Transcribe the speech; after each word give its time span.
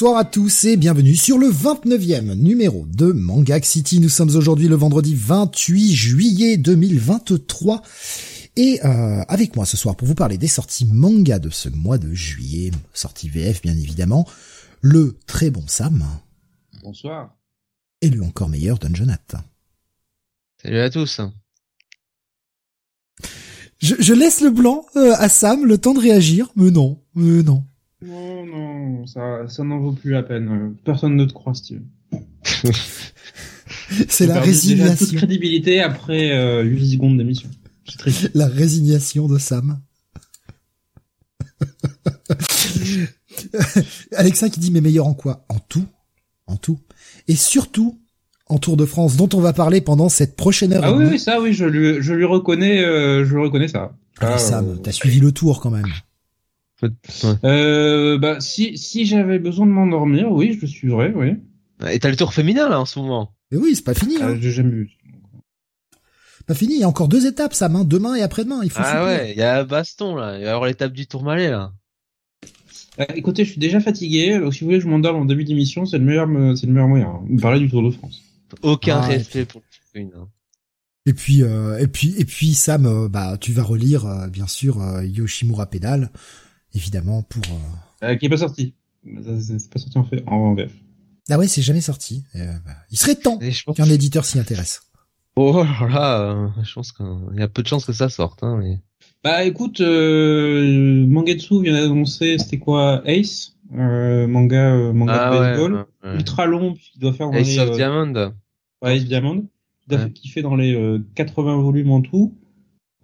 Bonsoir 0.00 0.16
à 0.16 0.24
tous 0.24 0.64
et 0.64 0.78
bienvenue 0.78 1.14
sur 1.14 1.36
le 1.36 1.48
29e 1.48 2.32
numéro 2.32 2.86
de 2.86 3.12
Manga 3.12 3.60
City. 3.60 4.00
Nous 4.00 4.08
sommes 4.08 4.34
aujourd'hui 4.34 4.66
le 4.66 4.74
vendredi 4.74 5.14
28 5.14 5.92
juillet 5.92 6.56
2023 6.56 7.82
et 8.56 8.80
euh, 8.82 9.22
avec 9.28 9.56
moi 9.56 9.66
ce 9.66 9.76
soir 9.76 9.96
pour 9.96 10.08
vous 10.08 10.14
parler 10.14 10.38
des 10.38 10.48
sorties 10.48 10.86
manga 10.86 11.38
de 11.38 11.50
ce 11.50 11.68
mois 11.68 11.98
de 11.98 12.14
juillet, 12.14 12.70
sortie 12.94 13.28
VF 13.28 13.60
bien 13.60 13.76
évidemment, 13.76 14.26
le 14.80 15.18
très 15.26 15.50
bon 15.50 15.64
Sam. 15.66 16.02
Bonsoir. 16.82 17.36
Et 18.00 18.08
le 18.08 18.22
encore 18.22 18.48
meilleur 18.48 18.78
Dungeonat. 18.78 19.18
Salut 20.62 20.78
à 20.78 20.88
tous. 20.88 21.20
Je, 23.76 23.96
je 23.98 24.14
laisse 24.14 24.40
le 24.40 24.48
blanc 24.48 24.86
euh, 24.96 25.12
à 25.18 25.28
Sam, 25.28 25.66
le 25.66 25.76
temps 25.76 25.92
de 25.92 26.00
réagir, 26.00 26.48
mais 26.56 26.70
non, 26.70 27.02
mais 27.14 27.42
non. 27.42 27.66
Non, 28.02 28.46
non, 28.46 29.06
ça, 29.06 29.46
ça 29.48 29.62
n'en 29.62 29.78
vaut 29.78 29.92
plus 29.92 30.10
la 30.12 30.22
peine. 30.22 30.74
Personne 30.84 31.16
ne 31.16 31.24
te 31.24 31.32
croit, 31.32 31.54
Steve. 31.54 31.82
C'est 34.08 34.26
la 34.26 34.40
résignation. 34.40 35.06
toute 35.06 35.16
crédibilité 35.16 35.80
après 35.80 36.32
euh, 36.32 36.62
8 36.62 36.92
secondes 36.92 37.18
d'émission. 37.18 37.50
C'est 37.88 37.98
triste. 37.98 38.30
La 38.34 38.46
résignation 38.46 39.26
de 39.28 39.38
Sam. 39.38 39.80
Alexa 44.16 44.48
qui 44.48 44.60
dit 44.60 44.70
mais 44.70 44.80
meilleur 44.80 45.06
en 45.06 45.14
quoi? 45.14 45.44
En 45.48 45.58
tout. 45.58 45.84
En 46.46 46.56
tout. 46.56 46.78
Et 47.28 47.36
surtout 47.36 47.98
en 48.48 48.58
Tour 48.58 48.76
de 48.76 48.84
France 48.84 49.16
dont 49.16 49.28
on 49.34 49.40
va 49.40 49.52
parler 49.52 49.80
pendant 49.80 50.08
cette 50.08 50.34
prochaine 50.36 50.72
heure. 50.72 50.82
Ah 50.84 50.92
oui, 50.92 51.04
oui, 51.08 51.18
ça, 51.20 51.40
oui, 51.40 51.52
je 51.52 51.64
lui, 51.64 52.02
je 52.02 52.12
lui 52.12 52.24
reconnais, 52.24 52.82
euh, 52.82 53.24
je 53.24 53.34
lui 53.34 53.40
reconnais 53.42 53.68
ça. 53.68 53.92
Ah, 54.20 54.32
Ah, 54.34 54.38
Sam, 54.38 54.68
euh, 54.70 54.74
t'as 54.76 54.90
suivi 54.92 55.20
le 55.20 55.30
tour 55.30 55.60
quand 55.60 55.70
même. 55.70 55.86
Euh, 57.44 58.18
bah, 58.18 58.40
si, 58.40 58.76
si 58.78 59.06
j'avais 59.06 59.38
besoin 59.38 59.66
de 59.66 59.72
m'endormir, 59.72 60.30
oui, 60.30 60.54
je 60.54 60.60
le 60.62 60.66
suivrais, 60.66 61.12
oui. 61.14 61.34
Et 61.90 61.98
t'as 61.98 62.10
le 62.10 62.16
tour 62.16 62.32
féminin 62.34 62.68
là 62.68 62.78
en 62.80 62.84
ce 62.84 62.98
moment. 62.98 63.32
Mais 63.50 63.58
oui, 63.58 63.74
c'est 63.74 63.84
pas 63.84 63.94
fini. 63.94 64.16
Euh, 64.16 64.34
Hein. 64.34 64.38
j'ai 64.40 64.50
jamais 64.50 64.70
vu. 64.70 64.90
Pas 66.46 66.54
fini. 66.54 66.74
Il 66.74 66.80
y 66.80 66.84
a 66.84 66.88
encore 66.88 67.08
deux 67.08 67.26
étapes, 67.26 67.54
Sam. 67.54 67.76
Hein. 67.76 67.84
Demain 67.84 68.14
et 68.14 68.22
après-demain. 68.22 68.60
Il 68.64 68.70
faut. 68.70 68.80
Ah 68.82 68.84
soutenir. 68.84 69.06
ouais, 69.06 69.32
il 69.32 69.38
y 69.38 69.42
a 69.42 69.64
baston 69.64 70.14
là. 70.16 70.36
Il 70.38 70.40
va 70.44 70.46
y 70.46 70.48
avoir 70.48 70.66
l'étape 70.66 70.92
du 70.92 71.06
tourmalet 71.06 71.50
là. 71.50 71.72
Euh, 72.98 73.04
écoutez, 73.14 73.44
je 73.44 73.52
suis 73.52 73.60
déjà 73.60 73.80
fatigué, 73.80 74.38
donc 74.40 74.52
si 74.52 74.60
vous 74.60 74.66
voulez 74.66 74.78
que 74.78 74.84
je 74.84 74.88
m'endorme 74.88 75.16
en 75.16 75.24
début 75.24 75.44
d'émission, 75.44 75.86
c'est 75.86 75.98
le 75.98 76.04
meilleur, 76.04 76.26
me- 76.26 76.54
c'est 76.56 76.66
le 76.66 76.72
meilleur 76.72 76.88
moyen. 76.88 77.06
hein. 77.08 77.20
Vous 77.30 77.38
parlez 77.38 77.60
du 77.60 77.70
Tour 77.70 77.82
de 77.84 77.90
France. 77.90 78.20
Aucun 78.62 79.00
Ah, 79.02 79.12
et 79.12 79.16
respect 79.18 79.44
pour 79.44 79.60
le 79.60 79.66
féminin. 80.00 80.28
Et 81.06 81.14
puis, 81.14 81.42
euh, 81.42 81.78
et 81.78 81.86
puis, 81.86 82.14
et 82.18 82.24
puis, 82.24 82.52
Sam, 82.52 82.84
euh, 82.86 83.08
bah, 83.08 83.38
tu 83.40 83.52
vas 83.52 83.62
relire, 83.62 84.04
euh, 84.06 84.26
bien 84.26 84.46
sûr, 84.48 84.82
euh, 84.82 85.04
Yoshimura 85.04 85.66
Pedal, 85.70 86.10
évidemment, 86.74 87.22
pour. 87.22 87.42
euh, 88.02 88.06
Euh, 88.12 88.16
qui 88.16 88.26
est 88.26 88.28
pas 88.30 88.36
sorti. 88.38 88.74
C'est 89.04 89.70
pas 89.70 89.78
sorti 89.78 89.98
en 89.98 90.04
fait, 90.04 90.22
en 90.26 90.54
VF. 90.54 90.72
Ah 91.30 91.38
ouais, 91.38 91.48
c'est 91.48 91.62
jamais 91.62 91.80
sorti. 91.80 92.24
Euh, 92.36 92.52
bah, 92.66 92.72
il 92.90 92.98
serait 92.98 93.14
temps 93.14 93.38
qu'un 93.74 93.84
éditeur 93.86 94.24
s'y 94.24 94.38
intéresse. 94.38 94.82
Oh 95.36 95.62
là, 95.88 96.20
euh, 96.20 96.48
je 96.62 96.72
pense 96.74 96.92
qu'il 96.92 97.06
y 97.36 97.42
a 97.42 97.48
peu 97.48 97.62
de 97.62 97.68
chances 97.68 97.84
que 97.84 97.92
ça 97.92 98.08
sorte. 98.08 98.42
Hein, 98.42 98.56
mais... 98.60 98.78
Bah 99.22 99.44
écoute, 99.44 99.80
euh, 99.80 101.06
Mangetsu 101.06 101.62
vient 101.62 101.72
d'annoncer, 101.74 102.36
c'était 102.38 102.58
quoi, 102.58 103.02
Ace, 103.04 103.54
euh, 103.74 104.26
manga, 104.26 104.74
euh, 104.74 104.92
manga 104.92 105.12
Ah 105.14 105.30
de 105.30 105.34
ouais, 105.34 105.40
baseball, 105.50 105.74
ouais, 105.74 106.08
ouais. 106.10 106.14
ultra 106.16 106.46
long 106.46 106.74
puisqu'il 106.74 107.00
doit 107.00 107.12
faire 107.12 107.30
dans 107.30 107.36
Ace 107.38 107.46
les, 107.48 107.58
of 107.58 107.70
euh, 107.70 107.74
Diamond. 107.76 108.34
ouais, 108.82 108.96
Ace 108.96 109.04
Diamond, 109.04 109.46
il, 109.86 109.88
doit- 109.96 110.04
Ouais. 110.04 110.10
qui 110.12 110.28
fait 110.28 110.42
dans 110.42 110.56
les 110.56 110.74
euh, 110.74 110.98
80 111.14 111.58
volumes 111.60 111.90
en 111.92 112.00
tout. 112.00 112.34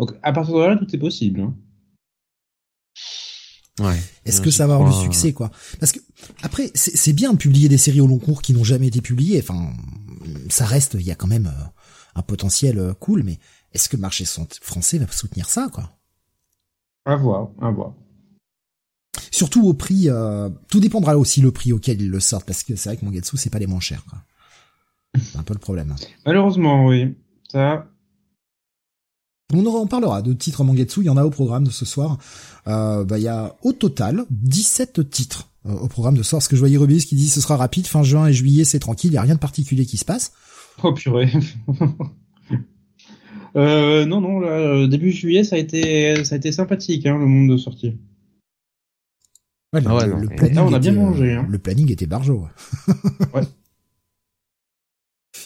Donc 0.00 0.12
à 0.22 0.32
partir 0.32 0.54
de 0.56 0.60
là, 0.62 0.76
tout 0.76 0.94
est 0.94 0.98
possible. 0.98 1.40
Hein. 1.40 1.54
Ouais. 3.78 4.00
Est-ce 4.24 4.40
que 4.40 4.50
ça 4.50 4.66
va 4.66 4.74
avoir 4.74 4.90
du 4.90 4.98
succès, 5.04 5.32
quoi? 5.32 5.50
Parce 5.80 5.92
que 5.92 6.00
après, 6.42 6.70
c'est 6.74 6.96
c'est 6.96 7.12
bien 7.12 7.32
de 7.32 7.38
publier 7.38 7.68
des 7.68 7.76
séries 7.78 8.00
au 8.00 8.06
long 8.06 8.18
cours 8.18 8.40
qui 8.42 8.54
n'ont 8.54 8.64
jamais 8.64 8.86
été 8.86 9.00
publiées. 9.00 9.38
Enfin, 9.42 9.70
ça 10.48 10.64
reste, 10.64 10.94
il 10.94 11.02
y 11.02 11.10
a 11.10 11.14
quand 11.14 11.26
même 11.26 11.46
euh, 11.46 11.64
un 12.14 12.22
potentiel 12.22 12.78
euh, 12.78 12.94
cool, 12.94 13.22
mais 13.22 13.38
est-ce 13.72 13.88
que 13.88 13.96
le 13.96 14.00
marché 14.00 14.24
français 14.62 14.98
va 14.98 15.06
soutenir 15.10 15.48
ça, 15.48 15.68
quoi? 15.72 15.92
À 17.04 17.16
voir, 17.16 17.50
à 17.60 17.70
voir. 17.70 17.92
Surtout 19.30 19.66
au 19.66 19.74
prix. 19.74 20.08
euh, 20.08 20.48
tout 20.68 20.80
dépendra 20.80 21.18
aussi 21.18 21.40
le 21.42 21.50
prix 21.50 21.72
auquel 21.72 22.00
ils 22.00 22.10
le 22.10 22.20
sortent, 22.20 22.46
parce 22.46 22.62
que 22.62 22.76
c'est 22.76 22.88
vrai 22.88 22.96
que 22.96 23.04
Mangetsu, 23.04 23.36
c'est 23.36 23.50
pas 23.50 23.58
les 23.58 23.66
moins 23.66 23.80
chers, 23.80 24.04
quoi. 24.06 24.18
C'est 25.14 25.38
un 25.38 25.42
peu 25.42 25.54
le 25.54 25.60
problème. 25.60 25.94
Malheureusement, 26.24 26.86
oui. 26.86 27.14
Ça, 27.50 27.86
On 29.54 29.64
en 29.64 29.70
on 29.70 29.86
parlera 29.86 30.22
de 30.22 30.32
titres 30.32 30.64
Mangetsu, 30.64 31.00
il 31.02 31.06
y 31.06 31.10
en 31.10 31.16
a 31.16 31.24
au 31.24 31.30
programme 31.30 31.64
de 31.64 31.70
ce 31.70 31.84
soir. 31.84 32.18
Euh, 32.66 33.04
bah, 33.04 33.18
il 33.18 33.22
y 33.22 33.28
a 33.28 33.54
au 33.62 33.72
total 33.72 34.24
17 34.30 35.08
titres 35.08 35.48
euh, 35.66 35.72
au 35.74 35.86
programme 35.88 36.16
de 36.16 36.22
ce 36.24 36.30
soir. 36.30 36.42
Ce 36.42 36.48
que 36.48 36.56
je 36.56 36.60
voyais 36.60 36.76
Rubis 36.76 37.04
qui 37.06 37.14
dit 37.14 37.28
ce 37.28 37.40
sera 37.40 37.56
rapide, 37.56 37.86
fin 37.86 38.02
juin 38.02 38.26
et 38.26 38.32
juillet 38.32 38.64
c'est 38.64 38.80
tranquille, 38.80 39.12
il 39.12 39.14
y 39.14 39.18
a 39.18 39.22
rien 39.22 39.34
de 39.34 39.40
particulier 39.40 39.86
qui 39.86 39.98
se 39.98 40.04
passe. 40.04 40.32
oh 40.82 40.92
purée. 40.92 41.30
euh, 43.56 44.04
non, 44.04 44.20
non, 44.20 44.40
là, 44.40 44.48
euh, 44.48 44.86
début 44.88 45.12
juillet, 45.12 45.44
ça 45.44 45.54
a 45.56 45.58
été, 45.60 46.24
ça 46.24 46.34
a 46.34 46.38
été 46.38 46.50
sympathique, 46.50 47.06
hein, 47.06 47.16
le 47.16 47.26
monde 47.26 47.50
de 47.50 47.56
sortie. 47.56 47.96
Ouais, 49.72 49.80
le, 49.80 49.86
Ah 49.88 49.94
ouais, 49.96 50.06
le- 50.06 50.12
non, 50.12 50.18
le 50.18 50.28
mais- 50.28 50.36
planning 50.36 50.58
on 50.58 50.72
a 50.72 50.78
bien 50.80 50.92
était, 50.92 51.00
mangé, 51.00 51.32
hein. 51.34 51.46
Le 51.48 51.58
planning 51.58 51.92
était 51.92 52.06
barjo. 52.06 52.46
Ouais. 53.32 53.42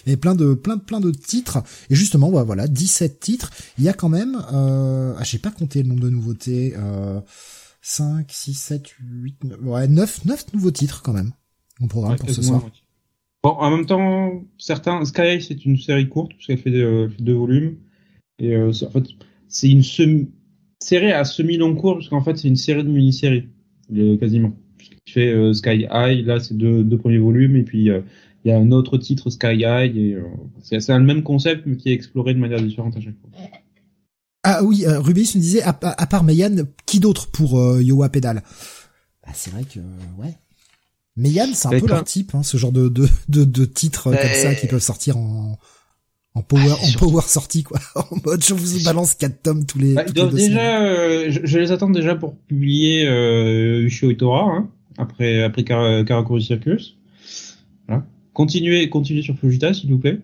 Et 0.07 0.17
plein 0.17 0.35
de 0.35 0.55
plein 0.55 0.77
de 0.77 0.83
plein 0.83 1.01
de 1.01 1.11
titres. 1.11 1.63
Et 1.91 1.95
justement, 1.95 2.31
bah, 2.31 2.43
voilà, 2.45 2.67
17 2.69 3.21
titres. 3.21 3.51
Il 3.79 3.85
y 3.85 3.89
a 3.89 3.93
quand 3.93 4.09
même, 4.09 4.37
euh, 4.53 5.15
ah, 5.19 5.25
j'ai 5.25 5.39
pas 5.39 5.51
compté 5.51 5.83
le 5.83 5.89
nombre 5.89 6.01
de 6.03 6.11
nouveautés. 6.11 6.75
Euh, 6.77 7.21
5, 7.83 8.27
6, 8.31 8.55
7, 8.55 8.83
8, 9.01 9.45
9, 9.45 9.59
ouais, 9.63 9.89
9, 9.89 10.25
9 10.27 10.53
nouveaux 10.55 10.71
titres 10.71 11.03
quand 11.03 11.13
même 11.15 11.33
au 11.83 11.87
programme 11.87 12.13
Ouais, 12.13 12.19
pour 12.19 12.31
ce 12.31 12.43
soir. 12.43 12.63
Bon, 13.43 13.51
en 13.51 13.71
même 13.71 13.87
temps, 13.87 14.43
certains, 14.59 15.03
Sky 15.07 15.41
c'est 15.41 15.65
une 15.65 15.79
série 15.79 16.09
courte, 16.09 16.33
parce 16.35 16.47
qu'elle 16.47 16.59
fait, 16.59 16.75
euh, 16.75 17.09
fait 17.09 17.23
deux 17.23 17.33
volumes. 17.35 17.77
Et 18.39 18.55
euh, 18.55 18.71
c'est- 18.73 18.85
en 18.87 18.91
fait, 18.91 19.05
c'est 19.49 19.71
une 19.71 19.83
semi 19.83 20.31
série 20.79 21.13
à 21.13 21.25
semi-long 21.25 21.75
cours, 21.75 21.95
parce 21.95 22.09
qu'en 22.11 22.23
fait, 22.23 22.37
c'est 22.37 22.49
une 22.49 22.57
série 22.57 22.85
de 22.85 22.89
mini-séries, 22.91 23.49
euh, 23.97 24.19
quasiment. 24.19 24.53
Qui 25.07 25.13
fait 25.13 25.33
euh, 25.33 25.55
Sky 25.55 25.87
High, 25.91 26.27
là, 26.27 26.39
c'est 26.39 26.55
deux, 26.57 26.85
deux 26.85 26.99
premiers 26.99 27.19
volumes, 27.19 27.57
et 27.57 27.63
puis 27.63 27.89
euh, 27.89 28.03
il 28.45 28.49
y 28.51 28.53
a 28.53 28.59
un 28.59 28.71
autre 28.73 28.97
titre 28.99 29.29
Sky 29.31 29.65
High, 29.67 29.97
et 29.97 30.15
euh, 30.15 30.23
c'est 30.63 30.81
c'est 30.81 30.97
le 30.97 31.05
même 31.05 31.23
concept, 31.23 31.65
mais 31.67 31.77
qui 31.77 31.91
est 31.91 31.93
exploré 31.95 32.35
de 32.35 32.39
manière 32.39 32.61
différente 32.63 32.97
à 32.97 33.01
chaque 33.01 33.15
fois. 33.21 33.31
Ah 34.43 34.65
oui, 34.65 34.85
euh, 34.87 34.99
Rubis 35.01 35.33
me 35.37 35.41
disait, 35.41 35.63
à, 35.63 35.71
à- 35.83 36.03
à 36.03 36.07
part 36.07 36.25
Meian, 36.25 36.65
qui 36.87 36.99
d'autre 37.01 37.31
pour 37.31 37.59
euh, 37.61 37.83
Yowa 37.83 38.09
Pedal? 38.09 38.43
Bah, 39.27 39.33
C'est 39.35 39.51
vrai 39.51 39.65
que, 39.65 39.81
ouais. 40.19 40.35
Meian, 41.17 41.49
c'est 41.53 41.69
un 41.69 41.73
Mais 41.73 41.81
peu 41.81 41.89
leur 41.89 42.05
type, 42.05 42.35
hein, 42.35 42.43
ce 42.43 42.57
genre 42.57 42.73
de, 42.73 42.89
de, 42.89 43.07
de, 43.29 43.45
de 43.45 43.65
titres 43.67 44.07
euh, 44.07 44.13
comme 44.17 44.25
Mais- 44.25 44.43
ça 44.43 44.55
qui 44.55 44.67
peuvent 44.67 44.81
sortir 44.81 45.19
en, 45.19 45.59
en 46.35 46.43
power, 46.43 46.63
Ah, 46.71 46.75
en 46.75 46.77
surtout- 46.87 47.11
power 47.11 47.23
sortie, 47.27 47.63
quoi. 47.65 47.79
en 47.97 48.17
mode, 48.25 48.43
je 48.43 48.55
vous 48.55 48.83
balance 48.85 49.15
quatre 49.15 49.43
tomes 49.43 49.67
tous 49.67 49.79
les, 49.79 49.93
Bah, 49.93 50.05
les 50.05 50.13
doivent 50.13 50.31
deux 50.31 50.39
semaines. 50.39 50.49
déjà, 50.49 50.83
euh, 50.85 51.27
je, 51.31 51.41
je 51.45 51.59
les 51.59 51.73
attends 51.73 51.91
déjà 51.91 52.15
pour 52.15 52.35
publier 52.37 53.07
euh, 53.07 53.83
Ushio 53.85 54.11
Itora, 54.11 54.45
hein, 54.51 54.71
après 54.97 55.43
après 55.43 55.65
Karakuri 55.65 56.43
Circus. 56.43 56.97
Continuez, 58.41 58.89
continuez 58.89 59.21
sur 59.21 59.39
Fujita, 59.39 59.75
s'il 59.75 59.91
vous 59.91 59.99
plaît. 59.99 60.19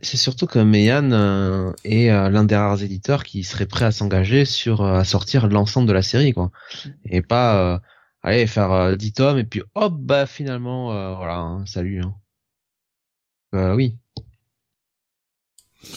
C'est 0.00 0.16
surtout 0.16 0.46
que 0.46 0.58
Meian 0.58 1.10
euh, 1.12 1.70
est 1.84 2.08
euh, 2.08 2.30
l'un 2.30 2.44
des 2.44 2.56
rares 2.56 2.82
éditeurs 2.82 3.24
qui 3.24 3.44
serait 3.44 3.66
prêt 3.66 3.84
à 3.84 3.92
s'engager 3.92 4.46
sur 4.46 4.80
euh, 4.80 5.00
à 5.00 5.04
sortir 5.04 5.46
l'ensemble 5.48 5.86
de 5.86 5.92
la 5.92 6.00
série 6.00 6.32
quoi. 6.32 6.50
Et 7.04 7.20
pas 7.20 7.74
euh, 7.74 7.78
aller 8.22 8.46
faire 8.46 8.72
euh, 8.72 8.96
10 8.96 9.12
tomes 9.12 9.38
et 9.38 9.44
puis 9.44 9.60
hop 9.74 9.92
bah 10.00 10.24
finalement 10.24 10.94
euh, 10.94 11.14
voilà, 11.14 11.40
hein, 11.40 11.66
salut 11.66 12.00
hein. 12.00 12.14
Euh, 13.54 13.74
oui. 13.74 13.98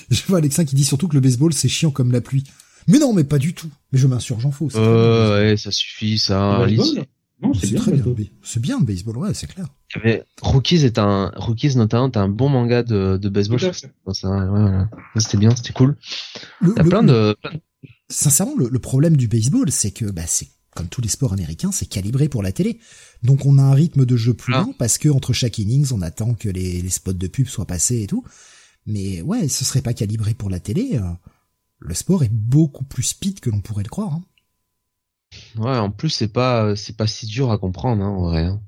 Je 0.09 0.21
vois 0.27 0.39
Alexin 0.39 0.65
qui 0.65 0.75
dit 0.75 0.83
surtout 0.83 1.07
que 1.07 1.15
le 1.15 1.21
baseball, 1.21 1.53
c'est 1.53 1.69
chiant 1.69 1.91
comme 1.91 2.11
la 2.11 2.19
pluie. 2.19 2.43
Mais 2.89 2.99
non, 2.99 3.13
mais 3.13 3.23
pas 3.23 3.37
du 3.37 3.53
tout. 3.53 3.71
Mais 3.93 3.99
je 3.99 4.07
m'insurge 4.07 4.45
en 4.45 4.51
faux. 4.51 4.67
Euh, 4.75 5.51
ouais, 5.51 5.55
ça 5.55 5.71
suffit 5.71 6.17
ça. 6.17 6.65
Le 6.65 6.75
baseball 6.75 7.05
Non, 7.41 7.53
c'est 7.53 7.67
bien. 7.67 7.79
très 7.79 7.91
le 7.91 7.97
bien. 7.97 8.05
baseball. 8.05 8.25
mais 8.33 8.39
C'est 8.43 8.59
bien 8.61 8.79
le 8.79 8.85
baseball, 8.85 9.17
ouais, 9.17 9.33
c'est 9.33 9.47
clair. 9.47 9.67
Il 9.95 9.97
y 9.99 10.01
avait- 10.01 10.23
Rookies 10.41 10.83
est 10.85 10.97
un 10.97 11.31
Rookies 11.35 11.75
notamment 11.77 12.09
est 12.11 12.17
un 12.17 12.27
bon 12.29 12.49
manga 12.49 12.81
de, 12.83 13.17
de 13.17 13.29
baseball. 13.29 13.59
Ça, 13.59 14.27
ouais, 14.29 14.83
C'était 15.17 15.37
bien, 15.37 15.55
c'était 15.55 15.73
cool. 15.73 15.95
Le- 16.61 16.73
le- 16.75 16.83
plein 16.89 17.03
de 17.03 17.35
sincèrement, 18.09 18.55
le, 18.57 18.69
le 18.69 18.79
problème 18.79 19.17
du 19.17 19.27
baseball, 19.27 19.71
c'est 19.71 19.91
que 19.91 20.05
bah, 20.05 20.23
c'est 20.25 20.47
comme 20.75 20.87
tous 20.89 21.01
les 21.01 21.09
sports 21.09 21.33
américains, 21.33 21.71
c'est 21.71 21.87
calibré 21.87 22.29
pour 22.29 22.43
la 22.43 22.51
télé. 22.51 22.79
Donc 23.23 23.45
on 23.45 23.57
a 23.57 23.63
un 23.63 23.73
rythme 23.73 24.05
de 24.05 24.15
jeu 24.15 24.33
plus 24.33 24.53
Ah. 24.55 24.59
lent 24.61 24.73
parce 24.77 24.97
que 24.97 25.09
entre 25.09 25.33
chaque 25.33 25.57
innings, 25.57 25.91
on 25.91 26.01
attend 26.01 26.33
que 26.35 26.49
les, 26.49 26.81
les 26.81 26.89
spots 26.89 27.13
de 27.13 27.27
pub 27.27 27.47
soient 27.47 27.65
passés 27.65 28.01
et 28.03 28.07
tout. 28.07 28.23
Mais 28.85 29.21
ouais, 29.21 29.47
ce 29.47 29.65
serait 29.65 29.81
pas 29.81 29.93
calibré 29.93 30.33
pour 30.33 30.49
la 30.49 30.59
télé. 30.59 30.91
euh, 31.01 31.01
le 31.79 31.93
sport 31.93 32.23
est 32.23 32.31
beaucoup 32.31 32.83
plus 32.85 33.03
speed 33.03 33.39
que 33.39 33.49
l'on 33.51 33.59
pourrait 33.61 33.83
le 33.83 33.89
croire. 33.89 34.13
hein. 34.13 34.23
Ouais, 35.57 35.77
en 35.77 35.91
plus 35.91 36.09
c'est 36.09 36.27
pas 36.27 36.75
c'est 36.75 36.95
pas 36.95 37.07
si 37.07 37.25
dur 37.25 37.51
à 37.51 37.57
comprendre 37.57 38.03
hein, 38.03 38.09
en 38.09 38.21
vrai. 38.29 38.43
hein. 38.45 38.61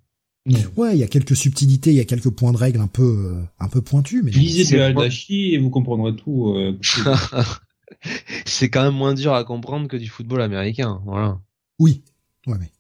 Ouais, 0.76 0.96
il 0.96 1.00
y 1.00 1.04
a 1.04 1.08
quelques 1.08 1.36
subtilités, 1.36 1.92
il 1.92 1.96
y 1.98 2.00
a 2.00 2.06
quelques 2.06 2.32
points 2.32 2.52
de 2.52 2.58
règle 2.58 2.80
un 2.80 2.88
peu 2.88 3.04
euh, 3.04 3.44
un 3.60 3.68
peu 3.68 3.82
pointus, 3.82 4.24
mais 4.24 4.32
Lisez 4.32 4.78
pas- 4.78 4.86
Aldashi 4.86 5.54
et 5.54 5.60
vous 5.60 5.70
comprendrez 5.70 6.16
tout. 6.16 6.50
euh, 6.56 6.78
c'est 8.46 8.70
quand 8.70 8.84
même 8.84 8.96
moins 8.96 9.14
dur 9.14 9.34
à 9.34 9.44
comprendre 9.44 9.88
que 9.88 9.98
du 9.98 10.08
football 10.08 10.42
américain, 10.42 11.02
voilà. 11.06 11.40
oui, 11.78 12.04
ouais, 12.48 12.58
mais 12.60 12.72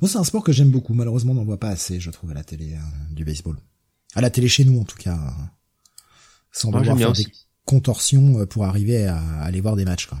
Moi, 0.00 0.08
c'est 0.10 0.18
un 0.18 0.24
sport 0.24 0.42
que 0.44 0.52
j'aime 0.52 0.70
beaucoup. 0.70 0.92
Malheureusement, 0.92 1.32
on 1.32 1.36
n'en 1.36 1.44
voit 1.44 1.58
pas 1.60 1.70
assez, 1.70 2.00
je 2.00 2.10
trouve, 2.10 2.30
à 2.30 2.34
la 2.34 2.44
télé 2.44 2.74
euh, 2.74 3.14
du 3.14 3.24
baseball. 3.24 3.56
À 4.14 4.20
la 4.20 4.28
télé 4.30 4.48
chez 4.48 4.64
nous, 4.64 4.78
en 4.78 4.84
tout 4.84 4.98
cas. 4.98 5.18
sans 6.52 6.70
devoir 6.70 6.98
faire 6.98 7.12
des 7.14 7.26
contorsions 7.64 8.40
euh, 8.40 8.46
pour 8.46 8.64
arriver 8.64 9.06
à, 9.06 9.18
aller 9.40 9.60
voir 9.62 9.76
des 9.76 9.84
matchs, 9.86 10.06
quoi. 10.06 10.20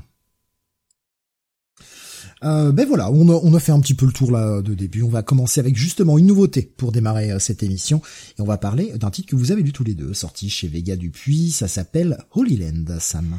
Euh, 2.44 2.70
ben 2.70 2.86
voilà, 2.86 3.10
on 3.10 3.54
a, 3.54 3.60
fait 3.60 3.72
un 3.72 3.80
petit 3.80 3.94
peu 3.94 4.04
le 4.04 4.12
tour 4.12 4.30
là 4.30 4.60
de 4.60 4.74
début. 4.74 5.02
On 5.02 5.08
va 5.08 5.22
commencer 5.22 5.58
avec 5.58 5.74
justement 5.74 6.18
une 6.18 6.26
nouveauté 6.26 6.70
pour 6.76 6.92
démarrer 6.92 7.32
euh, 7.32 7.38
cette 7.38 7.62
émission 7.62 8.02
et 8.38 8.42
on 8.42 8.44
va 8.44 8.58
parler 8.58 8.92
d'un 8.96 9.10
titre 9.10 9.30
que 9.30 9.36
vous 9.36 9.52
avez 9.52 9.62
lu 9.62 9.72
tous 9.72 9.84
les 9.84 9.94
deux, 9.94 10.12
sorti 10.12 10.50
chez 10.50 10.68
Vega 10.68 10.96
Dupuis. 10.96 11.50
Ça 11.50 11.66
s'appelle 11.66 12.18
Holy 12.32 12.58
Land, 12.58 12.98
Sam. 13.00 13.38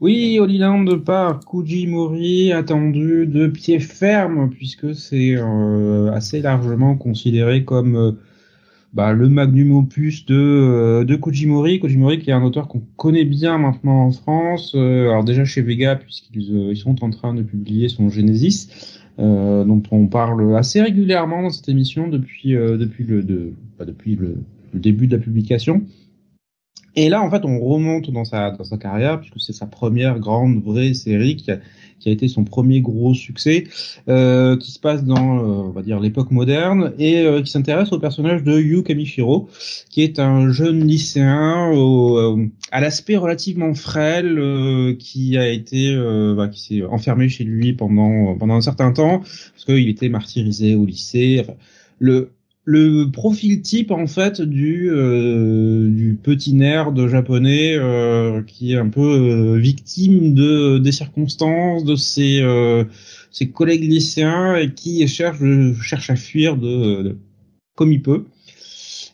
Oui, 0.00 0.38
Holy 0.38 0.58
Land 0.58 1.00
par 1.04 1.40
Kujimori, 1.40 2.52
attendu 2.52 3.26
de 3.26 3.48
pied 3.48 3.80
ferme 3.80 4.50
puisque 4.50 4.94
c'est 4.94 5.34
euh, 5.36 6.12
assez 6.12 6.42
largement 6.42 6.96
considéré 6.96 7.64
comme 7.64 8.18
bah, 8.94 9.12
le 9.12 9.28
magnum 9.28 9.72
opus 9.72 10.24
de, 10.24 10.36
euh, 10.36 11.04
de 11.04 11.16
Kojimori. 11.16 11.80
Kojimori 11.80 12.20
qui 12.20 12.30
est 12.30 12.32
un 12.32 12.44
auteur 12.44 12.68
qu'on 12.68 12.82
connaît 12.96 13.24
bien 13.24 13.58
maintenant 13.58 14.04
en 14.04 14.12
France. 14.12 14.72
Euh, 14.76 15.10
alors 15.10 15.24
déjà 15.24 15.44
chez 15.44 15.62
Vega 15.62 15.96
puisqu'ils 15.96 16.54
euh, 16.54 16.72
ils 16.72 16.76
sont 16.76 17.02
en 17.04 17.10
train 17.10 17.34
de 17.34 17.42
publier 17.42 17.88
son 17.88 18.08
Genesis, 18.08 18.68
dont 19.18 19.82
on 19.90 20.06
parle 20.06 20.56
assez 20.56 20.80
régulièrement 20.80 21.42
dans 21.42 21.50
cette 21.50 21.68
émission 21.68 22.08
depuis 22.08 22.52
depuis 22.52 23.04
le 23.04 23.22
bah, 23.78 23.84
depuis 23.84 24.16
le, 24.16 24.38
début 24.72 25.06
de 25.06 25.16
la 25.16 25.22
publication. 25.22 25.82
Et 26.96 27.08
là 27.08 27.22
en 27.22 27.30
fait 27.30 27.44
on 27.44 27.58
remonte 27.58 28.10
dans 28.10 28.24
sa 28.24 28.50
dans 28.50 28.64
sa 28.64 28.76
carrière 28.76 29.20
puisque 29.20 29.40
c'est 29.40 29.52
sa 29.52 29.66
première 29.66 30.18
grande 30.18 30.62
vraie 30.62 30.94
série 30.94 31.36
qui 31.36 31.50
a 31.50 31.58
qui 32.04 32.10
a 32.10 32.12
été 32.12 32.28
son 32.28 32.44
premier 32.44 32.82
gros 32.82 33.14
succès, 33.14 33.64
euh, 34.08 34.58
qui 34.58 34.70
se 34.72 34.78
passe 34.78 35.04
dans, 35.04 35.38
euh, 35.38 35.68
on 35.68 35.70
va 35.70 35.80
dire, 35.80 36.00
l'époque 36.00 36.30
moderne, 36.30 36.92
et 36.98 37.24
euh, 37.24 37.40
qui 37.40 37.50
s'intéresse 37.50 37.92
au 37.92 37.98
personnage 37.98 38.44
de 38.44 38.58
Yu 38.58 38.82
Kamishiro, 38.82 39.48
qui 39.88 40.02
est 40.02 40.18
un 40.18 40.50
jeune 40.50 40.86
lycéen 40.86 41.70
au, 41.72 42.38
à 42.70 42.80
l'aspect 42.80 43.16
relativement 43.16 43.72
frêle, 43.72 44.96
qui 44.98 45.38
a 45.38 45.48
été, 45.48 45.96
bah, 46.36 46.48
qui 46.48 46.60
s'est 46.60 46.84
enfermé 46.84 47.30
chez 47.30 47.44
lui 47.44 47.72
pendant 47.72 48.36
pendant 48.36 48.54
un 48.54 48.60
certain 48.60 48.92
temps, 48.92 49.20
parce 49.20 49.64
qu'il 49.64 49.88
était 49.88 50.10
martyrisé 50.10 50.74
au 50.74 50.84
lycée. 50.84 51.38
Enfin, 51.40 51.54
le 51.98 52.32
le 52.64 53.10
profil 53.10 53.60
type 53.60 53.90
en 53.90 54.06
fait 54.06 54.40
du 54.40 54.90
euh, 54.90 55.88
du 55.90 56.18
petit 56.20 56.54
nerd 56.54 57.06
japonais 57.08 57.76
euh, 57.76 58.42
qui 58.42 58.72
est 58.72 58.78
un 58.78 58.88
peu 58.88 59.02
euh, 59.02 59.58
victime 59.58 60.34
de 60.34 60.78
des 60.78 60.92
circonstances 60.92 61.84
de 61.84 61.94
ses 61.94 62.42
ses 63.30 63.50
collègues 63.50 63.84
lycéens 63.84 64.56
et 64.56 64.72
qui 64.72 65.06
cherche 65.08 65.38
cherche 65.82 66.08
à 66.10 66.16
fuir 66.16 66.56
de, 66.56 67.18
comme 67.76 67.92
il 67.92 68.00
peut. 68.00 68.24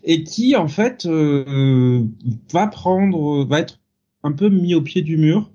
Et 0.05 0.25
qui 0.25 0.57
en 0.57 0.69
fait 0.69 1.07
va 1.07 2.67
prendre 2.69 3.45
va 3.45 3.61
être 3.61 3.81
un 4.23 4.33
peu 4.33 4.49
mis 4.49 4.75
au 4.75 4.83
pied 4.83 5.03
du 5.03 5.17
mur 5.17 5.51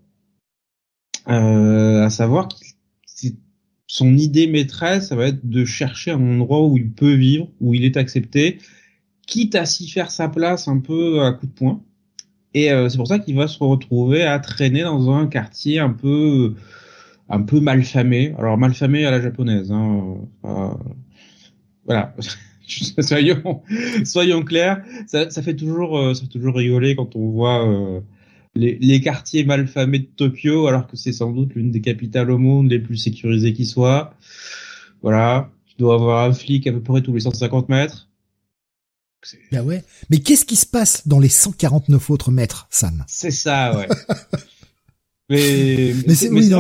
à 1.26 2.10
savoir 2.10 2.48
qu'il 2.48 2.65
son 3.88 4.18
idée 4.18 4.48
maîtresse, 4.48 5.10
ça 5.10 5.16
va 5.16 5.28
être 5.28 5.48
de 5.48 5.66
chercher 5.66 6.12
un 6.12 6.22
endroit 6.22 6.66
où 6.66 6.78
il 6.78 6.92
peut 6.92 7.14
vivre, 7.14 7.50
où 7.62 7.74
il 7.74 7.86
est 7.86 7.98
accepté, 7.98 8.60
quitte 9.28 9.56
à 9.56 9.66
s'y 9.66 9.90
faire 9.90 10.12
sa 10.12 10.28
place 10.30 10.68
un 10.68 10.80
peu 10.80 11.22
à 11.22 11.32
coup 11.34 11.48
de 11.48 11.52
poing. 11.52 11.82
Et 12.54 12.72
euh, 12.72 12.90
c'est 12.90 12.98
pour 12.98 13.08
ça 13.08 13.20
qu'il 13.20 13.36
va 13.36 13.48
se 13.48 13.62
retrouver 13.64 14.24
à 14.24 14.40
traîner 14.40 14.84
dans 14.84 15.12
un 15.12 15.28
quartier 15.28 15.80
un 15.80 15.92
peu 15.92 16.56
un 17.30 17.42
peu 17.42 17.60
malfamé. 17.60 18.34
Alors 18.38 18.58
malfamé 18.58 19.06
à 19.06 19.12
la 19.12 19.22
japonaise. 19.22 19.72
Hein. 19.72 20.18
voilà. 21.86 22.16
soyons, 23.00 23.62
soyons 24.04 24.44
clairs. 24.44 24.84
Ça, 25.08 25.30
ça 25.30 25.42
fait 25.42 25.56
toujours, 25.56 25.98
euh, 25.98 26.14
ça 26.14 26.22
fait 26.22 26.30
toujours 26.30 26.56
rigoler 26.56 26.96
quand 26.96 27.16
on 27.16 27.30
voit 27.30 27.68
euh, 27.68 28.02
les, 28.56 28.78
les, 28.80 29.02
quartiers 29.02 29.44
malfamés 29.44 30.00
de 30.00 30.06
Tokyo, 30.06 30.68
alors 30.68 30.88
que 30.88 30.96
c'est 30.96 31.12
sans 31.12 31.32
doute 31.32 31.54
l'une 31.56 31.72
des 31.72 31.82
capitales 31.82 32.32
au 32.32 32.38
monde 32.38 32.70
les 32.70 32.80
plus 32.80 32.98
sécurisées 32.98 33.54
qui 33.54 33.66
soit. 33.66 34.14
Voilà, 35.02 35.52
tu 35.66 35.76
dois 35.78 35.96
avoir 35.96 36.30
un 36.30 36.34
flic 36.34 36.66
à 36.68 36.72
peu 36.72 36.82
près 36.82 37.02
tous 37.02 37.14
les 37.14 37.22
150 37.22 37.70
mètres. 37.70 38.10
Bah 39.52 39.64
ouais. 39.64 39.84
Mais 40.10 40.20
qu'est-ce 40.20 40.46
qui 40.46 40.56
se 40.56 40.68
passe 40.68 41.08
dans 41.08 41.20
les 41.20 41.30
149 41.30 42.10
autres 42.12 42.32
mètres, 42.32 42.68
Sam? 42.70 43.04
C'est 43.08 43.32
ça, 43.32 43.76
ouais. 43.76 43.88
mais, 45.30 45.94
mais 46.08 46.14
c'est 46.14 46.30
oui, 46.30 46.52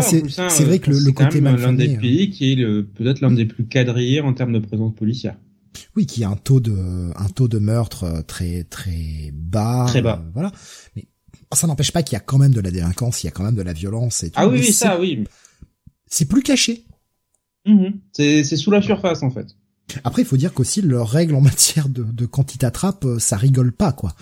c'est 0.49 0.63
vrai 0.63 0.79
que 0.79 0.89
le, 0.89 0.99
le 0.99 1.11
côté 1.11 1.41
malfamé. 1.41 1.63
l'un 1.63 1.73
des 1.73 1.95
hein. 1.95 1.99
pays 1.99 2.29
qui 2.31 2.53
est 2.53 2.83
peut-être 2.83 3.21
l'un 3.21 3.31
des 3.31 3.45
plus 3.45 3.65
quadrillés 3.65 4.21
en 4.21 4.33
termes 4.33 4.53
de 4.53 4.59
présence 4.59 4.95
policière. 4.95 5.35
Oui, 5.95 6.05
qui 6.05 6.23
a 6.23 6.29
un 6.29 6.35
taux 6.35 6.59
de 6.59 7.11
un 7.15 7.29
taux 7.29 7.47
de 7.47 7.59
meurtre 7.59 8.03
euh, 8.03 8.21
très 8.21 8.63
très 8.63 9.31
bas. 9.33 9.85
Très 9.87 10.01
bas. 10.01 10.21
Euh, 10.23 10.29
voilà. 10.33 10.51
Mais 10.95 11.05
ça 11.53 11.67
n'empêche 11.67 11.91
pas 11.91 12.03
qu'il 12.03 12.13
y 12.13 12.17
a 12.17 12.21
quand 12.21 12.37
même 12.37 12.53
de 12.53 12.61
la 12.61 12.71
délinquance, 12.71 13.23
il 13.23 13.27
y 13.27 13.29
a 13.29 13.31
quand 13.31 13.43
même 13.43 13.55
de 13.55 13.61
la 13.61 13.73
violence 13.73 14.23
et 14.23 14.29
tout. 14.29 14.35
Ah 14.37 14.47
oui, 14.47 14.59
oui 14.59 14.73
ça, 14.73 14.99
oui. 14.99 15.23
C'est 16.07 16.25
plus 16.25 16.41
caché. 16.41 16.85
Mmh. 17.65 17.87
C'est 18.13 18.43
sous 18.43 18.71
la 18.71 18.81
surface, 18.81 19.23
en 19.23 19.31
fait. 19.31 19.47
Après, 20.03 20.23
il 20.23 20.25
faut 20.25 20.37
dire 20.37 20.53
qu'aussi, 20.53 20.81
leurs 20.81 21.09
règles 21.09 21.35
en 21.35 21.41
matière 21.41 21.89
de, 21.89 22.03
de 22.03 22.25
quand 22.25 22.55
ils 22.55 22.57
t'attrapent, 22.57 23.05
euh, 23.05 23.19
ça 23.19 23.37
rigole 23.37 23.71
pas, 23.71 23.91
quoi. 23.91 24.15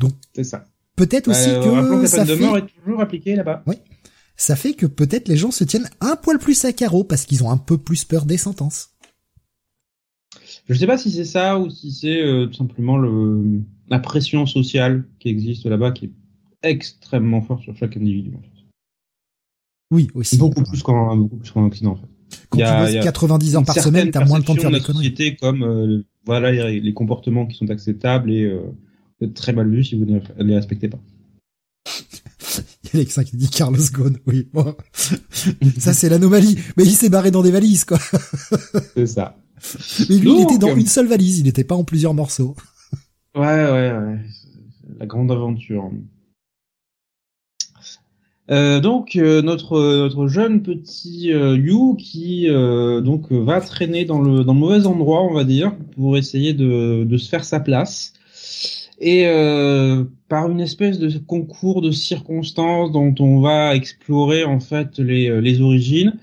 Donc. 0.00 0.14
C'est 0.34 0.44
ça. 0.44 0.66
Peut-être 0.96 1.28
aussi 1.28 1.48
euh, 1.48 1.62
que, 1.62 2.02
que 2.02 2.06
ça 2.06 2.24
de 2.24 2.34
fait... 2.34 2.42
mort 2.42 2.58
est 2.58 2.66
toujours 2.66 3.00
appliquée 3.00 3.36
là-bas. 3.36 3.62
Oui. 3.66 3.76
Ça 4.36 4.56
fait 4.56 4.74
que 4.74 4.86
peut-être 4.86 5.28
les 5.28 5.36
gens 5.36 5.50
se 5.50 5.62
tiennent 5.62 5.88
un 6.00 6.16
poil 6.16 6.38
plus 6.38 6.64
à 6.64 6.72
carreau 6.72 7.04
parce 7.04 7.24
qu'ils 7.24 7.44
ont 7.44 7.50
un 7.50 7.56
peu 7.56 7.78
plus 7.78 8.04
peur 8.04 8.24
des 8.26 8.36
sentences. 8.36 8.90
Je 10.68 10.74
sais 10.74 10.86
pas 10.86 10.98
si 10.98 11.10
c'est 11.10 11.24
ça 11.24 11.58
ou 11.58 11.70
si 11.70 11.92
c'est 11.92 12.20
euh, 12.20 12.46
tout 12.46 12.54
simplement 12.54 12.96
le 12.96 13.62
la 13.92 13.98
pression 13.98 14.46
sociale 14.46 15.04
qui 15.18 15.28
existe 15.28 15.66
là-bas 15.66 15.92
qui 15.92 16.06
est 16.06 16.12
extrêmement 16.62 17.42
forte 17.42 17.62
sur 17.62 17.76
chaque 17.76 17.94
individu. 17.98 18.32
En 18.34 18.40
fait. 18.40 18.48
Oui, 19.92 20.08
aussi. 20.14 20.38
Beaucoup 20.38 20.62
plus 20.62 20.82
qu'en 20.82 21.28
qu'en 21.52 21.66
Occident 21.66 21.92
en 21.92 21.96
fait. 21.96 22.08
Quand 22.48 22.58
tu 22.58 22.94
bosses 22.94 23.04
90 23.04 23.56
heures 23.56 23.64
par 23.64 23.78
semaine, 23.78 24.10
t'as 24.10 24.24
moins 24.24 24.40
de 24.40 24.44
temps 24.44 24.54
de 24.54 24.60
faire 24.60 24.70
des 24.70 24.80
conneries. 24.80 25.36
comme 25.36 25.62
euh, 25.62 26.02
voilà 26.24 26.50
les, 26.50 26.80
les, 26.80 26.94
comportements 26.94 27.44
qui 27.46 27.58
sont 27.58 27.68
acceptables 27.68 28.32
et 28.32 28.44
euh, 28.44 29.26
très 29.34 29.52
mal 29.52 29.68
vus 29.68 29.84
si 29.84 29.96
vous 29.96 30.06
ne 30.06 30.18
les 30.38 30.56
respectez 30.56 30.88
pas. 30.88 30.98
Il 32.84 32.86
y 32.86 32.96
a 32.96 33.00
Alexa 33.00 33.24
qui 33.24 33.36
dit 33.36 33.50
Carlos 33.50 33.78
Ghosn, 33.92 34.16
oui. 34.26 34.48
Bon. 34.54 34.74
ça 35.78 35.92
c'est 35.92 36.08
l'anomalie, 36.08 36.58
mais 36.76 36.84
il 36.84 36.92
s'est 36.92 37.08
barré 37.08 37.30
dans 37.30 37.42
des 37.42 37.50
valises 37.50 37.84
quoi. 37.84 37.98
c'est 38.94 39.06
ça. 39.06 39.36
Mais 40.08 40.16
lui, 40.16 40.32
il 40.32 40.42
était 40.42 40.58
dans 40.58 40.74
une 40.74 40.86
seule 40.86 41.06
valise, 41.06 41.38
il 41.38 41.44
n'était 41.44 41.64
pas 41.64 41.76
en 41.76 41.84
plusieurs 41.84 42.14
morceaux. 42.14 42.56
Ouais, 43.34 43.42
ouais, 43.42 43.92
ouais. 43.92 44.18
La 44.98 45.06
grande 45.06 45.32
aventure. 45.32 45.90
Euh, 48.50 48.80
donc 48.80 49.14
euh, 49.16 49.40
notre 49.40 49.78
notre 49.80 50.26
jeune 50.26 50.62
petit 50.62 51.32
euh, 51.32 51.56
Yu 51.56 51.96
qui 51.96 52.48
euh, 52.50 53.00
donc 53.00 53.30
va 53.30 53.60
traîner 53.60 54.04
dans 54.04 54.20
le 54.20 54.42
dans 54.42 54.52
le 54.52 54.58
mauvais 54.58 54.86
endroit 54.86 55.22
on 55.22 55.32
va 55.32 55.44
dire 55.44 55.72
pour 55.94 56.16
essayer 56.16 56.52
de 56.52 57.04
de 57.04 57.16
se 57.16 57.28
faire 57.28 57.44
sa 57.44 57.60
place 57.60 58.12
et 59.00 59.24
par 60.28 60.48
une 60.50 60.60
espèce 60.60 60.98
de 60.98 61.18
concours 61.18 61.82
de 61.82 61.90
circonstances 61.90 62.92
dont 62.92 63.14
on 63.20 63.40
va 63.40 63.74
explorer 63.74 64.44
en 64.44 64.60
fait 64.60 64.98
les 64.98 65.40
les 65.40 65.60
origines 65.60 66.14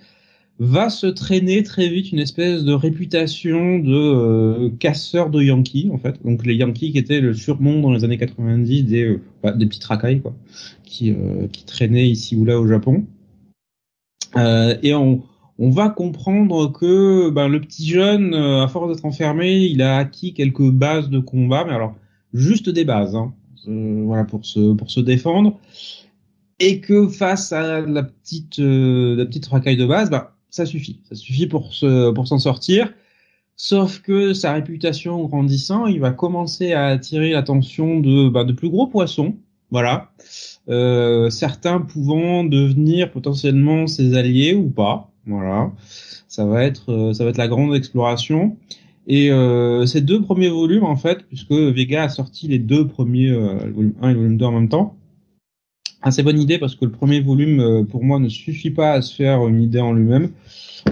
va 0.60 0.90
se 0.90 1.08
traîner 1.08 1.64
très 1.64 1.88
vite 1.88 2.12
une 2.12 2.20
espèce 2.20 2.66
de 2.66 2.74
réputation 2.74 3.80
de 3.80 3.94
euh, 3.94 4.70
casseur 4.78 5.30
de 5.30 5.42
Yankees 5.42 5.90
en 5.92 5.98
fait. 5.98 6.22
Donc 6.24 6.46
les 6.46 6.56
Yankees 6.56 6.92
qui 6.92 6.98
étaient 6.98 7.22
le 7.22 7.34
surnom 7.34 7.82
dans 7.82 7.94
les 7.94 8.04
années 8.04 8.18
90 8.18 8.84
des 8.84 9.06
euh, 9.06 9.22
bah, 9.42 9.54
des 9.54 9.66
petits 9.66 9.86
racailles 9.86 10.22
quoi, 10.22 10.36
qui 10.84 11.12
euh, 11.12 11.48
qui 11.48 11.64
traînaient 11.64 12.10
ici 12.10 12.36
ou 12.36 12.44
là 12.44 12.60
au 12.60 12.68
Japon. 12.68 13.06
et 14.36 14.94
on 14.94 15.24
on 15.62 15.72
va 15.72 15.90
comprendre 15.90 16.72
que 16.72 17.30
ben, 17.30 17.50
le 17.50 17.60
petit 17.60 17.86
jeune, 17.86 18.34
à 18.34 18.70
force 18.70 18.94
d'être 18.94 19.04
enfermé, 19.04 19.58
il 19.66 19.82
a 19.82 19.98
acquis 19.98 20.34
quelques 20.34 20.70
bases 20.70 21.10
de 21.10 21.20
combat, 21.20 21.66
mais 21.66 21.74
alors 21.74 21.96
juste 22.34 22.70
des 22.70 22.86
bases, 22.86 23.14
hein, 23.14 23.34
voilà 23.66 24.24
pour 24.24 24.46
se 24.46 24.74
pour 24.74 24.90
se 24.90 25.02
défendre, 25.02 25.60
et 26.62 26.80
que 26.80 27.10
face 27.10 27.52
à 27.52 27.82
la 27.82 28.04
petite 28.04 28.60
la 28.60 29.26
petite 29.26 29.48
racaille 29.48 29.76
de 29.76 29.86
base, 29.86 30.10
ben, 30.10 30.28
ça 30.50 30.66
suffit. 30.66 31.02
Ça 31.08 31.16
suffit 31.16 31.48
pour 31.48 31.74
se, 31.74 32.12
pour 32.12 32.28
s'en 32.28 32.40
sortir. 32.40 32.94
Sauf 33.56 34.00
que 34.00 34.34
sa 34.34 34.54
réputation 34.54 35.22
grandissant, 35.26 35.86
il 35.86 36.00
va 36.00 36.12
commencer 36.12 36.74
à 36.74 36.88
attirer 36.88 37.32
l'attention 37.32 38.00
de, 38.00 38.30
bah, 38.30 38.46
de 38.46 38.54
plus 38.54 38.70
gros 38.70 38.88
poissons. 38.88 39.36
Voilà. 39.72 40.12
Euh, 40.70 41.30
certains 41.30 41.82
pouvant 41.82 42.44
devenir 42.44 43.12
potentiellement 43.12 43.86
ses 43.88 44.16
alliés 44.16 44.54
ou 44.54 44.70
pas. 44.70 45.12
Voilà. 45.26 45.72
Ça 46.28 46.46
va 46.46 46.64
être, 46.64 46.92
euh, 46.92 47.14
ça 47.14 47.24
va 47.24 47.32
être 47.32 47.38
la 47.38 47.48
grande 47.48 47.76
exploration. 47.76 48.58
Et 49.08 49.32
euh, 49.32 49.88
ces 49.88 50.02
deux 50.02 50.22
premiers 50.22 50.50
volumes, 50.50 50.84
en 50.84 50.96
fait, 50.96 51.26
puisque 51.28 51.52
Vega 51.52 52.04
a 52.04 52.10
sorti 52.10 52.48
les 52.48 52.60
deux 52.60 52.88
premiers, 52.88 53.30
euh, 53.30 53.66
le 53.66 53.72
volume 53.72 53.94
1 54.02 54.10
et 54.10 54.14
le 54.14 54.20
volume 54.20 54.38
2 54.38 54.46
en 54.46 54.52
même 54.52 54.70
temps, 54.70 54.96
assez 56.02 56.24
bonne 56.24 56.40
idée 56.40 56.58
parce 56.58 56.76
que 56.76 56.86
le 56.86 56.92
premier 56.92 57.22
volume, 57.22 57.86
pour 57.90 58.04
moi, 58.04 58.20
ne 58.20 58.30
suffit 58.30 58.72
pas 58.72 58.94
à 58.94 59.02
se 59.02 59.16
faire 59.16 59.48
une 59.48 59.62
idée 59.62 59.82
en 59.82 59.94
lui-même. 59.94 60.32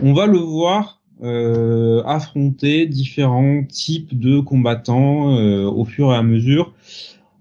On 0.02 0.14
va 0.14 0.28
le 0.28 0.38
voir 0.38 0.98
euh, 1.24 2.04
affronter 2.06 2.86
différents 2.86 3.64
types 3.64 4.18
de 4.18 4.40
combattants 4.40 5.36
euh, 5.36 5.66
au 5.66 5.84
fur 5.84 6.14
et 6.14 6.16
à 6.16 6.22
mesure. 6.22 6.74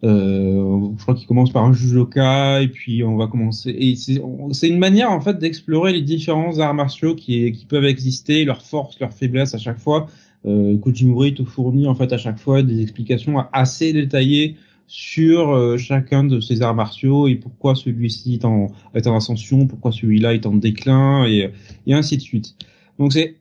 Euh, 0.02 0.88
je 0.96 1.02
crois 1.02 1.14
qu'il 1.14 1.26
commence 1.26 1.50
par 1.50 1.64
un 1.64 1.74
judoka 1.74 2.62
et 2.62 2.68
puis 2.68 3.04
on 3.04 3.16
va 3.16 3.26
commencer. 3.26 3.76
Et 3.78 3.94
c'est 3.96 4.68
une 4.68 4.78
manière 4.78 5.10
en 5.10 5.20
fait 5.20 5.38
d'explorer 5.38 5.92
les 5.92 6.00
différents 6.00 6.58
arts 6.58 6.72
martiaux 6.74 7.14
qui, 7.14 7.52
qui 7.52 7.66
peuvent 7.66 7.84
exister, 7.84 8.46
leurs 8.46 8.62
forces, 8.62 8.98
leurs 8.98 9.12
faiblesses 9.12 9.54
à 9.54 9.58
chaque 9.58 9.78
fois. 9.78 10.06
Euh, 10.46 10.78
Kojimori 10.78 11.34
te 11.34 11.42
fournit 11.44 11.86
en 11.86 11.94
fait 11.94 12.12
à 12.12 12.18
chaque 12.18 12.38
fois 12.38 12.62
des 12.62 12.80
explications 12.80 13.44
assez 13.52 13.92
détaillées 13.92 14.56
sur 14.86 15.50
euh, 15.50 15.76
chacun 15.76 16.24
de 16.24 16.40
ces 16.40 16.62
arts 16.62 16.74
martiaux 16.74 17.28
et 17.28 17.34
pourquoi 17.34 17.74
celui-ci 17.74 18.34
est 18.34 18.44
en, 18.44 18.68
est 18.94 19.06
en 19.06 19.16
ascension, 19.16 19.66
pourquoi 19.66 19.92
celui-là 19.92 20.34
est 20.34 20.46
en 20.46 20.54
déclin 20.54 21.26
et, 21.26 21.50
et 21.86 21.94
ainsi 21.94 22.16
de 22.16 22.22
suite. 22.22 22.56
Donc 22.98 23.12
c'est 23.12 23.36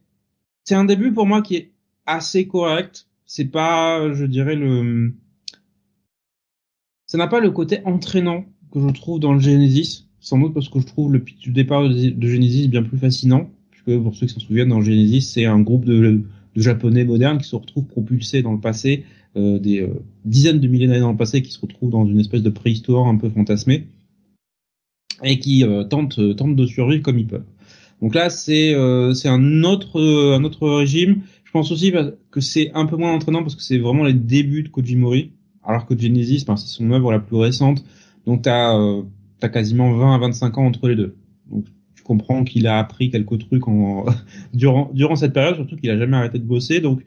c'est 0.64 0.76
un 0.76 0.86
début 0.86 1.14
pour 1.14 1.28
moi 1.28 1.42
qui 1.42 1.56
est 1.56 1.72
assez 2.06 2.48
correct. 2.48 3.08
C'est 3.26 3.46
pas, 3.46 4.14
je 4.14 4.26
dirais 4.26 4.56
le, 4.56 5.14
ça 7.06 7.18
n'a 7.18 7.28
pas 7.28 7.40
le 7.40 7.52
côté 7.52 7.80
entraînant 7.86 8.46
que 8.72 8.80
je 8.80 8.88
trouve 8.90 9.20
dans 9.20 9.34
le 9.34 9.40
Genesis. 9.40 10.08
Sans 10.20 10.40
doute 10.40 10.54
parce 10.54 10.70
que 10.70 10.80
je 10.80 10.86
trouve 10.86 11.14
le 11.14 11.20
pitch 11.20 11.40
du 11.40 11.52
départ 11.52 11.88
de 11.88 12.28
Genesis 12.28 12.68
bien 12.68 12.82
plus 12.82 12.98
fascinant. 12.98 13.50
Puisque 13.70 14.02
pour 14.02 14.16
ceux 14.16 14.26
qui 14.26 14.34
s'en 14.34 14.40
souviennent, 14.40 14.70
dans 14.70 14.82
Genesis, 14.82 15.22
c'est 15.22 15.46
un 15.46 15.60
groupe 15.60 15.86
de, 15.86 16.24
de, 16.56 16.62
japonais 16.62 17.06
modernes 17.06 17.38
qui 17.38 17.48
se 17.48 17.56
retrouvent 17.56 17.86
propulsés 17.86 18.42
dans 18.42 18.54
le 18.54 18.60
passé, 18.60 19.06
des 19.36 19.82
euh, 19.82 20.02
dizaines 20.24 20.60
de 20.60 20.68
milliers 20.68 20.88
d'années 20.88 21.00
dans 21.00 21.12
le 21.12 21.18
passé, 21.18 21.42
qui 21.42 21.52
se 21.52 21.60
retrouvent 21.60 21.90
dans 21.90 22.06
une 22.06 22.20
espèce 22.20 22.42
de 22.42 22.50
préhistoire 22.50 23.08
un 23.08 23.18
peu 23.18 23.30
fantasmée 23.30 23.88
et 25.24 25.40
qui 25.40 25.64
euh, 25.64 25.84
tentent, 25.84 26.20
tentent 26.36 26.56
de 26.56 26.66
survivre 26.66 27.04
comme 27.04 27.20
ils 27.20 27.28
peuvent. 27.28 27.46
Donc 28.02 28.16
là, 28.16 28.30
c'est 28.30 28.74
euh, 28.74 29.14
c'est 29.14 29.30
un 29.30 29.64
autre 29.64 30.02
un 30.02 30.44
autre 30.44 30.70
régime. 30.70 31.22
Je 31.44 31.52
pense 31.52 31.72
aussi 31.72 31.94
que 32.32 32.42
c'est 32.42 32.72
un 32.74 32.86
peu 32.86 32.98
moins 32.98 33.14
entraînant 33.14 33.42
parce 33.42 33.56
que 33.56 33.64
c'est 33.64 33.78
vraiment 33.78 34.04
les 34.04 34.14
débuts 34.14 34.64
de 34.64 34.70
Kojimori, 34.70 35.32
alors 35.64 35.86
que 35.86 35.98
Genesis, 35.98 36.44
ben, 36.46 36.58
c'est 36.58 36.68
son 36.68 36.92
œuvre 36.92 37.12
la 37.12 37.20
plus 37.20 37.38
récente. 37.38 37.84
Donc 38.26 38.42
t'as 38.42 38.78
euh, 38.78 39.04
as 39.42 39.50
quasiment 39.50 39.94
20 39.94 40.16
à 40.16 40.18
25 40.18 40.58
ans 40.58 40.66
entre 40.66 40.88
les 40.88 40.96
deux. 40.96 41.16
Donc 41.50 41.66
comprends 42.06 42.44
qu'il 42.44 42.68
a 42.68 42.80
appris 42.80 43.10
quelques 43.10 43.40
trucs 43.40 43.68
en 43.68 44.06
durant 44.54 44.92
durant 44.94 45.16
cette 45.16 45.34
période, 45.34 45.56
surtout 45.56 45.76
qu'il 45.76 45.90
a 45.90 45.98
jamais 45.98 46.16
arrêté 46.18 46.40
de 46.40 46.46
bosser. 46.46 46.80
Donc 46.80 47.02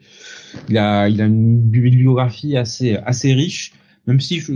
il 0.69 0.77
a 0.77 1.09
il 1.09 1.21
a 1.21 1.25
une 1.25 1.59
bibliographie 1.59 2.57
assez 2.57 2.95
assez 2.95 3.33
riche 3.33 3.73
même 4.09 4.19
si 4.19 4.39
je, 4.39 4.53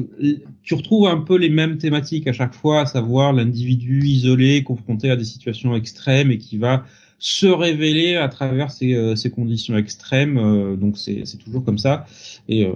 tu 0.63 0.73
retrouves 0.73 1.07
un 1.07 1.19
peu 1.19 1.37
les 1.37 1.49
mêmes 1.49 1.77
thématiques 1.77 2.27
à 2.27 2.33
chaque 2.33 2.55
fois, 2.55 2.81
à 2.81 2.85
savoir 2.87 3.33
l'individu 3.33 4.03
isolé, 4.03 4.63
confronté 4.63 5.11
à 5.11 5.15
des 5.15 5.25
situations 5.25 5.75
extrêmes 5.75 6.31
et 6.31 6.39
qui 6.39 6.57
va 6.57 6.85
se 7.19 7.45
révéler 7.45 8.15
à 8.15 8.27
travers 8.29 8.71
ces, 8.71 8.95
euh, 8.95 9.15
ces 9.15 9.29
conditions 9.29 9.77
extrêmes. 9.77 10.39
Euh, 10.39 10.75
donc 10.75 10.97
c'est 10.97 11.23
toujours 11.37 11.63
comme 11.63 11.77
ça. 11.77 12.07
Et 12.49 12.65
euh, 12.65 12.73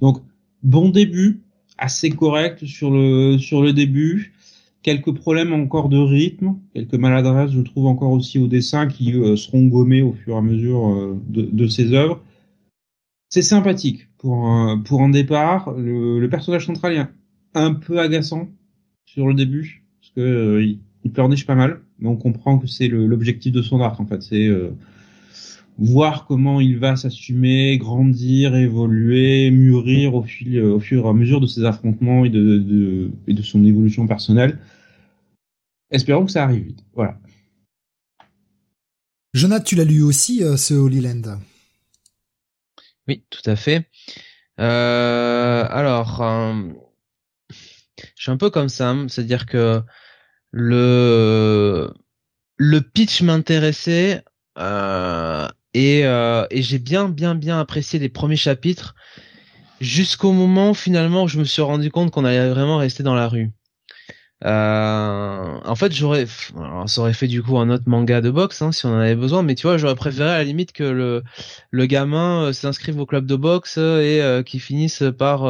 donc 0.00 0.22
bon 0.62 0.88
début, 0.88 1.42
assez 1.76 2.08
correct 2.08 2.64
sur 2.64 2.90
le 2.90 3.36
sur 3.36 3.62
le 3.62 3.74
début. 3.74 4.32
Quelques 4.82 5.14
problèmes 5.14 5.52
encore 5.52 5.88
de 5.88 5.98
rythme, 5.98 6.56
quelques 6.74 6.94
maladresses, 6.94 7.52
je 7.52 7.60
trouve 7.60 7.86
encore 7.86 8.10
aussi 8.10 8.38
au 8.38 8.48
dessin 8.48 8.88
qui 8.88 9.12
seront 9.36 9.66
gommés 9.66 10.02
au 10.02 10.12
fur 10.12 10.34
et 10.34 10.38
à 10.38 10.42
mesure 10.42 11.16
de, 11.28 11.42
de 11.42 11.66
ces 11.68 11.92
œuvres. 11.92 12.20
C'est 13.28 13.40
sympathique 13.40 14.08
pour 14.18 14.46
un, 14.46 14.78
pour 14.78 15.00
un 15.00 15.08
départ. 15.08 15.72
Le, 15.72 16.20
le, 16.20 16.28
personnage 16.28 16.66
central 16.66 16.92
est 16.92 17.06
un, 17.54 17.72
peu 17.72 17.98
agaçant 17.98 18.48
sur 19.06 19.26
le 19.26 19.32
début 19.32 19.84
parce 20.00 20.12
que 20.14 20.20
euh, 20.20 20.62
il, 20.62 21.10
pleurniche 21.12 21.46
pas 21.46 21.54
mal, 21.54 21.80
mais 21.98 22.08
on 22.08 22.16
comprend 22.16 22.58
que 22.58 22.66
c'est 22.66 22.88
l'objectif 22.88 23.50
de 23.50 23.62
son 23.62 23.80
arc 23.80 23.98
en 23.98 24.06
fait. 24.06 24.22
C'est 24.22 24.46
euh, 24.46 24.70
voir 25.78 26.26
comment 26.26 26.60
il 26.60 26.78
va 26.78 26.96
s'assumer, 26.96 27.78
grandir, 27.78 28.54
évoluer, 28.54 29.50
mûrir 29.50 30.14
au, 30.14 30.22
fil, 30.22 30.60
au 30.60 30.80
fur 30.80 31.06
et 31.06 31.08
à 31.08 31.12
mesure 31.12 31.40
de 31.40 31.46
ses 31.46 31.64
affrontements 31.64 32.24
et 32.24 32.30
de, 32.30 32.58
de, 32.58 33.10
et 33.26 33.34
de 33.34 33.42
son 33.42 33.64
évolution 33.64 34.06
personnelle. 34.06 34.58
Espérons 35.90 36.26
que 36.26 36.32
ça 36.32 36.44
arrive 36.44 36.64
vite. 36.64 36.84
Voilà. 36.94 37.18
Jonathan, 39.34 39.64
tu 39.64 39.76
l'as 39.76 39.84
lu 39.84 40.02
aussi, 40.02 40.42
euh, 40.44 40.56
ce 40.56 40.74
Holy 40.74 41.00
Land 41.00 41.38
oui, 43.08 43.24
tout 43.30 43.42
à 43.50 43.56
fait. 43.56 43.88
Euh, 44.60 45.66
alors, 45.68 46.22
euh, 46.22 46.68
je 47.50 48.22
suis 48.22 48.30
un 48.30 48.36
peu 48.36 48.50
comme 48.50 48.68
ça, 48.68 48.94
c'est-à-dire 49.08 49.46
que 49.46 49.82
le 50.52 51.92
le 52.56 52.80
pitch 52.80 53.22
m'intéressait 53.22 54.24
euh, 54.58 55.48
et, 55.74 56.04
euh, 56.04 56.46
et 56.50 56.62
j'ai 56.62 56.78
bien 56.78 57.08
bien 57.08 57.34
bien 57.34 57.58
apprécié 57.60 57.98
les 57.98 58.08
premiers 58.08 58.36
chapitres 58.36 58.94
jusqu'au 59.80 60.32
moment 60.32 60.74
finalement 60.74 61.24
où 61.24 61.28
je 61.28 61.38
me 61.38 61.44
suis 61.44 61.62
rendu 61.62 61.90
compte 61.90 62.10
qu'on 62.10 62.24
allait 62.24 62.50
vraiment 62.50 62.78
rester 62.78 63.02
dans 63.02 63.14
la 63.14 63.28
rue. 63.28 63.52
Euh, 64.44 65.60
en 65.64 65.74
fait, 65.76 65.92
j'aurais, 65.92 66.26
ça 66.86 67.00
aurait 67.00 67.12
fait 67.12 67.28
du 67.28 67.42
coup 67.42 67.58
un 67.58 67.70
autre 67.70 67.84
manga 67.86 68.20
de 68.20 68.30
boxe 68.30 68.60
hein, 68.62 68.72
si 68.72 68.86
on 68.86 68.90
en 68.90 68.98
avait 68.98 69.14
besoin, 69.14 69.42
mais 69.42 69.54
tu 69.54 69.66
vois, 69.66 69.78
j'aurais 69.78 69.94
préféré 69.94 70.30
à 70.30 70.38
la 70.38 70.44
limite 70.44 70.72
que 70.72 70.82
le 70.82 71.22
le 71.70 71.86
gamin 71.86 72.46
euh, 72.46 72.52
s'inscrive 72.52 72.98
au 72.98 73.06
club 73.06 73.26
de 73.26 73.36
boxe 73.36 73.76
et 73.76 74.20
euh, 74.20 74.42
qu'il 74.42 74.60
finisse 74.60 75.04
par 75.16 75.42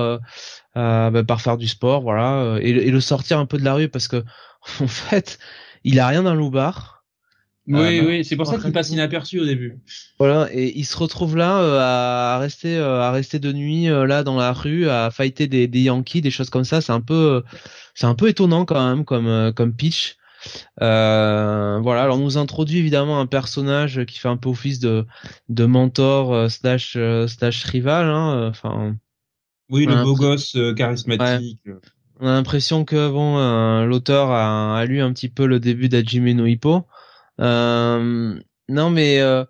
bah, 0.75 1.25
par 1.27 1.41
faire 1.41 1.57
du 1.57 1.69
sport, 1.69 2.03
voilà, 2.03 2.59
et, 2.61 2.91
le 2.91 3.01
sortir 3.01 3.39
un 3.39 3.47
peu 3.47 3.59
de 3.59 3.65
la 3.65 3.75
rue 3.75 3.89
parce 3.89 4.09
que 4.09 4.25
en 4.81 4.89
fait, 4.89 5.39
il 5.85 5.99
a 6.01 6.07
rien 6.09 6.23
le 6.35 6.51
bar. 6.51 6.92
Oui, 7.69 8.01
euh, 8.01 8.07
oui, 8.07 8.25
c'est 8.25 8.35
pour 8.35 8.47
ça 8.47 8.59
qu'il 8.59 8.73
passe 8.73 8.91
inaperçu 8.91 9.39
au 9.39 9.45
début. 9.45 9.79
Voilà, 10.19 10.49
et 10.53 10.77
il 10.77 10.85
se 10.85 10.97
retrouve 10.97 11.37
là 11.37 11.61
euh, 11.61 11.79
à 11.79 12.39
rester 12.39 12.77
euh, 12.77 13.01
à 13.01 13.13
rester 13.13 13.39
de 13.39 13.53
nuit 13.53 13.87
là 13.87 14.25
dans 14.25 14.37
la 14.37 14.53
rue, 14.53 14.89
à 14.89 15.11
fighter 15.13 15.47
des, 15.47 15.69
des 15.69 15.83
Yankees, 15.83 16.23
des 16.23 16.31
choses 16.31 16.51
comme 16.51 16.65
ça. 16.65 16.81
C'est 16.81 16.93
un 16.93 17.01
peu 17.01 17.45
c'est 17.95 18.07
un 18.07 18.17
peu 18.17 18.29
étonnant 18.29 18.65
quand 18.65 18.85
même 18.85 19.05
comme 19.05 19.53
comme 19.55 19.75
pitch. 19.75 20.17
voilà, 20.81 22.03
alors 22.03 22.17
on 22.17 22.25
nous 22.25 22.37
introduit 22.37 22.79
évidemment 22.79 23.21
un 23.21 23.27
personnage 23.27 24.05
qui 24.07 24.19
fait 24.19 24.29
un 24.29 24.37
peu 24.37 24.49
office 24.49 24.81
de 24.81 25.07
de 25.49 25.65
mentor 25.65 26.51
slash 26.51 26.99
slash 27.29 27.65
rival. 27.65 28.07
Hein, 28.07 28.49
enfin. 28.49 28.97
oui, 29.69 29.87
le 29.87 30.03
beau 30.03 30.17
gosse 30.17 30.57
charismatique. 30.77 31.61
On 32.19 32.27
a 32.27 32.35
l'impression 32.35 32.85
que 32.85 33.09
bon, 33.09 33.85
l'auteur 33.85 34.31
a, 34.33 34.79
a, 34.79 34.85
lu 34.85 35.01
un 35.01 35.13
petit 35.13 35.29
peu 35.29 35.47
le 35.47 35.61
début 35.61 35.89
d'Ajime 35.89 36.33
no 36.33 36.47
Hippo. 36.47 36.87
Euh, 37.43 38.41
non, 38.69 38.91
mais 38.91 39.21
euh, 39.21 39.45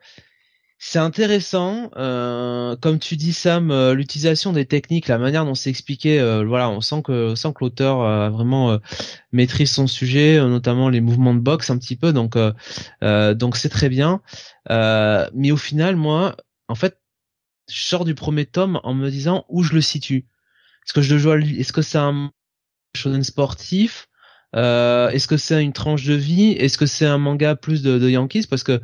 c'est 0.79 0.99
intéressant. 0.99 1.91
Euh, 1.97 2.77
comme 2.77 2.99
tu 2.99 3.17
dis, 3.17 3.33
Sam, 3.33 3.93
l'utilisation 3.93 4.53
des 4.53 4.67
techniques, 4.67 5.09
la 5.09 5.19
manière 5.19 5.45
dont 5.45 5.55
c'est 5.55 5.71
expliqué, 5.71 6.19
voilà, 6.47 6.71
on 6.71 6.81
sent 6.81 7.03
que, 7.03 7.35
l'auteur 7.61 8.31
vraiment 8.31 8.79
maîtrise 9.33 9.71
son 9.71 9.87
sujet, 9.87 10.39
notamment 10.41 10.89
les 10.89 11.01
mouvements 11.01 11.35
de 11.35 11.41
boxe 11.41 11.71
un 11.71 11.79
petit 11.79 11.97
peu. 11.97 12.13
Donc, 12.13 12.37
c'est 13.57 13.69
très 13.69 13.89
bien. 13.89 14.23
mais 14.71 15.53
au 15.53 15.57
final, 15.57 15.97
moi, 15.97 16.37
en 16.69 16.75
fait, 16.75 16.99
je 17.71 17.81
sors 17.81 18.05
du 18.05 18.15
premier 18.15 18.45
tome 18.47 18.81
en 18.83 18.95
me 18.95 19.09
disant 19.11 19.45
où 19.49 19.63
je 19.63 19.75
le 19.75 19.81
situe. 19.81 20.27
Est-ce 20.85 20.93
que 20.95 21.03
je 21.03 21.17
dois, 21.17 21.39
est-ce 21.39 21.73
que 21.73 21.83
c'est 21.83 21.99
un 21.99 22.33
shonen 22.95 23.23
sportif 23.23 24.09
euh, 24.55 25.09
Est-ce 25.11 25.29
que 25.29 25.37
c'est 25.37 25.63
une 25.63 25.73
tranche 25.73 26.05
de 26.05 26.15
vie? 26.15 26.53
Est-ce 26.53 26.79
que 26.79 26.87
c'est 26.87 27.07
un 27.07 27.19
manga 27.19 27.57
plus 27.57 27.83
de, 27.83 28.09
Yankees? 28.09 28.47
Parce 28.49 28.63
que 28.65 28.81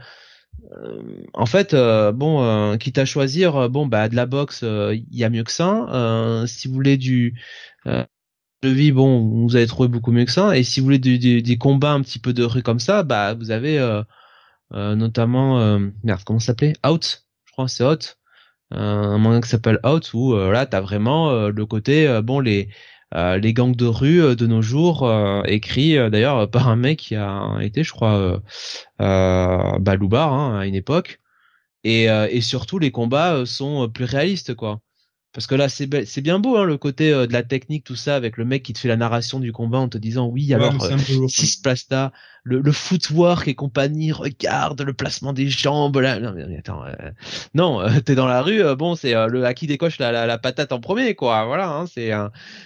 euh, 0.72 1.02
en 1.34 1.46
fait, 1.46 1.74
euh, 1.74 2.12
bon, 2.12 2.76
quitte 2.78 2.98
à 2.98 3.04
choisir, 3.04 3.70
bon, 3.70 3.86
bah 3.86 4.08
de 4.08 4.16
la 4.16 4.26
boxe, 4.26 4.62
il 4.62 5.06
y 5.12 5.24
a 5.24 5.30
mieux 5.30 5.44
que 5.44 5.52
ça. 5.52 6.44
si 6.46 6.68
vous 6.68 6.74
voulez 6.74 6.96
du 6.96 7.34
de 8.62 8.68
vie, 8.70 8.90
bon, 8.92 9.20
vous 9.46 9.56
allez 9.56 9.66
trouver 9.66 9.88
beaucoup 9.88 10.10
mieux 10.12 10.24
que 10.24 10.32
ça. 10.32 10.56
Et 10.56 10.64
si 10.64 10.80
vous 10.80 10.84
voulez 10.84 10.98
des 10.98 11.58
combats 11.58 11.92
un 11.92 12.02
petit 12.02 12.18
peu 12.18 12.32
de 12.32 12.44
rue 12.44 12.62
comme 12.62 12.80
ça, 12.80 13.02
bah 13.02 13.34
vous 13.34 13.50
avez 13.50 13.78
notamment, 14.72 15.78
merde, 16.04 16.22
comment 16.24 16.40
ça 16.40 16.48
s'appelait? 16.48 16.74
Out, 16.86 17.26
je 17.46 17.52
crois, 17.52 17.68
c'est 17.68 17.84
Out. 17.84 18.18
un 18.70 19.18
manga 19.18 19.40
qui 19.40 19.48
s'appelle 19.48 19.80
Out 19.84 20.12
où 20.14 20.34
là 20.36 20.66
t'as 20.66 20.80
vraiment 20.80 21.48
le 21.48 21.66
côté, 21.66 22.20
bon, 22.22 22.40
les 22.40 22.68
les 23.14 23.52
gangs 23.52 23.74
de 23.74 23.86
rue 23.86 24.22
euh, 24.22 24.34
de 24.34 24.46
nos 24.46 24.62
jours, 24.62 25.04
euh, 25.04 25.42
écrit 25.44 25.96
d'ailleurs 26.10 26.50
par 26.50 26.68
un 26.68 26.76
mec 26.76 26.98
qui 26.98 27.16
a 27.16 27.56
été, 27.60 27.84
je 27.84 27.92
crois, 27.92 28.40
euh, 29.00 29.78
Baloubar 29.78 30.32
hein, 30.32 30.58
à 30.60 30.66
une 30.66 30.74
époque. 30.74 31.20
Et, 31.84 32.04
et 32.04 32.40
surtout, 32.40 32.78
les 32.78 32.90
combats 32.90 33.46
sont 33.46 33.88
plus 33.88 34.04
réalistes, 34.04 34.54
quoi. 34.54 34.80
Parce 35.32 35.46
que 35.46 35.54
là, 35.54 35.68
c'est 35.68 36.06
c'est 36.06 36.20
bien 36.20 36.38
beau 36.38 36.56
hein, 36.56 36.64
le 36.64 36.76
côté 36.76 37.12
de 37.12 37.32
la 37.32 37.42
technique, 37.42 37.84
tout 37.84 37.94
ça, 37.94 38.16
avec 38.16 38.36
le 38.36 38.44
mec 38.44 38.62
qui 38.62 38.72
te 38.72 38.78
fait 38.78 38.88
la 38.88 38.96
narration 38.96 39.38
du 39.38 39.52
combat 39.52 39.78
en 39.78 39.88
te 39.88 39.96
disant 39.96 40.26
oui, 40.26 40.52
alors 40.52 40.74
si 41.28 41.46
se 41.46 41.62
place 41.62 41.86
là, 41.90 42.12
le, 42.48 42.60
le 42.60 42.72
footwork 42.72 43.46
et 43.46 43.54
compagnie, 43.54 44.10
regarde 44.10 44.80
le 44.80 44.94
placement 44.94 45.34
des 45.34 45.48
jambes. 45.48 45.98
Là. 45.98 46.18
Non, 46.18 46.32
mais 46.34 46.56
attends, 46.56 46.82
euh, 46.84 47.10
non, 47.54 47.80
euh, 47.82 48.00
t'es 48.00 48.14
dans 48.14 48.26
la 48.26 48.40
rue, 48.40 48.62
euh, 48.62 48.74
bon, 48.74 48.94
c'est 48.94 49.12
le 49.12 49.44
à 49.44 49.52
qui 49.52 49.66
décoche 49.66 49.98
la, 49.98 50.12
la, 50.12 50.26
la, 50.26 50.38
patate 50.38 50.72
en 50.72 50.80
premier, 50.80 51.14
quoi. 51.14 51.44
Voilà, 51.44 51.68
hein, 51.68 51.86
c'est 51.86 52.10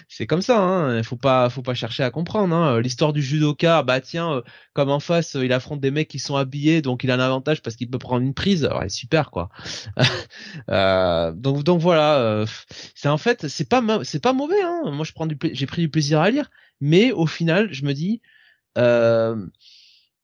c'est 0.08 0.26
comme 0.26 0.42
ça. 0.42 0.60
Hein, 0.60 1.02
faut 1.02 1.16
pas 1.16 1.50
faut 1.50 1.62
pas 1.62 1.74
chercher 1.74 2.04
à 2.04 2.10
comprendre. 2.10 2.54
Hein. 2.54 2.80
L'histoire 2.80 3.12
du 3.12 3.22
judoka, 3.22 3.82
bah 3.82 4.00
tiens, 4.00 4.42
comme 4.72 4.90
en 4.90 5.00
face, 5.00 5.36
il 5.40 5.52
affronte 5.52 5.80
des 5.80 5.90
mecs 5.90 6.08
qui 6.08 6.20
sont 6.20 6.36
habillés, 6.36 6.80
donc 6.80 7.02
il 7.02 7.10
a 7.10 7.14
un 7.14 7.20
avantage 7.20 7.60
parce 7.60 7.74
qu'il 7.74 7.90
peut 7.90 7.98
prendre 7.98 8.22
une 8.22 8.34
prise. 8.34 8.68
Ouais, 8.78 8.88
super, 8.88 9.30
quoi. 9.30 9.48
donc 10.68 11.64
donc 11.64 11.80
voilà, 11.80 12.44
c'est 12.94 13.08
en 13.08 13.18
fait 13.18 13.48
c'est 13.48 13.68
pas 13.68 13.82
c'est 14.04 14.22
pas 14.22 14.32
mauvais. 14.32 14.62
Hein. 14.62 14.90
Moi, 14.92 15.04
je 15.04 15.12
prends 15.12 15.26
du 15.26 15.36
j'ai 15.52 15.66
pris 15.66 15.82
du 15.82 15.88
plaisir 15.88 16.20
à 16.20 16.30
lire, 16.30 16.50
mais 16.80 17.10
au 17.10 17.26
final, 17.26 17.72
je 17.72 17.84
me 17.84 17.94
dis 17.94 18.20
euh, 18.78 19.46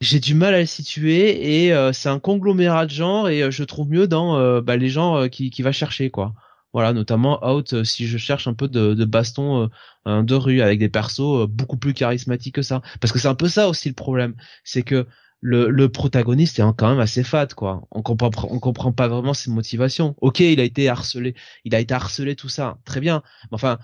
j'ai 0.01 0.21
du 0.21 0.35
mal 0.35 0.55
à 0.55 0.61
le 0.61 0.67
situer 0.67 1.65
et 1.65 1.73
euh, 1.73 1.93
c'est 1.93 2.09
un 2.09 2.21
conglomérat 2.21 2.87
de 2.87 2.91
genres 2.91 3.29
et 3.29 3.43
euh, 3.43 3.51
je 3.51 3.65
trouve 3.65 3.89
mieux 3.89 4.07
dans 4.07 4.61
bah, 4.63 4.77
les 4.77 4.89
gens 4.89 5.29
qui, 5.29 5.51
qui 5.51 5.63
va 5.63 5.73
chercher 5.73 6.11
quoi. 6.11 6.35
Voilà, 6.75 6.93
notamment 6.93 7.45
Out 7.49 7.83
si 7.85 8.07
je 8.07 8.19
cherche 8.19 8.47
un 8.47 8.55
peu 8.55 8.69
de, 8.69 8.93
de 8.95 9.05
baston 9.07 9.71
de 10.07 10.35
rue 10.35 10.61
avec 10.61 10.79
des 10.79 10.91
persos 10.91 11.49
beaucoup 11.49 11.79
plus 11.79 11.95
charismatiques 11.95 12.57
que 12.57 12.63
ça. 12.63 12.83
Parce 13.01 13.11
que 13.13 13.19
c'est 13.19 13.29
un 13.29 13.35
peu 13.35 13.49
ça 13.49 13.69
aussi 13.69 13.89
le 13.89 13.95
problème, 13.95 14.35
c'est 14.65 14.83
que 14.83 15.07
le, 15.41 15.71
le 15.71 15.89
protagoniste 15.89 16.59
est 16.59 16.63
quand 16.77 16.91
même 16.91 17.01
assez 17.01 17.25
fat 17.25 17.47
quoi. 17.47 17.83
On 17.91 18.03
comprend 18.03 18.31
on 18.51 18.59
comprend 18.61 18.93
pas 18.93 19.09
vraiment 19.09 19.35
ses 19.35 19.51
motivations. 19.51 20.15
Ok, 20.21 20.41
il 20.41 20.61
a 20.61 20.65
été 20.65 20.89
harcelé, 20.89 21.35
il 21.65 21.75
a 21.75 21.81
été 21.81 21.95
harcelé 21.95 22.37
tout 22.37 22.51
ça, 22.51 22.79
très 22.85 23.01
bien. 23.01 23.23
Mais 23.51 23.55
enfin, 23.55 23.79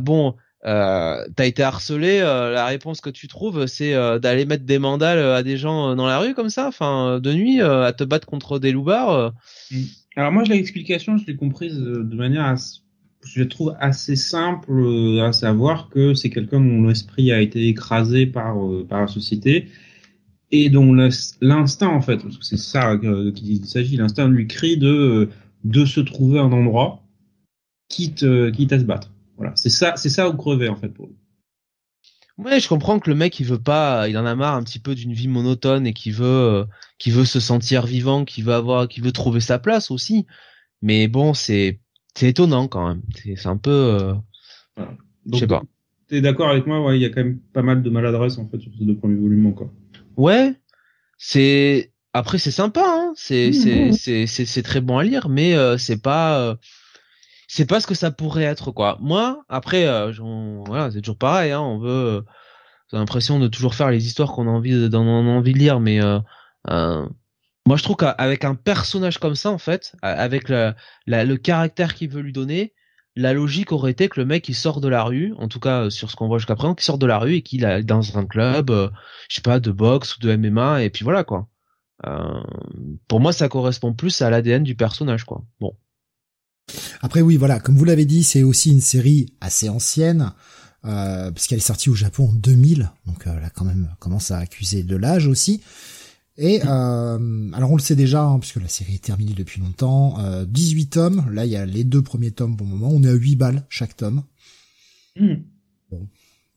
bon, 0.00 0.34
euh, 0.66 1.22
t'as 1.36 1.46
été 1.46 1.62
harcelé, 1.62 2.20
euh, 2.20 2.50
la 2.50 2.64
réponse 2.64 3.02
que 3.02 3.10
tu 3.10 3.28
trouves, 3.28 3.66
c'est 3.66 3.94
euh, 3.94 4.18
d'aller 4.18 4.46
mettre 4.46 4.64
des 4.64 4.78
mandales 4.78 5.18
à 5.18 5.42
des 5.42 5.58
gens 5.58 5.94
dans 5.94 6.06
la 6.06 6.18
rue 6.18 6.32
comme 6.32 6.48
ça, 6.48 6.66
enfin 6.68 7.20
de 7.20 7.32
nuit, 7.34 7.60
à 7.60 7.92
te 7.92 8.04
battre 8.04 8.26
contre 8.26 8.58
des 8.58 8.72
loupards. 8.72 9.34
Mm. 9.70 9.76
Alors 10.16 10.32
moi, 10.32 10.44
l'explication, 10.44 11.18
je 11.18 11.26
l'ai 11.26 11.36
comprise 11.36 11.76
de 11.76 12.16
manière, 12.16 12.54
je 13.24 13.42
trouve 13.42 13.74
assez 13.78 14.16
simple, 14.16 14.72
à 15.20 15.32
savoir 15.32 15.90
que 15.90 16.14
c'est 16.14 16.30
quelqu'un 16.30 16.60
dont 16.60 16.86
l'esprit 16.86 17.32
a 17.32 17.40
été 17.40 17.68
écrasé 17.68 18.26
par 18.26 18.56
par 18.88 19.02
la 19.02 19.06
société 19.08 19.68
et 20.50 20.70
dont 20.70 20.94
l'instinct 20.94 21.88
en 21.88 22.00
fait, 22.00 22.18
parce 22.18 22.38
que 22.38 22.44
c'est 22.44 22.56
ça 22.58 22.96
qu'il 22.96 23.66
s'agit, 23.66 23.96
l'instinct 23.96 24.28
lui 24.28 24.46
crie 24.46 24.78
de 24.78 25.28
de 25.64 25.84
se 25.84 26.00
trouver 26.00 26.38
un 26.38 26.52
endroit 26.52 27.02
quitte 27.88 28.24
quitte 28.52 28.72
à 28.72 28.78
se 28.78 28.84
battre. 28.84 29.13
Voilà, 29.36 29.52
c'est 29.56 29.70
ça, 29.70 29.96
c'est 29.96 30.08
ça 30.08 30.28
ou 30.28 30.36
crever 30.36 30.68
en 30.68 30.76
fait 30.76 30.88
pour 30.88 31.06
lui. 31.06 31.16
Ouais, 32.36 32.58
je 32.58 32.68
comprends 32.68 32.98
que 32.98 33.08
le 33.08 33.16
mec 33.16 33.38
il 33.38 33.46
veut 33.46 33.62
pas, 33.62 34.08
il 34.08 34.18
en 34.18 34.26
a 34.26 34.34
marre 34.34 34.56
un 34.56 34.64
petit 34.64 34.80
peu 34.80 34.94
d'une 34.94 35.12
vie 35.12 35.28
monotone 35.28 35.86
et 35.86 35.92
qui 35.92 36.10
veut, 36.10 36.24
euh, 36.26 36.64
qui 36.98 37.10
veut 37.10 37.24
se 37.24 37.38
sentir 37.38 37.86
vivant, 37.86 38.24
qui 38.24 38.42
veut 38.42 38.54
avoir, 38.54 38.88
qui 38.88 39.00
veut 39.00 39.12
trouver 39.12 39.40
sa 39.40 39.60
place 39.60 39.90
aussi. 39.92 40.26
Mais 40.82 41.06
bon, 41.06 41.32
c'est, 41.32 41.80
c'est 42.14 42.28
étonnant 42.28 42.66
quand 42.66 42.88
même. 42.88 43.02
C'est, 43.14 43.46
un 43.46 43.56
peu, 43.56 43.70
euh... 43.70 44.14
je 45.32 45.38
sais 45.38 45.46
pas. 45.46 45.62
T'es 46.08 46.20
d'accord 46.20 46.48
avec 46.48 46.66
moi? 46.66 46.84
Ouais, 46.84 46.98
il 46.98 47.02
y 47.02 47.04
a 47.04 47.08
quand 47.08 47.22
même 47.22 47.38
pas 47.52 47.62
mal 47.62 47.82
de 47.82 47.90
maladresse 47.90 48.36
en 48.38 48.48
fait 48.48 48.58
sur 48.58 48.72
ces 48.76 48.84
deux 48.84 48.96
premiers 48.96 49.18
volumes 49.18 49.46
encore. 49.46 49.70
Ouais, 50.16 50.54
c'est 51.18 51.92
après 52.12 52.38
c'est 52.38 52.50
sympa, 52.50 52.84
hein. 52.84 53.12
c'est, 53.16 53.52
c'est, 53.52 53.92
c'est, 53.92 54.26
c'est, 54.26 54.62
très 54.62 54.80
bon 54.80 54.98
à 54.98 55.04
lire, 55.04 55.28
mais 55.28 55.54
euh, 55.54 55.78
c'est 55.78 56.00
pas 56.00 56.38
euh, 56.40 56.54
c'est 57.48 57.66
pas 57.66 57.80
ce 57.80 57.86
que 57.86 57.94
ça 57.94 58.10
pourrait 58.10 58.44
être 58.44 58.70
quoi. 58.70 58.98
Moi, 59.00 59.44
après, 59.48 59.86
euh, 59.86 60.12
voilà, 60.66 60.90
c'est 60.90 61.00
toujours 61.00 61.18
pareil. 61.18 61.52
Hein, 61.52 61.60
on 61.60 61.78
veut, 61.78 61.88
euh, 61.88 62.20
j'ai 62.90 62.96
l'impression 62.96 63.38
de 63.38 63.48
toujours 63.48 63.74
faire 63.74 63.90
les 63.90 64.06
histoires 64.06 64.32
qu'on 64.32 64.46
a 64.46 64.50
envie, 64.50 64.72
de, 64.72 64.96
envie 64.96 65.52
de 65.52 65.58
lire, 65.58 65.80
mais 65.80 66.02
euh, 66.02 66.18
euh, 66.70 67.06
moi 67.66 67.76
je 67.76 67.82
trouve 67.82 67.96
qu'avec 67.96 68.44
un 68.44 68.54
personnage 68.54 69.18
comme 69.18 69.34
ça, 69.34 69.50
en 69.50 69.58
fait, 69.58 69.94
avec 70.02 70.48
le, 70.48 70.74
le 71.06 71.36
caractère 71.36 71.94
qu'il 71.94 72.10
veut 72.10 72.22
lui 72.22 72.32
donner, 72.32 72.74
la 73.16 73.32
logique 73.32 73.72
aurait 73.72 73.92
été 73.92 74.08
que 74.08 74.18
le 74.20 74.26
mec 74.26 74.48
il 74.48 74.54
sort 74.54 74.80
de 74.80 74.88
la 74.88 75.04
rue, 75.04 75.34
en 75.38 75.48
tout 75.48 75.60
cas 75.60 75.88
sur 75.88 76.10
ce 76.10 76.16
qu'on 76.16 76.26
voit 76.26 76.38
jusqu'à 76.38 76.56
présent, 76.56 76.74
qu'il 76.74 76.84
sort 76.84 76.98
de 76.98 77.06
la 77.06 77.18
rue 77.18 77.34
et 77.36 77.42
qu'il 77.42 77.64
est 77.64 77.84
dans 77.84 78.18
un 78.18 78.26
club, 78.26 78.70
je 79.28 79.36
sais 79.36 79.42
pas, 79.42 79.60
de 79.60 79.70
boxe 79.70 80.16
ou 80.16 80.20
de 80.20 80.34
MMA, 80.36 80.82
et 80.82 80.90
puis 80.90 81.04
voilà 81.04 81.24
quoi. 81.24 81.48
pour 83.08 83.20
moi, 83.20 83.32
ça 83.32 83.48
correspond 83.48 83.94
plus 83.94 84.20
à 84.22 84.30
l'ADN 84.30 84.62
du 84.62 84.74
personnage, 84.74 85.24
quoi. 85.24 85.44
Bon. 85.60 85.76
Après 87.00 87.20
oui, 87.20 87.36
voilà, 87.36 87.60
comme 87.60 87.76
vous 87.76 87.84
l'avez 87.84 88.06
dit, 88.06 88.24
c'est 88.24 88.42
aussi 88.42 88.70
une 88.70 88.80
série 88.80 89.26
assez 89.40 89.68
ancienne, 89.68 90.32
euh, 90.84 91.30
puisqu'elle 91.30 91.58
est 91.58 91.62
sortie 91.62 91.90
au 91.90 91.94
Japon 91.94 92.28
en 92.30 92.32
2000, 92.32 92.90
donc 93.06 93.26
euh, 93.26 93.40
là 93.40 93.50
quand 93.50 93.64
même 93.64 93.94
commence 94.00 94.30
à 94.30 94.38
accuser 94.38 94.82
de 94.82 94.96
l'âge 94.96 95.26
aussi. 95.26 95.60
Et 96.36 96.62
euh, 96.64 97.50
alors 97.52 97.70
on 97.70 97.76
le 97.76 97.82
sait 97.82 97.94
déjà, 97.94 98.22
hein, 98.22 98.38
puisque 98.38 98.60
la 98.60 98.68
série 98.68 98.94
est 98.94 99.04
terminée 99.04 99.34
depuis 99.34 99.60
longtemps, 99.60 100.18
18 100.46 100.86
tomes, 100.86 101.26
là 101.30 101.44
il 101.44 101.52
y 101.52 101.56
a 101.56 101.64
les 101.64 101.84
deux 101.84 102.02
premiers 102.02 102.32
tomes 102.32 102.56
pour 102.56 102.66
le 102.66 102.72
moment, 102.72 102.88
on 102.90 103.02
est 103.02 103.08
à 103.08 103.12
8 103.12 103.36
balles 103.36 103.66
chaque 103.68 103.96
tome. 103.96 104.24
Hmm. 105.18 105.34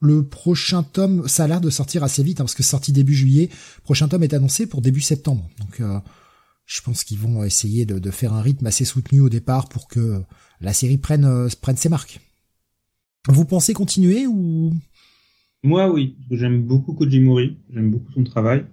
Le 0.00 0.26
prochain 0.26 0.82
tome, 0.82 1.28
ça 1.28 1.44
a 1.44 1.46
l'air 1.48 1.60
de 1.60 1.70
sortir 1.70 2.04
assez 2.04 2.22
vite, 2.22 2.40
hein, 2.40 2.44
parce 2.44 2.54
que 2.54 2.62
sorti 2.62 2.92
début 2.92 3.14
juillet, 3.14 3.50
prochain 3.84 4.08
tome 4.08 4.22
est 4.22 4.34
annoncé 4.34 4.66
pour 4.66 4.80
début 4.80 5.00
septembre. 5.00 5.48
Donc 5.58 5.80
je 6.68 6.82
pense 6.82 7.02
qu'ils 7.02 7.18
vont 7.18 7.42
essayer 7.42 7.86
de, 7.86 8.10
faire 8.10 8.34
un 8.34 8.42
rythme 8.42 8.66
assez 8.66 8.84
soutenu 8.84 9.20
au 9.20 9.30
départ 9.30 9.68
pour 9.70 9.88
que 9.88 10.22
la 10.60 10.74
série 10.74 10.98
prenne, 10.98 11.24
euh, 11.24 11.48
prenne 11.60 11.76
ses 11.76 11.88
marques. 11.88 12.20
Vous 13.26 13.46
pensez 13.46 13.72
continuer 13.72 14.26
ou? 14.26 14.72
Moi, 15.62 15.90
oui, 15.90 16.16
j'aime 16.30 16.62
beaucoup 16.62 16.92
Kojimori, 16.92 17.56
j'aime 17.72 17.90
beaucoup 17.90 18.12
son 18.12 18.22
travail. 18.22 18.66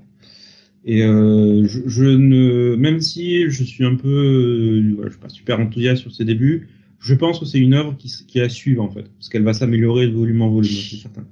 Et 0.84 1.03
euh, 1.03 1.65
je, 1.67 2.03
ne, 2.03 2.75
même 2.75 2.99
si 2.99 3.49
je 3.49 3.63
suis 3.63 3.86
un 3.86 3.95
peu, 3.95 4.08
euh, 4.08 5.03
je 5.05 5.10
suis 5.10 5.19
pas 5.19 5.29
super 5.29 5.60
enthousiaste 5.60 6.01
sur 6.01 6.13
ses 6.13 6.25
débuts, 6.25 6.67
je 6.99 7.15
pense 7.15 7.39
que 7.39 7.45
c'est 7.45 7.60
une 7.60 7.73
œuvre 7.73 7.95
qui, 7.97 8.12
qui 8.27 8.39
est 8.39 8.43
à 8.43 8.49
suivre 8.49 8.84
en 8.84 8.91
fait, 8.91 9.10
parce 9.13 9.29
qu'elle 9.29 9.43
va 9.43 9.53
s'améliorer 9.53 10.08
de 10.08 10.13
volume 10.13 10.41
en 10.41 10.49
volume, 10.49 10.71
c'est 10.71 10.97
certain. 10.97 11.25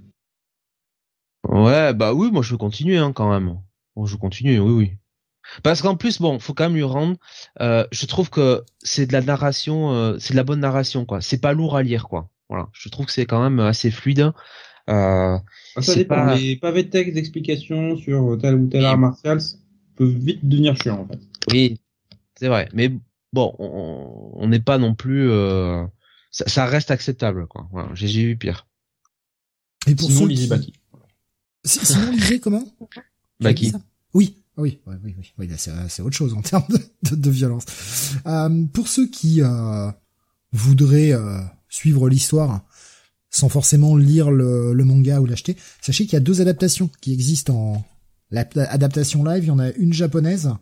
Ouais, 1.48 1.94
bah 1.94 2.14
oui, 2.14 2.32
moi 2.32 2.42
je 2.42 2.52
veux 2.52 2.58
continuer 2.58 2.98
hein, 2.98 3.12
quand 3.12 3.30
même. 3.30 3.58
Bon, 3.96 4.06
je 4.06 4.16
continue, 4.16 4.60
oui, 4.60 4.72
oui. 4.72 4.92
Parce 5.62 5.82
qu'en 5.82 5.96
plus, 5.96 6.20
bon, 6.20 6.40
faut 6.40 6.54
quand 6.54 6.66
même 6.66 6.76
lui 6.76 6.84
rendre. 6.84 7.18
Euh, 7.62 7.86
je 7.92 8.06
trouve 8.06 8.30
que 8.30 8.64
c'est 8.82 9.06
de 9.06 9.14
la 9.14 9.22
narration, 9.22 9.92
euh, 9.92 10.18
c'est 10.20 10.34
de 10.34 10.38
la 10.38 10.44
bonne 10.44 10.60
narration, 10.60 11.06
quoi. 11.06 11.22
C'est 11.22 11.40
pas 11.40 11.54
lourd 11.54 11.76
à 11.76 11.84
lire, 11.84 12.08
quoi. 12.08 12.30
Voilà. 12.50 12.70
Je 12.74 12.90
trouve 12.90 13.06
que 13.06 13.12
c'est 13.12 13.26
quand 13.26 13.42
même 13.42 13.60
assez 13.60 13.92
fluide. 13.92 14.32
Euh, 14.90 15.38
ah, 15.76 15.82
ça 15.82 15.96
dépend. 15.96 16.16
Pas... 16.16 16.36
Les 16.36 16.56
pavés 16.56 16.84
de 16.84 16.90
texte 16.90 17.14
d'explication 17.14 17.98
sur 17.98 18.38
tel 18.42 18.56
ou 18.56 18.68
tel 18.68 18.86
art 18.86 18.98
martial 18.98 19.40
peuvent 19.96 20.10
vite 20.10 20.48
devenir 20.48 20.76
chiant, 20.76 21.02
en 21.02 21.08
fait. 21.08 21.20
Oui, 21.52 21.80
c'est 22.36 22.48
vrai. 22.48 22.70
Mais 22.74 22.92
bon, 23.32 23.56
on 23.60 24.48
n'est 24.48 24.60
pas 24.60 24.78
non 24.78 24.96
plus. 24.96 25.30
Euh... 25.30 25.86
Ça, 26.32 26.48
ça, 26.48 26.66
reste 26.66 26.90
acceptable, 26.90 27.48
quoi. 27.48 27.68
Voilà. 27.72 27.90
J'ai 27.94 28.08
vu 28.08 28.38
pire. 28.38 28.68
Et 29.88 29.96
pour 29.96 30.10
sinon, 30.10 30.26
lisez 30.26 30.48
Baki. 30.48 30.74
Sinon, 31.64 32.12
lisez 32.12 32.40
comment 32.40 32.66
Baki. 33.40 33.74
Oui, 34.14 34.43
oui, 34.58 34.80
oui, 34.86 34.96
oui, 35.04 35.34
oui, 35.40 35.50
c'est 35.58 36.02
autre 36.02 36.16
chose 36.16 36.34
en 36.34 36.42
termes 36.42 36.68
de, 37.12 37.32
violence. 37.32 37.66
Euh, 38.28 38.66
pour 38.72 38.88
ceux 38.88 39.08
qui 39.08 39.42
euh, 39.42 39.92
voudraient 40.52 41.14
euh, 41.14 41.40
suivre 41.70 42.08
l'histoire 42.08 42.62
sans 43.32 43.50
forcément 43.50 43.98
lire 43.98 44.30
le, 44.30 44.76
manga 44.84 45.20
ou 45.20 45.26
l'acheter, 45.26 45.58
sachez 45.82 46.06
qu'il 46.06 46.14
y 46.14 46.18
a 46.18 46.20
deux 46.20 46.40
adaptations 46.40 46.90
qui 47.02 47.14
existent 47.14 47.56
en 47.56 47.86
l'adaptation 48.30 49.24
live. 49.24 49.44
Il 49.44 49.48
y 49.48 49.52
en 49.52 49.58
a 49.58 49.72
une 49.72 49.92
japonaise 49.92 50.54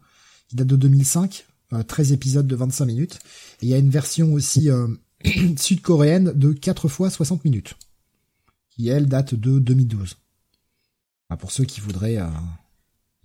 qui 0.47 0.55
date 0.55 0.67
de 0.67 0.77
2005, 0.77 1.45
13 1.85 2.13
épisodes 2.13 2.47
de 2.47 2.55
25 2.55 2.85
minutes, 2.85 3.19
et 3.61 3.65
il 3.65 3.69
y 3.69 3.73
a 3.73 3.77
une 3.77 3.89
version 3.89 4.31
aussi 4.33 4.69
sud-coréenne 5.57 6.31
de 6.33 6.53
4 6.53 6.87
fois 6.87 7.09
60 7.09 7.43
minutes, 7.43 7.75
qui 8.69 8.87
elle 8.87 9.07
date 9.07 9.35
de 9.35 9.59
2012. 9.59 10.15
pour 11.39 11.51
ceux 11.51 11.65
qui 11.65 11.81
voudraient 11.81 12.19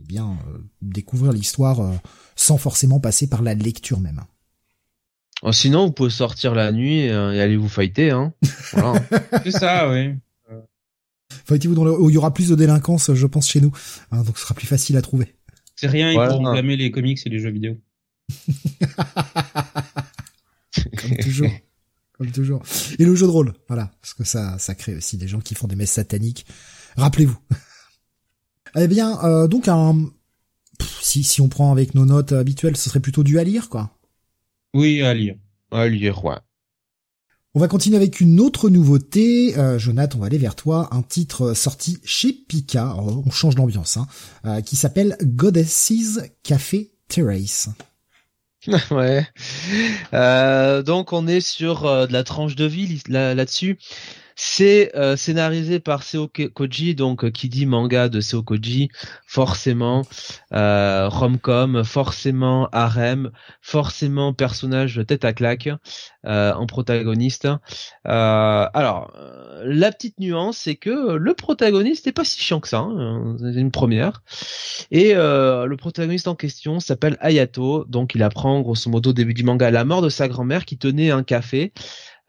eh 0.00 0.04
bien, 0.04 0.38
euh, 0.48 0.58
découvrir 0.82 1.32
l'histoire 1.32 1.80
euh, 1.80 1.94
sans 2.34 2.58
forcément 2.58 3.00
passer 3.00 3.28
par 3.28 3.42
la 3.42 3.54
lecture 3.54 4.00
même. 4.00 4.22
Oh, 5.42 5.52
sinon, 5.52 5.86
vous 5.86 5.92
pouvez 5.92 6.10
sortir 6.10 6.54
la 6.54 6.72
nuit 6.72 7.00
et, 7.00 7.10
euh, 7.10 7.42
aller 7.42 7.56
vous 7.56 7.68
fighter, 7.68 8.10
hein. 8.10 8.32
Voilà. 8.72 9.02
C'est 9.44 9.50
ça, 9.50 9.90
oui. 9.90 10.14
Fightez-vous 11.46 11.74
dans 11.74 11.84
le... 11.84 11.92
où 11.92 12.10
il 12.10 12.14
y 12.14 12.16
aura 12.16 12.32
plus 12.32 12.48
de 12.48 12.54
délinquance, 12.54 13.12
je 13.14 13.26
pense, 13.26 13.48
chez 13.48 13.60
nous. 13.60 13.72
Hein, 14.10 14.22
donc 14.22 14.38
ce 14.38 14.44
sera 14.44 14.54
plus 14.54 14.66
facile 14.66 14.96
à 14.96 15.02
trouver. 15.02 15.34
C'est 15.74 15.88
rien, 15.88 16.10
il 16.10 16.14
faut 16.14 16.38
réclamer 16.38 16.76
les 16.76 16.90
comics 16.90 17.20
et 17.24 17.28
les 17.28 17.38
jeux 17.38 17.50
vidéo. 17.50 17.76
Comme 20.96 21.16
toujours. 21.20 21.50
Comme 22.12 22.30
toujours. 22.30 22.62
Et 22.98 23.04
le 23.04 23.14
jeu 23.14 23.26
de 23.26 23.30
rôle, 23.30 23.52
voilà. 23.68 23.92
Parce 24.00 24.14
que 24.14 24.24
ça, 24.24 24.58
ça 24.58 24.74
crée 24.74 24.96
aussi 24.96 25.18
des 25.18 25.28
gens 25.28 25.40
qui 25.40 25.54
font 25.54 25.66
des 25.66 25.76
messes 25.76 25.92
sataniques. 25.92 26.46
Rappelez-vous. 26.96 27.38
Eh 28.76 28.88
bien, 28.88 29.18
euh, 29.24 29.48
donc 29.48 29.68
un, 29.68 30.06
si 31.00 31.22
si 31.22 31.40
on 31.40 31.48
prend 31.48 31.72
avec 31.72 31.94
nos 31.94 32.04
notes 32.04 32.32
habituelles, 32.32 32.76
ce 32.76 32.88
serait 32.88 33.00
plutôt 33.00 33.22
du 33.22 33.38
à 33.38 33.44
lire, 33.44 33.68
quoi. 33.68 33.90
Oui, 34.74 35.02
à 35.02 35.14
lire. 35.14 35.36
À 35.70 35.88
lire, 35.88 36.24
ouais. 36.24 36.36
On 37.54 37.60
va 37.60 37.68
continuer 37.68 37.96
avec 37.96 38.20
une 38.20 38.38
autre 38.38 38.68
nouveauté. 38.68 39.56
Euh, 39.56 39.78
Jonathan, 39.78 40.18
on 40.18 40.20
va 40.20 40.26
aller 40.26 40.36
vers 40.36 40.54
toi. 40.54 40.88
Un 40.90 41.00
titre 41.00 41.54
sorti 41.54 41.98
chez 42.04 42.34
Pika, 42.34 42.94
on 42.96 43.30
change 43.30 43.54
d'ambiance, 43.54 43.96
hein, 43.96 44.06
euh, 44.44 44.60
qui 44.60 44.76
s'appelle 44.76 45.16
Goddesses 45.22 46.20
Café 46.42 46.92
Terrace. 47.08 47.70
ouais. 48.90 49.26
Euh, 50.12 50.82
donc 50.82 51.12
on 51.12 51.26
est 51.26 51.40
sur 51.40 51.86
euh, 51.86 52.06
de 52.06 52.12
la 52.12 52.24
tranche 52.24 52.56
de 52.56 52.64
vie 52.64 53.02
là-dessus. 53.08 53.78
C'est 54.38 54.94
euh, 54.94 55.16
scénarisé 55.16 55.80
par 55.80 56.02
Seo 56.02 56.28
Koji, 56.28 56.94
donc 56.94 57.24
euh, 57.24 57.30
qui 57.30 57.48
dit 57.48 57.64
manga 57.64 58.10
de 58.10 58.20
Seo 58.20 58.42
Koji, 58.42 58.90
forcément 59.26 60.02
euh, 60.52 61.08
romcom, 61.08 61.82
forcément 61.84 62.68
harem, 62.70 63.30
forcément 63.62 64.34
personnage 64.34 65.00
tête 65.08 65.24
à 65.24 65.32
claque 65.32 65.70
euh, 66.26 66.52
en 66.52 66.66
protagoniste. 66.66 67.48
alors, 68.04 69.12
la 69.64 69.90
petite 69.90 70.20
nuance, 70.20 70.58
c'est 70.58 70.76
que 70.76 71.14
le 71.16 71.32
protagoniste 71.32 72.04
n'est 72.04 72.12
pas 72.12 72.24
si 72.24 72.38
chiant 72.38 72.60
que 72.60 72.68
ça, 72.68 72.80
hein, 72.80 73.36
c'est 73.40 73.58
une 73.58 73.70
première. 73.70 74.22
Et 74.90 75.14
le 75.14 75.74
protagoniste 75.76 76.28
en 76.28 76.34
question 76.34 76.78
s'appelle 76.78 77.16
Ayato, 77.20 77.86
donc 77.88 78.14
il 78.14 78.22
apprend 78.22 78.60
grosso 78.60 78.90
modo 78.90 79.10
au 79.10 79.12
début 79.14 79.32
du 79.32 79.44
manga 79.44 79.70
la 79.70 79.84
mort 79.84 80.02
de 80.02 80.10
sa 80.10 80.28
grand-mère 80.28 80.66
qui 80.66 80.76
tenait 80.76 81.10
un 81.10 81.22
café. 81.22 81.72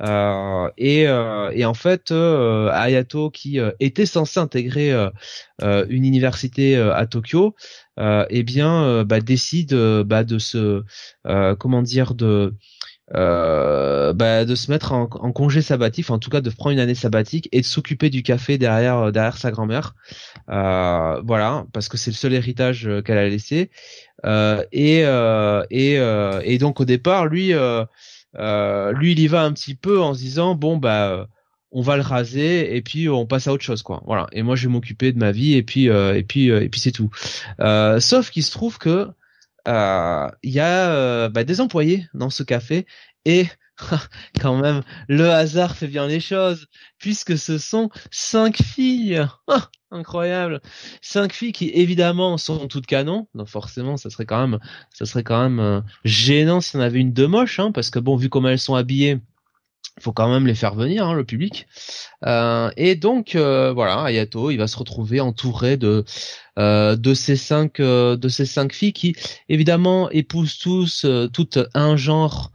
Euh, 0.03 0.69
et, 0.77 1.07
euh, 1.07 1.49
et, 1.53 1.65
en 1.65 1.73
fait, 1.73 2.11
euh, 2.11 2.69
Ayato, 2.71 3.29
qui 3.31 3.59
était 3.79 4.05
censé 4.05 4.39
intégrer 4.39 4.91
une 5.61 6.05
université 6.05 6.77
à 6.77 7.05
Tokyo, 7.07 7.55
eh 7.99 8.43
bien, 8.43 9.03
bah, 9.03 9.21
décide 9.21 9.73
bah, 10.05 10.23
de 10.23 10.37
se, 10.37 10.83
comment 11.59 11.81
dire, 11.81 12.13
de 12.13 12.53
bah, 13.13 14.45
de 14.45 14.55
se 14.55 14.69
mettre 14.71 14.91
en, 14.93 15.07
congé 15.07 15.61
sabbatique, 15.61 16.09
en 16.09 16.19
tout 16.19 16.29
cas 16.29 16.41
de 16.41 16.49
prendre 16.49 16.73
une 16.73 16.79
année 16.79 16.95
sabbatique 16.95 17.47
et 17.51 17.61
de 17.61 17.65
s'occuper 17.65 18.09
du 18.09 18.21
café 18.21 18.57
derrière 18.57 19.11
derrière 19.11 19.37
sa 19.37 19.51
grand-mère. 19.51 19.95
voilà, 20.47 21.65
parce 21.73 21.89
que 21.89 21.97
c'est 21.97 22.11
le 22.11 22.15
seul 22.15 22.33
héritage 22.33 22.89
qu'elle 23.05 23.17
a 23.17 23.27
laissé. 23.27 23.71
et 24.25 24.99
et 25.71 25.93
et 26.43 26.57
donc 26.59 26.79
au 26.81 26.85
départ, 26.85 27.25
lui 27.25 27.53
euh, 28.35 28.91
lui, 28.93 29.13
il 29.13 29.19
y 29.19 29.27
va 29.27 29.43
un 29.43 29.53
petit 29.53 29.75
peu 29.75 30.01
en 30.01 30.13
se 30.13 30.19
disant 30.19 30.55
bon 30.55 30.77
bah 30.77 31.27
on 31.71 31.81
va 31.81 31.97
le 31.97 32.01
raser 32.01 32.75
et 32.75 32.81
puis 32.81 33.09
on 33.09 33.25
passe 33.25 33.47
à 33.47 33.53
autre 33.53 33.63
chose 33.63 33.83
quoi. 33.83 34.01
Voilà. 34.05 34.27
Et 34.31 34.43
moi, 34.43 34.55
je 34.55 34.67
vais 34.67 34.73
m'occuper 34.73 35.11
de 35.11 35.19
ma 35.19 35.31
vie 35.31 35.55
et 35.55 35.63
puis 35.63 35.89
euh, 35.89 36.15
et 36.15 36.23
puis 36.23 36.51
euh, 36.51 36.61
et 36.61 36.69
puis 36.69 36.79
c'est 36.79 36.91
tout. 36.91 37.09
sauf 37.99 38.29
qu'il 38.29 38.43
se 38.43 38.51
trouve 38.51 38.77
que 38.77 39.07
il 39.65 40.51
y 40.51 40.59
a 40.59 41.29
bah, 41.29 41.43
des 41.43 41.61
employés 41.61 42.07
dans 42.13 42.29
ce 42.29 42.43
café 42.43 42.85
et 43.25 43.47
quand 44.41 44.57
même, 44.57 44.83
le 45.07 45.29
hasard 45.29 45.75
fait 45.75 45.87
bien 45.87 46.07
les 46.07 46.19
choses, 46.19 46.67
puisque 46.97 47.37
ce 47.37 47.57
sont 47.57 47.89
cinq 48.11 48.57
filles. 48.57 49.25
incroyable. 49.91 50.61
Cinq 51.01 51.33
filles 51.33 51.53
qui 51.53 51.69
évidemment 51.69 52.37
sont 52.37 52.67
toutes 52.67 52.85
canon. 52.85 53.27
Donc 53.35 53.47
forcément, 53.47 53.97
ça 53.97 54.09
serait 54.09 54.25
quand 54.25 54.47
même, 54.47 54.59
ça 54.93 55.05
serait 55.05 55.23
quand 55.23 55.49
même 55.49 55.83
gênant 56.03 56.61
si 56.61 56.75
on 56.75 56.79
avait 56.79 56.99
une 56.99 57.13
de 57.13 57.25
moche, 57.25 57.59
hein, 57.59 57.71
parce 57.71 57.89
que 57.89 57.99
bon, 57.99 58.15
vu 58.15 58.29
comment 58.29 58.49
elles 58.49 58.59
sont 58.59 58.75
habillées, 58.75 59.19
faut 59.99 60.13
quand 60.13 60.29
même 60.29 60.47
les 60.47 60.55
faire 60.55 60.75
venir, 60.75 61.07
hein, 61.07 61.13
le 61.13 61.25
public. 61.25 61.67
Euh, 62.25 62.69
et 62.77 62.95
donc 62.95 63.35
euh, 63.35 63.73
voilà, 63.73 64.03
Ayato, 64.03 64.51
il 64.51 64.57
va 64.57 64.67
se 64.67 64.77
retrouver 64.77 65.21
entouré 65.21 65.77
de 65.77 65.87
euh, 65.87 66.03
de 66.57 67.13
ces 67.13 67.35
cinq 67.35 67.79
euh, 67.79 68.17
de 68.17 68.29
ces 68.29 68.45
cinq 68.45 68.73
filles 68.73 68.93
qui 68.93 69.15
évidemment 69.47 70.09
épousent 70.09 70.57
tous 70.57 71.05
euh, 71.05 71.27
tout 71.27 71.49
un 71.73 71.95
genre 71.97 72.51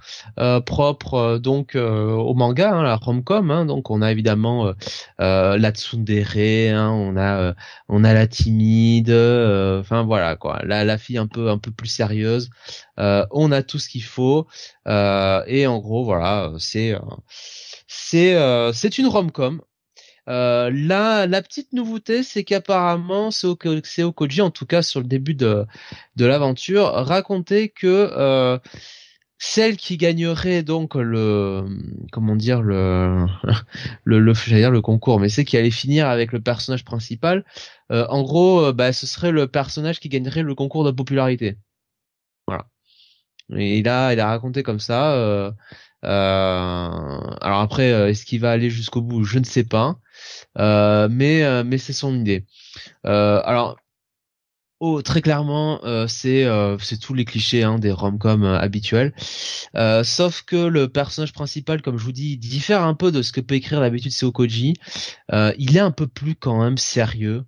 propre 0.67 1.39
donc 1.39 1.77
au 1.77 2.35
manga, 2.35 2.73
hein, 2.73 2.83
la 2.83 2.97
romcom. 2.97 3.51
Hein, 3.51 3.67
donc 3.67 3.91
on 3.91 4.03
a 4.03 4.11
évidemment 4.11 4.73
la 5.19 5.71
tsundere, 5.71 6.75
hein, 6.75 6.91
on 6.91 7.17
a 7.17 7.55
on 7.89 8.05
a 8.05 8.13
la 8.13 8.27
timide, 8.27 9.11
enfin 9.11 10.03
voilà 10.03 10.37
quoi, 10.37 10.61
la 10.65 10.85
la 10.85 10.99
fille 10.99 11.19
un 11.19 11.27
peu 11.27 11.51
un 11.51 11.59
peu 11.59 11.71
plus 11.71 11.89
sérieuse. 11.89 12.51
on 12.97 13.53
a 13.53 13.63
tout 13.63 13.79
ce 13.79 13.89
qu'il 13.89 14.05
faut 14.05 14.47
et 14.87 15.67
en 15.67 15.79
gros 15.79 16.05
voilà, 16.05 16.53
c'est 16.59 16.95
c'est 17.87 18.73
c'est 18.73 18.99
une 18.99 19.07
romcom 19.07 19.61
euh, 20.29 20.71
la 20.73 21.43
petite 21.43 21.73
nouveauté, 21.73 22.23
c'est 22.23 22.45
qu'apparemment, 22.45 23.31
Seo 23.31 23.57
Koji, 23.57 24.41
en 24.41 24.51
tout 24.51 24.67
cas 24.67 24.83
sur 24.83 25.01
le 25.01 25.07
début 25.07 25.35
de, 25.35 25.67
l'aventure, 26.17 26.85
racontait 26.93 27.69
que 27.71 28.11
euh, 28.17 28.59
celle 29.39 29.77
qui 29.77 29.97
gagnerait 29.97 30.63
donc 30.63 30.95
le 30.95 31.65
comment 32.13 32.37
dire 32.37 32.63
le 32.63 33.27
le, 34.05 34.21
le 34.21 34.33
dire 34.33 34.71
le 34.71 34.81
concours, 34.83 35.21
mais 35.21 35.29
c'est 35.29 35.45
qui 35.45 35.57
allait 35.57 35.71
finir 35.71 36.09
avec 36.09 36.33
le 36.33 36.41
personnage 36.41 36.85
principal. 36.85 37.45
Euh, 37.91 38.07
en 38.09 38.23
gros, 38.23 38.73
bah, 38.73 38.93
ce 38.93 39.07
serait 39.07 39.33
le 39.33 39.49
personnage 39.49 40.01
qui 40.01 40.09
gagnerait 40.09 40.43
le 40.43 40.55
concours 40.55 40.85
de 40.85 40.93
popularité. 40.93 41.59
Voilà. 42.47 42.67
Et 43.57 43.79
il 43.79 43.89
a 43.89 44.13
il 44.15 44.21
a 44.21 44.29
raconté 44.29 44.63
comme 44.63 44.81
ça. 44.81 45.53
Alors 46.03 47.61
après, 47.61 48.11
est-ce 48.11 48.25
qu'il 48.27 48.41
va 48.41 48.51
aller 48.53 48.71
jusqu'au 48.71 49.03
bout? 49.03 49.25
Je 49.25 49.39
ne 49.39 49.45
sais 49.45 49.65
pas. 49.65 49.99
Euh, 50.59 51.09
mais 51.11 51.43
euh, 51.43 51.65
mais 51.65 51.79
c'est 51.79 51.93
son 51.93 52.15
idée. 52.15 52.47
Euh, 53.07 53.41
alors 53.45 53.77
Oh, 54.85 55.01
très 55.01 55.23
clairement, 55.23 55.81
c'est 56.09 56.45
tous 57.01 57.15
les 57.15 57.25
clichés 57.25 57.63
hein, 57.63 57.79
des 57.79 57.93
rom-com 57.93 58.43
habituels. 58.43 59.15
sauf 60.03 60.43
que 60.43 60.57
le 60.57 60.89
personnage 60.89 61.33
principal, 61.33 61.83
comme 61.83 61.99
je 61.99 62.03
vous 62.05 62.11
dis, 62.11 62.37
diffère 62.37 62.83
un 62.83 62.95
peu 62.95 63.13
de 63.13 63.23
ce 63.23 63.31
que 63.31 63.41
peut 63.41 63.55
écrire 63.55 63.79
d'habitude 63.79 64.11
Seo 64.11 64.33
Koji. 64.33 64.75
il 65.31 65.77
est 65.77 65.81
un 65.81 65.93
peu 65.93 66.09
plus 66.09 66.35
quand 66.35 66.61
même 66.61 66.79
sérieux, 66.79 67.45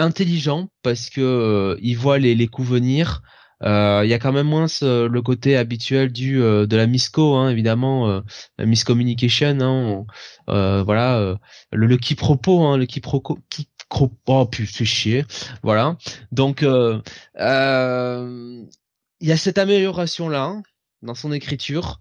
intelligent 0.00 0.70
parce 0.82 1.08
que 1.08 1.78
il 1.80 1.94
voit 1.94 2.18
les 2.18 2.48
coups 2.48 2.68
venir. 2.68 3.22
Euh, 3.64 4.02
il 4.04 4.10
y 4.10 4.14
a 4.14 4.18
quand 4.18 4.32
même 4.32 4.46
moins 4.46 4.66
le 4.82 5.20
côté 5.20 5.56
habituel 5.56 6.12
du 6.12 6.42
euh, 6.42 6.66
de 6.66 6.76
la 6.76 6.86
misco, 6.86 7.34
hein, 7.34 7.50
évidemment, 7.50 8.08
euh, 8.08 8.20
la 8.58 8.66
miscommunication, 8.66 10.06
hein, 10.48 10.82
voilà, 10.84 11.38
le, 11.72 11.86
le 11.86 11.96
quiproquo, 11.96 12.64
hein, 12.64 12.76
le 12.76 12.86
quiproquo, 12.86 13.38
quiproquo, 13.48 14.16
oh 14.26 14.46
putain, 14.46 14.84
chier, 14.84 15.24
voilà. 15.62 15.96
Donc, 16.32 16.62
il 16.62 17.02
y 19.20 19.32
a 19.32 19.36
cette 19.36 19.58
amélioration 19.58 20.28
là 20.28 20.44
hein, 20.44 20.62
dans 21.02 21.14
son 21.14 21.32
écriture. 21.32 22.00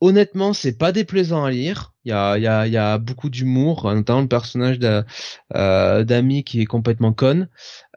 Honnêtement, 0.00 0.52
c'est 0.52 0.76
pas 0.76 0.92
déplaisant 0.92 1.44
à 1.44 1.50
lire. 1.50 1.93
Il 2.04 2.10
y 2.10 2.12
a, 2.12 2.36
y, 2.38 2.46
a, 2.46 2.66
y 2.66 2.76
a 2.76 2.98
beaucoup 2.98 3.30
d'humour, 3.30 3.92
notamment 3.94 4.20
le 4.20 4.28
personnage 4.28 4.78
d'Ami 4.78 6.44
qui 6.44 6.60
est 6.60 6.66
complètement 6.66 7.12
conne. 7.12 7.48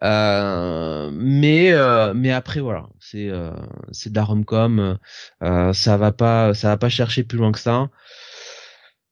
Euh, 0.03 1.09
mais 1.13 1.71
euh, 1.71 2.13
mais 2.13 2.31
après 2.31 2.59
voilà, 2.59 2.87
c'est 2.99 3.29
euh, 3.29 3.51
c'est 3.91 4.11
de 4.11 4.15
la 4.15 4.23
romcom, 4.23 4.97
euh, 5.41 5.73
ça 5.73 5.97
va 5.97 6.11
pas 6.11 6.53
ça 6.53 6.69
va 6.69 6.77
pas 6.77 6.89
chercher 6.89 7.23
plus 7.23 7.37
loin 7.37 7.51
que 7.51 7.59
ça. 7.59 7.89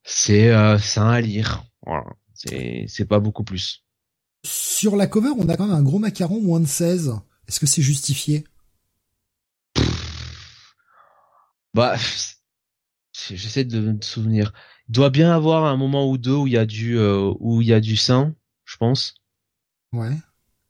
C'est 0.03 0.51
ça 0.79 1.09
à 1.09 1.21
lire. 1.21 1.63
Voilà, 1.85 2.05
c'est 2.33 2.85
c'est 2.87 3.05
pas 3.05 3.19
beaucoup 3.19 3.43
plus. 3.43 3.83
Sur 4.43 4.95
la 4.95 5.07
cover, 5.07 5.31
on 5.37 5.49
a 5.49 5.57
quand 5.57 5.65
même 5.65 5.75
un 5.75 5.81
gros 5.81 5.97
macaron 5.97 6.39
moins 6.39 6.59
de 6.59 6.67
16. 6.67 7.15
Est-ce 7.47 7.59
que 7.59 7.65
c'est 7.65 7.81
justifié? 7.81 8.43
Bah 11.73 11.95
j'essaie 13.13 13.65
de 13.65 13.79
me 13.79 14.01
souvenir. 14.01 14.53
Doit 14.87 15.09
bien 15.09 15.31
avoir 15.31 15.65
un 15.65 15.77
moment 15.77 16.09
ou 16.09 16.17
deux 16.17 16.35
où 16.35 16.47
il 16.47 16.53
y 16.53 16.57
a 16.57 16.65
du 16.65 16.99
où 16.99 17.61
il 17.61 17.67
y 17.67 17.73
a 17.73 17.79
du 17.79 17.95
sein, 17.95 18.35
je 18.65 18.77
pense. 18.77 19.15
Ouais. 19.93 20.17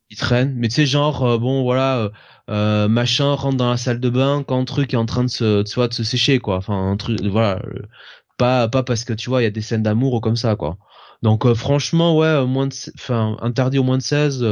Il 0.10 0.17
traîne. 0.17 0.54
Mais 0.56 0.67
tu 0.67 0.75
sais 0.75 0.86
genre 0.86 1.23
euh, 1.23 1.38
bon 1.38 1.63
voilà 1.63 1.97
euh, 1.97 2.10
euh, 2.49 2.88
machin 2.88 3.34
rentre 3.34 3.58
dans 3.58 3.71
la 3.71 3.78
salle 3.78 3.99
de 3.99 4.10
bain 4.10 4.43
quand 4.47 4.60
un 4.60 4.65
truc 4.65 4.93
est 4.93 4.97
en 4.97 5.06
train 5.06 5.23
de 5.23 5.30
se 5.30 5.63
tu 5.63 5.75
vois 5.75 5.88
de 5.88 5.93
se 5.93 6.04
sécher 6.04 6.39
quoi. 6.39 6.58
Enfin 6.58 6.91
un 6.91 6.97
truc 6.97 7.21
voilà 7.23 7.62
pas 8.38 8.67
pas 8.67 8.84
parce 8.84 9.04
que 9.04 9.13
tu 9.13 9.30
vois 9.30 9.41
il 9.41 9.45
y 9.45 9.47
a 9.47 9.51
des 9.51 9.62
scènes 9.62 9.84
d'amour 9.84 10.13
ou 10.13 10.19
comme 10.19 10.36
ça 10.36 10.56
quoi. 10.56 10.78
Donc 11.23 11.51
franchement 11.54 12.15
ouais 12.17 12.45
moins 12.45 12.67
de 12.67 12.75
enfin 12.95 13.38
interdit 13.41 13.80
au 13.80 13.84
moins 13.84 13.97
de 13.97 14.04
16 14.04 14.45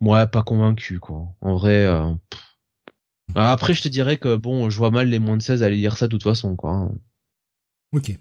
ouais 0.00 0.26
pas 0.26 0.42
convaincu 0.42 1.00
quoi. 1.00 1.28
En 1.40 1.56
vrai 1.56 1.86
après 3.34 3.72
je 3.72 3.82
te 3.82 3.88
dirais 3.88 4.18
que 4.18 4.36
bon 4.36 4.68
je 4.68 4.76
vois 4.76 4.90
mal 4.90 5.08
les 5.08 5.18
moins 5.18 5.38
de 5.38 5.42
16 5.42 5.62
aller 5.62 5.76
lire 5.76 5.96
ça 5.96 6.06
de 6.06 6.12
toute 6.12 6.22
façon 6.22 6.54
quoi. 6.54 6.90
Ok 7.92 8.18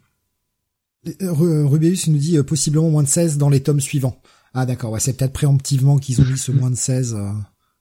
Rubeus 1.21 2.07
nous 2.07 2.17
dit 2.17 2.41
possiblement 2.43 2.89
moins 2.89 3.03
de 3.03 3.07
16 3.07 3.37
dans 3.37 3.49
les 3.49 3.61
tomes 3.61 3.81
suivants 3.81 4.21
ah 4.53 4.65
d'accord, 4.65 4.91
ouais, 4.91 4.99
c'est 4.99 5.17
peut-être 5.17 5.33
préemptivement 5.33 5.97
qu'ils 5.97 6.21
ont 6.21 6.25
mis 6.25 6.37
ce 6.37 6.51
moins 6.51 6.69
de 6.69 6.75
16. 6.75 7.15
Euh, 7.15 7.31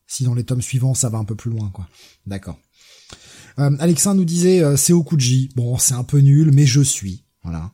si 0.07 0.23
dans 0.23 0.33
les 0.33 0.43
tomes 0.43 0.61
suivants, 0.61 0.93
ça 0.93 1.09
va 1.09 1.17
un 1.17 1.25
peu 1.25 1.35
plus 1.35 1.51
loin, 1.51 1.69
quoi. 1.69 1.87
D'accord. 2.25 2.59
Euh, 3.59 3.75
Alexandre 3.79 4.17
nous 4.17 4.25
disait 4.25 4.63
euh, 4.63 4.75
c'est 4.75 4.93
Okuji. 4.93 5.49
Bon, 5.55 5.77
c'est 5.77 5.93
un 5.93 6.03
peu 6.03 6.19
nul, 6.19 6.51
mais 6.51 6.65
je 6.65 6.81
suis. 6.81 7.23
Voilà. 7.43 7.71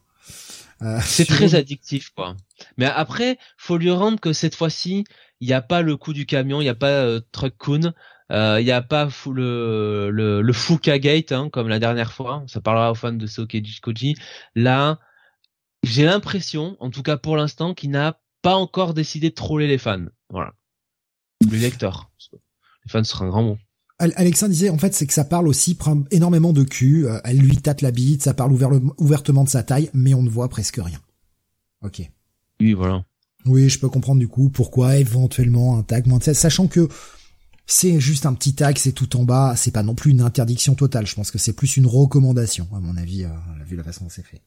Euh, 0.81 0.99
c'est 1.03 1.25
très 1.25 1.55
addictif, 1.55 2.09
quoi. 2.09 2.35
Mais 2.77 2.85
après, 2.85 3.37
faut 3.57 3.77
lui 3.77 3.91
rendre 3.91 4.19
que 4.19 4.33
cette 4.33 4.55
fois-ci, 4.55 5.05
il 5.39 5.47
n'y 5.47 5.53
a 5.53 5.61
pas 5.61 5.81
le 5.81 5.95
coup 5.95 6.13
du 6.13 6.25
camion, 6.25 6.59
il 6.59 6.65
n'y 6.65 6.69
a 6.69 6.75
pas 6.75 6.87
euh, 6.87 7.21
Truck 7.31 7.53
Kun. 7.57 7.93
Il 8.31 8.63
n'y 8.63 8.71
a 8.71 8.83
pas 8.83 9.09
le, 9.25 10.11
le, 10.11 10.43
le 10.43 10.53
Fuka 10.53 10.99
Gate 10.99 11.31
hein, 11.31 11.49
comme 11.51 11.67
la 11.67 11.79
dernière 11.79 12.13
fois. 12.13 12.43
Ça 12.45 12.61
parlera 12.61 12.91
aux 12.91 12.95
fans 12.95 13.11
de 13.11 13.25
Sokeji 13.25 13.79
Koji. 13.81 14.15
Là, 14.53 14.99
j'ai 15.83 16.05
l'impression, 16.05 16.77
en 16.79 16.89
tout 16.89 17.03
cas 17.03 17.17
pour 17.17 17.37
l'instant, 17.37 17.73
qu'il 17.73 17.91
n'a 17.91 18.19
pas 18.41 18.55
encore 18.55 18.93
décidé 18.93 19.29
de 19.29 19.35
troller 19.35 19.67
les 19.67 19.77
fans. 19.77 20.05
Voilà. 20.29 20.53
Les 21.49 21.59
lecteurs. 21.59 22.11
Les 22.31 22.91
fans 22.91 23.03
sera 23.03 23.25
un 23.25 23.29
grand 23.29 23.43
mot. 23.43 23.57
Alexandre 23.99 24.53
disait 24.53 24.69
en 24.69 24.77
fait 24.77 24.93
c'est 24.93 25.05
que 25.05 25.13
ça 25.13 25.25
parle 25.25 25.47
aussi 25.47 25.77
énormément 26.11 26.53
de 26.53 26.63
cul, 26.63 27.05
euh, 27.05 27.19
elle 27.25 27.37
lui 27.37 27.57
tâte 27.57 27.81
la 27.81 27.91
bite, 27.91 28.23
ça 28.23 28.33
parle 28.33 28.53
ouvertement 28.97 29.43
de 29.43 29.49
sa 29.49 29.61
taille, 29.61 29.89
mais 29.93 30.13
on 30.13 30.23
ne 30.23 30.29
voit 30.29 30.47
presque 30.47 30.79
rien. 30.81 30.99
Ok. 31.81 32.09
Oui 32.61 32.73
voilà. 32.73 33.03
Oui 33.45 33.67
je 33.67 33.77
peux 33.77 33.89
comprendre 33.89 34.19
du 34.19 34.29
coup 34.29 34.49
pourquoi 34.49 34.95
éventuellement 34.95 35.77
un 35.77 35.83
tag, 35.83 36.05
sachant 36.33 36.67
que 36.67 36.87
c'est 37.65 37.99
juste 37.99 38.25
un 38.25 38.33
petit 38.33 38.55
tag, 38.55 38.77
c'est 38.77 38.93
tout 38.93 39.17
en 39.17 39.23
bas, 39.23 39.55
c'est 39.57 39.71
pas 39.71 39.83
non 39.83 39.95
plus 39.95 40.11
une 40.11 40.21
interdiction 40.21 40.75
totale, 40.75 41.05
je 41.05 41.15
pense 41.15 41.29
que 41.29 41.37
c'est 41.37 41.53
plus 41.53 41.75
une 41.75 41.85
recommandation 41.85 42.69
à 42.73 42.79
mon 42.79 42.95
avis, 42.95 43.25
euh, 43.25 43.29
vu 43.65 43.75
la 43.75 43.83
façon 43.83 44.05
dont 44.05 44.09
c'est 44.09 44.25
fait. 44.25 44.41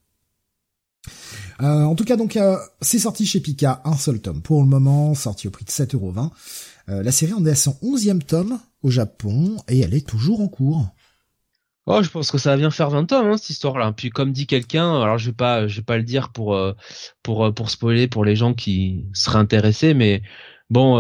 Euh, 1.63 1.85
en 1.85 1.95
tout 1.95 2.05
cas, 2.05 2.17
donc, 2.17 2.37
euh, 2.37 2.57
c'est 2.81 2.99
sorti 2.99 3.25
chez 3.25 3.41
Pika, 3.41 3.83
un 3.85 3.97
seul 3.97 4.21
tome 4.21 4.43
pour 4.43 4.63
le 4.63 4.69
moment, 4.69 5.15
sorti 5.15 5.47
au 5.47 5.51
prix 5.51 5.65
de 5.65 5.71
7,20€. 5.71 6.31
Euh, 6.89 7.03
la 7.03 7.13
série 7.13 7.33
en 7.33 7.47
est 7.47 7.51
à 7.51 7.55
son 7.55 7.77
11e 7.83 8.21
tome 8.21 8.59
au 8.83 8.91
Japon 8.91 9.57
et 9.69 9.81
elle 9.81 9.95
est 9.95 10.07
toujours 10.07 10.41
en 10.41 10.49
cours. 10.49 10.89
Oh, 11.87 12.03
je 12.03 12.11
pense 12.11 12.31
que 12.31 12.39
ça 12.39 12.51
va 12.51 12.57
bien 12.57 12.71
faire 12.71 12.91
20 12.91 13.07
tomes 13.07 13.31
hein, 13.31 13.37
cette 13.37 13.51
histoire-là. 13.51 13.93
Puis 13.93 14.11
comme 14.11 14.33
dit 14.33 14.47
quelqu'un, 14.47 15.01
alors 15.03 15.19
je 15.19 15.27
vais 15.27 15.37
pas, 15.37 15.67
je 15.67 15.77
vais 15.77 15.83
pas 15.83 15.97
le 15.97 16.05
dire 16.05 16.31
pour 16.31 16.57
pour 17.25 17.53
pour 17.53 17.71
spoiler 17.71 18.07
pour 18.07 18.25
les 18.25 18.37
gens 18.37 18.55
qui 18.55 19.07
seraient 19.13 19.41
intéressés, 19.41 19.93
mais 19.93 20.23
bon, 20.71 20.97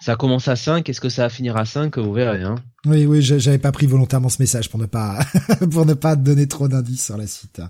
ça 0.00 0.16
commence 0.16 0.48
à 0.48 0.56
5. 0.56 0.86
Est-ce 0.86 1.00
que 1.00 1.08
ça 1.08 1.22
va 1.22 1.28
finir 1.30 1.56
à 1.56 1.64
5 1.64 1.96
Vous 1.96 2.12
verrez. 2.12 2.42
Hein. 2.42 2.56
Oui, 2.84 3.06
oui, 3.06 3.22
j'avais 3.22 3.58
pas 3.58 3.72
pris 3.72 3.86
volontairement 3.86 4.28
ce 4.28 4.40
message 4.42 4.68
pour 4.68 4.80
ne 4.80 4.86
pas 4.86 5.18
pour 5.70 5.86
ne 5.86 5.94
pas 5.94 6.14
donner 6.14 6.46
trop 6.46 6.68
d'indices 6.68 7.06
sur 7.06 7.16
la 7.16 7.26
suite. 7.26 7.62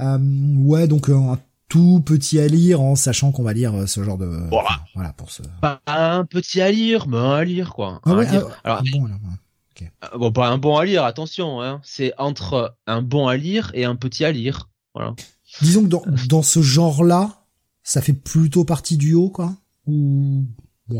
Euh, 0.00 0.18
ouais, 0.58 0.86
donc 0.88 1.08
euh, 1.08 1.16
un 1.16 1.38
tout 1.68 2.02
petit 2.04 2.38
à 2.38 2.46
lire 2.46 2.80
en 2.80 2.94
sachant 2.94 3.32
qu'on 3.32 3.42
va 3.42 3.52
lire 3.52 3.74
euh, 3.74 3.86
ce 3.86 4.04
genre 4.04 4.18
de 4.18 4.26
voilà, 4.50 4.84
voilà 4.94 5.12
pour 5.14 5.30
ce 5.32 5.42
pas 5.60 5.80
un 5.86 6.24
petit 6.24 6.60
à 6.60 6.70
lire 6.70 7.08
mais 7.08 7.16
un 7.16 7.32
à 7.32 7.44
lire 7.44 7.72
quoi. 7.72 8.00
Ah 8.04 8.14
ouais, 8.14 8.26
ah, 8.28 8.44
alors 8.62 8.82
bon 8.92 9.06
alors, 9.06 10.18
bon 10.18 10.32
pas 10.32 10.48
un 10.48 10.58
bon 10.58 10.76
à 10.76 10.84
lire 10.84 11.04
attention 11.04 11.62
hein. 11.62 11.80
C'est 11.82 12.12
entre 12.18 12.76
un 12.86 13.02
bon 13.02 13.26
à 13.26 13.36
lire 13.36 13.72
et 13.74 13.84
un 13.84 13.96
petit 13.96 14.24
à 14.24 14.32
lire. 14.32 14.68
Voilà. 14.94 15.14
Disons 15.60 15.82
que 15.82 15.88
dans 15.88 16.04
dans 16.28 16.42
ce 16.42 16.60
genre 16.62 17.02
là 17.02 17.42
ça 17.82 18.02
fait 18.02 18.12
plutôt 18.12 18.64
partie 18.64 18.96
du 18.96 19.14
haut 19.14 19.30
quoi. 19.30 19.54
Ou 19.86 20.44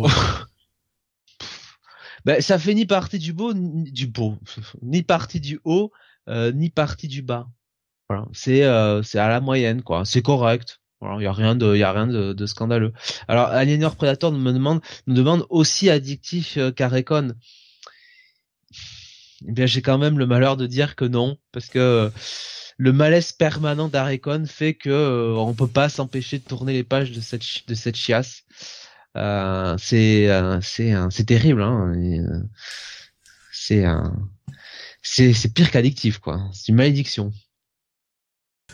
ben, 2.24 2.40
ça 2.40 2.58
fait 2.58 2.74
ni 2.74 2.86
partie 2.86 3.18
du 3.18 3.32
beau 3.32 3.52
ni 3.52 3.92
du 3.92 4.06
beau 4.06 4.36
ni 4.82 5.02
partie 5.02 5.40
du 5.40 5.60
haut 5.64 5.92
ni 6.28 6.70
partie 6.70 7.06
du 7.06 7.22
bas 7.22 7.46
voilà, 8.08 8.26
c'est 8.32 8.62
euh, 8.64 9.02
c'est 9.02 9.18
à 9.18 9.28
la 9.28 9.40
moyenne 9.40 9.82
quoi, 9.82 10.04
c'est 10.04 10.22
correct. 10.22 10.80
Voilà, 11.00 11.16
il 11.20 11.24
y 11.24 11.26
a 11.26 11.32
rien 11.32 11.54
de 11.56 11.76
y 11.76 11.82
a 11.82 11.92
rien 11.92 12.06
de, 12.06 12.32
de 12.32 12.46
scandaleux. 12.46 12.92
Alors 13.28 13.46
Alienor 13.48 13.96
Predator 13.96 14.32
me 14.32 14.52
demande 14.52 14.80
demande 15.06 15.44
aussi 15.50 15.90
addictif 15.90 16.56
euh, 16.56 16.70
qu'Arecon. 16.72 17.34
Eh 19.46 19.52
bien, 19.52 19.66
j'ai 19.66 19.82
quand 19.82 19.98
même 19.98 20.18
le 20.18 20.26
malheur 20.26 20.56
de 20.56 20.66
dire 20.66 20.96
que 20.96 21.04
non 21.04 21.36
parce 21.52 21.66
que 21.66 21.78
euh, 21.78 22.10
le 22.78 22.92
malaise 22.92 23.32
permanent 23.32 23.88
d'Arecon 23.88 24.44
fait 24.46 24.74
que 24.74 24.88
euh, 24.90 25.34
on 25.36 25.54
peut 25.54 25.68
pas 25.68 25.88
s'empêcher 25.88 26.38
de 26.38 26.44
tourner 26.44 26.72
les 26.72 26.84
pages 26.84 27.12
de 27.12 27.20
cette 27.20 27.44
de 27.68 27.74
cette 27.74 27.96
chiasse. 27.96 28.44
Euh, 29.16 29.76
c'est 29.78 30.28
c'est 30.62 30.94
c'est 31.10 31.24
terrible 31.24 31.62
hein. 31.62 31.92
C'est 33.52 33.84
c'est 35.02 35.32
c'est 35.32 35.52
pire 35.54 35.70
qu'addictif 35.70 36.18
quoi. 36.18 36.48
C'est 36.52 36.68
une 36.68 36.76
malédiction 36.76 37.32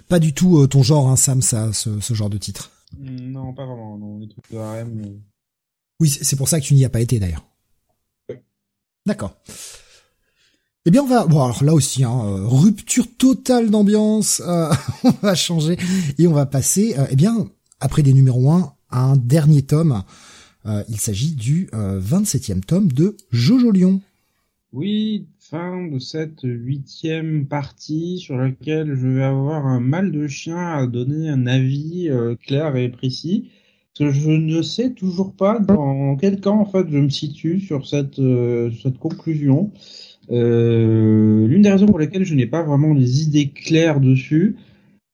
pas 0.09 0.19
du 0.19 0.33
tout 0.33 0.59
euh, 0.59 0.67
ton 0.67 0.83
genre, 0.83 1.09
hein, 1.09 1.17
Sam, 1.17 1.43
ça, 1.43 1.73
ce, 1.73 2.01
ce, 2.01 2.15
genre 2.15 2.31
de 2.31 2.39
titre. 2.39 2.71
Non, 2.99 3.53
pas 3.55 3.67
vraiment. 3.67 3.99
Non, 3.99 4.19
les 4.19 4.29
trucs 4.29 4.51
de 4.51 4.59
harem. 4.59 5.21
Oui, 6.01 6.09
c'est 6.09 6.37
pour 6.37 6.49
ça 6.49 6.61
que 6.61 6.65
tu 6.65 6.75
n'y 6.75 6.85
as 6.85 6.91
pas 6.91 7.01
été 7.01 7.19
d'ailleurs. 7.19 7.45
D'accord. 9.07 9.37
Eh 10.85 10.91
bien, 10.91 11.03
on 11.03 11.07
va. 11.07 11.27
Bon, 11.27 11.43
alors 11.43 11.63
là 11.65 11.75
aussi, 11.75 12.05
hein, 12.05 12.25
euh, 12.25 12.47
rupture 12.47 13.07
totale 13.17 13.71
d'ambiance. 13.71 14.43
Euh, 14.47 14.73
on 15.05 15.11
va 15.23 15.35
changer 15.35 15.79
et 16.19 16.27
on 16.27 16.33
va 16.33 16.47
passer. 16.47 16.97
eh 17.11 17.17
bien, 17.17 17.49
après 17.81 18.03
des 18.03 18.13
numéros 18.13 18.51
1, 18.51 18.75
à 18.91 19.01
un 19.01 19.17
dernier 19.17 19.63
tome. 19.63 20.03
il 20.89 21.01
s'agit 21.01 21.35
du 21.35 21.69
27e 21.73 22.61
tome 22.61 22.93
de 22.93 23.17
Jojo 23.31 23.71
Lion. 23.71 24.01
Oui, 24.73 25.27
fin 25.53 25.87
de 25.87 25.99
cette 25.99 26.45
huitième 26.45 27.45
partie 27.45 28.19
sur 28.19 28.39
laquelle 28.39 28.95
je 28.95 29.07
vais 29.07 29.23
avoir 29.23 29.67
un 29.67 29.81
mal 29.81 30.11
de 30.11 30.27
chien 30.27 30.57
à 30.57 30.87
donner 30.87 31.29
un 31.29 31.47
avis 31.47 32.09
euh, 32.09 32.37
clair 32.37 32.75
et 32.77 32.89
précis. 32.89 33.51
Je 34.01 34.31
ne 34.31 34.63
sais 34.63 34.95
toujours 34.95 35.35
pas 35.35 35.59
dans 35.59 36.17
quel 36.17 36.41
camp 36.41 36.59
en 36.59 36.65
fait 36.65 36.87
je 36.91 36.97
me 36.97 37.11
situe 37.11 37.61
sur 37.61 37.87
cette, 37.87 38.19
euh, 38.19 38.71
conclusion. 38.99 39.71
Euh, 40.31 41.47
L'une 41.47 41.61
des 41.61 41.71
raisons 41.71 41.85
pour 41.85 41.99
lesquelles 41.99 42.25
je 42.25 42.35
n'ai 42.35 42.47
pas 42.47 42.63
vraiment 42.63 42.95
des 42.95 43.23
idées 43.23 43.51
claires 43.51 44.01
dessus, 44.01 44.57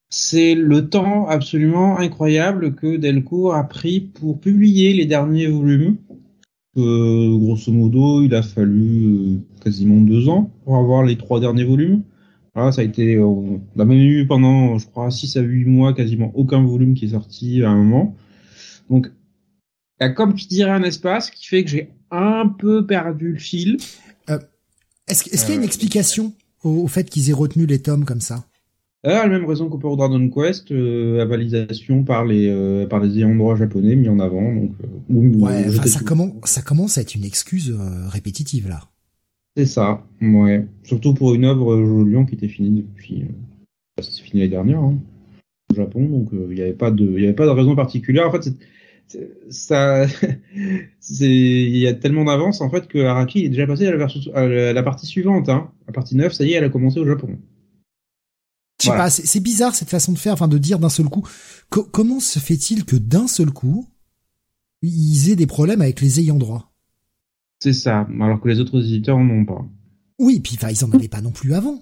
c'est 0.09 0.55
le 0.55 0.87
temps 0.87 1.27
absolument 1.27 1.99
incroyable 1.99 2.75
que 2.75 2.95
Delcourt 2.95 3.55
a 3.55 3.65
pris 3.65 3.99
pour 3.99 4.39
publier 4.39 4.93
les 4.93 5.05
derniers 5.05 5.47
volumes. 5.47 5.97
Euh, 6.77 7.37
grosso 7.39 7.73
modo, 7.73 8.21
il 8.21 8.33
a 8.35 8.41
fallu 8.41 9.41
quasiment 9.59 10.01
deux 10.01 10.29
ans 10.29 10.51
pour 10.63 10.77
avoir 10.77 11.03
les 11.03 11.17
trois 11.17 11.39
derniers 11.39 11.63
volumes. 11.63 12.03
Voilà, 12.55 12.71
ça 12.71 12.81
a 12.81 12.83
été, 12.83 13.15
euh, 13.15 13.25
on 13.25 13.61
a 13.77 13.85
même 13.85 13.97
eu 13.97 14.25
pendant, 14.27 14.77
je 14.77 14.87
crois, 14.87 15.11
6 15.11 15.37
à 15.37 15.41
8 15.41 15.65
mois 15.65 15.93
quasiment 15.93 16.31
aucun 16.35 16.63
volume 16.63 16.93
qui 16.93 17.05
est 17.05 17.09
sorti 17.09 17.63
à 17.63 17.69
un 17.69 17.75
moment. 17.75 18.15
Donc, 18.89 19.11
il 19.99 20.03
y 20.03 20.07
a 20.07 20.09
comme 20.09 20.33
qui 20.33 20.47
dirait 20.47 20.71
un 20.71 20.83
espace 20.83 21.29
qui 21.29 21.47
fait 21.47 21.63
que 21.63 21.69
j'ai 21.69 21.89
un 22.11 22.47
peu 22.47 22.85
perdu 22.85 23.33
le 23.33 23.39
fil. 23.39 23.77
est-ce 25.07 25.23
qu'il 25.23 25.49
y 25.49 25.51
a 25.51 25.55
une 25.55 25.63
explication 25.63 26.33
au 26.63 26.87
fait 26.87 27.09
qu'ils 27.09 27.29
aient 27.29 27.33
retenu 27.33 27.65
les 27.65 27.79
tomes 27.79 28.05
comme 28.05 28.21
ça? 28.21 28.45
La 29.03 29.27
même 29.27 29.45
raison 29.45 29.69
qu'Oper 29.69 29.95
Dragon 29.95 30.29
Quest, 30.29 30.71
euh, 30.71 31.25
validation 31.25 32.03
par 32.03 32.25
les 32.25 32.49
euh, 32.49 32.85
par 32.85 32.99
les 32.99 33.17
ayants 33.17 33.33
droit 33.33 33.55
japonais 33.55 33.95
mis 33.95 34.09
en 34.09 34.19
avant. 34.19 34.53
Donc, 34.53 34.71
euh, 35.09 35.39
ouais, 35.39 35.71
ça 35.87 36.01
commence 36.01 36.33
ça 36.43 36.61
commence 36.61 36.97
à 36.97 37.01
être 37.01 37.15
une 37.15 37.23
excuse 37.23 37.71
euh, 37.71 38.09
répétitive 38.09 38.67
là. 38.67 38.81
C'est 39.59 39.65
ça, 39.65 40.05
ouais. 40.21 40.65
Surtout 40.83 41.13
pour 41.13 41.33
une 41.33 41.43
œuvre 41.43 41.75
Lyon 42.05 42.25
qui 42.25 42.35
était 42.35 42.47
finie 42.47 42.81
depuis, 42.81 43.25
ça 44.01 44.09
s'est 44.09 44.21
fini 44.21 44.39
l'année 44.39 44.51
dernière 44.51 44.79
hein, 44.79 44.97
au 45.69 45.75
Japon, 45.75 46.07
donc 46.07 46.29
il 46.31 46.55
n'y 46.55 46.61
avait 46.61 46.71
pas 46.71 46.91
de 46.91 47.03
y 47.19 47.25
avait 47.25 47.33
pas 47.33 47.45
de 47.45 47.51
raison 47.51 47.75
particulière. 47.75 48.29
En 48.29 48.31
fait, 48.31 48.53
ça 49.49 50.07
c'est 51.01 51.25
il 51.25 51.75
y 51.75 51.87
a 51.87 51.93
tellement 51.93 52.23
d'avance 52.23 52.61
en 52.61 52.69
fait 52.69 52.87
que 52.87 52.99
Araki 52.99 53.43
est 53.43 53.49
déjà 53.49 53.67
passé 53.67 53.85
à 53.85 53.91
la 53.91 53.97
version 53.97 54.33
à 54.33 54.47
la 54.47 54.83
partie 54.83 55.05
suivante. 55.05 55.49
Hein. 55.49 55.69
La 55.87 55.91
partie 55.91 56.15
9, 56.15 56.31
ça 56.31 56.45
y 56.45 56.53
est, 56.53 56.55
elle 56.55 56.63
a 56.63 56.69
commencé 56.69 56.97
au 56.97 57.05
Japon. 57.05 57.37
Je 58.81 58.85
sais 58.85 58.91
pas, 58.91 59.09
c'est 59.09 59.41
bizarre 59.41 59.75
cette 59.75 59.89
façon 59.89 60.13
de 60.13 60.17
faire, 60.17 60.31
enfin 60.31 60.47
de 60.47 60.57
dire 60.57 60.79
d'un 60.79 60.87
seul 60.87 61.07
coup. 61.07 61.27
comment 61.69 62.21
se 62.21 62.39
fait-il 62.39 62.85
que 62.85 62.95
d'un 62.95 63.27
seul 63.27 63.51
coup, 63.51 63.89
ils 64.81 65.29
aient 65.29 65.35
des 65.35 65.47
problèmes 65.47 65.81
avec 65.81 65.99
les 65.99 66.21
ayants 66.21 66.37
droit? 66.37 66.68
C'est 67.59 67.73
ça, 67.73 68.07
alors 68.21 68.39
que 68.39 68.47
les 68.47 68.59
autres 68.59 68.79
éditeurs 68.79 69.17
en 69.17 69.29
ont 69.29 69.45
pas. 69.45 69.65
Oui, 70.17 70.39
puis 70.39 70.55
enfin 70.55 70.69
ils 70.69 70.83
en 70.83 70.91
avaient 70.91 71.07
pas 71.07 71.21
non 71.21 71.31
plus 71.31 71.53
avant. 71.53 71.81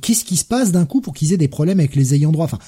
Qu'est-ce 0.00 0.24
qui 0.24 0.36
se 0.36 0.44
passe 0.44 0.72
d'un 0.72 0.86
coup 0.86 1.00
pour 1.00 1.14
qu'ils 1.14 1.32
aient 1.32 1.38
des 1.38 1.48
problèmes 1.48 1.78
avec 1.78 1.94
les 1.94 2.14
ayants 2.14 2.32
droit? 2.32 2.46
Enfin, 2.46 2.58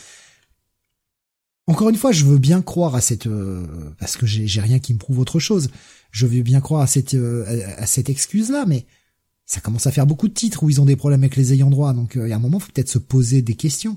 encore 1.67 1.89
une 1.89 1.97
fois, 1.97 2.13
je 2.13 2.25
veux 2.25 2.39
bien 2.39 2.63
croire 2.63 2.95
à 2.95 3.01
cette 3.01 3.27
euh, 3.27 3.67
parce 3.99 4.17
que 4.17 4.27
j'ai 4.27 4.61
rien 4.61 4.79
qui 4.79 4.95
me 4.95 4.99
prouve 4.99 5.19
autre 5.19 5.41
chose. 5.41 5.71
Je 6.11 6.27
veux 6.27 6.43
bien 6.43 6.61
croire 6.61 6.83
à 6.83 6.87
cette 6.87 7.15
euh, 7.15 7.45
à 7.79 7.87
cette 7.87 8.11
excuse 8.11 8.51
là, 8.51 8.65
mais 8.67 8.87
ça 9.47 9.61
commence 9.61 9.87
à 9.87 9.93
faire 9.93 10.07
beaucoup 10.07 10.27
de 10.27 10.35
titres 10.35 10.65
où 10.65 10.71
ils 10.71 10.81
ont 10.81 10.85
des 10.85 10.97
problèmes 10.97 11.23
avec 11.23 11.37
les 11.37 11.53
ayants 11.53 11.71
droit, 11.71 11.93
donc 11.93 12.17
euh, 12.17 12.27
il 12.27 12.31
y 12.31 12.33
a 12.33 12.37
un 12.37 12.41
moment, 12.41 12.59
faut 12.59 12.71
peut-être 12.73 12.89
se 12.89 12.99
poser 12.99 13.43
des 13.43 13.55
questions. 13.55 13.97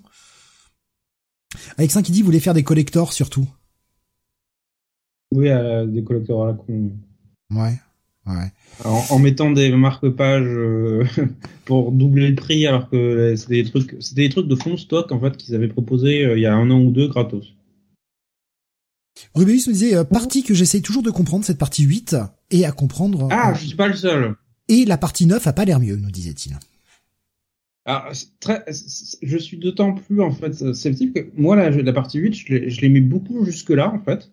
Alexin 1.77 2.03
qui 2.03 2.11
dit, 2.11 2.21
vous 2.21 2.27
voulez 2.27 2.39
faire 2.39 2.53
des 2.53 2.63
collectors 2.63 3.11
surtout. 3.11 3.47
Oui, 5.31 5.49
euh, 5.49 5.87
des 5.87 6.03
collectors 6.03 6.43
à 6.43 6.47
la 6.47 6.53
con. 6.53 6.91
Ouais, 7.49 7.79
ouais. 8.27 8.51
en, 8.86 9.19
mettant 9.19 9.51
des 9.51 9.71
marque-pages 9.71 10.47
euh, 10.47 11.05
pour 11.65 11.91
doubler 11.91 12.29
le 12.29 12.36
prix, 12.36 12.65
alors 12.67 12.89
que 12.89 13.36
c'était 13.36 13.63
des 13.63 13.69
trucs, 13.69 13.95
c'était 13.99 14.21
des 14.23 14.29
trucs 14.29 14.47
de 14.47 14.55
fond 14.55 14.77
stock 14.77 15.12
en 15.12 15.19
fait 15.19 15.38
qu'ils 15.38 15.55
avaient 15.55 15.67
proposé 15.67 16.23
il 16.36 16.39
y 16.39 16.45
a 16.45 16.53
un 16.53 16.69
an 16.71 16.79
ou 16.79 16.91
deux 16.91 17.08
gratos. 17.08 17.53
Rubius 19.36 19.67
me 19.67 19.73
disait, 19.73 20.05
partie 20.05 20.43
que 20.43 20.53
j'essaye 20.53 20.82
toujours 20.82 21.03
de 21.03 21.12
comprendre, 21.12 21.43
cette 21.43 21.58
partie 21.58 21.84
8, 21.84 22.15
et 22.51 22.65
à 22.65 22.71
comprendre... 22.71 23.27
Ah, 23.32 23.53
je 23.53 23.67
suis 23.67 23.75
pas 23.75 23.89
le 23.89 23.95
seul. 23.95 24.36
Et 24.69 24.86
la 24.86 24.97
partie 24.97 25.25
9 25.25 25.45
a 25.45 25.53
pas 25.53 25.65
l'air 25.65 25.79
mieux, 25.79 25.97
nous 25.97 26.12
disait-il. 26.12 26.58
Alors, 27.86 28.12
très, 28.39 28.63
je 29.21 29.38
suis 29.38 29.58
d'autant 29.58 29.93
plus 29.93 30.21
en 30.21 30.32
fait 30.32 30.73
sceptique 30.73 31.13
que 31.13 31.27
moi 31.36 31.55
la, 31.55 31.71
la 31.71 31.93
partie 31.93 32.19
8, 32.19 32.36
je 32.36 32.82
l'aimais 32.82 33.01
beaucoup 33.01 33.45
jusque 33.45 33.71
là 33.71 33.91
en 33.91 33.99
fait. 33.99 34.32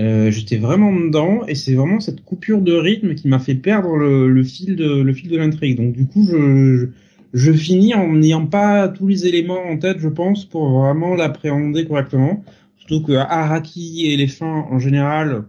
Euh, 0.00 0.30
J'étais 0.30 0.56
vraiment 0.56 0.92
dedans 0.92 1.46
et 1.46 1.54
c'est 1.54 1.74
vraiment 1.74 2.00
cette 2.00 2.24
coupure 2.24 2.62
de 2.62 2.72
rythme 2.72 3.14
qui 3.14 3.28
m'a 3.28 3.38
fait 3.38 3.54
perdre 3.54 3.96
le, 3.96 4.28
le, 4.28 4.42
fil 4.42 4.74
de 4.76 5.36
l'intrigue. 5.36 5.76
Donc 5.76 5.92
du 5.92 6.06
coup, 6.06 6.26
je, 6.26 6.88
je, 7.34 7.52
finis 7.52 7.94
en 7.94 8.12
n'ayant 8.12 8.46
pas 8.46 8.88
tous 8.88 9.06
les 9.06 9.26
éléments 9.26 9.62
en 9.62 9.76
tête, 9.76 9.98
je 9.98 10.08
pense, 10.08 10.46
pour 10.46 10.70
vraiment 10.70 11.14
l'appréhender 11.14 11.86
correctement. 11.86 12.42
Surtout 12.78 13.02
que 13.02 13.12
Araki 13.12 14.06
et 14.06 14.16
les 14.16 14.26
fins 14.26 14.66
en 14.70 14.78
général, 14.78 15.44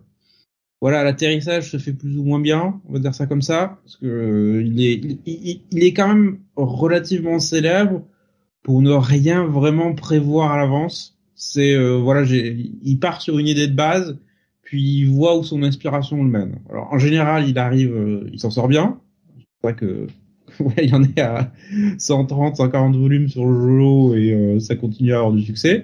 voilà, 0.81 1.03
l'atterrissage 1.03 1.69
se 1.69 1.77
fait 1.77 1.93
plus 1.93 2.17
ou 2.17 2.23
moins 2.23 2.39
bien, 2.39 2.81
on 2.89 2.93
va 2.93 2.99
dire 2.99 3.13
ça 3.13 3.27
comme 3.27 3.43
ça, 3.43 3.79
parce 3.83 3.97
que 3.97 4.07
euh, 4.07 4.63
il 4.65 4.83
est 4.83 5.19
il, 5.71 5.83
est 5.83 5.93
quand 5.93 6.07
même 6.07 6.39
relativement 6.55 7.39
célèbre 7.39 8.03
pour 8.63 8.81
ne 8.81 8.91
rien 8.91 9.45
vraiment 9.45 9.93
prévoir 9.93 10.51
à 10.51 10.57
l'avance. 10.57 11.19
C'est 11.35 11.73
euh, 11.73 11.97
voilà, 11.97 12.23
il 12.23 12.99
part 12.99 13.21
sur 13.21 13.37
une 13.39 13.47
idée 13.47 13.67
de 13.67 13.75
base, 13.75 14.17
puis 14.71 14.99
il 14.99 15.09
voit 15.09 15.37
où 15.37 15.43
son 15.43 15.63
inspiration 15.63 16.23
le 16.23 16.29
mène. 16.29 16.59
Alors 16.69 16.87
en 16.93 16.97
général, 16.97 17.45
il 17.45 17.57
arrive, 17.59 17.93
euh, 17.93 18.29
il 18.31 18.39
s'en 18.39 18.49
sort 18.49 18.69
bien. 18.69 19.01
C'est 19.37 19.67
vrai 19.67 19.75
que 19.75 20.07
ouais, 20.61 20.85
il 20.85 20.89
y 20.91 20.93
en 20.93 21.03
est 21.03 21.19
à 21.19 21.51
130, 21.97 22.55
140 22.55 22.95
volumes 22.95 23.27
sur 23.27 23.45
le 23.45 23.53
jeu 23.53 24.17
et 24.17 24.33
euh, 24.33 24.59
ça 24.61 24.77
continue 24.77 25.11
à 25.11 25.17
avoir 25.17 25.33
du 25.33 25.41
succès. 25.41 25.83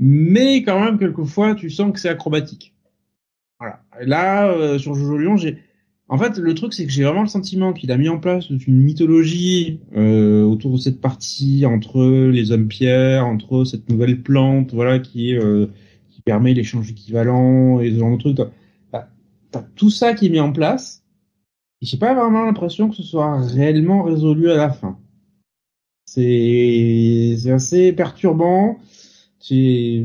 Mais 0.00 0.64
quand 0.64 0.84
même, 0.84 0.98
quelquefois, 0.98 1.54
tu 1.54 1.70
sens 1.70 1.92
que 1.92 2.00
c'est 2.00 2.08
acrobatique. 2.08 2.74
Voilà. 3.60 3.84
Là, 4.00 4.48
euh, 4.48 4.76
sur 4.78 4.96
Jojo 4.96 5.16
Lion, 5.16 5.36
j'ai 5.36 5.58
en 6.12 6.18
fait, 6.18 6.38
le 6.38 6.54
truc, 6.54 6.74
c'est 6.74 6.84
que 6.86 6.90
j'ai 6.90 7.04
vraiment 7.04 7.22
le 7.22 7.28
sentiment 7.28 7.72
qu'il 7.72 7.92
a 7.92 7.96
mis 7.96 8.08
en 8.08 8.18
place 8.18 8.50
une 8.50 8.82
mythologie 8.82 9.78
euh, 9.96 10.42
autour 10.42 10.72
de 10.72 10.78
cette 10.78 11.00
partie 11.00 11.64
entre 11.66 12.02
les 12.02 12.50
hommes 12.50 12.66
pierres, 12.66 13.24
entre 13.24 13.62
cette 13.62 13.88
nouvelle 13.88 14.20
plante, 14.20 14.74
voilà, 14.74 14.98
qui 14.98 15.30
est 15.30 15.38
euh, 15.38 15.68
qui 16.20 16.24
permet 16.24 16.54
l'échange 16.54 16.90
équivalent 16.90 17.80
et 17.80 17.90
ce 17.90 17.98
genre 17.98 18.12
de 18.12 18.16
trucs. 18.16 18.36
T'as, 18.92 19.62
tout 19.74 19.90
ça 19.90 20.14
qui 20.14 20.26
est 20.26 20.28
mis 20.28 20.40
en 20.40 20.52
place. 20.52 21.02
Et 21.82 21.86
j'ai 21.86 21.96
pas 21.96 22.14
vraiment 22.14 22.44
l'impression 22.44 22.88
que 22.88 22.94
ce 22.94 23.02
soit 23.02 23.40
réellement 23.40 24.02
résolu 24.04 24.50
à 24.50 24.56
la 24.56 24.70
fin. 24.70 24.98
C'est, 26.04 27.36
c'est 27.38 27.50
assez 27.50 27.92
perturbant. 27.92 28.78
C'est, 29.40 30.04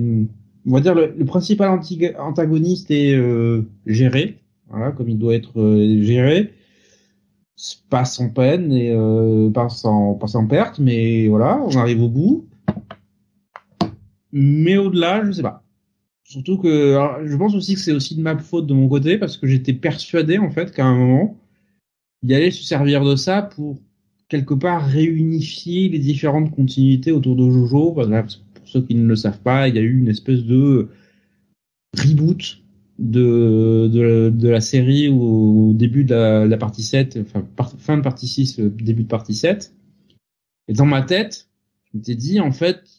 on 0.65 0.71
va 0.71 0.79
dire, 0.79 0.95
le, 0.95 1.13
le 1.15 1.25
principal 1.25 1.79
antagoniste 2.17 2.89
est 2.89 3.13
euh, 3.13 3.67
géré 3.85 4.39
voilà, 4.69 4.91
comme 4.91 5.09
il 5.09 5.17
doit 5.17 5.35
être 5.35 5.59
euh, 5.59 6.01
géré. 6.01 6.53
Pas 7.89 8.03
sans 8.03 8.29
peine 8.29 8.73
et 8.73 8.91
euh, 8.91 9.49
pas 9.49 9.69
sans 9.69 10.15
pas 10.15 10.27
sans 10.27 10.45
perte, 10.45 10.79
mais 10.79 11.27
voilà, 11.27 11.61
on 11.61 11.77
arrive 11.77 12.03
au 12.03 12.09
bout. 12.09 12.47
Mais 14.33 14.75
au-delà, 14.75 15.23
je 15.23 15.31
sais 15.31 15.41
pas. 15.41 15.63
Surtout 16.35 16.57
que 16.57 16.99
je 17.23 17.35
pense 17.37 17.55
aussi 17.55 17.75
que 17.75 17.79
c'est 17.79 17.93
aussi 17.93 18.13
de 18.13 18.21
ma 18.21 18.37
faute 18.37 18.67
de 18.67 18.73
mon 18.73 18.89
côté 18.89 19.17
parce 19.17 19.37
que 19.37 19.47
j'étais 19.47 19.71
persuadé 19.71 20.37
en 20.37 20.51
fait 20.51 20.73
qu'à 20.73 20.83
un 20.83 20.93
moment 20.93 21.39
il 22.23 22.33
allait 22.33 22.51
se 22.51 22.61
servir 22.61 23.05
de 23.05 23.15
ça 23.15 23.41
pour 23.41 23.79
quelque 24.27 24.53
part 24.53 24.85
réunifier 24.85 25.87
les 25.87 25.97
différentes 25.97 26.51
continuités 26.51 27.13
autour 27.13 27.37
de 27.37 27.49
Jojo. 27.49 27.91
Pour 27.93 28.67
ceux 28.67 28.81
qui 28.81 28.95
ne 28.95 29.07
le 29.07 29.15
savent 29.15 29.39
pas, 29.39 29.69
il 29.69 29.75
y 29.75 29.77
a 29.77 29.81
eu 29.81 29.97
une 29.97 30.09
espèce 30.09 30.43
de 30.43 30.89
reboot 31.97 32.61
de, 32.99 33.87
de, 34.29 34.49
la 34.49 34.59
série 34.59 35.07
au, 35.07 35.71
début 35.73 36.03
de 36.03 36.15
la, 36.15 36.57
partie 36.57 36.83
7, 36.83 37.17
enfin 37.21 37.47
par, 37.55 37.71
fin 37.79 37.95
de 37.95 38.01
partie 38.01 38.27
6, 38.27 38.59
début 38.59 39.03
de 39.03 39.07
partie 39.07 39.35
7. 39.35 39.73
Et 40.67 40.73
dans 40.73 40.85
ma 40.85 41.01
tête, 41.01 41.47
je 41.85 41.97
m'étais 41.97 42.15
dit, 42.15 42.41
en 42.41 42.51
fait, 42.51 42.94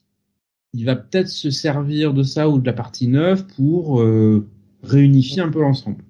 il 0.76 0.84
va 0.84 0.94
peut-être 0.94 1.28
se 1.28 1.50
servir 1.50 2.12
de 2.12 2.22
ça 2.22 2.50
ou 2.50 2.58
de 2.58 2.66
la 2.66 2.74
partie 2.74 3.08
9 3.08 3.46
pour 3.56 4.02
euh, 4.02 4.46
réunifier 4.82 5.40
un 5.40 5.48
peu 5.48 5.60
l'ensemble. 5.60 6.04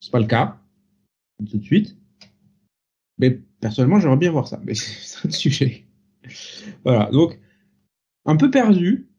C'est 0.00 0.10
pas 0.10 0.20
le 0.20 0.26
cas, 0.26 0.58
tout 1.50 1.58
de 1.58 1.64
suite. 1.64 1.98
Mais 3.18 3.42
personnellement, 3.60 4.00
j'aimerais 4.00 4.16
bien 4.16 4.30
voir 4.30 4.48
ça, 4.48 4.58
mais 4.64 4.74
c'est 4.74 5.28
un 5.28 5.30
sujet. 5.30 5.84
Voilà, 6.82 7.10
donc, 7.12 7.38
un 8.24 8.36
peu 8.36 8.50
perdu, 8.50 9.10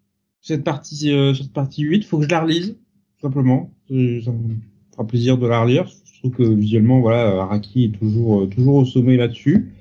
cette 0.42 0.64
partie, 0.64 1.12
euh, 1.12 1.36
cette 1.36 1.54
partie 1.54 1.84
8, 1.84 2.04
faut 2.04 2.18
que 2.18 2.24
je 2.24 2.30
la 2.30 2.42
relise, 2.42 2.76
simplement. 3.22 3.72
Ça 3.88 3.94
me 3.94 4.56
fera 4.92 5.06
plaisir 5.06 5.38
de 5.38 5.46
la 5.46 5.62
relire. 5.62 5.88
Je 5.88 6.20
trouve 6.20 6.32
que 6.32 6.44
visuellement, 6.44 7.02
voilà, 7.02 7.44
Araki 7.44 7.86
est 7.86 8.00
toujours, 8.00 8.50
toujours 8.50 8.76
au 8.78 8.86
sommet 8.86 9.16
là-dessus. 9.16 9.76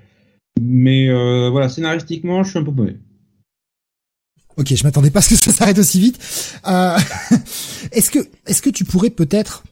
Mais 0.60 1.08
euh, 1.08 1.48
voilà, 1.48 1.70
scénaristiquement, 1.70 2.42
je 2.42 2.50
suis 2.50 2.58
un 2.58 2.64
peu 2.64 2.72
paumé. 2.72 2.96
Ok, 4.56 4.74
je 4.74 4.84
m'attendais 4.84 5.10
pas 5.10 5.18
à 5.18 5.22
ce 5.22 5.30
que 5.30 5.36
ça 5.36 5.52
s'arrête 5.52 5.78
aussi 5.78 6.00
vite. 6.00 6.18
Euh, 6.66 6.96
est-ce 7.92 8.10
que, 8.10 8.20
est-ce 8.46 8.62
que 8.62 8.70
tu 8.70 8.84
pourrais 8.84 9.10
peut-être 9.10 9.64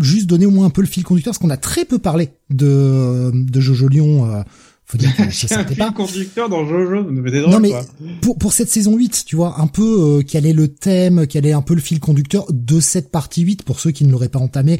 juste 0.00 0.26
donner 0.26 0.46
au 0.46 0.50
moins 0.50 0.66
un 0.66 0.70
peu 0.70 0.82
le 0.82 0.86
fil 0.86 1.04
conducteur, 1.04 1.32
parce 1.32 1.38
qu'on 1.38 1.50
a 1.50 1.56
très 1.56 1.84
peu 1.84 1.98
parlé 1.98 2.30
de, 2.50 3.30
de 3.32 3.60
Jojo 3.60 3.88
Lion. 3.88 4.30
Euh, 4.30 4.42
faut 4.84 4.98
dire 4.98 5.14
que 5.16 5.24
je 5.24 5.54
un 5.54 5.64
fil 5.66 5.76
pas. 5.76 5.90
conducteur 5.90 6.48
dans 6.48 6.66
Jojo, 6.66 7.04
mais 7.10 7.30
drôle, 7.30 7.50
non 7.50 7.60
mais 7.60 7.70
quoi. 7.70 7.84
pour 8.20 8.38
pour 8.38 8.52
cette 8.52 8.70
saison 8.70 8.96
8, 8.96 9.24
tu 9.26 9.34
vois, 9.34 9.60
un 9.60 9.66
peu 9.66 9.82
euh, 10.18 10.22
quel 10.26 10.46
est 10.46 10.52
le 10.52 10.68
thème, 10.68 11.26
quel 11.26 11.44
est 11.44 11.52
un 11.52 11.62
peu 11.62 11.74
le 11.74 11.80
fil 11.80 11.98
conducteur 11.98 12.46
de 12.50 12.78
cette 12.78 13.10
partie 13.10 13.42
8 13.42 13.64
pour 13.64 13.80
ceux 13.80 13.90
qui 13.90 14.04
ne 14.04 14.12
l'auraient 14.12 14.28
pas 14.28 14.38
entamé, 14.38 14.78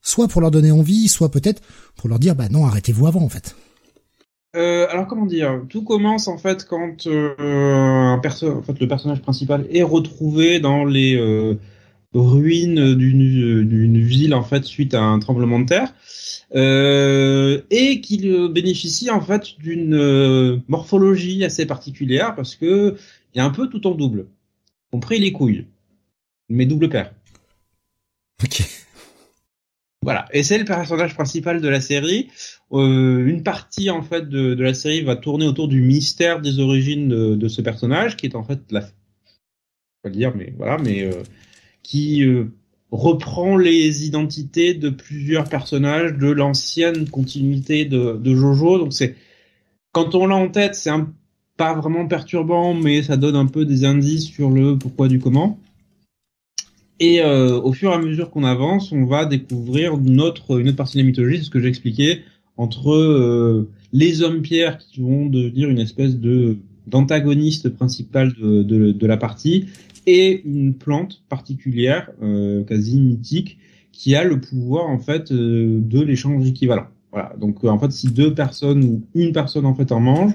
soit 0.00 0.28
pour 0.28 0.40
leur 0.40 0.50
donner 0.50 0.70
envie, 0.70 1.08
soit 1.08 1.30
peut-être 1.30 1.60
pour 1.96 2.08
leur 2.08 2.18
dire 2.18 2.34
bah 2.34 2.48
non, 2.50 2.66
arrêtez-vous 2.66 3.06
avant 3.06 3.22
en 3.22 3.28
fait. 3.28 3.54
Euh, 4.56 4.88
alors 4.90 5.06
comment 5.06 5.26
dire? 5.26 5.62
Tout 5.68 5.84
commence 5.84 6.26
en 6.26 6.36
fait 6.36 6.66
quand 6.66 7.06
euh, 7.06 7.36
le 7.38 8.86
personnage 8.86 9.22
principal 9.22 9.66
est 9.70 9.84
retrouvé 9.84 10.58
dans 10.58 10.84
les 10.84 11.16
euh, 11.16 11.54
ruines 12.12 12.96
d'une 12.96 14.02
ville 14.02 14.34
en 14.34 14.42
fait 14.42 14.64
suite 14.64 14.94
à 14.94 15.02
un 15.02 15.20
tremblement 15.20 15.60
de 15.60 15.66
terre 15.66 15.94
euh, 16.56 17.60
et 17.70 18.00
qu'il 18.00 18.48
bénéficie 18.48 19.08
en 19.08 19.20
fait 19.20 19.56
d'une 19.60 20.60
morphologie 20.66 21.44
assez 21.44 21.64
particulière 21.64 22.34
parce 22.34 22.56
que 22.56 22.96
il 23.34 23.38
y 23.38 23.40
un 23.40 23.50
peu 23.50 23.68
tout 23.68 23.86
en 23.86 23.92
double, 23.92 24.26
compris 24.90 25.20
les 25.20 25.30
couilles, 25.30 25.66
mais 26.48 26.66
double 26.66 26.88
paire. 26.88 27.12
Voilà, 30.02 30.24
et 30.32 30.42
c'est 30.42 30.56
le 30.56 30.64
personnage 30.64 31.14
principal 31.14 31.60
de 31.60 31.68
la 31.68 31.80
série. 31.80 32.28
Euh, 32.72 33.26
une 33.26 33.42
partie 33.42 33.90
en 33.90 34.00
fait 34.00 34.28
de, 34.28 34.54
de, 34.54 34.62
la 34.62 34.72
série 34.72 35.02
va 35.02 35.14
tourner 35.14 35.46
autour 35.46 35.68
du 35.68 35.82
mystère 35.82 36.40
des 36.40 36.58
origines 36.58 37.08
de, 37.08 37.34
de 37.34 37.48
ce 37.48 37.60
personnage, 37.60 38.16
qui 38.16 38.24
est 38.24 38.34
en 38.34 38.42
fait 38.42 38.60
la, 38.70 38.80
pas 38.80 40.08
le 40.08 40.12
dire, 40.12 40.32
mais 40.34 40.54
voilà, 40.56 40.78
mais 40.78 41.02
euh, 41.02 41.22
qui 41.82 42.24
euh, 42.24 42.46
reprend 42.90 43.58
les 43.58 44.06
identités 44.06 44.72
de 44.72 44.88
plusieurs 44.88 45.48
personnages 45.48 46.14
de 46.14 46.30
l'ancienne 46.30 47.08
continuité 47.08 47.84
de, 47.84 48.16
de, 48.16 48.34
Jojo. 48.34 48.78
Donc 48.78 48.94
c'est 48.94 49.16
quand 49.92 50.14
on 50.14 50.26
l'a 50.26 50.36
en 50.36 50.48
tête, 50.48 50.76
c'est 50.76 50.92
pas 51.58 51.74
vraiment 51.74 52.06
perturbant, 52.06 52.72
mais 52.72 53.02
ça 53.02 53.18
donne 53.18 53.36
un 53.36 53.46
peu 53.46 53.66
des 53.66 53.84
indices 53.84 54.24
sur 54.24 54.48
le 54.48 54.78
pourquoi 54.78 55.08
du 55.08 55.18
comment. 55.18 55.58
Et 57.00 57.22
euh, 57.22 57.58
au 57.60 57.72
fur 57.72 57.90
et 57.90 57.94
à 57.94 57.98
mesure 57.98 58.30
qu'on 58.30 58.44
avance, 58.44 58.92
on 58.92 59.06
va 59.06 59.24
découvrir 59.24 59.94
une 59.94 60.20
autre, 60.20 60.60
une 60.60 60.68
autre 60.68 60.76
partie 60.76 60.98
de 60.98 61.02
la 61.02 61.06
mythologie, 61.06 61.38
c'est 61.38 61.44
ce 61.44 61.50
que 61.50 61.60
j'ai 61.60 61.68
expliqué, 61.68 62.20
entre 62.58 62.92
euh, 62.92 63.70
les 63.92 64.22
hommes 64.22 64.42
pierres 64.42 64.76
qui 64.76 65.00
vont 65.00 65.26
devenir 65.26 65.68
une 65.68 65.78
espèce 65.78 66.16
de 66.16 66.58
d'antagoniste 66.86 67.68
principal 67.68 68.32
de, 68.32 68.62
de, 68.64 68.90
de, 68.90 69.06
la 69.06 69.16
partie, 69.16 69.66
et 70.06 70.42
une 70.44 70.74
plante 70.74 71.22
particulière, 71.28 72.10
euh, 72.20 72.64
quasi 72.64 72.98
mythique, 72.98 73.58
qui 73.92 74.16
a 74.16 74.24
le 74.24 74.40
pouvoir 74.40 74.88
en 74.88 74.98
fait 74.98 75.30
euh, 75.30 75.78
de 75.80 76.00
l'échange 76.00 76.48
équivalent. 76.48 76.86
Voilà. 77.12 77.32
Donc 77.38 77.64
en 77.64 77.78
fait, 77.78 77.92
si 77.92 78.08
deux 78.08 78.34
personnes 78.34 78.82
ou 78.84 79.02
une 79.14 79.32
personne 79.32 79.66
en 79.66 79.74
fait 79.74 79.92
en 79.92 80.00
mange, 80.00 80.32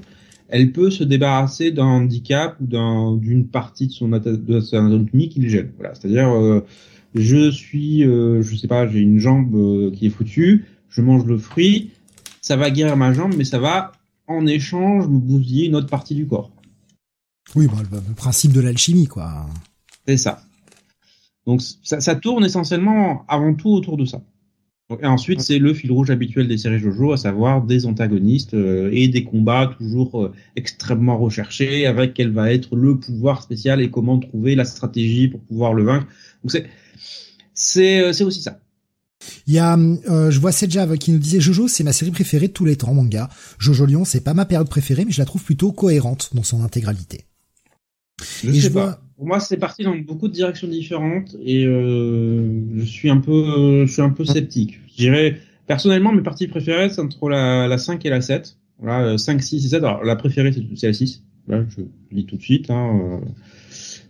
elle 0.48 0.72
peut 0.72 0.91
se 0.91 1.04
débarrasser 1.04 1.72
d'un 1.72 1.86
handicap 1.86 2.58
ou 2.62 2.66
d'un 2.66 3.16
d'une 3.18 3.48
partie 3.48 3.88
de 3.88 3.91
son 3.91 4.10
de 4.10 4.60
sa 4.60 4.80
anatomie 4.80 5.30
qui 5.30 5.39
le 5.39 5.50
gêne. 5.50 5.72
Voilà, 5.78 5.96
c'est-à-dire 5.96 6.30
euh, 6.30 6.66
je 7.14 7.50
suis 7.50 8.04
euh, 8.04 8.41
je 8.41 8.56
sais 8.56 8.68
pas, 8.68 8.88
j'ai 8.88 9.00
une 9.00 9.20
jambe 9.20 9.56
euh, 9.56 9.91
qui 9.91 10.08
est 10.08 10.10
foutue, 10.10 10.66
je 10.89 11.02
mange 11.02 11.26
le 11.26 11.38
fruit, 11.38 11.91
ça 12.41 12.56
va 12.56 12.70
guérir 12.70 12.96
ma 12.98 13.14
jambe 13.14 13.34
mais 13.38 13.46
ça 13.46 13.60
va 13.60 13.91
en 14.28 14.46
échange 14.46 15.08
me 15.08 15.20
bousiller 15.20 15.68
une 15.68 15.76
autre 15.76 15.88
partie 15.88 16.16
du 16.16 16.28
corps. 16.28 16.52
Oui, 17.56 17.68
bah, 17.68 17.78
le, 17.91 17.98
le 17.98 18.14
principe 18.16 18.52
de 18.54 18.62
l'alchimie 18.62 19.08
quoi. 19.08 19.48
C'est 20.08 20.18
ça. 20.18 20.43
Donc 21.46 21.62
ça, 21.62 22.02
ça 22.02 22.16
tourne 22.16 22.43
essentiellement 22.43 23.24
avant 23.28 23.54
tout 23.54 23.70
autour 23.70 23.98
de 23.98 24.06
ça. 24.06 24.22
Et 25.02 25.06
ensuite, 25.08 25.42
c'est 25.42 25.58
le 25.58 25.74
fil 25.74 25.92
rouge 25.92 26.12
habituel 26.12 26.48
des 26.48 26.60
séries 26.60 26.78
JoJo, 26.78 27.14
à 27.14 27.18
savoir 27.18 27.64
des 27.64 27.88
antagonistes 27.88 28.54
euh, 28.54 28.92
et 28.94 29.08
des 29.08 29.24
combats 29.24 29.74
toujours 29.78 30.24
euh, 30.24 30.34
extrêmement 30.56 31.18
recherchés, 31.18 31.88
avec 31.88 32.14
quel 32.14 32.32
va 32.32 32.54
être 32.54 32.76
le 32.76 33.00
pouvoir 33.00 33.42
spécial 33.42 33.82
et 33.82 33.90
comment 33.90 34.20
trouver 34.20 34.54
la 34.54 34.64
stratégie 34.64 35.28
pour 35.28 35.42
pouvoir 35.42 35.74
le 35.74 35.84
vaincre. 35.84 36.06
Donc 36.44 36.52
c'est 36.52 36.68
c'est 37.56 38.14
c'est 38.14 38.24
aussi 38.24 38.44
ça. 38.44 38.60
Il 39.48 39.56
y 39.56 39.60
a, 39.60 39.76
euh, 39.76 40.30
je 40.30 40.40
vois 40.40 40.52
Sejav 40.52 40.98
qui 41.00 41.12
nous 41.12 41.18
disait 41.18 41.40
Jojo, 41.40 41.68
c'est 41.68 41.84
ma 41.84 41.94
série 41.94 42.12
préférée 42.12 42.50
de 42.50 42.54
tous 42.54 42.66
les 42.66 42.76
temps, 42.76 42.94
manga. 42.94 43.30
Jojo 43.58 43.88
Lion, 43.88 44.06
c'est 44.06 44.24
pas 44.24 44.36
ma 44.36 44.46
période 44.46 44.70
préférée, 44.70 45.06
mais 45.06 45.12
je 45.12 45.20
la 45.20 45.26
trouve 45.26 45.44
plutôt 45.44 45.72
cohérente 45.72 46.30
dans 46.34 46.44
son 46.44 46.64
intégralité. 46.64 47.26
Je 48.22 48.49
et 48.49 48.61
sais 48.61 48.61
je 48.61 48.70
pas. 48.70 48.86
vois, 48.86 49.01
pour 49.18 49.26
moi, 49.28 49.39
c'est 49.39 49.57
parti 49.57 49.84
dans 49.84 49.95
beaucoup 49.95 50.28
de 50.28 50.34
directions 50.34 50.68
différentes 50.68 51.36
et 51.41 51.66
euh, 51.66 52.78
je 52.78 52.84
suis 52.86 53.09
un 53.09 53.18
peu, 53.18 53.86
je 53.86 53.91
suis 53.91 54.01
un 54.01 54.09
peu 54.09 54.26
sceptique. 54.26 54.80
Je 54.89 54.95
dirais, 54.95 55.39
personnellement, 55.68 56.11
mes 56.13 56.22
parties 56.24 56.47
préférées, 56.47 56.89
c'est 56.89 57.01
entre 57.01 57.30
la, 57.30 57.68
la 57.68 57.78
5 57.78 58.05
et 58.05 58.09
la 58.09 58.22
7. 58.22 58.57
Voilà, 58.80 59.18
5, 59.18 59.41
6 59.41 59.66
et 59.66 59.70
7. 59.70 59.84
Alors, 59.84 60.03
la 60.03 60.16
préférée, 60.16 60.53
c'est 60.76 60.88
la 60.88 60.93
6. 60.93 61.24
Là, 61.47 61.63
je 61.70 61.82
le 61.82 61.88
dis 62.11 62.26
tout 62.26 62.38
de 62.38 62.41
suite. 62.41 62.70
Hein, 62.70 62.99
euh, 63.24 63.26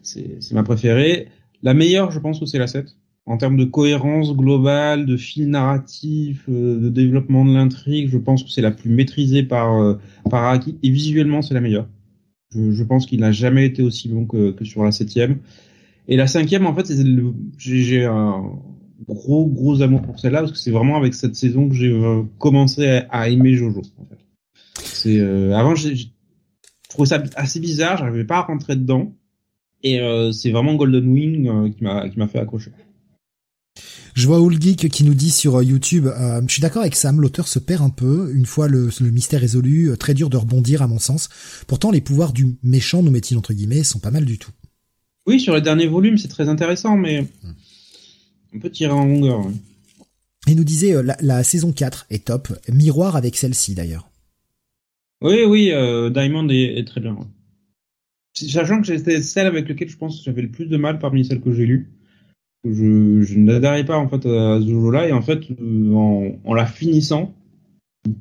c'est 0.01 0.53
ma 0.53 0.63
préférée. 0.63 1.27
La 1.63 1.73
meilleure, 1.73 2.11
je 2.11 2.19
pense 2.19 2.39
que 2.39 2.45
c'est 2.45 2.59
la 2.59 2.67
7. 2.67 2.95
En 3.27 3.37
termes 3.37 3.57
de 3.57 3.65
cohérence 3.65 4.35
globale, 4.35 5.05
de 5.07 5.17
fil 5.17 5.49
narratif, 5.49 6.45
euh, 6.47 6.79
de 6.79 6.89
développement 6.89 7.43
de 7.43 7.53
l'intrigue, 7.53 8.09
je 8.09 8.17
pense 8.19 8.43
que 8.43 8.49
c'est 8.51 8.61
la 8.61 8.71
plus 8.71 8.89
maîtrisée 8.91 9.43
par, 9.43 9.81
euh, 9.81 9.95
par 10.29 10.43
Araki. 10.43 10.77
Et 10.83 10.89
visuellement, 10.91 11.41
c'est 11.41 11.55
la 11.55 11.61
meilleure. 11.61 11.87
Je, 12.55 12.71
je 12.71 12.83
pense 12.83 13.05
qu'il 13.05 13.19
n'a 13.19 13.31
jamais 13.31 13.65
été 13.65 13.83
aussi 13.83 14.07
long 14.07 14.25
que, 14.25 14.55
sur 14.63 14.83
la 14.83 14.91
septième. 14.91 15.39
Et 16.07 16.17
la 16.17 16.27
cinquième, 16.27 16.65
en 16.65 16.73
fait, 16.73 16.91
j'ai 17.57 18.05
un 18.05 18.43
gros 19.07 19.45
gros 19.45 19.81
amour 19.81 20.01
pour 20.01 20.19
celle-là 20.19 20.39
parce 20.39 20.51
que 20.51 20.57
c'est 20.57 20.71
vraiment 20.71 20.97
avec 20.97 21.13
cette 21.13 21.35
saison 21.35 21.67
que 21.67 21.75
j'ai 21.75 21.91
euh, 21.91 22.23
commencé 22.39 23.01
à, 23.09 23.29
aimer 23.29 23.55
Jojo. 23.55 23.81
Euh, 25.05 25.53
avant, 25.53 25.75
j'ai 25.75 26.11
trouvé 26.89 27.07
ça 27.07 27.21
assez 27.35 27.59
bizarre, 27.59 27.97
j'arrivais 27.97 28.23
pas 28.23 28.37
à 28.37 28.41
rentrer 28.41 28.75
dedans. 28.75 29.13
Et 29.83 29.99
euh, 29.99 30.31
c'est 30.31 30.51
vraiment 30.51 30.75
Golden 30.75 31.07
Wing 31.07 31.73
qui 31.75 31.83
m'a 31.83 32.27
fait 32.27 32.39
accrocher. 32.39 32.71
Je 34.15 34.27
vois 34.27 34.39
Old 34.39 34.61
Geek 34.61 34.89
qui 34.89 35.03
nous 35.03 35.13
dit 35.13 35.29
sur 35.29 35.57
euh, 35.57 35.63
YouTube, 35.63 36.07
euh, 36.07 36.41
je 36.47 36.53
suis 36.53 36.61
d'accord 36.61 36.83
avec 36.83 36.95
Sam, 36.95 37.19
l'auteur 37.19 37.49
se 37.49 37.59
perd 37.59 37.83
un 37.83 37.89
peu, 37.89 38.31
une 38.33 38.45
fois 38.45 38.69
le, 38.69 38.89
le, 39.01 39.11
mystère 39.11 39.41
résolu, 39.41 39.91
très 39.99 40.13
dur 40.13 40.29
de 40.29 40.37
rebondir 40.37 40.81
à 40.81 40.87
mon 40.87 40.99
sens. 40.99 41.27
Pourtant, 41.67 41.91
les 41.91 41.99
pouvoirs 41.99 42.31
du 42.31 42.55
méchant, 42.63 43.03
nous 43.03 43.11
met-il 43.11 43.37
entre 43.37 43.53
guillemets, 43.53 43.83
sont 43.83 43.99
pas 43.99 44.11
mal 44.11 44.23
du 44.23 44.37
tout. 44.37 44.51
Oui, 45.27 45.41
sur 45.41 45.53
les 45.53 45.61
derniers 45.61 45.87
volumes, 45.87 46.17
c'est 46.17 46.29
très 46.29 46.47
intéressant, 46.47 46.95
mais 46.95 47.27
on 48.53 48.59
peut 48.59 48.69
tirer 48.69 48.93
en 48.93 49.05
longueur. 49.05 49.45
Ouais. 49.45 49.51
Il 50.47 50.55
nous 50.55 50.63
disait, 50.63 51.03
la, 51.03 51.17
la, 51.19 51.43
saison 51.43 51.73
4 51.73 52.05
est 52.09 52.25
top, 52.25 52.47
miroir 52.71 53.17
avec 53.17 53.35
celle-ci 53.35 53.75
d'ailleurs. 53.75 54.09
Oui, 55.21 55.43
oui, 55.45 55.71
euh, 55.71 56.09
Diamond 56.09 56.47
est, 56.49 56.77
est, 56.77 56.85
très 56.85 57.01
bien. 57.01 57.17
Sachant 58.33 58.79
que 58.79 58.87
c'était 58.87 59.21
celle 59.21 59.47
avec 59.47 59.67
laquelle 59.67 59.89
je 59.89 59.97
pense 59.97 60.19
que 60.19 60.23
j'avais 60.23 60.41
le 60.41 60.51
plus 60.51 60.67
de 60.67 60.77
mal 60.77 60.99
parmi 60.99 61.25
celles 61.25 61.41
que 61.41 61.51
j'ai 61.51 61.65
lues. 61.65 61.89
Je, 62.65 63.21
je 63.21 63.37
n'adhérais 63.37 63.85
pas 63.85 63.97
en 63.97 64.07
fait 64.07 64.25
à 64.25 64.59
ce 64.59 64.67
jeu-là 64.67 65.07
et 65.07 65.11
en 65.11 65.21
fait 65.21 65.39
en, 65.61 66.31
en 66.43 66.53
la 66.53 66.65
finissant, 66.65 67.33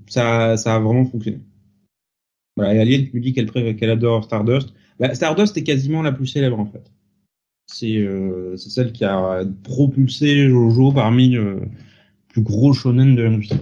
ça, 0.07 0.57
ça 0.57 0.77
a 0.77 0.79
vraiment 0.79 1.07
fonctionné. 1.07 1.41
Voilà, 2.57 2.75
et 2.75 2.79
Aliel 2.79 3.09
me 3.13 3.21
dit 3.21 3.33
qu'elle 3.33 3.91
adore 3.91 4.25
Stardust. 4.25 4.73
Bah, 5.01 5.15
Stardust 5.15 5.57
est 5.57 5.65
quasiment 5.65 6.03
la 6.03 6.13
plus 6.13 6.27
célèbre 6.27 6.61
en 6.61 6.67
fait. 6.67 6.91
C'est 7.67 7.97
euh, 7.97 8.57
celle 8.57 8.93
qui 8.93 9.05
a 9.05 9.45
propulsé 9.63 10.49
Jojo 10.49 10.93
parmi 10.93 11.37
euh, 11.37 11.61
plus 12.29 12.43
gros 12.43 12.73
shonen 12.73 13.17
de 13.17 13.23
l'industrie. 13.23 13.59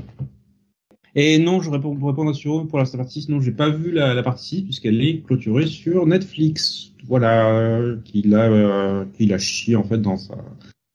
Et 1.15 1.39
non, 1.39 1.61
je 1.61 1.71
réponds 1.71 1.95
pour 1.95 2.09
répondre 2.09 2.31
à 2.31 2.35
Suro 2.35 2.65
pour 2.65 2.79
la 2.79 2.87
partie 2.87 3.21
6, 3.21 3.29
non, 3.29 3.41
j'ai 3.41 3.53
pas 3.53 3.69
vu 3.69 3.93
la, 3.93 4.23
partie 4.23 4.57
6 4.57 4.63
puisqu'elle 4.63 5.03
est 5.03 5.23
clôturée 5.23 5.67
sur 5.67 6.07
Netflix. 6.07 6.93
Voilà, 7.05 7.81
qu'il 8.05 8.35
a 8.35 8.51
euh, 8.51 9.05
qu'il 9.13 9.33
a 9.33 9.39
chié 9.39 9.77
en 9.77 9.85
fait 9.85 9.99
dans 9.99 10.17
sa 10.17 10.37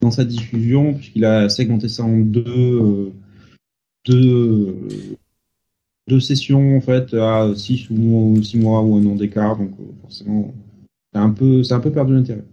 dans 0.08 0.12
sa 0.12 0.26
diffusion 0.26 0.94
puisqu'il 0.94 1.26
a 1.26 1.50
segmenté 1.50 1.90
ça 1.90 2.04
en 2.04 2.18
deux 2.18 2.44
euh, 2.48 3.12
deux 4.06 4.76
deux 6.08 6.20
sessions 6.22 6.78
en 6.78 6.82
fait 6.82 7.14
à 7.14 7.52
6 7.54 7.90
ou 7.90 8.42
6 8.42 8.58
mois 8.58 8.82
ou 8.82 8.96
un 8.96 9.06
an 9.06 9.16
d'écart 9.16 9.58
donc 9.58 9.72
euh, 9.80 9.84
forcément 10.02 10.54
c'est 11.14 11.20
un 11.20 11.30
peu 11.30 11.62
un 11.70 11.80
peu 11.80 11.92
perdu 11.92 12.14
l'intérêt. 12.14 12.46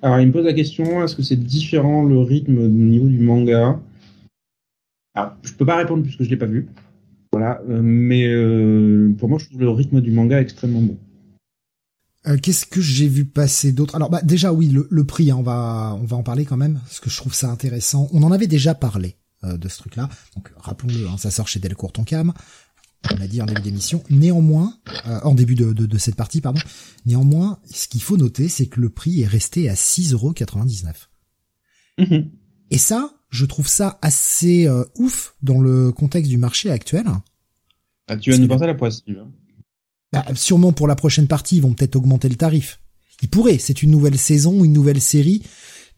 Alors 0.00 0.20
il 0.20 0.28
me 0.28 0.32
pose 0.32 0.46
la 0.46 0.54
question 0.54 1.04
est-ce 1.04 1.14
que 1.14 1.22
c'est 1.22 1.36
différent 1.36 2.02
le 2.04 2.18
rythme 2.18 2.58
au 2.58 2.68
niveau 2.68 3.08
du 3.08 3.18
manga? 3.18 3.78
Alors, 5.14 5.34
je 5.42 5.52
peux 5.52 5.66
pas 5.66 5.76
répondre 5.76 6.02
puisque 6.02 6.22
je 6.22 6.30
l'ai 6.30 6.38
pas 6.38 6.46
vu. 6.46 6.68
Voilà, 7.32 7.60
euh, 7.68 7.80
mais 7.82 8.26
euh, 8.26 9.12
pour 9.18 9.28
moi, 9.28 9.38
je 9.38 9.46
trouve 9.46 9.60
le 9.60 9.68
rythme 9.68 10.00
du 10.00 10.10
manga 10.10 10.40
extrêmement 10.40 10.80
bon. 10.80 10.96
Euh, 12.26 12.38
Qu'est-ce 12.40 12.66
que 12.66 12.80
j'ai 12.80 13.08
vu 13.08 13.24
passer 13.24 13.72
d'autre? 13.72 13.94
Alors, 13.94 14.10
bah, 14.10 14.22
déjà, 14.22 14.52
oui, 14.52 14.68
le, 14.68 14.86
le 14.90 15.04
prix, 15.04 15.30
hein, 15.30 15.36
on 15.38 15.42
va, 15.42 15.96
on 16.00 16.04
va 16.04 16.16
en 16.16 16.22
parler 16.22 16.44
quand 16.44 16.56
même, 16.56 16.78
parce 16.80 17.00
que 17.00 17.10
je 17.10 17.16
trouve 17.16 17.34
ça 17.34 17.50
intéressant. 17.50 18.08
On 18.12 18.22
en 18.22 18.30
avait 18.32 18.46
déjà 18.46 18.74
parlé 18.74 19.16
euh, 19.44 19.56
de 19.56 19.68
ce 19.68 19.78
truc-là, 19.78 20.08
donc 20.36 20.52
rappelons-le, 20.56 21.08
hein, 21.08 21.16
ça 21.18 21.30
sort 21.30 21.48
chez 21.48 21.58
Delcourt 21.58 21.92
Tonkam. 21.92 22.32
On 23.10 23.16
l'a 23.16 23.26
dit 23.26 23.42
en 23.42 23.46
début 23.46 23.62
d'émission. 23.62 24.04
Néanmoins, 24.10 24.78
euh, 25.08 25.18
en 25.24 25.34
début 25.34 25.56
de, 25.56 25.72
de, 25.72 25.86
de, 25.86 25.98
cette 25.98 26.14
partie, 26.14 26.40
pardon. 26.40 26.60
Néanmoins, 27.04 27.58
ce 27.68 27.88
qu'il 27.88 28.00
faut 28.00 28.16
noter, 28.16 28.48
c'est 28.48 28.66
que 28.66 28.80
le 28.80 28.90
prix 28.90 29.22
est 29.22 29.26
resté 29.26 29.68
à 29.68 29.74
6,99€. 29.74 31.08
Mmh. 31.98 32.28
Et 32.70 32.78
ça, 32.78 33.10
je 33.30 33.44
trouve 33.44 33.66
ça 33.66 33.98
assez 34.02 34.68
euh, 34.68 34.84
ouf 34.96 35.34
dans 35.42 35.60
le 35.60 35.90
contexte 35.90 36.30
du 36.30 36.36
marché 36.36 36.70
actuel. 36.70 37.06
Ah, 38.06 38.16
tu 38.16 38.30
vas 38.30 38.38
nous 38.38 38.46
passer 38.46 38.66
la 38.66 38.74
poisse. 38.74 39.02
Bah, 40.12 40.24
sûrement 40.34 40.72
pour 40.72 40.86
la 40.86 40.94
prochaine 40.94 41.26
partie, 41.26 41.56
ils 41.56 41.62
vont 41.62 41.72
peut-être 41.72 41.96
augmenter 41.96 42.28
le 42.28 42.36
tarif. 42.36 42.80
Ils 43.22 43.28
pourraient, 43.28 43.58
c'est 43.58 43.82
une 43.82 43.90
nouvelle 43.90 44.18
saison, 44.18 44.64
une 44.64 44.72
nouvelle 44.72 45.00
série, 45.00 45.42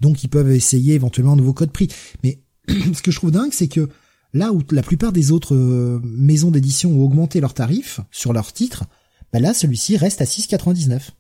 donc 0.01 0.23
ils 0.23 0.29
peuvent 0.29 0.51
essayer 0.51 0.95
éventuellement 0.95 1.33
un 1.33 1.37
nouveau 1.37 1.55
code 1.55 1.73
prix. 1.73 1.89
Mais 2.23 2.41
ce 2.69 3.03
que 3.03 3.11
je 3.11 3.17
trouve 3.17 3.33
dingue, 3.33 3.53
c'est 3.53 3.69
que 3.69 3.89
là 4.33 4.53
où 4.53 4.61
la 4.71 4.83
plupart 4.83 5.12
des 5.12 5.33
autres 5.33 5.55
euh, 5.55 6.01
maisons 6.05 6.51
d'édition 6.51 6.93
ont 6.93 7.05
augmenté 7.05 7.41
leurs 7.41 7.55
tarifs 7.55 8.01
sur 8.11 8.33
leurs 8.33 8.53
titres, 8.53 8.85
bah 9.33 9.41
là 9.41 9.55
celui-ci 9.55 9.97
reste 9.97 10.21
à 10.21 10.25
6,99. 10.25 11.11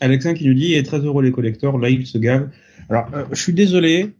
Alexin 0.00 0.34
qui 0.34 0.46
nous 0.46 0.54
dit, 0.54 0.74
et 0.74 0.82
13 0.82 1.04
euros 1.04 1.20
les 1.20 1.32
collecteurs, 1.32 1.78
là 1.78 1.90
il 1.90 2.06
se 2.06 2.18
gave. 2.18 2.50
Alors, 2.88 3.08
euh, 3.14 3.24
je 3.32 3.42
suis 3.42 3.54
désolé, 3.54 4.14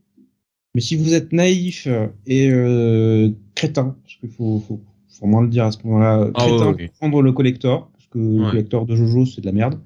mais 0.75 0.81
si 0.81 0.97
vous 0.97 1.15
êtes 1.15 1.33
naïf 1.33 1.87
et 2.27 2.51
euh, 2.51 3.31
crétin, 3.55 3.97
parce 4.03 4.17
qu'il 4.17 4.31
faut, 4.31 4.63
faut, 4.67 4.83
faut 5.19 5.27
vraiment 5.27 5.41
le 5.43 5.49
dire 5.49 5.65
à 5.65 5.73
ce 5.73 5.79
moment-là, 5.85 6.31
Ah, 6.35 6.45
ouais, 6.73 6.89
prendre 6.99 7.23
le 7.23 7.33
collector, 7.33 7.91
parce 7.93 8.07
que 8.09 8.19
le 8.19 8.43
collector 8.51 8.87
de 8.87 8.95
Jojo 8.97 9.27
c'est 9.27 9.41
de 9.41 9.47
la 9.47 9.53
merde, 9.53 9.81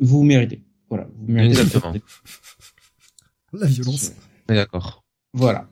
vous 0.00 0.22
méritez. 0.22 0.62
Voilà, 0.88 1.06
vous 1.16 1.32
méritez. 1.32 1.60
Exactement. 1.60 1.92
La 3.52 3.66
violence. 3.66 4.12
D'accord. 4.46 5.02
Voilà. 5.34 5.68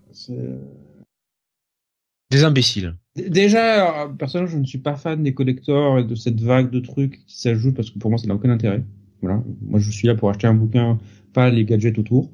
Des 2.30 2.42
imbéciles. 2.44 2.94
Déjà, 3.14 4.04
euh, 4.04 4.08
personnellement, 4.08 4.50
je 4.50 4.58
ne 4.58 4.64
suis 4.64 4.78
pas 4.78 4.96
fan 4.96 5.22
des 5.22 5.32
collectors 5.32 5.98
et 6.00 6.04
de 6.04 6.14
cette 6.14 6.40
vague 6.40 6.70
de 6.70 6.80
trucs 6.80 7.24
qui 7.26 7.38
s'ajoutent 7.40 7.74
parce 7.76 7.90
que 7.90 7.98
pour 7.98 8.10
moi, 8.10 8.18
ça 8.18 8.26
n'a 8.26 8.34
aucun 8.34 8.50
intérêt. 8.50 8.84
Voilà. 9.22 9.42
Moi, 9.62 9.78
je 9.78 9.90
suis 9.90 10.08
là 10.08 10.14
pour 10.14 10.28
acheter 10.28 10.46
un 10.46 10.54
bouquin, 10.54 10.98
pas 11.32 11.50
les 11.50 11.64
gadgets 11.64 11.98
autour. 11.98 12.30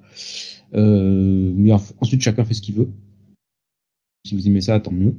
Euh, 0.74 1.52
mais 1.54 1.72
en- 1.72 1.82
ensuite, 2.00 2.22
chacun 2.22 2.44
fait 2.44 2.54
ce 2.54 2.62
qu'il 2.62 2.74
veut. 2.76 2.88
Si 4.24 4.34
vous 4.34 4.46
aimez 4.46 4.60
ça, 4.60 4.78
tant 4.80 4.92
mieux. 4.92 5.14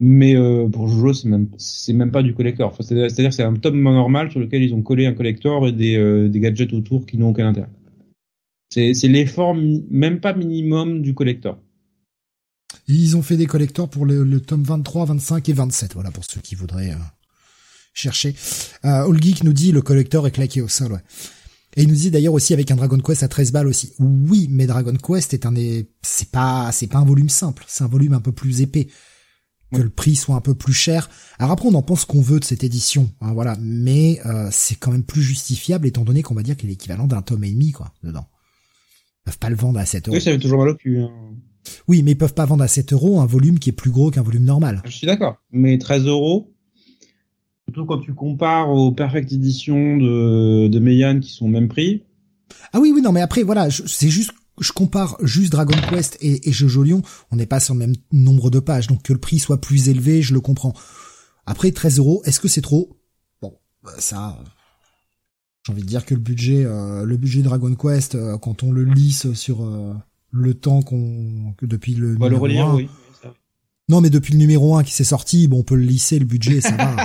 Mais 0.00 0.36
euh, 0.36 0.68
pour 0.68 0.88
Jojo, 0.88 1.12
c'est 1.12 1.28
même 1.28 1.48
même 1.94 2.10
pas 2.10 2.22
du 2.22 2.34
collector. 2.34 2.76
C'est-à-dire 2.80 3.32
c'est 3.32 3.42
un 3.42 3.54
tome 3.54 3.80
normal 3.82 4.30
sur 4.30 4.40
lequel 4.40 4.62
ils 4.62 4.74
ont 4.74 4.82
collé 4.82 5.06
un 5.06 5.14
collector 5.14 5.68
et 5.68 5.72
des, 5.72 5.96
euh, 5.96 6.28
gadgets 6.28 6.72
autour 6.72 7.06
qui 7.06 7.16
n'ont 7.18 7.30
aucun 7.30 7.48
intérêt. 7.48 7.68
C'est 8.70 9.08
l'effort 9.08 9.54
même 9.54 10.18
pas 10.20 10.34
minimum 10.34 11.00
du 11.00 11.14
collector. 11.14 11.58
Ils 12.88 13.16
ont 13.16 13.22
fait 13.22 13.36
des 13.36 13.46
collectors 13.46 13.88
pour 13.88 14.04
le, 14.04 14.40
tome 14.40 14.64
23, 14.64 15.06
25 15.06 15.48
et 15.48 15.52
27. 15.52 15.94
Voilà 15.94 16.10
pour 16.10 16.24
ceux 16.24 16.40
qui 16.40 16.54
voudraient 16.54 16.90
euh, 16.90 16.96
chercher. 17.94 18.34
Euh, 18.84 19.12
Geek 19.14 19.44
nous 19.44 19.52
dit 19.52 19.72
le 19.72 19.80
collector 19.80 20.26
est 20.26 20.32
claqué 20.32 20.60
au 20.60 20.68
sol. 20.68 20.92
Ouais. 20.92 20.98
Et 21.76 21.82
il 21.82 21.88
nous 21.88 21.94
dit 21.94 22.10
d'ailleurs 22.10 22.34
aussi 22.34 22.52
avec 22.52 22.70
un 22.70 22.76
Dragon 22.76 22.98
Quest 22.98 23.22
à 23.22 23.28
13 23.28 23.52
balles 23.52 23.66
aussi. 23.66 23.92
Oui, 23.98 24.46
mais 24.50 24.66
Dragon 24.66 24.94
Quest 24.94 25.34
est 25.34 25.44
un 25.46 25.52
des, 25.52 25.90
c'est 26.02 26.30
pas, 26.30 26.70
c'est 26.72 26.86
pas 26.86 26.98
un 26.98 27.04
volume 27.04 27.28
simple. 27.28 27.64
C'est 27.66 27.84
un 27.84 27.88
volume 27.88 28.12
un 28.12 28.20
peu 28.20 28.32
plus 28.32 28.60
épais. 28.60 28.88
Que 29.72 29.80
le 29.82 29.90
prix 29.90 30.14
soit 30.14 30.36
un 30.36 30.40
peu 30.40 30.54
plus 30.54 30.72
cher. 30.72 31.10
Alors 31.40 31.50
après, 31.50 31.66
on 31.66 31.74
en 31.74 31.82
pense 31.82 32.04
qu'on 32.04 32.20
veut 32.20 32.38
de 32.38 32.44
cette 32.44 32.62
édition, 32.62 33.10
hein, 33.20 33.32
voilà. 33.32 33.56
Mais 33.60 34.20
euh, 34.24 34.48
c'est 34.52 34.76
quand 34.76 34.92
même 34.92 35.02
plus 35.02 35.22
justifiable 35.22 35.88
étant 35.88 36.04
donné 36.04 36.22
qu'on 36.22 36.34
va 36.34 36.44
dire 36.44 36.56
qu'il 36.56 36.68
est 36.68 36.72
l'équivalent 36.74 37.08
d'un 37.08 37.22
tome 37.22 37.42
et 37.42 37.50
demi, 37.50 37.72
quoi, 37.72 37.92
dedans. 38.04 38.28
Ils 38.28 39.24
peuvent 39.24 39.38
pas 39.38 39.50
le 39.50 39.56
vendre 39.56 39.80
à 39.80 39.84
7 39.84 40.06
euros. 40.06 40.16
Oui, 40.16 40.22
ça 40.22 40.30
fait 40.30 40.38
toujours 40.38 40.60
mal 40.60 40.68
au 40.68 40.74
cul. 40.76 41.00
hein. 41.00 41.10
Oui, 41.88 42.04
mais 42.04 42.12
ils 42.12 42.18
peuvent 42.18 42.34
pas 42.34 42.44
vendre 42.44 42.62
à 42.62 42.68
7 42.68 42.92
euros 42.92 43.20
un 43.20 43.26
volume 43.26 43.58
qui 43.58 43.70
est 43.70 43.72
plus 43.72 43.90
gros 43.90 44.12
qu'un 44.12 44.22
volume 44.22 44.44
normal. 44.44 44.80
Je 44.84 44.90
suis 44.92 45.08
d'accord. 45.08 45.38
Mais 45.50 45.76
13 45.76 46.04
euros, 46.06 46.53
surtout 47.66 47.86
quand 47.86 47.98
tu 47.98 48.14
compares 48.14 48.70
aux 48.70 48.92
Perfect 48.92 49.32
Edition 49.32 49.96
de, 49.96 50.68
de 50.68 50.78
Meian 50.78 51.20
qui 51.20 51.30
sont 51.30 51.46
au 51.46 51.48
même 51.48 51.68
prix. 51.68 52.04
Ah 52.72 52.80
oui, 52.80 52.92
oui, 52.94 53.00
non, 53.02 53.12
mais 53.12 53.20
après, 53.22 53.42
voilà, 53.42 53.68
je- 53.68 53.84
c'est 53.86 54.08
juste, 54.10 54.32
je 54.60 54.72
compare 54.72 55.16
juste 55.22 55.52
Dragon 55.52 55.76
Quest 55.90 56.18
et, 56.20 56.48
et 56.48 56.52
Jojo 56.52 56.82
Lion, 56.82 57.02
on 57.30 57.36
n'est 57.36 57.46
pas 57.46 57.60
sur 57.60 57.74
le 57.74 57.80
même 57.80 57.94
nombre 58.12 58.50
de 58.50 58.58
pages, 58.60 58.86
donc 58.86 59.02
que 59.02 59.12
le 59.12 59.18
prix 59.18 59.38
soit 59.38 59.60
plus 59.60 59.88
élevé, 59.88 60.22
je 60.22 60.34
le 60.34 60.40
comprends. 60.40 60.74
Après, 61.46 61.72
13 61.72 61.98
euros, 61.98 62.22
est-ce 62.24 62.40
que 62.40 62.48
c'est 62.48 62.60
trop? 62.60 62.96
Bon, 63.42 63.54
bah, 63.82 63.92
ça, 63.98 64.38
j'ai 65.66 65.72
envie 65.72 65.82
de 65.82 65.88
dire 65.88 66.04
que 66.04 66.14
le 66.14 66.20
budget, 66.20 66.64
euh, 66.64 67.04
le 67.04 67.16
budget 67.16 67.42
Dragon 67.42 67.74
Quest, 67.74 68.14
euh, 68.14 68.38
quand 68.38 68.62
on 68.62 68.72
le 68.72 68.84
lisse 68.84 69.32
sur 69.32 69.64
euh, 69.64 69.94
le 70.30 70.54
temps 70.54 70.82
qu'on, 70.82 71.54
que 71.56 71.66
depuis 71.66 71.94
le 71.94 72.16
On 72.16 72.20
va 72.20 72.28
le 72.28 72.36
relire, 72.36 72.68
oui. 72.74 72.88
Non, 73.90 74.00
mais 74.00 74.08
depuis 74.08 74.32
le 74.32 74.38
numéro 74.38 74.76
1 74.76 74.82
qui 74.82 74.92
s'est 74.92 75.04
sorti, 75.04 75.46
bon, 75.46 75.58
on 75.58 75.62
peut 75.62 75.74
le 75.74 75.82
lisser, 75.82 76.18
le 76.18 76.24
budget, 76.24 76.62
ça 76.62 76.70
va. 76.74 76.96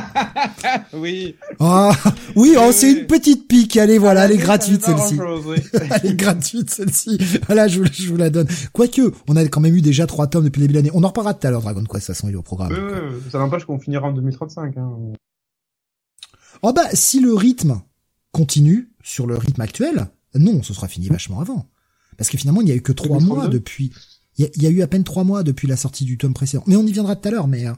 oui. 0.93 1.35
Ah, 1.59 1.91
oui, 2.37 2.55
oh, 2.57 2.71
c'est 2.71 2.93
une 2.93 3.05
petite 3.05 3.49
pique. 3.49 3.75
Allez, 3.75 3.97
voilà, 3.97 4.25
elle 4.25 4.31
est 4.31 4.35
Ah, 4.39 4.45
gratuite, 4.45 4.85
celle-ci. 4.85 5.19
Elle 6.03 6.11
est 6.11 6.15
gratuite, 6.15 6.69
celle-ci. 6.69 7.17
Voilà, 7.47 7.67
je 7.67 7.81
vous, 7.81 7.85
je 7.91 8.07
vous 8.07 8.15
la 8.15 8.29
donne. 8.29 8.47
Quoique, 8.71 9.11
on 9.27 9.35
a 9.35 9.45
quand 9.47 9.59
même 9.59 9.75
eu 9.75 9.81
déjà 9.81 10.07
trois 10.07 10.27
tomes 10.27 10.45
depuis 10.45 10.61
le 10.61 10.67
début 10.67 10.73
de 10.75 10.79
l'année. 10.79 10.91
On 10.93 11.03
en 11.03 11.07
reparlera 11.09 11.33
tout 11.33 11.45
à 11.45 11.51
l'heure, 11.51 11.61
Dragon 11.61 11.81
Quest, 11.83 11.91
de 11.91 11.97
toute 11.99 12.05
façon, 12.05 12.29
il 12.29 12.33
est 12.33 12.37
au 12.37 12.43
programme. 12.43 12.73
Ça 13.29 13.39
n'empêche 13.39 13.65
qu'on 13.65 13.77
finira 13.79 14.07
en 14.07 14.13
2035. 14.13 14.77
Hein. 14.77 14.89
Oh 16.61 16.71
bah, 16.71 16.87
si 16.93 17.19
le 17.19 17.33
rythme 17.33 17.81
continue 18.31 18.89
sur 19.03 19.27
le 19.27 19.35
rythme 19.35 19.61
actuel, 19.61 20.07
non, 20.33 20.63
ce 20.63 20.73
sera 20.73 20.87
fini 20.87 21.09
vachement 21.09 21.41
avant. 21.41 21.65
Parce 22.17 22.29
que 22.29 22.37
finalement, 22.37 22.61
il 22.61 22.65
n'y 22.65 22.71
a 22.71 22.75
eu 22.75 22.81
que 22.81 22.91
trois 22.93 23.17
2032. 23.17 23.35
mois 23.35 23.47
depuis. 23.49 23.91
Il 24.39 24.43
y, 24.43 24.45
a, 24.45 24.49
il 24.55 24.63
y 24.63 24.65
a 24.67 24.69
eu 24.69 24.81
à 24.81 24.87
peine 24.87 25.03
trois 25.03 25.23
mois 25.23 25.43
depuis 25.43 25.67
la 25.67 25.75
sortie 25.77 26.05
du 26.05 26.17
tome 26.17 26.33
précédent. 26.33 26.63
Mais 26.65 26.75
on 26.77 26.85
y 26.87 26.91
viendra 26.91 27.15
tout 27.15 27.27
à 27.27 27.31
l'heure, 27.31 27.47
mais 27.47 27.67
euh, 27.67 27.73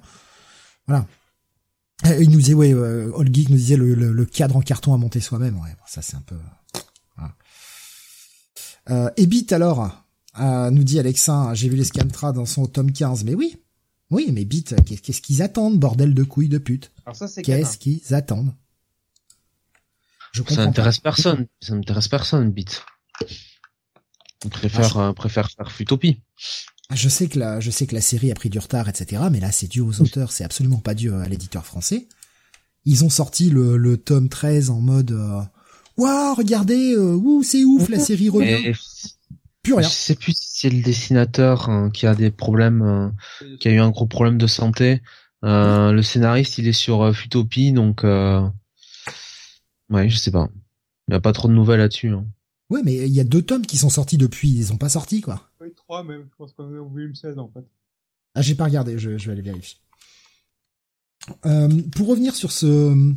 voilà. 0.87 1.05
Euh, 2.05 2.21
Il 2.23 2.29
nous 2.29 2.37
disait, 2.39 2.53
ouais, 2.53 2.73
euh, 2.73 3.11
Old 3.13 3.33
Geek 3.35 3.49
nous 3.49 3.57
disait 3.57 3.75
le, 3.77 3.93
le- 3.95 4.11
le 4.13 4.25
cadre 4.25 4.55
en 4.55 4.61
carton 4.61 4.93
à 4.93 4.97
monter 4.97 5.19
soi-même. 5.19 5.55
Ouais, 5.59 5.71
bon, 5.71 5.83
ça 5.87 6.01
c'est 6.01 6.15
un 6.15 6.21
peu. 6.21 6.35
voilà. 7.17 7.33
Euh, 8.89 9.09
Ebit 9.17 9.47
alors 9.51 10.03
euh, 10.39 10.69
nous 10.71 10.83
dit 10.83 10.99
Alexin, 10.99 11.53
j'ai 11.53 11.67
vu 11.69 11.75
les 11.75 11.83
Scamtra 11.83 12.31
dans 12.31 12.45
son 12.45 12.65
tome 12.67 12.91
15. 12.91 13.23
Mais 13.25 13.33
oui, 13.35 13.57
oui, 14.11 14.29
mais 14.31 14.45
Bit, 14.45 14.75
qu'est- 14.85 14.97
qu'est-ce 14.97 15.21
qu'ils 15.21 15.41
attendent, 15.41 15.79
bordel 15.79 16.13
de 16.13 16.23
couilles 16.23 16.49
de 16.49 16.57
pute? 16.59 16.91
Alors 17.05 17.15
ça, 17.15 17.27
c'est 17.27 17.41
Qu'est-ce 17.41 17.77
qu'ils 17.77 18.13
attendent? 18.13 18.53
Je 20.31 20.43
Ça 20.43 20.65
n'intéresse 20.65 20.99
personne. 20.99 21.47
Ça 21.61 21.75
n'intéresse 21.75 22.07
personne, 22.07 22.51
Beat. 22.51 22.81
On 24.45 24.49
préfère, 24.49 24.97
euh, 24.97 25.13
préfère 25.13 25.49
faire 25.51 25.71
Futopie. 25.71 26.21
Je 26.93 27.07
sais 27.09 27.27
que 27.27 27.39
la, 27.39 27.59
je 27.59 27.71
sais 27.71 27.87
que 27.87 27.95
la 27.95 28.01
série 28.01 28.31
a 28.31 28.35
pris 28.35 28.49
du 28.49 28.59
retard, 28.59 28.89
etc. 28.89 29.23
Mais 29.31 29.39
là, 29.39 29.51
c'est 29.51 29.67
dû 29.67 29.81
aux 29.81 30.01
auteurs, 30.01 30.31
c'est 30.31 30.43
absolument 30.43 30.79
pas 30.79 30.93
dû 30.93 31.11
à 31.13 31.27
l'éditeur 31.27 31.65
français. 31.65 32.07
Ils 32.85 33.05
ont 33.05 33.09
sorti 33.09 33.49
le, 33.49 33.77
le 33.77 33.97
tome 33.97 34.27
13 34.29 34.71
en 34.71 34.81
mode, 34.81 35.11
euh, 35.11 35.41
waouh, 35.97 36.33
regardez, 36.35 36.93
euh, 36.95 37.13
ouh, 37.15 37.43
c'est 37.43 37.63
ouf, 37.63 37.87
la 37.89 37.99
série 37.99 38.29
revient. 38.29 38.49
Et 38.69 38.73
Plus 39.63 39.73
je 39.73 39.75
rien. 39.77 39.87
sais 39.87 40.15
plus 40.15 40.33
si 40.33 40.61
c'est 40.61 40.69
le 40.71 40.81
dessinateur 40.81 41.69
hein, 41.69 41.91
qui 41.91 42.07
a 42.07 42.15
des 42.15 42.31
problèmes, 42.31 42.81
euh, 42.81 43.09
qui 43.59 43.67
a 43.67 43.71
eu 43.71 43.79
un 43.79 43.91
gros 43.91 44.07
problème 44.07 44.37
de 44.39 44.47
santé. 44.47 45.01
Euh, 45.45 45.91
le 45.91 46.01
scénariste, 46.01 46.57
il 46.57 46.67
est 46.67 46.73
sur 46.73 47.03
euh, 47.03 47.13
Futopie, 47.13 47.71
donc 47.71 48.03
euh... 48.03 48.41
ouais, 49.89 50.09
je 50.09 50.17
sais 50.17 50.31
pas. 50.31 50.49
Il 51.07 51.13
y 51.13 51.15
a 51.15 51.21
pas 51.21 51.33
trop 51.33 51.47
de 51.47 51.53
nouvelles 51.53 51.79
là-dessus. 51.79 52.09
Hein. 52.09 52.25
Ouais, 52.71 52.81
mais 52.85 52.95
il 52.95 53.13
y 53.13 53.19
a 53.19 53.25
deux 53.25 53.41
tomes 53.41 53.65
qui 53.65 53.77
sont 53.77 53.89
sortis 53.89 54.17
depuis, 54.17 54.49
ils 54.49 54.71
ont 54.71 54.77
pas 54.77 54.87
sorti, 54.87 55.19
quoi. 55.19 55.49
Oui, 55.59 55.73
3 55.75 56.05
même. 56.05 56.29
Je 56.31 56.35
pense 56.37 56.53
qu'on 56.53 56.73
est 56.73 56.77
au 56.77 56.87
volume 56.87 57.13
16 57.13 57.37
en 57.37 57.49
fait. 57.49 57.65
Ah, 58.33 58.41
j'ai 58.41 58.55
pas 58.55 58.63
regardé, 58.63 58.97
je, 58.97 59.17
je 59.17 59.25
vais 59.25 59.33
aller 59.33 59.41
vérifier. 59.41 59.77
Euh, 61.45 61.81
pour 61.93 62.07
revenir 62.07 62.33
sur 62.33 62.53
ce 62.53 63.13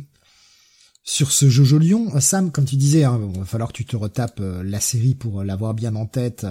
sur 1.03 1.31
ce 1.31 1.49
Jojo 1.49 1.77
Lion, 1.77 2.19
Sam, 2.19 2.51
comme 2.51 2.65
tu 2.65 2.75
disais, 2.75 3.05
hein, 3.05 3.17
il 3.33 3.39
va 3.39 3.45
falloir 3.45 3.69
que 3.69 3.77
tu 3.77 3.85
te 3.85 3.95
retapes 3.95 4.41
euh, 4.41 4.61
la 4.61 4.81
série 4.81 5.15
pour 5.15 5.39
euh, 5.39 5.43
l'avoir 5.45 5.73
bien 5.73 5.95
en 5.95 6.05
tête. 6.05 6.45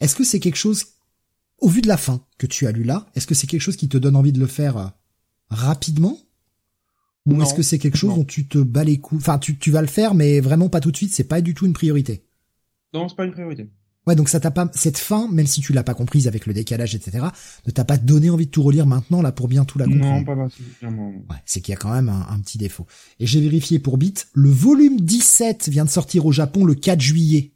Est-ce 0.00 0.14
que 0.14 0.24
c'est 0.24 0.40
quelque 0.40 0.56
chose, 0.56 0.84
au 1.60 1.68
vu 1.70 1.80
de 1.80 1.88
la 1.88 1.96
fin 1.96 2.22
que 2.36 2.46
tu 2.46 2.66
as 2.66 2.72
lu 2.72 2.84
là, 2.84 3.06
est-ce 3.14 3.26
que 3.26 3.34
c'est 3.34 3.46
quelque 3.46 3.62
chose 3.62 3.76
qui 3.76 3.88
te 3.88 3.96
donne 3.96 4.16
envie 4.16 4.32
de 4.32 4.40
le 4.40 4.46
faire 4.46 4.92
rapidement? 5.48 6.18
Ou 7.26 7.42
est-ce 7.42 7.54
que 7.54 7.62
c'est 7.62 7.78
quelque 7.78 7.98
chose 7.98 8.10
non. 8.10 8.16
dont 8.18 8.24
tu 8.24 8.48
te 8.48 8.58
bats 8.58 8.84
les 8.84 8.98
couilles 8.98 9.18
Enfin, 9.18 9.38
tu, 9.38 9.58
tu 9.58 9.70
vas 9.70 9.82
le 9.82 9.86
faire, 9.86 10.14
mais 10.14 10.40
vraiment 10.40 10.68
pas 10.68 10.80
tout 10.80 10.90
de 10.90 10.96
suite, 10.96 11.12
c'est 11.12 11.24
pas 11.24 11.40
du 11.40 11.54
tout 11.54 11.66
une 11.66 11.72
priorité. 11.74 12.24
Non, 12.94 13.08
c'est 13.08 13.14
pas 13.16 13.24
une 13.24 13.32
priorité. 13.32 13.70
Ouais, 14.06 14.16
donc 14.16 14.30
ça 14.30 14.40
t'a 14.40 14.50
pas 14.50 14.70
cette 14.74 14.96
fin, 14.96 15.28
même 15.30 15.46
si 15.46 15.60
tu 15.60 15.74
l'as 15.74 15.82
pas 15.82 15.92
comprise 15.94 16.26
avec 16.26 16.46
le 16.46 16.54
décalage, 16.54 16.94
etc., 16.94 17.26
ne 17.66 17.70
t'a 17.70 17.84
pas 17.84 17.98
donné 17.98 18.30
envie 18.30 18.46
de 18.46 18.50
tout 18.50 18.62
relire 18.62 18.86
maintenant 18.86 19.20
là 19.20 19.30
pour 19.30 19.46
bien 19.46 19.66
tout 19.66 19.78
la 19.78 19.84
comprendre. 19.84 20.20
Non, 20.20 20.24
pas 20.24 20.36
particulièrement. 20.36 21.10
Ouais, 21.10 21.36
c'est 21.44 21.60
qu'il 21.60 21.72
y 21.72 21.76
a 21.76 21.78
quand 21.78 21.92
même 21.92 22.08
un, 22.08 22.26
un 22.30 22.40
petit 22.40 22.56
défaut. 22.56 22.86
Et 23.18 23.26
j'ai 23.26 23.40
vérifié 23.40 23.78
pour 23.78 23.98
Bit, 23.98 24.28
le 24.32 24.48
volume 24.48 25.00
17 25.00 25.68
vient 25.68 25.84
de 25.84 25.90
sortir 25.90 26.24
au 26.24 26.32
Japon 26.32 26.64
le 26.64 26.74
4 26.74 27.00
juillet. 27.00 27.52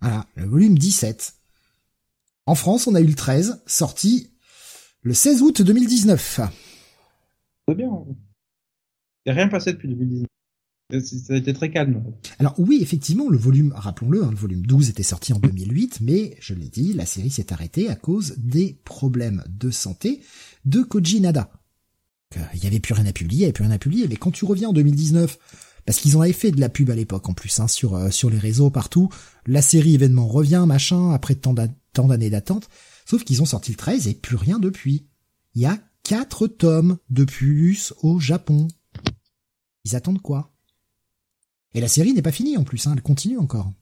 Voilà, 0.00 0.26
le 0.36 0.46
volume 0.46 0.78
17. 0.78 1.34
En 2.46 2.54
France, 2.54 2.86
on 2.86 2.94
a 2.94 3.00
eu 3.00 3.06
le 3.06 3.14
13, 3.14 3.62
sorti 3.66 4.30
le 5.02 5.14
16 5.14 5.42
août 5.42 5.62
2019. 5.62 6.40
C'est 7.68 7.74
bien. 7.74 7.88
Il 9.26 9.32
n'y 9.32 9.32
a 9.32 9.34
rien 9.42 9.48
passé 9.48 9.72
depuis 9.72 9.88
2019. 9.88 10.26
Et 10.92 11.00
c'est- 11.00 11.18
Ça 11.18 11.32
a 11.32 11.36
été 11.36 11.52
très 11.54 11.70
calme. 11.70 12.04
Alors 12.38 12.54
oui, 12.58 12.78
effectivement, 12.82 13.28
le 13.30 13.38
volume, 13.38 13.72
rappelons-le, 13.74 14.22
hein, 14.22 14.30
le 14.30 14.36
volume 14.36 14.66
12 14.66 14.90
était 14.90 15.02
sorti 15.02 15.32
en 15.32 15.38
2008, 15.38 16.00
mais 16.02 16.36
je 16.40 16.52
l'ai 16.54 16.68
dit, 16.68 16.92
la 16.92 17.06
série 17.06 17.30
s'est 17.30 17.52
arrêtée 17.52 17.88
à 17.88 17.96
cause 17.96 18.34
des 18.36 18.78
problèmes 18.84 19.42
de 19.48 19.70
santé 19.70 20.20
de 20.66 20.82
Koji 20.82 21.20
Nada. 21.20 21.50
Euh, 22.36 22.40
Il 22.54 22.62
y 22.62 22.66
avait 22.66 22.80
plus 22.80 22.92
rien 22.94 23.06
à 23.06 23.12
publier, 23.12 23.38
il 23.38 23.42
y 23.42 23.44
avait 23.44 23.52
plus 23.54 23.64
rien 23.64 23.72
à 23.74 23.78
publier, 23.78 24.06
mais 24.08 24.16
quand 24.16 24.30
tu 24.30 24.44
reviens 24.44 24.68
en 24.68 24.72
2019, 24.74 25.38
parce 25.86 26.00
qu'ils 26.00 26.16
avaient 26.16 26.32
fait 26.34 26.50
de 26.50 26.60
la 26.60 26.68
pub 26.68 26.90
à 26.90 26.94
l'époque 26.94 27.28
en 27.28 27.32
plus, 27.34 27.60
hein, 27.60 27.68
sur 27.68 27.94
euh, 27.94 28.10
sur 28.10 28.28
les 28.28 28.38
réseaux 28.38 28.70
partout, 28.70 29.08
la 29.46 29.62
série 29.62 29.94
événement 29.94 30.26
revient, 30.26 30.64
machin, 30.68 31.12
après 31.12 31.34
tant 31.34 31.54
d'a- 31.54 31.68
tant 31.94 32.08
d'années 32.08 32.30
d'attente, 32.30 32.68
sauf 33.06 33.24
qu'ils 33.24 33.40
ont 33.40 33.46
sorti 33.46 33.70
le 33.70 33.76
13 33.78 34.06
et 34.06 34.14
plus 34.14 34.36
rien 34.36 34.58
depuis. 34.58 35.06
Y 35.54 35.64
a 35.66 35.78
quatre 36.04 36.46
tomes 36.46 36.98
de 37.10 37.24
plus 37.24 37.92
au 38.02 38.20
Japon. 38.20 38.68
Ils 39.84 39.96
attendent 39.96 40.22
quoi? 40.22 40.52
Et 41.74 41.80
la 41.80 41.88
série 41.88 42.12
n'est 42.12 42.22
pas 42.22 42.30
finie 42.32 42.56
en 42.56 42.62
plus, 42.64 42.86
hein, 42.86 42.92
elle 42.94 43.02
continue 43.02 43.38
encore. 43.38 43.72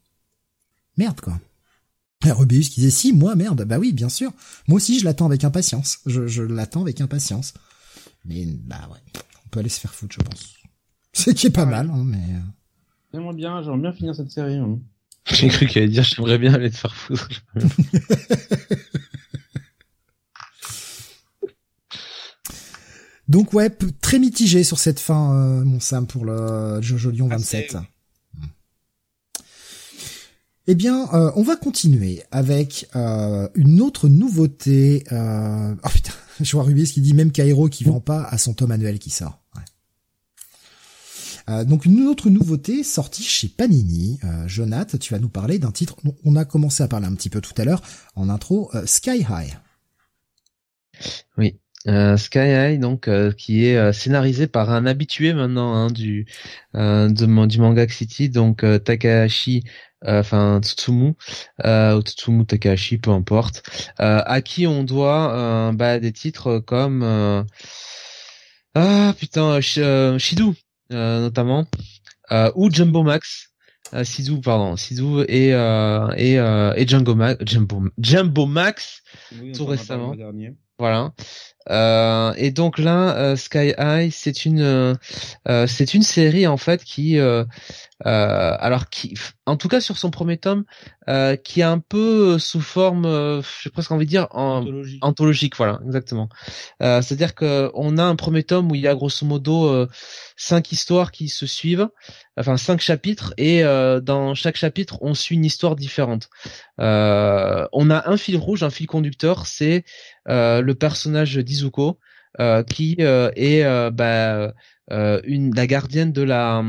Merde 0.97 1.21
quoi. 1.21 1.39
Et 2.25 2.31
Rubius 2.33 2.69
qui 2.71 2.77
disait 2.81 2.91
si, 2.91 3.13
moi 3.13 3.35
merde, 3.35 3.65
bah 3.65 3.79
oui, 3.79 3.93
bien 3.93 4.09
sûr. 4.09 4.33
Moi 4.69 4.77
aussi 4.77 4.99
je 4.99 5.05
l'attends 5.05 5.27
avec 5.27 5.45
impatience. 5.45 5.99
Je, 6.07 6.27
je 6.27 6.43
l'attends 6.43 6.83
avec 6.83 7.01
impatience. 7.01 7.53
Mais 8.25 8.47
bah 8.47 8.89
ouais, 8.91 8.99
on 9.45 9.49
peut 9.49 9.61
aller 9.61 9.69
se 9.69 9.81
faire 9.81 9.93
foutre, 9.95 10.15
je 10.19 10.23
pense. 10.25 10.55
Ce 11.13 11.31
qui 11.31 11.49
est 11.49 11.51
pas 11.51 11.65
Ouais. 11.65 11.71
mal, 11.71 11.91
hein, 11.91 12.05
mais... 12.05 12.17
euh, 12.37 12.41
J'aimerais 13.13 13.35
bien, 13.35 13.63
j'aimerais 13.63 13.81
bien 13.81 13.93
finir 13.93 14.15
cette 14.15 14.31
série. 14.31 14.55
hein. 14.57 14.79
J'ai 15.31 15.49
cru 15.49 15.67
qu'elle 15.67 15.83
allait 15.85 15.93
dire 15.93 16.03
j'aimerais 16.05 16.39
bien 16.39 16.55
aller 16.55 16.71
te 16.71 16.77
faire 16.77 16.95
foutre. 16.95 17.29
Donc 23.33 23.55
ouais, 23.55 23.71
très 24.03 24.19
mitigé 24.19 24.63
sur 24.63 24.79
cette 24.79 25.01
fin, 25.01 25.35
euh, 25.35 25.65
mon 25.65 25.81
Sam, 25.81 26.07
pour 26.07 26.27
le 26.27 26.83
Jojo 26.83 27.11
Lion 27.11 27.29
Ah, 27.31 27.37
27. 27.37 27.71
c'est- 27.73 27.79
Eh 30.69 30.75
bien, 30.75 31.09
euh, 31.15 31.33
on 31.35 31.43
va 31.43 31.57
continuer 31.57 32.23
avec 32.31 32.89
euh, 32.95 33.49
une 33.55 33.81
autre 33.81 34.09
nouveauté. 34.09 35.05
Euh... 35.13 35.75
Oh 35.85 35.89
putain, 35.89 36.13
je 36.41 36.53
vois 36.53 36.63
Rubius 36.65 36.93
qui 36.93 37.01
dit 37.01 37.15
même 37.15 37.33
Cairo 37.33 37.69
qui 37.71 37.85
vend 37.85 38.01
pas 38.01 38.23
à 38.25 38.37
son 38.37 38.53
tome 38.53 38.71
annuel 38.71 38.99
qui 38.99 39.09
sort. 39.11 39.41
Ouais. 39.57 39.63
Euh, 41.49 41.65
donc 41.65 41.87
une 41.87 42.07
autre 42.07 42.29
nouveauté 42.29 42.85
sortie 42.85 43.23
chez 43.25 43.49
Panini. 43.49 44.21
Euh, 44.25 44.47
Jonath, 44.47 44.99
tu 44.99 45.15
vas 45.15 45.19
nous 45.21 45.29
parler 45.31 45.59
d'un 45.59 45.73
titre. 45.73 45.97
dont 46.05 46.15
On 46.25 46.37
a 46.37 46.45
commencé 46.45 46.83
à 46.83 46.89
parler 46.89 47.07
un 47.07 47.15
petit 47.15 47.31
peu 47.31 47.41
tout 47.41 47.55
à 47.57 47.65
l'heure 47.65 47.81
en 48.15 48.29
intro. 48.29 48.71
euh, 48.75 48.85
Sky 48.87 49.25
High. 49.29 49.59
Oui. 51.39 51.59
Euh, 51.89 52.17
Sky 52.17 52.39
High, 52.39 52.79
donc 52.79 53.09
euh, 53.09 53.33
qui 53.33 53.67
est 53.67 53.77
euh, 53.77 53.93
scénarisé 53.93 54.47
par 54.47 54.71
un 54.71 54.87
habitué 54.87 55.33
maintenant 55.35 55.75
hein, 55.75 55.89
du 55.89 56.27
euh, 56.77 57.09
de, 57.09 57.47
du 57.47 57.59
manga 57.61 57.89
City, 57.89 58.29
donc 58.29 58.63
euh, 58.63 58.79
Takahashi, 58.79 59.65
euh, 60.05 60.21
enfin 60.21 60.61
Tsutsumi, 60.63 61.15
euh, 61.65 61.97
ou 61.99 62.03
Tsutsumi 62.03 62.47
Takahashi, 62.47 62.99
peu 62.99 63.11
importe, 63.11 63.65
euh, 64.01 64.23
à 64.25 64.43
qui 64.43 64.69
on 64.69 64.85
doit 64.85 65.35
euh, 65.35 65.73
bah, 65.73 65.99
des 65.99 66.13
titres 66.13 66.61
comme 66.61 67.03
euh, 67.03 67.43
ah 68.75 69.13
putain 69.19 69.59
Sh- 69.61 69.81
euh, 69.81 70.19
Shidu 70.19 70.53
euh, 70.93 71.21
notamment 71.23 71.67
euh, 72.31 72.51
ou 72.55 72.71
Jumbo 72.71 73.03
Max. 73.03 73.49
Sizu, 74.05 74.41
pardon, 74.41 74.77
Sizu 74.77 75.23
et 75.29 75.53
euh, 75.53 76.09
et 76.17 76.39
euh, 76.39 76.73
et 76.77 76.87
Jumbo 76.89 77.15
Max, 77.15 77.45
Jumbo, 77.45 77.83
Jumbo 77.99 78.47
Max, 78.47 79.03
Oui, 79.39 79.53
Tout 79.53 79.67
récemment. 79.67 80.15
voilà. 80.79 81.13
Euh, 81.71 82.33
et 82.37 82.51
donc 82.51 82.79
là, 82.79 83.17
euh, 83.17 83.37
Sky 83.37 83.75
High, 83.79 84.11
c'est 84.13 84.45
une, 84.45 84.61
euh, 84.61 84.95
euh, 85.49 85.67
c'est 85.67 85.95
une 85.95 86.03
série 86.03 86.47
en 86.47 86.57
fait 86.57 86.85
qui, 86.85 87.19
euh, 87.19 87.45
euh, 88.07 88.57
alors 88.59 88.89
qui, 88.91 89.15
en 89.47 89.57
tout 89.57 89.69
cas 89.69 89.81
sur 89.81 89.97
son 89.97 90.11
premier 90.11 90.37
tome, 90.37 90.65
euh, 91.09 91.37
qui 91.37 91.61
est 91.61 91.65
un 91.65 91.79
peu 91.79 92.39
sous 92.39 92.61
forme, 92.61 93.07
euh, 93.07 93.43
j'ai 93.63 93.71
presque 93.71 93.93
envie 93.93 94.07
de 94.07 94.11
dire 94.11 94.29
en, 94.31 94.59
Anthologie. 94.59 94.99
anthologique, 95.03 95.57
voilà, 95.57 95.81
exactement. 95.87 96.29
Euh, 96.83 97.01
C'est-à-dire 97.03 97.35
que 97.35 97.71
on 97.75 97.99
a 97.99 98.05
un 98.05 98.17
premier 98.17 98.43
tome 98.43 98.71
où 98.71 98.75
il 98.75 98.81
y 98.81 98.89
a 98.89 98.95
grosso 98.95 99.25
modo 99.27 99.67
euh, 99.67 99.89
cinq 100.37 100.73
histoires 100.73 101.13
qui 101.13 101.29
se 101.29 101.47
suivent, 101.47 101.89
enfin 102.37 102.57
cinq 102.57 102.81
chapitres, 102.81 103.35
et 103.37 103.65
euh, 103.65 104.01
dans 104.01 104.35
chaque 104.35 104.57
chapitre 104.57 104.99
on 105.01 105.15
suit 105.15 105.37
une 105.37 105.45
histoire 105.45 105.77
différente. 105.77 106.29
Euh, 106.81 107.67
on 107.73 107.91
a 107.91 108.09
un 108.09 108.17
fil 108.17 108.37
rouge, 108.37 108.63
un 108.63 108.71
fil 108.71 108.87
conducteur, 108.87 109.47
c'est 109.47 109.85
euh, 110.29 110.61
le 110.61 110.75
personnage 110.75 111.37
d'Izuko 111.53 111.99
euh, 112.41 112.63
qui 112.63 112.97
euh, 113.01 113.31
est 113.37 113.63
euh, 113.63 113.91
bah, 113.91 114.53
la 114.89 115.67
gardienne 115.67 116.13
de 116.13 116.23
la 116.23 116.63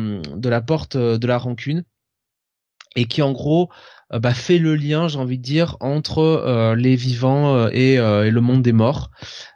la 0.44 0.62
porte 0.62 0.98
de 0.98 1.26
la 1.28 1.38
rancune 1.38 1.86
et 2.98 3.06
qui 3.06 3.22
en 3.22 3.32
gros 3.32 3.70
bah, 4.12 4.34
fait 4.34 4.60
le 4.60 4.76
lien, 4.76 5.08
j'ai 5.08 5.18
envie 5.18 5.38
de 5.38 5.44
dire, 5.44 5.78
entre 5.80 6.76
les 6.78 6.96
vivants 6.96 7.68
et, 7.70 7.98
le 7.98 8.40
monde 8.40 8.62
des 8.62 8.74
morts. 8.74 9.10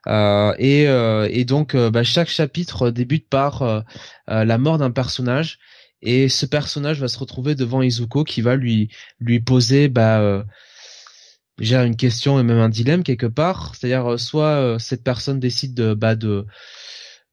Et, 0.07 1.45
donc, 1.45 1.75
bah, 1.75 2.03
chaque 2.03 2.29
chapitre 2.29 2.89
débute 2.89 3.29
par 3.29 3.83
la 4.27 4.57
mort 4.57 4.79
d'un 4.79 4.89
personnage, 4.89 5.59
et 6.01 6.27
ce 6.29 6.47
personnage 6.47 6.99
va 6.99 7.07
se 7.07 7.19
retrouver 7.19 7.53
devant 7.53 7.83
Izuko 7.83 8.23
qui 8.23 8.41
va 8.41 8.55
lui 8.55 8.89
lui 9.19 9.39
poser 9.39 9.89
déjà 11.57 11.83
une 11.85 11.95
question 11.95 12.39
et 12.39 12.43
même 12.43 12.59
un 12.59 12.69
dilemme 12.69 13.03
quelque 13.03 13.27
part. 13.27 13.73
C'est-à-dire 13.75 14.19
soit 14.19 14.77
cette 14.79 15.03
personne 15.03 15.39
décide 15.39 15.73
de 15.73 15.93
bah 15.93 16.15
de 16.15 16.45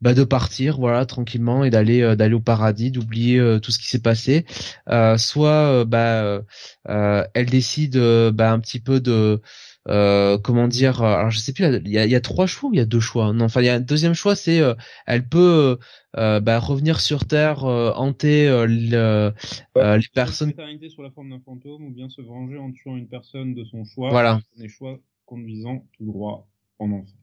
bah, 0.04 0.12
de 0.12 0.24
partir 0.24 0.76
voilà 0.78 1.06
tranquillement 1.06 1.64
et 1.64 1.70
d'aller 1.70 2.02
euh, 2.02 2.14
d'aller 2.14 2.34
au 2.34 2.40
paradis 2.40 2.90
d'oublier 2.90 3.38
euh, 3.38 3.58
tout 3.58 3.70
ce 3.70 3.78
qui 3.78 3.86
s'est 3.86 4.02
passé 4.02 4.44
euh, 4.90 5.16
soit 5.16 5.84
bah 5.86 6.42
elle 6.84 7.46
décide 7.46 7.96
bah 8.34 8.52
un 8.52 8.60
petit 8.60 8.80
peu 8.80 9.00
de 9.00 9.40
comment 9.86 10.68
dire 10.68 11.02
alors 11.02 11.30
je 11.30 11.38
sais 11.38 11.52
plus 11.52 11.64
il 11.64 11.88
y 11.88 11.98
a, 11.98 12.06
y 12.06 12.14
a 12.14 12.20
trois 12.20 12.46
choix 12.46 12.70
ou 12.70 12.74
il 12.74 12.78
y 12.78 12.80
a 12.80 12.86
deux 12.86 13.00
choix? 13.00 13.32
Non 13.32 13.46
enfin 13.46 13.60
il 13.60 13.66
y 13.66 13.68
a 13.68 13.74
un 13.74 13.80
deuxième 13.80 14.14
choix 14.14 14.36
c'est 14.36 14.60
elle 15.06 15.28
peut 15.28 15.78
bah, 16.14 16.58
revenir 16.58 17.00
sur 17.00 17.26
terre 17.26 17.64
hanter 17.64 18.46
le, 18.66 19.32
les 19.76 20.08
personnes 20.14 20.52
sur 20.88 21.02
la 21.02 21.10
forme 21.10 21.30
d'un 21.30 21.40
fantôme 21.40 21.84
ou 21.84 21.90
bien 21.90 22.08
se 22.08 22.22
venger 22.22 22.58
en 22.58 22.72
tuant 22.72 22.96
une 22.96 23.08
personne 23.08 23.54
de 23.54 23.64
son 23.64 23.84
choix 23.84 24.10
voilà 24.10 24.40
des 24.56 24.68
choix 24.68 24.98
conduisant 25.26 25.86
tout 25.96 26.04
droit 26.04 26.46
en 26.78 26.90
enfer 26.92 27.14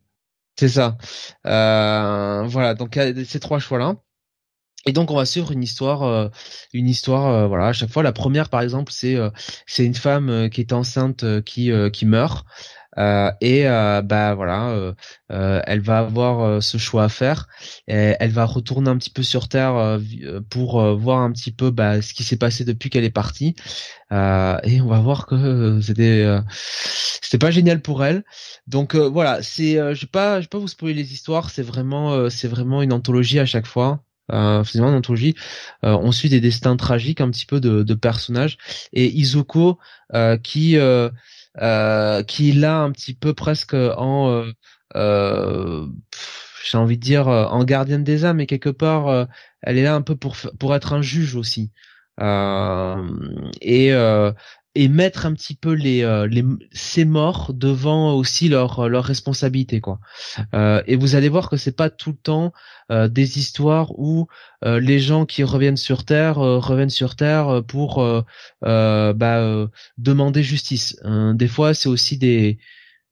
c'est 0.62 0.70
ça. 0.70 0.97
Euh, 1.47 2.43
voilà, 2.47 2.76
donc 2.76 2.95
il 2.95 3.18
y 3.18 3.22
a 3.22 3.26
ces 3.26 3.39
trois 3.39 3.57
choix-là. 3.57 3.95
Et 4.88 4.93
donc 4.93 5.11
on 5.11 5.15
va 5.15 5.25
suivre 5.25 5.51
une 5.51 5.61
histoire, 5.61 6.03
euh, 6.03 6.27
une 6.73 6.89
histoire, 6.89 7.27
euh, 7.27 7.47
voilà. 7.47 7.67
À 7.67 7.73
chaque 7.73 7.91
fois, 7.91 8.01
la 8.03 8.11
première, 8.13 8.49
par 8.49 8.61
exemple, 8.61 8.91
c'est 8.91 9.17
c'est 9.67 9.86
une 9.86 9.95
femme 9.95 10.49
qui 10.49 10.61
est 10.61 10.73
enceinte 10.73 11.25
qui 11.43 11.71
qui 11.93 12.05
meurt. 12.05 12.45
Euh, 12.97 13.32
et 13.39 13.67
euh, 13.67 14.01
bah 14.01 14.36
voilà, 14.36 14.69
euh, 14.71 14.93
elle 15.65 15.79
va 15.82 15.99
avoir 15.99 16.61
ce 16.61 16.77
choix 16.77 17.05
à 17.05 17.09
faire. 17.09 17.47
Elle 17.88 18.32
va 18.32 18.45
retourner 18.45 18.89
un 18.89 18.97
petit 18.97 19.09
peu 19.09 19.23
sur 19.23 19.47
Terre 19.49 19.99
pour 20.49 20.82
voir 20.95 21.19
un 21.19 21.32
petit 21.32 21.51
peu 21.51 21.71
bah, 21.71 22.01
ce 22.01 22.13
qui 22.13 22.23
s'est 22.23 22.38
passé 22.38 22.65
depuis 22.65 22.89
qu'elle 22.89 23.03
est 23.03 23.09
partie. 23.09 23.55
et 24.11 24.82
on 24.82 24.88
va 24.88 24.99
voir 24.99 25.25
que 25.25 25.79
c'était 25.82 26.25
c'était 27.21 27.38
pas 27.38 27.51
génial 27.51 27.82
pour 27.82 28.03
elle. 28.03 28.23
Donc 28.67 28.95
voilà, 28.95 29.41
c'est 29.41 29.75
je 29.75 30.01
vais 30.01 30.07
pas 30.07 30.39
je 30.41 30.45
vais 30.45 30.49
pas 30.49 30.59
vous 30.59 30.67
spoiler 30.67 30.93
les 30.95 31.13
histoires. 31.13 31.49
C'est 31.49 31.63
vraiment 31.63 32.29
c'est 32.29 32.47
vraiment 32.47 32.82
une 32.82 32.93
anthologie 32.93 33.39
à 33.39 33.45
chaque 33.45 33.67
fois. 33.67 34.03
Euh, 34.32 34.63
une 34.63 34.84
anthologie. 34.84 35.36
on 35.84 36.11
suit 36.11 36.30
des 36.30 36.39
destins 36.39 36.78
tragiques 36.78 37.22
un 37.22 37.30
petit 37.30 37.45
peu 37.45 37.59
de, 37.59 37.84
de 37.84 37.93
personnages 37.95 38.57
et 38.93 39.07
Izuko 39.07 39.80
qui 40.43 40.78
euh, 41.59 42.24
qui 42.24 42.53
là 42.53 42.78
un 42.80 42.91
petit 42.91 43.13
peu 43.13 43.34
presque 43.34 43.74
en 43.74 44.30
euh, 44.30 44.53
euh, 44.95 45.86
j'ai 46.63 46.78
envie 46.78 46.97
de 46.97 47.03
dire 47.03 47.28
en 47.28 47.65
gardienne 47.65 48.05
des 48.05 48.24
âmes 48.24 48.39
et 48.39 48.47
quelque 48.47 48.69
part 48.69 49.28
elle 49.61 49.78
est 49.78 49.84
là 49.84 49.95
un 49.95 50.01
peu 50.01 50.15
pour 50.15 50.38
pour 50.59 50.76
être 50.76 50.93
un 50.93 51.01
juge 51.01 51.36
aussi 51.36 51.72
et 52.19 53.91
et 54.74 54.88
mettre 54.88 55.26
un 55.26 55.34
petit 55.34 55.55
peu 55.55 55.74
les, 55.74 56.03
euh, 56.03 56.28
les 56.28 56.43
ces 56.72 57.03
morts 57.03 57.51
devant 57.53 58.13
aussi 58.13 58.47
leur 58.47 58.88
leur 58.88 59.03
responsabilité 59.03 59.82
quoi. 59.82 59.99
Euh, 60.53 60.82
et 60.88 60.95
vous 60.95 61.15
allez 61.15 61.28
voir 61.28 61.49
que 61.49 61.57
c'est 61.57 61.76
pas 61.76 61.89
tout 61.89 62.11
le 62.11 62.17
temps 62.17 62.53
euh, 62.89 63.09
des 63.09 63.38
histoires 63.38 63.91
où 63.99 64.28
euh, 64.63 64.80
les 64.80 64.99
gens 64.99 65.26
qui 65.26 65.43
reviennent 65.43 65.78
sur 65.78 66.05
terre 66.05 66.38
reviennent 66.38 66.89
sur 66.89 67.15
terre 67.15 67.61
pour 67.67 68.03
bah, 68.61 69.67
demander 69.97 70.43
justice. 70.43 70.97
des 71.34 71.47
fois 71.47 71.74
c'est 71.74 71.89
aussi 71.89 72.17
des 72.17 72.57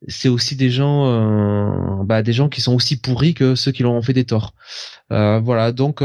c'est 0.08 0.30
aussi 0.30 0.56
des 0.56 0.70
gens 0.70 2.06
bah, 2.06 2.24
des 2.24 2.32
gens 2.32 2.48
qui 2.48 2.62
sont 2.62 2.74
aussi 2.74 2.96
pourris 2.96 3.34
que 3.34 3.56
ceux 3.56 3.74
qui 3.74 3.84
leur 3.84 3.92
ont 3.92 4.02
fait 4.02 4.14
des 4.14 4.26
torts. 4.26 4.54
voilà 5.10 5.74
donc 5.74 6.02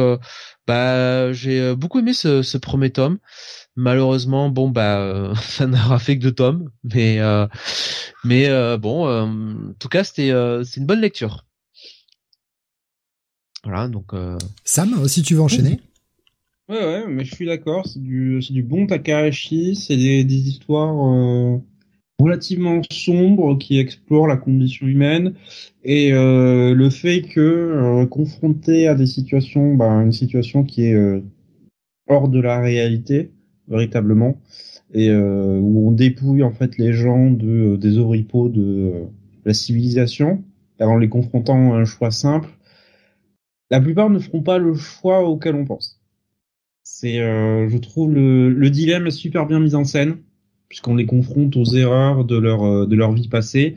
bah 0.66 1.32
j'ai 1.32 1.76
beaucoup 1.76 2.00
aimé 2.00 2.12
ce, 2.12 2.42
ce 2.42 2.58
premier 2.58 2.90
tome. 2.90 3.18
Malheureusement, 3.76 4.50
bon 4.50 4.68
bah 4.68 5.00
euh, 5.00 5.34
ça 5.42 5.66
n'aura 5.66 5.98
fait 5.98 6.16
que 6.16 6.22
deux 6.22 6.32
tomes, 6.32 6.70
mais 6.84 7.18
euh, 7.20 7.46
mais 8.24 8.48
euh, 8.48 8.78
bon, 8.78 9.08
en 9.08 9.72
tout 9.78 9.88
cas 9.88 10.04
c'était 10.04 10.32
c'est 10.64 10.80
une 10.80 10.86
bonne 10.86 11.00
lecture. 11.00 11.44
Voilà 13.64 13.88
donc. 13.88 14.12
Sam, 14.64 15.08
si 15.08 15.22
tu 15.22 15.34
veux 15.34 15.40
enchaîner? 15.40 15.80
Ouais 16.68 16.78
ouais, 16.78 17.04
mais 17.08 17.24
je 17.24 17.34
suis 17.34 17.46
d'accord, 17.46 17.86
c'est 17.86 18.02
du 18.02 18.40
c'est 18.42 18.52
du 18.52 18.62
bon 18.62 18.86
Takahashi, 18.86 19.74
c'est 19.74 19.96
des, 19.96 20.24
des 20.24 20.48
histoires 20.48 20.94
relativement 22.18 22.80
sombres 22.90 23.58
qui 23.58 23.78
explorent 23.78 24.28
la 24.28 24.36
condition 24.36 24.86
humaine 24.86 25.34
et 25.82 26.12
le 26.12 26.90
fait 26.90 27.22
que 27.22 28.04
confronté 28.04 28.86
à 28.86 28.94
des 28.94 29.06
situations, 29.06 29.74
bah, 29.74 29.90
une 29.90 30.12
situation 30.12 30.62
qui 30.62 30.84
est 30.84 31.22
hors 32.06 32.28
de 32.28 32.40
la 32.40 32.60
réalité 32.60 33.33
véritablement, 33.68 34.40
et 34.92 35.10
euh, 35.10 35.58
où 35.58 35.88
on 35.88 35.92
dépouille 35.92 36.42
en 36.42 36.52
fait 36.52 36.78
les 36.78 36.92
gens 36.92 37.30
de 37.30 37.74
euh, 37.74 37.76
des 37.76 37.98
oripeaux 37.98 38.48
de 38.48 38.62
euh, 38.62 39.04
la 39.44 39.54
civilisation, 39.54 40.44
en 40.80 40.96
les 40.98 41.08
confrontant 41.08 41.74
à 41.74 41.78
un 41.78 41.84
choix 41.84 42.10
simple. 42.10 42.48
La 43.70 43.80
plupart 43.80 44.10
ne 44.10 44.18
feront 44.18 44.42
pas 44.42 44.58
le 44.58 44.74
choix 44.74 45.28
auquel 45.28 45.54
on 45.54 45.64
pense. 45.64 46.00
C'est, 46.82 47.16
je 47.16 47.78
trouve, 47.78 48.12
le, 48.12 48.50
le 48.50 48.70
dilemme 48.70 49.06
est 49.06 49.10
super 49.10 49.46
bien 49.46 49.58
mis 49.58 49.74
en 49.74 49.84
scène, 49.84 50.18
puisqu'on 50.68 50.94
les 50.94 51.06
confronte 51.06 51.56
aux 51.56 51.64
erreurs 51.64 52.26
de 52.26 52.36
leur 52.36 52.86
de 52.86 52.94
leur 52.94 53.12
vie 53.12 53.28
passée, 53.28 53.76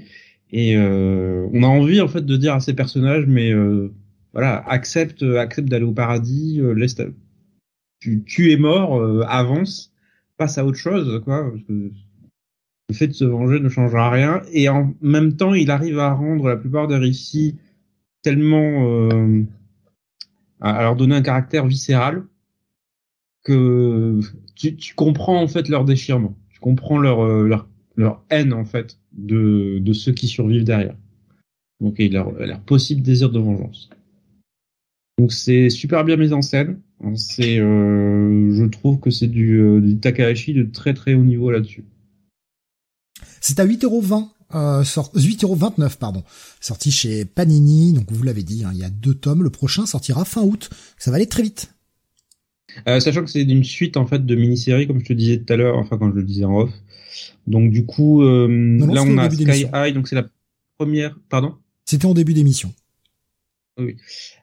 et 0.52 0.78
on 0.78 1.64
a 1.64 1.68
envie 1.68 2.02
en 2.02 2.10
fait 2.10 2.26
de 2.26 2.38
dire 2.38 2.54
à 2.54 2.60
ces 2.60 2.74
personnages, 2.74 3.26
mais 3.28 3.54
voilà, 4.34 4.58
accepte 4.68 5.24
accepte 5.24 5.70
d'aller 5.70 5.86
au 5.86 5.94
paradis, 5.94 6.60
laisse 6.76 6.96
tu, 8.00 8.52
es 8.52 8.58
mort, 8.58 9.00
euh, 9.00 9.24
avance, 9.28 9.94
passe 10.38 10.58
à 10.58 10.66
autre 10.66 10.78
chose, 10.78 11.22
quoi. 11.24 11.50
Parce 11.52 11.64
que 11.64 11.92
le 12.90 12.96
fait 12.96 13.08
de 13.08 13.14
se 13.14 13.26
venger 13.26 13.60
ne 13.60 13.70
changera 13.70 14.10
rien. 14.10 14.42
Et 14.52 14.70
en 14.70 14.94
même 15.02 15.36
temps, 15.36 15.54
il 15.54 15.72
arrive 15.72 16.00
à 16.00 16.14
rendre 16.14 16.48
la 16.48 16.58
plupart 16.58 16.88
des 16.88 16.98
récits 16.98 17.58
tellement 18.22 19.10
euh, 19.10 19.44
à 20.62 20.82
leur 20.82 20.96
donner 20.96 21.16
un 21.16 21.22
caractère 21.22 21.66
viscéral 21.66 22.24
que 23.44 24.20
tu, 24.56 24.76
tu, 24.76 24.96
comprends 24.96 25.42
en 25.42 25.48
fait 25.48 25.70
leur 25.70 25.86
déchirement. 25.86 26.36
Tu 26.50 26.60
comprends 26.60 26.98
leur 26.98 27.22
euh, 27.22 27.48
leur, 27.48 27.68
leur 27.96 28.24
haine 28.30 28.54
en 28.54 28.66
fait 28.66 29.00
de, 29.14 29.80
de 29.80 29.94
ceux 29.94 30.12
qui 30.12 30.28
survivent 30.28 30.64
derrière. 30.64 30.96
Donc 31.80 32.00
et 32.00 32.10
leur, 32.10 32.32
leur 32.34 32.60
possible 32.62 33.02
désir 33.02 33.30
de 33.30 33.40
vengeance. 33.40 33.90
Donc 35.18 35.32
c'est 35.32 35.70
super 35.70 36.04
bien 36.04 36.18
mis 36.18 36.34
en 36.34 36.42
scène. 36.42 36.82
C'est, 37.16 37.60
euh, 37.60 38.54
je 38.54 38.66
trouve 38.66 39.00
que 39.00 39.12
c'est 39.12 39.28
du, 39.28 39.60
euh, 39.60 39.80
du, 39.80 39.98
Takahashi 39.98 40.54
de 40.54 40.64
très 40.64 40.94
très 40.94 41.14
haut 41.14 41.24
niveau 41.24 41.52
là-dessus. 41.52 41.84
C'est 43.40 43.60
à 43.60 43.66
8,20€. 43.66 44.30
Euh, 44.56 44.84
sort, 44.86 45.12
8,29€ 45.14 45.98
pardon, 45.98 46.24
sorti 46.62 46.90
chez 46.90 47.26
Panini, 47.26 47.92
donc 47.92 48.10
vous 48.10 48.24
l'avez 48.24 48.44
dit, 48.44 48.64
hein, 48.64 48.72
il 48.74 48.80
y 48.80 48.86
a 48.86 48.90
deux 48.90 49.14
tomes, 49.14 49.44
le 49.44 49.50
prochain 49.50 49.86
sortira 49.86 50.24
fin 50.24 50.42
août, 50.42 50.70
ça 50.98 51.12
va 51.12 51.18
aller 51.18 51.28
très 51.28 51.44
vite. 51.44 51.74
Euh, 52.88 53.02
sachant 53.02 53.26
que 53.26 53.30
c'est 53.30 53.42
une 53.44 53.66
suite 53.66 53.98
en 53.98 54.06
fait 54.06 54.26
de 54.26 54.36
mini-séries, 54.36 54.88
comme 54.88 55.02
je 55.02 55.06
te 55.06 55.14
disais 55.14 55.40
tout 55.40 55.52
à 55.52 55.58
l'heure, 55.58 55.78
enfin 55.78 55.98
quand 55.98 56.10
je 56.12 56.16
le 56.16 56.24
disais 56.24 56.46
en 56.46 56.60
off. 56.60 56.72
Donc 57.46 57.72
du 57.72 57.86
coup, 57.86 58.22
euh, 58.22 58.48
là 58.88 59.04
on 59.04 59.18
a 59.18 59.30
Sky 59.30 59.66
High, 59.74 59.94
donc 59.94 60.08
c'est 60.08 60.16
la 60.16 60.28
première, 60.78 61.18
pardon? 61.30 61.56
C'était 61.84 62.06
en 62.06 62.14
début 62.14 62.34
d'émission. 62.34 62.74
Oui. 63.78 63.96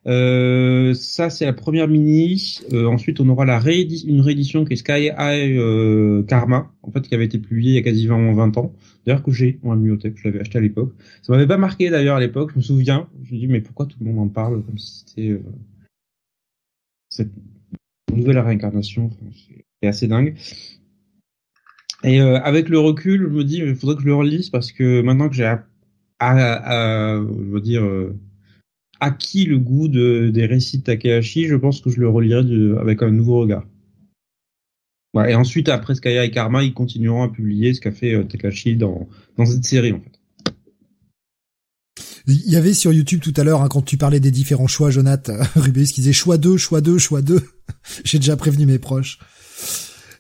Euh, 0.07 0.95
ça, 0.95 1.29
c'est 1.29 1.45
la 1.45 1.53
première 1.53 1.89
mini. 1.89 2.61
Euh, 2.73 2.87
ensuite, 2.87 3.19
on 3.19 3.29
aura 3.29 3.45
la 3.45 3.59
une 3.59 4.21
réédition 4.21 4.65
qui 4.65 4.75
est 4.75 4.77
Sky 4.77 5.11
High 5.19 5.57
euh, 5.59 6.23
Karma, 6.23 6.73
en 6.83 6.93
fait, 6.93 7.03
qui 7.03 7.15
avait 7.15 7.25
été 7.25 7.39
publiée 7.39 7.73
il 7.73 7.75
y 7.75 7.79
a 7.79 7.83
quasiment 7.83 8.33
20 8.33 8.57
ans. 8.59 8.73
D'ailleurs, 9.05 9.23
que 9.23 9.33
j'ai 9.33 9.59
en 9.65 9.75
bibliothèque, 9.77 10.15
je 10.17 10.29
l'avais 10.29 10.41
acheté 10.41 10.59
à 10.59 10.61
l'époque. 10.61 10.93
Ça 11.23 11.33
m'avait 11.33 11.49
pas 11.49 11.57
marqué 11.57 11.91
d'ailleurs 11.91 12.17
à 12.17 12.21
l'époque, 12.21 12.53
je 12.53 12.59
me 12.59 12.63
souviens. 12.63 13.09
Je 13.25 13.35
me 13.35 13.41
dis, 13.41 13.49
mais 13.49 13.61
pourquoi 13.61 13.87
tout 13.87 13.97
le 14.01 14.07
monde 14.07 14.21
en 14.21 14.29
parle 14.29 14.63
comme 14.63 14.79
si 14.79 15.05
c'était 15.05 15.31
euh, 15.31 15.43
cette 17.09 17.33
nouvelle 18.15 18.39
réincarnation? 18.39 19.11
C'est 19.83 19.89
assez 19.89 20.07
dingue. 20.07 20.37
Et 22.05 22.21
euh, 22.21 22.41
avec 22.41 22.69
le 22.69 22.79
recul, 22.79 23.23
je 23.23 23.35
me 23.35 23.43
dis, 23.43 23.59
il 23.59 23.75
faudrait 23.75 23.97
que 23.97 24.03
je 24.03 24.07
le 24.07 24.15
relise 24.15 24.51
parce 24.51 24.71
que 24.71 25.03
maintenant 25.03 25.29
que 25.29 25.35
j'ai 25.35 25.45
à, 25.47 25.65
à, 26.21 27.17
je 27.17 27.51
veux 27.51 27.61
dire 27.61 27.83
acquis 29.01 29.45
le 29.45 29.59
goût 29.59 29.89
de, 29.89 30.31
des 30.33 30.47
récits 30.47 30.79
de 30.79 30.85
Takahashi, 30.85 31.47
je 31.47 31.57
pense 31.57 31.81
que 31.81 31.91
je 31.91 32.01
le 32.01 32.09
relirai 32.09 32.79
avec 32.81 33.03
un 33.03 33.11
nouveau 33.11 33.41
regard. 33.41 33.65
et 35.27 35.35
ensuite, 35.35 35.69
après 35.69 35.95
Skaya 35.95 36.25
et 36.25 36.31
Karma, 36.31 36.63
ils 36.63 36.75
continueront 36.75 37.23
à 37.23 37.29
publier 37.29 37.75
ce 37.75 37.81
qu'a 37.81 37.93
fait 37.93 38.15
euh, 38.15 38.25
Takahashi 38.25 38.77
dans, 38.77 39.09
dans 39.37 39.47
cette 39.47 39.65
série, 39.65 39.93
en 39.93 40.01
fait. 40.01 40.21
Il 42.27 42.51
y 42.51 42.57
avait 42.57 42.73
sur 42.73 42.91
YouTube 42.91 43.21
tout 43.21 43.35
à 43.37 43.45
l'heure, 43.45 43.61
hein, 43.61 43.69
quand 43.69 43.83
tu 43.83 43.99
parlais 43.99 44.21
des 44.21 44.31
différents 44.31 44.67
choix, 44.67 44.91
Jonathan, 44.91 45.37
Rubens 45.57 45.87
qui 45.87 46.01
disait 46.01 46.15
choix 46.15 46.39
2, 46.39 46.57
choix 46.57 46.81
2, 46.81 46.97
choix 46.97 47.21
2. 47.21 47.43
J'ai 48.05 48.19
déjà 48.19 48.37
prévenu 48.37 48.65
mes 48.65 48.79
proches. 48.79 49.19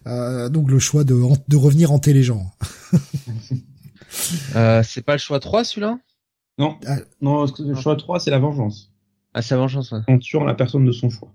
Euh, 0.06 0.50
donc 0.50 0.70
le 0.70 0.78
choix 0.78 1.04
de, 1.04 1.14
de 1.48 1.56
revenir 1.56 1.92
hanter 1.92 2.12
les 2.12 2.22
gens. 2.22 2.52
euh, 4.54 4.82
c'est 4.86 5.02
pas 5.02 5.12
le 5.12 5.18
choix 5.18 5.40
3 5.40 5.64
celui-là? 5.64 5.98
Non, 6.58 6.78
ah. 6.86 6.96
non, 7.20 7.46
le 7.58 7.74
choix 7.74 7.96
3 7.96 8.20
c'est 8.20 8.30
la 8.30 8.38
vengeance. 8.38 8.92
Ah, 9.34 9.42
c'est 9.42 9.54
la 9.54 9.60
vengeance. 9.60 9.90
Ouais. 9.92 10.00
En 10.06 10.18
tuant 10.18 10.44
la 10.44 10.54
personne 10.54 10.84
de 10.84 10.92
son 10.92 11.10
choix. 11.10 11.32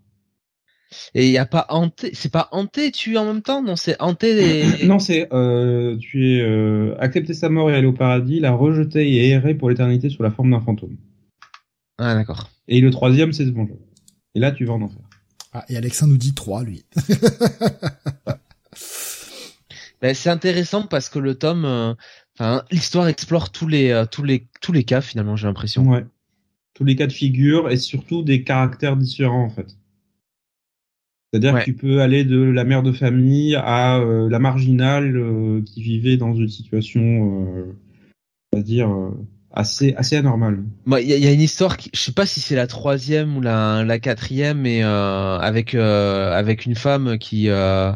Et 1.13 1.27
il 1.27 1.31
y 1.31 1.37
a 1.37 1.45
pas 1.45 1.67
hanté, 1.69 2.11
c'est 2.13 2.31
pas 2.31 2.47
hanté 2.51 2.91
tu 2.91 3.17
en 3.17 3.25
même 3.25 3.41
temps? 3.41 3.61
Non, 3.61 3.75
c'est 3.75 4.01
hanté. 4.01 4.63
non, 4.85 4.99
c'est 4.99 5.31
euh, 5.33 5.97
tu 5.97 6.31
es 6.31 6.41
euh, 6.41 6.95
accepter 6.99 7.33
sa 7.33 7.49
mort 7.49 7.69
et 7.69 7.75
aller 7.75 7.85
au 7.87 7.93
paradis, 7.93 8.39
la 8.39 8.51
rejeter 8.51 9.07
et 9.07 9.29
errer 9.29 9.53
pour 9.53 9.69
l'éternité 9.69 10.09
sous 10.09 10.23
la 10.23 10.31
forme 10.31 10.51
d'un 10.51 10.61
fantôme. 10.61 10.97
Ah 11.99 12.15
d'accord. 12.15 12.49
Et 12.67 12.81
le 12.81 12.89
troisième, 12.89 13.33
c'est 13.33 13.45
se 13.45 13.51
venger. 13.51 13.75
Et 14.35 14.39
là, 14.39 14.51
tu 14.51 14.65
vas 14.65 14.73
en 14.73 14.81
enfer. 14.81 15.01
Ah, 15.53 15.65
et 15.69 15.77
Alexandre 15.77 16.13
nous 16.13 16.17
dit 16.17 16.33
3, 16.33 16.63
lui. 16.63 16.85
ben, 20.01 20.13
c'est 20.13 20.29
intéressant 20.29 20.83
parce 20.83 21.09
que 21.09 21.19
le 21.19 21.35
tome, 21.35 21.65
euh, 21.65 21.93
enfin, 22.39 22.63
l'histoire 22.71 23.07
explore 23.07 23.51
tous 23.51 23.67
les, 23.67 23.89
euh, 23.89 24.05
tous 24.05 24.23
les, 24.23 24.47
tous 24.61 24.71
les 24.71 24.83
cas 24.83 25.01
finalement, 25.01 25.35
j'ai 25.35 25.47
l'impression. 25.47 25.83
Ouais. 25.83 26.05
Tous 26.73 26.85
les 26.85 26.95
cas 26.95 27.07
de 27.07 27.11
figure 27.11 27.69
et 27.69 27.77
surtout 27.77 28.23
des 28.23 28.43
caractères 28.43 28.95
différents 28.95 29.43
en 29.43 29.49
fait. 29.49 29.75
C'est-à-dire 31.31 31.59
que 31.59 31.65
tu 31.65 31.75
peux 31.75 32.01
aller 32.01 32.23
de 32.23 32.39
la 32.39 32.63
mère 32.63 32.81
de 32.81 32.91
famille 32.91 33.55
à 33.55 33.99
euh, 33.99 34.27
la 34.29 34.39
marginale 34.39 35.61
qui 35.63 35.83
vivait 35.83 36.17
dans 36.17 36.33
une 36.33 36.47
situation, 36.47 37.01
on 38.51 38.57
va 38.57 38.63
dire, 38.63 38.89
assez 39.51 39.93
assez 39.95 40.15
anormal. 40.15 40.63
Moi, 40.85 41.01
il 41.01 41.09
y, 41.09 41.27
a 41.27 41.31
une 41.31 41.41
histoire 41.41 41.77
qui, 41.77 41.89
je 41.93 41.99
sais 41.99 42.11
pas 42.11 42.25
si 42.25 42.39
c'est 42.39 42.55
la 42.55 42.67
troisième 42.67 43.37
ou 43.37 43.41
la 43.41 43.83
la 43.83 43.99
quatrième, 43.99 44.59
mais 44.59 44.83
euh, 44.83 45.37
avec 45.39 45.75
euh, 45.75 46.31
avec 46.33 46.65
une 46.65 46.75
femme 46.75 47.17
qui, 47.17 47.49
euh, 47.49 47.91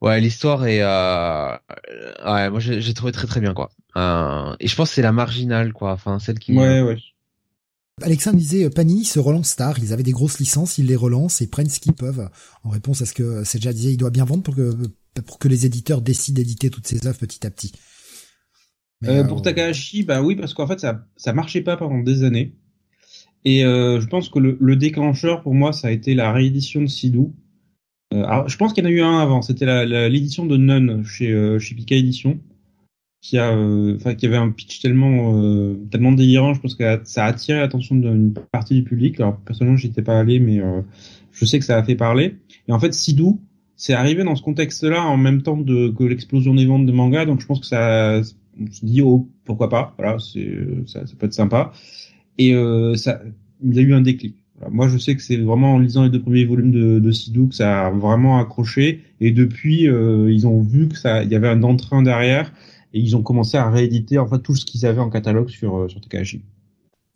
ouais, 0.00 0.20
l'histoire 0.20 0.66
est, 0.66 0.82
euh, 0.82 1.56
ouais, 2.26 2.50
moi 2.50 2.60
j'ai 2.60 2.94
trouvé 2.94 3.12
très 3.12 3.26
très 3.26 3.40
bien 3.40 3.54
quoi. 3.54 3.70
Euh, 3.96 4.54
et 4.60 4.68
je 4.68 4.76
pense 4.76 4.90
que 4.90 4.94
c'est 4.96 5.02
la 5.02 5.12
marginale 5.12 5.72
quoi, 5.72 5.92
enfin 5.92 6.18
celle 6.18 6.38
qui. 6.38 6.56
Ouais 6.56 6.82
ouais. 6.82 6.96
Alexandre 8.02 8.38
disait 8.38 8.70
Panini 8.70 9.04
se 9.04 9.18
relance 9.18 9.56
tard, 9.56 9.78
ils 9.78 9.92
avaient 9.92 10.02
des 10.02 10.12
grosses 10.12 10.38
licences, 10.38 10.78
ils 10.78 10.86
les 10.86 10.96
relancent 10.96 11.42
et 11.42 11.46
prennent 11.46 11.68
ce 11.68 11.80
qu'ils 11.80 11.92
peuvent. 11.92 12.30
En 12.64 12.70
réponse 12.70 13.02
à 13.02 13.06
ce 13.06 13.12
que 13.12 13.44
c'est 13.44 13.58
déjà 13.58 13.72
disait, 13.72 13.92
il 13.92 13.98
doit 13.98 14.10
bien 14.10 14.24
vendre 14.24 14.42
pour 14.42 14.56
que 14.56 14.74
pour 15.26 15.38
que 15.38 15.48
les 15.48 15.66
éditeurs 15.66 16.00
décident 16.00 16.36
d'éditer 16.36 16.70
toutes 16.70 16.86
ces 16.86 17.06
œuvres 17.06 17.18
petit 17.18 17.46
à 17.46 17.50
petit. 17.50 17.72
Euh, 19.06 19.24
pour 19.24 19.42
Takahashi, 19.42 20.02
bah 20.02 20.22
oui, 20.22 20.36
parce 20.36 20.52
qu'en 20.52 20.66
fait, 20.66 20.78
ça, 20.78 21.06
ça 21.16 21.32
marchait 21.32 21.62
pas 21.62 21.76
pendant 21.76 22.00
des 22.00 22.22
années. 22.22 22.54
Et 23.44 23.64
euh, 23.64 24.00
je 24.00 24.06
pense 24.06 24.28
que 24.28 24.38
le, 24.38 24.58
le, 24.60 24.76
déclencheur 24.76 25.42
pour 25.42 25.54
moi, 25.54 25.72
ça 25.72 25.88
a 25.88 25.90
été 25.90 26.14
la 26.14 26.32
réédition 26.32 26.82
de 26.82 26.86
Sidou. 26.86 27.34
Euh, 28.12 28.24
alors, 28.24 28.48
je 28.48 28.56
pense 28.56 28.72
qu'il 28.72 28.84
y 28.84 28.86
en 28.86 28.90
a 28.90 28.92
eu 28.92 29.02
un 29.02 29.18
avant. 29.20 29.42
C'était 29.42 29.86
l'édition 30.08 30.46
de 30.46 30.56
Nun 30.56 31.04
chez 31.04 31.30
euh, 31.32 31.58
chez 31.58 31.74
Pika 31.74 31.94
Édition, 31.94 32.40
qui 33.20 33.38
a, 33.38 33.54
euh, 33.56 33.96
enfin, 33.96 34.14
qui 34.14 34.26
avait 34.26 34.36
un 34.36 34.50
pitch 34.50 34.80
tellement 34.80 35.74
tellement 35.90 36.12
délirant. 36.12 36.54
Je 36.54 36.60
pense 36.60 36.74
que 36.74 37.00
ça 37.04 37.24
a 37.24 37.28
attiré 37.28 37.58
l'attention 37.60 37.96
d'une 37.96 38.34
partie 38.52 38.74
du 38.74 38.84
public. 38.84 39.20
Alors 39.20 39.36
personnellement, 39.38 39.76
j'étais 39.76 40.02
pas 40.02 40.18
allé, 40.18 40.40
mais 40.40 40.60
je 41.32 41.44
sais 41.44 41.58
que 41.58 41.64
ça 41.64 41.76
a 41.76 41.82
fait 41.82 41.96
parler. 41.96 42.36
Et 42.68 42.72
en 42.72 42.80
fait, 42.80 42.94
Sidou, 42.94 43.40
c'est 43.76 43.94
arrivé 43.94 44.24
dans 44.24 44.36
ce 44.36 44.42
contexte-là 44.42 45.02
en 45.02 45.16
même 45.16 45.42
temps 45.42 45.56
de, 45.56 45.88
que 45.88 46.04
l'explosion 46.04 46.54
des 46.54 46.66
ventes 46.66 46.86
de 46.86 46.92
manga. 46.92 47.24
Donc 47.26 47.40
je 47.40 47.46
pense 47.46 47.60
que 47.60 47.66
ça 47.66 48.20
on 48.60 48.70
se 48.70 48.84
dit 48.84 49.02
oh 49.02 49.28
pourquoi 49.44 49.68
pas 49.68 49.94
voilà 49.98 50.18
ça, 50.18 51.06
ça, 51.06 51.16
peut 51.18 51.26
être 51.26 51.34
sympa 51.34 51.72
et 52.38 52.54
euh, 52.54 52.94
ça 52.94 53.20
il 53.62 53.74
y 53.74 53.78
a 53.78 53.82
eu 53.82 53.94
un 53.94 54.00
déclic 54.00 54.36
moi 54.70 54.88
je 54.88 54.98
sais 54.98 55.16
que 55.16 55.22
c'est 55.22 55.36
vraiment 55.36 55.74
en 55.74 55.78
lisant 55.78 56.02
les 56.02 56.10
deux 56.10 56.20
premiers 56.20 56.44
volumes 56.44 56.70
de, 56.70 56.98
de 56.98 57.12
Sidou 57.12 57.48
que 57.48 57.54
ça 57.54 57.86
a 57.86 57.90
vraiment 57.90 58.38
accroché 58.38 59.04
et 59.20 59.30
depuis 59.30 59.88
euh, 59.88 60.30
ils 60.30 60.46
ont 60.46 60.60
vu 60.60 60.88
que 60.88 60.96
ça 60.96 61.22
il 61.22 61.30
y 61.30 61.34
avait 61.34 61.48
un 61.48 61.62
entrain 61.62 62.02
derrière 62.02 62.52
et 62.92 63.00
ils 63.00 63.16
ont 63.16 63.22
commencé 63.22 63.56
à 63.56 63.70
rééditer 63.70 64.18
en 64.18 64.26
fait 64.26 64.40
tout 64.40 64.54
ce 64.54 64.64
qu'ils 64.64 64.84
avaient 64.86 65.00
en 65.00 65.10
catalogue 65.10 65.48
sur 65.48 65.76
euh, 65.76 65.88
sur 65.88 66.00
Takahashi 66.00 66.42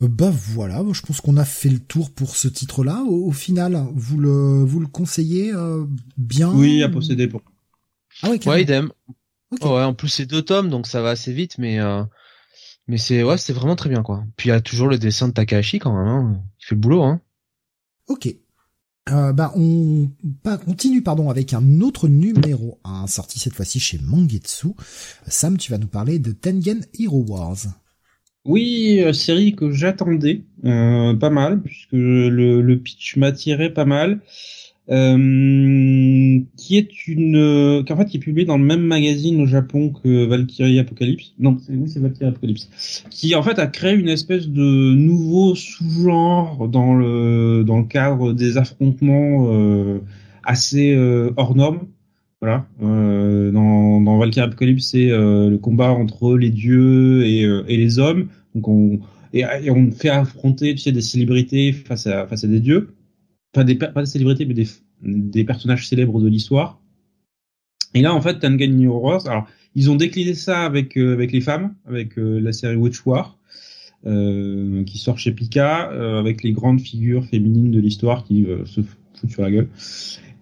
euh, 0.03 0.09
bah 0.09 0.31
voilà, 0.33 0.83
je 0.93 1.01
pense 1.03 1.21
qu'on 1.21 1.37
a 1.37 1.45
fait 1.45 1.69
le 1.69 1.79
tour 1.79 2.11
pour 2.11 2.37
ce 2.37 2.49
titre-là. 2.49 3.03
Au, 3.07 3.31
final, 3.31 3.87
vous 3.95 4.19
le 4.19 4.65
vous 4.65 4.81
le 4.81 4.89
conseillez 4.89 5.53
euh, 5.55 5.85
bien 6.17 6.51
Oui, 6.53 6.83
à 6.83 6.89
posséder 6.89 7.29
pour. 7.29 7.43
Ah 8.23 8.31
ouais, 8.31 8.49
ouais 8.49 8.63
idem 8.63 8.91
ouais, 9.63 9.83
en 9.83 9.95
plus 9.95 10.09
c'est 10.09 10.27
deux 10.27 10.43
tomes, 10.43 10.69
donc 10.69 10.87
ça 10.87 11.01
va 11.01 11.11
assez 11.11 11.33
vite, 11.33 11.57
mais 11.59 11.81
euh, 11.81 12.03
mais 12.89 12.99
c'est 12.99 13.23
ouais, 13.23 13.39
c'est 13.39 13.53
vraiment 13.53 13.77
très 13.77 13.91
bien 13.91 14.03
quoi. 14.03 14.25
Puis 14.37 14.49
il 14.49 14.53
y 14.53 14.55
a 14.55 14.61
toujours 14.61 14.89
le 14.89 14.99
dessin 14.99 15.29
de 15.29 15.33
Takahashi 15.33 15.79
quand 15.79 15.97
même, 15.97 16.09
hein. 16.09 16.43
il 16.61 16.67
fait 16.67 16.75
le 16.75 16.81
boulot. 16.81 17.03
Hein. 17.03 17.21
Ok. 18.09 18.35
Euh, 19.11 19.35
bah 19.35 19.53
on 19.55 20.09
continue 20.65 21.03
pardon 21.03 21.29
avec 21.29 21.53
un 21.53 21.81
autre 21.83 22.09
numéro, 22.09 22.81
un 22.85 23.07
sorti 23.07 23.39
cette 23.39 23.53
fois-ci 23.53 23.79
chez 23.79 23.99
Mangetsu. 24.03 24.69
Sam, 25.27 25.59
tu 25.59 25.71
vas 25.71 25.79
nous 25.79 25.89
parler 25.89 26.19
de 26.19 26.33
Tengen 26.33 26.87
Hero 26.99 27.23
Wars. 27.29 27.67
Oui, 28.47 29.01
euh, 29.01 29.13
série 29.13 29.55
que 29.55 29.71
j'attendais 29.73 30.45
euh, 30.65 31.15
pas 31.15 31.31
mal 31.31 31.63
puisque 31.63 31.93
le, 31.93 32.63
le 32.63 32.79
pitch 32.79 33.17
m'attirait 33.17 33.73
pas 33.73 33.85
mal 33.85 34.21
euh, 34.91 36.41
qui 36.59 36.77
est 36.77 37.07
une, 37.07 37.37
euh, 37.37 37.83
qui 37.83 37.93
en 37.93 37.97
fait 37.97 38.15
est 38.15 38.19
publié 38.19 38.47
dans 38.47 38.59
le 38.59 38.65
même 38.65 38.83
magazine 38.83 39.41
au 39.41 39.47
Japon 39.47 39.91
que 39.91 40.27
Valkyrie 40.27 40.79
Apocalypse. 40.79 41.33
Non, 41.39 41.57
c'est 41.59 41.73
oui, 41.73 41.89
c'est 41.89 42.01
Valkyrie 42.01 42.27
Apocalypse, 42.27 43.05
qui 43.11 43.35
en 43.35 43.43
fait 43.43 43.59
a 43.59 43.67
créé 43.67 43.95
une 43.95 44.09
espèce 44.09 44.49
de 44.49 44.95
nouveau 44.95 45.55
sous-genre 45.55 46.69
dans 46.69 46.95
le 46.95 47.65
dans 47.67 47.79
le 47.79 47.85
cadre 47.85 48.35
des 48.35 48.59
affrontements 48.59 49.47
euh, 49.49 50.01
assez 50.43 50.95
euh, 50.95 51.31
hors 51.37 51.57
normes. 51.57 51.87
Voilà, 52.43 52.67
euh, 52.83 53.51
dans, 53.53 54.03
dans 54.03 54.19
Valkyrie 54.19 54.45
Apocalypse, 54.45 54.91
c'est 54.91 55.09
le 55.09 55.57
combat 55.57 55.93
entre 55.93 56.37
les 56.37 56.51
dieux 56.51 57.25
et, 57.25 57.41
et 57.41 57.77
les 57.79 57.99
hommes. 57.99 58.29
Donc 58.55 58.69
on 58.69 59.01
et, 59.33 59.45
et, 59.63 59.71
on 59.71 59.91
fait 59.91 60.11
affronter 60.11 60.75
tu 60.75 60.83
sais 60.83 60.93
des 60.93 61.01
célébrités 61.01 61.73
face 61.73 62.07
à 62.07 62.27
face 62.27 62.45
à 62.45 62.49
des 62.49 62.61
dieux 62.61 62.95
pas 63.55 63.65
des, 63.65 63.77
pas 63.77 64.01
des 64.01 64.07
célébrités, 64.07 64.45
mais 64.45 64.55
des, 64.55 64.69
des 65.03 65.45
personnages 65.45 65.89
célèbres 65.89 66.21
de 66.21 66.29
l'histoire. 66.29 66.81
Et 67.95 68.03
là, 68.03 68.13
en 68.13 68.21
fait, 68.21 68.41
Tangan 68.41 68.69
New 68.69 68.93
Wars, 68.93 69.27
alors, 69.29 69.47
ils 69.77 69.91
ont 69.91 69.95
décliné 69.95 70.35
ça 70.35 70.65
avec, 70.65 70.97
euh, 70.97 71.15
avec 71.15 71.33
les 71.33 71.41
femmes, 71.41 71.75
avec 71.87 72.19
euh, 72.19 72.41
la 72.41 72.53
série 72.53 72.77
Witch 72.77 73.07
War, 73.07 73.39
euh, 74.07 74.85
qui 74.85 74.99
sort 74.99 75.19
chez 75.19 75.33
Pika, 75.33 75.91
euh, 75.93 76.19
avec 76.19 76.43
les 76.43 76.53
grandes 76.53 76.81
figures 76.81 77.25
féminines 77.25 77.71
de 77.71 77.81
l'histoire 77.81 78.25
qui 78.25 78.47
se 78.67 78.83
foutent 78.83 79.31
sur 79.31 79.43
la 79.43 79.51
gueule. 79.51 79.69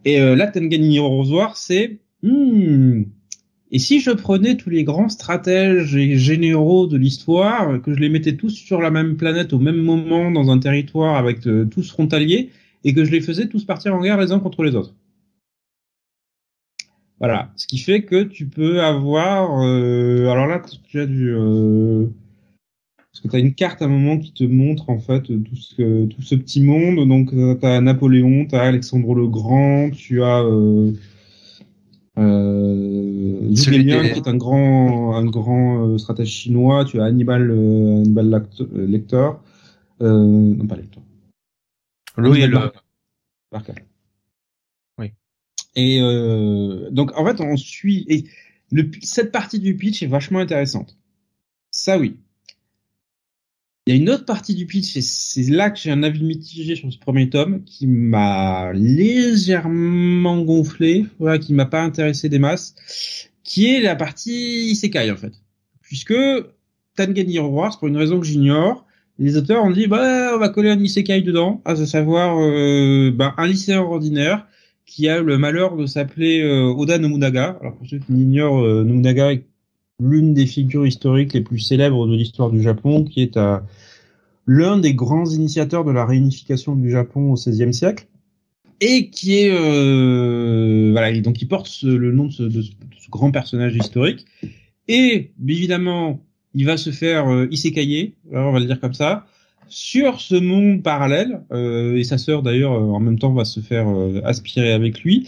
Et 0.04 0.18
là, 0.18 0.48
Tangan 0.48 0.78
New 0.78 1.02
War, 1.32 1.56
c'est... 1.56 1.98
Hmm, 2.22 3.02
et 3.70 3.78
si 3.78 4.00
je 4.00 4.10
prenais 4.10 4.56
tous 4.56 4.68
les 4.68 4.84
grands 4.84 5.08
stratèges 5.08 5.94
et 5.96 6.18
généraux 6.18 6.86
de 6.86 6.96
l'histoire, 6.96 7.80
que 7.80 7.94
je 7.94 8.00
les 8.00 8.08
mettais 8.08 8.36
tous 8.36 8.50
sur 8.50 8.80
la 8.80 8.90
même 8.90 9.16
planète 9.16 9.52
au 9.52 9.58
même 9.58 9.76
moment 9.76 10.30
dans 10.30 10.50
un 10.50 10.58
territoire 10.58 11.16
avec 11.16 11.40
tous 11.70 11.90
frontaliers, 11.90 12.50
et 12.84 12.94
que 12.94 13.04
je 13.04 13.10
les 13.10 13.20
faisais 13.20 13.48
tous 13.48 13.64
partir 13.64 13.94
en 13.94 14.00
guerre 14.00 14.18
les 14.18 14.32
uns 14.32 14.40
contre 14.40 14.62
les 14.62 14.74
autres. 14.74 14.94
Voilà, 17.18 17.52
ce 17.56 17.66
qui 17.68 17.78
fait 17.78 18.02
que 18.02 18.24
tu 18.24 18.46
peux 18.46 18.82
avoir, 18.82 19.62
euh, 19.62 20.26
alors 20.28 20.48
là, 20.48 20.60
tu 20.88 20.98
as 20.98 21.06
du, 21.06 21.32
euh, 21.32 22.06
parce 23.12 23.20
que 23.20 23.28
tu 23.28 23.36
as 23.36 23.40
une 23.40 23.54
carte 23.54 23.82
à 23.82 23.84
un 23.84 23.88
moment 23.88 24.18
qui 24.18 24.32
te 24.32 24.44
montre 24.44 24.88
en 24.88 24.98
fait 24.98 25.22
tout 25.24 25.56
ce, 25.56 26.06
tout 26.06 26.22
ce 26.22 26.34
petit 26.34 26.62
monde. 26.62 27.06
Donc 27.06 27.34
euh, 27.34 27.54
tu 27.60 27.66
as 27.66 27.78
Napoléon, 27.82 28.46
tu 28.46 28.54
as 28.54 28.62
Alexandre 28.62 29.14
le 29.14 29.28
Grand, 29.28 29.90
tu 29.90 30.22
as 30.22 30.42
euh, 30.42 30.92
euh, 32.18 33.54
qui 33.54 33.90
est 33.90 34.28
un 34.28 34.36
grand, 34.36 35.14
un 35.14 35.26
grand 35.26 35.88
euh, 35.88 35.98
stratège 35.98 36.28
chinois. 36.28 36.86
Tu 36.86 37.02
as 37.02 37.04
Hannibal, 37.04 37.50
Hannibal 37.50 38.46
Lecter, 38.72 39.28
non 40.00 40.66
pas 40.66 40.76
Lecter, 40.76 41.00
Louis 42.16 42.46
le... 42.46 42.72
Oui. 44.98 45.12
Et 45.74 46.00
euh, 46.00 46.90
donc 46.90 47.16
en 47.16 47.24
fait 47.26 47.40
on 47.40 47.56
suit 47.56 48.04
et 48.08 48.24
le, 48.70 48.90
cette 49.02 49.32
partie 49.32 49.58
du 49.58 49.76
pitch 49.76 50.02
est 50.02 50.06
vachement 50.06 50.38
intéressante. 50.38 50.96
Ça 51.70 51.98
oui. 51.98 52.16
Il 53.86 53.94
y 53.94 53.98
a 53.98 54.00
une 54.00 54.10
autre 54.10 54.24
partie 54.24 54.54
du 54.54 54.66
pitch 54.66 54.96
et 54.96 55.02
c'est 55.02 55.50
là 55.50 55.70
que 55.70 55.78
j'ai 55.78 55.90
un 55.90 56.04
avis 56.04 56.22
mitigé 56.22 56.76
sur 56.76 56.92
ce 56.92 56.98
premier 56.98 57.28
tome 57.28 57.64
qui 57.64 57.88
m'a 57.88 58.72
légèrement 58.72 60.40
gonflé, 60.42 61.06
voilà, 61.18 61.38
qui 61.38 61.52
m'a 61.52 61.66
pas 61.66 61.82
intéressé 61.82 62.28
des 62.28 62.38
masses, 62.38 62.76
qui 63.42 63.66
est 63.66 63.80
la 63.80 63.96
partie 63.96 64.70
isekai 64.70 65.10
en 65.10 65.16
fait. 65.16 65.34
Puisque 65.80 66.14
Tangen 66.94 67.28
Hero 67.28 67.48
Wars, 67.48 67.78
pour 67.78 67.88
une 67.88 67.96
raison 67.96 68.20
que 68.20 68.26
j'ignore, 68.26 68.86
les 69.18 69.36
auteurs 69.36 69.64
ont 69.64 69.70
dit 69.70 69.86
bah 69.86 70.32
on 70.34 70.38
va 70.38 70.48
coller 70.48 70.70
un 70.70 70.80
isekai 70.80 71.22
dedans, 71.22 71.60
à 71.64 71.76
savoir 71.76 72.38
euh, 72.40 73.10
bah, 73.14 73.34
un 73.36 73.46
lycéen 73.46 73.80
ordinaire 73.80 74.46
qui 74.86 75.08
a 75.08 75.20
le 75.20 75.38
malheur 75.38 75.76
de 75.76 75.86
s'appeler 75.86 76.42
euh, 76.42 76.72
Oda 76.72 76.98
Nobunaga. 76.98 77.56
Alors 77.60 77.76
pour 77.76 77.86
ceux 77.86 77.98
qui 77.98 78.12
ignorent, 78.12 78.62
euh, 78.62 78.84
Nobunaga 78.84 79.32
est 79.32 79.44
l'une 80.00 80.34
des 80.34 80.46
figures 80.46 80.86
historiques 80.86 81.32
les 81.32 81.40
plus 81.40 81.60
célèbres 81.60 82.06
de 82.06 82.16
l'histoire 82.16 82.50
du 82.50 82.60
Japon, 82.60 83.04
qui 83.04 83.22
est 83.22 83.38
l'un 84.46 84.78
des 84.78 84.94
grands 84.94 85.26
initiateurs 85.26 85.84
de 85.84 85.92
la 85.92 86.04
réunification 86.04 86.74
du 86.74 86.90
Japon 86.90 87.32
au 87.32 87.34
XVIe 87.34 87.72
siècle. 87.72 88.06
et 88.80 89.10
qui 89.10 89.38
est 89.38 89.50
euh, 89.52 90.90
voilà, 90.90 91.18
donc 91.20 91.40
il 91.40 91.46
porte 91.46 91.82
le 91.82 92.10
nom 92.10 92.26
de 92.26 92.32
ce, 92.32 92.42
de 92.42 92.62
ce, 92.62 92.72
grand 93.10 93.30
personnage 93.30 93.76
historique. 93.76 94.26
Et 94.88 95.32
évidemment, 95.46 96.20
il 96.54 96.66
va 96.66 96.76
se 96.76 96.90
faire 96.90 97.28
euh, 97.28 97.46
isécailler, 97.50 98.14
on 98.32 98.52
va 98.52 98.60
le 98.60 98.66
dire 98.66 98.80
comme 98.80 98.94
ça, 98.94 99.26
sur 99.68 100.20
ce 100.20 100.34
monde 100.34 100.82
parallèle. 100.82 101.42
Euh, 101.52 101.96
et 101.96 102.04
sa 102.04 102.18
sœur 102.18 102.42
d'ailleurs, 102.42 102.72
en 102.72 103.00
même 103.00 103.18
temps, 103.18 103.32
va 103.32 103.44
se 103.44 103.60
faire 103.60 103.86
aspirer 104.24 104.72
avec 104.72 105.00
lui 105.00 105.26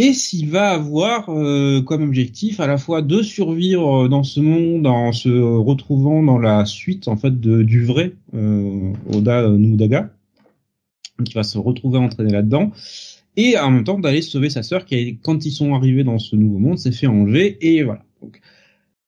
et 0.00 0.12
s'il 0.12 0.48
va 0.48 0.70
avoir 0.70 1.28
euh, 1.28 1.82
comme 1.82 2.04
objectif 2.04 2.60
à 2.60 2.68
la 2.68 2.78
fois 2.78 3.02
de 3.02 3.20
survivre 3.20 4.06
dans 4.06 4.22
ce 4.22 4.38
monde 4.38 4.86
en 4.86 5.10
se 5.10 5.28
retrouvant 5.28 6.22
dans 6.22 6.38
la 6.38 6.64
suite 6.66 7.08
en 7.08 7.16
fait 7.16 7.40
de, 7.40 7.64
du 7.64 7.84
vrai 7.84 8.12
euh, 8.32 8.92
Oda 9.12 9.48
Nudaga, 9.48 10.10
qui 11.24 11.34
va 11.34 11.42
se 11.42 11.58
retrouver 11.58 11.98
entraîné 11.98 12.30
là-dedans, 12.30 12.70
et 13.36 13.58
en 13.58 13.72
même 13.72 13.82
temps 13.82 13.98
d'aller 13.98 14.22
sauver 14.22 14.50
sa 14.50 14.62
sœur 14.62 14.84
qui, 14.84 15.18
quand 15.18 15.44
ils 15.44 15.50
sont 15.50 15.74
arrivés 15.74 16.04
dans 16.04 16.20
ce 16.20 16.36
nouveau 16.36 16.58
monde, 16.58 16.78
s'est 16.78 16.92
fait 16.92 17.08
enlever, 17.08 17.58
et 17.60 17.82
voilà. 17.82 18.04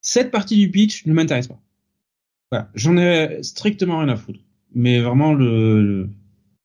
Cette 0.01 0.31
partie 0.31 0.57
du 0.57 0.71
pitch 0.71 1.07
ne 1.07 1.13
m'intéresse 1.13 1.49
pas. 1.49 1.61
Voilà, 2.51 2.71
j'en 2.75 2.97
ai 2.97 3.43
strictement 3.43 3.99
rien 3.99 4.09
à 4.09 4.17
foutre. 4.17 4.41
Mais 4.75 5.01
vraiment 5.01 5.33
le 5.35 6.09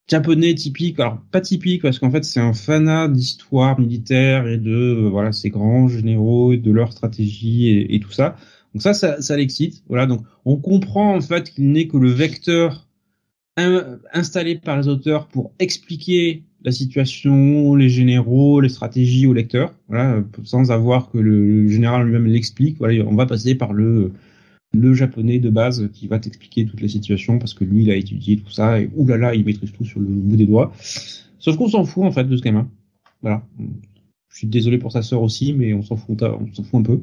japonais 0.07 0.53
typique, 0.53 0.99
alors 0.99 1.19
pas 1.31 1.41
typique 1.41 1.81
parce 1.81 1.99
qu'en 1.99 2.11
fait 2.11 2.23
c'est 2.23 2.39
un 2.39 2.53
fanat 2.53 3.07
d'histoire 3.07 3.79
militaire 3.79 4.47
et 4.47 4.57
de 4.57 4.71
euh, 4.71 5.09
voilà 5.09 5.31
ces 5.31 5.49
grands 5.49 5.87
généraux 5.87 6.53
et 6.53 6.57
de 6.57 6.71
leur 6.71 6.91
stratégie 6.91 7.69
et, 7.89 7.99
tout 7.99 8.11
ça. 8.11 8.35
Donc 8.73 8.81
ça, 8.81 8.93
ça, 8.93 9.21
ça 9.21 9.37
l'excite. 9.37 9.83
Voilà, 9.87 10.05
donc 10.05 10.23
on 10.43 10.57
comprend 10.57 11.15
en 11.15 11.21
fait 11.21 11.51
qu'il 11.51 11.71
n'est 11.71 11.87
que 11.87 11.97
le 11.97 12.09
vecteur 12.09 12.87
installé 14.11 14.55
par 14.55 14.77
les 14.77 14.87
auteurs 14.89 15.27
pour 15.27 15.53
expliquer 15.59 16.43
la 16.65 16.71
situation, 16.71 17.75
les 17.75 17.89
généraux, 17.89 18.59
les 18.59 18.69
stratégies 18.69 19.27
aux 19.27 19.33
lecteurs. 19.33 19.73
Voilà, 19.87 20.23
sans 20.43 20.71
avoir 20.71 21.11
que 21.11 21.19
le 21.19 21.67
général 21.69 22.05
lui-même 22.05 22.25
l'explique. 22.25 22.77
Voilà, 22.79 23.05
on 23.05 23.15
va 23.15 23.25
passer 23.25 23.55
par 23.55 23.71
le 23.71 24.11
le 24.73 24.93
japonais 24.93 25.39
de 25.39 25.49
base 25.49 25.89
qui 25.93 26.07
va 26.07 26.19
t'expliquer 26.19 26.65
toute 26.65 26.81
la 26.81 26.89
situation 26.89 27.39
parce 27.39 27.53
que 27.53 27.63
lui 27.63 27.83
il 27.83 27.91
a 27.91 27.95
étudié 27.95 28.35
tout 28.35 28.49
ça 28.49 28.81
et 28.81 28.89
oulala 28.93 29.33
il 29.33 29.45
maîtrise 29.45 29.71
tout 29.71 29.85
sur 29.85 30.01
le 30.01 30.07
bout 30.07 30.35
des 30.35 30.45
doigts. 30.45 30.73
Sauf 31.39 31.55
qu'on 31.55 31.69
s'en 31.69 31.85
fout 31.85 32.03
en 32.03 32.11
fait 32.11 32.25
de 32.25 32.35
ce 32.35 32.41
gamin. 32.41 32.69
Voilà. 33.21 33.47
Je 34.29 34.39
suis 34.39 34.47
désolé 34.47 34.77
pour 34.77 34.91
sa 34.91 35.01
sœur 35.01 35.21
aussi, 35.21 35.53
mais 35.53 35.73
on 35.73 35.81
s'en 35.81 35.95
fout, 35.95 36.21
on 36.21 36.53
s'en 36.53 36.63
fout 36.63 36.81
un 36.81 36.83
peu. 36.83 36.99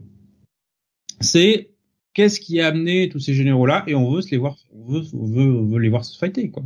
C'est 1.21 1.71
qu'est-ce 2.15 2.41
qui 2.41 2.61
a 2.61 2.69
amené 2.69 3.09
tous 3.09 3.21
ces 3.21 3.35
généraux 3.35 3.67
là 3.67 3.85
et 3.87 3.95
on 3.95 4.11
veut 4.11 4.23
se 4.23 4.31
les 4.31 4.37
voir, 4.37 4.57
on 4.75 4.85
veut, 4.85 5.79
les 5.79 5.89
voir 5.89 6.05
se 6.05 6.17
fighter 6.19 6.51
quoi. 6.51 6.63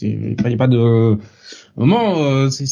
Il 0.00 0.36
n'y 0.44 0.54
a 0.54 0.56
pas 0.56 0.68
de 0.68 1.18
moment, 1.76 2.22
euh, 2.24 2.50
c'est 2.50 2.66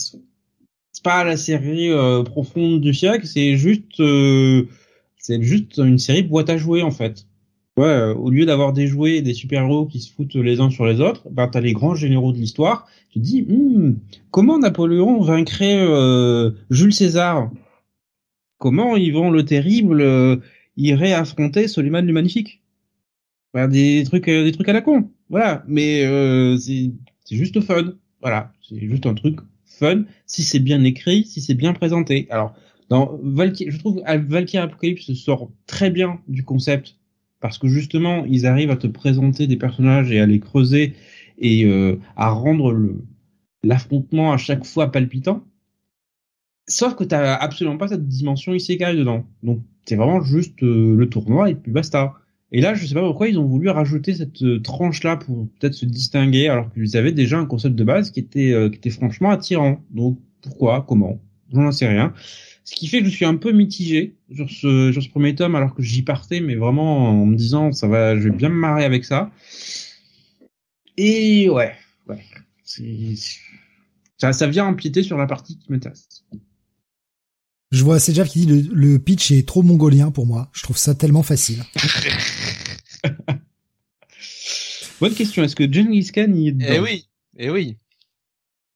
pas 1.02 1.24
la 1.24 1.36
série 1.36 1.90
euh, 1.90 2.22
profonde 2.22 2.80
du 2.80 2.94
siècle, 2.94 3.26
c'est 3.26 3.56
juste 3.56 4.00
euh, 4.00 4.66
c'est 5.16 5.42
juste 5.42 5.78
une 5.78 5.98
série 5.98 6.22
boîte 6.22 6.50
à 6.50 6.56
jouer 6.56 6.82
en 6.82 6.90
fait. 6.90 7.26
Ouais, 7.76 7.86
euh, 7.86 8.14
au 8.14 8.30
lieu 8.30 8.44
d'avoir 8.44 8.72
des 8.72 8.86
jouets 8.86 9.16
et 9.16 9.22
des 9.22 9.32
super-héros 9.32 9.86
qui 9.86 10.00
se 10.00 10.12
foutent 10.12 10.34
les 10.34 10.60
uns 10.60 10.70
sur 10.70 10.86
les 10.86 11.00
autres, 11.00 11.28
ben 11.30 11.48
t'as 11.48 11.60
les 11.60 11.72
grands 11.72 11.94
généraux 11.94 12.32
de 12.32 12.38
l'histoire. 12.38 12.86
Tu 13.10 13.20
te 13.20 13.24
dis, 13.24 13.42
hmm, 13.42 13.96
comment 14.30 14.58
Napoléon 14.58 15.20
vaincrait 15.22 15.86
Jules 16.70 16.92
César? 16.92 17.50
Comment 18.58 18.96
Yvan 18.96 19.30
le 19.30 19.44
Terrible 19.44 20.42
irait 20.86 21.12
affronter 21.12 21.68
Soliman 21.68 22.04
le 22.04 22.12
Magnifique 22.12 22.62
ben, 23.54 23.68
Des 23.68 24.04
trucs, 24.04 24.26
des 24.26 24.52
trucs 24.52 24.68
à 24.68 24.72
la 24.72 24.80
con. 24.80 25.10
Voilà, 25.28 25.64
mais 25.66 26.02
c'est 26.58 27.36
juste 27.36 27.60
fun. 27.60 27.94
Voilà, 28.20 28.52
c'est 28.68 28.80
juste 28.80 29.06
un 29.06 29.14
truc 29.14 29.40
fun 29.64 30.04
si 30.26 30.42
c'est 30.42 30.58
bien 30.58 30.84
écrit, 30.84 31.24
si 31.24 31.40
c'est 31.40 31.54
bien 31.54 31.72
présenté. 31.72 32.26
Alors, 32.30 32.54
dans 32.88 33.18
Valkyrie, 33.22 33.70
je 33.70 33.78
trouve 33.78 34.02
Valkyrie 34.04 34.64
Apocalypse 34.64 35.12
sort 35.14 35.50
très 35.66 35.90
bien 35.90 36.20
du 36.28 36.44
concept 36.44 36.96
parce 37.40 37.56
que 37.56 37.68
justement 37.68 38.24
ils 38.26 38.46
arrivent 38.46 38.70
à 38.70 38.76
te 38.76 38.88
présenter 38.88 39.46
des 39.46 39.56
personnages 39.56 40.10
et 40.10 40.20
à 40.20 40.26
les 40.26 40.40
creuser 40.40 40.94
et 41.38 41.64
euh, 41.64 41.98
à 42.16 42.30
rendre 42.30 42.76
l'affrontement 43.62 44.32
à 44.32 44.36
chaque 44.36 44.64
fois 44.64 44.90
palpitant. 44.90 45.44
Sauf 46.66 46.94
que 46.94 47.04
t'as 47.04 47.34
absolument 47.34 47.78
pas 47.78 47.88
cette 47.88 48.06
dimension 48.06 48.54
isekai 48.54 48.94
dedans. 48.94 49.24
Donc 49.42 49.62
c'est 49.86 49.96
vraiment 49.96 50.22
juste 50.22 50.62
euh, 50.62 50.94
le 50.96 51.08
tournoi 51.08 51.50
et 51.50 51.54
puis 51.54 51.72
basta. 51.72 52.14
Et 52.52 52.60
là, 52.60 52.74
je 52.74 52.84
sais 52.84 52.94
pas 52.94 53.02
pourquoi 53.02 53.28
ils 53.28 53.38
ont 53.38 53.46
voulu 53.46 53.68
rajouter 53.68 54.14
cette 54.14 54.42
euh, 54.42 54.60
tranche 54.60 55.04
là 55.04 55.16
pour 55.16 55.48
peut-être 55.58 55.74
se 55.74 55.86
distinguer 55.86 56.48
alors 56.48 56.72
qu'ils 56.72 56.96
avaient 56.96 57.12
déjà 57.12 57.38
un 57.38 57.46
concept 57.46 57.76
de 57.76 57.84
base 57.84 58.10
qui 58.10 58.20
était 58.20 58.54
qui 58.70 58.76
était 58.76 58.90
franchement 58.90 59.30
attirant. 59.30 59.80
Donc 59.90 60.18
pourquoi, 60.42 60.84
comment, 60.86 61.20
j'en 61.52 61.72
sais 61.72 61.88
rien. 61.88 62.12
Ce 62.64 62.74
qui 62.74 62.86
fait 62.86 63.00
que 63.00 63.06
je 63.06 63.10
suis 63.10 63.24
un 63.24 63.36
peu 63.36 63.52
mitigé 63.52 64.16
sur 64.34 64.48
ce, 64.48 64.92
sur 64.92 65.02
ce 65.02 65.08
premier 65.08 65.34
tome 65.34 65.54
alors 65.54 65.74
que 65.74 65.82
j'y 65.82 66.02
partais, 66.02 66.40
mais 66.40 66.54
vraiment 66.54 67.08
en 67.08 67.26
me 67.26 67.36
disant 67.36 67.72
ça 67.72 67.88
va, 67.88 68.16
je 68.16 68.28
vais 68.28 68.30
bien 68.30 68.48
me 68.48 68.54
marrer 68.54 68.84
avec 68.84 69.04
ça. 69.04 69.30
Et 70.96 71.48
ouais, 71.48 71.72
ouais, 72.08 72.24
ça, 74.18 74.32
ça 74.32 74.46
vient 74.46 74.66
empiéter 74.66 75.02
sur 75.02 75.16
la 75.16 75.26
partie 75.26 75.58
qui 75.58 75.72
m'intéresse. 75.72 76.24
Je 77.70 77.84
vois 77.84 78.00
c'est 78.00 78.12
Jeff 78.14 78.28
qui 78.28 78.46
dit 78.46 78.46
le, 78.46 78.74
le 78.74 78.98
pitch 78.98 79.30
est 79.30 79.46
trop 79.46 79.62
mongolien 79.62 80.10
pour 80.10 80.26
moi. 80.26 80.50
Je 80.52 80.62
trouve 80.62 80.76
ça 80.76 80.94
tellement 80.94 81.22
facile. 81.22 81.64
Bonne 85.00 85.14
question. 85.14 85.42
Est-ce 85.42 85.56
que 85.56 85.70
Genghis 85.72 86.10
Khan 86.12 86.32
y 86.34 86.48
est 86.48 86.52
dedans 86.52 86.66
Eh 86.68 86.80
oui, 86.80 87.06
eh 87.38 87.50
oui. 87.50 87.76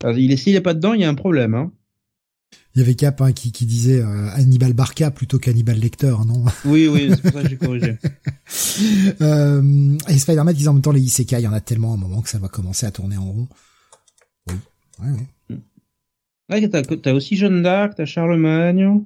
Alors, 0.03 0.17
il 0.19 0.33
est 0.33 0.37
s'il 0.37 0.55
n'est 0.55 0.61
pas 0.61 0.75
dedans, 0.75 0.95
il 0.95 1.01
y 1.03 1.05
a 1.05 1.09
un 1.09 1.15
problème. 1.15 1.55
Hein. 1.55 1.71
Il 2.75 2.81
y 2.81 2.83
avait 2.83 2.95
Cap 2.95 3.21
hein, 3.21 3.33
qui, 3.33 3.53
qui 3.53 3.67
disait 3.67 4.01
euh, 4.01 4.31
Hannibal 4.33 4.73
Barca 4.73 5.11
plutôt 5.11 5.39
qu'Hannibal 5.39 5.79
Lecter, 5.79 6.15
non? 6.27 6.45
Oui, 6.65 6.89
oui, 6.89 7.11
c'est 7.11 7.23
pour 7.23 7.33
ça 7.33 7.43
que 7.43 7.49
j'ai 7.51 7.57
corrigé. 7.57 7.97
euh, 9.21 9.97
et 10.09 10.19
Spider-Man 10.19 10.55
disait 10.55 10.69
en 10.69 10.75
même 10.75 10.83
temps 10.83 10.93
les 10.93 11.01
Isekai, 11.01 11.37
il 11.39 11.45
y 11.45 11.49
en 11.49 11.53
a 11.53 11.61
tellement 11.61 11.93
à 11.93 11.95
un 11.95 11.99
moment 11.99 12.21
que 12.21 12.29
ça 12.29 12.39
va 12.39 12.49
commencer 12.49 12.87
à 12.87 12.91
tourner 12.91 13.17
en 13.17 13.27
rond. 13.27 13.49
Oui, 14.49 14.55
ouais, 15.01 15.11
ouais. 15.11 15.27
Ouais, 16.51 16.69
t'as, 16.69 16.83
t'as 16.83 17.13
aussi 17.13 17.37
Jeanne 17.37 17.63
d'Arc, 17.63 17.95
t'as 17.97 18.05
Charlemagne. 18.05 19.03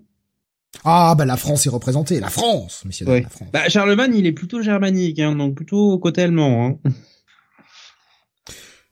Ah 0.84 1.14
bah 1.16 1.24
la 1.24 1.36
France 1.36 1.66
est 1.66 1.70
représentée, 1.70 2.20
la 2.20 2.28
France, 2.30 2.84
messieurs 2.84 3.06
ouais. 3.06 3.22
la 3.22 3.28
France. 3.28 3.48
Bah 3.52 3.68
Charlemagne, 3.68 4.14
il 4.14 4.26
est 4.26 4.32
plutôt 4.32 4.60
germanique, 4.62 5.18
hein, 5.18 5.34
donc 5.34 5.54
plutôt 5.54 5.98
côté 5.98 6.22
allemand. 6.22 6.78
Hein. 6.84 6.90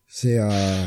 C'est 0.09 0.39
euh 0.39 0.87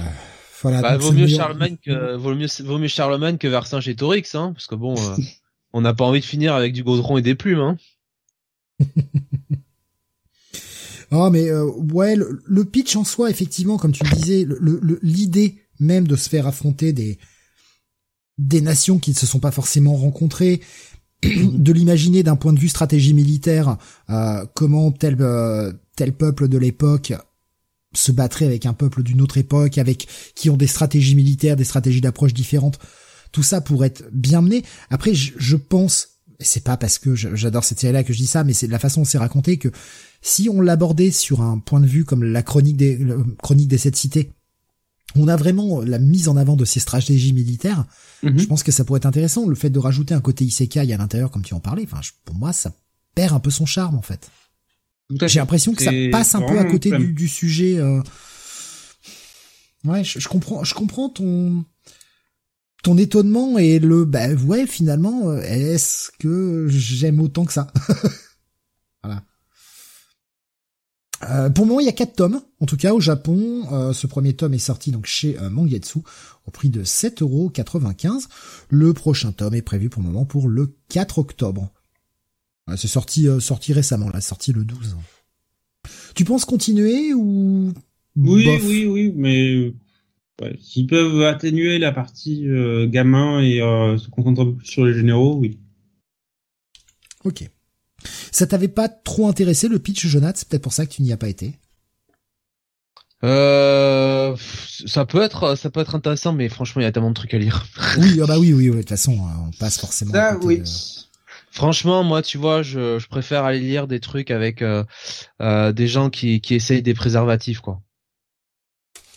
voilà, 0.62 0.82
bah, 0.82 0.98
vaut 0.98 1.14
mieux 1.14 1.28
Charlemagne 1.28 1.78
que 1.82 2.16
vaut 2.18 2.36
mieux 2.36 2.48
vaut 2.66 2.80
mieux 2.80 2.88
Charlemagne 2.88 3.38
que 3.38 3.48
Vercingétorix, 3.48 4.36
hein, 4.36 4.52
parce 4.54 4.68
que 4.68 4.76
bon, 4.76 4.96
euh, 4.98 5.16
on 5.74 5.82
n'a 5.82 5.94
pas 5.94 6.04
envie 6.04 6.20
de 6.20 6.26
finir 6.26 6.54
avec 6.54 6.74
du 6.74 6.84
gaudron 6.84 7.18
et 7.18 7.22
des 7.22 7.36
plumes, 7.36 7.60
hein. 7.60 7.78
oh 11.12 11.30
mais 11.30 11.50
euh, 11.50 11.66
ouais, 11.94 12.16
le, 12.16 12.66
pitch 12.66 12.96
en 12.96 13.04
soi, 13.04 13.30
effectivement, 13.30 13.78
comme 13.78 13.92
tu 13.92 14.04
le 14.04 14.16
disais, 14.16 14.48
l'idée 15.02 15.60
même 15.80 16.08
de 16.08 16.16
se 16.16 16.30
faire 16.30 16.48
affronter 16.48 16.92
des 16.92 17.20
des 18.40 18.62
nations 18.62 18.98
qui 18.98 19.12
ne 19.12 19.16
se 19.16 19.28
sont 19.28 19.40
pas 19.40 19.52
forcément 19.52 19.96
rencontrées, 19.96 20.62
de 21.24 21.74
l'imaginer 21.74 22.24
d'un 22.24 22.38
point 22.38 22.54
de 22.54 22.60
vue 22.60 22.70
stratégie 22.70 23.14
militaire, 23.14 23.78
euh, 24.10 24.46
comment 24.56 24.92
tel 24.92 25.18
tel 25.96 26.14
peuple 26.14 26.48
de 26.48 26.58
l'époque 26.58 27.14
se 27.94 28.12
battrait 28.12 28.46
avec 28.46 28.66
un 28.66 28.74
peuple 28.74 29.04
d'une 29.04 29.22
autre 29.22 29.38
époque, 29.38 29.78
avec 29.78 30.08
qui 30.36 30.50
ont 30.50 30.58
des 30.58 30.68
stratégies 30.68 31.16
militaires, 31.16 31.58
des 31.58 31.64
stratégies 31.66 32.02
d'approche 32.02 32.34
différentes. 32.34 32.80
Tout 33.32 33.44
ça 33.44 33.62
pourrait 33.62 33.88
être 33.88 34.06
bien 34.14 34.42
mené. 34.42 34.64
Après, 34.90 35.14
je, 35.14 35.34
je 35.38 35.56
pense, 35.58 36.20
c'est 36.40 36.64
pas 36.64 36.78
parce 36.78 37.00
que 37.00 37.16
j'adore 37.16 37.64
cette 37.64 37.80
série-là 37.80 38.04
que 38.04 38.14
je 38.14 38.20
dis 38.20 38.28
ça, 38.28 38.44
mais 38.44 38.54
c'est 38.54 38.68
de 38.68 38.72
la 38.72 38.80
façon 38.80 39.02
dont 39.02 39.06
c'est 39.06 39.18
raconté 39.18 39.58
que 39.58 39.70
si 40.22 40.50
on 40.50 40.62
l'abordait 40.62 41.12
sur 41.12 41.42
un 41.42 41.60
point 41.60 41.82
de 41.82 41.88
vue 41.88 42.06
comme 42.06 42.24
la 42.24 42.44
chronique 42.44 42.78
des 42.78 43.00
chronique 43.42 43.68
des 43.68 43.78
sept 43.78 43.96
cités, 43.96 44.32
on 45.16 45.28
a 45.28 45.36
vraiment 45.36 45.82
la 45.82 46.00
mise 46.00 46.28
en 46.28 46.38
avant 46.38 46.56
de 46.56 46.66
ces 46.66 46.80
stratégies 46.80 47.34
militaires. 47.34 47.86
Mhm. 48.24 48.38
Je 48.38 48.46
pense 48.46 48.64
que 48.64 48.72
ça 48.72 48.84
pourrait 48.84 49.00
être 49.00 49.06
intéressant. 49.06 49.48
Le 49.48 49.56
fait 49.56 49.70
de 49.70 49.80
rajouter 49.80 50.14
un 50.14 50.22
côté 50.22 50.46
isekai 50.46 50.80
à 50.80 50.98
l'intérieur, 50.98 51.32
comme 51.32 51.44
tu 51.44 51.54
en 51.54 51.60
parlais, 51.60 51.84
enfin, 51.84 52.02
pour 52.26 52.36
moi, 52.36 52.54
ça 52.54 52.74
perd 53.16 53.34
un 53.34 53.40
peu 53.40 53.52
son 53.52 53.66
charme 53.66 53.96
en 53.96 54.02
fait. 54.02 54.30
J'ai 55.26 55.40
l'impression 55.40 55.74
que 55.74 55.84
ça 55.84 55.92
passe 56.12 56.36
un 56.36 56.42
peu 56.42 56.60
à 56.60 56.66
côté 56.66 56.92
du, 56.92 57.14
du, 57.14 57.28
sujet. 57.28 57.78
Euh... 57.80 58.02
Ouais, 59.84 60.04
je, 60.04 60.20
je, 60.20 60.28
comprends, 60.28 60.64
je 60.64 60.76
comprends 60.76 61.10
ton 61.10 61.66
ton 62.84 62.98
étonnement 62.98 63.58
et 63.58 63.80
le 63.80 64.06
bah 64.06 64.30
ouais 64.46 64.66
finalement 64.66 65.30
euh, 65.30 65.42
est-ce 65.42 66.12
que 66.18 66.68
j'aime 66.70 67.20
autant 67.20 67.46
que 67.46 67.54
ça? 67.54 67.74
euh, 71.24 71.50
pour 71.50 71.66
le 71.66 71.70
moment 71.70 71.80
il 71.80 71.86
y 71.86 71.90
a 71.90 71.94
quatre 71.94 72.16
tomes 72.16 72.42
en 72.60 72.66
tout 72.66 72.78
cas 72.78 72.94
au 72.94 73.00
Japon 73.00 73.66
euh, 73.72 73.94
ce 73.94 74.08
premier 74.08 74.34
tome 74.34 74.54
est 74.54 74.60
sorti 74.60 74.92
donc 74.92 75.06
chez 75.06 75.38
euh, 75.40 75.50
Mangetsu 75.50 76.00
au 76.48 76.52
prix 76.52 76.70
de 76.70 76.84
7,95€. 76.84 78.28
le 78.70 78.94
prochain 78.94 79.32
tome 79.32 79.56
est 79.56 79.62
prévu 79.62 79.90
pour 79.90 80.02
le 80.02 80.08
moment 80.08 80.26
pour 80.26 80.48
le 80.48 80.76
4 80.90 81.20
octobre 81.20 81.72
c'est 82.78 82.88
sorti 82.88 83.28
euh, 83.28 83.40
sorti 83.40 83.74
récemment, 83.74 84.10
là, 84.10 84.22
sorti 84.22 84.54
le 84.54 84.64
12. 84.64 84.98
Tu 86.16 86.26
penses 86.26 86.46
continuer 86.46 87.14
ou 87.14 87.74
Oui, 88.16 88.48
oui, 88.64 88.86
oui, 88.86 89.14
mais 89.16 89.74
Ouais, 90.42 90.56
S'ils 90.62 90.88
peuvent 90.88 91.24
atténuer 91.24 91.80
la 91.80 91.92
partie 91.92 92.48
euh, 92.48 92.88
gamin 92.88 93.42
et 93.42 93.62
euh, 93.62 93.98
se 93.98 94.08
concentrer 94.08 94.44
un 94.44 94.46
peu 94.46 94.56
plus 94.56 94.68
sur 94.68 94.86
les 94.86 94.94
généraux, 94.94 95.36
oui. 95.36 95.60
Ok. 97.26 97.50
Ça 98.32 98.48
t'avait 98.48 98.68
pas 98.68 98.88
trop 98.90 99.28
intéressé 99.28 99.68
le 99.68 99.80
pitch, 99.80 100.08
Jonathan? 100.08 100.38
C'est 100.38 100.48
peut-être 100.48 100.64
pour 100.64 100.74
ça 100.74 100.86
que 100.86 100.92
tu 100.92 101.02
n'y 101.02 101.12
as 101.14 101.18
pas 101.18 101.28
été. 101.30 101.56
Euh, 103.24 104.36
ça 104.86 105.06
peut 105.06 105.22
être, 105.22 105.56
ça 105.56 105.70
peut 105.70 105.82
être 105.82 105.96
intéressant, 105.96 106.32
mais 106.34 106.48
franchement, 106.48 106.82
il 106.82 106.86
y 106.86 106.88
a 106.88 106.92
tellement 106.92 107.10
de 107.10 107.16
trucs 107.16 107.34
à 107.34 107.38
lire. 107.38 107.66
oui, 107.98 108.20
ah 108.24 108.26
bah 108.28 108.40
oui, 108.40 108.54
oui, 108.54 108.70
oui, 108.70 108.76
de 108.78 108.82
toute 108.82 108.90
façon, 108.90 109.14
euh, 109.14 109.48
on 109.48 109.52
passe 109.60 109.78
forcément. 109.80 110.14
à 110.14 110.30
Ça, 110.30 110.34
côté 110.36 110.46
oui. 110.48 110.60
de- 110.60 110.66
Franchement, 111.52 112.04
moi, 112.04 112.22
tu 112.22 112.38
vois, 112.38 112.62
je, 112.62 113.00
je 113.00 113.08
préfère 113.08 113.44
aller 113.44 113.60
lire 113.60 113.88
des 113.88 114.00
trucs 114.00 114.32
avec 114.32 114.62
euh, 114.62 114.84
euh, 115.42 115.74
des 115.74 115.88
gens 115.88 116.10
qui, 116.10 116.40
qui 116.42 116.54
essayent 116.56 116.84
des 116.84 116.94
préservatifs, 116.94 117.60
quoi. 117.60 117.82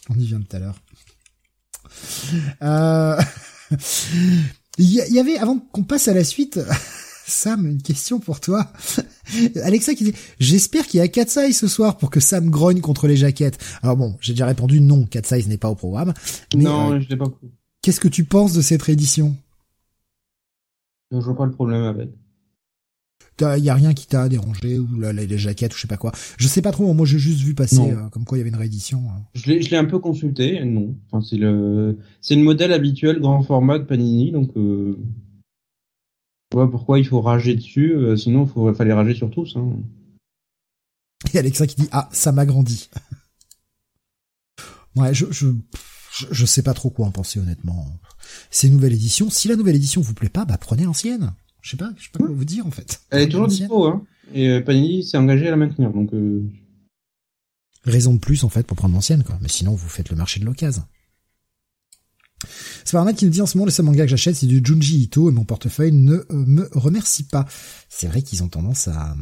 On 0.09 0.14
y 0.18 0.24
vient 0.26 0.41
tout 0.41 0.57
à 0.57 0.59
l'heure. 0.59 0.74
Euh... 2.62 3.20
Il 4.78 4.87
y, 4.87 5.03
il 5.07 5.14
y 5.14 5.18
avait, 5.20 5.37
avant 5.37 5.59
qu'on 5.59 5.85
passe 5.85 6.09
à 6.09 6.14
la 6.14 6.24
suite, 6.24 6.59
Sam, 7.33 7.66
une 7.66 7.83
question 7.83 8.20
pour 8.20 8.41
toi. 8.41 8.70
Alexa 9.64 9.95
qui 9.95 10.05
dit, 10.05 10.14
j'espère 10.39 10.87
qu'il 10.87 10.99
y 10.99 11.01
a 11.01 11.09
Cat 11.09 11.26
Size 11.26 11.57
ce 11.59 11.66
soir 11.68 11.97
pour 11.99 12.11
que 12.11 12.20
Sam 12.20 12.51
grogne 12.51 12.80
contre 12.80 13.07
les 13.09 13.16
jaquettes. 13.16 13.59
Alors 13.83 13.97
bon, 13.97 14.16
j'ai 14.20 14.33
déjà 14.35 14.47
répondu 14.47 14.80
non, 14.80 15.05
Cat 15.07 15.22
Size 15.24 15.49
n'est 15.49 15.57
pas 15.59 15.70
au 15.70 15.74
programme. 15.74 16.12
Mais 16.55 16.64
non, 16.64 16.93
euh, 16.93 17.01
je 17.01 17.09
l'ai 17.09 17.16
pas 17.16 17.26
qu'est-ce 17.83 18.01
que 18.01 18.09
tu 18.09 18.24
penses 18.24 18.53
de 18.53 18.61
cette 18.61 18.83
réédition? 18.83 19.35
Je 21.11 21.18
vois 21.18 21.37
pas 21.37 21.47
le 21.47 21.53
problème 21.53 21.83
avec. 21.85 22.11
Il 23.41 23.64
y 23.64 23.70
a 23.70 23.74
rien 23.74 23.93
qui 23.93 24.07
t'a 24.07 24.28
dérangé 24.28 24.78
ou 24.78 24.87
la- 25.01 25.12
la- 25.12 25.24
les 25.24 25.39
jaquettes 25.39 25.72
ou 25.72 25.76
je 25.76 25.80
sais 25.83 25.89
pas 25.89 25.97
quoi. 25.97 26.12
Je 26.39 26.47
sais 26.47 26.62
pas 26.62 26.70
trop. 26.70 26.93
Moi, 26.95 27.07
j'ai 27.07 27.18
juste 27.18 27.41
vu 27.41 27.55
passer 27.55 27.80
euh, 27.80 28.09
comme 28.11 28.24
quoi 28.24 28.39
il 28.39 28.41
y 28.41 28.43
avait 28.43 28.51
une 28.51 28.57
réédition. 28.57 29.01
euh. 29.01 29.20
Je 29.35 29.51
l'ai, 29.51 29.62
je 29.62 29.70
l'ai 29.70 29.78
un 29.78 29.85
peu 29.85 29.99
consulté, 29.99 30.62
non. 30.64 30.95
Enfin, 31.11 31.26
c'est 31.28 31.39
le, 31.39 31.99
c'est 32.20 32.37
le 32.37 32.43
modèle 32.43 32.72
habituel 32.72 33.18
grand 33.20 33.43
format 33.43 33.80
de 33.80 33.85
Panini, 33.85 34.30
donc 34.30 34.51
euh, 34.57 34.97
je 36.53 36.57
vois 36.59 36.71
pourquoi 36.71 36.99
il 36.99 37.07
faut 37.07 37.23
rager 37.23 37.55
dessus. 37.55 37.95
euh, 37.95 38.15
sinon, 38.15 38.47
il 38.69 38.75
fallait 38.75 38.93
rager 38.93 39.15
sur 39.15 39.31
tous. 39.31 39.57
Hein. 39.57 39.71
Et 41.33 41.39
Alexa 41.39 41.67
qui 41.67 41.77
dit 41.77 41.89
ah 41.93 42.09
ça 42.13 42.31
m'a 42.31 42.45
grandi. 42.45 42.91
ouais, 44.97 45.15
je, 45.15 45.25
je 45.31 45.49
je 46.31 46.45
sais 46.45 46.63
pas 46.63 46.75
trop 46.75 46.91
quoi 46.91 47.07
en 47.07 47.11
penser 47.11 47.41
honnêtement. 47.41 47.87
C'est 48.51 48.67
une 48.67 48.75
nouvelle 48.75 48.93
édition. 48.93 49.31
Si 49.31 49.49
la 49.49 49.57
nouvelle 49.57 49.77
édition 49.77 50.03
vous 50.03 50.13
plaît 50.13 50.29
pas, 50.29 50.45
bah 50.45 50.59
prenez 50.59 50.85
l'ancienne. 50.85 51.33
Je 51.63 51.71
sais 51.71 51.77
pas, 51.79 51.91
je 51.97 52.05
sais 52.05 52.11
pas 52.13 52.19
quoi 52.19 52.29
vous 52.29 52.45
dire 52.45 52.67
en 52.67 52.71
fait. 52.71 53.01
Elle 53.11 53.23
est 53.23 53.29
toujours 53.29 53.49
dispo, 53.49 53.87
hein. 53.87 54.05
Et 54.35 54.49
euh, 54.51 54.61
Panini 54.61 55.05
s'est 55.05 55.17
engagé 55.17 55.47
à 55.49 55.51
la 55.53 55.57
maintenir, 55.57 55.91
donc 55.91 56.13
euh, 56.13 56.45
Raison 57.85 58.13
de 58.15 58.19
plus 58.19 58.45
en 58.45 58.49
fait 58.51 58.67
pour 58.67 58.77
prendre 58.77 58.95
l'ancienne 58.95 59.25
quoi. 59.25 59.39
Mais 59.41 59.49
sinon 59.49 59.75
vous 59.75 59.89
faites 59.89 60.11
le 60.11 60.17
marché 60.17 60.39
de 60.39 60.45
l'occasion. 60.45 60.85
C'est 62.85 62.93
Parmanet 62.93 63.14
qui 63.16 63.24
nous 63.24 63.30
dit 63.30 63.41
en 63.41 63.47
ce 63.47 63.57
moment 63.57 63.66
le 63.66 63.70
seul 63.70 63.87
manga 63.87 64.05
que 64.05 64.11
j'achète 64.11 64.37
c'est 64.37 64.47
du 64.47 64.61
Junji 64.62 65.03
Ito 65.03 65.30
et 65.30 65.33
mon 65.33 65.45
portefeuille 65.45 65.93
ne 65.93 66.14
euh, 66.14 66.24
me 66.30 66.68
remercie 66.72 67.24
pas. 67.24 67.47
C'est 67.89 68.07
vrai 68.07 68.22
qu'ils 68.22 68.43
ont 68.43 68.49
tendance 68.49 68.89
à 68.89 69.16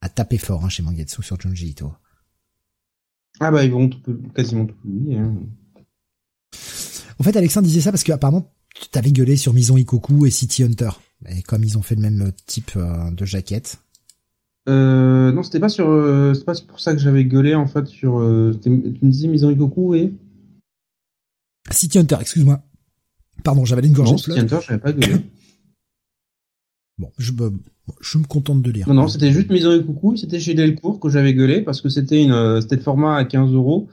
à 0.00 0.08
taper 0.08 0.38
fort 0.38 0.64
hein, 0.64 0.68
chez 0.68 0.82
Mangetsu 0.82 1.22
sur 1.22 1.40
Junji 1.40 1.68
Ito. 1.68 1.92
ah 3.40 3.50
bah 3.50 3.64
ils 3.64 3.70
vont 3.70 3.88
tout, 3.88 4.00
quasiment 4.34 4.66
tout 4.66 4.76
publier. 4.76 5.18
Hein. 5.18 5.34
En 7.18 7.24
fait, 7.24 7.36
Alexandre 7.36 7.66
disait 7.66 7.80
ça 7.80 7.90
parce 7.90 8.04
que 8.04 8.12
apparemment, 8.12 8.52
tu 8.74 8.88
t'avais 8.88 9.10
gueulé 9.10 9.36
sur 9.36 9.52
Mison 9.52 9.76
Ikoku 9.76 10.26
et 10.26 10.30
City 10.30 10.62
Hunter. 10.62 10.90
Et 11.28 11.42
comme 11.42 11.64
ils 11.64 11.76
ont 11.76 11.82
fait 11.82 11.96
le 11.96 12.02
même 12.02 12.30
type 12.46 12.70
euh, 12.76 13.10
de 13.10 13.24
jaquette. 13.24 13.78
Euh, 14.68 15.32
non, 15.32 15.42
c'était 15.42 15.60
pas 15.60 15.68
sur, 15.68 15.88
euh, 15.88 16.34
c'est 16.34 16.44
pas 16.44 16.52
pour 16.66 16.78
ça 16.78 16.92
que 16.92 17.00
j'avais 17.00 17.24
gueulé 17.24 17.54
en 17.54 17.66
fait 17.66 17.86
sur. 17.86 18.20
Euh, 18.20 18.54
tu 18.62 18.70
me 18.70 19.10
disais 19.10 19.28
Mission 19.28 19.50
Ikoku 19.50 19.94
et? 19.94 20.12
City 21.70 21.98
Hunter, 21.98 22.16
excuse-moi. 22.20 22.60
Pardon, 23.44 23.64
j'avais 23.64 23.86
une 23.86 23.92
gorgée 23.92 24.12
Non, 24.12 24.18
City. 24.18 24.38
Hunter, 24.38 24.58
j'avais 24.66 24.80
pas 24.80 24.92
gueulé. 24.92 25.14
Bon, 26.98 27.12
je 27.16 27.30
me, 27.30 27.52
je 28.00 28.18
me 28.18 28.24
contente 28.24 28.60
de 28.60 28.72
lire. 28.72 28.88
Non, 28.88 28.94
non, 28.94 29.06
c'était 29.06 29.30
juste 29.30 29.50
Mission 29.50 29.70
Ikoku, 29.72 30.16
c'était 30.16 30.40
chez 30.40 30.54
Delcourt 30.54 30.98
que 30.98 31.08
j'avais 31.08 31.32
gueulé 31.32 31.60
parce 31.62 31.80
que 31.80 31.88
c'était 31.88 32.24
une, 32.24 32.32
euh, 32.32 32.60
c'était 32.60 32.74
le 32.74 32.82
format 32.82 33.14
à 33.16 33.24
15 33.24 33.52
euros. 33.52 33.88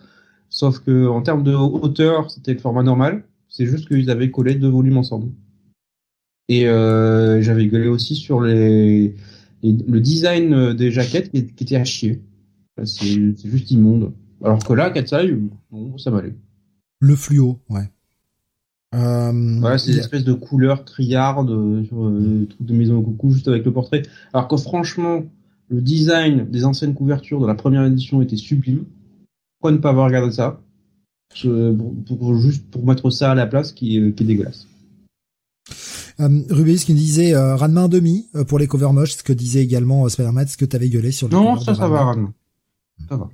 Sauf 0.50 0.80
que 0.80 1.06
en 1.08 1.22
termes 1.22 1.44
de 1.44 1.54
hauteur, 1.54 2.32
c'était 2.32 2.54
le 2.56 2.60
format 2.60 2.82
normal. 2.82 3.24
C'est 3.48 3.68
juste 3.68 3.88
qu'ils 3.88 4.10
avaient 4.10 4.32
collé 4.32 4.56
deux 4.56 4.70
volumes 4.70 4.98
ensemble. 4.98 5.28
Et 6.50 6.68
euh, 6.68 7.44
j'avais 7.44 7.68
gueulé 7.68 7.88
aussi 7.88 8.16
sur 8.16 8.42
les, 8.42 9.14
les- 9.62 9.78
le 9.88 10.00
design 10.00 10.52
euh, 10.54 10.74
des 10.74 10.90
jaquettes 10.90 11.30
qui, 11.32 11.46
qui 11.46 11.64
était 11.64 11.76
à 11.76 11.86
chier. 11.86 12.24
C'est 12.86 13.36
juste 13.48 13.70
immonde. 13.70 14.14
Alors 14.44 14.64
que 14.66 14.74
là, 14.74 14.90
Katsai, 14.90 15.32
bon, 15.72 15.98
ça 16.00 16.10
m'allait. 16.10 16.34
Le 17.00 17.16
fluo, 17.16 17.60
ouais. 17.70 17.90
Euh, 18.94 19.60
Voilà, 19.60 19.78
c'est 19.78 19.92
des 19.92 19.98
espèces 20.00 20.24
de 20.24 20.34
couleurs 20.34 20.86
criardes 20.86 21.50
euh, 21.52 21.84
sur 21.86 22.06
euh, 22.06 22.46
truc 22.50 22.66
de 22.66 22.74
maison 22.74 22.98
au 22.98 23.02
coucou 23.02 23.32
juste 23.32 23.48
avec 23.48 23.66
le 23.66 23.74
portrait. 23.74 24.04
Alors 24.34 24.48
que 24.48 24.56
franchement, 24.58 25.24
le 25.70 25.82
design 25.82 26.50
des 26.50 26.64
anciennes 26.64 26.94
couvertures 26.94 27.42
de 27.42 27.48
la 27.48 27.56
première 27.56 27.84
édition 27.86 28.22
était 28.22 28.38
sublime. 28.38 28.86
Pourquoi 29.60 29.72
ne 29.72 29.78
pas 29.78 29.90
avoir 29.90 30.06
regardé 30.08 30.32
ça? 30.34 30.62
Je- 31.34 31.74
pour, 31.74 32.18
pour- 32.18 32.38
juste 32.40 32.66
pour 32.72 32.86
mettre 32.86 33.10
ça 33.10 33.32
à 33.32 33.36
la 33.36 33.48
place 33.48 33.74
qui, 33.74 33.98
est- 33.98 34.14
qui 34.16 34.24
est 34.24 34.28
dégueulasse. 34.28 34.68
euh, 36.22 36.42
Rubius 36.50 36.86
qui 36.86 36.94
nous 36.94 37.00
disait 37.00 37.34
euh, 37.34 37.56
Ranma 37.58 37.82
un 37.82 37.88
demi 37.90 38.28
euh, 38.36 38.46
pour 38.46 38.60
les 38.60 38.68
covers 38.68 38.94
moches, 38.94 39.16
ce 39.16 39.24
que 39.24 39.34
disait 39.34 39.62
également 39.64 40.06
euh, 40.06 40.10
Spider-Man, 40.10 40.48
ce 40.48 40.56
que 40.56 40.64
t'avais 40.66 40.88
gueulé 40.90 41.12
sur 41.12 41.28
le 41.28 41.34
Non, 41.34 41.58
ça, 41.60 41.76
ça 41.76 41.88
Ranma. 41.88 41.98
va, 41.98 42.04
Ran. 42.14 42.34
Ça 43.10 43.18
va. 43.18 43.30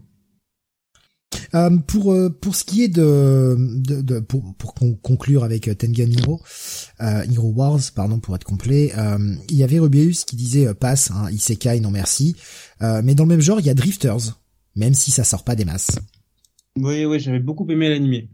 Euh, 1.54 1.78
pour 1.80 2.14
euh, 2.14 2.30
pour 2.30 2.56
ce 2.56 2.64
qui 2.64 2.84
est 2.84 2.88
de, 2.88 3.58
de, 3.60 4.02
de- 4.02 4.20
pour 4.22 4.56
pour 4.56 4.74
con- 4.74 4.98
conclure 5.02 5.44
avec 5.44 5.68
euh, 5.68 5.76
Tengen 5.76 6.12
Hero, 6.18 6.42
euh, 7.02 7.24
Hero 7.30 7.50
Wars 7.52 7.80
pardon 7.94 8.20
pour 8.20 8.36
être 8.36 8.46
complet, 8.46 8.94
euh, 8.98 9.36
il 9.50 9.58
y 9.58 9.64
avait 9.64 9.80
Rubius 9.80 10.24
qui 10.24 10.36
disait 10.38 10.74
passe, 10.74 11.12
hein, 11.12 11.30
Isekai 11.30 11.80
non 11.82 11.92
merci, 11.92 12.36
mais 12.80 13.16
dans 13.16 13.24
le 13.26 13.30
même 13.30 13.42
genre 13.42 13.60
il 13.60 13.66
y 13.66 13.70
a 13.70 13.74
Drifters, 13.74 14.40
même 14.76 14.94
si 14.94 15.12
ça 15.12 15.24
sort 15.26 15.44
pas 15.44 15.56
des 15.56 15.66
masses. 15.66 16.00
Oui, 16.78 17.04
oui, 17.04 17.20
j'avais 17.20 17.40
beaucoup 17.40 17.70
aimé 17.70 17.90
l'animé. 17.90 18.30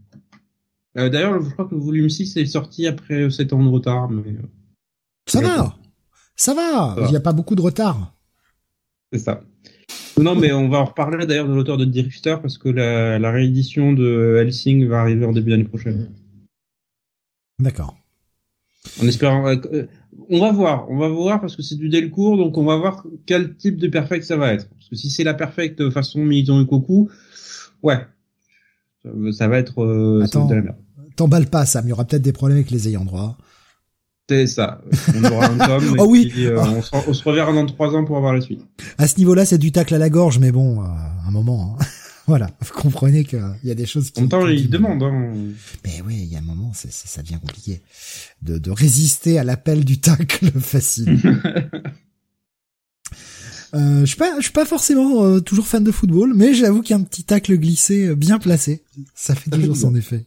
D'ailleurs, 0.95 1.41
je 1.43 1.49
crois 1.49 1.65
que 1.68 1.76
le 1.76 1.82
volume 1.82 2.09
6 2.09 2.38
est 2.38 2.45
sorti 2.45 2.88
après 2.88 3.30
7 3.32 3.53
ans 3.53 3.63
de 3.63 3.70
retard, 3.70 4.09
mais 4.09 4.36
Ça 5.28 5.41
va, 5.41 5.76
ça 6.36 6.53
va, 6.53 6.93
Ça 6.95 7.01
va. 7.01 7.07
il 7.07 7.13
y 7.13 7.15
a 7.15 7.20
pas 7.20 7.34
beaucoup 7.34 7.55
de 7.55 7.61
retard. 7.61 8.15
c'est 9.11 9.20
ça. 9.20 9.41
Non, 10.19 10.35
mais 10.35 10.51
on 10.51 10.67
va 10.67 10.79
en 10.79 10.85
reparler 10.85 11.25
d'ailleurs 11.25 11.47
de 11.47 11.53
l'auteur 11.53 11.77
de 11.77 11.85
Drifter 11.85 12.38
parce 12.41 12.57
que 12.57 12.69
la, 12.69 13.19
la 13.19 13.31
réédition 13.31 13.93
de 13.93 14.38
Helsing 14.41 14.88
va 14.88 15.01
arriver 15.01 15.25
en 15.25 15.31
début 15.31 15.51
d'année 15.51 15.63
prochaine. 15.63 16.09
D'accord. 17.59 17.95
En 19.01 19.07
espérant. 19.07 19.47
euh, 19.47 19.55
euh, 19.73 19.88
on 20.29 20.39
va 20.39 20.51
voir, 20.51 20.89
on 20.89 20.97
va 20.97 21.07
voir 21.07 21.39
parce 21.39 21.55
que 21.55 21.61
c'est 21.61 21.75
du 21.75 21.89
Delcourt, 21.89 22.38
donc 22.38 22.57
on 22.57 22.63
va 22.63 22.77
voir 22.77 23.05
quel 23.25 23.55
type 23.55 23.77
de 23.77 23.88
perfect 23.88 24.23
ça 24.23 24.38
va 24.38 24.53
être. 24.53 24.67
Parce 24.69 24.89
que 24.89 24.95
si 24.95 25.09
c'est 25.09 25.23
la 25.23 25.33
perfect 25.33 25.89
façon 25.91 26.23
Militant 26.23 26.61
et 26.61 26.65
Koku, 26.65 27.09
ouais, 27.83 27.99
ça, 29.03 29.09
ça 29.33 29.47
va 29.47 29.59
être, 29.59 29.83
euh, 29.83 30.25
merde. 30.49 30.75
T'emballes 31.15 31.47
pas 31.49 31.65
Sam, 31.65 31.85
il 31.85 31.89
y 31.89 31.93
aura 31.93 32.05
peut-être 32.05 32.21
des 32.21 32.31
problèmes 32.31 32.57
avec 32.57 32.71
les 32.71 32.88
ayants 32.88 33.05
droit. 33.05 33.38
C'est 34.30 34.47
ça. 34.47 34.82
On 35.15 35.23
aura 35.23 35.45
un 35.47 35.57
tome. 35.57 35.84
et 35.95 35.99
Oh 35.99 36.05
oui. 36.09 36.28
puis, 36.28 36.47
euh, 36.47 36.59
on, 36.61 36.82
se, 36.82 36.89
on 37.07 37.13
se 37.13 37.23
reverra 37.23 37.53
dans 37.53 37.65
trois 37.65 37.95
ans 37.95 38.03
pour 38.03 38.17
avoir 38.17 38.34
la 38.34 38.41
suite. 38.41 38.59
À 38.97 39.07
ce 39.07 39.17
niveau-là, 39.17 39.45
c'est 39.45 39.57
du 39.57 39.71
tacle 39.71 39.95
à 39.95 39.97
la 39.97 40.09
gorge, 40.09 40.38
mais 40.39 40.51
bon, 40.51 40.82
euh, 40.82 40.86
un 41.28 41.32
moment. 41.32 41.78
hein. 41.80 41.86
voilà, 42.28 42.49
vous 42.59 42.73
comprenez 42.73 43.23
qu'il 43.23 43.41
y 43.63 43.71
a 43.71 43.75
des 43.75 43.86
choses 43.86 44.11
qui. 44.11 44.21
En 44.21 44.28
temps, 44.28 44.45
qui- 44.45 44.55
il 44.55 44.69
demande. 44.69 45.01
Hein. 45.01 45.34
Mais 45.86 46.01
oui, 46.05 46.15
il 46.23 46.25
y 46.32 46.36
a 46.36 46.39
un 46.39 46.41
moment, 46.41 46.71
ça 46.73 47.21
devient 47.21 47.39
compliqué 47.39 47.82
de, 48.41 48.57
de 48.57 48.69
résister 48.71 49.39
à 49.39 49.45
l'appel 49.45 49.86
du 49.86 49.99
tacle 50.01 50.51
facile. 50.59 51.19
Euh, 53.73 54.01
je 54.01 54.05
suis 54.05 54.15
pas, 54.17 54.36
je 54.38 54.43
suis 54.43 54.51
pas 54.53 54.65
forcément 54.65 55.23
euh, 55.25 55.39
toujours 55.41 55.67
fan 55.67 55.84
de 55.84 55.91
football, 55.91 56.34
mais 56.36 56.53
j'avoue 56.53 56.82
qu'il 56.82 56.91
y 56.95 56.99
a 56.99 57.01
un 57.01 57.03
petit 57.05 57.23
tacle 57.25 57.55
glissé 57.57 58.07
euh, 58.07 58.15
bien 58.15 58.39
placé, 58.39 58.82
ça 59.13 59.36
fait 59.36 59.49
toujours 59.49 59.73
du 59.73 59.80
son 59.80 59.93
effet. 59.95 60.25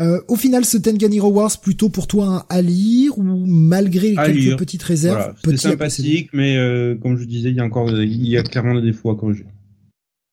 Euh, 0.00 0.20
au 0.28 0.36
final, 0.36 0.64
ce 0.64 0.78
Tengen 0.78 1.12
Hero 1.12 1.28
Wars 1.30 1.60
plutôt 1.60 1.88
pour 1.88 2.06
toi 2.06 2.26
un 2.26 2.46
à 2.56 2.62
lire 2.62 3.18
ou 3.18 3.22
malgré 3.46 4.16
À 4.16 4.26
quelques 4.26 4.38
lire. 4.38 4.56
petites 4.56 4.82
réserves, 4.82 5.16
Voilà, 5.18 5.34
c'était 5.36 5.56
petit 5.56 5.66
à 5.66 5.76
posséder 5.76 6.08
sympathique, 6.08 6.30
mais 6.32 6.56
euh, 6.56 6.94
comme 6.94 7.16
je 7.16 7.24
disais, 7.24 7.50
il 7.50 7.56
y 7.56 7.60
a 7.60 7.64
encore, 7.64 7.90
il 7.90 8.28
y 8.28 8.36
a 8.36 8.42
clairement 8.44 8.74
des 8.76 8.82
défauts 8.82 9.10
à 9.10 9.16
corriger. 9.16 9.46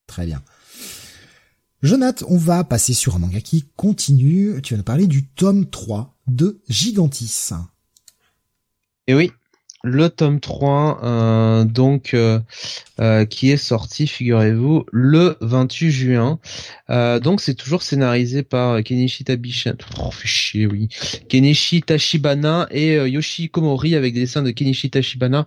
Très 0.07 0.25
bien. 0.27 0.43
Jonathan, 1.81 2.25
on 2.29 2.37
va 2.37 2.63
passer 2.63 2.93
sur 2.93 3.15
un 3.15 3.19
manga 3.19 3.41
qui 3.41 3.65
continue. 3.75 4.61
Tu 4.61 4.73
vas 4.73 4.77
nous 4.77 4.83
parler 4.83 5.07
du 5.07 5.25
tome 5.25 5.67
3 5.69 6.15
de 6.27 6.59
Gigantis. 6.67 7.49
Et 9.07 9.13
oui, 9.13 9.31
le 9.85 10.09
tome 10.09 10.39
3, 10.39 10.99
euh, 11.03 11.63
donc 11.63 12.13
euh, 12.15 12.39
euh, 12.99 13.25
qui 13.25 13.51
est 13.51 13.57
sorti, 13.57 14.07
figurez-vous, 14.07 14.85
le 14.91 15.37
28 15.41 15.91
juin. 15.91 16.39
Donc 16.89 17.41
c'est 17.41 17.53
toujours 17.53 17.83
scénarisé 17.83 18.43
par 18.43 18.83
Kenichi 18.83 19.23
Tabisha. 19.23 19.73
Oh, 20.01 20.09
chier, 20.23 20.65
oui. 20.65 20.89
Kenichi 21.29 21.81
Tachibana 21.81 22.67
et 22.71 22.95
Yoshi 22.95 23.49
Komori 23.49 23.95
avec 23.95 24.13
des 24.13 24.21
dessins 24.21 24.41
de 24.41 24.51
Kenichi 24.51 24.89
Tachibana 24.89 25.45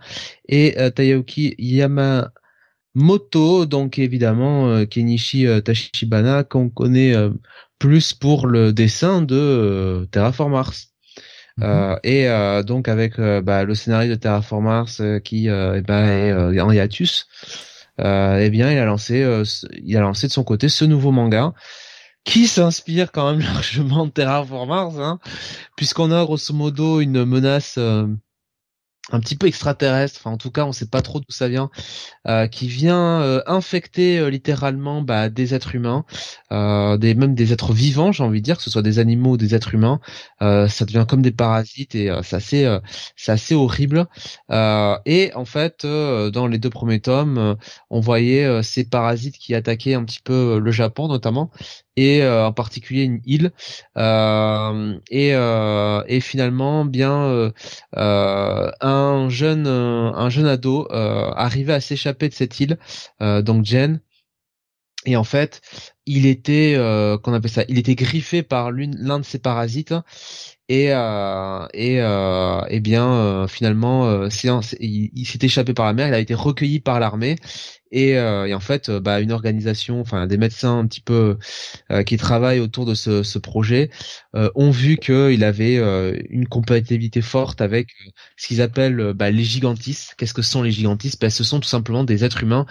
et 0.49 0.79
euh, 0.79 0.91
Tayauki 0.91 1.55
Yama 1.59 2.33
Moto, 2.95 3.67
donc 3.67 3.99
évidemment 3.99 4.85
Kenichi 4.87 5.47
Tachibana 5.65 6.45
qu'on 6.45 6.69
connaît 6.69 7.15
plus 7.79 8.15
pour 8.15 8.47
le 8.47 8.73
dessin 8.73 9.23
de 9.23 10.09
Terraform 10.11 10.53
Mars. 10.53 10.88
Mhm. 11.59 11.99
et 12.05 12.29
donc 12.65 12.89
avec 12.89 13.21
bah, 13.21 13.65
le 13.65 13.75
scénario 13.75 14.15
de 14.15 14.19
Terraform 14.19 14.65
Mars 14.65 15.03
qui 15.25 15.49
eh 15.49 15.81
ben, 15.83 16.07
est 16.55 16.61
en 16.61 16.71
hiatus, 16.71 17.27
eh 17.99 18.49
bien 18.51 18.71
il 18.71 18.79
a 18.79 18.85
lancé 18.85 19.27
il 19.85 19.97
a 19.97 20.01
lancé 20.01 20.29
de 20.29 20.33
son 20.33 20.45
côté 20.45 20.69
ce 20.69 20.85
nouveau 20.85 21.11
manga 21.11 21.53
qui 22.29 22.47
s'inspire 22.47 23.11
quand 23.11 23.31
même 23.31 23.41
largement 23.55 24.07
de 24.07 24.11
Terraform 24.11 24.69
Mars, 24.69 24.95
hein, 24.99 25.19
puisqu'on 25.77 26.13
a 26.13 26.25
grosso 26.25 26.53
modo 26.53 27.01
une 27.01 27.25
menace 27.25 27.77
euh, 27.79 28.07
un 29.11 29.21
petit 29.21 29.37
peu 29.37 29.47
extraterrestre, 29.47 30.21
enfin 30.21 30.31
en 30.35 30.37
tout 30.37 30.51
cas 30.51 30.65
on 30.65 30.73
sait 30.73 30.87
pas 30.89 31.03
trop 31.03 31.21
d'où 31.21 31.31
ça 31.31 31.49
vient, 31.49 31.71
euh, 32.27 32.47
qui 32.47 32.69
vient 32.69 33.23
euh, 33.23 33.43
infecter 33.47 34.19
euh, 34.19 34.29
littéralement 34.29 35.03
bah, 35.03 35.29
des 35.31 35.55
êtres 35.55 35.75
humains, 35.75 36.05
des 36.51 37.15
même 37.15 37.35
des 37.35 37.53
êtres 37.53 37.73
vivants, 37.73 38.13
j'ai 38.13 38.23
envie 38.23 38.41
de 38.41 38.45
dire, 38.45 38.57
que 38.57 38.63
ce 38.63 38.71
soit 38.71 38.83
des 38.83 38.99
animaux 38.99 39.33
ou 39.33 39.37
des 39.37 39.55
êtres 39.55 39.75
humains, 39.75 40.01
ça 40.41 40.85
devient 40.85 41.05
comme 41.09 41.23
des 41.23 41.33
parasites 41.33 41.95
et 41.95 42.11
c'est 42.23 42.67
c'est 43.17 43.33
assez 43.33 43.55
horrible. 43.55 44.07
et 44.51 45.31
en 45.35 45.45
fait 45.45 45.87
dans 45.87 46.47
les 46.47 46.59
deux 46.59 46.71
premiers 46.71 47.01
tomes, 47.01 47.57
on 47.91 48.01
voyait 48.01 48.63
ces 48.63 48.85
parasites 48.85 49.39
qui 49.39 49.55
attaquaient 49.55 49.95
un 49.95 50.05
petit 50.05 50.21
peu 50.23 50.59
le 50.59 50.71
Japon 50.71 51.09
notamment 51.09 51.51
et 51.99 52.27
en 52.27 52.53
particulier 52.53 53.03
une 53.05 53.21
île. 53.27 53.53
Et 55.11 55.31
et 56.09 56.21
finalement 56.21 56.85
bien 56.85 57.53
un 58.83 59.09
un 59.19 59.29
jeune 59.29 59.67
euh, 59.67 60.13
un 60.15 60.31
jeune 60.31 60.47
ado 60.47 60.89
euh, 60.91 61.31
arrivait 61.37 61.75
à 61.75 61.81
s'échapper 61.81 62.29
de 62.29 62.35
cette 62.35 62.59
île, 62.61 62.79
euh, 63.23 63.43
donc 63.43 63.65
Jen. 63.65 64.01
Et 65.07 65.17
en 65.17 65.25
fait, 65.25 65.61
il 66.07 66.27
était 66.27 66.75
qu'on 67.23 67.33
appelle 67.33 67.51
ça, 67.51 67.65
il 67.69 67.79
était 67.79 67.95
griffé 67.95 68.43
par 68.43 68.73
l'un 68.73 69.21
de 69.21 69.25
ces 69.25 69.39
parasites. 69.39 69.95
Et 70.71 70.93
euh, 70.93 71.67
et 71.73 72.01
euh, 72.03 72.61
et 72.69 72.81
bien 72.81 73.11
euh, 73.11 73.49
finalement 73.49 74.07
euh, 74.07 74.29
il, 74.81 75.11
il 75.15 75.25
s'est 75.27 75.39
échappé 75.41 75.73
par 75.73 75.87
la 75.87 75.95
mer 75.95 76.09
il 76.09 76.15
a 76.15 76.19
été 76.19 76.35
recueilli 76.35 76.81
par 76.81 77.01
l'armée 77.01 77.37
et, 77.91 78.11
et, 78.11 78.55
en 78.55 78.61
fait 78.61 78.91
bah 78.91 79.21
une 79.21 79.33
organisation 79.33 80.01
enfin 80.01 80.27
des 80.27 80.37
médecins 80.37 80.79
un 80.79 80.87
petit 80.87 81.01
peu 81.01 81.39
qui 82.07 82.17
travaillent 82.17 82.61
autour 82.61 82.87
de 82.87 82.95
ce, 82.95 83.23
ce 83.23 83.39
projet 83.39 83.91
ont 84.35 84.71
vu 84.71 84.97
qu'il 84.97 85.45
avait 85.45 85.77
une 86.29 86.47
compatibilité 86.49 87.23
forte 87.23 87.61
avec 87.61 87.89
ce 88.37 88.49
qu'ils 88.49 88.63
appellent 88.63 89.13
bah, 89.15 89.31
les 89.31 89.45
gigantistes 89.45 90.15
qu'est-ce 90.17 90.35
que 90.35 90.43
sont 90.43 90.63
les 90.63 90.71
gigantistes? 90.71 91.21
Bah, 91.21 91.31
ce 91.31 91.45
sont 91.45 91.61
tout 91.61 91.69
simplement 91.69 92.05
des 92.05 92.25
êtres 92.25 92.43
humains 92.43 92.67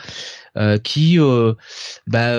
qui 0.84 1.18
bah 2.08 2.34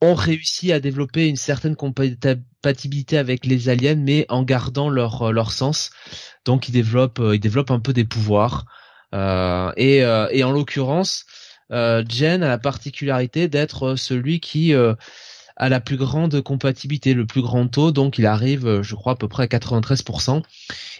ont 0.00 0.14
réussi 0.14 0.72
à 0.72 0.80
développer 0.80 1.26
une 1.26 1.36
certaine 1.36 1.76
compatibilité 1.76 3.18
avec 3.18 3.46
les 3.46 3.68
aliens, 3.68 3.94
mais 3.96 4.26
en 4.28 4.42
gardant 4.42 4.88
leur 4.90 5.22
euh, 5.22 5.32
leur 5.32 5.52
sens. 5.52 5.90
Donc 6.44 6.68
ils 6.68 6.72
développent 6.72 7.20
euh, 7.20 7.34
ils 7.36 7.40
développent 7.40 7.70
un 7.70 7.80
peu 7.80 7.92
des 7.92 8.04
pouvoirs. 8.04 8.66
Euh, 9.14 9.72
et, 9.76 10.02
euh, 10.04 10.28
et 10.32 10.44
en 10.44 10.52
l'occurrence, 10.52 11.24
euh, 11.24 11.35
Jen 11.70 12.42
a 12.42 12.48
la 12.48 12.58
particularité 12.58 13.48
d'être 13.48 13.96
celui 13.96 14.40
qui 14.40 14.74
a 14.74 15.68
la 15.68 15.80
plus 15.80 15.96
grande 15.96 16.40
compatibilité, 16.42 17.14
le 17.14 17.26
plus 17.26 17.42
grand 17.42 17.66
taux. 17.68 17.92
Donc 17.92 18.18
il 18.18 18.26
arrive, 18.26 18.82
je 18.82 18.94
crois, 18.94 19.12
à 19.12 19.16
peu 19.16 19.28
près 19.28 19.44
à 19.44 19.46
93%. 19.46 20.42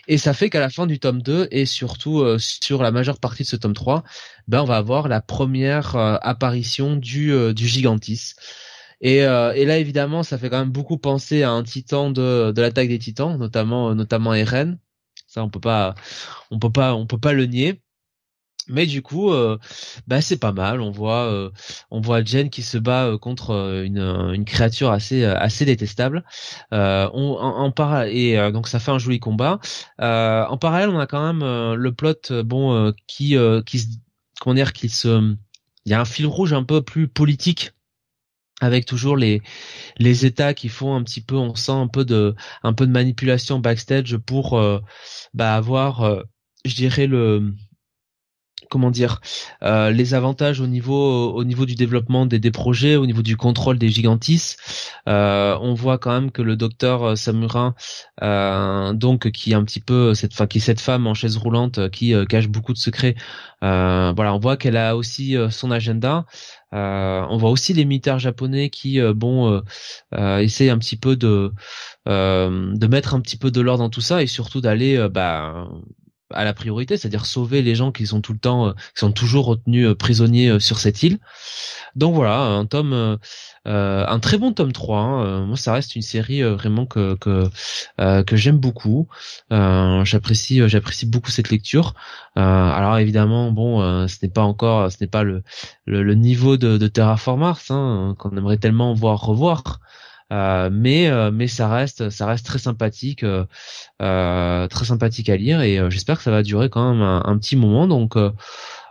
Et 0.09 0.19
ça 0.19 0.35
fait 0.35 0.51
qu'à 0.51 0.61
la 0.61 0.71
fin 0.71 0.87
du 0.87 0.99
tome 0.99 1.23
2 1.23 1.49
et 1.51 1.67
surtout 1.67 2.25
sur 2.39 2.83
la 2.83 2.91
majeure 2.91 3.19
partie 3.19 3.43
de 3.43 3.49
ce 3.49 3.57
tome 3.57 3.75
3, 3.75 4.03
ben 4.49 4.63
on 4.63 4.65
va 4.65 4.77
avoir 4.77 5.09
la 5.09 5.21
première 5.21 5.97
apparition 5.97 6.97
du, 6.97 7.33
du 7.55 7.69
Gigantis. 7.69 8.35
Et, 9.01 9.25
euh, 9.25 9.53
et, 9.53 9.65
là, 9.65 9.79
évidemment, 9.79 10.23
ça 10.23 10.39
fait 10.39 10.51
quand 10.51 10.59
même 10.59 10.71
beaucoup 10.71 10.99
penser 10.99 11.43
à 11.43 11.51
un 11.51 11.63
titan 11.63 12.11
de, 12.11 12.53
de 12.53 12.63
l'attaque 12.63 12.89
des 12.89 12.99
titans, 12.99 13.37
notamment 13.39 13.95
notamment 13.95 14.35
Eren. 14.35 14.79
Ça, 15.27 15.43
on 15.45 15.51
peut 15.51 15.61
pas, 15.61 15.95
on 16.51 16.59
peut 16.59 16.73
pas, 16.73 16.95
on 16.95 17.07
peut 17.07 17.19
pas 17.19 17.33
le 17.33 17.47
nier. 17.47 17.83
Mais 18.69 18.87
du 18.87 19.03
coup, 19.03 19.31
euh, 19.33 19.59
bah 20.07 20.21
c'est 20.21 20.39
pas 20.39 20.53
mal. 20.53 20.81
On 20.81 20.91
voit, 20.91 21.25
euh, 21.27 21.51
on 21.91 22.01
voit 22.01 22.25
Jen 22.25 22.51
qui 22.51 22.63
se 22.63 22.79
bat 22.79 23.07
euh, 23.07 23.19
contre 23.19 23.83
une, 23.85 23.99
une 23.99 24.45
créature 24.45 24.91
assez 24.91 25.25
assez 25.25 25.65
détestable. 25.65 26.25
on 26.73 27.37
en, 27.41 27.73
en 27.73 28.05
et 28.07 28.53
donc 28.53 28.69
ça 28.69 28.79
fait 28.81 28.91
un 28.91 28.99
joli 28.99 29.21
combat. 29.21 29.61
en 29.99 30.57
parallèle, 30.59 30.91
on 30.91 30.99
a 30.99 31.07
quand 31.07 31.33
même 31.33 31.75
le 31.75 31.93
plot, 31.93 32.43
bon, 32.45 32.93
qui 33.07 33.37
qui 33.67 33.79
se, 33.79 33.87
comment 34.41 34.55
dire, 34.55 34.73
qui 34.73 34.89
se, 34.89 35.35
il 35.87 35.91
y 35.93 35.95
a 35.95 36.01
un 36.01 36.05
fil 36.05 36.27
rouge 36.27 36.53
un 36.53 36.65
peu 36.65 36.83
plus 36.83 37.09
politique 37.09 37.73
avec 38.61 38.87
toujours 38.87 39.17
les 39.17 39.43
les 39.99 40.27
états 40.27 40.55
qui 40.55 40.69
font 40.69 40.95
un 40.95 41.03
petit 41.03 41.21
peu 41.21 41.37
on 41.37 41.55
sent 41.55 41.73
un 41.73 41.89
peu 41.89 42.05
de 42.05 42.35
un 42.63 42.73
peu 42.73 42.87
de 42.87 42.93
manipulation 42.93 43.59
backstage 43.59 44.17
pour 44.19 44.59
euh, 44.59 44.81
bah 45.35 45.55
avoir 45.55 46.03
euh, 46.03 46.23
je 46.65 46.75
dirais 46.75 47.07
le 47.07 47.55
comment 48.69 48.91
dire 48.91 49.21
euh, 49.63 49.91
les 49.91 50.15
avantages 50.15 50.61
au 50.61 50.67
niveau 50.67 51.33
au 51.33 51.45
niveau 51.45 51.67
du 51.67 51.75
développement 51.75 52.27
des, 52.27 52.51
projets 52.51 52.97
au 52.97 53.07
niveau 53.07 53.23
du 53.23 53.37
contrôle 53.37 53.79
des 53.79 53.89
gigantis 53.89 54.57
euh, 55.09 55.57
on 55.61 55.75
voit 55.75 55.99
quand 55.99 56.13
même 56.13 56.31
que 56.31 56.43
le 56.43 56.57
docteur 56.57 57.03
euh, 57.03 57.17
Samurin 57.17 57.75
donc 58.95 59.31
qui 59.31 59.53
est 59.53 59.55
un 59.55 59.65
petit 59.65 59.81
peu 59.81 60.15
cette 60.15 60.33
enfin 60.33 60.47
qui 60.47 60.59
est 60.59 60.61
cette 60.61 60.81
femme 60.81 61.07
en 61.07 61.15
chaise 61.15 61.37
roulante 61.37 61.91
qui 61.91 62.15
cache 62.29 62.49
beaucoup 62.49 62.73
de 62.73 62.79
secrets 62.79 63.15
voilà 63.61 64.35
on 64.35 64.39
voit 64.39 64.57
qu'elle 64.57 64.77
a 64.77 64.97
aussi 64.97 65.37
son 65.51 65.71
agenda. 65.71 66.27
On 66.73 67.37
voit 67.39 67.51
aussi 67.51 67.73
les 67.73 67.85
militaires 67.85 68.19
japonais 68.19 68.71
qui 68.71 69.01
bon 69.15 69.63
essayent 70.13 70.71
un 70.71 70.79
petit 70.79 70.97
peu 70.97 71.17
de 71.17 71.53
de 72.07 72.87
mettre 72.87 73.15
un 73.15 73.21
petit 73.21 73.37
peu 73.37 73.51
de 73.51 73.61
l'ordre 73.61 73.85
dans 73.85 73.91
tout 73.91 74.01
ça 74.01 74.23
et 74.23 74.27
surtout 74.27 74.61
d'aller 74.61 75.09
bah 75.09 75.69
à 76.31 76.45
la 76.45 76.53
priorité, 76.55 76.97
c'est-à-dire 76.97 77.25
sauver 77.27 77.63
les 77.63 77.75
gens 77.75 77.93
qui 77.93 78.07
sont 78.07 78.21
tout 78.21 78.33
le 78.33 78.39
temps, 78.39 78.69
euh, 78.69 78.73
qui 78.73 79.01
sont 79.01 79.13
toujours 79.13 79.47
retenus 79.47 79.89
euh, 79.89 79.95
prisonniers 79.95 80.49
euh, 80.49 80.59
sur 80.59 80.79
cette 80.79 81.03
île. 81.03 81.19
Donc 81.95 82.15
voilà, 82.15 82.41
un 82.41 82.67
tome, 82.67 83.19
un 83.65 84.19
très 84.21 84.37
bon 84.37 84.53
tome 84.53 84.73
3. 84.73 84.99
Hein. 84.99 85.47
Moi, 85.47 85.57
ça 85.57 85.73
reste 85.73 85.97
une 85.97 86.03
série 86.03 86.43
vraiment 86.43 86.85
que 86.85 87.15
que, 87.15 87.49
que 88.23 88.37
j'aime 88.37 88.59
beaucoup. 88.59 89.09
j'apprécie, 89.51 90.69
j'apprécie 90.69 91.07
beaucoup 91.07 91.31
cette 91.31 91.49
lecture. 91.49 91.95
alors 92.35 92.99
évidemment, 92.99 93.51
bon, 93.51 94.07
ce 94.09 94.19
n'est 94.23 94.29
pas 94.29 94.43
encore, 94.43 94.93
ce 94.93 94.99
n'est 95.01 95.07
pas 95.07 95.23
le, 95.23 95.43
le, 95.87 96.15
niveau 96.15 96.59
de, 96.59 96.77
de 96.77 96.87
Terraform 96.87 97.55
hein, 97.71 98.15
qu'on 98.19 98.37
aimerait 98.37 98.59
tellement 98.59 98.93
voir 98.93 99.23
revoir. 99.23 99.81
Euh, 100.33 100.71
mais 100.73 101.07
euh, 101.07 101.31
mais 101.31 101.47
ça 101.47 101.69
reste 101.69 102.11
ça 102.11 102.27
reste 102.27 102.45
très 102.45 102.59
sympathique 102.59 103.23
euh, 103.23 104.67
très 104.67 104.85
sympathique 104.85 105.29
à 105.29 105.37
lire 105.37 105.61
et 105.61 105.79
j'espère 105.89 106.17
que 106.17 106.25
ça 106.25 106.33
va 106.33 106.43
durer 106.43 106.69
quand 106.69 106.93
même 106.93 107.01
un, 107.01 107.39
petit 107.39 107.55
moment 107.55 107.87
donc 107.87 108.17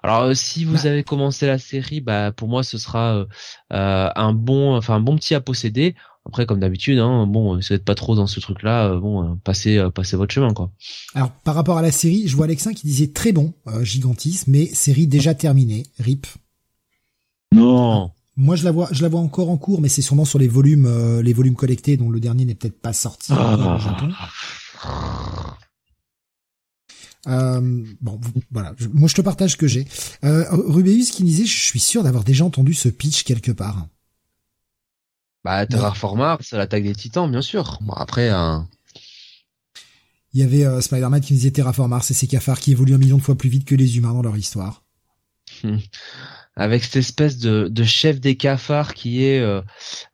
alors 0.02 0.34
si 0.34 0.64
vous 0.64 0.76
bah 0.76 0.90
avez 0.90 1.03
commencé 1.03 1.45
la 1.45 1.57
série 1.57 1.99
bah 1.99 2.32
pour 2.32 2.48
moi 2.48 2.64
ce 2.64 2.78
sera 2.78 3.26
un 3.70 4.34
bon 4.34 4.78
enfin 4.78 4.95
un 4.95 4.99
bon 5.02 5.18
petit 5.18 5.36
à 5.36 5.41
posséder 5.41 5.95
après, 6.28 6.48
comme 6.48 6.60
d'habitude, 6.60 6.98
hein, 6.98 7.28
bon, 7.28 7.62
si 7.62 7.68
vous 7.68 7.76
n'êtes 7.76 7.86
pas 7.86 7.94
trop 7.94 8.16
dans 8.16 8.26
ce 8.26 8.40
truc-là, 8.40 8.95
bon, 8.95 9.38
passez, 9.44 9.80
passez 9.94 10.18
votre 10.18 10.34
chemin, 10.34 10.56
quoi. 10.56 10.72
Alors, 11.14 11.30
par 11.30 11.53
rapport 11.53 11.78
à 11.78 11.84
la 11.84 11.91
série, 11.91 12.28
je 12.28 12.36
vois 12.36 12.45
Alexin 12.45 12.74
qui 12.74 12.88
disait 12.88 13.12
très 13.12 13.32
bon, 13.32 13.53
euh, 13.68 13.84
Gigantis, 13.84 14.41
mais 14.48 14.66
série 14.66 15.06
déjà 15.06 15.36
terminée, 15.36 15.84
RIP. 15.99 16.26
Non. 17.53 18.10
Moi, 18.38 18.56
je 18.56 18.66
la 18.66 18.72
vois, 18.72 18.90
je 18.91 19.02
la 19.02 19.07
vois 19.07 19.22
encore 19.22 19.49
en 19.49 19.57
cours, 19.57 19.80
mais 19.82 19.88
c'est 19.88 20.02
sûrement 20.02 20.26
sur 20.26 20.40
les 20.40 20.48
volumes, 20.48 20.88
euh, 20.88 21.22
les 21.22 21.34
volumes 21.34 21.56
collectés, 21.56 21.95
dont 21.95 22.10
le 22.10 22.20
dernier 22.20 22.45
n'est 22.45 22.56
peut-être 22.56 22.82
pas 22.82 22.94
sorti 22.94 23.32
ah. 23.34 23.78
Japon. 23.80 24.12
Euh, 27.28 27.84
bon, 28.02 28.20
voilà. 28.52 28.74
moi, 28.94 29.07
je 29.07 29.16
te 29.16 29.22
partage 29.22 29.52
ce 29.52 29.57
que 29.57 29.68
j'ai. 29.68 29.88
Euh, 30.24 30.45
Rubéus 30.52 31.12
qui 31.12 31.24
disait, 31.24 31.45
je 31.45 31.57
suis 31.57 31.80
sûr 31.80 32.03
d'avoir 32.03 32.24
déjà 32.24 32.45
entendu 32.45 32.74
ce 32.74 32.90
pitch 32.90 33.24
quelque 33.24 33.52
part. 33.52 33.88
Bah, 35.44 35.66
Terraformar, 35.66 36.40
c'est 36.41 36.57
l'attaque 36.57 36.84
des 36.84 36.95
Titans, 36.95 37.30
bien 37.30 37.41
sûr. 37.41 37.80
Bon, 37.82 37.94
après, 37.94 38.30
hein. 38.30 38.68
Il 40.34 40.41
y 40.41 40.44
avait 40.44 40.66
euh, 40.66 40.82
Spider-Man 40.82 41.22
qui 41.22 41.34
disait 41.34 41.52
Terraformar, 41.52 42.03
c'est 42.03 42.14
ces 42.14 42.28
cafards 42.28 42.60
qui 42.60 42.72
évoluent 42.72 42.95
un 42.95 42.98
million 42.98 43.18
de 43.18 43.22
fois 43.22 43.36
plus 43.36 43.48
vite 43.48 43.64
que 43.64 43.76
les 43.76 43.98
humains 43.98 44.14
dans 44.14 44.22
leur 44.22 44.36
histoire. 44.36 44.84
avec 46.56 46.84
cette 46.84 46.98
espèce 46.98 47.38
de, 47.38 47.68
de 47.68 47.84
chef 47.84 48.19
des 48.19 48.38
cafards 48.38 48.94
qui 48.94 49.23
est, 49.23 49.40
euh, 49.40 49.61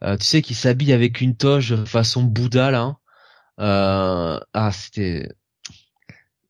euh, 0.04 0.18
tu 0.18 0.26
sais, 0.26 0.42
qui 0.42 0.54
s'habille 0.54 0.94
avec 0.94 1.22
une 1.22 1.36
toge 1.36 1.84
façon 1.86 2.24
Bouddha 2.24 2.72
là. 2.72 2.98
Euh, 3.60 4.40
ah, 4.54 4.72
c'était, 4.72 5.30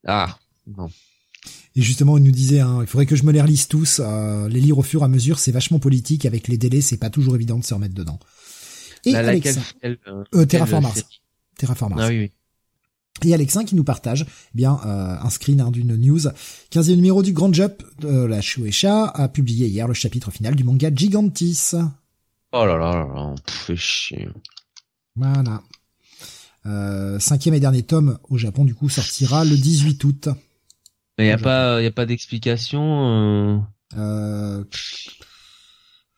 ah, 0.08 0.38
non. 0.68 0.90
Et 1.76 1.82
justement, 1.82 2.18
il 2.18 2.24
nous 2.24 2.32
disait, 2.32 2.60
hein, 2.60 2.80
il 2.82 2.88
faudrait 2.88 3.06
que 3.06 3.16
je 3.16 3.24
me 3.24 3.32
les 3.32 3.42
relise 3.42 3.68
tous. 3.68 4.00
les 4.00 4.62
lire 4.62 4.78
au 4.78 4.84
fur 4.84 5.02
et 5.02 5.06
à 5.06 5.08
mesure, 5.08 5.40
c'est 5.40 5.52
vachement 5.52 5.80
politique. 5.80 6.26
Avec 6.26 6.48
les 6.48 6.58
délais, 6.58 6.82
c'est 6.82 6.98
pas 6.98 7.10
toujours 7.10 7.36
évident 7.36 7.58
de 7.58 7.64
se 7.64 7.74
remettre 7.74 7.96
dedans. 7.96 8.20
Et 9.06 9.16
avec 9.16 9.48
ça, 9.48 9.62
euh, 9.84 10.46
Terraform 10.46 10.84
Mars. 10.84 11.04
Terraform 11.58 11.96
Mars. 11.96 12.04
Ah 12.06 12.10
oui, 12.10 12.20
oui. 12.20 12.32
Et 13.24 13.34
Alexin 13.34 13.66
qui 13.66 13.76
nous 13.76 13.84
partage 13.84 14.26
eh 14.28 14.58
bien 14.58 14.80
euh, 14.86 15.16
un 15.22 15.30
screen 15.30 15.62
hein, 15.62 15.72
d'une 15.72 15.96
news. 15.96 16.22
15e 16.72 16.96
numéro 16.96 17.22
du 17.24 17.34
Grand 17.34 17.54
Jump 17.54 17.84
de 18.00 18.24
la 18.26 18.42
Shueisha 18.42 19.06
a 19.06 19.28
publié 19.28 19.68
hier 19.68 19.88
le 19.88 19.94
chapitre 19.94 20.32
final 20.32 20.56
du 20.56 20.64
manga 20.64 20.90
Gigantis. 20.94 21.72
Oh 22.54 22.66
là 22.66 22.78
là 22.78 22.92
là 22.92 23.08
là, 23.14 23.36
fait 23.48 23.76
chier. 23.76 24.28
Voilà. 25.16 25.62
Euh, 26.66 27.20
cinquième 27.20 27.56
et 27.56 27.60
dernier 27.60 27.84
tome 27.84 28.20
au 28.30 28.38
Japon 28.38 28.66
du 28.66 28.76
coup 28.76 28.90
sortira 28.90 29.46
le 29.46 29.56
18 29.56 30.04
août. 30.04 30.30
Mais 31.18 31.28
y 31.28 31.32
a 31.32 31.38
pas 31.38 31.82
y 31.82 31.86
a 31.86 31.92
pas 31.92 32.06
d'explication. 32.06 33.62
Euh... 33.96 33.98
Euh... 33.98 34.64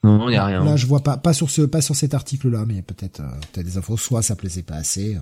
Non, 0.04 0.30
y 0.30 0.36
a 0.36 0.46
rien. 0.46 0.64
Là, 0.66 0.76
je 0.76 0.86
vois 0.86 1.02
pas, 1.02 1.16
pas 1.16 1.34
sur 1.34 1.50
ce, 1.50 1.62
pas 1.62 1.82
sur 1.82 1.96
cet 1.96 2.14
article-là, 2.14 2.66
mais 2.68 2.82
peut-être, 2.82 3.22
euh, 3.22 3.30
peut-être 3.54 3.66
des 3.66 3.78
infos. 3.78 3.96
Soit 3.96 4.22
ça 4.22 4.36
plaisait 4.36 4.64
pas 4.64 4.76
assez, 4.76 5.18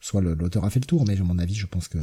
soit 0.00 0.20
l'auteur 0.20 0.64
a 0.64 0.70
fait 0.70 0.80
le 0.80 0.86
tour, 0.86 1.04
mais 1.06 1.18
à 1.18 1.22
mon 1.22 1.38
avis, 1.38 1.54
je 1.54 1.66
pense 1.66 1.88
que. 1.88 1.98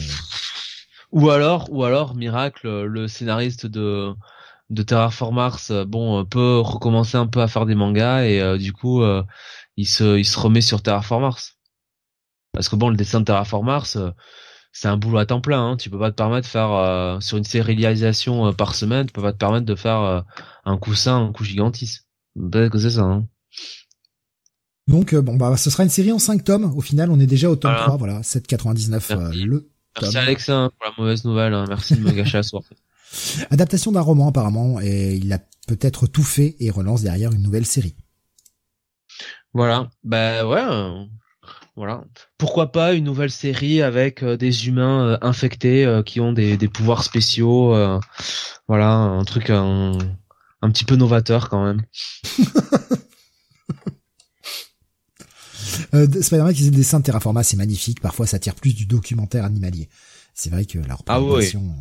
Ou 1.11 1.29
alors, 1.29 1.71
ou 1.71 1.83
alors, 1.83 2.15
miracle, 2.15 2.67
le 2.83 3.07
scénariste 3.07 3.65
de 3.65 4.13
de 4.69 4.83
Terraform 4.83 5.35
Mars, 5.35 5.71
bon, 5.71 6.25
peut 6.25 6.59
recommencer 6.59 7.17
un 7.17 7.27
peu 7.27 7.41
à 7.41 7.47
faire 7.47 7.65
des 7.65 7.75
mangas 7.75 8.23
et 8.25 8.41
euh, 8.41 8.57
du 8.57 8.73
coup, 8.73 9.01
euh, 9.01 9.23
il 9.77 9.87
se, 9.87 10.17
il 10.17 10.39
remet 10.39 10.61
sur 10.61 10.81
Terraform 10.81 11.23
Mars. 11.23 11.57
Parce 12.53 12.69
que 12.69 12.75
bon, 12.75 12.89
le 12.89 12.97
dessin 12.97 13.19
de 13.21 13.25
Terraform 13.25 13.65
Mars, 13.65 13.95
euh, 13.97 14.11
c'est 14.71 14.87
un 14.87 14.97
boulot 14.97 15.19
à 15.19 15.25
temps 15.25 15.41
plein. 15.41 15.71
Hein. 15.71 15.77
Tu 15.77 15.89
peux 15.89 15.99
pas 15.99 16.11
te 16.11 16.15
permettre 16.15 16.47
de 16.47 16.51
faire 16.51 17.21
sur 17.21 17.37
une 17.37 17.43
sérialisation 17.43 18.53
par 18.53 18.75
semaine, 18.75 19.07
tu 19.07 19.13
peux 19.13 19.21
pas 19.21 19.33
te 19.33 19.37
permettre 19.37 19.65
de 19.65 19.75
faire 19.75 20.23
un 20.65 20.77
coussin, 20.77 21.17
un 21.17 21.31
coup 21.31 21.43
gigantis. 21.43 22.01
Peut-être 22.35 22.71
que 22.71 22.77
c'est 22.77 22.91
ça. 22.91 23.01
Hein. 23.01 23.27
Donc 24.87 25.13
bon 25.15 25.35
bah 25.35 25.57
ce 25.57 25.69
sera 25.69 25.83
une 25.83 25.89
série 25.89 26.11
en 26.11 26.19
5 26.19 26.43
tomes. 26.43 26.73
Au 26.75 26.81
final, 26.81 27.11
on 27.11 27.19
est 27.19 27.27
déjà 27.27 27.49
au 27.49 27.55
tome 27.55 27.75
3, 27.75 27.97
voilà, 27.97 28.21
7,99 28.21 29.11
euh, 29.11 29.45
le 29.45 29.69
Merci 30.01 30.17
Alexa 30.17 30.69
pour 30.77 30.85
la 30.85 30.93
mauvaise 30.97 31.25
nouvelle, 31.25 31.53
hein. 31.53 31.65
merci 31.67 31.95
de 31.95 32.01
me 32.01 32.11
gâcher 32.11 32.37
la 32.37 32.43
soirée. 32.43 32.65
Adaptation 33.51 33.91
d'un 33.91 34.01
roman 34.01 34.27
apparemment 34.27 34.79
et 34.81 35.15
il 35.15 35.31
a 35.33 35.39
peut-être 35.67 36.07
tout 36.07 36.23
fait 36.23 36.55
et 36.59 36.69
relance 36.69 37.01
derrière 37.01 37.31
une 37.31 37.41
nouvelle 37.41 37.65
série. 37.65 37.95
Voilà, 39.53 39.89
bah 40.03 40.45
ouais, 40.45 40.63
euh, 40.63 41.03
voilà. 41.75 42.03
Pourquoi 42.37 42.71
pas 42.71 42.93
une 42.93 43.05
nouvelle 43.05 43.31
série 43.31 43.81
avec 43.81 44.21
euh, 44.23 44.37
des 44.37 44.67
humains 44.67 45.07
euh, 45.07 45.17
infectés 45.21 46.01
qui 46.05 46.19
ont 46.19 46.33
des, 46.33 46.57
des 46.57 46.67
pouvoirs 46.67 47.03
spéciaux, 47.03 47.73
voilà, 48.67 48.89
un 48.91 49.23
truc 49.23 49.49
un, 49.49 49.97
un 50.61 50.71
petit 50.71 50.85
peu 50.85 50.95
novateur 50.95 51.49
quand 51.49 51.65
même. 51.65 51.81
euh, 55.93 56.07
Spider-Man 56.21 56.53
qui 56.53 56.59
faisait 56.59 56.71
des 56.71 56.77
dessins 56.77 56.99
de 56.99 57.05
Terraforma, 57.05 57.43
c'est 57.43 57.57
magnifique. 57.57 58.01
Parfois, 58.01 58.27
ça 58.27 58.39
tire 58.39 58.55
plus 58.55 58.73
du 58.73 58.85
documentaire 58.85 59.45
animalier. 59.45 59.89
C'est 60.33 60.49
vrai 60.49 60.65
que 60.65 60.77
la 60.79 60.95
ah 61.07 61.17
représentation 61.17 61.75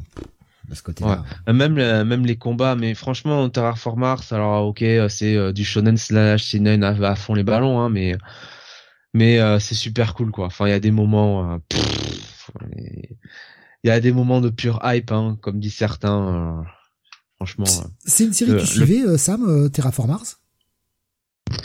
de 0.69 0.75
ce 0.75 0.83
côté-là. 0.83 1.25
Ouais. 1.47 1.53
Même 1.53 1.75
même 1.75 2.27
les 2.27 2.37
combats, 2.37 2.75
mais 2.75 2.95
franchement, 2.95 3.49
Terraform 3.49 4.01
Mars, 4.01 4.33
alors 4.33 4.67
ok, 4.67 4.85
c'est 5.09 5.37
euh, 5.37 5.53
du 5.53 5.65
shonen 5.65 5.97
slash 5.97 6.45
seinen 6.45 6.83
à, 6.83 6.89
à, 6.89 7.15
fond 7.15 7.35
les 7.35 7.45
ballons, 7.45 7.81
hein, 7.81 7.89
mais 7.89 8.17
mais 9.15 9.39
euh, 9.39 9.59
c'est 9.59 9.75
super 9.75 10.15
cool 10.15 10.31
quoi. 10.31 10.47
Enfin, 10.47 10.67
il 10.67 10.71
y 10.71 10.75
a 10.75 10.81
des 10.81 10.91
moments, 10.91 11.53
euh, 11.53 11.59
il 13.85 13.89
y 13.89 13.91
a 13.91 14.01
des 14.01 14.13
moments 14.13 14.41
de 14.41 14.51
pure 14.51 14.81
hype, 14.85 15.13
hein, 15.13 15.39
comme 15.41 15.61
disent 15.61 15.77
certains. 15.77 16.65
franchement. 17.37 17.67
C'est 18.05 18.25
une 18.25 18.33
série 18.33 18.53
que 18.53 18.61
tu 18.61 18.67
suivais, 18.67 19.19
Sam, 19.19 19.71
Terraform 19.71 20.11
Mars? 20.11 20.41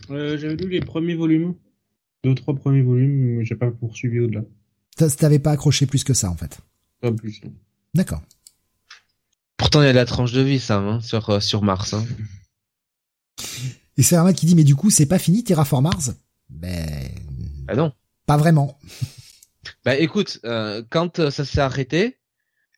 J'avais 0.10 0.56
lu 0.56 0.70
les 0.70 0.82
premiers 0.82 1.16
volumes 1.16 1.56
deux 2.24 2.36
trois 2.36 2.56
premiers 2.56 2.82
volumes, 2.82 3.38
mais 3.38 3.46
j'ai 3.46 3.56
pas 3.56 3.72
poursuivi 3.72 4.20
au-delà. 4.20 4.42
T'avais 5.18 5.40
pas 5.40 5.52
accroché 5.52 5.86
plus 5.86 6.04
que 6.04 6.14
ça 6.14 6.30
en 6.30 6.36
fait? 6.36 6.60
Pas 7.00 7.12
plus. 7.12 7.42
D'accord. 7.94 8.22
Pourtant 9.58 9.82
il 9.82 9.86
y 9.86 9.90
a 9.90 9.94
la 9.94 10.06
tranche 10.06 10.32
de 10.32 10.42
vie 10.42 10.60
ça, 10.60 10.78
hein, 10.78 11.02
sur 11.02 11.30
euh, 11.30 11.40
sur 11.40 11.64
Mars. 11.64 11.94
Hein. 11.94 12.06
Et 13.98 14.04
c'est 14.04 14.16
un 14.16 14.34
qui 14.34 14.46
dit 14.46 14.56
mais 14.56 14.64
du 14.64 14.76
coup 14.76 14.90
c'est 14.90 15.06
pas 15.06 15.20
fini 15.20 15.44
Terraform 15.44 15.84
Mars? 15.84 16.12
Ben. 16.50 17.10
Bah 17.66 17.76
non. 17.76 17.94
Pas 18.26 18.38
vraiment. 18.38 18.78
Bah 19.86 19.96
écoute, 19.96 20.40
euh, 20.44 20.84
quand 20.90 21.20
euh, 21.20 21.30
ça 21.30 21.46
s'est 21.46 21.62
arrêté, 21.62 22.18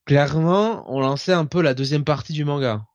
clairement 0.05 0.85
on 0.93 0.99
lançait 0.99 1.31
un 1.33 1.45
peu 1.45 1.61
la 1.61 1.73
deuxième 1.73 2.03
partie 2.03 2.33
du 2.33 2.43
manga. 2.43 2.85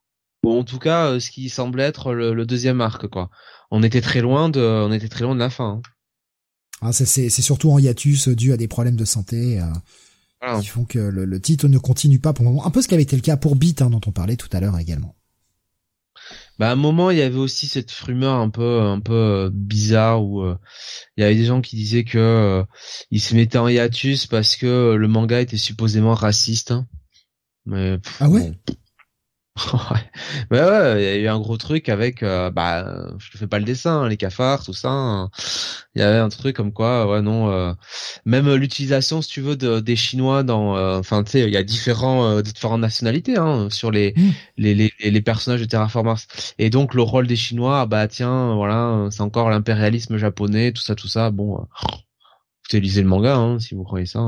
Bon 0.43 0.61
en 0.61 0.65
tout 0.65 0.79
cas 0.79 1.19
ce 1.21 1.31
qui 1.31 1.49
semblait 1.49 1.85
être 1.85 2.13
le, 2.13 2.35
le, 2.35 2.47
deuxième 2.47 2.81
arc 2.83 3.07
quoi. 3.09 3.31
On 3.71 3.83
était 3.83 4.03
très 4.03 4.21
loin 4.21 4.51
de, 4.51 4.61
on 4.61 4.93
était 4.93 5.09
très 5.09 5.25
loin 5.25 5.35
de 5.35 5.41
la 5.41 5.51
fin. 5.51 5.81
Hein. 5.83 5.83
Ah, 6.81 6.93
c'est 6.93 7.31
surtout 7.31 7.71
en 7.71 7.79
hiatus 7.79 8.29
dû 8.29 8.53
à 8.53 8.57
des 8.57 8.69
problèmes 8.69 8.97
de 8.97 9.05
santé 9.05 9.61
euh, 9.61 10.61
qui 10.61 10.67
font 10.67 10.85
que 10.85 10.99
le, 10.99 11.25
le, 11.25 11.41
titre 11.41 11.67
ne 11.67 11.79
continue 11.79 12.21
pas 12.21 12.33
pour 12.33 12.45
le 12.45 12.51
moment. 12.51 12.67
Un 12.67 12.71
peu 12.71 12.83
ce 12.83 12.89
qui 12.89 12.95
avait 12.95 13.03
été 13.03 13.17
le 13.17 13.23
cas 13.23 13.37
pour 13.37 13.57
Beat, 13.57 13.83
hein, 13.83 13.91
dont 13.91 14.01
on 14.07 14.13
parlait 14.13 14.37
tout 14.37 14.49
à 14.53 14.61
l'heure 14.61 14.79
également. 14.79 15.17
Bah 16.59 16.71
à 16.71 16.73
un 16.73 16.77
moment 16.77 17.11
il 17.11 17.19
y 17.19 17.23
avait 17.23 17.39
aussi 17.39 17.67
cette 17.69 17.91
rumeur 17.93 18.35
un 18.35 18.51
peu 18.51 18.81
un 18.81 19.01
peu 19.01 19.13
euh, 19.13 19.51
bizarre 19.53 20.25
où 20.25 20.43
euh, 20.43 20.57
il 21.17 21.21
y 21.21 21.25
avait 21.25 21.37
des 21.37 21.45
gens 21.45 21.61
qui 21.61 21.77
disaient 21.77 22.05
que 22.05 22.19
euh, 22.19 22.65
il 23.11 23.21
se 23.21 23.35
mettait 23.35 23.59
en 23.59 23.69
hiatus 23.69 24.27
parce 24.27 24.57
que 24.57 24.95
le 24.95 25.09
manga 25.09 25.41
était 25.41 25.57
supposément 25.57 26.15
raciste. 26.15 26.73
Hein. 26.73 26.89
Mais 27.65 27.99
ah 28.19 28.29
ouais? 28.29 28.53
ouais. 29.91 30.59
Ouais, 30.59 31.03
il 31.03 31.05
y 31.05 31.07
a 31.07 31.17
eu 31.17 31.29
un 31.29 31.41
gros 31.41 31.57
truc 31.57 31.89
avec, 31.89 32.23
euh, 32.23 32.51
bah, 32.51 33.09
je 33.19 33.31
te 33.31 33.39
fais 33.39 33.47
pas 33.47 33.59
le 33.59 33.65
dessin, 33.65 34.03
hein, 34.03 34.09
les 34.09 34.17
cafards, 34.17 34.65
tout 34.65 34.73
ça. 34.73 34.91
Hein. 34.91 35.31
Il 35.95 36.01
y 36.01 36.05
avait 36.05 36.19
un 36.19 36.29
truc 36.29 36.57
comme 36.57 36.73
quoi, 36.73 37.11
ouais, 37.11 37.23
non, 37.23 37.51
euh, 37.51 37.73
même 38.25 38.53
l'utilisation, 38.55 39.23
si 39.23 39.29
tu 39.29 39.41
veux, 39.41 39.57
de, 39.57 39.81
des 39.81 39.97
Chinois 39.97 40.43
dans, 40.43 40.77
euh, 40.77 40.99
enfin, 40.99 41.25
tu 41.25 41.33
sais, 41.33 41.41
il 41.43 41.53
y 41.53 41.57
a 41.57 41.63
différents, 41.63 42.41
différentes 42.41 42.81
nationalités 42.81 43.37
hein, 43.37 43.69
sur 43.71 43.91
les, 43.91 44.15
mmh. 44.17 44.31
les, 44.59 44.75
les, 44.75 44.93
les, 45.01 45.23
personnages 45.23 45.61
de 45.61 45.67
Terraformers. 45.67 46.19
Et 46.59 46.71
donc 46.71 46.95
le 46.95 47.03
rôle 47.03 47.27
des 47.27 47.37
Chinois, 47.37 47.87
bah 47.87 48.09
tiens, 48.09 48.55
voilà, 48.55 49.09
c'est 49.11 49.23
encore 49.23 49.51
l'impérialisme 49.51 50.17
japonais, 50.19 50.73
tout 50.73 50.83
ça, 50.83 50.95
tout 50.95 51.09
ça. 51.09 51.31
Bon, 51.31 51.67
vous 52.71 52.79
lisez 52.81 53.03
le 53.03 53.09
manga, 53.09 53.37
hein, 53.37 53.59
si 53.59 53.75
vous 53.75 53.85
croyez 53.85 54.07
ça. 54.07 54.21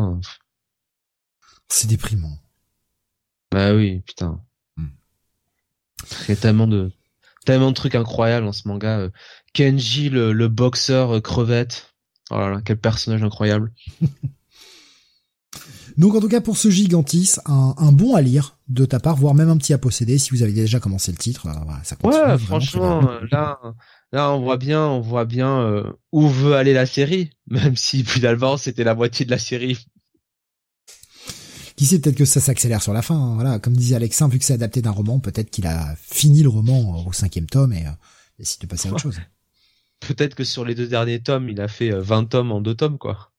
C'est 1.69 1.89
déprimant. 1.89 2.39
Bah 3.53 3.75
oui, 3.75 4.01
putain. 4.01 4.41
Il 6.23 6.31
y 6.31 6.33
a 6.33 6.37
tellement 6.37 6.67
de 6.67 6.91
tellement 7.45 7.71
de 7.71 7.75
trucs 7.75 7.95
incroyables 7.95 8.47
dans 8.47 8.53
ce 8.53 8.69
manga. 8.69 8.99
Euh, 8.99 9.11
Kenji, 9.53 10.11
le, 10.11 10.33
le 10.33 10.49
boxeur 10.49 11.17
euh, 11.17 11.21
crevette. 11.21 11.95
Oh 12.31 12.39
là 12.39 12.51
là, 12.51 12.61
quel 12.65 12.79
personnage 12.79 13.23
incroyable. 13.23 13.73
Donc 15.97 16.15
en 16.15 16.21
tout 16.21 16.29
cas 16.29 16.41
pour 16.41 16.57
ce 16.57 16.71
Gigantis, 16.71 17.37
un, 17.47 17.75
un, 17.77 17.93
bon 17.93 18.15
à 18.15 18.21
lire 18.21 18.57
de 18.69 18.85
ta 18.85 19.01
part, 19.01 19.17
voire 19.17 19.35
même 19.35 19.51
un 19.51 19.57
petit 19.57 19.75
à 19.75 19.79
posséder 19.79 20.19
si 20.19 20.31
vous 20.31 20.43
avez 20.43 20.53
déjà 20.53 20.81
commencé 20.81 21.11
le 21.11 21.19
titre. 21.19 21.47
Euh, 21.47 21.53
voilà, 21.65 21.81
ça 21.85 21.97
continue, 21.97 22.23
ouais, 22.23 22.39
franchement, 22.39 23.03
là, 23.31 23.59
là 24.13 24.33
on 24.33 24.41
voit 24.41 24.57
bien, 24.57 24.83
on 24.87 25.01
voit 25.01 25.25
bien 25.25 25.61
euh, 25.61 25.85
où 26.13 26.29
veut 26.29 26.55
aller 26.55 26.73
la 26.73 26.87
série, 26.87 27.31
même 27.49 27.77
si 27.77 28.05
finalement 28.05 28.57
c'était 28.57 28.85
la 28.85 28.95
moitié 28.95 29.27
de 29.27 29.31
la 29.31 29.39
série 29.39 29.87
qui 31.81 31.87
sait, 31.87 31.99
peut-être 31.99 32.17
que 32.17 32.27
ça 32.27 32.41
s'accélère 32.41 32.83
sur 32.83 32.93
la 32.93 33.01
fin. 33.01 33.17
Hein, 33.17 33.35
voilà, 33.37 33.59
comme 33.59 33.75
disait 33.75 33.97
Alexin, 33.97 34.29
vu 34.29 34.39
que 34.39 34.45
c'est 34.45 34.53
adapté 34.53 34.83
d'un 34.83 34.91
roman, 34.91 35.19
peut-être 35.19 35.49
qu'il 35.49 35.67
a 35.67 35.97
fini 35.97 36.43
le 36.43 36.51
roman 36.51 37.07
au 37.07 37.13
cinquième 37.15 37.47
tome 37.47 37.73
et 37.73 37.87
euh, 37.87 37.91
décide 38.39 38.61
de 38.61 38.67
passer 38.67 38.89
à 38.89 38.93
autre 38.93 39.01
chose. 39.01 39.19
Peut-être 40.01 40.35
que 40.35 40.45
sur 40.45 40.67
les 40.67 40.75
deux 40.75 40.87
derniers 40.87 41.23
tomes, 41.23 41.49
il 41.49 41.59
a 41.59 41.69
fait 41.69 41.91
20 41.91 42.23
euh, 42.23 42.27
tomes 42.27 42.53
en 42.53 42.61
deux 42.61 42.75
tomes, 42.75 42.99
quoi. 42.99 43.33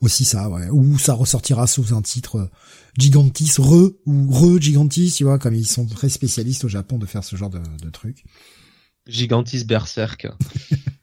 Aussi 0.00 0.24
ça, 0.24 0.48
ouais. 0.48 0.70
Ou 0.70 0.98
ça 0.98 1.12
ressortira 1.12 1.66
sous 1.66 1.94
un 1.94 2.00
titre 2.00 2.36
euh, 2.36 2.50
Gigantis 2.96 3.52
Re 3.58 3.92
ou 4.06 4.30
Re 4.30 4.58
Gigantis, 4.58 5.12
tu 5.12 5.24
vois, 5.24 5.38
comme 5.38 5.54
ils 5.54 5.66
sont 5.66 5.84
très 5.84 6.08
spécialistes 6.08 6.64
au 6.64 6.68
Japon 6.68 6.96
de 6.96 7.04
faire 7.04 7.24
ce 7.24 7.36
genre 7.36 7.50
de, 7.50 7.60
de 7.82 7.90
trucs. 7.90 8.24
Gigantis 9.06 9.64
Berserk. 9.64 10.28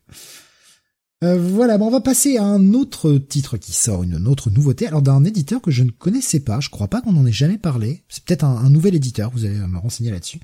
Euh, 1.24 1.36
voilà, 1.36 1.78
on 1.82 1.90
va 1.90 2.00
passer 2.00 2.38
à 2.38 2.44
un 2.44 2.74
autre 2.76 3.18
titre 3.18 3.58
qui 3.58 3.72
sort, 3.72 4.04
une 4.04 4.28
autre 4.28 4.52
nouveauté, 4.52 4.86
alors 4.86 5.02
d'un 5.02 5.24
éditeur 5.24 5.64
que 5.64 5.72
je 5.72 5.84
ne 5.84 5.90
connaissais 5.90 6.40
pas, 6.40 6.60
je 6.60 6.70
crois 6.70 6.90
pas 6.90 7.02
qu'on 7.02 7.18
en 7.18 7.26
ait 7.26 7.32
jamais 7.32 7.58
parlé, 7.58 8.04
c'est 8.08 8.24
peut-être 8.24 8.44
un, 8.44 8.70
nouvel 8.70 8.94
éditeur, 8.94 9.32
vous 9.32 9.44
allez 9.44 9.56
me 9.56 9.80
renseigner 9.80 10.12
là-dessus. 10.12 10.40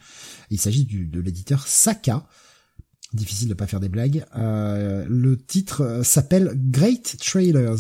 Il 0.50 0.58
s'agit 0.58 0.86
de 0.86 1.20
l'éditeur 1.20 1.68
Saka, 1.68 2.26
difficile 3.14 3.50
de 3.50 3.54
pas 3.54 3.68
faire 3.68 3.80
des 3.80 3.90
blagues. 3.90 4.26
Euh, 4.36 5.06
le 5.08 5.38
titre 5.38 5.82
euh, 5.82 6.04
s'appelle 6.04 6.54
Great 6.56 7.18
Trailers. 7.20 7.78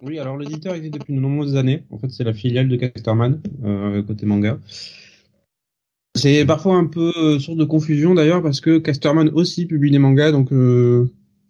Oui, 0.00 0.18
alors 0.18 0.38
l'éditeur 0.38 0.74
existe 0.74 0.94
depuis 0.94 1.14
de 1.14 1.20
nombreuses 1.20 1.56
années, 1.56 1.84
en 1.90 1.98
fait 1.98 2.10
c'est 2.10 2.24
la 2.24 2.32
filiale 2.32 2.68
de 2.68 2.76
Casterman, 2.76 3.42
côté 4.06 4.24
manga. 4.24 4.58
C'est 6.14 6.46
parfois 6.46 6.76
un 6.76 6.86
peu 6.86 7.38
source 7.38 7.58
de 7.58 7.64
confusion 7.64 8.14
d'ailleurs 8.14 8.42
parce 8.42 8.62
que 8.62 8.78
Casterman 8.78 9.28
aussi 9.34 9.66
publie 9.66 9.90
des 9.90 9.98
mangas, 9.98 10.32
donc 10.32 10.50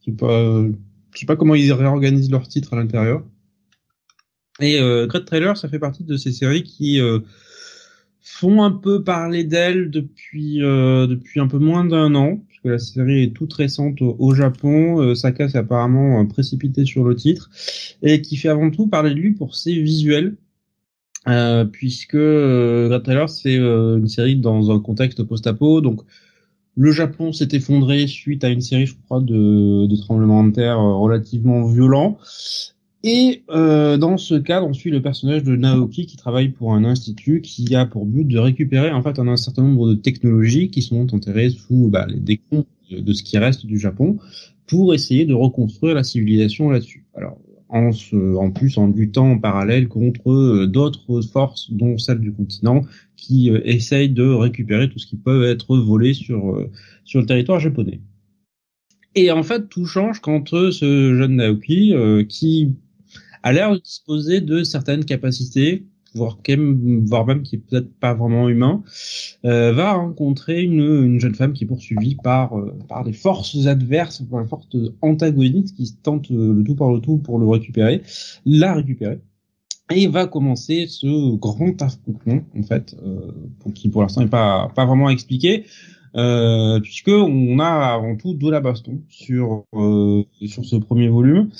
je 0.07 0.12
sais 0.12 0.16
pas, 0.16 0.62
je 1.15 1.19
sais 1.19 1.27
pas 1.27 1.37
comment 1.37 1.55
ils 1.55 1.73
réorganisent 1.73 2.31
leurs 2.31 2.49
titres 2.49 2.74
à 2.74 2.77
l'intérieur. 2.77 3.23
Et 4.61 4.81
euh, 4.81 5.07
Great 5.07 5.24
Trailer, 5.27 5.57
ça 5.57 5.69
fait 5.69 5.78
partie 5.78 6.05
de 6.05 6.16
ces 6.16 6.33
séries 6.33 6.62
qui 6.62 7.01
euh, 7.01 7.20
font 8.20 8.62
un 8.62 8.70
peu 8.70 9.03
parler 9.05 9.45
d'elle 9.45 9.91
depuis 9.91 10.62
euh, 10.62 11.07
depuis 11.07 11.41
un 11.41 11.47
peu 11.47 11.59
moins 11.59 11.85
d'un 11.85 12.15
an, 12.15 12.41
que 12.62 12.70
la 12.70 12.78
série 12.78 13.23
est 13.23 13.33
toute 13.33 13.53
récente 13.53 14.03
au, 14.03 14.35
Japon. 14.35 15.01
Euh, 15.01 15.15
Saka 15.15 15.49
s'est 15.49 15.59
apparemment 15.59 16.24
précipité 16.27 16.85
sur 16.85 17.05
le 17.05 17.15
titre 17.15 17.51
et 18.03 18.23
qui 18.23 18.37
fait 18.37 18.49
avant 18.49 18.70
tout 18.70 18.89
parler 18.89 19.11
de 19.11 19.16
lui 19.16 19.33
pour 19.33 19.55
ses 19.55 19.81
visuels. 19.81 20.37
Euh, 21.28 21.65
puisque 21.65 22.15
euh, 22.15 22.99
Trailer 23.01 23.28
c'est 23.28 23.57
une 23.57 24.07
série 24.07 24.37
dans 24.37 24.70
un 24.70 24.78
contexte 24.78 25.24
post-apo, 25.24 25.81
donc 25.81 26.03
le 26.77 26.93
Japon 26.93 27.32
s'est 27.32 27.48
effondré 27.53 28.07
suite 28.07 28.44
à 28.44 28.48
une 28.48 28.61
série, 28.61 28.86
je 28.86 28.94
crois, 29.07 29.20
de, 29.20 29.97
tremblements 29.97 30.44
de 30.44 30.53
terre 30.53 30.78
relativement 30.78 31.65
violents. 31.65 32.19
Et 33.03 33.44
euh, 33.51 33.97
dans 33.97 34.19
ce 34.19 34.35
cadre, 34.35 34.66
on 34.66 34.73
suit 34.73 34.90
le 34.90 35.01
personnage 35.01 35.43
de 35.44 35.55
Naoki 35.57 36.07
qui 36.07 36.16
travaille 36.16 36.48
pour 36.48 36.74
un 36.74 36.85
institut 36.85 37.40
qui 37.40 37.74
a 37.74 37.86
pour 37.86 38.05
but 38.05 38.24
de 38.24 38.39
récupérer 38.39 38.90
en 38.90 39.03
fait 39.03 39.19
un, 39.19 39.36
certain 39.36 39.62
nombre 39.62 39.89
de 39.89 39.94
technologies 39.94 40.70
qui 40.70 40.82
sont 40.82 41.15
enterrées 41.15 41.51
sous 41.51 41.89
bah, 41.89 42.07
les 42.09 42.19
décombres 42.19 42.66
de, 42.90 43.12
ce 43.12 43.23
qui 43.23 43.39
reste 43.39 43.65
du 43.65 43.78
Japon 43.78 44.19
pour 44.66 44.93
essayer 44.93 45.24
de 45.24 45.35
reconstruire 45.35 45.94
la 45.94 46.05
civilisation 46.05 46.69
là-dessus. 46.70 47.05
Alors 47.15 47.39
en, 47.69 47.90
en 48.36 48.51
plus 48.51 48.77
en 48.78 48.89
luttant 48.89 49.31
en 49.32 49.39
parallèle 49.39 49.89
contre 49.89 50.31
euh, 50.31 50.66
d'autres 50.66 51.20
forces, 51.23 51.70
dont 51.70 51.98
celle 51.98 52.20
du 52.20 52.32
continent, 52.32 52.82
qui 53.17 53.51
euh, 53.51 53.61
essayent 53.65 54.11
de 54.11 54.27
récupérer 54.27 54.89
tout 54.89 54.99
ce 54.99 55.07
qui 55.07 55.17
peut 55.17 55.49
être 55.49 55.77
volé 55.77 56.15
sur 56.15 56.55
euh, 56.55 56.71
sur 57.05 57.21
le 57.21 57.27
territoire 57.27 57.61
japonais. 57.61 58.01
Et 59.15 59.31
en 59.31 59.43
fait, 59.43 59.69
tout 59.69 59.87
change 59.87 60.21
quand 60.21 60.51
ce 60.51 61.17
jeune 61.17 61.37
Naoki, 61.37 61.95
qui 62.29 62.75
a 63.43 63.53
l'air 63.53 63.73
de 63.73 63.79
disposer 63.79 64.43
de 64.43 64.63
certaines 64.63 65.07
capacités, 65.07 65.87
voire, 66.17 67.27
même 67.27 67.43
qui 67.43 67.57
est 67.57 67.59
peut-être 67.59 67.93
pas 67.99 68.15
vraiment 68.15 68.49
humain, 68.49 68.83
euh, 69.45 69.73
va 69.73 69.93
rencontrer 69.93 70.63
une, 70.63 70.81
une, 70.81 71.21
jeune 71.21 71.35
femme 71.35 71.53
qui 71.53 71.65
est 71.65 71.67
poursuivie 71.67 72.17
par 72.17 72.59
euh, 72.59 72.77
par 72.89 73.05
des 73.05 73.13
forces 73.13 73.67
adverses, 73.67 74.23
par 74.31 74.43
des 74.43 74.49
forces 74.49 74.69
antagonistes 75.03 75.77
qui 75.77 75.95
tentent 76.03 76.31
le 76.31 76.63
tout 76.65 76.75
par 76.75 76.93
le 76.93 77.01
tout 77.01 77.19
pour 77.19 77.39
le 77.39 77.47
récupérer, 77.47 78.03
la 78.45 78.75
récupérer. 78.75 79.21
Et 79.91 80.09
va 80.09 80.27
commencer 80.27 80.87
ce 80.89 81.37
grand 81.37 81.81
affrontement 81.81 82.41
en 82.59 82.63
fait, 82.63 82.97
euh, 83.05 83.31
qui 83.75 83.89
pour 83.89 84.03
l'instant 84.03 84.23
n'est 84.23 84.29
pas 84.29 84.71
pas 84.75 84.85
vraiment 84.85 85.11
expliqué. 85.11 85.65
Euh, 86.17 86.81
puisque 86.81 87.09
on 87.09 87.59
a 87.59 87.95
avant 87.95 88.17
tout 88.17 88.33
de 88.33 88.51
la 88.51 88.61
baston 88.61 89.03
sur 89.09 89.65
euh, 89.75 90.25
sur 90.47 90.65
ce 90.65 90.77
premier 90.77 91.09
volume 91.09 91.51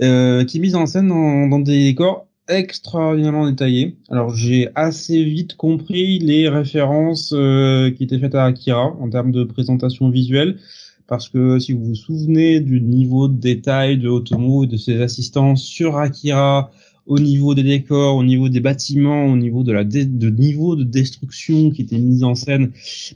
euh, 0.00 0.44
qui 0.44 0.58
est 0.58 0.60
mise 0.60 0.76
en 0.76 0.86
scène 0.86 1.08
dans, 1.08 1.48
dans, 1.48 1.58
des 1.58 1.84
décors 1.84 2.26
extraordinairement 2.48 3.50
détaillés. 3.50 3.96
Alors 4.08 4.34
j'ai 4.34 4.68
assez 4.74 5.24
vite 5.24 5.56
compris 5.56 6.20
les 6.20 6.48
références 6.48 7.32
euh, 7.36 7.90
qui 7.90 8.04
étaient 8.04 8.18
faites 8.18 8.34
à 8.34 8.44
Akira 8.44 8.96
en 9.00 9.10
termes 9.10 9.32
de 9.32 9.44
présentation 9.44 10.08
visuelle, 10.08 10.58
parce 11.06 11.28
que 11.28 11.58
si 11.58 11.72
vous 11.72 11.84
vous 11.84 11.94
souvenez 11.94 12.60
du 12.60 12.80
niveau 12.80 13.28
de 13.28 13.38
détail 13.38 13.98
de 13.98 14.08
Otomo 14.08 14.64
et 14.64 14.66
de 14.68 14.76
ses 14.76 15.00
assistants 15.02 15.56
sur 15.56 15.96
Akira, 15.96 16.70
au 17.10 17.18
niveau 17.18 17.56
des 17.56 17.64
décors, 17.64 18.14
au 18.16 18.22
niveau 18.22 18.48
des 18.48 18.60
bâtiments, 18.60 19.26
au 19.26 19.36
niveau 19.36 19.64
de 19.64 19.72
la 19.72 19.82
de 19.82 20.30
niveau 20.30 20.76
de 20.76 20.84
destruction 20.84 21.70
qui 21.70 21.82
était 21.82 21.98
mise 21.98 22.22
en 22.22 22.36
scène, 22.36 22.70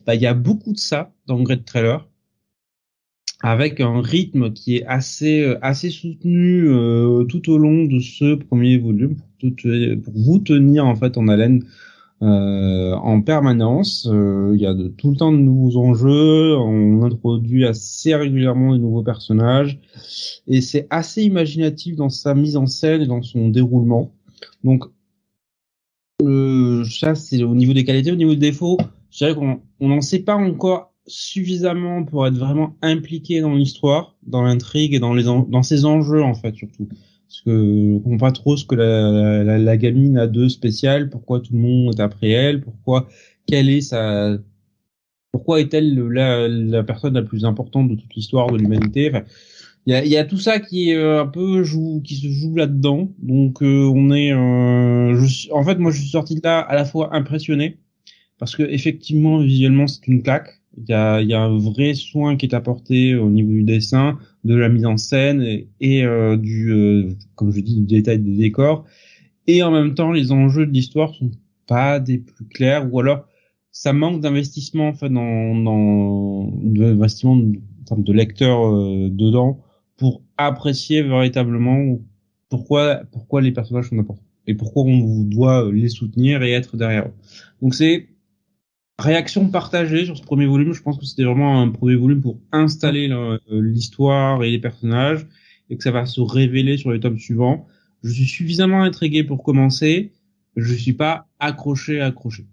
bah 0.04 0.16
il 0.16 0.20
y 0.20 0.26
a 0.26 0.34
beaucoup 0.34 0.72
de 0.72 0.78
ça 0.78 1.12
dans 1.26 1.40
Great 1.40 1.64
Trailer. 1.64 2.06
Avec 3.40 3.80
un 3.80 4.00
rythme 4.00 4.52
qui 4.52 4.76
est 4.76 4.86
assez 4.86 5.42
euh, 5.42 5.58
assez 5.62 5.90
soutenu 5.90 6.66
euh, 6.66 7.22
tout 7.24 7.48
au 7.50 7.56
long 7.56 7.84
de 7.84 8.00
ce 8.00 8.34
premier 8.34 8.78
volume 8.78 9.16
pour, 9.38 9.50
pour 10.02 10.14
vous 10.16 10.38
tenir 10.40 10.86
en 10.86 10.96
fait 10.96 11.16
en 11.16 11.28
haleine 11.28 11.62
euh, 12.24 12.94
en 12.94 13.20
permanence. 13.20 14.08
Euh, 14.10 14.52
il 14.54 14.60
y 14.60 14.64
a 14.66 14.72
de, 14.72 14.88
tout 14.88 15.10
le 15.10 15.16
temps 15.16 15.30
de 15.30 15.36
nouveaux 15.36 15.76
enjeux, 15.76 16.56
on 16.56 17.02
introduit 17.02 17.66
assez 17.66 18.14
régulièrement 18.14 18.72
de 18.72 18.78
nouveaux 18.78 19.02
personnages 19.02 19.78
et 20.46 20.62
c'est 20.62 20.86
assez 20.88 21.22
imaginatif 21.22 21.96
dans 21.96 22.08
sa 22.08 22.34
mise 22.34 22.56
en 22.56 22.64
scène 22.64 23.02
et 23.02 23.06
dans 23.06 23.20
son 23.20 23.48
déroulement. 23.50 24.10
Donc 24.62 24.84
ça 26.88 27.14
c'est 27.14 27.42
au 27.42 27.54
niveau 27.54 27.74
des 27.74 27.84
qualités, 27.84 28.10
au 28.10 28.16
niveau 28.16 28.30
des 28.30 28.50
défauts, 28.52 28.78
je 29.10 29.18
dirais 29.18 29.34
qu'on 29.34 29.60
n'en 29.86 30.00
sait 30.00 30.20
pas 30.20 30.36
encore 30.36 30.94
suffisamment 31.06 32.04
pour 32.04 32.26
être 32.26 32.38
vraiment 32.38 32.74
impliqué 32.80 33.42
dans 33.42 33.54
l'histoire, 33.54 34.16
dans 34.22 34.42
l'intrigue 34.42 34.94
et 34.94 34.98
dans 34.98 35.12
les 35.12 35.24
dans 35.24 35.62
ses 35.62 35.84
enjeux 35.84 36.22
en 36.22 36.32
fait 36.32 36.54
surtout. 36.54 36.88
Parce 37.34 37.42
que 37.46 37.94
on 37.96 37.98
comprend 37.98 38.28
pas 38.28 38.32
trop 38.32 38.56
ce 38.56 38.64
que 38.64 38.76
la, 38.76 39.42
la, 39.42 39.58
la, 39.58 39.76
gamine 39.76 40.18
a 40.18 40.28
de 40.28 40.46
spécial, 40.46 41.10
pourquoi 41.10 41.40
tout 41.40 41.52
le 41.52 41.58
monde 41.58 41.98
est 41.98 42.00
après 42.00 42.30
elle, 42.30 42.60
pourquoi 42.60 43.08
quelle 43.46 43.68
est 43.68 43.80
sa 43.80 44.38
pourquoi 45.32 45.60
est-elle 45.60 45.98
la, 45.98 46.46
la 46.46 46.84
personne 46.84 47.14
la 47.14 47.22
plus 47.22 47.44
importante 47.44 47.88
de 47.88 47.96
toute 47.96 48.14
l'histoire 48.14 48.52
de 48.52 48.56
l'humanité? 48.56 49.10
Enfin, 49.10 49.24
il 49.86 49.92
y 49.92 49.96
a, 49.96 50.04
y 50.04 50.16
a, 50.16 50.24
tout 50.24 50.38
ça 50.38 50.60
qui 50.60 50.90
est 50.90 50.94
euh, 50.96 51.22
un 51.22 51.26
peu 51.26 51.64
joue, 51.64 52.00
qui 52.04 52.14
se 52.14 52.28
joue 52.28 52.54
là-dedans. 52.54 53.10
Donc 53.18 53.62
euh, 53.62 53.90
on 53.92 54.12
est, 54.12 54.32
euh, 54.32 55.16
je, 55.16 55.50
en 55.52 55.64
fait, 55.64 55.78
moi 55.78 55.90
je 55.90 56.00
suis 56.00 56.10
sorti 56.10 56.36
de 56.36 56.40
là 56.44 56.60
à 56.60 56.76
la 56.76 56.84
fois 56.84 57.16
impressionné 57.16 57.78
parce 58.38 58.54
que 58.54 58.62
effectivement 58.62 59.38
visuellement 59.38 59.88
c'est 59.88 60.06
une 60.06 60.22
claque 60.22 60.60
il 60.76 60.88
y 60.88 60.92
a, 60.92 61.20
y 61.20 61.34
a, 61.34 61.40
un 61.40 61.58
vrai 61.58 61.94
soin 61.94 62.36
qui 62.36 62.46
est 62.46 62.54
apporté 62.54 63.16
au 63.16 63.30
niveau 63.30 63.52
du 63.52 63.62
dessin, 63.64 64.18
de 64.44 64.54
la 64.54 64.68
mise 64.68 64.86
en 64.86 64.96
scène 64.96 65.42
et, 65.80 66.04
euh, 66.04 66.36
du, 66.36 66.72
euh, 66.72 67.10
comme 67.34 67.50
je 67.50 67.60
dis, 67.60 67.80
du 67.80 67.86
détail 67.86 68.18
des 68.18 68.36
décors. 68.36 68.84
Et 69.46 69.62
en 69.62 69.70
même 69.70 69.94
temps, 69.94 70.12
les 70.12 70.32
enjeux 70.32 70.66
de 70.66 70.72
l'histoire 70.72 71.14
sont 71.14 71.30
pas 71.66 71.98
des 71.98 72.18
plus 72.18 72.46
clairs, 72.46 72.92
ou 72.92 73.00
alors 73.00 73.26
ça 73.72 73.92
manque 73.92 74.20
d'investissement 74.20 74.88
en 74.88 74.94
fait 74.94 75.08
dans, 75.08 75.54
dans 75.56 76.50
d'investissement 76.62 77.32
en 77.32 77.84
termes 77.84 78.04
de 78.04 78.12
lecteur 78.12 78.66
euh, 78.66 79.08
dedans 79.10 79.60
pour 79.96 80.22
apprécier 80.36 81.02
véritablement 81.02 81.98
pourquoi 82.48 83.02
pourquoi 83.10 83.40
les 83.40 83.50
personnages 83.50 83.88
sont 83.88 83.98
importants 83.98 84.22
et 84.46 84.54
pourquoi 84.54 84.84
on 84.84 85.22
doit 85.24 85.70
les 85.72 85.88
soutenir 85.88 86.42
et 86.42 86.52
être 86.52 86.76
derrière 86.76 87.06
eux. 87.06 87.14
Donc 87.62 87.74
c'est 87.74 88.08
réaction 88.98 89.48
partagée 89.48 90.04
sur 90.04 90.16
ce 90.16 90.22
premier 90.22 90.46
volume. 90.46 90.72
Je 90.72 90.82
pense 90.82 90.98
que 90.98 91.04
c'était 91.04 91.24
vraiment 91.24 91.60
un 91.60 91.68
premier 91.70 91.96
volume 91.96 92.20
pour 92.20 92.38
installer 92.52 93.10
euh, 93.10 93.38
l'histoire 93.50 94.42
et 94.44 94.50
les 94.50 94.58
personnages 94.58 95.26
et 95.70 95.76
que 95.76 95.82
ça 95.82 95.90
va 95.90 96.06
se 96.06 96.20
révéler 96.20 96.76
sur 96.76 96.92
les 96.92 97.00
tomes 97.00 97.18
suivants. 97.18 97.66
Je 98.02 98.12
suis 98.12 98.26
suffisamment 98.26 98.82
intrigué 98.82 99.24
pour 99.24 99.42
commencer. 99.42 100.12
Je 100.56 100.74
suis 100.74 100.92
pas 100.92 101.26
accroché, 101.40 102.00
accroché. 102.00 102.46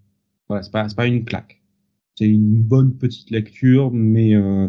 Voilà, 0.47 0.63
c'est 0.63 0.71
pas, 0.71 0.87
c'est 0.89 0.95
pas 0.95 1.07
une 1.07 1.25
claque. 1.25 1.61
C'est 2.15 2.27
une 2.27 2.61
bonne 2.61 2.97
petite 2.97 3.31
lecture, 3.31 3.91
mais 3.91 4.33
euh, 4.33 4.67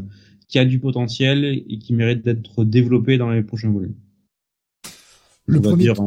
qui 0.48 0.58
a 0.58 0.64
du 0.64 0.78
potentiel 0.78 1.44
et 1.44 1.78
qui 1.78 1.94
mérite 1.94 2.22
d'être 2.22 2.64
développé 2.64 3.16
dans 3.16 3.30
les 3.30 3.42
prochains 3.42 3.70
volumes. 3.70 3.94
Le 5.46 5.60
premier. 5.60 5.84
Dire 5.84 6.00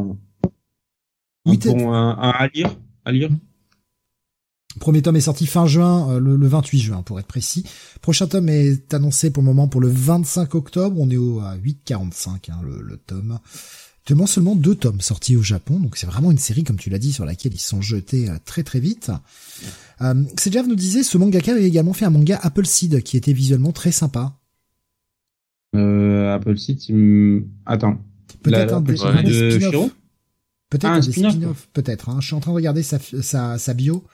un, 1.88 2.10
à 2.18 2.48
lire, 2.48 2.76
à 3.04 3.12
lire. 3.12 3.30
Premier 4.80 5.02
tome 5.02 5.16
est 5.16 5.20
sorti 5.20 5.46
fin 5.46 5.66
juin, 5.66 6.10
euh, 6.10 6.20
le, 6.20 6.46
28 6.46 6.78
juin 6.78 7.02
pour 7.02 7.18
être 7.18 7.26
précis. 7.26 7.64
Prochain 8.02 8.26
tome 8.26 8.48
est 8.48 8.92
annoncé 8.92 9.30
pour 9.30 9.42
le 9.42 9.46
moment 9.46 9.68
pour 9.68 9.80
le 9.80 9.88
25 9.88 10.54
octobre. 10.54 10.96
On 10.98 11.10
est 11.10 11.16
au, 11.16 11.40
à 11.40 11.56
8,45 11.56 12.50
hein, 12.50 12.60
le, 12.62 12.82
le 12.82 12.96
tome. 12.96 13.38
Tellement 14.06 14.26
seulement 14.26 14.54
deux 14.54 14.76
tomes 14.76 15.00
sortis 15.00 15.34
au 15.34 15.42
Japon, 15.42 15.80
donc 15.80 15.96
c'est 15.96 16.06
vraiment 16.06 16.30
une 16.30 16.38
série, 16.38 16.62
comme 16.62 16.76
tu 16.76 16.90
l'as 16.90 17.00
dit, 17.00 17.12
sur 17.12 17.24
laquelle 17.24 17.52
ils 17.52 17.58
sont 17.58 17.82
jetés 17.82 18.30
euh, 18.30 18.36
très 18.44 18.62
très 18.62 18.78
vite. 18.78 19.10
Euh, 20.00 20.14
nous 20.14 20.76
disait, 20.76 21.02
ce 21.02 21.18
mangaka 21.18 21.50
avait 21.50 21.66
également 21.66 21.92
fait 21.92 22.04
un 22.04 22.10
manga 22.10 22.38
Apple 22.40 22.66
Seed 22.66 23.02
qui 23.02 23.16
était 23.16 23.32
visuellement 23.32 23.72
très 23.72 23.90
sympa. 23.90 24.38
Euh, 25.74 26.32
Apple 26.32 26.56
Seed, 26.56 26.78
attends. 27.66 27.98
Peut-être 28.44 28.74
un, 28.74 28.84
spin-off. 28.84 29.90
Peut-être 30.70 30.86
ah, 30.86 30.94
un, 30.94 31.02
spin-off, 31.02 31.68
peut-être. 31.72 32.08
Hein. 32.08 32.18
Je 32.20 32.26
suis 32.28 32.36
en 32.36 32.40
train 32.40 32.52
de 32.52 32.56
regarder 32.56 32.84
sa, 32.84 33.00
sa, 33.00 33.58
sa 33.58 33.74
bio. 33.74 34.04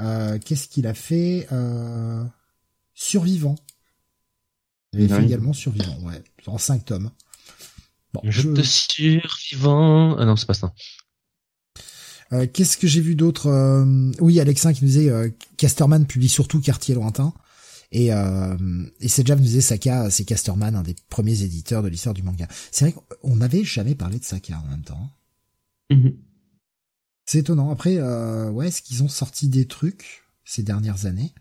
Euh, 0.00 0.38
qu'est-ce 0.38 0.68
qu'il 0.68 0.86
a 0.86 0.94
fait 0.94 1.46
euh, 1.52 2.24
Survivant. 2.94 3.56
Il 4.92 5.00
avait 5.00 5.20
fait 5.20 5.26
également 5.26 5.52
Survivant, 5.52 5.98
ouais, 6.02 6.22
en 6.46 6.58
cinq 6.58 6.84
tomes. 6.84 7.10
Bon, 8.12 8.20
je, 8.24 8.48
te 8.48 8.62
survivant. 8.62 10.16
Ah 10.18 10.24
non, 10.24 10.36
c'est 10.36 10.46
pas 10.46 10.54
ça. 10.54 10.72
Euh, 12.32 12.46
Qu'est-ce 12.52 12.76
que 12.76 12.86
j'ai 12.86 13.00
vu 13.00 13.14
d'autre 13.14 13.46
euh, 13.48 14.10
Oui, 14.20 14.40
Alexin 14.40 14.72
qui 14.72 14.82
nous 14.82 14.88
disait 14.88 15.10
euh, 15.10 15.28
Casterman 15.56 16.06
publie 16.06 16.28
surtout 16.28 16.60
Quartier 16.60 16.94
lointain. 16.94 17.32
Et, 17.92 18.12
euh, 18.12 18.56
et 19.00 19.08
Seja 19.08 19.36
nous 19.36 19.42
disait 19.42 19.60
Saka, 19.60 20.10
c'est 20.10 20.24
Casterman, 20.24 20.74
un 20.74 20.82
des 20.82 20.96
premiers 21.08 21.42
éditeurs 21.42 21.82
de 21.82 21.88
l'histoire 21.88 22.14
du 22.14 22.22
manga. 22.22 22.48
C'est 22.72 22.86
vrai 22.86 22.94
qu'on 22.94 23.36
n'avait 23.36 23.64
jamais 23.64 23.94
parlé 23.94 24.18
de 24.18 24.24
Saka 24.24 24.58
en 24.58 24.70
même 24.70 24.82
temps. 24.82 25.10
Mm 25.90 26.10
c'est 27.26 27.38
étonnant. 27.38 27.70
Après, 27.70 27.96
euh, 27.98 28.50
ouais, 28.50 28.68
est-ce 28.68 28.82
qu'ils 28.82 29.02
ont 29.02 29.08
sorti 29.08 29.48
des 29.48 29.66
trucs 29.66 30.24
ces 30.44 30.62
dernières 30.62 31.06
années? 31.06 31.34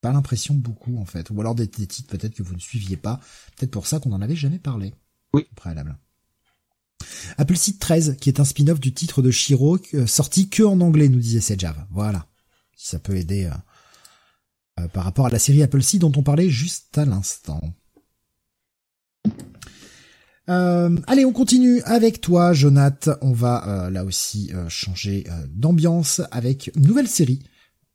Pas 0.00 0.12
l'impression 0.12 0.54
beaucoup 0.54 0.98
en 0.98 1.04
fait. 1.04 1.30
Ou 1.30 1.40
alors 1.40 1.54
des, 1.54 1.68
titres 1.68 2.08
peut-être 2.08 2.34
que 2.34 2.42
vous 2.42 2.54
ne 2.54 2.60
suiviez 2.60 2.96
pas. 2.96 3.20
Peut-être 3.56 3.70
pour 3.70 3.86
ça 3.86 4.00
qu'on 4.00 4.10
n'en 4.10 4.22
avait 4.22 4.36
jamais 4.36 4.58
parlé. 4.58 4.94
Oui. 5.34 5.46
Préalable. 5.54 5.96
Apple 7.36 7.56
Seed 7.56 7.78
13, 7.78 8.16
qui 8.18 8.30
est 8.30 8.40
un 8.40 8.44
spin-off 8.44 8.80
du 8.80 8.94
titre 8.94 9.20
de 9.20 9.30
Shiro, 9.30 9.78
euh, 9.94 10.06
sorti 10.06 10.48
que 10.48 10.62
en 10.62 10.80
anglais, 10.80 11.08
nous 11.08 11.20
disait 11.20 11.40
Sejav. 11.40 11.86
Voilà. 11.90 12.26
Si 12.76 12.88
ça 12.88 12.98
peut 12.98 13.16
aider 13.16 13.50
euh, 14.80 14.88
par 14.88 15.04
rapport 15.04 15.26
à 15.26 15.30
la 15.30 15.38
série 15.38 15.62
Apple 15.62 15.82
C 15.82 15.98
dont 15.98 16.12
on 16.16 16.22
parlait 16.22 16.48
juste 16.48 16.96
à 16.96 17.04
l'instant. 17.04 17.60
Euh, 20.48 20.96
allez, 21.06 21.24
on 21.24 21.32
continue 21.32 21.80
avec 21.82 22.20
toi, 22.20 22.52
Jonath. 22.52 23.08
On 23.22 23.32
va 23.32 23.66
euh, 23.86 23.90
là 23.90 24.04
aussi 24.04 24.50
euh, 24.54 24.68
changer 24.68 25.24
d'ambiance 25.48 26.20
avec 26.30 26.70
une 26.76 26.86
nouvelle 26.86 27.08
série, 27.08 27.42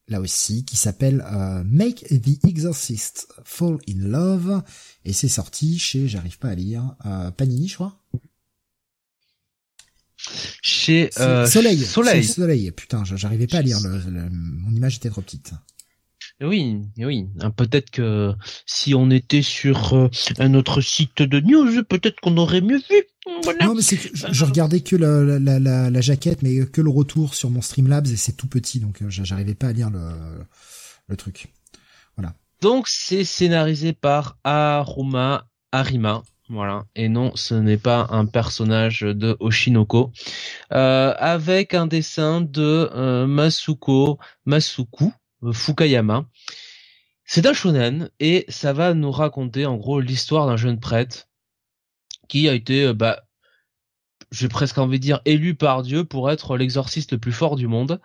là 0.07 0.19
aussi, 0.19 0.65
qui 0.65 0.77
s'appelle 0.77 1.23
Make 1.65 2.05
the 2.09 2.45
Exorcist 2.45 3.27
Fall 3.43 3.77
in 3.87 4.07
Love, 4.07 4.63
et 5.05 5.13
c'est 5.13 5.27
sorti 5.27 5.77
chez, 5.77 6.07
j'arrive 6.07 6.39
pas 6.39 6.49
à 6.49 6.55
lire, 6.55 6.95
Panini, 7.37 7.67
je 7.67 7.75
crois. 7.75 7.99
Chez 10.61 11.09
Soleil. 11.11 11.79
Soleil. 11.79 12.23
Soleil. 12.23 12.71
Putain, 12.71 13.03
j'arrivais 13.05 13.47
pas 13.47 13.59
à 13.59 13.61
lire. 13.61 13.79
mon 13.81 14.71
image 14.71 14.97
était 14.97 15.09
trop 15.09 15.21
petite. 15.21 15.53
Oui, 16.41 16.81
oui. 16.97 17.27
Hein, 17.41 17.51
peut-être 17.51 17.91
que 17.91 18.33
si 18.65 18.95
on 18.95 19.11
était 19.11 19.41
sur 19.41 19.93
euh, 19.93 20.09
un 20.37 20.53
autre 20.53 20.79
site 20.79 21.21
de 21.21 21.39
news, 21.41 21.83
peut-être 21.83 22.19
qu'on 22.21 22.37
aurait 22.37 22.61
mieux 22.61 22.77
vu. 22.89 23.03
Non, 23.61 23.75
mais 23.75 23.81
c'est 23.81 23.97
que 23.97 24.09
je, 24.13 24.45
regardais 24.45 24.79
que 24.79 24.95
la, 24.95 25.39
la, 25.39 25.59
la, 25.59 25.89
la, 25.89 26.01
jaquette, 26.01 26.41
mais 26.41 26.65
que 26.65 26.81
le 26.81 26.89
retour 26.89 27.35
sur 27.35 27.49
mon 27.49 27.61
Streamlabs 27.61 28.07
et 28.07 28.15
c'est 28.15 28.33
tout 28.33 28.47
petit, 28.47 28.79
donc 28.79 29.01
euh, 29.01 29.09
j'arrivais 29.09 29.53
pas 29.53 29.67
à 29.67 29.71
lire 29.73 29.89
le, 29.89 29.99
le 31.07 31.15
truc. 31.17 31.47
Voilà. 32.15 32.33
Donc 32.61 32.87
c'est 32.87 33.23
scénarisé 33.23 33.93
par 33.93 34.37
Aruma 34.43 35.45
Arima. 35.71 36.23
Voilà. 36.49 36.85
Et 36.95 37.09
non, 37.09 37.31
ce 37.35 37.53
n'est 37.53 37.77
pas 37.77 38.07
un 38.09 38.25
personnage 38.25 39.01
de 39.01 39.37
Oshinoko. 39.39 40.11
Euh, 40.73 41.13
avec 41.17 41.75
un 41.75 41.85
dessin 41.85 42.41
de 42.41 42.89
euh, 42.95 43.27
Masuko 43.27 44.17
Masuku, 44.45 45.11
Fukayama. 45.51 46.25
C'est 47.25 47.45
un 47.45 47.53
shonen 47.53 48.09
et 48.19 48.45
ça 48.49 48.73
va 48.73 48.93
nous 48.93 49.11
raconter 49.11 49.65
en 49.65 49.77
gros 49.77 49.99
l'histoire 49.99 50.47
d'un 50.47 50.57
jeune 50.57 50.79
prêtre 50.79 51.27
qui 52.27 52.49
a 52.49 52.53
été, 52.53 52.85
euh, 52.85 52.93
bah, 52.93 53.23
j'ai 54.31 54.47
presque 54.47 54.77
envie 54.77 54.99
de 54.99 55.03
dire 55.03 55.21
élu 55.25 55.55
par 55.55 55.81
Dieu 55.81 56.03
pour 56.03 56.29
être 56.29 56.57
l'exorciste 56.57 57.11
le 57.13 57.17
plus 57.17 57.31
fort 57.31 57.55
du 57.55 57.67
monde. 57.67 57.99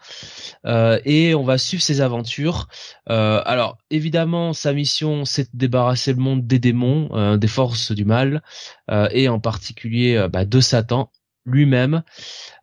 Euh, 0.65 0.98
et 1.05 1.35
on 1.35 1.43
va 1.43 1.59
suivre 1.59 1.82
ses 1.82 2.01
aventures. 2.01 2.69
alors 3.06 3.77
évidemment, 3.90 4.52
sa 4.55 4.73
mission, 4.73 5.24
c'est 5.24 5.52
de 5.52 5.59
débarrasser 5.59 6.12
le 6.12 6.20
monde 6.20 6.47
des 6.47 6.59
démons, 6.59 7.36
des 7.36 7.48
forces 7.48 7.93
du 7.93 8.06
mal, 8.06 8.43
et 9.11 9.28
en 9.28 9.39
particulier 9.39 10.27
bah, 10.32 10.47
de 10.47 10.61
Satan 10.61 11.11
lui-même. 11.47 12.03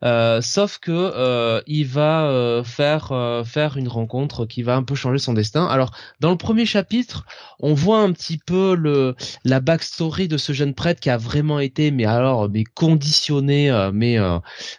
Euh, 0.04 0.42
sauf 0.42 0.80
que 0.80 0.92
euh, 0.92 1.62
il 1.68 1.86
va 1.86 2.26
euh, 2.26 2.64
faire 2.64 3.12
faire 3.46 3.78
une 3.78 3.88
rencontre 3.88 4.46
qui 4.46 4.64
va 4.64 4.76
un 4.76 4.84
peu 4.84 4.96
changer 4.96 5.20
son 5.20 5.34
destin. 5.34 5.66
Alors 5.66 5.92
dans 6.20 6.32
le 6.32 6.38
premier 6.38 6.66
chapitre, 6.66 7.26
on 7.60 7.74
voit 7.74 8.00
un 8.00 8.12
petit 8.12 8.38
peu 8.38 8.76
le 8.76 9.16
la 9.46 9.60
backstory 9.60 10.28
de 10.28 10.38
ce 10.38 10.54
jeune 10.54 10.74
prêtre 10.74 11.00
qui 11.00 11.10
a 11.10 11.18
vraiment 11.18 11.60
été, 11.60 11.92
mais 11.92 12.06
alors 12.06 12.50
mais 12.50 12.64
conditionné, 12.64 13.90
mais 13.94 14.18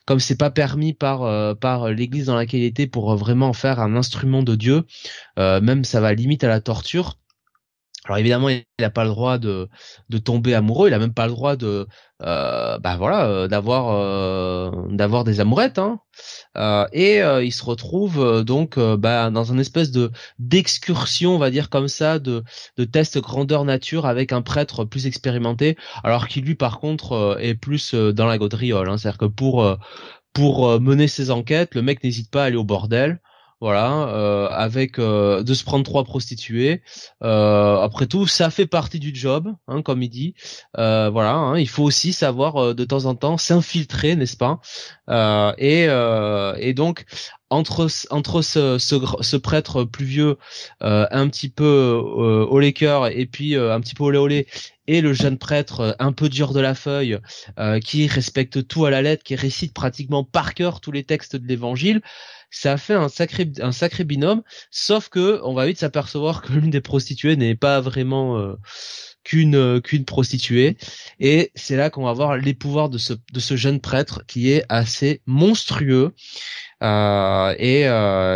comme 0.07 0.21
c'est 0.21 0.39
pas 0.39 0.51
permis 0.51 0.93
par 0.93 1.57
par 1.59 1.89
l'Église 1.91 2.27
dans 2.27 2.37
laquelle 2.37 2.61
il 2.61 2.67
était 2.67 2.87
pour 2.87 3.15
vraiment 3.17 3.53
faire 3.53 3.81
un 3.81 3.97
instrument 3.97 4.43
de 4.43 4.57
Dieu, 4.57 4.85
même 5.37 5.85
ça 5.85 6.01
va 6.01 6.13
limite 6.15 6.45
à 6.45 6.49
la 6.49 6.61
torture. 6.61 7.17
Alors 8.07 8.19
évidemment, 8.19 8.49
il 8.49 8.65
n'a 8.81 8.91
pas 8.91 9.05
le 9.05 9.11
droit 9.11 9.39
de, 9.39 9.69
de 10.09 10.19
tomber 10.19 10.55
amoureux, 10.55 10.89
il 10.89 10.95
a 10.95 10.99
même 10.99 11.15
pas 11.15 11.27
le 11.27 11.33
droit 11.33 11.55
de, 11.55 11.87
euh, 12.23 12.79
bah 12.81 12.97
voilà, 12.97 13.27
euh, 13.27 13.47
d'avoir 13.47 13.91
euh, 13.91 14.71
d'avoir 14.91 15.23
des 15.23 15.39
amourettes, 15.39 15.79
hein. 15.79 16.01
Euh, 16.57 16.85
et 16.93 17.19
il 17.21 17.53
se 17.53 17.65
retrouve 17.65 18.43
donc 18.45 18.77
bah, 18.79 19.31
dans 19.31 19.53
un 19.53 19.59
espèce 19.59 19.93
de 19.93 20.11
d'excursion, 20.41 21.37
on 21.37 21.39
va 21.39 21.51
dire 21.51 21.71
comme 21.71 21.87
ça, 21.87 22.19
de 22.19 22.43
de 22.77 22.85
test 22.85 23.19
grandeur 23.21 23.65
nature 23.65 24.05
avec 24.07 24.33
un 24.33 24.43
prêtre 24.43 24.85
plus 24.85 25.07
expérimenté, 25.07 25.77
alors 26.03 26.27
qu'il 26.27 26.45
lui 26.45 26.57
par 26.57 26.81
contre 26.81 27.37
est 27.41 27.55
plus 27.55 27.95
dans 27.95 28.27
la 28.27 28.37
gaudriole, 28.37 28.89
hein. 28.89 28.99
c'est-à-dire 28.99 29.19
que 29.19 29.27
pour 29.27 29.77
pour 30.33 30.81
mener 30.81 31.09
ses 31.09 31.31
enquêtes, 31.31 31.75
le 31.77 31.83
mec 31.83 32.03
n'hésite 32.03 32.31
pas 32.31 32.43
à 32.43 32.47
aller 32.47 32.57
au 32.57 32.65
bordel 32.65 33.21
voilà, 33.63 34.09
euh, 34.09 34.49
avec 34.49 34.99
euh, 34.99 35.45
de 35.45 35.55
se 35.55 35.63
prendre 35.63 35.85
trois 35.85 36.03
prostituées. 36.03 36.83
Euh, 37.23 37.79
après 37.79 38.09
tout, 38.09 38.27
ça 38.27 38.51
fait 38.51 38.67
partie 38.67 38.99
du 38.99 39.15
job, 39.15 39.55
hein, 39.69 39.83
comme 39.83 40.03
il 40.03 40.09
dit. 40.09 40.35
voilà, 40.75 41.35
hein, 41.35 41.57
il 41.57 41.69
faut 41.69 41.85
aussi 41.85 42.13
savoir 42.13 42.75
de 42.75 42.85
temps 42.85 43.05
en 43.05 43.15
temps 43.15 43.39
s'infiltrer, 43.39 44.17
n'est-ce 44.17 44.37
pas? 44.37 44.61
Et, 45.59 45.85
et 45.85 46.75
donc 46.75 47.05
entre 47.51 47.87
entre 48.11 48.43
ce, 48.43 48.79
ce, 48.79 49.37
prêtre 49.37 49.85
plus 49.85 50.07
vieux, 50.07 50.39
un 50.81 51.29
petit 51.29 51.49
peu 51.49 51.93
au 52.51 52.59
lait 52.59 52.75
et 53.13 53.27
puis 53.27 53.55
un 53.55 53.81
petit 53.81 53.95
peu 53.95 54.03
olé 54.03 54.19
olé 54.19 54.47
et 54.89 55.01
le 55.01 55.13
jeune 55.13 55.39
prêtre 55.39 55.95
un 56.01 56.13
peu 56.13 56.29
dur 56.29 56.53
de 56.53 56.61
la 56.61 56.75
feuille 56.75 57.19
qui 57.85 58.09
respecte 58.09 58.67
tout 58.67 58.87
à 58.87 58.91
la 58.91 59.03
lettre, 59.03 59.23
qui 59.23 59.37
récite 59.37 59.73
pratiquement 59.73 60.25
par 60.25 60.55
cœur 60.55 60.81
tous 60.81 60.91
les 60.91 61.05
textes 61.05 61.37
de 61.37 61.47
l'évangile 61.47 62.01
ça 62.53 62.75
a 62.75 62.77
fait 62.77 62.95
un 62.95 63.09
sacré 63.09 63.51
un 63.61 63.73
sacré 63.73 64.05
binôme 64.05 64.43
sauf 64.71 65.09
que 65.09 65.41
on 65.43 65.55
va 65.55 65.67
vite 65.67 65.79
s'apercevoir 65.79 66.43
que 66.43 66.53
l'une 66.53 66.71
des 66.71 66.81
prostituées 66.81 67.35
n'est 67.37 67.57
pas 67.57 67.81
vraiment 67.81 68.39
euh, 68.39 68.57
qu'une 69.25 69.57
euh, 69.57 69.81
qu'une 69.81 70.05
prostituée. 70.05 70.77
Et 71.19 71.51
c'est 71.55 71.77
là 71.77 71.91
qu'on 71.91 72.05
va 72.05 72.13
voir 72.13 72.37
les 72.37 72.55
pouvoirs 72.55 72.91
de 72.91 72.99
ce 72.99 73.15
de 73.33 73.41
ce 73.41 73.57
jeune 73.57 73.81
prêtre 73.81 74.23
qui 74.27 74.51
est 74.51 74.65
assez 74.69 75.23
monstrueux. 75.27 76.15
Euh, 76.83 77.55
et 77.59 77.83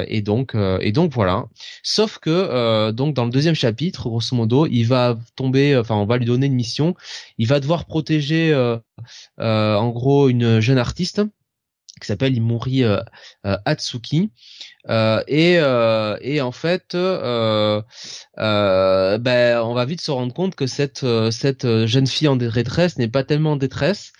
et 0.09 0.23
donc 0.23 0.55
et 0.55 0.93
donc 0.93 1.13
voilà. 1.13 1.47
Sauf 1.83 2.19
que 2.19 2.91
donc 2.93 3.15
dans 3.15 3.25
le 3.25 3.31
deuxième 3.31 3.57
chapitre 3.57 4.09
grosso 4.09 4.37
modo 4.37 4.67
il 4.67 4.85
va 4.85 5.19
tomber 5.35 5.77
enfin 5.77 5.97
on 5.97 6.07
va 6.07 6.17
lui 6.17 6.27
donner 6.27 6.47
une 6.47 6.55
mission. 6.55 6.95
Il 7.39 7.49
va 7.49 7.61
devoir 7.61 7.85
protéger 7.87 8.55
en 9.39 9.89
gros 9.91 10.29
une 10.29 10.61
jeune 10.61 10.79
artiste 10.79 11.23
qui 12.01 12.07
s'appelle 12.07 12.37
Imuri 12.37 12.85
euh, 12.85 13.01
euh, 13.47 13.57
Atsuki 13.65 14.31
euh, 14.89 15.23
et 15.27 15.55
et 16.21 16.41
en 16.41 16.53
fait 16.53 16.95
ben 16.95 17.83
on 18.37 19.75
va 19.75 19.85
vite 19.85 20.01
se 20.01 20.11
rendre 20.11 20.33
compte 20.33 20.55
que 20.55 20.67
cette 20.67 21.07
cette 21.31 21.87
jeune 21.87 22.07
fille 22.07 22.29
en 22.29 22.37
détresse 22.37 22.99
n'est 22.99 23.09
pas 23.09 23.25
tellement 23.25 23.53
en 23.53 23.57
détresse 23.57 24.13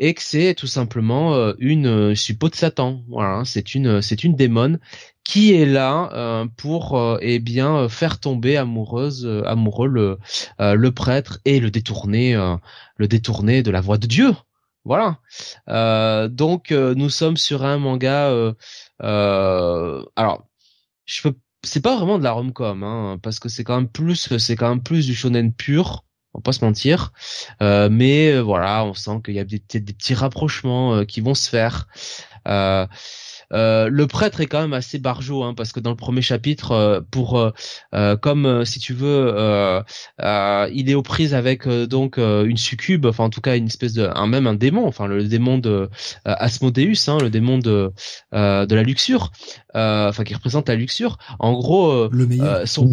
et 0.00 0.14
que 0.14 0.22
c'est 0.22 0.54
tout 0.54 0.68
simplement 0.68 1.52
une 1.58 2.14
suppôt 2.14 2.48
de 2.48 2.54
Satan. 2.54 3.02
Voilà, 3.08 3.30
hein, 3.30 3.44
c'est 3.44 3.74
une 3.74 4.00
c'est 4.00 4.22
une 4.22 4.36
démone 4.36 4.78
qui 5.24 5.52
est 5.52 5.66
là 5.66 6.46
pour 6.56 7.18
eh 7.20 7.40
bien 7.40 7.88
faire 7.88 8.20
tomber 8.20 8.56
amoureuse 8.56 9.26
amoureux 9.44 9.88
le 9.88 10.18
le 10.60 10.90
prêtre 10.90 11.40
et 11.44 11.58
le 11.58 11.70
détourner 11.70 12.34
le 12.96 13.08
détourner 13.08 13.62
de 13.62 13.70
la 13.70 13.80
voie 13.80 13.98
de 13.98 14.06
Dieu. 14.06 14.34
Voilà. 14.84 15.18
Euh, 15.68 16.28
donc 16.28 16.72
euh, 16.72 16.94
nous 16.94 17.10
sommes 17.10 17.36
sur 17.36 17.64
un 17.64 17.78
manga. 17.78 18.30
Euh, 19.02 20.04
alors, 20.16 20.46
je 21.04 21.22
peux. 21.22 21.34
C'est 21.64 21.82
pas 21.82 21.96
vraiment 21.96 22.18
de 22.18 22.24
la 22.24 22.30
rom-com, 22.30 22.84
hein, 22.84 23.18
parce 23.20 23.40
que 23.40 23.48
c'est 23.48 23.64
quand 23.64 23.74
même 23.76 23.88
plus, 23.88 24.38
c'est 24.38 24.54
quand 24.54 24.68
même 24.68 24.82
plus 24.82 25.06
du 25.06 25.14
shonen 25.14 25.52
pur. 25.52 26.04
On 26.32 26.38
va 26.38 26.42
pas 26.42 26.52
se 26.52 26.64
mentir, 26.64 27.12
mais 27.60 28.38
voilà, 28.40 28.84
on 28.84 28.94
sent 28.94 29.20
qu'il 29.24 29.34
y 29.34 29.40
a 29.40 29.44
des, 29.44 29.58
des, 29.58 29.80
petits 29.92 30.14
rapprochements 30.14 31.04
qui 31.04 31.20
vont 31.20 31.34
se 31.34 31.48
faire. 31.48 31.88
Euh, 33.52 33.88
le 33.90 34.06
prêtre 34.06 34.40
est 34.40 34.46
quand 34.46 34.60
même 34.60 34.72
assez 34.72 34.98
barjot 34.98 35.42
hein, 35.42 35.54
parce 35.54 35.72
que 35.72 35.80
dans 35.80 35.90
le 35.90 35.96
premier 35.96 36.22
chapitre, 36.22 36.72
euh, 36.72 37.00
pour 37.10 37.38
euh, 37.94 38.16
comme 38.16 38.64
si 38.64 38.78
tu 38.78 38.92
veux, 38.92 39.34
il 40.20 40.90
est 40.90 40.94
aux 40.94 41.02
prises 41.02 41.34
avec 41.34 41.68
donc 41.68 42.18
une 42.18 42.56
succube, 42.56 43.06
enfin 43.06 43.24
en 43.24 43.30
tout 43.30 43.40
cas 43.40 43.56
une 43.56 43.66
espèce 43.66 43.92
de, 43.92 44.08
un 44.14 44.26
même 44.26 44.46
un 44.46 44.54
démon, 44.54 44.86
enfin 44.86 45.06
le 45.06 45.24
démon 45.24 45.58
de 45.58 45.88
Asmodeus, 46.24 47.08
hein, 47.08 47.18
le 47.20 47.30
démon 47.30 47.58
de 47.58 47.92
de 48.32 48.74
la 48.74 48.82
luxure, 48.82 49.30
enfin 49.74 50.24
qui 50.24 50.34
représente 50.34 50.68
la 50.68 50.76
luxure. 50.76 51.18
En 51.38 51.52
gros, 51.52 52.08
le 52.08 52.26
meilleur. 52.26 52.66
son 52.66 52.86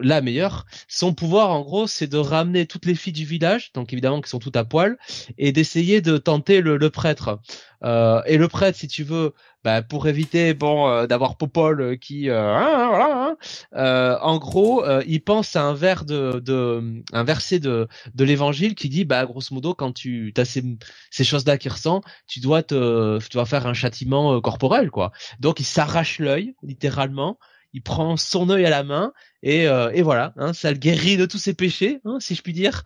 la 0.00 0.20
meilleure. 0.20 0.66
Son 0.88 1.14
pouvoir, 1.14 1.50
en 1.50 1.62
gros, 1.62 1.86
c'est 1.86 2.06
de 2.06 2.18
ramener 2.18 2.66
toutes 2.66 2.86
les 2.86 2.94
filles 2.94 3.12
du 3.12 3.24
village, 3.24 3.72
donc 3.72 3.92
évidemment 3.92 4.20
qui 4.20 4.30
sont 4.30 4.38
toutes 4.38 4.56
à 4.56 4.64
poil, 4.64 4.98
et 5.38 5.52
d'essayer 5.52 6.00
de 6.00 6.18
tenter 6.18 6.60
le, 6.60 6.76
le 6.76 6.90
prêtre. 6.90 7.40
Euh, 7.82 8.22
et 8.26 8.36
le 8.36 8.48
prêtre, 8.48 8.76
si 8.78 8.88
tu 8.88 9.04
veux, 9.04 9.32
bah, 9.64 9.82
pour 9.82 10.06
éviter 10.08 10.54
bon 10.54 10.88
euh, 10.88 11.06
d'avoir 11.06 11.36
Popol 11.36 11.80
euh, 11.80 11.96
qui, 11.96 12.28
euh, 12.30 12.54
hein, 12.54 12.88
voilà, 12.88 13.36
hein, 13.72 14.18
en 14.22 14.38
gros, 14.38 14.84
il 15.06 15.22
pense 15.22 15.56
à 15.56 15.62
un 15.62 15.74
vers 15.74 16.04
de, 16.04 16.40
de 16.44 17.02
un 17.12 17.24
verset 17.24 17.58
de 17.58 17.88
de 18.14 18.24
l'Évangile 18.24 18.74
qui 18.74 18.88
dit, 18.88 19.04
bah 19.04 19.24
grosso 19.26 19.54
modo, 19.54 19.74
quand 19.74 19.92
tu 19.92 20.32
as 20.36 20.44
ces 20.44 20.64
ces 21.10 21.24
choses-là 21.24 21.58
qui 21.58 21.68
ressent, 21.68 22.00
tu 22.26 22.40
dois 22.40 22.62
te, 22.62 23.18
tu 23.18 23.28
dois 23.30 23.46
faire 23.46 23.66
un 23.66 23.74
châtiment 23.74 24.40
corporel, 24.40 24.90
quoi. 24.90 25.12
Donc 25.40 25.60
il 25.60 25.64
s'arrache 25.64 26.18
l'œil, 26.18 26.54
littéralement 26.62 27.38
il 27.72 27.82
prend 27.82 28.16
son 28.16 28.50
œil 28.50 28.66
à 28.66 28.70
la 28.70 28.82
main 28.82 29.12
et, 29.42 29.66
euh, 29.66 29.90
et 29.94 30.02
voilà, 30.02 30.34
hein, 30.36 30.52
ça 30.52 30.70
le 30.70 30.76
guérit 30.76 31.16
de 31.16 31.24
tous 31.24 31.38
ses 31.38 31.54
péchés, 31.54 32.00
hein, 32.04 32.18
si 32.20 32.34
je 32.34 32.42
puis 32.42 32.52
dire. 32.52 32.82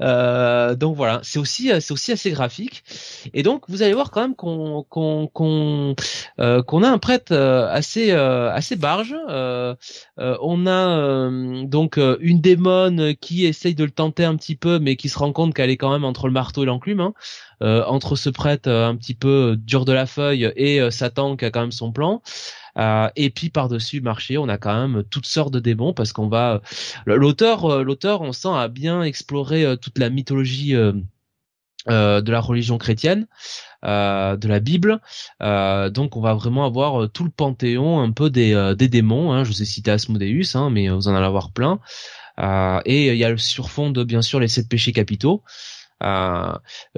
Euh, 0.00 0.74
donc 0.74 0.96
voilà, 0.96 1.20
c'est 1.22 1.38
aussi 1.38 1.70
c'est 1.80 1.92
aussi 1.92 2.10
assez 2.10 2.32
graphique. 2.32 2.82
Et 3.34 3.44
donc 3.44 3.64
vous 3.68 3.82
allez 3.82 3.94
voir 3.94 4.10
quand 4.10 4.20
même 4.20 4.34
qu'on 4.34 4.84
qu'on 4.88 5.28
qu'on 5.28 5.94
euh, 6.40 6.62
qu'on 6.62 6.82
a 6.82 6.88
un 6.88 6.98
prêtre 6.98 7.32
assez 7.32 8.10
assez 8.10 8.74
barge. 8.76 9.14
on 9.28 10.66
a 10.66 11.30
donc 11.66 11.98
une 12.20 12.40
démone 12.40 13.14
qui 13.16 13.46
essaye 13.46 13.74
de 13.74 13.84
le 13.84 13.90
tenter 13.90 14.24
un 14.24 14.36
petit 14.36 14.56
peu, 14.56 14.78
mais 14.80 14.96
qui 14.96 15.08
se 15.08 15.18
rend 15.18 15.32
compte 15.32 15.54
qu'elle 15.54 15.70
est 15.70 15.76
quand 15.76 15.92
même 15.92 16.04
entre 16.04 16.26
le 16.26 16.32
marteau 16.32 16.64
et 16.64 16.66
l'enclume. 16.66 17.00
Hein. 17.00 17.14
entre 17.60 18.16
ce 18.16 18.28
prêtre 18.28 18.68
un 18.68 18.96
petit 18.96 19.14
peu 19.14 19.56
dur 19.56 19.84
de 19.84 19.92
la 19.92 20.06
feuille 20.06 20.52
et 20.56 20.90
Satan 20.90 21.36
qui 21.36 21.44
a 21.44 21.50
quand 21.50 21.60
même 21.60 21.70
son 21.70 21.92
plan. 21.92 22.22
Euh, 22.78 23.08
et 23.16 23.30
puis 23.30 23.50
par-dessus 23.50 24.00
marché, 24.00 24.38
on 24.38 24.48
a 24.48 24.58
quand 24.58 24.88
même 24.88 25.04
toutes 25.04 25.26
sortes 25.26 25.52
de 25.52 25.60
démons 25.60 25.92
parce 25.92 26.12
qu'on 26.12 26.28
va 26.28 26.62
l'auteur 27.04 27.66
euh, 27.66 27.82
l'auteur 27.82 28.22
on 28.22 28.32
sent 28.32 28.48
a 28.48 28.68
bien 28.68 29.02
exploré 29.02 29.64
euh, 29.64 29.76
toute 29.76 29.98
la 29.98 30.08
mythologie 30.08 30.74
de 31.88 32.30
la 32.30 32.40
religion 32.40 32.78
chrétienne, 32.78 33.26
de 33.82 34.48
la 34.48 34.60
Bible. 34.60 35.00
donc 35.40 36.16
on 36.16 36.20
va 36.20 36.34
vraiment 36.34 36.64
avoir 36.64 37.10
tout 37.10 37.24
le 37.24 37.30
panthéon 37.30 38.00
un 38.00 38.12
peu 38.12 38.30
des, 38.30 38.74
des 38.78 38.88
démons. 38.88 39.32
Hein. 39.32 39.44
Je 39.44 39.50
vous 39.50 39.62
ai 39.62 39.64
cité 39.64 39.90
Asmodeus, 39.90 40.54
hein, 40.54 40.70
mais 40.70 40.88
vous 40.88 41.08
en 41.08 41.14
allez 41.14 41.26
avoir 41.26 41.50
plein. 41.50 41.80
et 42.84 43.08
il 43.08 43.16
y 43.16 43.24
a 43.24 43.30
le 43.30 43.36
surfond 43.36 43.90
de 43.90 44.04
bien 44.04 44.22
sûr 44.22 44.38
les 44.38 44.46
sept 44.46 44.68
péchés 44.68 44.92
capitaux. 44.92 45.42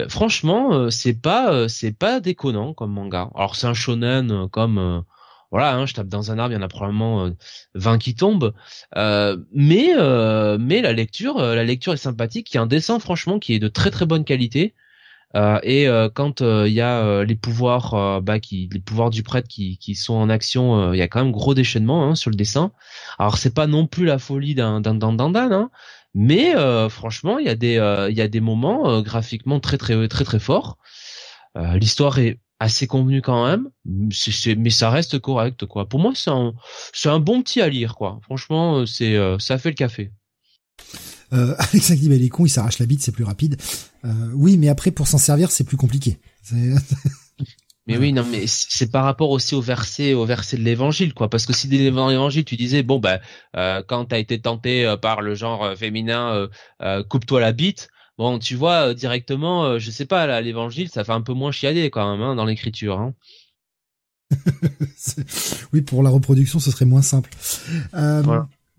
franchement, 0.08 0.90
c'est 0.90 1.20
pas 1.20 1.66
c'est 1.68 1.96
pas 1.98 2.20
déconnant 2.20 2.74
comme 2.74 2.92
manga. 2.92 3.30
Alors 3.34 3.56
c'est 3.56 3.66
un 3.66 3.74
shonen 3.74 4.48
comme 4.50 5.04
voilà, 5.54 5.76
hein, 5.76 5.86
je 5.86 5.94
tape 5.94 6.08
dans 6.08 6.32
un 6.32 6.38
arbre, 6.40 6.52
il 6.52 6.56
y 6.56 6.58
en 6.58 6.62
a 6.62 6.68
probablement 6.68 7.30
20 7.76 7.94
euh, 7.94 7.98
qui 7.98 8.16
tombent. 8.16 8.54
Euh, 8.96 9.36
mais 9.52 9.94
euh, 9.96 10.58
mais 10.58 10.82
la 10.82 10.92
lecture, 10.92 11.38
la 11.38 11.62
lecture 11.62 11.92
est 11.92 11.96
sympathique. 11.96 12.52
Il 12.52 12.56
y 12.56 12.58
a 12.58 12.62
un 12.62 12.66
dessin 12.66 12.98
franchement 12.98 13.38
qui 13.38 13.54
est 13.54 13.60
de 13.60 13.68
très 13.68 13.92
très 13.92 14.04
bonne 14.04 14.24
qualité. 14.24 14.74
et 15.62 15.86
quand 16.14 16.40
il 16.40 16.72
y 16.72 16.80
a 16.80 17.22
les 17.22 17.36
pouvoirs, 17.36 18.20
bah, 18.20 18.38
les 18.50 18.80
pouvoirs 18.84 19.10
du 19.10 19.22
prêtre 19.22 19.46
qui, 19.46 19.78
qui 19.78 19.94
sont 19.94 20.14
en 20.14 20.28
action, 20.28 20.92
il 20.92 20.98
y 20.98 21.02
a 21.02 21.08
quand 21.08 21.22
même 21.22 21.32
gros 21.32 21.54
déchaînement 21.54 22.04
hein, 22.04 22.14
sur 22.16 22.30
le 22.30 22.36
dessin. 22.36 22.72
Alors 23.20 23.38
c'est 23.38 23.54
pas 23.54 23.68
non 23.68 23.86
plus 23.86 24.06
la 24.06 24.18
folie 24.18 24.56
d'un 24.56 24.80
d'un 24.80 24.96
d'un 24.96 25.34
hein, 25.36 25.70
mais 26.14 26.52
franchement 26.88 27.38
il 27.38 27.46
y 27.46 27.48
a 27.48 27.54
des 27.54 27.74
il 28.10 28.16
y 28.16 28.22
a 28.22 28.28
des 28.28 28.40
moments 28.40 29.02
graphiquement 29.02 29.60
très 29.60 29.78
très 29.78 30.08
très 30.08 30.24
très 30.24 30.40
forts. 30.40 30.78
L'histoire 31.56 32.18
est 32.18 32.40
assez 32.60 32.86
convenu 32.86 33.20
quand 33.20 33.46
même, 33.46 33.68
mais 33.84 34.70
ça 34.70 34.90
reste 34.90 35.18
correct 35.18 35.66
quoi. 35.66 35.88
Pour 35.88 36.00
moi, 36.00 36.12
c'est 36.14 37.08
un 37.08 37.20
bon 37.20 37.42
petit 37.42 37.60
à 37.60 37.68
lire 37.68 37.94
quoi. 37.94 38.20
Franchement, 38.22 38.78
euh, 38.78 38.86
c'est 38.86 39.16
euh, 39.16 39.38
ça 39.38 39.58
fait 39.58 39.70
le 39.70 39.74
café. 39.74 40.12
Euh, 41.32 41.54
Alex 41.58 41.92
dit 41.92 42.08
bah, 42.08 42.14
il 42.14 42.24
est 42.24 42.28
con, 42.28 42.46
il 42.46 42.50
s'arrache 42.50 42.78
la 42.78 42.86
bite, 42.86 43.02
c'est 43.02 43.12
plus 43.12 43.24
rapide. 43.24 43.60
Euh, 44.04 44.30
oui, 44.34 44.56
mais 44.56 44.68
après 44.68 44.90
pour 44.90 45.08
s'en 45.08 45.18
servir, 45.18 45.50
c'est 45.50 45.64
plus 45.64 45.76
compliqué. 45.76 46.20
mais 47.86 47.96
oui, 47.96 48.12
non, 48.12 48.24
mais 48.30 48.44
c'est 48.46 48.90
par 48.90 49.04
rapport 49.04 49.30
aussi 49.30 49.54
au 49.54 49.60
verset, 49.60 50.14
au 50.14 50.24
verset 50.24 50.56
de 50.56 50.62
l'évangile, 50.62 51.12
quoi. 51.12 51.28
Parce 51.28 51.46
que 51.46 51.52
si 51.52 51.68
dès 51.68 51.78
l'évangile 51.78 52.44
tu 52.44 52.56
disais, 52.56 52.82
bon 52.82 52.98
ben, 52.98 53.18
euh, 53.56 53.82
quand 53.86 54.06
t'as 54.06 54.18
été 54.18 54.40
tenté 54.40 54.94
par 55.02 55.22
le 55.22 55.34
genre 55.34 55.76
féminin, 55.76 56.48
coupe-toi 57.08 57.40
la 57.40 57.52
bite, 57.52 57.88
Bon, 58.16 58.38
tu 58.38 58.54
vois 58.54 58.88
euh, 58.88 58.94
directement, 58.94 59.64
euh, 59.64 59.78
je 59.78 59.90
sais 59.90 60.06
pas, 60.06 60.26
là, 60.26 60.40
l'évangile, 60.40 60.88
ça 60.88 61.04
fait 61.04 61.12
un 61.12 61.20
peu 61.20 61.32
moins 61.32 61.50
chialer 61.50 61.90
quand 61.90 62.10
même 62.10 62.22
hein, 62.22 62.34
dans 62.36 62.44
l'écriture. 62.44 62.98
Hein. 63.00 63.14
oui, 65.72 65.82
pour 65.82 66.02
la 66.02 66.10
reproduction, 66.10 66.60
ce 66.60 66.70
serait 66.70 66.84
moins 66.84 67.02
simple. 67.02 67.30
Euh, 67.94 68.22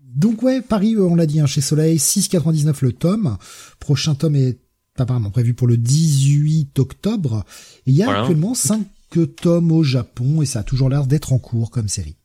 donc 0.00 0.42
ouais, 0.42 0.62
Paris, 0.62 0.96
on 0.96 1.14
l'a 1.14 1.26
dit, 1.26 1.40
hein, 1.40 1.46
chez 1.46 1.60
Soleil, 1.60 1.98
6,99 1.98 2.76
le 2.80 2.92
tome. 2.92 3.36
Prochain 3.78 4.14
tome 4.14 4.36
est 4.36 4.58
apparemment 4.96 5.30
prévu 5.30 5.52
pour 5.52 5.66
le 5.66 5.76
18 5.76 6.78
octobre. 6.78 7.44
Et 7.86 7.90
il 7.90 7.96
y 7.96 8.02
a 8.02 8.20
actuellement 8.20 8.54
5 8.54 8.86
tomes 9.24 9.72
au 9.72 9.82
Japon 9.82 10.42
et 10.42 10.46
ça 10.46 10.60
a 10.60 10.62
toujours 10.62 10.90
l'air 10.90 11.06
d'être 11.06 11.32
en 11.32 11.38
cours 11.38 11.70
comme 11.70 11.88
série. 11.88 12.16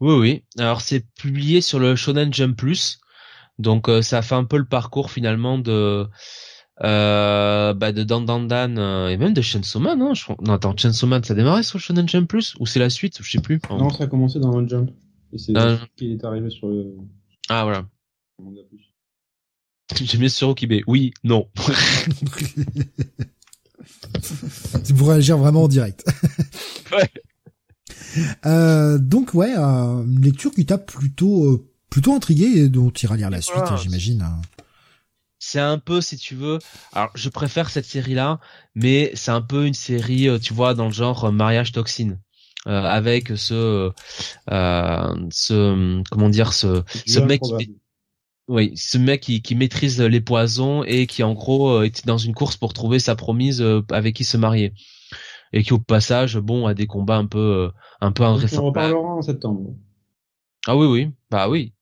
Oui, 0.00 0.14
oui. 0.14 0.44
Alors 0.58 0.80
c'est 0.80 1.06
publié 1.14 1.60
sur 1.60 1.78
le 1.78 1.94
Shonen 1.94 2.32
Jump 2.32 2.56
Plus. 2.56 3.00
Donc 3.58 3.88
euh, 3.88 4.02
ça 4.02 4.22
fait 4.22 4.34
un 4.34 4.44
peu 4.44 4.56
le 4.58 4.64
parcours 4.64 5.10
finalement 5.10 5.58
de 5.58 6.06
euh, 6.84 7.74
bah 7.74 7.90
de 7.92 8.04
Dan 8.04 8.24
Dan 8.24 8.46
Dan 8.46 8.78
euh, 8.78 9.08
et 9.08 9.16
même 9.16 9.34
de 9.34 9.40
Chainsaw 9.40 9.80
Man. 9.80 10.00
Hein, 10.00 10.14
je... 10.14 10.24
Non 10.40 10.54
attends, 10.54 10.76
Chainsaw 10.76 11.06
Man 11.06 11.24
ça 11.24 11.34
a 11.34 11.36
démarré 11.36 11.62
sur 11.62 11.80
Shonen 11.80 12.08
Jump 12.08 12.28
Plus 12.28 12.54
ou 12.60 12.66
c'est 12.66 12.78
la 12.78 12.90
suite 12.90 13.18
Je 13.20 13.30
sais 13.30 13.40
plus. 13.40 13.60
Non, 13.70 13.90
ça 13.90 14.04
a 14.04 14.06
commencé 14.06 14.38
dans 14.38 14.58
le 14.58 14.68
Jump. 14.68 14.90
Et 15.32 15.38
c'est 15.38 15.52
qui 15.96 16.12
est 16.12 16.24
arrivé 16.24 16.50
sur 16.50 16.68
le. 16.68 16.96
Ah 17.48 17.64
voilà. 17.64 17.84
J'ai 20.00 20.18
mis 20.18 20.30
sur 20.30 20.50
Okibé. 20.50 20.84
Oui, 20.86 21.12
non. 21.24 21.48
c'est 24.20 24.94
pour 24.96 25.08
réagir 25.08 25.38
vraiment 25.38 25.64
en 25.64 25.68
direct. 25.68 26.04
ouais. 26.92 27.10
Euh, 28.46 28.98
donc 28.98 29.34
ouais, 29.34 29.54
euh, 29.56 30.04
une 30.04 30.20
lecture 30.22 30.50
qui 30.52 30.66
tape 30.66 30.90
plutôt 30.90 31.44
euh, 31.44 31.66
plutôt 31.90 32.14
intrigué 32.14 32.44
et 32.44 32.68
dont 32.68 32.90
tu 32.90 33.06
iras 33.06 33.16
lire 33.16 33.30
la 33.30 33.40
suite, 33.40 33.64
j'imagine. 33.80 34.22
Hein. 34.22 34.40
C'est 35.38 35.60
un 35.60 35.78
peu, 35.78 36.00
si 36.00 36.16
tu 36.16 36.34
veux, 36.34 36.58
alors 36.92 37.10
je 37.14 37.28
préfère 37.28 37.70
cette 37.70 37.84
série-là, 37.84 38.40
mais 38.74 39.12
c'est 39.14 39.30
un 39.30 39.40
peu 39.40 39.66
une 39.66 39.74
série, 39.74 40.28
euh, 40.28 40.38
tu 40.38 40.52
vois, 40.52 40.74
dans 40.74 40.86
le 40.86 40.92
genre 40.92 41.26
euh, 41.26 41.30
mariage 41.30 41.72
toxine. 41.72 42.18
Euh, 42.66 42.82
avec 42.82 43.28
ce, 43.36 43.92
euh, 44.50 45.26
ce, 45.30 46.02
comment 46.10 46.28
dire, 46.28 46.52
ce, 46.52 46.82
ce 47.06 47.20
mec 47.20 47.40
qui, 47.40 47.78
oui, 48.48 48.72
ce 48.74 48.98
mec 48.98 49.20
qui, 49.22 49.42
qui, 49.42 49.54
maîtrise 49.54 50.00
les 50.00 50.20
poisons 50.20 50.82
et 50.82 51.06
qui 51.06 51.22
en 51.22 51.34
gros 51.34 51.82
était 51.82 52.02
dans 52.04 52.18
une 52.18 52.34
course 52.34 52.56
pour 52.56 52.74
trouver 52.74 52.98
sa 52.98 53.14
promise 53.14 53.64
avec 53.90 54.16
qui 54.16 54.24
se 54.24 54.36
marier 54.36 54.74
et 55.52 55.62
qui 55.62 55.72
au 55.72 55.78
passage, 55.78 56.36
bon, 56.36 56.66
a 56.66 56.74
des 56.74 56.88
combats 56.88 57.16
un 57.16 57.26
peu, 57.26 57.70
un 58.00 58.12
peu 58.12 58.24
invraisemblables. 58.24 58.94
On 58.94 58.98
reparlera 58.98 59.14
en 59.14 59.22
septembre. 59.22 59.74
Ah 60.66 60.76
oui, 60.76 60.86
oui, 60.86 61.10
bah 61.30 61.48
oui, 61.48 61.72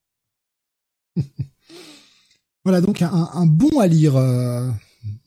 voilà 2.65 2.81
donc 2.81 3.03
un, 3.03 3.47
bon 3.47 3.81
à 3.81 3.87
lire, 3.87 4.17
euh, 4.17 4.69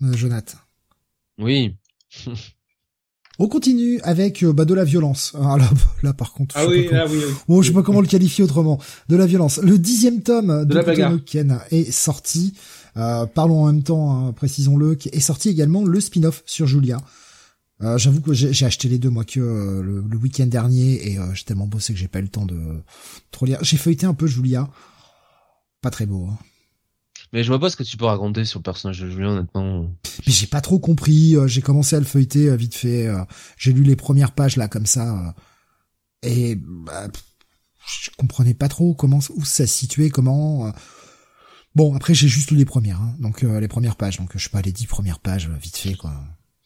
euh 0.03 0.13
Jonathan. 0.13 0.57
Oui. 1.39 1.75
On 3.41 3.47
continue 3.47 4.01
avec 4.01 4.43
euh, 4.43 4.51
bah, 4.51 4.65
de 4.65 4.73
la 4.73 4.83
violence. 4.83 5.33
Ah, 5.41 5.57
là, 6.03 6.13
par 6.13 6.33
contre, 6.33 6.55
ah 6.57 6.67
oui, 6.67 6.87
ah 6.91 7.05
oui, 7.09 7.21
Bon, 7.47 7.61
je 7.61 7.69
sais 7.69 7.73
pas 7.73 7.81
comment 7.81 8.01
le 8.01 8.07
qualifier 8.07 8.43
autrement. 8.43 8.79
De 9.07 9.15
la 9.15 9.25
violence. 9.25 9.57
Le 9.57 9.79
dixième 9.79 10.21
tome 10.21 10.65
de, 10.65 10.73
de 10.73 11.17
Ken 11.17 11.59
est 11.71 11.91
sorti. 11.91 12.53
Euh, 12.97 13.25
parlons 13.25 13.63
en 13.63 13.65
même 13.67 13.83
temps, 13.83 14.27
hein, 14.27 14.33
précisons-le, 14.33 14.97
est 15.11 15.19
sorti 15.19 15.49
également 15.49 15.83
le 15.83 15.99
spin-off 15.99 16.43
sur 16.45 16.67
Julia. 16.67 16.97
Euh, 17.81 17.97
J'avoue 17.97 18.19
que 18.19 18.33
j'ai 18.33 18.65
acheté 18.65 18.89
les 18.89 18.97
deux 18.99 19.09
moi 19.09 19.23
que 19.23 19.39
le, 19.39 20.03
le 20.07 20.17
week-end 20.17 20.45
dernier 20.45 21.11
et 21.11 21.17
j'ai 21.33 21.43
tellement 21.45 21.67
bossé 21.67 21.93
que 21.93 21.99
j'ai 21.99 22.09
pas 22.09 22.19
eu 22.19 22.23
le 22.23 22.27
temps 22.27 22.45
de 22.45 22.59
trop 23.31 23.45
lire. 23.45 23.59
J'ai 23.61 23.77
feuilleté 23.77 24.05
un 24.05 24.13
peu 24.13 24.27
Julia 24.27 24.69
pas 25.81 25.89
très 25.89 26.05
beau. 26.05 26.27
Hein. 26.27 26.37
Mais 27.31 27.43
je 27.43 27.49
vois 27.49 27.59
pas 27.59 27.69
ce 27.69 27.75
que 27.75 27.83
tu 27.83 27.95
peux 27.95 28.05
raconter 28.05 28.43
sur 28.43 28.59
le 28.59 28.63
personnage 28.63 28.99
de 28.99 29.09
Julien, 29.09 29.33
honnêtement. 29.33 29.81
Mais 30.25 30.33
j'ai 30.33 30.47
pas 30.47 30.61
trop 30.61 30.79
compris. 30.79 31.35
Euh, 31.35 31.45
j'ai 31.47 31.61
commencé 31.61 31.95
à 31.95 31.99
le 31.99 32.05
feuilleter 32.05 32.49
euh, 32.49 32.55
vite 32.55 32.73
fait. 32.73 33.05
Euh, 33.07 33.23
j'ai 33.57 33.71
lu 33.71 33.83
les 33.83 33.95
premières 33.95 34.31
pages 34.31 34.57
là 34.57 34.67
comme 34.67 34.87
ça, 34.87 35.35
et 36.23 36.55
bah, 36.55 37.07
je 37.85 38.09
comprenais 38.17 38.55
pas 38.55 38.67
trop 38.67 38.95
comment 38.95 39.19
où 39.35 39.45
ça 39.45 39.67
se 39.67 39.73
situait, 39.73 40.09
comment. 40.09 40.73
Bon, 41.75 41.95
après 41.95 42.15
j'ai 42.15 42.27
juste 42.27 42.49
lu 42.49 42.57
les 42.57 42.65
premières, 42.65 42.99
hein, 42.99 43.15
donc 43.19 43.43
les 43.43 43.67
premières 43.67 43.95
pages. 43.95 44.17
Donc 44.17 44.31
je 44.33 44.43
sais 44.43 44.49
pas 44.49 44.61
les 44.61 44.71
dix 44.71 44.87
premières 44.87 45.19
pages 45.19 45.49
vite 45.49 45.77
fait 45.77 45.93
quoi. 45.93 46.13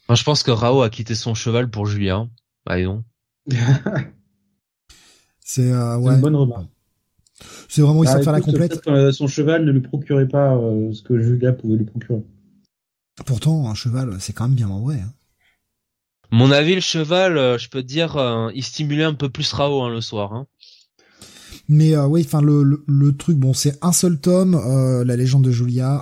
je 0.09 0.23
pense 0.23 0.43
que 0.43 0.51
Rao 0.51 0.81
a 0.81 0.89
quitté 0.89 1.13
son 1.13 1.35
cheval 1.35 1.69
pour 1.69 1.85
Julien. 1.85 2.29
Bah 2.65 2.81
non. 2.81 3.03
C'est 5.41 5.73
ouais. 5.73 6.15
une 6.15 6.21
bonne 6.21 6.37
remarque. 6.37 6.69
C'est 7.73 7.81
vraiment 7.81 8.03
histoire 8.03 8.19
de 8.19 8.23
faire 8.23 8.33
la 8.33 8.41
complète. 8.41 8.81
Euh, 8.87 9.11
son 9.11 9.27
cheval 9.27 9.65
ne 9.65 9.71
lui 9.71 9.81
procurait 9.81 10.27
pas 10.27 10.55
euh, 10.55 10.93
ce 10.93 11.01
que 11.01 11.19
Julia 11.19 11.53
pouvait 11.53 11.77
lui 11.77 11.85
procurer. 11.85 12.21
Pourtant, 13.25 13.69
un 13.69 13.73
cheval, 13.73 14.17
c'est 14.19 14.33
quand 14.33 14.47
même 14.47 14.55
bien 14.55 14.69
en 14.69 14.81
vrai. 14.81 14.95
Hein. 14.95 15.11
Mon 16.31 16.51
avis, 16.51 16.75
le 16.75 16.81
cheval, 16.81 17.37
euh, 17.37 17.57
je 17.57 17.69
peux 17.69 17.81
te 17.81 17.87
dire, 17.87 18.15
il 18.53 18.63
stimulait 18.63 19.03
un 19.03 19.13
peu 19.13 19.29
plus 19.29 19.51
Rao 19.53 19.81
hein, 19.81 19.89
le 19.89 20.01
soir. 20.01 20.33
Hein. 20.33 20.47
Mais 21.69 21.97
oui, 21.97 22.23
enfin 22.25 22.41
le, 22.41 22.83
le, 22.85 23.15
truc, 23.15 23.37
bon, 23.37 23.53
c'est 23.53 23.77
un 23.81 23.93
seul 23.93 24.19
tome, 24.19 24.59
la 25.05 25.15
légende 25.15 25.45
de 25.45 25.51
Julia, 25.51 26.01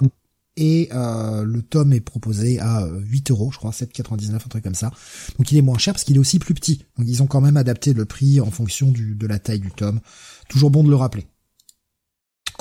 et 0.57 0.89
le 0.91 1.61
tome 1.61 1.93
est 1.93 2.01
proposé 2.01 2.59
à 2.59 2.88
8 2.88 3.31
euros, 3.31 3.51
je 3.51 3.57
crois, 3.57 3.72
7,99, 3.72 4.35
un 4.35 4.38
truc 4.39 4.63
comme 4.63 4.73
ça. 4.73 4.91
Donc 5.38 5.51
il 5.51 5.57
est 5.57 5.61
moins 5.61 5.77
cher 5.77 5.93
parce 5.93 6.03
qu'il 6.03 6.15
est 6.15 6.19
aussi 6.19 6.39
plus 6.39 6.55
petit. 6.55 6.84
Donc 6.97 7.07
ils 7.07 7.22
ont 7.22 7.27
quand 7.27 7.41
même 7.41 7.57
adapté 7.57 7.93
le 7.93 8.05
prix 8.05 8.41
en 8.41 8.49
fonction 8.49 8.91
du, 8.91 9.13
de 9.13 9.27
la 9.27 9.38
taille 9.38 9.59
du 9.59 9.72
tome. 9.72 9.99
Toujours 10.49 10.72
bon 10.72 10.84
de 10.84 10.89
le 10.89 10.95
rappeler. 10.95 11.27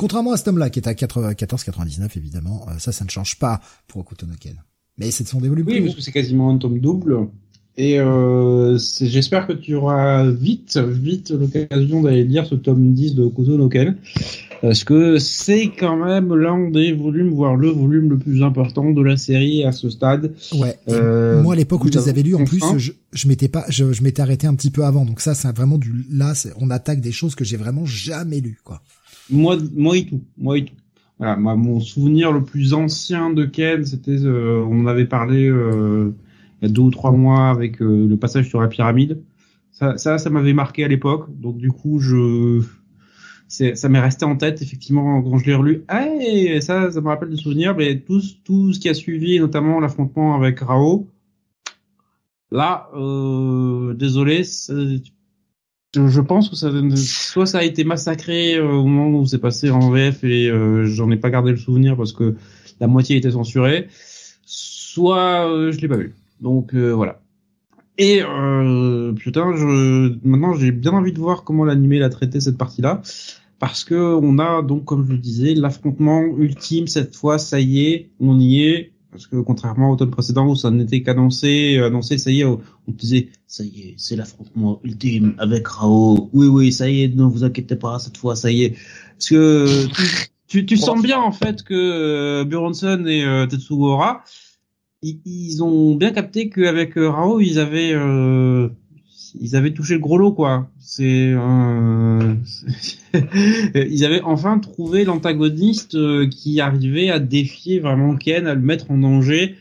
Contrairement 0.01 0.33
à 0.33 0.39
ce 0.39 0.45
tome-là, 0.45 0.71
qui 0.71 0.79
est 0.79 0.89
à 0.89 0.95
14,99 0.95 2.17
évidemment, 2.17 2.65
euh, 2.69 2.79
ça, 2.79 2.91
ça 2.91 3.05
ne 3.05 3.11
change 3.11 3.39
pas 3.39 3.61
pour 3.87 4.01
Okutonoken. 4.01 4.55
Mais 4.97 5.11
c'est 5.11 5.25
de 5.25 5.29
son 5.29 5.43
développement. 5.43 5.75
Oui, 5.75 5.83
parce 5.83 5.95
que 5.95 6.01
c'est 6.01 6.11
quasiment 6.11 6.49
un 6.49 6.57
tome 6.57 6.79
double. 6.79 7.29
Et 7.77 8.01
euh, 8.01 8.79
j'espère 9.03 9.47
que 9.47 9.53
tu 9.53 9.75
auras 9.75 10.27
vite, 10.31 10.79
vite 10.79 11.33
l'occasion 11.33 12.01
d'aller 12.01 12.25
lire 12.25 12.47
ce 12.47 12.55
tome 12.55 12.95
10 12.95 13.15
de 13.15 13.29
Kuto 13.29 13.59
no 13.59 13.69
Ken. 13.69 13.99
Parce 14.63 14.85
que 14.85 15.19
c'est 15.19 15.71
quand 15.79 16.03
même 16.03 16.35
l'un 16.35 16.71
des 16.71 16.95
volumes, 16.95 17.29
voire 17.29 17.57
le 17.57 17.69
volume 17.69 18.09
le 18.09 18.17
plus 18.17 18.43
important 18.43 18.93
de 18.93 19.03
la 19.03 19.19
série 19.19 19.65
à 19.65 19.73
ce 19.73 19.91
stade. 19.91 20.33
Ouais. 20.55 20.79
Euh, 20.89 21.43
moi, 21.43 21.53
à 21.53 21.57
l'époque 21.59 21.85
où 21.85 21.89
je 21.93 21.99
les 21.99 22.09
avais 22.09 22.23
lus, 22.23 22.37
en 22.37 22.45
plus, 22.45 22.63
je, 22.79 22.93
je 23.13 23.29
m'étais 23.29 23.49
pas, 23.49 23.67
je, 23.69 23.93
je 23.93 24.03
m'étais 24.03 24.23
arrêté 24.23 24.47
un 24.47 24.55
petit 24.55 24.71
peu 24.71 24.87
avant. 24.87 25.05
Donc 25.05 25.21
ça, 25.21 25.35
c'est 25.35 25.55
vraiment 25.55 25.77
du, 25.77 26.07
là, 26.11 26.33
on 26.57 26.71
attaque 26.71 27.03
des 27.03 27.13
choses 27.13 27.35
que 27.35 27.45
j'ai 27.45 27.59
vraiment 27.59 27.85
jamais 27.85 28.41
lues, 28.41 28.61
quoi. 28.65 28.81
Moi, 29.31 29.57
et 29.97 30.07
tout. 30.07 30.21
Voilà, 31.19 31.37
moi, 31.37 31.55
mon 31.55 31.81
souvenir 31.81 32.33
le 32.33 32.43
plus 32.43 32.73
ancien 32.73 33.31
de 33.31 33.45
Ken, 33.45 33.85
c'était, 33.85 34.25
euh, 34.25 34.65
on 34.67 34.81
en 34.81 34.87
avait 34.87 35.05
parlé 35.05 35.49
euh, 35.49 36.13
il 36.61 36.69
y 36.69 36.71
a 36.71 36.73
deux 36.73 36.83
ou 36.83 36.91
trois 36.91 37.13
mois 37.13 37.51
avec 37.51 37.81
euh, 37.83 38.07
le 38.09 38.17
passage 38.17 38.49
sur 38.49 38.61
la 38.61 38.69
pyramide. 38.69 39.21
Ça, 39.71 39.97
ça, 39.99 40.19
ça 40.19 40.31
m'avait 40.31 40.53
marqué 40.53 40.85
à 40.85 40.89
l'époque. 40.89 41.29
Donc 41.41 41.59
du 41.59 41.71
coup, 41.71 42.01
je 42.01 42.63
ça 43.49 43.89
m'est 43.89 44.01
resté 44.01 44.25
en 44.25 44.37
tête 44.37 44.63
effectivement 44.63 45.21
quand 45.23 45.39
je 45.39 45.47
l'ai 45.47 45.55
relu. 45.55 45.85
Ah, 45.89 46.07
ça, 46.61 46.91
ça 46.91 47.01
me 47.01 47.09
rappelle 47.09 47.31
des 47.31 47.37
souvenirs. 47.37 47.75
Mais 47.77 47.99
tout, 47.99 48.21
tout 48.45 48.73
ce 48.73 48.79
qui 48.79 48.89
a 48.89 48.95
suivi, 48.95 49.41
notamment 49.41 49.81
l'affrontement 49.81 50.35
avec 50.35 50.61
Rao. 50.61 51.09
Là, 52.53 52.89
euh, 52.95 53.95
désolé, 53.95 54.43
je 55.95 56.21
pense 56.21 56.49
que 56.49 56.57
ça, 56.57 56.71
soit 56.97 57.47
ça 57.47 57.59
a 57.59 57.63
été 57.65 57.85
massacré 57.85 58.57
euh, 58.57 58.69
au 58.69 58.87
moment 58.87 59.19
où 59.19 59.27
c'est 59.27 59.39
passé 59.39 59.71
en 59.71 59.91
VF 59.91 60.23
et 60.25 60.49
euh, 60.49 60.85
j'en 60.85 61.11
ai 61.11 61.17
pas 61.17 61.31
gardé 61.31 61.51
le 61.51 61.57
souvenir 61.57 61.97
parce 61.97 62.13
que 62.13 62.37
la 62.79 62.87
moitié 62.87 63.17
était 63.17 63.33
censurée, 63.33 63.89
soit 64.45 65.49
euh, 65.51 65.73
je 65.73 65.81
l'ai 65.81 65.89
pas 65.89 65.97
vu. 65.97 66.15
Donc 66.41 66.75
voilà. 66.75 67.21
Et 67.99 68.23
euh, 68.23 69.13
putain, 69.13 69.55
je, 69.55 70.17
maintenant 70.25 70.55
j'ai 70.55 70.73
bien 70.73 70.93
envie 70.93 71.13
de 71.13 71.19
voir 71.19 71.45
comment 71.45 71.65
l'animé 71.65 71.99
l'a 71.99 72.09
traité 72.09 72.41
cette 72.41 72.57
partie-là 72.57 73.03
parce 73.59 73.85
que 73.85 73.95
on 73.95 74.39
a 74.39 74.63
donc, 74.63 74.87
comme 74.87 75.07
je 75.07 75.13
le 75.13 75.19
disais, 75.19 75.53
l'affrontement 75.55 76.23
ultime 76.39 76.87
cette 76.87 77.15
fois. 77.15 77.39
Ça 77.39 77.61
y 77.61 77.85
est, 77.85 78.11
on 78.19 78.41
y 78.41 78.63
est. 78.63 78.93
Parce 79.11 79.27
que 79.27 79.37
contrairement 79.37 79.91
au 79.91 79.97
tome 79.97 80.11
précédent 80.11 80.47
où 80.47 80.55
ça 80.55 80.71
n'était 80.71 81.03
qu'annoncé, 81.03 81.79
annoncé, 81.79 82.17
ça 82.17 82.31
y 82.31 82.43
est, 82.43 82.45
on 82.45 82.61
disait, 82.89 83.29
ça 83.47 83.65
y 83.65 83.81
est, 83.81 83.95
c'est 83.97 84.15
l'affrontement 84.15 84.81
ultime 84.85 85.35
avec 85.39 85.67
Rao. 85.67 86.31
Oui, 86.33 86.47
oui, 86.47 86.73
ça 86.73 86.89
y 86.89 87.03
est, 87.03 87.09
ne 87.15 87.25
vous 87.25 87.43
inquiétez 87.43 87.77
pas, 87.77 87.99
cette 87.99 88.17
fois, 88.17 88.37
ça 88.37 88.51
y 88.53 88.65
est. 88.65 88.77
Parce 89.19 89.29
que 89.31 89.87
tu, 90.47 90.65
tu, 90.65 90.77
sens 90.77 91.03
bien 91.03 91.19
en 91.19 91.33
fait 91.33 91.63
que 91.63 91.75
euh, 91.75 92.45
Buronson 92.45 93.05
et 93.07 93.25
euh, 93.25 93.47
ils, 95.03 95.21
ils, 95.25 95.63
ont 95.63 95.95
bien 95.95 96.13
capté 96.13 96.51
qu'avec 96.51 96.97
euh, 96.99 97.09
Rao, 97.09 97.41
ils 97.41 97.59
avaient 97.59 97.93
euh, 97.93 98.69
ils 99.39 99.57
avaient 99.57 99.73
touché 99.73 99.95
le 99.95 100.01
gros 100.01 100.19
lot 100.19 100.33
quoi. 100.33 100.69
C'est 100.79 101.33
euh, 101.33 102.35
ils 103.75 104.05
avaient 104.05 104.23
enfin 104.23 104.59
trouvé 104.59 105.05
l'antagoniste 105.05 105.95
euh, 105.95 106.29
qui 106.29 106.61
arrivait 106.61 107.11
à 107.11 107.19
défier 107.19 107.81
vraiment 107.81 108.17
Ken, 108.17 108.47
à 108.47 108.55
le 108.55 108.61
mettre 108.61 108.91
en 108.91 108.99
danger, 108.99 109.57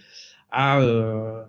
à 0.52 0.80
euh, 0.82 1.42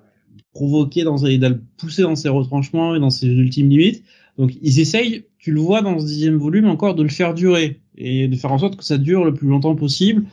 provoquer 0.53 1.05
dans 1.05 1.19
ses, 1.19 1.43
à 1.43 1.49
le 1.49 1.63
pousser 1.77 2.03
dans 2.03 2.17
ses 2.17 2.29
retranchements 2.29 2.95
et 2.95 3.01
dans 3.01 3.11
ses 3.11 3.27
ultimes 3.27 3.69
limites. 3.69 4.03
Donc 4.39 4.53
ils 4.63 4.81
essayent, 4.81 5.25
tu 5.39 5.53
le 5.53 5.61
vois 5.61 5.83
dans 5.83 5.99
ce 5.99 6.07
dixième 6.07 6.37
volume 6.37 6.67
encore, 6.67 6.95
de 6.95 7.03
le 7.03 7.09
faire 7.09 7.35
durer 7.35 7.81
et 7.97 8.29
de 8.29 8.37
faire 8.37 8.53
en 8.53 8.59
sorte 8.59 8.77
que 8.77 8.85
ça 8.85 8.99
dure 8.99 9.25
le 9.25 9.35
plus 9.35 9.49
longtemps 9.49 9.77
possible, 9.77 10.25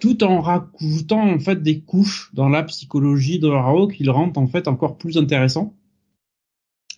tout 0.00 0.22
en 0.22 0.40
rajoutant 0.40 1.28
en 1.28 1.38
fait 1.38 1.62
des 1.62 1.80
couches 1.80 2.30
dans 2.34 2.48
la 2.48 2.62
psychologie 2.62 3.38
de 3.38 3.48
Rao 3.48 3.88
qui 3.88 4.04
le 4.04 4.10
rendent 4.10 4.36
en 4.36 4.46
fait 4.46 4.68
encore 4.68 4.98
plus 4.98 5.16
intéressant 5.16 5.74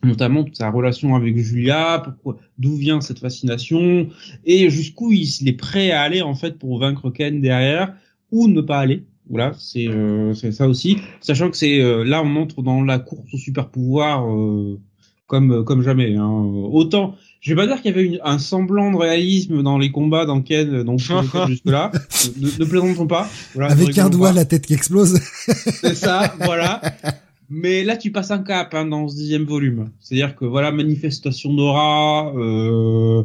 notamment 0.03 0.45
toute 0.45 0.57
sa 0.57 0.71
relation 0.71 1.15
avec 1.15 1.37
Julia, 1.37 2.03
pourquoi, 2.05 2.39
d'où 2.59 2.75
vient 2.75 3.01
cette 3.01 3.19
fascination, 3.19 4.09
et 4.45 4.71
jusqu'où 4.71 5.13
il 5.13 5.49
est 5.49 5.53
prêt 5.53 5.91
à 5.91 6.03
aller 6.03 6.23
en 6.23 6.35
fait 6.35 6.59
pour 6.59 6.79
vaincre 6.79 7.11
Ken 7.11 7.41
derrière, 7.41 7.95
ou 8.31 8.49
ne 8.49 8.61
pas 8.61 8.79
aller. 8.79 9.05
Voilà, 9.29 9.53
c'est 9.59 9.87
euh, 9.87 10.35
ça 10.35 10.67
aussi, 10.67 10.99
sachant 11.21 11.51
que 11.51 11.57
c'est 11.57 11.81
euh, 11.81 12.03
là 12.03 12.23
on 12.25 12.35
entre 12.35 12.63
dans 12.63 12.83
la 12.83 12.99
course 12.99 13.33
au 13.33 13.37
super 13.37 13.69
pouvoir 13.69 14.29
euh, 14.29 14.81
comme 15.29 15.65
comme 15.65 15.83
jamais. 15.83 16.17
Hein. 16.17 16.29
Autant, 16.29 17.15
je 17.41 17.55
vais 17.55 17.57
pas 17.57 17.69
dire 17.69 17.81
qu'il 17.81 17.93
y 17.93 17.95
avait 17.95 18.07
une, 18.07 18.19
un 18.25 18.41
semblant 18.41 18.91
de 18.91 18.97
réalisme 18.97 19.63
dans 19.63 19.79
les 19.79 19.93
combats 19.93 20.27
dans 20.27 20.41
Ken, 20.43 20.83
donc 20.83 20.99
jusque 21.47 21.67
là, 21.67 21.93
ne, 22.41 22.47
ne 22.59 22.65
plaisantons 22.65 23.07
pas. 23.07 23.29
Voilà, 23.55 23.71
Avec 23.71 23.97
un 23.99 24.11
doigt 24.11 24.33
la 24.33 24.45
tête 24.45 24.67
qui 24.67 24.75
explose. 24.75 25.21
c'est 25.47 25.95
ça, 25.95 26.35
voilà. 26.41 26.81
Mais 27.53 27.83
là, 27.83 27.97
tu 27.97 28.13
passes 28.13 28.31
un 28.31 28.45
cap 28.45 28.73
hein, 28.75 28.87
dans 28.87 29.09
ce 29.09 29.17
dixième 29.17 29.45
volume. 29.45 29.91
C'est-à-dire 29.99 30.37
que 30.37 30.45
voilà, 30.45 30.71
manifestation 30.71 31.53
d'aura, 31.53 32.33
euh, 32.37 33.25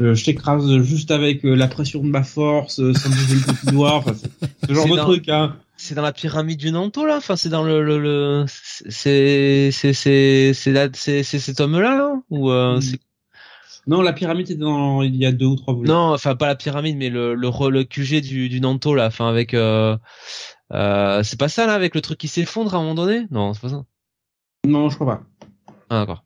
euh, 0.00 0.14
je 0.14 0.24
t'écrase 0.24 0.80
juste 0.80 1.10
avec 1.10 1.44
euh, 1.44 1.54
la 1.54 1.68
pression 1.68 2.02
de 2.02 2.08
ma 2.08 2.22
force, 2.22 2.80
euh, 2.80 2.94
sans 2.94 3.10
bouger 3.10 3.34
le 3.34 3.52
petit 3.52 3.66
doigt, 3.66 3.96
enfin, 3.96 4.14
ce 4.66 4.72
genre 4.72 4.88
de 4.88 4.96
truc. 4.96 5.28
Hein. 5.28 5.56
C'est 5.76 5.94
dans 5.94 6.02
la 6.02 6.12
pyramide 6.12 6.58
du 6.58 6.72
Nanto 6.72 7.06
là, 7.06 7.18
enfin 7.18 7.36
c'est 7.36 7.50
dans 7.50 7.62
le 7.62 7.84
le, 7.84 8.00
le... 8.00 8.44
c'est 8.48 9.70
c'est 9.70 9.92
c'est 9.92 10.52
c'est 10.52 11.22
c'est 11.22 11.38
cet 11.38 11.60
homme-là 11.60 11.96
là 11.96 12.14
ou 12.30 12.50
euh, 12.50 12.80
hmm. 12.80 12.96
Non, 13.86 14.02
la 14.02 14.12
pyramide 14.12 14.50
est 14.50 14.56
dans 14.56 15.02
il 15.02 15.14
y 15.14 15.24
a 15.24 15.30
deux 15.30 15.46
ou 15.46 15.56
trois 15.56 15.74
volumes. 15.74 15.88
Non, 15.88 16.12
enfin 16.12 16.34
pas 16.34 16.48
la 16.48 16.56
pyramide, 16.56 16.96
mais 16.96 17.10
le 17.10 17.34
le, 17.34 17.50
le 17.70 17.84
QG 17.84 18.20
du 18.20 18.48
du 18.48 18.60
Nanto 18.60 18.94
là, 18.94 19.06
enfin 19.06 19.28
avec 19.28 19.54
euh, 19.54 19.96
euh, 20.72 21.22
c'est 21.22 21.38
pas 21.38 21.48
ça 21.48 21.66
là 21.66 21.74
avec 21.74 21.94
le 21.94 22.00
truc 22.00 22.18
qui 22.18 22.28
s'effondre 22.28 22.74
à 22.74 22.78
un 22.78 22.82
moment 22.82 22.94
donné? 22.94 23.26
Non, 23.30 23.54
c'est 23.54 23.60
pas 23.60 23.68
ça. 23.70 23.84
Non, 24.66 24.88
je 24.90 24.96
crois 24.96 25.16
pas. 25.16 25.22
Ah 25.90 26.00
d'accord. 26.00 26.24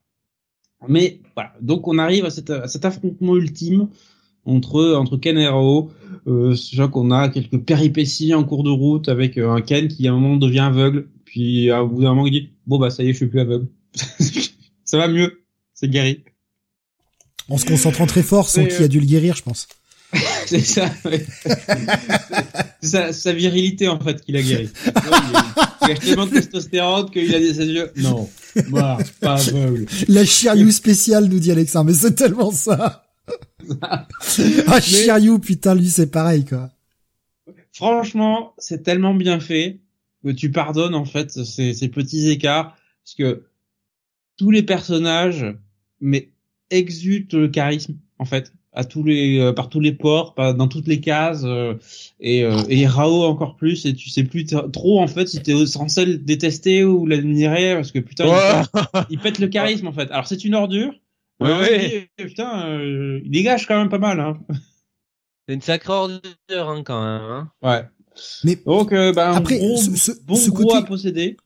Mais 0.88 1.20
voilà, 1.34 1.52
donc 1.60 1.86
on 1.86 1.98
arrive 1.98 2.24
à, 2.24 2.30
cet 2.30 2.84
affrontement 2.84 3.36
ultime 3.36 3.88
entre 4.44 4.94
entre 4.94 5.16
Ken 5.16 5.38
et 5.38 5.46
Rao. 5.46 5.90
Euh, 6.26 6.54
sachant 6.54 6.88
qu'on 6.88 7.10
a 7.10 7.28
quelques 7.28 7.58
péripéties 7.58 8.34
en 8.34 8.44
cours 8.44 8.64
de 8.64 8.70
route 8.70 9.08
avec 9.08 9.38
euh, 9.38 9.50
un 9.50 9.60
Ken 9.60 9.88
qui 9.88 10.06
à 10.06 10.12
un 10.12 10.18
moment 10.18 10.36
devient 10.36 10.60
aveugle, 10.60 11.08
puis 11.24 11.70
à 11.70 11.82
bout 11.82 12.02
d'un 12.02 12.10
moment 12.10 12.26
il 12.26 12.32
dit 12.32 12.50
bon 12.66 12.78
bah 12.78 12.90
ça 12.90 13.02
y 13.02 13.08
est 13.08 13.12
je 13.12 13.18
suis 13.18 13.26
plus 13.26 13.40
aveugle, 13.40 13.66
ça 14.84 14.98
va 14.98 15.08
mieux, 15.08 15.42
c'est 15.74 15.88
guéri. 15.88 16.24
En 17.48 17.58
se 17.58 17.66
concentrant 17.66 18.06
très 18.06 18.22
fort, 18.22 18.48
sans 18.48 18.64
qu'il 18.64 18.82
a 18.82 18.88
dû 18.88 19.00
le 19.00 19.06
guérir, 19.06 19.34
je 19.34 19.42
pense. 19.42 19.68
C'est 20.52 20.60
ça. 20.60 20.90
c'est 22.82 23.12
sa, 23.12 23.32
virilité 23.32 23.88
en 23.88 23.98
fait 23.98 24.22
qui 24.22 24.32
l'a 24.32 24.42
guéri. 24.42 24.68
il, 25.82 25.90
a 25.90 25.94
tellement 25.94 26.26
de 26.26 26.32
testostérone 26.32 27.10
qu'il 27.10 27.34
a 27.34 27.38
des 27.38 27.58
yeux. 27.58 27.90
Non, 27.96 28.28
moi, 28.68 28.98
pas 29.20 29.40
aveugle. 29.48 29.86
La 30.08 30.24
Shiryu 30.24 30.70
spéciale 30.72 31.26
nous 31.26 31.38
dit 31.38 31.50
Alexandre, 31.50 31.86
mais 31.86 31.96
c'est 31.96 32.14
tellement 32.14 32.50
ça. 32.50 33.06
ah 33.80 34.80
Shiryu, 34.80 35.38
putain, 35.38 35.74
lui 35.74 35.88
c'est 35.88 36.10
pareil 36.10 36.44
quoi. 36.44 36.70
Franchement, 37.72 38.52
c'est 38.58 38.82
tellement 38.82 39.14
bien 39.14 39.40
fait 39.40 39.80
que 40.22 40.30
tu 40.30 40.50
pardonnes 40.50 40.94
en 40.94 41.06
fait 41.06 41.30
ces, 41.30 41.72
ces 41.72 41.88
petits 41.88 42.28
écarts 42.28 42.76
parce 43.04 43.14
que 43.16 43.44
tous 44.36 44.50
les 44.50 44.62
personnages 44.62 45.46
mais 46.00 46.30
exudent 46.70 47.38
le 47.38 47.48
charisme 47.48 47.96
en 48.18 48.24
fait 48.24 48.52
à 48.72 48.84
tous 48.84 49.02
les 49.02 49.38
euh, 49.38 49.52
par 49.52 49.68
tous 49.68 49.80
les 49.80 49.92
ports, 49.92 50.34
dans 50.36 50.68
toutes 50.68 50.86
les 50.86 51.00
cases 51.00 51.42
euh, 51.44 51.74
et 52.20 52.44
euh, 52.44 52.62
et 52.68 52.86
Rao 52.86 53.24
encore 53.24 53.56
plus 53.56 53.84
et 53.84 53.94
tu 53.94 54.08
sais 54.08 54.24
plus 54.24 54.46
trop 54.46 55.00
en 55.00 55.06
fait 55.06 55.26
si 55.26 55.42
t'es 55.42 55.66
censé 55.66 56.06
le 56.06 56.16
détester 56.16 56.84
ou 56.84 57.06
l'admirer 57.06 57.74
parce 57.74 57.92
que 57.92 57.98
putain 57.98 58.24
il, 59.10 59.18
pète, 59.18 59.38
le 59.38 59.48
charisme 59.48 59.86
en 59.86 59.92
fait. 59.92 60.10
Alors 60.10 60.26
c'est 60.26 60.44
une 60.44 60.54
ordure. 60.54 60.92
Ouais, 61.40 61.52
ouais. 61.52 62.10
putain, 62.16 62.80
il 62.82 63.30
dégage 63.30 63.66
quand 63.66 63.76
même 63.76 63.88
pas 63.88 63.98
mal. 63.98 64.20
Hein. 64.20 64.38
C'est 65.48 65.54
une 65.54 65.60
sacrée 65.60 65.92
ordure 65.92 66.22
hein, 66.52 66.82
quand 66.84 67.02
même. 67.02 67.22
Hein. 67.22 67.50
Ouais. 67.62 67.84
Mais 68.44 68.56
donc 68.56 68.94
bah, 69.14 69.34
après 69.34 69.58
gros, 69.58 69.76
ce, 69.76 70.12
bon 70.22 70.36
ce 70.36 70.50
côté 70.50 70.76
à 70.76 70.82
posséder. 70.82 71.36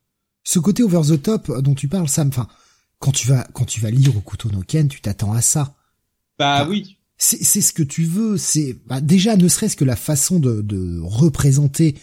Ce 0.44 0.58
côté 0.60 0.82
over 0.84 1.00
the 1.08 1.20
top 1.20 1.60
dont 1.60 1.74
tu 1.74 1.88
parles 1.88 2.08
Sam, 2.08 2.28
enfin 2.28 2.46
quand 3.00 3.12
tu 3.12 3.26
vas 3.26 3.48
quand 3.52 3.64
tu 3.64 3.80
vas 3.80 3.90
lire 3.90 4.16
au 4.16 4.20
couteau 4.20 4.48
no 4.50 4.60
Ken, 4.60 4.86
tu 4.86 5.00
t'attends 5.00 5.32
à 5.32 5.40
ça. 5.40 5.74
Bah 6.38 6.66
oui, 6.68 6.95
c'est 7.18 7.60
ce 7.60 7.72
que 7.72 7.82
tu 7.82 8.04
veux. 8.04 8.36
C'est 8.36 8.76
bah, 8.86 9.00
déjà 9.00 9.36
ne 9.36 9.48
serait-ce 9.48 9.76
que 9.76 9.84
la 9.84 9.96
façon 9.96 10.38
de, 10.38 10.60
de, 10.60 11.00
représenter 11.02 11.96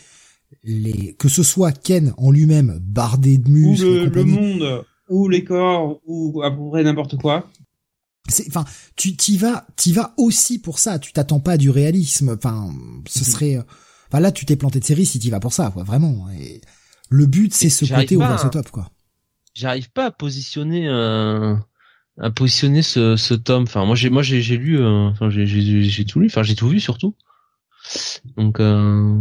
les 0.64 1.14
que 1.20 1.30
ce 1.30 1.44
soit 1.44 1.72
Ken 1.72 2.14
en 2.18 2.32
lui-même 2.32 2.80
bardé 2.82 3.38
de 3.38 3.50
muscles, 3.50 3.86
ou 3.86 4.10
le, 4.10 4.24
monde, 4.24 4.86
ou 5.10 5.30
les 5.30 5.44
corps, 5.44 6.00
ou 6.06 6.42
à 6.44 6.52
peu 6.52 6.70
près 6.70 6.84
n'importe 6.84 7.18
quoi. 7.18 7.50
C'est 8.30 8.48
enfin 8.48 8.66
tu 8.96 9.16
t'y 9.16 9.38
vas 9.38 9.68
t'y 9.76 9.94
vas 9.94 10.14
aussi 10.18 10.60
pour 10.60 10.80
ça. 10.80 11.00
Tu 11.00 11.14
t'attends 11.14 11.40
pas 11.40 11.58
du 11.58 11.70
réalisme. 11.70 12.36
Enfin 12.38 12.72
ce 13.08 13.20
mhm. 13.20 13.26
serait 13.26 13.58
enfin 14.08 14.20
là 14.20 14.32
tu 14.32 14.46
t'es 14.46 14.56
planté 14.56 14.80
de 14.80 14.86
série 14.86 15.06
si 15.06 15.20
t'y 15.20 15.30
vas 15.30 15.40
pour 15.40 15.54
ça 15.54 15.72
quoi 15.72 15.84
vraiment. 15.84 16.30
Et 16.32 16.62
le 17.10 17.26
but 17.26 17.54
c'est 17.54 17.70
ce 17.70 17.86
côté 17.86 18.16
over 18.16 18.36
the 18.42 18.50
top 18.50 18.72
quoi. 18.72 18.90
J'arrive 19.54 19.92
pas 19.92 20.06
à 20.06 20.12
positionner 20.12 20.88
un 20.88 21.64
à 22.20 22.32
positionner 22.32 22.82
ce, 22.82 23.16
ce 23.16 23.34
tome. 23.34 23.64
Enfin, 23.64 23.86
moi 23.86 23.96
j'ai 23.96 24.10
moi 24.10 24.24
j'ai 24.24 24.42
j'ai 24.42 24.58
lu, 24.58 24.80
euh, 24.80 25.10
enfin 25.10 25.30
j'ai 25.30 25.46
j'ai 25.46 26.06
tout 26.06 26.20
lu, 26.20 26.28
enfin 26.28 26.44
j'ai 26.44 26.56
tout 26.56 26.70
vu 26.70 26.80
surtout. 26.80 27.16
Donc. 28.38 28.60
Euh, 28.60 29.20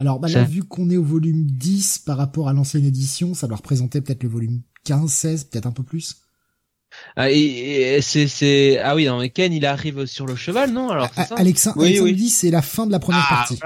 Alors 0.00 0.20
bah 0.20 0.28
là, 0.28 0.44
vu 0.44 0.62
qu'on 0.62 0.90
est 0.90 0.96
au 0.96 1.04
volume 1.04 1.44
10 1.44 2.00
par 2.00 2.16
rapport 2.16 2.48
à 2.48 2.52
l'ancienne 2.52 2.84
édition, 2.84 3.34
ça 3.34 3.46
doit 3.46 3.56
représenter 3.56 4.00
peut-être 4.00 4.22
le 4.22 4.28
volume 4.28 4.62
15, 4.84 5.10
16, 5.10 5.44
peut-être 5.44 5.66
un 5.66 5.72
peu 5.72 5.82
plus. 5.82 6.22
Ah, 7.16 7.30
et, 7.30 8.00
c'est, 8.00 8.28
c'est, 8.28 8.78
ah 8.78 8.94
oui, 8.94 9.06
non, 9.06 9.18
mais 9.18 9.28
Ken, 9.28 9.52
il 9.52 9.66
arrive 9.66 10.06
sur 10.06 10.26
le 10.26 10.36
cheval, 10.36 10.72
non? 10.72 10.88
Alors, 10.88 11.10
c'est 11.14 11.24
ça? 11.24 11.34
Alexandre, 11.36 11.76
oui, 11.78 12.00
oui. 12.00 12.14
dit, 12.14 12.30
c'est 12.30 12.50
la 12.50 12.62
fin 12.62 12.86
de 12.86 12.92
la 12.92 12.98
première 12.98 13.26
ah, 13.28 13.34
partie. 13.34 13.58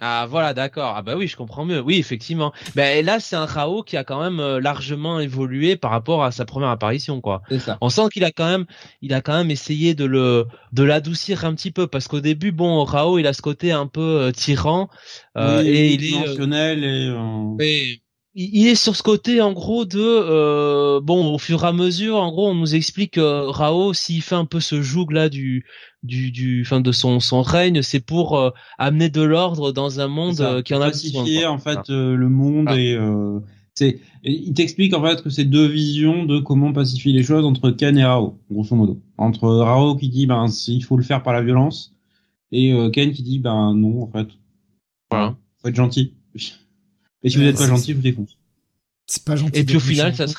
Ah 0.00 0.26
voilà, 0.28 0.54
d'accord. 0.54 0.94
Ah 0.96 1.02
bah 1.02 1.14
oui, 1.16 1.28
je 1.28 1.36
comprends 1.36 1.66
mieux. 1.66 1.80
Oui, 1.80 1.98
effectivement. 1.98 2.52
Ben 2.74 3.04
là, 3.04 3.20
c'est 3.20 3.36
un 3.36 3.44
Rao 3.44 3.82
qui 3.82 3.98
a 3.98 4.04
quand 4.04 4.20
même 4.20 4.40
euh, 4.40 4.58
largement 4.58 5.20
évolué 5.20 5.76
par 5.76 5.90
rapport 5.90 6.24
à 6.24 6.32
sa 6.32 6.46
première 6.46 6.70
apparition, 6.70 7.20
quoi. 7.20 7.42
Ça. 7.58 7.76
On 7.82 7.90
sent 7.90 8.08
qu'il 8.12 8.24
a 8.24 8.30
quand 8.30 8.48
même, 8.48 8.64
il 9.02 9.12
a 9.12 9.20
quand 9.20 9.36
même 9.36 9.50
essayé 9.50 9.94
de 9.94 10.06
le, 10.06 10.46
de 10.72 10.82
l'adoucir 10.82 11.44
un 11.44 11.54
petit 11.54 11.70
peu, 11.70 11.86
parce 11.86 12.08
qu'au 12.08 12.20
début, 12.20 12.50
bon, 12.50 12.82
Rao, 12.84 13.18
il 13.18 13.26
a 13.26 13.34
ce 13.34 13.42
côté 13.42 13.72
un 13.72 13.86
peu 13.86 14.00
euh, 14.00 14.32
tyran 14.32 14.88
euh, 15.36 15.62
et 15.62 15.92
il 15.92 16.04
est 16.04 16.36
et, 17.60 18.02
il 18.34 18.68
est 18.68 18.76
sur 18.76 18.94
ce 18.94 19.02
côté 19.02 19.40
en 19.40 19.52
gros 19.52 19.84
de 19.84 19.98
euh, 19.98 21.00
bon 21.00 21.34
au 21.34 21.38
fur 21.38 21.64
et 21.64 21.66
à 21.66 21.72
mesure 21.72 22.16
en 22.16 22.30
gros 22.30 22.48
on 22.48 22.54
nous 22.54 22.74
explique 22.76 23.14
que 23.14 23.48
Rao 23.48 23.92
s'il 23.92 24.22
fait 24.22 24.36
un 24.36 24.44
peu 24.44 24.60
ce 24.60 24.82
joug 24.82 25.10
là 25.10 25.28
du 25.28 25.64
du 26.04 26.30
du 26.30 26.64
fin 26.64 26.80
de 26.80 26.92
son 26.92 27.18
son 27.18 27.42
règne 27.42 27.82
c'est 27.82 28.00
pour 28.00 28.38
euh, 28.38 28.50
amener 28.78 29.08
de 29.08 29.22
l'ordre 29.22 29.72
dans 29.72 29.98
un 29.98 30.06
monde 30.06 30.40
euh, 30.40 30.62
qui 30.62 30.74
en 30.74 30.80
a 30.80 30.86
pacifier 30.86 31.44
en 31.46 31.58
fait 31.58 31.88
le 31.88 32.28
monde 32.28 32.70
et 32.70 32.96
c'est 33.74 34.00
il 34.22 34.52
t'explique 34.54 34.94
en 34.94 35.02
fait 35.02 35.22
que 35.22 35.30
c'est 35.30 35.44
deux 35.44 35.66
visions 35.66 36.24
de 36.24 36.38
comment 36.38 36.72
pacifier 36.72 37.12
les 37.12 37.24
choses 37.24 37.44
entre 37.44 37.70
Ken 37.70 37.98
et 37.98 38.04
Rao 38.04 38.38
grosso 38.50 38.76
modo. 38.76 39.00
Entre 39.16 39.48
Rao 39.48 39.96
qui 39.96 40.08
dit 40.08 40.26
ben 40.26 40.46
il 40.68 40.82
faut 40.82 40.96
le 40.96 41.02
faire 41.02 41.22
par 41.22 41.32
la 41.32 41.42
violence 41.42 41.96
et 42.52 42.72
Ken 42.92 43.12
qui 43.12 43.22
dit 43.22 43.38
ben 43.38 43.74
non 43.74 44.02
en 44.02 44.08
fait. 44.08 44.28
Voilà 45.10 45.36
faut 45.62 45.68
être 45.68 45.76
gentil 45.76 46.14
et 47.22 47.30
si 47.30 47.36
vous 47.36 47.42
n'êtes 47.42 47.56
pas 47.56 47.66
gentil, 47.66 47.90
je 47.92 47.96
vous 47.96 48.02
défonce. 48.02 48.36
C'est 49.06 49.24
pas 49.24 49.36
gentil. 49.36 49.58
Et 49.58 49.64
puis 49.64 49.76
au 49.76 49.80
final, 49.80 50.14
ça 50.14 50.26
se... 50.26 50.34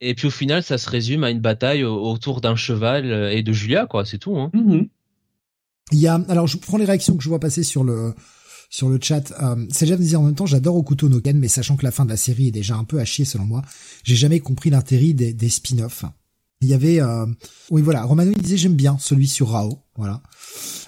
Et 0.00 0.14
puis 0.14 0.26
au 0.26 0.30
final, 0.30 0.62
ça 0.62 0.76
se 0.76 0.90
résume 0.90 1.24
à 1.24 1.30
une 1.30 1.40
bataille 1.40 1.84
autour 1.84 2.40
d'un 2.40 2.56
cheval 2.56 3.10
euh, 3.10 3.32
et 3.32 3.42
de 3.42 3.52
Julia, 3.52 3.86
quoi. 3.86 4.04
C'est 4.04 4.18
tout. 4.18 4.36
Hein. 4.36 4.50
Mm-hmm. 4.52 4.88
Il 5.92 5.98
y 5.98 6.06
a, 6.06 6.14
alors 6.28 6.46
je 6.46 6.56
prends 6.58 6.76
les 6.76 6.84
réactions 6.84 7.16
que 7.16 7.22
je 7.22 7.28
vois 7.28 7.40
passer 7.40 7.62
sur 7.62 7.84
le 7.84 8.14
sur 8.68 8.88
le 8.88 8.98
chat. 9.00 9.32
Euh, 9.40 9.66
c'est 9.70 9.86
déjà 9.86 9.96
de 9.96 10.02
dire 10.02 10.20
en 10.20 10.24
même 10.24 10.34
temps, 10.34 10.46
j'adore 10.46 10.76
Okuto 10.76 11.08
no 11.08 11.20
Ken, 11.20 11.38
mais 11.38 11.48
sachant 11.48 11.76
que 11.76 11.84
la 11.84 11.90
fin 11.90 12.04
de 12.04 12.10
la 12.10 12.16
série 12.16 12.48
est 12.48 12.52
déjà 12.52 12.76
un 12.76 12.84
peu 12.84 12.98
à 12.98 13.04
chier 13.04 13.24
selon 13.24 13.44
moi, 13.44 13.62
j'ai 14.02 14.16
jamais 14.16 14.40
compris 14.40 14.70
l'intérêt 14.70 15.12
des, 15.12 15.32
des 15.32 15.48
spin-offs. 15.48 16.04
Il 16.60 16.68
y 16.68 16.74
avait, 16.74 17.00
euh, 17.00 17.26
oui 17.70 17.82
voilà, 17.82 18.04
Romano 18.04 18.32
disait 18.32 18.56
j'aime 18.56 18.74
bien 18.74 18.96
celui 18.98 19.28
sur 19.28 19.50
Rao, 19.50 19.78
voilà, 19.96 20.22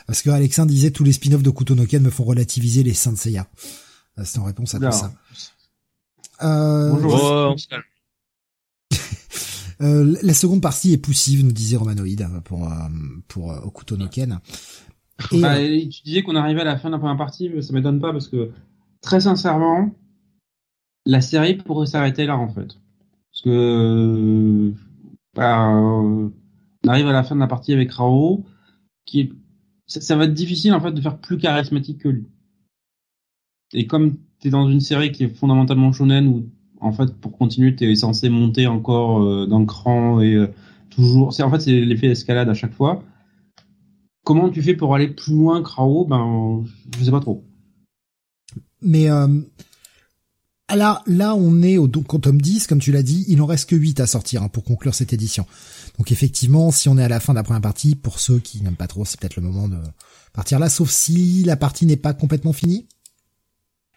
parce 0.06 0.22
que 0.22 0.30
Alexandre 0.30 0.70
disait 0.70 0.90
tous 0.90 1.04
les 1.04 1.12
spin-offs 1.12 1.42
de 1.42 1.50
Okuto 1.50 1.74
no 1.74 1.86
Ken 1.86 2.02
me 2.02 2.10
font 2.10 2.24
relativiser 2.24 2.82
les 2.82 2.94
Saint 2.94 3.14
Seiya. 3.14 3.46
Euh, 4.18 4.22
c'est 4.24 4.38
en 4.38 4.44
réponse 4.44 4.74
à 4.74 4.78
tout 4.78 4.92
ça. 4.92 5.12
Euh, 6.42 6.90
Bonjour. 6.90 7.56
euh, 9.80 10.16
la 10.22 10.34
seconde 10.34 10.60
partie 10.60 10.92
est 10.92 10.98
poussive, 10.98 11.44
nous 11.44 11.52
disait 11.52 11.76
Romanoïde 11.76 12.26
pour 12.44 12.70
euh, 12.70 12.88
pour 13.28 13.48
Okuto 13.64 13.96
no 13.96 14.08
Ken. 14.08 14.40
Et, 15.32 15.40
bah, 15.40 15.56
tu 15.56 16.02
disais 16.04 16.22
qu'on 16.22 16.36
arrivait 16.36 16.60
à 16.60 16.64
la 16.64 16.78
fin 16.78 16.88
de 16.88 16.94
la 16.94 16.98
première 16.98 17.16
partie, 17.16 17.48
mais 17.48 17.62
ça 17.62 17.72
m'étonne 17.72 18.00
pas 18.00 18.12
parce 18.12 18.28
que 18.28 18.50
très 19.00 19.20
sincèrement, 19.20 19.94
la 21.06 21.22
série 21.22 21.54
pourrait 21.54 21.86
s'arrêter 21.86 22.26
là 22.26 22.36
en 22.36 22.48
fait, 22.48 22.78
parce 23.32 23.42
que 23.42 24.72
bah, 25.34 25.68
on 25.70 26.32
arrive 26.86 27.06
à 27.06 27.12
la 27.12 27.22
fin 27.22 27.34
de 27.34 27.40
la 27.40 27.46
partie 27.46 27.72
avec 27.72 27.92
Rao, 27.92 28.44
qui 29.06 29.32
ça, 29.86 30.02
ça 30.02 30.16
va 30.16 30.24
être 30.24 30.34
difficile 30.34 30.74
en 30.74 30.80
fait 30.80 30.92
de 30.92 31.00
faire 31.00 31.18
plus 31.18 31.38
charismatique 31.38 32.02
que 32.02 32.08
lui. 32.08 32.26
Et 33.72 33.86
comme 33.86 34.16
t'es 34.40 34.50
dans 34.50 34.68
une 34.68 34.80
série 34.80 35.12
qui 35.12 35.24
est 35.24 35.34
fondamentalement 35.34 35.92
shonen 35.92 36.28
où 36.28 36.48
en 36.80 36.92
fait 36.92 37.14
pour 37.14 37.36
continuer 37.36 37.74
t'es 37.74 37.94
censé 37.94 38.28
monter 38.28 38.66
encore 38.66 39.22
euh, 39.22 39.46
d'un 39.46 39.64
cran 39.64 40.20
et 40.20 40.34
euh, 40.34 40.48
toujours 40.90 41.28
en 41.28 41.50
fait 41.50 41.60
c'est 41.60 41.72
l'effet 41.72 42.08
d'escalade 42.08 42.48
à 42.48 42.54
chaque 42.54 42.74
fois. 42.74 43.02
Comment 44.24 44.50
tu 44.50 44.62
fais 44.62 44.74
pour 44.74 44.94
aller 44.94 45.08
plus 45.08 45.34
loin 45.34 45.62
que 45.62 45.68
Rao? 45.68 46.04
Ben 46.04 46.64
je 46.98 47.04
sais 47.04 47.10
pas 47.10 47.20
trop. 47.20 47.44
Mais 48.82 49.10
euh, 49.10 49.28
là 50.74 51.02
là 51.06 51.34
on 51.34 51.62
est 51.62 51.78
au 51.78 51.88
quantum 51.88 52.40
10 52.40 52.66
comme 52.66 52.78
tu 52.78 52.92
l'as 52.92 53.02
dit 53.02 53.24
il 53.28 53.40
en 53.40 53.46
reste 53.46 53.70
que 53.70 53.76
8 53.76 54.00
à 54.00 54.06
sortir 54.06 54.42
hein, 54.42 54.48
pour 54.48 54.64
conclure 54.64 54.94
cette 54.94 55.12
édition. 55.12 55.46
Donc 55.98 56.12
effectivement 56.12 56.70
si 56.70 56.88
on 56.88 56.98
est 56.98 57.04
à 57.04 57.08
la 57.08 57.20
fin 57.20 57.32
de 57.32 57.38
la 57.38 57.42
première 57.42 57.62
partie 57.62 57.94
pour 57.94 58.20
ceux 58.20 58.38
qui 58.38 58.62
n'aiment 58.62 58.76
pas 58.76 58.88
trop 58.88 59.04
c'est 59.04 59.18
peut-être 59.18 59.36
le 59.36 59.42
moment 59.42 59.68
de 59.68 59.78
partir 60.34 60.58
là 60.58 60.68
sauf 60.68 60.90
si 60.90 61.42
la 61.44 61.56
partie 61.56 61.86
n'est 61.86 61.96
pas 61.96 62.12
complètement 62.12 62.52
finie 62.52 62.86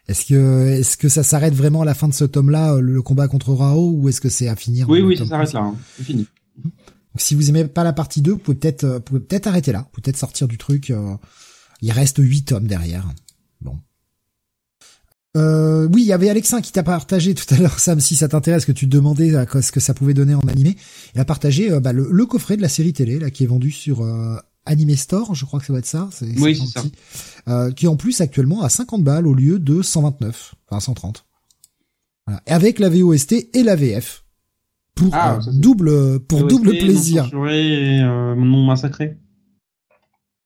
est-ce 0.10 0.26
que 0.26 0.70
est-ce 0.70 0.98
que 0.98 1.08
ça 1.08 1.22
s'arrête 1.22 1.54
vraiment 1.54 1.84
à 1.84 1.86
la 1.86 1.94
fin 1.94 2.08
de 2.08 2.14
ce 2.14 2.26
tome-là, 2.26 2.74
euh, 2.74 2.82
le 2.82 3.04
combat 3.04 3.28
contre 3.28 3.54
Rao, 3.54 3.92
ou 3.92 4.10
est-ce 4.10 4.20
que 4.20 4.30
c'est 4.30 4.48
à 4.48 4.56
finir 4.56 4.90
Oui, 4.90 5.02
oui, 5.02 5.16
ça 5.16 5.28
s'arrête 5.28 5.54
là, 5.54 5.62
hein. 5.62 5.76
c'est 5.96 6.04
fini. 6.04 6.26
Donc, 6.64 7.22
si 7.22 7.36
vous 7.36 7.50
aimez 7.50 7.66
pas 7.66 7.84
la 7.84 7.94
partie 7.94 8.24
2, 8.24 8.32
vous 8.32 8.38
pouvez 8.40 8.58
peut-être 8.58 8.86
euh, 8.86 9.00
pouvez 9.00 9.20
peut-être 9.20 9.46
arrêter 9.46 9.72
là, 9.72 9.88
peut-être 9.94 10.18
sortir 10.18 10.48
du 10.48 10.58
truc. 10.58 10.90
Euh, 10.90 11.16
il 11.84 11.92
reste 11.92 12.18
8 12.18 12.42
tomes 12.42 12.66
derrière. 12.66 13.08
Bon. 13.62 13.78
Euh, 15.38 15.88
oui, 15.94 16.02
il 16.02 16.08
y 16.08 16.14
avait 16.14 16.30
Alexin 16.30 16.60
qui 16.60 16.72
t'a 16.72 16.82
partagé 16.82 17.36
tout 17.36 17.54
à 17.54 17.60
l'heure, 17.60 17.78
Sam, 17.80 18.00
si 18.00 18.16
ça 18.16 18.28
t'intéresse, 18.28 18.66
que 18.66 18.72
tu 18.72 18.90
te 18.90 18.92
demandais 18.92 19.36
à 19.36 19.46
ce 19.62 19.72
que 19.72 19.80
ça 19.80 19.94
pouvait 19.94 20.16
donner 20.16 20.34
en 20.34 20.42
animé. 20.48 20.76
Il 21.14 21.22
a 21.22 21.26
partagé 21.26 21.70
bah, 21.80 21.94
le, 21.94 22.26
coffret 22.26 22.58
de 22.58 22.64
la 22.64 22.70
série 22.70 22.94
télé 22.94 23.20
là 23.20 23.30
qui 23.30 23.44
est 23.44 23.48
vendu 23.48 23.70
sur 23.70 24.04
Anime 24.70 24.96
Store, 24.96 25.34
je 25.34 25.46
crois 25.46 25.60
que 25.60 25.66
ça 25.66 25.74
va 25.74 25.80
être 25.80 25.88
ça. 25.88 26.10
oui, 26.38 26.56
c'est 26.56 26.80
ça. 26.80 26.86
Euh, 27.48 27.72
qui 27.72 27.88
en 27.88 27.96
plus 27.96 28.22
actuellement 28.22 28.62
à 28.62 28.70
50 28.70 29.04
balles 29.04 29.26
au 29.26 29.34
lieu 29.34 29.58
de 29.58 29.82
129, 29.82 30.54
enfin 30.70 30.80
130. 30.80 31.26
Voilà. 32.28 32.42
Et 32.46 32.52
avec 32.52 32.78
la 32.78 32.90
VOST 32.90 33.50
et 33.54 33.64
la 33.64 33.76
VF. 33.76 34.24
Pour 34.94 35.10
ah, 35.14 35.40
euh, 35.40 35.52
double, 35.54 36.20
pour 36.20 36.46
double 36.46 36.78
plaisir. 36.78 37.26
Et 37.50 38.02
euh, 38.04 38.36
non 38.36 38.66
massacré. 38.66 39.18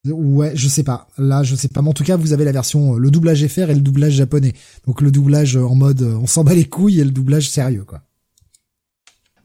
Ouais, 0.06 0.54
je 0.56 0.70
sais 0.70 0.84
pas. 0.84 1.10
Là, 1.18 1.44
je 1.44 1.56
sais 1.56 1.68
pas. 1.68 1.82
Mais 1.82 1.90
en 1.90 1.94
tout 1.94 2.04
cas, 2.06 2.16
vous 2.16 2.32
avez 2.32 2.46
la 2.46 2.52
version, 2.54 2.94
le 2.94 3.12
doublage 3.12 3.46
FR 3.46 3.72
et 3.72 3.76
le 3.76 3.82
doublage 3.82 4.14
japonais. 4.14 4.54
Donc 4.88 5.02
le 5.02 5.12
doublage 5.12 5.58
en 5.58 5.76
mode, 5.76 6.02
on 6.02 6.28
s'en 6.28 6.46
bat 6.46 6.54
les 6.54 6.66
couilles 6.66 7.02
et 7.02 7.04
le 7.04 7.12
doublage 7.12 7.50
sérieux, 7.50 7.84
quoi. 7.84 8.04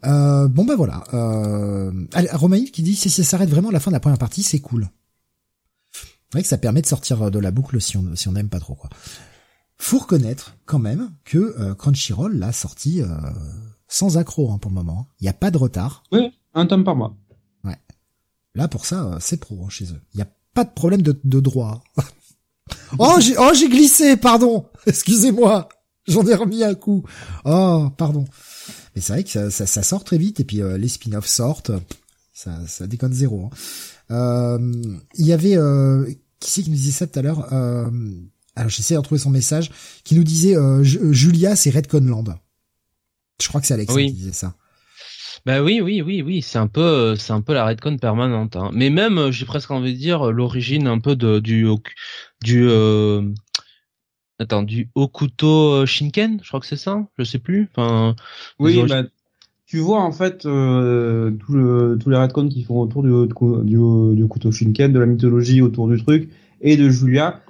Euh, 0.09 0.49
bon 0.49 0.65
bah 0.65 0.77
voilà. 0.77 1.05
Euh, 1.15 1.93
Romaïf 2.33 2.73
qui 2.73 2.83
dit 2.83 2.97
si 2.97 3.11
ça 3.11 3.23
s'arrête 3.23 3.51
vraiment 3.51 3.69
à 3.69 3.73
la 3.73 3.81
fin 3.81 3.91
de 3.91 3.97
la 3.97 4.01
première 4.01 4.19
partie, 4.19 4.43
c'est 4.43 4.61
cool. 4.61 4.89
C'est 5.93 6.35
vrai 6.35 6.43
que 6.43 6.49
ça 6.49 6.59
permet 6.59 6.83
de 6.83 6.87
sortir 6.87 7.31
de 7.31 7.39
la 7.39 7.51
boucle 7.51 7.81
si 7.81 7.97
on 7.97 8.17
si 8.17 8.29
on 8.29 8.33
n'aime 8.33 8.49
pas 8.49 8.61
trop 8.61 8.75
quoi. 8.75 8.91
Faut 9.79 9.99
reconnaître 9.99 10.57
quand 10.67 10.81
même 10.81 11.13
que 11.25 11.39
euh, 11.39 11.75
Crunchyroll 11.75 12.37
l'a 12.37 12.53
sorti 12.53 13.01
euh, 13.01 13.07
sans 13.87 14.19
accro 14.19 14.51
hein, 14.51 14.59
pour 14.59 14.71
le 14.71 14.75
moment. 14.75 15.09
Il 15.21 15.25
n'y 15.25 15.29
a 15.29 15.35
pas 15.35 15.53
de 15.53 15.57
retard. 15.57 16.03
Oui, 16.11 16.33
un 16.55 16.67
tome 16.67 16.85
par 16.85 16.97
mois. 16.97 17.17
Ouais. 17.65 17.79
Là 18.55 18.67
pour 18.67 18.85
ça, 18.85 19.05
euh, 19.05 19.17
c'est 19.21 19.39
pro 19.39 19.65
hein, 19.65 19.69
chez 19.71 19.85
eux. 19.85 20.01
Il 20.13 20.17
n'y 20.17 20.23
a 20.23 20.29
pas 20.53 20.65
de 20.65 20.71
problème 20.71 21.03
de, 21.03 21.19
de 21.23 21.41
droit. 21.41 21.83
oh 22.99 23.19
j'ai 23.21 23.37
oh 23.39 23.53
j'ai 23.55 23.69
glissé, 23.69 24.17
pardon. 24.17 24.67
Excusez-moi. 24.87 25.69
J'en 26.09 26.27
ai 26.27 26.35
remis 26.35 26.65
un 26.65 26.75
coup. 26.75 27.05
Oh 27.45 27.89
pardon. 27.97 28.25
C'est 29.01 29.13
vrai 29.13 29.25
que 29.25 29.51
ça, 29.51 29.67
ça, 29.67 29.83
sort 29.83 30.05
très 30.05 30.19
vite 30.19 30.41
et 30.41 30.45
puis 30.45 30.63
euh, 30.63 30.79
les 30.79 30.89
spin-offs 30.89 31.27
sortent, 31.27 31.73
ça, 32.33 32.67
ça 32.67 32.87
déconne 32.87 33.13
zéro. 33.13 33.47
Hein. 33.47 33.51
Euh, 34.11 34.99
il 35.15 35.27
y 35.27 35.33
avait 35.33 35.57
euh, 35.57 36.05
qui 36.41 36.51
c'est 36.51 36.63
qui 36.63 36.71
nous 36.71 36.77
disait 36.77 36.93
ça 36.93 37.07
tout 37.07 37.19
à 37.19 37.23
l'heure 37.23 37.53
Alors 37.53 38.69
j'essaie 38.69 38.95
de 38.95 38.99
retrouver 38.99 39.21
son 39.21 39.31
message 39.31 39.71
qui 40.05 40.15
nous 40.15 40.25
disait 40.25 40.57
Julia 40.83 41.57
c'est 41.57 41.71
Redconland. 41.71 42.37
Je 43.41 43.49
crois 43.49 43.61
que 43.61 43.67
c'est 43.67 43.75
Alex 43.75 43.95
qui 43.95 44.13
disait 44.13 44.33
ça. 44.33 44.55
Bah 45.47 45.63
oui, 45.63 45.81
oui, 45.81 46.03
oui, 46.03 46.21
oui, 46.21 46.43
c'est 46.43 46.59
un 46.59 46.67
peu, 46.67 47.15
c'est 47.17 47.33
un 47.33 47.41
peu 47.41 47.55
la 47.55 47.65
redcon 47.65 47.97
permanente. 47.97 48.57
Hein. 48.57 48.71
Mais 48.75 48.91
même, 48.91 49.31
j'ai 49.31 49.47
presque 49.47 49.71
envie 49.71 49.95
de 49.95 49.99
dire 49.99 50.33
l'origine 50.33 50.87
un 50.87 50.99
peu 50.99 51.17
de 51.17 51.39
du 51.39 51.67
du 52.43 52.69
euh, 52.69 53.23
Attends, 54.39 54.63
du 54.63 54.89
Okuto 54.95 55.73
euh, 55.73 55.87
Shinken, 55.87 56.39
je 56.43 56.49
crois 56.49 56.61
que 56.61 56.67
c'est 56.67 56.77
ça, 56.77 57.07
je 57.19 57.25
sais 57.25 57.41
plus. 57.41 57.69
Enfin, 57.73 58.15
oui, 58.61 58.81
bah, 58.89 59.03
tu 59.67 59.79
vois 59.79 60.01
en 60.01 60.13
fait 60.13 60.47
euh, 60.47 61.31
tout 61.33 61.53
le, 61.53 61.99
tous 62.01 62.09
les 62.09 62.17
retcons 62.17 62.49
qui 62.49 62.63
font 62.63 62.81
autour 62.81 63.03
du, 63.03 63.11
du, 63.65 63.77
du 64.17 64.23
Okuto 64.23 64.53
Shinken, 64.53 64.93
de 64.93 64.99
la 64.99 65.07
mythologie 65.07 65.61
autour 65.61 65.89
du 65.89 66.03
truc 66.03 66.31
et 66.61 66.77
de 66.77 66.89
Julia, 66.89 67.43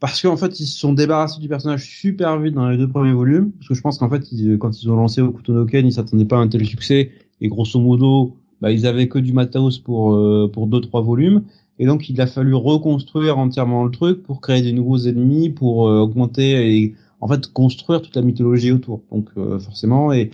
parce 0.00 0.22
qu'en 0.22 0.36
fait 0.36 0.58
ils 0.58 0.66
se 0.66 0.78
sont 0.78 0.94
débarrassés 0.94 1.40
du 1.40 1.48
personnage 1.48 1.84
super 1.84 2.40
vite 2.40 2.54
dans 2.54 2.68
les 2.68 2.78
deux 2.78 2.88
premiers 2.88 3.12
volumes, 3.12 3.52
parce 3.52 3.68
que 3.68 3.74
je 3.74 3.82
pense 3.82 3.98
qu'en 3.98 4.08
fait 4.08 4.24
quand 4.58 4.82
ils 4.82 4.90
ont 4.90 4.96
lancé 4.96 5.20
Okuto 5.20 5.52
no 5.52 5.66
Ken, 5.66 5.86
ils 5.86 5.92
s'attendaient 5.92 6.24
pas 6.24 6.38
à 6.38 6.40
un 6.40 6.48
tel 6.48 6.64
succès 6.64 7.12
et 7.42 7.48
grosso 7.48 7.78
modo, 7.78 8.36
bah, 8.62 8.72
ils 8.72 8.86
avaient 8.86 9.08
que 9.08 9.18
du 9.18 9.32
matos 9.32 9.78
pour 9.78 10.14
euh, 10.14 10.50
pour 10.52 10.66
deux 10.66 10.80
trois 10.80 11.02
volumes 11.02 11.42
et 11.82 11.86
donc 11.86 12.08
il 12.08 12.20
a 12.20 12.28
fallu 12.28 12.54
reconstruire 12.54 13.38
entièrement 13.38 13.82
le 13.82 13.90
truc 13.90 14.22
pour 14.22 14.40
créer 14.40 14.62
des 14.62 14.70
nouveaux 14.70 14.98
ennemis, 14.98 15.50
pour 15.50 15.88
euh, 15.88 15.98
augmenter 15.98 16.76
et 16.76 16.94
en 17.20 17.26
fait 17.26 17.52
construire 17.52 18.00
toute 18.00 18.14
la 18.14 18.22
mythologie 18.22 18.70
autour. 18.70 19.02
Donc 19.10 19.30
euh, 19.36 19.58
forcément 19.58 20.12
et 20.12 20.30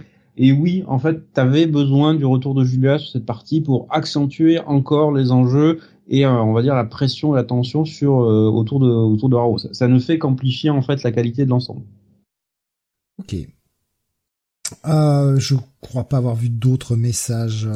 oui, 0.53 0.85
en 0.87 0.99
fait, 0.99 1.23
tu 1.33 1.41
avais 1.41 1.67
besoin 1.67 2.15
du 2.15 2.27
retour 2.27 2.55
de 2.55 2.65
Julia 2.65 2.99
sur 2.99 3.13
cette 3.13 3.25
partie 3.25 3.63
pour 3.63 3.87
accentuer 3.89 4.59
encore 4.59 5.11
les 5.11 5.33
enjeux 5.33 5.81
et 6.07 6.27
euh, 6.27 6.43
on 6.43 6.53
va 6.53 6.61
dire 6.61 6.75
la 6.75 6.85
pression 6.85 7.33
et 7.33 7.37
la 7.37 7.45
tension 7.45 7.87
sur 7.87 8.17
autour 8.17 8.79
de 8.79 8.91
autour 8.91 9.31
de. 9.31 9.73
Ça, 9.73 9.89
ne 9.89 9.99
fait 9.99 10.19
qu'amplifier 10.19 10.69
en 10.69 10.83
fait 10.83 11.03
la 11.03 11.13
qualité 11.13 11.47
de 11.47 11.51
l'ensemble. 11.51 11.81
Ok. 13.21 13.37
Euh, 14.87 15.39
je 15.39 15.55
crois 15.81 16.05
pas 16.05 16.19
avoir 16.19 16.35
vu 16.35 16.51
d'autres 16.51 16.95
messages. 16.95 17.67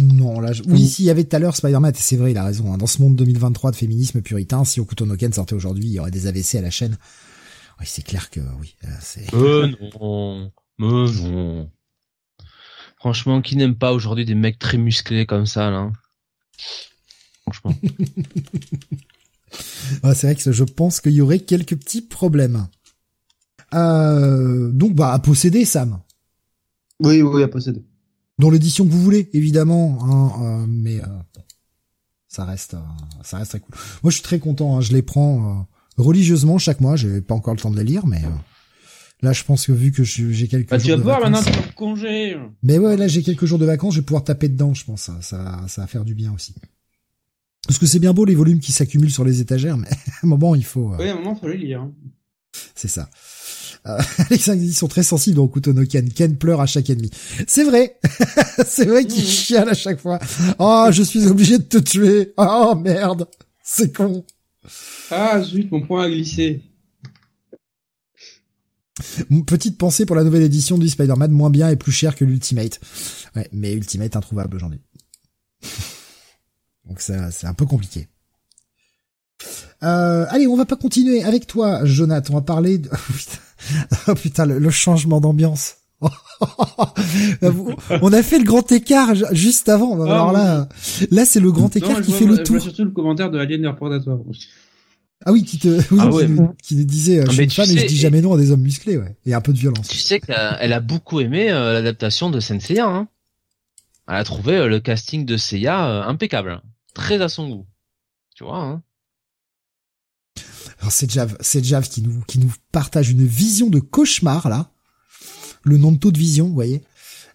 Non, 0.00 0.40
là, 0.40 0.52
je... 0.52 0.62
oui, 0.66 0.86
s'il 0.86 1.04
y 1.04 1.10
avait 1.10 1.24
tout 1.24 1.36
à 1.36 1.38
l'heure 1.38 1.56
Spider-Man, 1.56 1.92
c'est 1.96 2.16
vrai, 2.16 2.32
il 2.32 2.38
a 2.38 2.44
raison. 2.44 2.72
Hein. 2.72 2.78
Dans 2.78 2.86
ce 2.86 3.00
monde 3.02 3.16
2023 3.16 3.70
de 3.70 3.76
féminisme 3.76 4.20
puritain, 4.22 4.64
si 4.64 4.80
Okuto 4.80 5.06
no 5.06 5.16
Ken 5.16 5.32
sortait 5.32 5.54
aujourd'hui, 5.54 5.86
il 5.86 5.92
y 5.92 6.00
aurait 6.00 6.10
des 6.10 6.26
AVC 6.26 6.56
à 6.56 6.60
la 6.62 6.70
chaîne. 6.70 6.96
Oui, 7.80 7.86
c'est 7.88 8.02
clair 8.04 8.30
que 8.30 8.40
oui. 8.60 8.76
C'est... 9.00 9.32
Euh, 9.34 9.68
non, 9.92 10.50
euh, 10.80 11.08
non. 11.08 11.70
Franchement, 12.98 13.42
qui 13.42 13.56
n'aime 13.56 13.76
pas 13.76 13.92
aujourd'hui 13.92 14.24
des 14.24 14.34
mecs 14.34 14.58
très 14.58 14.78
musclés 14.78 15.26
comme 15.26 15.46
ça, 15.46 15.70
là 15.70 15.92
Franchement. 17.42 17.74
c'est 20.14 20.26
vrai 20.26 20.34
que 20.34 20.52
je 20.52 20.64
pense 20.64 21.00
qu'il 21.00 21.12
y 21.12 21.20
aurait 21.20 21.40
quelques 21.40 21.76
petits 21.76 22.00
problèmes. 22.00 22.68
Euh, 23.74 24.70
donc, 24.72 24.94
bah, 24.94 25.12
à 25.12 25.18
posséder, 25.18 25.64
Sam. 25.64 26.00
Oui, 27.00 27.22
oui, 27.22 27.42
à 27.42 27.48
posséder. 27.48 27.84
Dans 28.38 28.50
l'édition 28.50 28.84
que 28.84 28.90
vous 28.90 29.00
voulez, 29.00 29.30
évidemment, 29.32 29.98
hein, 30.02 30.42
euh, 30.62 30.66
mais 30.68 31.00
euh, 31.00 31.06
ça 32.28 32.44
reste, 32.44 32.76
ça 33.22 33.38
reste 33.38 33.50
très 33.50 33.60
cool. 33.60 33.74
Moi, 34.02 34.10
je 34.10 34.14
suis 34.16 34.24
très 34.24 34.38
content. 34.40 34.76
Hein, 34.76 34.80
je 34.80 34.92
les 34.92 35.02
prends 35.02 35.66
religieusement 35.96 36.58
chaque 36.58 36.80
mois. 36.80 36.96
J'ai 36.96 37.20
pas 37.20 37.34
encore 37.34 37.54
le 37.54 37.60
temps 37.60 37.70
de 37.70 37.76
les 37.76 37.84
lire, 37.84 38.06
mais 38.06 38.22
là, 39.22 39.32
je 39.32 39.44
pense 39.44 39.66
que 39.66 39.72
vu 39.72 39.92
que 39.92 40.02
j'ai 40.02 40.48
quelques 40.48 40.68
bah, 40.68 40.78
jours 40.78 40.84
tu 40.84 40.90
vas 40.90 40.96
de 40.96 41.02
voir 41.02 41.20
vacances, 41.20 41.46
maintenant 41.46 41.62
congé. 41.76 42.36
mais 42.62 42.78
ouais, 42.78 42.96
là, 42.96 43.06
j'ai 43.06 43.22
quelques 43.22 43.44
jours 43.46 43.60
de 43.60 43.66
vacances. 43.66 43.94
Je 43.94 44.00
vais 44.00 44.04
pouvoir 44.04 44.24
taper 44.24 44.48
dedans. 44.48 44.74
Je 44.74 44.84
pense, 44.84 45.02
ça, 45.02 45.22
ça, 45.22 45.62
ça 45.68 45.82
va 45.82 45.86
faire 45.86 46.04
du 46.04 46.14
bien 46.16 46.32
aussi. 46.32 46.54
Parce 47.68 47.78
que 47.78 47.86
c'est 47.86 48.00
bien 48.00 48.12
beau 48.12 48.24
les 48.24 48.34
volumes 48.34 48.60
qui 48.60 48.72
s'accumulent 48.72 49.12
sur 49.12 49.24
les 49.24 49.40
étagères, 49.40 49.76
mais 49.76 49.88
à 50.22 50.24
un 50.24 50.26
moment 50.26 50.54
il 50.56 50.64
faut. 50.64 50.92
Oui, 50.98 51.08
à 51.08 51.12
un 51.12 51.16
moment, 51.16 51.36
faut 51.36 51.48
les 51.48 51.56
lire. 51.56 51.82
hein. 51.82 51.92
C'est 52.74 52.88
ça. 52.88 53.08
Euh, 53.86 53.98
les 54.30 54.50
indices 54.50 54.78
sont 54.78 54.88
très 54.88 55.02
sensibles 55.02 55.36
dans 55.36 55.48
Kutono 55.48 55.84
Ken. 55.84 56.08
Ken 56.10 56.36
pleure 56.36 56.60
à 56.60 56.66
chaque 56.66 56.88
ennemi. 56.90 57.10
C'est 57.46 57.64
vrai. 57.64 57.98
c'est 58.66 58.86
vrai 58.86 59.04
qu'il 59.04 59.22
Mhm. 59.22 59.28
chiale 59.28 59.68
à 59.68 59.74
chaque 59.74 60.00
fois. 60.00 60.18
Oh, 60.58 60.88
je 60.90 61.02
suis 61.02 61.26
obligé 61.26 61.58
de 61.58 61.64
te 61.64 61.78
tuer. 61.78 62.32
Oh, 62.36 62.74
merde. 62.74 63.28
C'est 63.62 63.94
con. 63.94 64.24
Ah, 65.10 65.40
zut, 65.42 65.70
mon 65.70 65.82
point 65.82 66.04
a 66.04 66.08
glissé. 66.08 66.62
Petite 69.46 69.76
pensée 69.76 70.06
pour 70.06 70.16
la 70.16 70.22
nouvelle 70.24 70.42
édition 70.42 70.78
du 70.78 70.88
Spider-Man, 70.88 71.30
moins 71.32 71.50
bien 71.50 71.68
et 71.68 71.76
plus 71.76 71.92
cher 71.92 72.14
que 72.14 72.24
l'Ultimate. 72.24 72.80
Ouais, 73.34 73.48
mais 73.52 73.72
Ultimate 73.72 74.16
introuvable 74.16 74.56
aujourd'hui. 74.56 74.80
Donc 76.88 77.00
ça, 77.00 77.30
c'est 77.30 77.46
un 77.46 77.54
peu 77.54 77.66
compliqué. 77.66 78.08
Euh, 79.82 80.26
allez, 80.28 80.46
on 80.46 80.56
va 80.56 80.64
pas 80.64 80.76
continuer 80.76 81.22
avec 81.24 81.46
toi, 81.46 81.84
Jonathan. 81.84 82.34
On 82.34 82.36
va 82.36 82.42
parler 82.42 82.78
de... 82.78 82.88
Oh, 84.08 84.14
putain, 84.14 84.46
le, 84.46 84.58
le 84.58 84.70
changement 84.70 85.20
d'ambiance. 85.20 85.74
on 88.02 88.12
a 88.12 88.22
fait 88.22 88.38
le 88.38 88.44
grand 88.44 88.70
écart 88.72 89.14
ju- 89.14 89.24
juste 89.32 89.68
avant. 89.68 90.00
Alors 90.02 90.32
là, 90.32 90.68
là 91.10 91.24
c'est 91.24 91.40
le 91.40 91.50
grand 91.52 91.74
écart 91.74 91.90
Non, 91.98 92.02
qui 92.02 92.12
fait 92.12 92.26
le 92.26 92.32
je 92.32 92.36
vois 92.36 92.44
tour. 92.44 92.60
surtout 92.60 92.84
le 92.84 92.90
commentaire 92.90 93.30
de 93.30 93.38
Alien 93.38 93.66
Reportatoire. 93.68 94.18
Ah 95.24 95.32
oui, 95.32 95.44
qui 95.44 95.58
te, 95.58 95.68
oui, 95.94 95.98
Ah 96.00 96.08
qui, 96.08 96.14
ouais. 96.16 96.28
qui 96.62 96.84
disait, 96.84 97.20
euh, 97.20 97.24
je 97.26 97.30
suis 97.30 97.38
Mais 97.38 97.44
une 97.44 97.50
femme 97.50 97.70
et 97.70 97.78
je 97.78 97.86
dis 97.86 97.94
et- 97.94 97.98
jamais 97.98 98.20
non 98.20 98.34
à 98.34 98.36
des 98.36 98.50
hommes 98.50 98.60
musclés, 98.60 98.98
ouais. 98.98 99.16
Et 99.24 99.32
un 99.32 99.40
peu 99.40 99.52
de 99.52 99.58
violence. 99.58 99.88
Tu 99.88 99.98
sais 99.98 100.20
qu'elle 100.20 100.72
a 100.72 100.80
beaucoup 100.80 101.20
aimé 101.20 101.50
euh, 101.50 101.72
l'adaptation 101.72 102.30
de 102.30 102.40
Senseiya. 102.40 102.86
Hein 102.86 103.08
Elle 104.08 104.16
a 104.16 104.24
trouvé 104.24 104.56
euh, 104.56 104.68
le 104.68 104.80
casting 104.80 105.24
de 105.24 105.36
Seiya 105.38 105.86
euh, 105.88 106.02
impeccable, 106.02 106.60
très 106.92 107.22
à 107.22 107.28
son 107.30 107.48
goût. 107.48 107.66
Tu 108.34 108.44
vois. 108.44 108.58
Hein 108.58 108.82
Alors 110.84 110.92
c'est 110.92 111.10
Jav, 111.10 111.34
c'est 111.40 111.64
Jav 111.64 111.88
qui 111.88 112.02
nous 112.02 112.20
qui 112.26 112.38
nous 112.38 112.52
partage 112.70 113.08
une 113.08 113.24
vision 113.24 113.70
de 113.70 113.80
cauchemar 113.80 114.50
là. 114.50 114.70
Le 115.62 115.78
nom 115.78 115.92
de 115.92 115.96
taux 115.96 116.12
de 116.12 116.18
vision, 116.18 116.46
vous 116.46 116.52
voyez. 116.52 116.82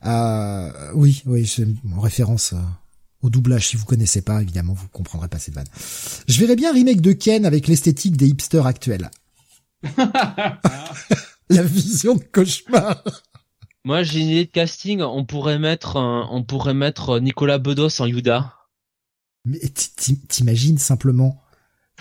Euh, 0.06 0.92
oui, 0.94 1.24
oui, 1.26 1.48
c'est 1.48 1.66
en 1.92 2.00
référence 2.00 2.54
euh, 2.54 2.58
au 3.24 3.32
doublage. 3.32 3.70
Si 3.70 3.76
vous 3.76 3.86
connaissez 3.86 4.22
pas, 4.22 4.44
évidemment, 4.44 4.74
vous 4.74 4.88
comprendrez 4.90 5.30
pas 5.30 5.40
cette 5.40 5.56
vanne. 5.56 5.66
Je 6.28 6.40
verrais 6.40 6.56
bien 6.56 6.70
un 6.70 6.74
remake 6.76 7.02
de 7.02 7.12
Ken 7.12 7.44
avec 7.44 7.68
l'esthétique 7.68 8.18
des 8.18 8.28
hipsters 8.28 8.68
actuels. 8.68 9.10
La 11.50 11.64
vision 11.64 12.18
de 12.18 12.24
cauchemar. 12.24 13.02
Moi, 13.84 14.04
j'ai 14.04 14.20
une 14.20 14.30
idée 14.30 14.46
de 14.46 14.52
casting. 14.52 15.02
On 15.02 15.26
pourrait 15.26 15.58
mettre, 15.58 15.96
on 15.96 16.44
pourrait 16.44 16.76
mettre 16.76 17.16
euh, 17.16 17.20
Nicolas 17.20 17.58
Bedos 17.58 18.00
en 18.00 18.06
Yuda. 18.06 18.54
Mais 19.44 19.60
t'imagines 20.28 20.78
simplement, 20.78 21.42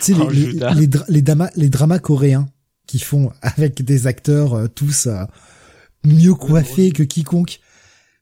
tu 0.00 0.14
sais 0.14 0.18
Oh, 0.20 0.28
les, 0.30 0.36
les, 0.36 0.50
Judas. 0.52 0.74
les, 0.74 0.86
dra- 0.86 1.04
les 1.08 1.22
dama- 1.22 1.50
les 1.56 1.68
dramas 1.70 1.98
coréens 1.98 2.48
qui 2.86 2.98
font 2.98 3.30
avec 3.42 3.82
des 3.82 4.06
acteurs 4.06 4.54
euh, 4.54 4.66
tous 4.68 5.06
euh, 5.06 5.24
mieux 6.04 6.34
coiffés 6.34 6.90
que 6.92 7.02
quiconque. 7.02 7.60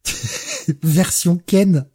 Version 0.82 1.36
Ken. 1.36 1.86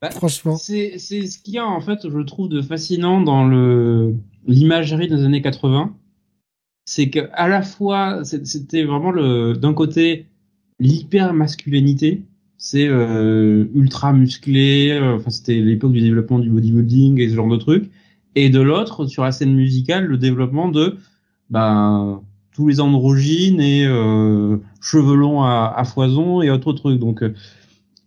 Bah, 0.00 0.10
Franchement. 0.10 0.56
C'est 0.56 0.98
c'est 0.98 1.26
ce 1.26 1.38
qu'il 1.38 1.54
y 1.54 1.58
a 1.58 1.66
en 1.66 1.80
fait, 1.80 2.08
je 2.08 2.18
trouve, 2.20 2.48
de 2.48 2.62
fascinant 2.62 3.20
dans 3.20 3.46
le 3.46 4.14
l'imagerie 4.46 5.08
des 5.08 5.24
années 5.24 5.42
80. 5.42 5.94
C'est 6.84 7.10
que 7.10 7.28
à 7.32 7.48
la 7.48 7.62
fois, 7.62 8.22
c'était 8.24 8.84
vraiment 8.84 9.10
le 9.10 9.54
d'un 9.54 9.74
côté 9.74 10.26
l'hyper 10.78 11.34
masculinité, 11.34 12.22
c'est 12.56 12.86
euh, 12.86 13.66
ultra 13.74 14.12
musclé. 14.12 14.90
euh, 14.92 15.16
Enfin, 15.16 15.30
c'était 15.30 15.56
l'époque 15.60 15.92
du 15.92 16.00
développement 16.00 16.38
du 16.38 16.48
bodybuilding 16.50 17.20
et 17.20 17.28
ce 17.28 17.34
genre 17.34 17.48
de 17.48 17.56
trucs. 17.56 17.90
Et 18.34 18.50
de 18.50 18.60
l'autre, 18.60 19.06
sur 19.06 19.24
la 19.24 19.32
scène 19.32 19.54
musicale, 19.54 20.04
le 20.04 20.18
développement 20.18 20.68
de 20.68 20.96
ben 21.50 22.22
tous 22.52 22.68
les 22.68 22.80
androgynes 22.80 23.60
et 23.60 23.86
euh, 23.86 24.58
cheveux 24.80 25.14
longs 25.16 25.42
à, 25.42 25.72
à 25.76 25.84
foison 25.84 26.42
et 26.42 26.50
autres 26.50 26.72
trucs. 26.72 26.98
Donc 27.00 27.22
euh, 27.22 27.34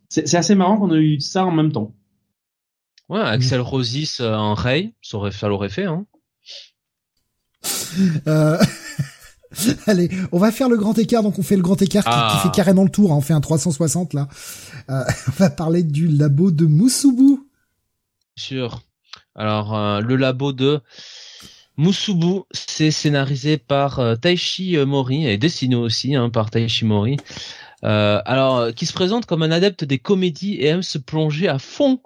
c'est 0.10 0.35
assez 0.35 0.56
marrant 0.56 0.77
qu'on 0.77 0.93
ait 0.93 0.99
eu 0.99 1.19
ça 1.22 1.45
en 1.45 1.52
même 1.52 1.72
temps. 1.72 1.93
Ouais, 3.10 3.19
Axel 3.22 3.60
Rosis 3.61 4.19
euh, 4.22 4.34
en 4.35 4.53
Ray, 4.53 4.93
ça 5.02 5.18
aurait, 5.18 5.31
ça 5.31 5.48
l'aurait 5.49 5.69
fait. 5.69 5.85
Hein. 5.85 6.06
Euh, 8.27 8.57
Allez, 9.88 10.10
on 10.31 10.38
va 10.39 10.52
faire 10.52 10.69
le 10.69 10.77
grand 10.77 10.98
écart. 10.98 11.23
Donc 11.23 11.38
on 11.39 11.43
fait 11.43 11.57
le 11.57 11.61
grand 11.61 11.81
écart 11.81 12.03
qui, 12.03 12.10
Ah. 12.14 12.34
qui 12.38 12.48
fait 12.48 12.53
carrément 12.56 12.84
le 12.84 12.89
tour. 12.89 13.11
hein. 13.11 13.15
On 13.18 13.22
fait 13.22 13.34
un 13.34 13.41
360 13.41 14.14
là. 14.14 14.27
Euh, 14.89 15.03
on 15.27 15.31
va 15.31 15.49
parler 15.49 15.84
du 15.84 16.07
labo 16.07 16.52
de 16.52 16.65
Musubu. 16.65 17.39
Sûr. 18.38 18.81
Alors, 19.36 19.76
euh, 19.76 20.02
le 20.02 20.16
labo 20.16 20.53
de 20.53 20.82
Musubu, 21.78 22.41
c'est 22.52 22.91
scénarisé 22.91 23.58
par 23.58 23.99
euh, 23.99 24.16
Taishi 24.16 24.78
euh, 24.78 24.86
Mori 24.86 25.28
et 25.28 25.38
dessiné 25.38 25.76
aussi 25.76 26.16
hein, 26.16 26.30
par 26.30 26.49
Taishi 26.49 26.86
Mori. 26.86 27.18
Alors, 27.84 28.74
qui 28.76 28.86
se 28.86 28.94
présente 28.94 29.26
comme 29.26 29.41
un 29.41 29.49
adepte 29.49 29.84
des 29.84 29.98
comédies 29.98 30.56
et 30.56 30.68
aime 30.68 30.84
se 30.84 30.99
plonger 30.99 31.48
à 31.48 31.58
fond 31.58 31.99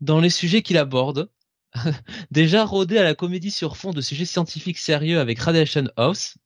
dans 0.00 0.20
les 0.20 0.30
sujets 0.30 0.62
qu'il 0.62 0.78
aborde. 0.78 1.28
Déjà 2.30 2.64
rodé 2.64 2.96
à 2.96 3.02
la 3.02 3.14
comédie 3.14 3.50
sur 3.50 3.76
fond 3.76 3.90
de 3.90 4.00
sujets 4.00 4.24
scientifiques 4.24 4.78
sérieux 4.78 5.20
avec 5.20 5.38
Radiation 5.38 5.84
House, 5.98 6.38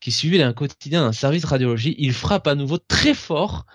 qui 0.00 0.12
suivait 0.12 0.42
un 0.42 0.52
quotidien 0.52 1.02
d'un 1.02 1.12
service 1.12 1.44
radiologie, 1.44 1.96
il 1.98 2.12
frappe 2.12 2.46
à 2.46 2.54
nouveau 2.54 2.78
très 2.78 3.14
fort 3.14 3.66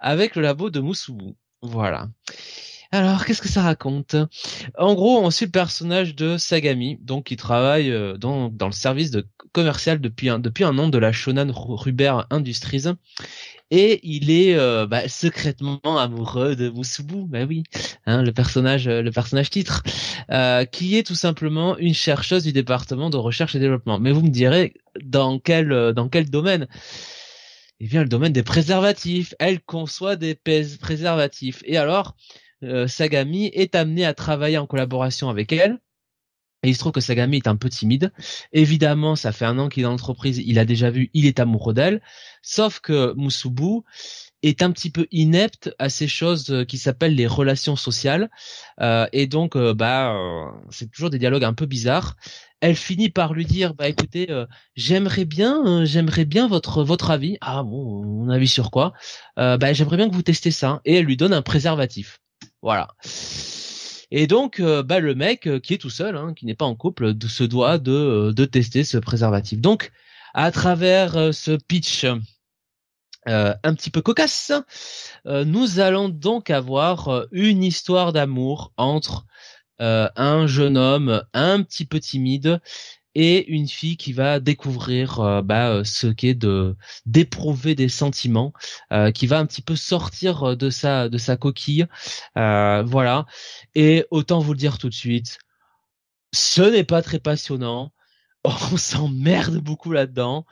avec 0.00 0.34
le 0.34 0.42
labo 0.42 0.70
de 0.70 0.80
Musubu. 0.80 1.36
Voilà. 1.62 2.08
Alors, 2.94 3.24
qu'est-ce 3.24 3.42
que 3.42 3.48
ça 3.48 3.62
raconte? 3.62 4.14
En 4.78 4.94
gros, 4.94 5.18
on 5.18 5.32
suit 5.32 5.46
le 5.46 5.50
personnage 5.50 6.14
de 6.14 6.38
Sagami, 6.38 6.96
donc 7.00 7.24
qui 7.24 7.34
travaille 7.34 7.90
euh, 7.90 8.16
dans, 8.16 8.50
dans 8.50 8.66
le 8.66 8.72
service 8.72 9.10
commercial 9.50 10.00
depuis 10.00 10.28
un, 10.28 10.38
depuis 10.38 10.62
un 10.62 10.78
an 10.78 10.86
de 10.86 10.98
la 10.98 11.10
Shonan 11.10 11.50
Ru- 11.50 11.74
Ruber 11.74 12.20
Industries. 12.30 12.84
Et 13.72 13.98
il 14.04 14.30
est 14.30 14.54
euh, 14.54 14.86
bah, 14.86 15.08
secrètement 15.08 15.80
amoureux 15.82 16.54
de 16.54 16.70
Musubu, 16.70 17.24
bah 17.26 17.42
oui, 17.48 17.64
hein, 18.06 18.22
le 18.22 18.30
personnage, 18.30 18.86
euh, 18.86 19.02
le 19.02 19.10
personnage 19.10 19.50
titre, 19.50 19.82
qui 20.70 20.96
est 20.96 21.04
tout 21.04 21.16
simplement 21.16 21.76
une 21.78 21.94
chercheuse 21.94 22.44
du 22.44 22.52
département 22.52 23.10
de 23.10 23.16
recherche 23.16 23.56
et 23.56 23.58
développement. 23.58 23.98
Mais 23.98 24.12
vous 24.12 24.22
me 24.22 24.30
direz, 24.30 24.72
dans 25.02 25.40
quel, 25.40 25.92
dans 25.96 26.08
quel 26.08 26.30
domaine? 26.30 26.68
Eh 27.80 27.88
bien, 27.88 28.02
le 28.02 28.08
domaine 28.08 28.32
des 28.32 28.44
préservatifs. 28.44 29.34
Elle 29.40 29.60
conçoit 29.60 30.14
des 30.14 30.36
préservatifs. 30.80 31.60
Et 31.64 31.76
alors, 31.76 32.14
euh, 32.64 32.88
Sagami 32.88 33.46
est 33.46 33.74
amené 33.74 34.04
à 34.04 34.14
travailler 34.14 34.58
en 34.58 34.66
collaboration 34.66 35.28
avec 35.28 35.52
elle. 35.52 35.78
Et 36.62 36.70
il 36.70 36.74
se 36.74 36.78
trouve 36.78 36.92
que 36.92 37.00
Sagami 37.00 37.36
est 37.36 37.46
un 37.46 37.56
peu 37.56 37.68
timide. 37.68 38.10
Évidemment, 38.52 39.16
ça 39.16 39.32
fait 39.32 39.44
un 39.44 39.58
an 39.58 39.68
qu'il 39.68 39.82
est 39.82 39.84
dans 39.84 39.90
l'entreprise, 39.90 40.38
il 40.38 40.58
a 40.58 40.64
déjà 40.64 40.90
vu, 40.90 41.10
il 41.12 41.26
est 41.26 41.38
amoureux 41.38 41.74
d'elle. 41.74 42.00
Sauf 42.40 42.80
que 42.80 43.12
Musubu 43.18 43.82
est 44.42 44.62
un 44.62 44.70
petit 44.70 44.90
peu 44.90 45.06
inepte 45.10 45.74
à 45.78 45.90
ces 45.90 46.08
choses 46.08 46.50
euh, 46.50 46.64
qui 46.64 46.78
s'appellent 46.78 47.14
les 47.14 47.26
relations 47.26 47.76
sociales. 47.76 48.30
Euh, 48.80 49.06
et 49.12 49.26
donc, 49.26 49.56
euh, 49.56 49.74
bah, 49.74 50.14
euh, 50.14 50.50
c'est 50.70 50.90
toujours 50.90 51.10
des 51.10 51.18
dialogues 51.18 51.44
un 51.44 51.52
peu 51.52 51.66
bizarres. 51.66 52.16
Elle 52.60 52.76
finit 52.76 53.10
par 53.10 53.34
lui 53.34 53.44
dire, 53.44 53.74
bah 53.74 53.88
écoutez, 53.88 54.28
j'aimerais 54.74 55.26
bien, 55.26 55.62
euh, 55.66 55.84
j'aimerais 55.84 56.24
bien 56.24 56.48
votre 56.48 56.82
votre 56.82 57.10
avis. 57.10 57.36
Ah 57.42 57.62
bon, 57.62 58.02
mon 58.04 58.30
avis 58.30 58.48
sur 58.48 58.70
quoi? 58.70 58.94
Bah 59.36 59.72
j'aimerais 59.74 59.98
bien 59.98 60.08
que 60.08 60.14
vous 60.14 60.22
testez 60.22 60.50
ça. 60.50 60.80
Et 60.86 60.94
elle 60.94 61.04
lui 61.04 61.18
donne 61.18 61.34
un 61.34 61.42
préservatif. 61.42 62.20
Voilà. 62.64 62.88
Et 64.10 64.26
donc, 64.26 64.58
euh, 64.58 64.82
bah, 64.82 64.98
le 64.98 65.14
mec 65.14 65.46
euh, 65.46 65.60
qui 65.60 65.74
est 65.74 65.78
tout 65.78 65.90
seul, 65.90 66.16
hein, 66.16 66.32
qui 66.34 66.46
n'est 66.46 66.54
pas 66.54 66.64
en 66.64 66.74
couple, 66.74 67.12
se 67.28 67.44
doit 67.44 67.76
de, 67.76 67.92
euh, 67.92 68.32
de 68.32 68.46
tester 68.46 68.84
ce 68.84 68.96
préservatif. 68.96 69.60
Donc, 69.60 69.92
à 70.32 70.50
travers 70.50 71.34
ce 71.34 71.52
pitch 71.52 72.06
un 73.26 73.74
petit 73.74 73.90
peu 73.90 74.02
cocasse, 74.02 74.52
nous 75.24 75.78
allons 75.78 76.08
donc 76.08 76.50
avoir 76.50 77.26
une 77.30 77.62
histoire 77.62 78.12
d'amour 78.12 78.72
entre 78.76 79.24
un 79.78 80.46
jeune 80.48 80.76
homme 80.76 81.22
un 81.32 81.62
petit 81.62 81.84
peu 81.84 82.00
timide 82.00 82.60
et 83.14 83.48
une 83.50 83.68
fille 83.68 83.96
qui 83.96 84.12
va 84.12 84.40
découvrir 84.40 85.42
bah, 85.44 85.82
ce 85.84 86.06
qu'est 86.08 86.34
de 86.34 86.76
d'éprouver 87.06 87.74
des 87.74 87.88
sentiments, 87.88 88.52
qui 89.14 89.26
va 89.26 89.38
un 89.38 89.46
petit 89.46 89.62
peu 89.62 89.76
sortir 89.76 90.56
de 90.56 90.70
sa 90.70 91.08
de 91.08 91.18
sa 91.18 91.36
coquille, 91.36 91.86
voilà. 92.34 93.26
Et 93.74 94.04
autant 94.10 94.40
vous 94.40 94.52
le 94.52 94.58
dire 94.58 94.78
tout 94.78 94.88
de 94.88 94.94
suite, 94.94 95.38
ce 96.34 96.62
n'est 96.62 96.84
pas 96.84 97.02
très 97.02 97.18
passionnant. 97.20 97.92
On 98.44 98.76
s'emmerde 98.76 99.58
beaucoup 99.58 99.92
là-dedans. 99.92 100.44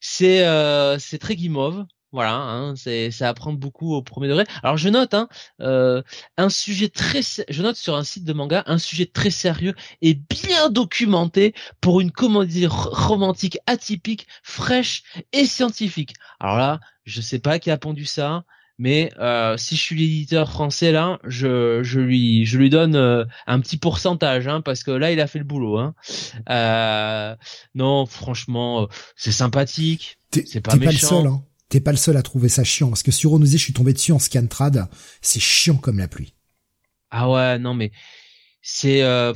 C'est 0.00 0.46
euh, 0.46 0.98
c'est 0.98 1.18
très 1.18 1.36
guimauve. 1.36 1.86
Voilà, 2.12 2.34
hein, 2.34 2.76
c'est 2.76 3.10
ça 3.10 3.28
apprend 3.28 3.52
beaucoup 3.52 3.94
au 3.94 4.00
premier 4.00 4.28
degré. 4.28 4.44
Alors 4.62 4.76
je 4.76 4.88
note 4.88 5.12
hein, 5.12 5.28
euh, 5.60 6.02
un 6.36 6.48
sujet 6.48 6.88
très, 6.88 7.20
je 7.48 7.62
note 7.62 7.76
sur 7.76 7.96
un 7.96 8.04
site 8.04 8.24
de 8.24 8.32
manga 8.32 8.62
un 8.66 8.78
sujet 8.78 9.06
très 9.06 9.30
sérieux 9.30 9.74
et 10.02 10.14
bien 10.14 10.70
documenté 10.70 11.52
pour 11.80 12.00
une 12.00 12.12
comédie 12.12 12.66
romantique 12.68 13.58
atypique, 13.66 14.28
fraîche 14.42 15.02
et 15.32 15.46
scientifique. 15.46 16.14
Alors 16.40 16.56
là, 16.56 16.80
je 17.04 17.20
sais 17.20 17.40
pas 17.40 17.58
qui 17.58 17.70
a 17.70 17.76
pondu 17.76 18.04
ça, 18.04 18.44
mais 18.78 19.10
euh, 19.18 19.56
si 19.56 19.74
je 19.74 19.80
suis 19.80 19.96
l'éditeur 19.96 20.50
français 20.50 20.92
là, 20.92 21.18
je, 21.24 21.82
je 21.82 21.98
lui 21.98 22.46
je 22.46 22.58
lui 22.58 22.70
donne 22.70 22.94
euh, 22.94 23.24
un 23.46 23.60
petit 23.60 23.78
pourcentage 23.78 24.46
hein, 24.48 24.60
parce 24.60 24.84
que 24.84 24.90
là 24.90 25.12
il 25.12 25.20
a 25.20 25.26
fait 25.26 25.38
le 25.38 25.44
boulot. 25.44 25.78
Hein. 25.78 25.94
Euh, 26.50 27.34
non, 27.74 28.06
franchement, 28.06 28.82
euh, 28.82 28.86
c'est 29.16 29.32
sympathique. 29.32 30.18
C'est 30.32 30.60
pas 30.60 30.76
méchant. 30.76 30.86
Pas 30.86 30.92
le 30.92 30.98
seul, 30.98 31.26
hein. 31.26 31.42
T'es 31.68 31.80
pas 31.80 31.90
le 31.90 31.96
seul 31.96 32.16
à 32.16 32.22
trouver 32.22 32.48
ça 32.48 32.64
chiant 32.64 32.88
parce 32.88 33.02
que 33.02 33.10
sur 33.10 33.32
Onusé, 33.32 33.58
je 33.58 33.62
suis 33.64 33.72
tombé 33.72 33.92
dessus 33.92 34.12
en 34.12 34.18
scantrad. 34.18 34.88
C'est 35.20 35.40
chiant 35.40 35.76
comme 35.76 35.98
la 35.98 36.08
pluie. 36.08 36.34
Ah 37.10 37.30
ouais, 37.30 37.58
non 37.58 37.74
mais 37.74 37.92
c'est 38.62 39.02
euh, 39.02 39.32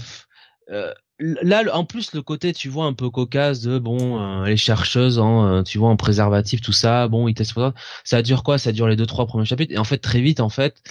là 1.20 1.65
en 1.74 1.85
plus 1.85 2.15
le 2.15 2.23
côté 2.23 2.52
tu 2.52 2.69
vois 2.69 2.86
un 2.86 2.93
peu 2.93 3.11
cocasse 3.11 3.61
de 3.61 3.78
bon 3.78 4.20
euh, 4.20 4.47
les 4.47 4.57
chercheuses 4.57 5.19
en 5.19 5.47
euh, 5.47 5.62
tu 5.62 5.78
vois 5.78 5.90
en 5.90 5.97
préservatif 5.97 6.61
tout 6.61 6.73
ça 6.73 7.09
bon 7.09 7.28
ils 7.28 7.35
testent 7.35 7.59
ça. 8.05 8.23
Dure 8.23 8.43
quoi? 8.43 8.59
Ça 8.59 8.73
dure 8.73 8.89
les 8.89 8.97
deux 8.97 9.07
trois 9.07 9.27
premiers 9.27 9.44
chapitres. 9.44 9.73
Et 9.73 9.78
en 9.78 9.85
fait 9.85 9.98
très 9.98 10.20
vite 10.20 10.40
en 10.40 10.48
fait 10.48 10.82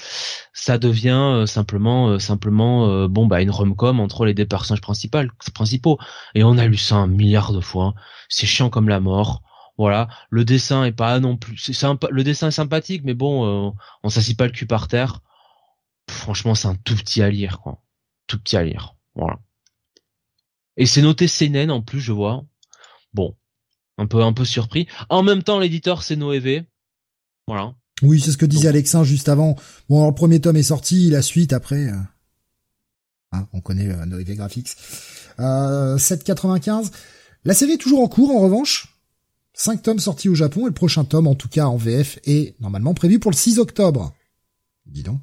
ça 0.53 0.77
devient 0.77 1.09
euh, 1.09 1.45
simplement 1.45 2.19
simplement 2.19 3.07
bon 3.07 3.27
bah 3.27 3.41
une 3.41 3.51
rom-com 3.51 3.99
entre 3.99 4.25
les 4.25 4.33
deux 4.33 4.45
personnages 4.45 4.81
principaux 4.81 5.19
principaux. 5.53 5.97
Et 6.35 6.43
on 6.43 6.57
a 6.57 6.65
lu 6.65 6.77
ça 6.77 6.95
un 6.95 7.07
milliard 7.07 7.53
de 7.53 7.61
fois. 7.61 7.93
C'est 8.29 8.47
chiant 8.47 8.69
comme 8.69 8.89
la 8.89 8.99
mort 8.99 9.41
voilà 9.79 10.07
le 10.29 10.45
dessin 10.45 10.83
est 10.83 10.91
pas 10.91 11.19
non 11.19 11.37
plus 11.37 11.57
c'est 11.57 11.87
le 12.11 12.23
dessin 12.23 12.49
est 12.49 12.51
sympathique 12.51 13.01
mais 13.03 13.15
bon 13.15 13.73
on 14.03 14.09
s'assit 14.09 14.37
pas 14.37 14.45
le 14.45 14.51
cul 14.51 14.67
par 14.67 14.87
terre 14.87 15.21
franchement 16.07 16.53
c'est 16.53 16.67
un 16.67 16.75
tout 16.75 16.95
petit 16.95 17.23
à 17.23 17.29
lire 17.31 17.59
quoi 17.61 17.81
tout 18.27 18.37
petit 18.37 18.57
à 18.57 18.63
lire 18.63 18.95
voilà 19.15 19.39
et 20.79 20.85
c'est 20.85 21.01
noté 21.01 21.27
CNN 21.27 21.69
en 21.69 21.81
plus, 21.81 21.99
je 21.99 22.13
vois. 22.13 22.45
Bon, 23.13 23.35
un 23.97 24.07
peu 24.07 24.23
un 24.23 24.31
peu 24.31 24.45
surpris. 24.45 24.87
En 25.09 25.23
même 25.23 25.43
temps, 25.43 25.59
l'éditeur 25.59 26.03
c'est 26.03 26.15
Noévé. 26.15 26.63
Voilà. 27.47 27.75
Oui, 28.01 28.21
c'est 28.21 28.31
ce 28.31 28.37
que 28.37 28.45
disait 28.45 28.69
Alexin 28.69 29.03
juste 29.03 29.27
avant. 29.27 29.57
Bon, 29.89 30.07
le 30.07 30.15
premier 30.15 30.39
tome 30.39 30.55
est 30.55 30.63
sorti, 30.63 31.09
la 31.09 31.21
suite 31.21 31.51
après. 31.51 31.87
Euh, 31.89 31.97
hein, 33.33 33.45
on 33.51 33.59
connaît 33.59 33.89
euh, 33.89 34.05
Noévé 34.05 34.35
Graphics. 34.35 34.69
Euh, 35.39 35.97
7,95. 35.97 36.91
La 37.43 37.53
série 37.53 37.73
est 37.73 37.77
toujours 37.77 38.01
en 38.01 38.07
cours 38.07 38.31
en 38.33 38.39
revanche. 38.39 38.98
Cinq 39.59 39.83
tomes 39.83 39.99
sortis 39.99 40.29
au 40.29 40.35
Japon 40.35 40.61
et 40.61 40.69
le 40.69 40.73
prochain 40.73 41.03
tome, 41.03 41.27
en 41.27 41.35
tout 41.35 41.49
cas 41.49 41.65
en 41.65 41.75
VF, 41.75 42.17
est 42.23 42.57
normalement 42.61 42.93
prévu 42.93 43.19
pour 43.19 43.29
le 43.29 43.35
6 43.35 43.59
octobre. 43.59 44.15
Dis 44.85 45.03
donc, 45.03 45.19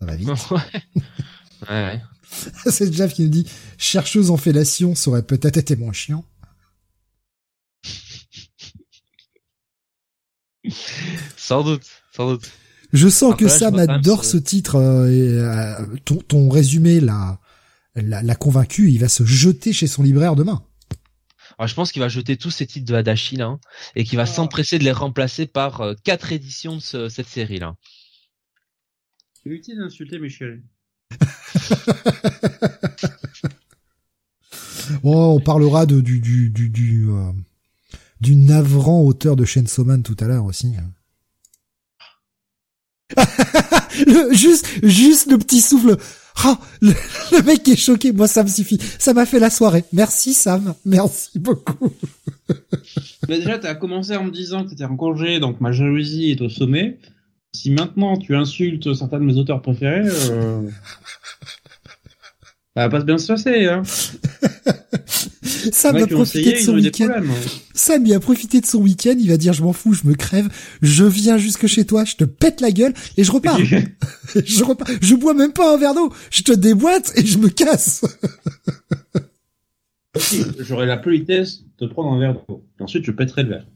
ça 0.00 0.04
va 0.04 0.16
vite. 0.16 0.28
ouais, 0.50 0.58
ouais. 1.70 2.02
C'est 2.72 2.92
Jeff 2.92 3.14
qui 3.14 3.22
nous 3.22 3.28
dit 3.28 3.46
chercheuse 3.78 4.32
en 4.32 4.36
fellation, 4.36 4.96
ça 4.96 5.10
aurait 5.10 5.22
peut-être 5.22 5.58
été 5.58 5.76
moins 5.76 5.92
chiant. 5.92 6.24
sans 11.36 11.62
doute, 11.62 11.86
sans 12.16 12.28
doute. 12.32 12.50
Je 12.92 13.06
sens 13.06 13.36
que 13.36 13.46
Sam 13.46 13.78
adore 13.78 14.24
ce 14.24 14.38
titre. 14.38 14.74
Euh, 14.74 15.08
et, 15.08 15.38
euh, 15.38 16.18
ton, 16.26 16.48
résumé 16.48 16.98
l'a, 16.98 17.38
l'a, 17.94 18.34
convaincu. 18.34 18.90
Il 18.90 18.98
va 18.98 19.08
se 19.08 19.24
jeter 19.24 19.72
chez 19.72 19.86
son 19.86 20.02
libraire 20.02 20.34
demain. 20.34 20.65
Alors, 21.58 21.68
je 21.68 21.74
pense 21.74 21.90
qu'il 21.90 22.02
va 22.02 22.08
jeter 22.08 22.36
tous 22.36 22.50
ces 22.50 22.66
titres 22.66 22.86
de 22.86 22.94
Hadashi 22.94 23.36
là, 23.36 23.46
hein, 23.46 23.60
et 23.94 24.04
qu'il 24.04 24.16
va 24.16 24.24
ah. 24.24 24.26
s'empresser 24.26 24.78
de 24.78 24.84
les 24.84 24.92
remplacer 24.92 25.46
par 25.46 25.80
euh, 25.80 25.94
quatre 26.04 26.32
éditions 26.32 26.76
de 26.76 27.08
cette 27.08 27.28
série 27.28 27.58
là. 27.58 27.76
C'est 29.42 29.50
utile 29.50 29.78
d'insulter 29.78 30.18
mes 30.18 30.28
chéris. 30.28 30.60
on 35.02 35.40
parlera 35.40 35.86
de, 35.86 36.00
du 36.00 36.20
du 36.20 36.50
du 36.50 36.68
du, 36.68 37.08
euh, 37.08 37.32
du 38.20 38.36
navrant 38.36 39.02
auteur 39.02 39.36
de 39.36 39.44
Chainsaw 39.44 39.84
Man 39.84 40.02
tout 40.02 40.16
à 40.20 40.26
l'heure 40.26 40.44
aussi. 40.44 40.74
juste 44.32 44.84
juste 44.84 45.30
le 45.30 45.38
petit 45.38 45.60
souffle. 45.60 45.96
Ah, 46.44 46.58
le, 46.80 46.92
mec 47.44 47.66
est 47.68 47.76
choqué. 47.76 48.12
Moi, 48.12 48.28
ça 48.28 48.42
me 48.42 48.48
suffit. 48.48 48.78
Ça 48.98 49.14
m'a 49.14 49.26
fait 49.26 49.38
la 49.38 49.50
soirée. 49.50 49.84
Merci 49.92 50.34
Sam. 50.34 50.74
Merci 50.84 51.38
beaucoup. 51.38 51.92
Mais 53.28 53.38
déjà, 53.38 53.58
t'as 53.58 53.74
commencé 53.74 54.14
en 54.16 54.24
me 54.24 54.30
disant 54.30 54.64
que 54.64 54.70
t'étais 54.70 54.84
en 54.84 54.96
congé, 54.96 55.40
donc 55.40 55.60
ma 55.60 55.72
jalousie 55.72 56.30
est 56.30 56.40
au 56.40 56.48
sommet. 56.48 56.98
Si 57.54 57.70
maintenant 57.70 58.16
tu 58.18 58.36
insultes 58.36 58.92
certains 58.94 59.18
de 59.18 59.24
mes 59.24 59.36
auteurs 59.36 59.62
préférés, 59.62 60.08
euh... 60.30 60.60
ça 62.76 62.82
va 62.82 62.90
pas 62.90 63.02
bien 63.02 63.16
se 63.16 63.26
passer. 63.26 63.64
Hein. 63.64 63.82
Sam 65.42 65.96
a 65.96 66.06
profité 66.06 66.52
de 66.52 66.58
son 66.58 66.74
week-end. 66.74 67.08
Hein. 67.16 67.22
Sam 67.72 68.04
il 68.04 68.12
a 68.12 68.20
profité 68.20 68.60
de 68.60 68.66
son 68.66 68.80
week-end. 68.82 69.14
Il 69.18 69.30
va 69.30 69.38
dire 69.38 69.54
je 69.54 69.62
m'en 69.62 69.72
fous, 69.72 69.94
je 69.94 70.06
me 70.06 70.12
crève, 70.12 70.50
je 70.82 71.04
viens 71.04 71.38
jusque 71.38 71.66
chez 71.68 71.86
toi, 71.86 72.04
je 72.04 72.16
te 72.16 72.24
pète 72.24 72.60
la 72.60 72.70
gueule 72.72 72.92
et 73.16 73.24
je 73.24 73.32
repars. 73.32 73.58
je 74.44 74.62
repars. 74.62 74.86
Je 75.00 75.14
bois 75.14 75.32
même 75.32 75.54
pas 75.54 75.72
un 75.72 75.78
verre 75.78 75.94
d'eau. 75.94 76.12
Je 76.30 76.42
te 76.42 76.52
déboîte 76.52 77.14
et 77.16 77.24
je 77.24 77.38
me 77.38 77.48
casse. 77.48 78.04
J'aurai 80.58 80.84
la 80.84 80.98
politesse 80.98 81.62
de 81.78 81.86
prendre 81.86 82.12
un 82.12 82.20
verre 82.20 82.34
d'eau. 82.46 82.62
Ensuite, 82.78 83.06
je 83.06 83.12
pèterai 83.12 83.44
le 83.44 83.48
verre. 83.48 83.66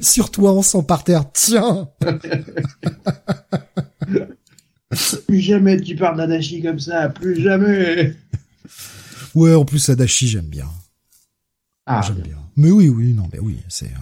Sur 0.00 0.30
toi, 0.30 0.54
on 0.54 0.62
sent 0.62 0.84
par 0.88 1.04
terre. 1.04 1.30
Tiens. 1.34 1.90
plus 5.26 5.40
jamais 5.40 5.80
tu 5.80 5.96
parles 5.96 6.16
d'Adachi 6.16 6.62
comme 6.62 6.80
ça. 6.80 7.08
Plus 7.08 7.40
jamais. 7.40 8.16
Ouais, 9.34 9.54
en 9.54 9.64
plus 9.64 9.88
Adachi, 9.88 10.28
j'aime 10.28 10.46
bien. 10.46 10.68
Ah, 11.86 12.02
j'aime 12.06 12.20
bien. 12.20 12.38
Mais 12.56 12.70
oui, 12.70 12.88
oui, 12.88 13.14
non, 13.14 13.28
mais 13.32 13.38
oui, 13.38 13.60
c'est 13.68 13.86
euh, 13.86 13.98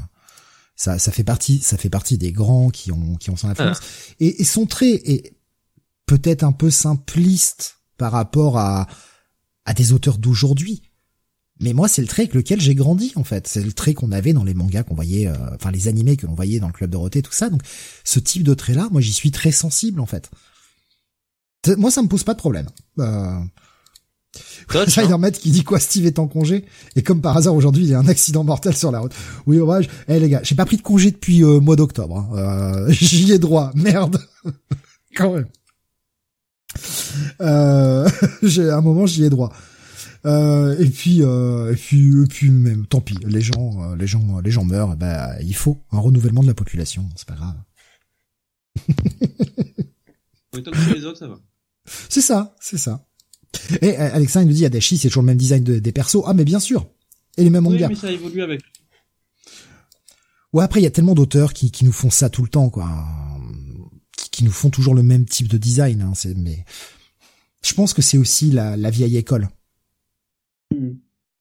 ça, 0.74 0.98
ça 0.98 1.12
fait 1.12 1.24
partie, 1.24 1.58
ça 1.58 1.76
fait 1.76 1.90
partie 1.90 2.18
des 2.18 2.32
grands 2.32 2.70
qui 2.70 2.92
ont 2.92 3.16
qui 3.16 3.30
ont 3.30 3.36
son 3.36 3.48
influence. 3.48 3.80
Ah. 3.80 4.14
Et, 4.20 4.42
et 4.42 4.44
son 4.44 4.66
trait 4.66 5.00
est 5.04 5.34
peut-être 6.06 6.44
un 6.44 6.52
peu 6.52 6.70
simpliste 6.70 7.78
par 7.96 8.12
rapport 8.12 8.58
à 8.58 8.86
à 9.64 9.74
des 9.74 9.92
auteurs 9.92 10.18
d'aujourd'hui. 10.18 10.82
Mais 11.60 11.72
moi, 11.72 11.88
c'est 11.88 12.02
le 12.02 12.08
trait 12.08 12.22
avec 12.22 12.34
lequel 12.34 12.60
j'ai 12.60 12.74
grandi, 12.74 13.12
en 13.16 13.24
fait. 13.24 13.46
C'est 13.48 13.62
le 13.62 13.72
trait 13.72 13.92
qu'on 13.92 14.12
avait 14.12 14.32
dans 14.32 14.44
les 14.44 14.54
mangas 14.54 14.84
qu'on 14.84 14.94
voyait, 14.94 15.26
euh, 15.26 15.34
enfin 15.54 15.70
les 15.70 15.88
animés 15.88 16.16
que 16.16 16.26
l'on 16.26 16.34
voyait 16.34 16.60
dans 16.60 16.68
le 16.68 16.72
club 16.72 16.90
Dorothée, 16.90 17.20
tout 17.20 17.32
ça. 17.32 17.50
Donc, 17.50 17.62
ce 18.04 18.20
type 18.20 18.44
de 18.44 18.54
trait-là, 18.54 18.88
moi, 18.92 19.00
j'y 19.00 19.12
suis 19.12 19.32
très 19.32 19.50
sensible, 19.50 20.00
en 20.00 20.06
fait. 20.06 20.30
Moi, 21.76 21.90
ça 21.90 22.02
me 22.02 22.08
pose 22.08 22.24
pas 22.24 22.34
de 22.34 22.38
problème. 22.38 22.66
Euh... 22.98 23.40
Spider-Man 24.68 25.32
qui 25.32 25.50
dit 25.50 25.64
quoi 25.64 25.80
Steve 25.80 26.06
est 26.06 26.18
en 26.18 26.28
congé 26.28 26.64
et 26.94 27.02
comme 27.02 27.22
par 27.22 27.36
hasard 27.36 27.54
aujourd'hui 27.54 27.84
il 27.84 27.90
y 27.90 27.94
a 27.94 27.98
un 27.98 28.06
accident 28.08 28.44
mortel 28.44 28.76
sur 28.76 28.90
la 28.90 29.00
route. 29.00 29.12
Oui 29.46 29.58
hommage. 29.58 29.88
Eh 30.06 30.20
les 30.20 30.28
gars, 30.28 30.40
j'ai 30.42 30.54
pas 30.54 30.66
pris 30.66 30.76
de 30.76 30.82
congé 30.82 31.10
depuis 31.10 31.42
euh, 31.42 31.60
mois 31.60 31.76
d'octobre. 31.76 32.18
Hein. 32.18 32.28
Euh, 32.36 32.86
j'y 32.90 33.32
ai 33.32 33.38
droit. 33.38 33.72
Merde. 33.74 34.20
Quand 35.16 35.32
même. 35.32 35.48
Euh, 37.40 38.08
j'ai 38.42 38.70
un 38.70 38.82
moment 38.82 39.06
j'y 39.06 39.24
ai 39.24 39.30
droit. 39.30 39.52
Euh, 40.26 40.76
et 40.78 40.88
puis, 40.88 41.22
euh, 41.22 41.72
et 41.72 41.76
puis, 41.76 42.22
et 42.22 42.26
puis 42.26 42.50
même, 42.50 42.86
tant 42.86 43.00
pis. 43.00 43.16
Les 43.24 43.40
gens, 43.40 43.92
euh, 43.92 43.96
les 43.96 44.06
gens, 44.06 44.40
les 44.40 44.50
gens 44.50 44.64
meurent. 44.64 44.96
Bah, 44.96 45.40
il 45.40 45.54
faut 45.54 45.82
un 45.92 46.00
renouvellement 46.00 46.42
de 46.42 46.48
la 46.48 46.54
population. 46.54 47.08
C'est 47.16 47.28
pas 47.28 47.34
grave. 47.34 47.56
C'est 52.08 52.20
ça, 52.20 52.54
c'est 52.60 52.78
ça. 52.78 53.04
Et 53.82 53.96
Alexandre 53.96 54.46
nous 54.46 54.52
dit 54.52 54.66
Adachi, 54.66 54.98
c'est 54.98 55.08
toujours 55.08 55.22
le 55.22 55.28
même 55.28 55.38
design 55.38 55.64
des 55.64 55.92
persos. 55.92 56.22
Ah, 56.26 56.34
mais 56.34 56.44
bien 56.44 56.60
sûr. 56.60 56.86
Et 57.36 57.44
les 57.44 57.50
mêmes 57.50 57.66
oui, 57.66 57.82
mais 57.88 57.94
ça 57.94 58.10
évolue 58.10 58.42
avec. 58.42 58.60
Ouais, 60.52 60.64
après, 60.64 60.80
il 60.80 60.84
y 60.84 60.86
a 60.86 60.90
tellement 60.90 61.14
d'auteurs 61.14 61.52
qui, 61.52 61.70
qui 61.70 61.84
nous 61.84 61.92
font 61.92 62.10
ça 62.10 62.30
tout 62.30 62.42
le 62.42 62.48
temps, 62.48 62.70
quoi. 62.70 62.88
Qui, 64.16 64.30
qui 64.30 64.44
nous 64.44 64.50
font 64.50 64.70
toujours 64.70 64.94
le 64.94 65.02
même 65.02 65.24
type 65.24 65.48
de 65.48 65.58
design. 65.58 66.02
Hein. 66.02 66.12
C'est, 66.14 66.34
mais 66.36 66.64
je 67.62 67.74
pense 67.74 67.94
que 67.94 68.02
c'est 68.02 68.18
aussi 68.18 68.50
la, 68.50 68.76
la 68.76 68.90
vieille 68.90 69.16
école. 69.16 69.48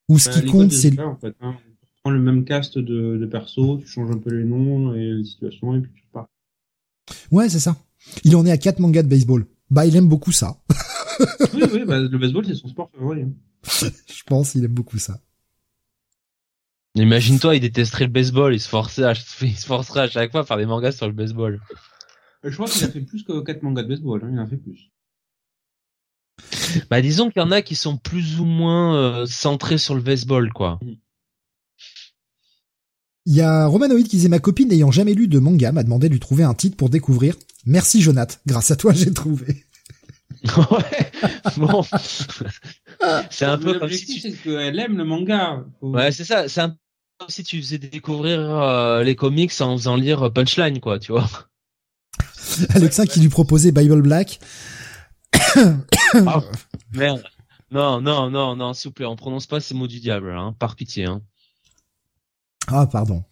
Ou 0.10 0.20
ce 0.20 0.30
Bah, 0.30 0.40
qui 0.40 0.46
compte, 0.46 0.72
c'est 0.72 0.96
ça, 0.96 1.08
en 1.08 1.18
fait, 1.18 1.36
hein. 1.42 1.56
Tu 1.82 1.88
prends 2.04 2.12
le 2.12 2.20
même 2.20 2.46
cast 2.46 2.78
de, 2.78 3.18
de 3.18 3.26
persos, 3.26 3.80
tu 3.80 3.88
changes 3.88 4.12
un 4.12 4.18
peu 4.18 4.30
les 4.34 4.46
noms 4.46 4.94
et 4.94 5.14
les 5.14 5.26
situations 5.26 5.76
et 5.76 5.82
puis 5.82 5.92
tu 5.94 6.04
pars. 6.14 6.28
ouais, 7.32 7.50
c'est 7.50 7.60
ça. 7.60 7.76
Il 8.24 8.36
en 8.36 8.46
est 8.46 8.52
à 8.52 8.58
quatre 8.58 8.80
mangas 8.80 9.04
de 9.04 9.10
baseball. 9.10 9.46
Bah, 9.70 9.86
il 9.86 9.96
aime 9.96 10.08
beaucoup 10.08 10.32
ça. 10.32 10.58
oui, 11.54 11.64
oui, 11.74 11.86
bah, 11.86 12.00
le 12.00 12.18
baseball 12.18 12.46
c'est 12.46 12.56
son 12.56 12.68
sport 12.68 12.90
favori. 12.94 13.24
hein. 13.24 13.32
Je 13.64 14.24
pense, 14.26 14.56
il 14.56 14.64
aime 14.64 14.74
beaucoup 14.74 14.98
ça. 14.98 15.20
Imagine-toi, 16.96 17.56
il 17.56 17.60
détesterait 17.62 18.06
le 18.06 18.12
baseball, 18.12 18.54
il 18.54 18.60
se 18.60 18.70
forçait 18.70 19.04
à, 19.04 19.14
il 19.42 19.58
se 19.58 19.66
forcerait 19.66 20.02
à 20.02 20.08
chaque 20.10 20.32
fois 20.32 20.42
à 20.42 20.44
faire 20.46 20.58
des 20.58 20.66
mangas 20.66 20.94
sur 20.94 21.08
le 21.08 21.14
baseball. 21.14 21.62
Je 22.44 22.54
crois 22.56 22.68
qu'il 22.68 22.84
a 22.86 22.90
fait 22.90 23.02
plus 23.02 23.24
que 23.24 23.42
4 23.42 23.62
mangas 23.64 23.84
de 23.84 23.90
baseball, 23.90 24.22
hein, 24.24 24.30
il 24.32 24.40
en 24.40 24.44
a 24.44 24.48
fait 24.48 24.58
plus. 24.58 24.92
Bah 26.90 27.02
disons 27.02 27.30
qu'il 27.30 27.42
y 27.42 27.46
en 27.46 27.52
a 27.52 27.62
qui 27.62 27.76
sont 27.76 27.98
plus 27.98 28.40
ou 28.40 28.46
moins 28.46 28.96
euh, 28.96 29.26
centrés 29.26 29.78
sur 29.78 29.96
le 29.96 30.02
baseball, 30.02 30.52
quoi. 30.54 30.80
Il 33.26 33.34
y 33.36 33.42
a 33.42 33.66
Romanoïde 33.66 34.08
qui 34.08 34.18
disait 34.18 34.30
ma 34.30 34.40
copine 34.40 34.70
n'ayant 34.70 34.92
jamais 34.92 35.14
lu 35.14 35.28
de 35.28 35.40
manga 35.40 35.72
m'a 35.72 35.84
demandé 35.84 36.08
de 36.08 36.14
lui 36.14 36.20
trouver 36.20 36.44
un 36.44 36.54
titre 36.54 36.78
pour 36.78 36.90
découvrir. 36.90 37.36
Merci 37.68 38.02
Jonath. 38.02 38.40
Grâce 38.48 38.72
à 38.72 38.78
toi, 38.78 38.94
j'ai 38.94 39.14
trouvé. 39.14 39.66
ouais. 40.72 41.12
Bon. 41.58 41.84
c'est 43.30 43.46
un 43.46 43.58
peu 43.58 43.78
comme 43.78 43.90
si 43.90 44.06
L'objectif, 44.08 44.22
tu... 44.22 44.32
c'est 44.32 44.38
qu'elle 44.38 44.80
aime 44.80 44.98
le 44.98 45.04
manga. 45.04 45.66
Faut- 45.80 45.92
Ouais, 45.92 46.12
c'est 46.14 46.24
ça. 46.24 46.48
C'est 46.48 46.62
un 46.62 46.70
peu 46.70 46.76
comme 47.20 47.30
si 47.30 47.44
tu 47.44 47.62
faisais 47.62 47.78
découvrir 47.78 48.40
euh, 48.40 49.04
les 49.04 49.16
comics 49.16 49.52
en 49.60 49.78
faisant 49.78 49.98
lire 49.98 50.32
Punchline, 50.32 50.80
quoi, 50.80 50.98
tu 50.98 51.12
vois. 51.12 51.30
Alexin 52.74 53.06
qui 53.06 53.20
lui 53.20 53.30
proposait 53.30 53.74
Bible 53.74 54.02
Black. 54.02 54.40
Ah, 56.14 56.42
merde. 56.94 57.24
Non, 57.70 58.00
non, 58.00 58.30
non, 58.30 58.56
non, 58.56 58.74
s'il 58.74 58.90
vous 58.90 58.94
plaît, 58.94 59.06
on 59.06 59.18
prononce 59.18 59.46
pas 59.46 59.60
ces 59.60 59.74
mots 59.74 59.88
du 59.88 60.00
diable, 60.00 60.32
hein, 60.32 60.56
par 60.58 60.78
pitié. 60.78 61.06
Hein. 61.06 61.22
Ah, 62.68 62.88
pardon. 62.88 63.26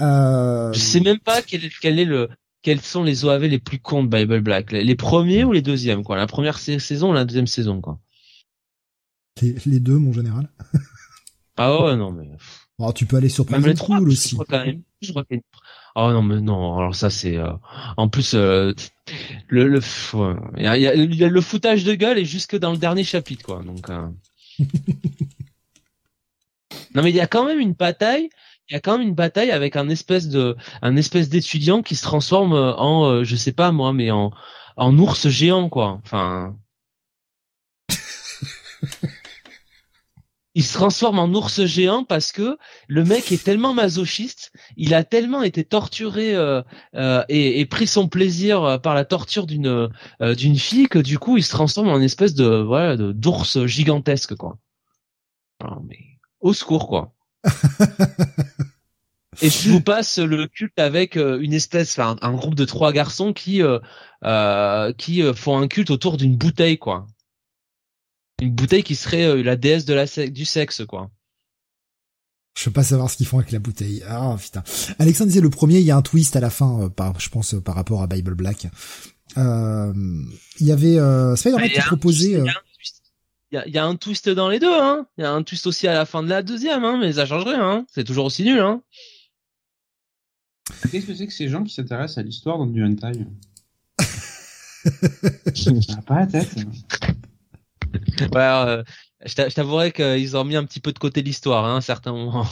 Euh... 0.00 0.72
Je 0.72 0.78
sais 0.78 1.00
même 1.00 1.18
pas 1.18 1.42
quel, 1.42 1.68
quel 1.80 1.98
est 1.98 2.04
le, 2.06 2.30
quels 2.66 2.80
sont 2.80 3.04
les 3.04 3.24
OAV 3.24 3.44
les 3.46 3.60
plus 3.60 3.78
cons 3.78 4.02
de 4.02 4.08
Bible 4.08 4.40
Black? 4.40 4.72
Les, 4.72 4.82
les 4.82 4.96
premiers 4.96 5.44
ou 5.44 5.52
les 5.52 5.62
deuxièmes, 5.62 6.02
quoi? 6.02 6.16
La 6.16 6.26
première 6.26 6.58
sa- 6.58 6.80
saison 6.80 7.10
ou 7.10 7.12
la 7.12 7.24
deuxième 7.24 7.46
saison, 7.46 7.80
quoi? 7.80 8.00
Les, 9.40 9.54
les 9.66 9.78
deux, 9.78 9.98
mon 9.98 10.12
général. 10.12 10.50
Ah 11.56 11.80
ouais, 11.84 11.94
non, 11.94 12.10
mais. 12.10 12.28
Oh, 12.78 12.92
tu 12.92 13.06
peux 13.06 13.18
aller 13.18 13.28
sur 13.28 13.48
Même 13.52 13.64
les 13.64 13.74
trois, 13.74 14.00
je 14.00 14.04
aussi. 14.06 14.34
crois 14.34 14.46
quand 14.48 14.66
même. 14.66 14.82
Je 15.00 15.12
crois 15.12 15.22
qu'il 15.24 15.36
y 15.36 15.38
a 15.38 15.42
une- 15.42 15.60
Oh 15.94 16.10
non, 16.10 16.22
mais 16.24 16.40
non, 16.40 16.76
alors 16.76 16.96
ça 16.96 17.08
c'est... 17.08 17.36
euh, 17.36 17.52
En 17.96 18.08
plus, 18.08 18.34
euh, 18.34 18.72
le, 19.46 19.68
le... 19.68 19.78
y 20.60 20.66
a- 20.66 20.76
il 20.76 21.14
y 21.14 21.22
a 21.24 21.28
le 21.28 21.40
foutage 21.40 21.84
de 21.84 21.94
gueule 21.94 22.18
et 22.18 22.24
jusque 22.24 22.56
dans 22.56 22.72
le 22.72 22.78
dernier 22.78 23.04
chapitre, 23.04 23.44
quoi. 23.44 23.62
Donc... 23.62 23.88
euh. 23.90 24.08
non 26.96 27.02
mais 27.04 27.10
il 27.10 27.16
y 27.16 27.20
a 27.20 27.28
quand 27.28 27.46
même 27.46 27.60
une 27.60 27.74
bataille... 27.74 28.28
Il 28.68 28.74
y 28.74 28.76
a 28.76 28.80
quand 28.80 28.98
même 28.98 29.08
une 29.08 29.14
bataille 29.14 29.50
avec 29.52 29.76
un 29.76 29.88
espèce 29.88 30.28
de, 30.28 30.56
un 30.82 30.96
espèce 30.96 31.28
d'étudiant 31.28 31.82
qui 31.82 31.94
se 31.96 32.02
transforme 32.02 32.52
en, 32.52 33.04
euh, 33.06 33.24
je 33.24 33.36
sais 33.36 33.52
pas 33.52 33.70
moi, 33.72 33.92
mais 33.92 34.10
en, 34.10 34.32
en 34.76 34.98
ours 34.98 35.28
géant 35.28 35.68
quoi. 35.68 36.00
Enfin, 36.04 36.56
il 40.56 40.64
se 40.64 40.72
transforme 40.72 41.18
en 41.18 41.28
ours 41.34 41.66
géant 41.66 42.02
parce 42.02 42.32
que 42.32 42.56
le 42.88 43.04
mec 43.04 43.30
est 43.30 43.44
tellement 43.44 43.74
masochiste, 43.74 44.52
il 44.78 44.94
a 44.94 45.04
tellement 45.04 45.42
été 45.42 45.64
torturé 45.64 46.34
euh, 46.34 46.62
euh, 46.94 47.22
et, 47.28 47.60
et 47.60 47.66
pris 47.66 47.86
son 47.86 48.08
plaisir 48.08 48.64
euh, 48.64 48.78
par 48.78 48.94
la 48.94 49.04
torture 49.04 49.46
d'une 49.46 49.90
euh, 50.22 50.34
d'une 50.34 50.56
fille 50.56 50.88
que 50.88 50.98
du 50.98 51.18
coup 51.18 51.36
il 51.36 51.44
se 51.44 51.50
transforme 51.50 51.88
en 51.88 51.98
une 51.98 52.04
espèce 52.04 52.34
de 52.34 52.62
voilà 52.62 52.96
d'ours 52.96 53.66
gigantesque 53.66 54.34
quoi. 54.34 54.58
Mais 55.84 55.98
au 56.40 56.54
secours 56.54 56.88
quoi. 56.88 57.15
Et 59.42 59.50
je 59.50 59.68
vous 59.68 59.82
passe 59.82 60.18
le 60.18 60.46
culte 60.46 60.78
avec 60.78 61.16
euh, 61.18 61.38
une 61.40 61.52
espèce, 61.52 61.98
enfin 61.98 62.16
un, 62.22 62.30
un 62.30 62.32
groupe 62.34 62.54
de 62.54 62.64
trois 62.64 62.90
garçons 62.92 63.34
qui 63.34 63.62
euh, 63.62 63.78
euh, 64.24 64.92
qui 64.94 65.22
euh, 65.22 65.34
font 65.34 65.58
un 65.58 65.68
culte 65.68 65.90
autour 65.90 66.16
d'une 66.16 66.36
bouteille 66.36 66.78
quoi. 66.78 67.06
Une 68.40 68.54
bouteille 68.54 68.82
qui 68.82 68.94
serait 68.94 69.42
la 69.42 69.56
déesse 69.56 69.84
de 69.84 69.92
la 69.92 70.06
se- 70.06 70.22
du 70.28 70.46
sexe 70.46 70.82
quoi. 70.86 71.10
Je 72.58 72.64
veux 72.64 72.72
pas 72.72 72.82
savoir 72.84 73.10
ce 73.10 73.18
qu'ils 73.18 73.26
font 73.26 73.38
avec 73.38 73.52
la 73.52 73.58
bouteille. 73.58 74.02
Ah 74.08 74.34
putain. 74.40 74.64
Alexandre 74.98 75.28
disait 75.28 75.42
le 75.42 75.50
premier, 75.50 75.80
il 75.80 75.84
y 75.84 75.90
a 75.90 75.96
un 75.98 76.02
twist 76.02 76.34
à 76.36 76.40
la 76.40 76.48
fin, 76.48 76.84
euh, 76.84 76.88
par, 76.88 77.20
je 77.20 77.28
pense 77.28 77.54
par 77.62 77.74
rapport 77.74 78.02
à 78.02 78.06
Bible 78.06 78.34
Black. 78.34 78.68
Euh, 79.36 79.92
il 80.60 80.66
y 80.66 80.72
avait 80.72 80.98
euh, 80.98 81.36
Spider-Man 81.36 81.68
qui 81.68 81.80
proposait. 81.88 82.28
twist- 82.28 82.40
euh, 82.40 82.44
il 82.44 82.46
y 82.46 82.48
a 82.48 82.52
un 82.52 82.54
twist- 82.54 82.75
Il 83.52 83.54
y, 83.54 83.58
a, 83.58 83.66
il 83.68 83.72
y 83.74 83.78
a 83.78 83.84
un 83.84 83.94
twist 83.94 84.28
dans 84.28 84.48
les 84.48 84.58
deux, 84.58 84.74
hein. 84.74 85.06
Il 85.16 85.22
y 85.22 85.24
a 85.24 85.32
un 85.32 85.42
twist 85.42 85.66
aussi 85.68 85.86
à 85.86 85.94
la 85.94 86.04
fin 86.04 86.22
de 86.22 86.28
la 86.28 86.42
deuxième, 86.42 86.84
hein. 86.84 86.98
Mais 87.00 87.12
ça 87.12 87.26
change 87.26 87.44
rien, 87.44 87.62
hein. 87.62 87.86
C'est 87.92 88.04
toujours 88.04 88.26
aussi 88.26 88.42
nul, 88.42 88.58
hein. 88.58 88.82
Qu'est-ce 90.90 91.06
que 91.06 91.14
c'est 91.14 91.26
que 91.28 91.32
ces 91.32 91.48
gens 91.48 91.62
qui 91.62 91.72
s'intéressent 91.72 92.18
à 92.18 92.22
l'histoire 92.22 92.58
dans 92.58 92.66
du 92.66 92.84
hentai? 92.84 93.12
Ça 95.54 96.02
pas 96.02 96.20
la 96.20 96.26
tête. 96.26 96.54
Ouais, 98.20 98.36
euh, 98.36 98.82
je 99.24 99.34
t'a- 99.34 99.48
je 99.48 99.54
t'avouerais 99.54 99.92
qu'ils 99.92 100.36
ont 100.36 100.44
mis 100.44 100.56
un 100.56 100.64
petit 100.64 100.80
peu 100.80 100.92
de 100.92 100.98
côté 100.98 101.22
l'histoire, 101.22 101.64
hein, 101.64 101.76
à 101.76 101.80
certains 101.80 102.12
moments. 102.12 102.46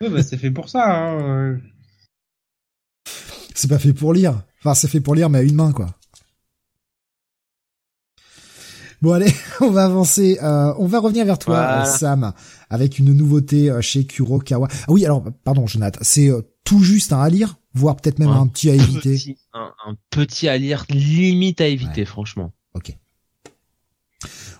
Ouais, 0.00 0.08
bah, 0.08 0.22
c'est 0.22 0.38
fait 0.38 0.50
pour 0.50 0.68
ça. 0.68 0.84
Hein. 0.88 1.60
C'est 3.54 3.68
pas 3.68 3.78
fait 3.78 3.92
pour 3.92 4.14
lire. 4.14 4.42
Enfin, 4.60 4.74
c'est 4.74 4.88
fait 4.88 5.00
pour 5.00 5.14
lire, 5.14 5.28
mais 5.30 5.38
à 5.38 5.42
une 5.42 5.56
main, 5.56 5.72
quoi. 5.72 5.94
Bon 9.02 9.12
allez, 9.12 9.32
on 9.60 9.70
va 9.70 9.84
avancer. 9.84 10.38
Euh, 10.42 10.74
on 10.78 10.86
va 10.86 10.98
revenir 11.00 11.24
vers 11.24 11.38
toi, 11.38 11.56
Voilà. 11.56 11.84
Sam, 11.86 12.32
avec 12.68 12.98
une 12.98 13.12
nouveauté 13.12 13.70
euh, 13.70 13.80
chez 13.80 14.04
Kurokawa. 14.04 14.68
Ah 14.70 14.92
oui, 14.92 15.04
alors 15.04 15.24
pardon, 15.44 15.66
Jonathan, 15.66 15.98
c'est 16.02 16.28
euh, 16.28 16.42
tout 16.64 16.80
juste 16.80 17.12
un 17.12 17.20
à 17.20 17.28
lire, 17.30 17.56
voire 17.74 17.96
peut-être 17.96 18.18
même 18.18 18.28
Un 18.28 18.42
un 18.42 18.46
petit 18.46 18.68
à 18.70 18.74
éviter. 18.74 19.14
Petit- 19.14 19.36
un, 19.54 19.72
un 19.86 19.96
petit 20.10 20.48
à 20.48 20.58
lire, 20.58 20.84
limite 20.90 21.60
à 21.62 21.66
éviter, 21.66 22.04
franchement. 22.04 22.52
Ok. 22.74 22.94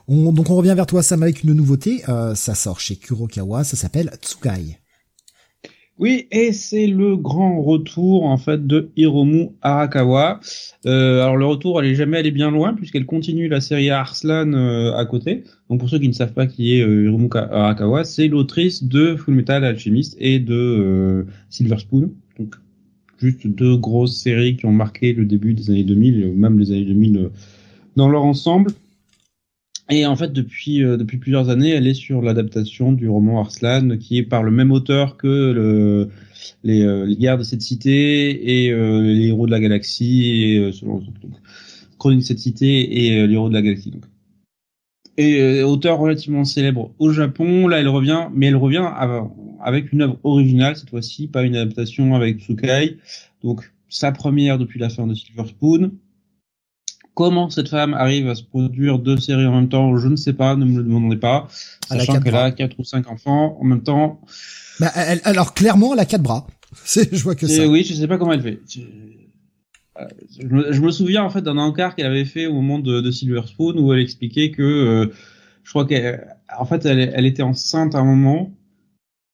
On, 0.08 0.32
donc 0.32 0.50
on 0.50 0.56
revient 0.56 0.72
vers 0.74 0.86
toi, 0.86 1.02
Sam, 1.02 1.22
avec 1.22 1.44
une 1.44 1.52
nouveauté. 1.52 2.02
Euh, 2.08 2.34
ça 2.34 2.54
sort 2.54 2.80
chez 2.80 2.96
Kurokawa, 2.96 3.62
ça 3.62 3.76
s'appelle 3.76 4.10
Tsukai. 4.22 4.79
Oui, 6.00 6.26
et 6.32 6.54
c'est 6.54 6.86
le 6.86 7.14
grand 7.16 7.62
retour 7.62 8.24
en 8.24 8.38
fait 8.38 8.66
de 8.66 8.88
Hiromu 8.96 9.50
Arakawa. 9.60 10.40
Euh, 10.86 11.22
alors 11.22 11.36
le 11.36 11.44
retour, 11.44 11.78
elle 11.80 11.90
est 11.90 11.94
jamais 11.94 12.16
allée 12.16 12.30
bien 12.30 12.50
loin 12.50 12.72
puisqu'elle 12.72 13.04
continue 13.04 13.48
la 13.48 13.60
série 13.60 13.90
Arslan 13.90 14.54
euh, 14.54 14.94
à 14.96 15.04
côté. 15.04 15.44
Donc 15.68 15.80
pour 15.80 15.90
ceux 15.90 15.98
qui 15.98 16.08
ne 16.08 16.14
savent 16.14 16.32
pas 16.32 16.46
qui 16.46 16.78
est 16.78 16.82
euh, 16.82 17.04
Hiromu 17.04 17.28
Ka- 17.28 17.50
Arakawa, 17.52 18.04
c'est 18.04 18.28
l'autrice 18.28 18.82
de 18.82 19.14
Fullmetal 19.14 19.62
Alchemist 19.62 20.16
et 20.18 20.38
de 20.38 21.26
Silver 21.50 21.76
Spoon. 21.78 22.10
Donc 22.38 22.54
juste 23.18 23.46
deux 23.46 23.76
grosses 23.76 24.16
séries 24.16 24.56
qui 24.56 24.64
ont 24.64 24.72
marqué 24.72 25.12
le 25.12 25.26
début 25.26 25.52
des 25.52 25.68
années 25.68 25.84
2000, 25.84 26.22
et 26.22 26.26
même 26.30 26.58
les 26.58 26.72
années 26.72 26.86
2000 26.86 27.16
euh, 27.18 27.28
dans 27.96 28.08
leur 28.08 28.24
ensemble. 28.24 28.72
Et 29.92 30.06
en 30.06 30.14
fait, 30.14 30.32
depuis 30.32 30.84
euh, 30.84 30.96
depuis 30.96 31.18
plusieurs 31.18 31.48
années, 31.48 31.70
elle 31.70 31.86
est 31.88 31.94
sur 31.94 32.22
l'adaptation 32.22 32.92
du 32.92 33.08
roman 33.08 33.40
Arslan, 33.40 33.98
qui 33.98 34.18
est 34.18 34.22
par 34.22 34.42
le 34.44 34.52
même 34.52 34.70
auteur 34.70 35.16
que 35.16 35.26
le, 35.26 36.08
les, 36.62 36.82
euh, 36.82 37.04
les 37.06 37.16
guerres 37.16 37.38
de 37.38 37.42
cette 37.42 37.62
cité 37.62 38.64
et 38.64 38.70
euh, 38.70 39.02
les 39.02 39.26
héros 39.28 39.46
de 39.46 39.50
la 39.50 39.58
galaxie 39.58 40.30
et 40.30 40.58
euh, 40.58 40.72
selon 40.72 41.02
Chronique 41.98 42.20
de 42.20 42.24
cette 42.24 42.38
cité 42.38 43.04
et 43.04 43.20
euh, 43.20 43.26
les 43.26 43.34
héros 43.34 43.48
de 43.48 43.54
la 43.54 43.62
galaxie. 43.62 43.90
Donc. 43.90 44.04
Et 45.16 45.40
euh, 45.40 45.66
auteur 45.66 45.98
relativement 45.98 46.44
célèbre 46.44 46.94
au 46.98 47.10
Japon, 47.10 47.66
là 47.66 47.80
elle 47.80 47.88
revient, 47.88 48.28
mais 48.32 48.46
elle 48.46 48.56
revient 48.56 48.86
av- 48.96 49.28
avec 49.60 49.92
une 49.92 50.02
œuvre 50.02 50.18
originale 50.22 50.76
cette 50.76 50.90
fois-ci, 50.90 51.26
pas 51.26 51.42
une 51.42 51.56
adaptation 51.56 52.14
avec 52.14 52.38
Tsukai. 52.38 52.96
Donc 53.42 53.72
sa 53.88 54.12
première 54.12 54.56
depuis 54.56 54.78
la 54.78 54.88
fin 54.88 55.06
de 55.06 55.14
Silver 55.14 55.46
Spoon. 55.48 55.90
Comment 57.20 57.50
cette 57.50 57.68
femme 57.68 57.92
arrive 57.92 58.30
à 58.30 58.34
se 58.34 58.42
produire 58.42 58.98
deux 58.98 59.18
séries 59.18 59.44
en 59.44 59.52
même 59.54 59.68
temps, 59.68 59.94
je 59.98 60.08
ne 60.08 60.16
sais 60.16 60.32
pas, 60.32 60.56
ne 60.56 60.64
me 60.64 60.78
le 60.78 60.84
demandez 60.84 61.18
pas. 61.18 61.48
Sachant 61.86 62.18
qu'elle 62.18 62.34
a 62.34 62.50
quatre 62.50 62.78
ou 62.78 62.82
cinq 62.84 63.10
enfants 63.10 63.58
en 63.60 63.64
même 63.64 63.82
temps. 63.82 64.22
Bah, 64.80 64.90
elle- 64.96 65.20
alors 65.24 65.52
clairement, 65.52 65.92
elle 65.92 66.00
a 66.00 66.06
quatre 66.06 66.22
bras. 66.22 66.46
C'est, 66.82 67.14
je 67.14 67.22
vois 67.22 67.34
que 67.34 67.44
Et 67.44 67.48
ça. 67.50 67.68
oui, 67.68 67.84
je 67.84 67.92
sais 67.92 68.08
pas 68.08 68.16
comment 68.16 68.32
elle 68.32 68.40
fait. 68.40 68.60
Je, 68.66 68.80
euh, 68.80 70.04
je 70.40 70.46
me, 70.46 70.72
je 70.72 70.80
me 70.80 70.90
souviens 70.90 71.22
en 71.22 71.28
fait 71.28 71.42
d'un 71.42 71.58
encart 71.58 71.94
qu'elle 71.94 72.06
avait 72.06 72.24
fait 72.24 72.46
au 72.46 72.54
moment 72.54 72.78
de, 72.78 73.02
de 73.02 73.10
Silver 73.10 73.42
Spoon 73.46 73.74
où 73.78 73.92
elle 73.92 74.00
expliquait 74.00 74.50
que 74.50 74.62
euh, 74.62 75.12
je 75.62 75.68
crois 75.68 75.84
qu'elle 75.84 76.26
en 76.58 76.64
fait 76.64 76.86
elle, 76.86 77.12
elle 77.14 77.26
était 77.26 77.42
enceinte 77.42 77.94
à 77.94 77.98
un 77.98 78.04
moment. 78.04 78.50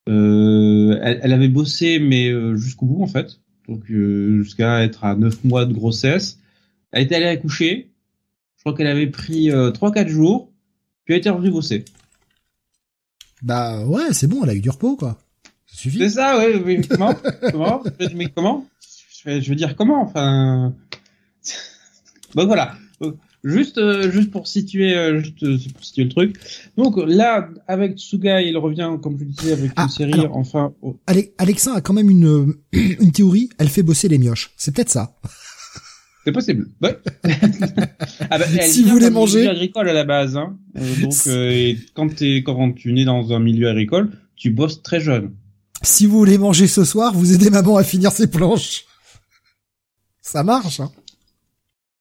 Euh, 0.08 0.98
elle, 1.04 1.20
elle 1.22 1.32
avait 1.32 1.46
bossé 1.46 2.00
mais 2.00 2.32
jusqu'au 2.56 2.86
bout 2.86 3.04
en 3.04 3.06
fait. 3.06 3.38
Donc 3.68 3.88
euh, 3.92 4.42
jusqu'à 4.42 4.82
être 4.82 5.04
à 5.04 5.14
9 5.14 5.44
mois 5.44 5.66
de 5.66 5.72
grossesse. 5.72 6.40
Elle 6.97 7.02
était 7.05 7.16
allée 7.16 7.27
accoucher. 7.27 7.90
Je 8.56 8.62
crois 8.62 8.74
qu'elle 8.74 8.86
avait 8.86 9.06
pris 9.09 9.51
euh, 9.51 9.70
3-4 9.70 10.09
jours. 10.09 10.51
Puis 11.05 11.12
elle 11.14 11.20
était 11.20 11.28
revenue 11.31 11.51
bosser. 11.51 11.85
Bah 13.43 13.85
ouais, 13.85 14.12
c'est 14.12 14.27
bon, 14.27 14.43
elle 14.44 14.51
a 14.51 14.55
eu 14.55 14.60
du 14.60 14.70
repos, 14.70 14.97
quoi. 14.97 15.18
Ça 15.66 15.77
suffit. 15.77 15.98
C'est 15.98 16.09
ça, 16.09 16.39
ouais, 16.39 16.56
oui. 16.64 16.81
Comment? 16.89 17.14
Comment? 17.52 17.82
Mais 18.14 18.27
comment? 18.35 18.66
Je, 19.27 19.48
veux 19.51 19.56
dire 19.56 19.77
comment? 19.77 20.02
Enfin, 20.02 20.74
donc 22.35 22.47
voilà. 22.47 22.74
Juste, 23.44 23.78
euh, 23.78 24.10
juste 24.10 24.31
pour 24.31 24.47
situer, 24.48 24.97
euh, 24.97 25.20
juste 25.20 25.43
euh, 25.43 25.59
pour 25.74 25.85
situer 25.85 26.05
le 26.05 26.10
truc. 26.10 26.36
Donc 26.77 26.97
là, 26.97 27.48
avec 27.68 27.97
Tsugai, 27.98 28.48
il 28.48 28.56
revient, 28.56 28.90
comme 29.02 29.18
je 29.18 29.24
disais, 29.24 29.52
avec 29.52 29.70
Ah, 29.77 29.82
une 29.85 29.89
série. 29.89 30.12
alors- 30.14 30.36
enfin, 30.36 30.74
oh, 30.82 30.98
Ale- 31.06 31.28
Alexa 31.39 31.74
a 31.74 31.81
quand 31.81 31.93
même 31.93 32.10
une, 32.10 32.55
une 32.73 33.12
théorie, 33.12 33.51
elle 33.59 33.68
fait 33.68 33.82
bosser 33.85 34.09
les 34.09 34.18
mioches. 34.18 34.52
C'est 34.56 34.74
peut-être 34.74 34.90
ça. 34.90 35.14
C'est 36.27 36.32
possible. 36.32 36.66
Ouais. 36.82 36.98
ah 38.31 38.39
bah, 38.39 38.47
elle 38.59 38.69
Si 38.69 38.82
vous 38.82 38.90
voulez 38.90 39.11
manger- 39.11 39.39
milieu 39.43 39.51
agricole 39.51 39.89
à 39.89 39.93
la 39.93 40.03
base, 40.03 40.36
hein. 40.36 40.59
Euh, 40.77 40.97
donc, 41.03 41.15
euh, 41.28 41.51
et 41.51 41.78
quand 41.94 42.12
t'es, 42.12 42.43
quand 42.44 42.73
tu 42.73 42.93
nais 42.93 43.05
dans 43.05 43.32
un 43.32 43.39
milieu 43.39 43.69
agricole, 43.69 44.11
tu 44.35 44.51
bosses 44.51 44.82
très 44.82 44.98
jeune. 44.98 45.36
Si 45.82 46.05
vous 46.05 46.19
voulez 46.19 46.36
manger 46.36 46.66
ce 46.66 46.85
soir, 46.85 47.15
vous 47.15 47.32
aidez 47.32 47.48
maman 47.48 47.77
à 47.77 47.85
finir 47.85 48.11
ses 48.11 48.27
planches. 48.28 48.86
Ça 50.20 50.43
marche, 50.43 50.81
hein. 50.81 50.90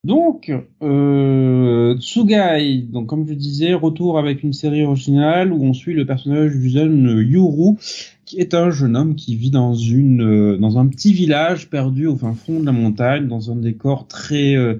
Donc, 0.06 0.52
euh, 0.84 1.98
Tsugai, 1.98 2.84
donc 2.84 3.07
comme 3.07 3.27
je 3.27 3.34
disais, 3.34 3.73
retour 3.73 4.19
avec 4.19 4.44
une 4.44 4.53
série 4.53 4.84
originale 4.84 5.52
où 5.52 5.64
on 5.64 5.73
suit 5.73 5.95
le 5.95 6.06
personnage 6.06 6.52
du 6.52 6.69
jeune 6.69 7.26
Yuru, 7.27 7.76
qui 8.23 8.38
est 8.38 8.53
un 8.53 8.69
jeune 8.69 8.95
homme 8.95 9.15
qui 9.15 9.36
vit 9.36 9.49
dans 9.49 9.73
une 9.73 10.22
euh, 10.22 10.57
dans 10.57 10.77
un 10.77 10.86
petit 10.86 11.11
village 11.11 11.72
perdu 11.72 12.06
au 12.06 12.15
fin 12.15 12.36
fond 12.36 12.60
de 12.60 12.68
la 12.68 12.72
montagne, 12.72 13.27
dans 13.27 13.49
un 13.49 13.56
décor 13.56 14.06
très, 14.07 14.56
euh, 14.56 14.76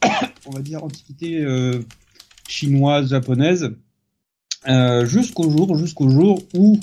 on 0.46 0.52
va 0.52 0.60
dire, 0.60 0.84
antiquité 0.84 1.40
euh, 1.40 1.80
chinoise 2.46 3.10
japonaise, 3.10 3.72
euh, 4.68 5.06
jusqu'au 5.06 5.50
jour, 5.50 5.76
jusqu'au 5.76 6.08
jour 6.08 6.40
où, 6.54 6.78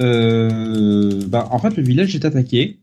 euh, 0.00 1.22
bah, 1.28 1.46
en 1.52 1.60
fait, 1.60 1.76
le 1.76 1.84
village 1.84 2.12
est 2.16 2.24
attaqué 2.24 2.80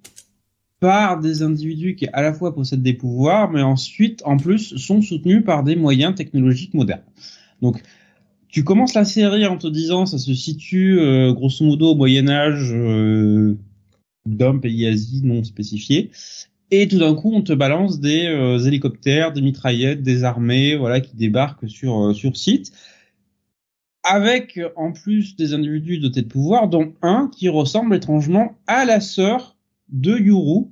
par 0.79 1.19
des 1.19 1.41
individus 1.41 1.95
qui 1.95 2.07
à 2.13 2.21
la 2.21 2.33
fois 2.33 2.53
possèdent 2.53 2.83
des 2.83 2.93
pouvoirs, 2.93 3.49
mais 3.51 3.61
ensuite, 3.61 4.21
en 4.25 4.37
plus, 4.37 4.75
sont 4.77 5.01
soutenus 5.01 5.43
par 5.43 5.63
des 5.63 5.75
moyens 5.75 6.15
technologiques 6.15 6.73
modernes. 6.73 7.01
Donc, 7.61 7.81
tu 8.49 8.63
commences 8.63 8.93
la 8.93 9.05
série 9.05 9.45
en 9.45 9.57
te 9.57 9.67
disant, 9.67 10.05
ça 10.05 10.17
se 10.17 10.33
situe 10.33 10.99
euh, 10.99 11.33
grosso 11.33 11.65
modo 11.65 11.91
au 11.91 11.95
Moyen 11.95 12.29
Âge 12.29 12.71
euh, 12.73 13.57
d'un 14.25 14.57
pays 14.57 14.87
Asie 14.87 15.21
non 15.23 15.43
spécifié, 15.43 16.11
et 16.69 16.87
tout 16.87 16.99
d'un 16.99 17.15
coup, 17.15 17.31
on 17.33 17.41
te 17.41 17.53
balance 17.53 17.99
des 17.99 18.27
euh, 18.27 18.59
hélicoptères, 18.59 19.31
des 19.31 19.41
mitraillettes, 19.41 20.03
des 20.03 20.23
armées, 20.23 20.75
voilà, 20.75 20.99
qui 20.99 21.15
débarquent 21.15 21.69
sur 21.69 22.07
euh, 22.07 22.13
sur 22.13 22.35
site, 22.35 22.73
avec 24.03 24.59
en 24.75 24.91
plus 24.91 25.35
des 25.35 25.53
individus 25.53 25.99
dotés 25.99 26.21
de 26.21 26.27
pouvoirs, 26.27 26.67
dont 26.67 26.93
un 27.01 27.29
qui 27.31 27.47
ressemble 27.49 27.95
étrangement 27.95 28.55
à 28.67 28.85
la 28.85 28.99
sœur 28.99 29.56
de 29.89 30.17
Yuru, 30.17 30.65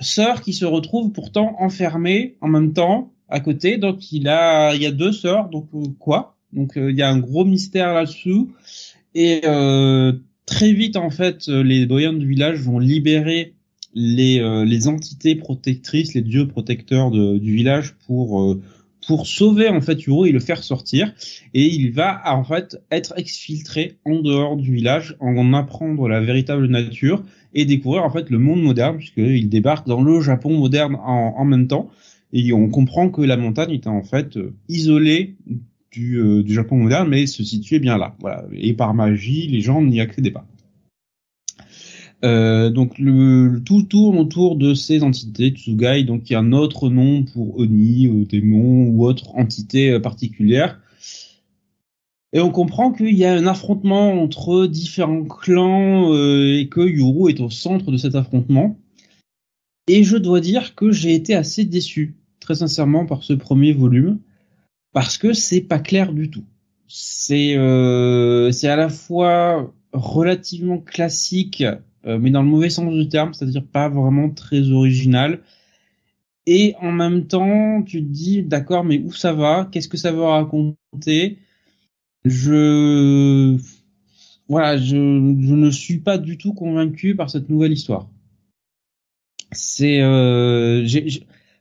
sœur 0.00 0.40
qui 0.42 0.52
se 0.52 0.64
retrouve 0.64 1.12
pourtant 1.12 1.56
enfermée 1.58 2.36
en 2.40 2.48
même 2.48 2.72
temps 2.72 3.12
à 3.28 3.40
côté. 3.40 3.78
Donc 3.78 4.12
il 4.12 4.28
a, 4.28 4.74
il 4.74 4.82
y 4.82 4.86
a 4.86 4.90
deux 4.92 5.12
sœurs. 5.12 5.48
Donc 5.48 5.68
euh, 5.74 5.82
quoi? 5.98 6.36
Donc 6.52 6.76
euh, 6.76 6.90
il 6.90 6.96
y 6.96 7.02
a 7.02 7.10
un 7.10 7.18
gros 7.18 7.44
mystère 7.44 7.94
là-dessous. 7.94 8.52
Et 9.14 9.42
euh, 9.44 10.12
très 10.46 10.72
vite 10.72 10.96
en 10.96 11.10
fait, 11.10 11.48
euh, 11.48 11.62
les 11.62 11.86
doyens 11.86 12.12
du 12.12 12.26
village 12.26 12.60
vont 12.60 12.78
libérer 12.78 13.54
les 13.94 14.40
euh, 14.40 14.64
les 14.64 14.88
entités 14.88 15.34
protectrices, 15.34 16.14
les 16.14 16.22
dieux 16.22 16.46
protecteurs 16.46 17.10
du 17.10 17.52
village 17.54 17.94
pour 18.06 18.42
euh, 18.42 18.60
pour 19.06 19.26
sauver 19.26 19.68
en 19.68 19.80
fait 19.80 20.02
Yuru 20.02 20.28
et 20.28 20.32
le 20.32 20.40
faire 20.40 20.62
sortir. 20.62 21.12
Et 21.54 21.66
il 21.66 21.90
va 21.92 22.22
en 22.26 22.44
fait 22.44 22.80
être 22.90 23.14
exfiltré 23.16 23.98
en 24.04 24.20
dehors 24.20 24.56
du 24.56 24.72
village, 24.72 25.16
en 25.20 25.52
apprendre 25.54 26.08
la 26.08 26.20
véritable 26.20 26.66
nature 26.66 27.24
et 27.54 27.64
découvrir 27.64 28.04
en 28.04 28.10
fait 28.10 28.30
le 28.30 28.38
monde 28.38 28.62
moderne 28.62 28.96
puisqu'il 28.98 29.48
débarque 29.48 29.86
dans 29.86 30.02
le 30.02 30.20
Japon 30.20 30.56
moderne 30.58 30.96
en, 30.96 31.44
même 31.44 31.66
temps. 31.66 31.90
Et 32.32 32.52
on 32.52 32.68
comprend 32.68 33.10
que 33.10 33.22
la 33.22 33.36
montagne 33.36 33.72
était 33.72 33.88
en 33.88 34.04
fait 34.04 34.36
euh, 34.36 34.54
isolée 34.68 35.34
du, 35.90 36.16
euh, 36.18 36.42
du 36.42 36.54
Japon 36.54 36.76
moderne 36.76 37.08
mais 37.08 37.26
se 37.26 37.42
situait 37.42 37.80
bien 37.80 37.98
là. 37.98 38.14
Voilà. 38.20 38.44
Et 38.52 38.72
par 38.74 38.94
magie 38.94 39.48
les 39.48 39.60
gens 39.60 39.82
n'y 39.82 40.00
accédaient 40.00 40.30
pas. 40.30 40.46
Euh, 42.22 42.68
donc 42.68 42.98
le, 42.98 43.48
le 43.48 43.62
tout 43.62 43.82
tourne 43.82 44.18
autour 44.18 44.56
de 44.56 44.74
ces 44.74 45.02
entités 45.02 45.50
Tsugai. 45.50 46.04
Donc 46.04 46.28
il 46.28 46.34
y 46.34 46.36
a 46.36 46.40
un 46.40 46.52
autre 46.52 46.90
nom 46.90 47.24
pour 47.24 47.58
Oni 47.58 48.06
euh, 48.06 48.24
démon 48.24 48.88
ou 48.88 49.04
autre 49.04 49.34
entité 49.36 49.90
euh, 49.90 50.00
particulière 50.00 50.78
et 52.32 52.40
on 52.40 52.50
comprend 52.50 52.92
qu'il 52.92 53.16
y 53.16 53.24
a 53.24 53.34
un 53.34 53.46
affrontement 53.46 54.22
entre 54.22 54.66
différents 54.66 55.24
clans 55.24 56.12
euh, 56.12 56.58
et 56.58 56.68
que 56.68 56.80
Yuru 56.80 57.30
est 57.30 57.40
au 57.40 57.50
centre 57.50 57.90
de 57.90 57.96
cet 57.96 58.14
affrontement. 58.14 58.78
Et 59.88 60.04
je 60.04 60.16
dois 60.16 60.40
dire 60.40 60.76
que 60.76 60.92
j'ai 60.92 61.14
été 61.14 61.34
assez 61.34 61.64
déçu, 61.64 62.14
très 62.38 62.56
sincèrement, 62.56 63.04
par 63.04 63.24
ce 63.24 63.32
premier 63.32 63.72
volume, 63.72 64.20
parce 64.92 65.18
que 65.18 65.32
c'est 65.32 65.62
pas 65.62 65.80
clair 65.80 66.12
du 66.12 66.30
tout. 66.30 66.44
C'est 66.86 67.56
euh, 67.56 68.52
à 68.62 68.76
la 68.76 68.88
fois 68.88 69.74
relativement 69.92 70.78
classique, 70.78 71.64
euh, 72.06 72.18
mais 72.20 72.30
dans 72.30 72.42
le 72.42 72.48
mauvais 72.48 72.70
sens 72.70 72.92
du 72.92 73.08
terme, 73.08 73.34
c'est-à-dire 73.34 73.66
pas 73.66 73.88
vraiment 73.88 74.30
très 74.30 74.70
original. 74.70 75.40
Et 76.46 76.74
en 76.80 76.92
même 76.92 77.26
temps, 77.26 77.82
tu 77.82 78.00
te 78.02 78.08
dis, 78.08 78.42
d'accord, 78.42 78.84
mais 78.84 79.00
où 79.00 79.12
ça 79.12 79.32
va? 79.32 79.68
Qu'est-ce 79.70 79.88
que 79.88 79.96
ça 79.96 80.12
va 80.12 80.30
raconter? 80.30 81.38
Je 82.24 83.56
voilà, 84.48 84.76
je, 84.76 84.96
je 84.96 85.54
ne 85.54 85.70
suis 85.70 85.98
pas 85.98 86.18
du 86.18 86.36
tout 86.36 86.52
convaincu 86.54 87.14
par 87.14 87.30
cette 87.30 87.48
nouvelle 87.48 87.72
histoire. 87.72 88.08
C'est 89.52 90.00
euh, 90.00 90.86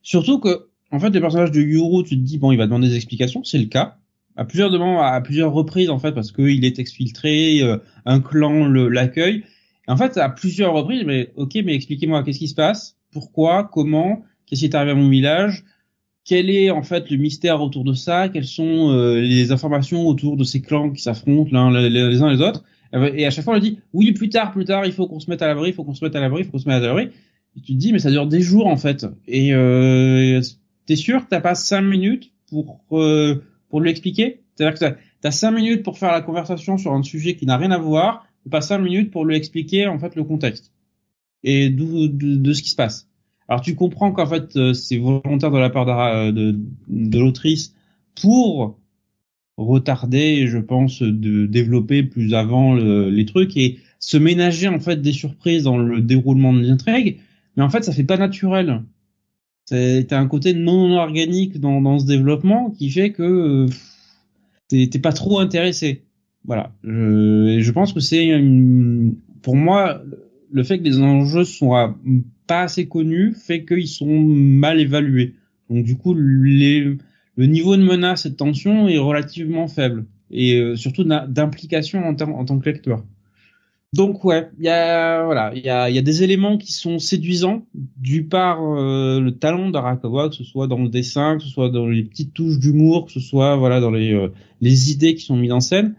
surtout 0.02 0.40
que 0.40 0.70
en 0.92 1.00
fait 1.00 1.10
le 1.12 1.22
personnage 1.22 1.52
de 1.52 1.62
Yuru, 1.62 2.04
tu 2.04 2.16
te 2.18 2.22
dis 2.24 2.38
bon, 2.38 2.52
il 2.52 2.58
va 2.58 2.66
demander 2.66 2.90
des 2.90 2.96
explications, 2.96 3.44
c'est 3.44 3.60
le 3.60 3.66
cas. 3.66 3.98
À 4.36 4.46
plusieurs 4.46 4.72
demandes, 4.72 5.00
à 5.02 5.20
plusieurs 5.22 5.52
reprises 5.54 5.90
en 5.90 6.00
fait 6.00 6.14
parce 6.14 6.32
qu'il 6.32 6.64
est 6.66 6.80
exfiltré, 6.80 7.62
euh, 7.62 7.78
un 8.06 8.22
clan 8.22 8.66
le- 8.68 8.90
l'accueille. 8.90 9.44
En 9.88 9.98
fait, 9.98 10.18
à 10.18 10.30
plusieurs 10.30 10.74
reprises, 10.74 11.04
mais 11.06 11.32
ok, 11.36 11.58
mais 11.66 11.74
expliquez-moi 11.74 12.24
qu'est-ce 12.24 12.38
qui 12.40 12.48
se 12.48 12.56
passe, 12.56 12.98
pourquoi, 13.12 13.70
comment, 13.72 14.24
qu'est-ce 14.46 14.62
qui 14.62 14.66
est 14.68 14.76
arrivé 14.76 14.92
à 14.92 14.96
mon 14.96 15.10
village, 15.10 15.64
quel 16.30 16.52
est 16.52 16.70
en 16.70 16.84
fait 16.84 17.10
le 17.10 17.18
mystère 17.18 17.60
autour 17.60 17.84
de 17.84 17.94
ça? 17.94 18.30
Quelles 18.30 18.46
sont 18.46 18.92
euh, 18.92 19.20
les 19.20 19.52
informations 19.52 20.08
autour 20.08 20.38
de 20.38 20.44
ces 20.44 20.62
clans 20.62 20.92
qui 20.92 21.02
s'affrontent 21.02 21.50
l'un 21.52 21.72
les, 21.72 21.90
les 21.90 22.22
uns 22.22 22.30
les 22.30 22.40
autres? 22.40 22.64
Et 22.94 23.26
à 23.26 23.32
chaque 23.32 23.44
fois, 23.44 23.56
on 23.56 23.60
dit 23.60 23.80
oui, 23.94 24.12
plus 24.12 24.30
tard, 24.30 24.52
plus 24.52 24.66
tard, 24.66 24.86
il 24.86 24.92
faut 24.92 25.08
qu'on 25.08 25.20
se 25.20 25.28
mette 25.28 25.42
à 25.42 25.48
l'abri, 25.48 25.70
il 25.70 25.74
faut 25.74 25.84
qu'on 25.84 25.96
se 25.96 26.06
mette 26.06 26.16
à 26.16 26.20
l'abri, 26.20 26.42
il 26.42 26.46
faut 26.46 26.52
qu'on 26.52 26.60
se 26.60 26.70
mette 26.70 26.84
à 26.84 26.86
l'abri. 26.86 27.10
Et 27.58 27.62
tu 27.62 27.74
te 27.74 27.80
dis 27.80 27.92
mais 27.92 27.98
ça 27.98 28.12
dure 28.12 28.28
des 28.28 28.42
jours 28.42 28.68
en 28.68 28.78
fait. 28.78 29.08
Et 29.28 29.56
euh, 29.56 30.40
t'es 30.86 30.96
sûr 30.96 31.24
que 31.24 31.30
t'as 31.30 31.42
pas 31.42 31.56
cinq 31.56 31.82
minutes 31.82 32.32
pour 32.48 32.80
euh, 32.92 33.44
pour 33.70 33.82
lui 33.82 33.90
expliquer? 33.90 34.42
C'est-à-dire 34.54 34.78
que 34.78 35.00
t'as 35.22 35.32
cinq 35.32 35.50
minutes 35.50 35.82
pour 35.82 35.98
faire 35.98 36.12
la 36.12 36.22
conversation 36.22 36.78
sur 36.78 36.94
un 36.94 37.02
sujet 37.02 37.36
qui 37.38 37.48
n'a 37.48 37.58
rien 37.58 37.72
à 37.72 37.80
voir, 37.80 38.28
pas 38.52 38.62
cinq 38.62 38.78
minutes 38.78 39.10
pour 39.10 39.26
lui 39.26 39.36
expliquer 39.36 39.88
en 39.88 39.98
fait 39.98 40.16
le 40.16 40.24
contexte 40.24 40.74
et 41.44 41.72
d'où 41.72 42.08
de, 42.08 42.36
de 42.36 42.54
ce 42.54 42.62
qui 42.62 42.70
se 42.70 42.76
passe. 42.76 43.09
Alors 43.50 43.62
tu 43.62 43.76
comprends 43.76 44.12
qu'en 44.14 44.28
fait 44.28 44.56
euh, 44.56 44.74
c'est 44.74 44.98
volontaire 44.98 45.52
de 45.52 45.58
la 45.58 45.70
part 45.70 45.86
de, 45.86 46.32
de, 46.32 46.60
de 46.88 47.20
l'autrice 47.20 47.76
pour 48.22 48.80
retarder, 49.58 50.48
je 50.48 50.58
pense, 50.60 51.02
de 51.02 51.46
développer 51.46 52.04
plus 52.04 52.34
avant 52.34 52.74
le- 52.76 53.10
les 53.10 53.26
trucs 53.26 53.58
et 53.58 53.80
se 54.00 54.18
ménager 54.18 54.68
en 54.70 54.80
fait 54.80 55.02
des 55.02 55.12
surprises 55.14 55.64
dans 55.64 55.78
le 55.78 56.02
déroulement 56.02 56.54
de 56.54 56.62
l'intrigue. 56.62 57.20
Mais 57.58 57.64
en 57.64 57.70
fait, 57.70 57.84
ça 57.84 57.92
fait 57.92 58.04
pas 58.06 58.18
naturel. 58.18 58.84
T'as 59.68 60.20
un 60.20 60.28
côté 60.28 60.54
non 60.54 60.98
organique 60.98 61.60
dans, 61.60 61.82
dans 61.82 62.00
ce 62.00 62.06
développement 62.08 62.72
qui 62.72 62.90
fait 62.90 63.12
que 63.12 63.24
euh, 63.24 63.68
t'es 64.68 65.00
pas 65.00 65.14
trop 65.14 65.40
intéressé. 65.40 66.04
Voilà. 66.46 66.72
Je, 66.84 67.58
je 67.60 67.72
pense 67.72 67.94
que 67.94 68.00
c'est 68.00 68.32
pour 69.42 69.56
moi 69.56 70.02
le 70.52 70.64
fait 70.64 70.80
que 70.80 70.84
les 70.84 71.00
enjeux 71.00 71.44
soient 71.44 71.96
pas 72.50 72.62
assez 72.64 72.88
connus 72.88 73.34
fait 73.48 73.64
qu'ils 73.64 73.88
sont 73.88 74.18
mal 74.62 74.80
évalués. 74.80 75.36
Donc 75.70 75.86
du 75.86 75.96
coup, 75.96 76.14
les, 76.16 76.98
le 77.42 77.46
niveau 77.46 77.78
de 77.78 77.84
menace 77.84 78.26
et 78.26 78.32
de 78.32 78.36
tension 78.36 78.88
est 78.90 78.98
relativement 78.98 79.68
faible 79.68 80.06
et 80.32 80.56
euh, 80.56 80.76
surtout 80.76 81.04
d'im- 81.04 81.28
d'implication 81.28 82.00
en, 82.00 82.16
en 82.40 82.46
tant 82.46 82.60
que 82.60 82.70
lecteur. 82.70 83.06
Donc 83.92 84.24
ouais, 84.24 84.50
il 84.60 84.66
y 84.66 84.70
a 84.70 85.24
voilà, 85.26 85.52
il 85.56 85.64
y 85.66 85.70
a, 85.70 85.90
y 85.90 85.98
a 85.98 86.04
des 86.04 86.22
éléments 86.22 86.58
qui 86.60 86.74
sont 86.74 87.00
séduisants 87.00 87.66
du 87.98 88.24
par 88.24 88.62
euh, 88.62 89.20
le 89.20 89.32
talent 89.32 89.72
d'Arakawa, 89.72 90.30
que 90.30 90.36
ce 90.36 90.44
soit 90.44 90.68
dans 90.68 90.84
le 90.84 90.90
dessin, 90.90 91.38
que 91.38 91.44
ce 91.44 91.50
soit 91.50 91.70
dans 91.70 91.88
les 91.88 92.04
petites 92.04 92.34
touches 92.36 92.60
d'humour, 92.60 93.06
que 93.06 93.12
ce 93.12 93.20
soit 93.20 93.56
voilà 93.58 93.80
dans 93.80 93.92
les 93.92 94.14
euh, 94.14 94.30
les 94.62 94.92
idées 94.92 95.16
qui 95.16 95.26
sont 95.26 95.38
mises 95.38 95.52
en 95.52 95.60
scène. 95.60 95.96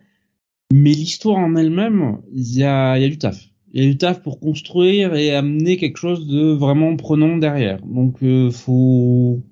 Mais 0.72 0.92
l'histoire 0.92 1.38
en 1.38 1.56
elle-même, 1.56 2.18
il 2.32 2.56
y 2.56 2.62
a 2.62 2.96
y 2.96 3.04
a 3.04 3.08
du 3.08 3.18
taf. 3.18 3.49
Il 3.72 3.82
y 3.82 3.86
a 3.86 3.90
du 3.90 3.96
taf 3.96 4.22
pour 4.22 4.40
construire 4.40 5.14
et 5.14 5.34
amener 5.34 5.76
quelque 5.76 5.96
chose 5.96 6.26
de 6.26 6.52
vraiment 6.52 6.96
prenant 6.96 7.36
derrière. 7.36 7.80
Donc 7.82 8.22
euh, 8.22 8.50
faut 8.50 9.42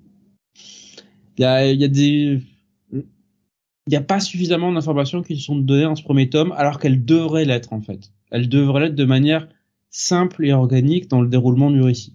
il 1.37 1.41
y 1.41 1.45
a 1.45 1.71
il 1.71 1.79
y 1.79 1.85
a 1.85 1.87
des 1.87 2.41
il 3.89 3.93
n'y 3.93 3.97
a 3.97 4.01
pas 4.01 4.19
suffisamment 4.19 4.71
d'informations 4.71 5.23
qui 5.23 5.39
sont 5.39 5.55
données 5.55 5.83
dans 5.83 5.95
ce 5.95 6.03
premier 6.03 6.29
tome, 6.29 6.51
alors 6.51 6.79
qu'elles 6.79 7.03
devraient 7.03 7.45
l'être 7.45 7.73
en 7.73 7.81
fait. 7.81 8.11
Elles 8.29 8.47
devraient 8.47 8.81
l'être 8.81 8.95
de 8.95 9.05
manière 9.05 9.47
simple 9.89 10.45
et 10.45 10.53
organique 10.53 11.07
dans 11.09 11.21
le 11.21 11.27
déroulement 11.27 11.71
du 11.71 11.81
récit. 11.81 12.13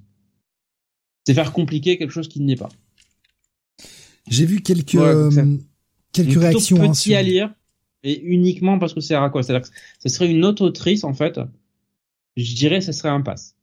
C'est 1.27 1.35
faire 1.35 1.53
compliquer 1.53 1.99
quelque 1.99 2.13
chose 2.13 2.29
qui 2.29 2.41
ne 2.41 2.47
l'est 2.47 2.57
pas. 2.57 2.69
J'ai 4.29 4.47
vu 4.47 4.61
quelques 4.61 4.95
euh, 4.95 5.31
quelques 6.13 6.39
réactions. 6.39 6.81
Hein, 6.81 6.93
petit 6.93 7.15
à 7.15 7.23
lire 7.23 7.53
et 8.05 8.23
uniquement 8.23 8.79
parce 8.79 8.95
que 8.95 9.01
c'est 9.01 9.15
à 9.15 9.29
quoi 9.31 9.43
C'est-à-dire 9.43 9.69
que 9.69 9.75
ce 9.99 10.09
serait 10.09 10.31
une 10.31 10.45
autre 10.45 10.65
autrice 10.65 11.03
en 11.03 11.15
fait. 11.15 11.41
Je 12.37 12.55
dirais 12.55 12.79
que 12.81 12.85
ce 12.85 12.93
serait 12.93 13.09
un 13.09 13.21
pass. 13.21 13.55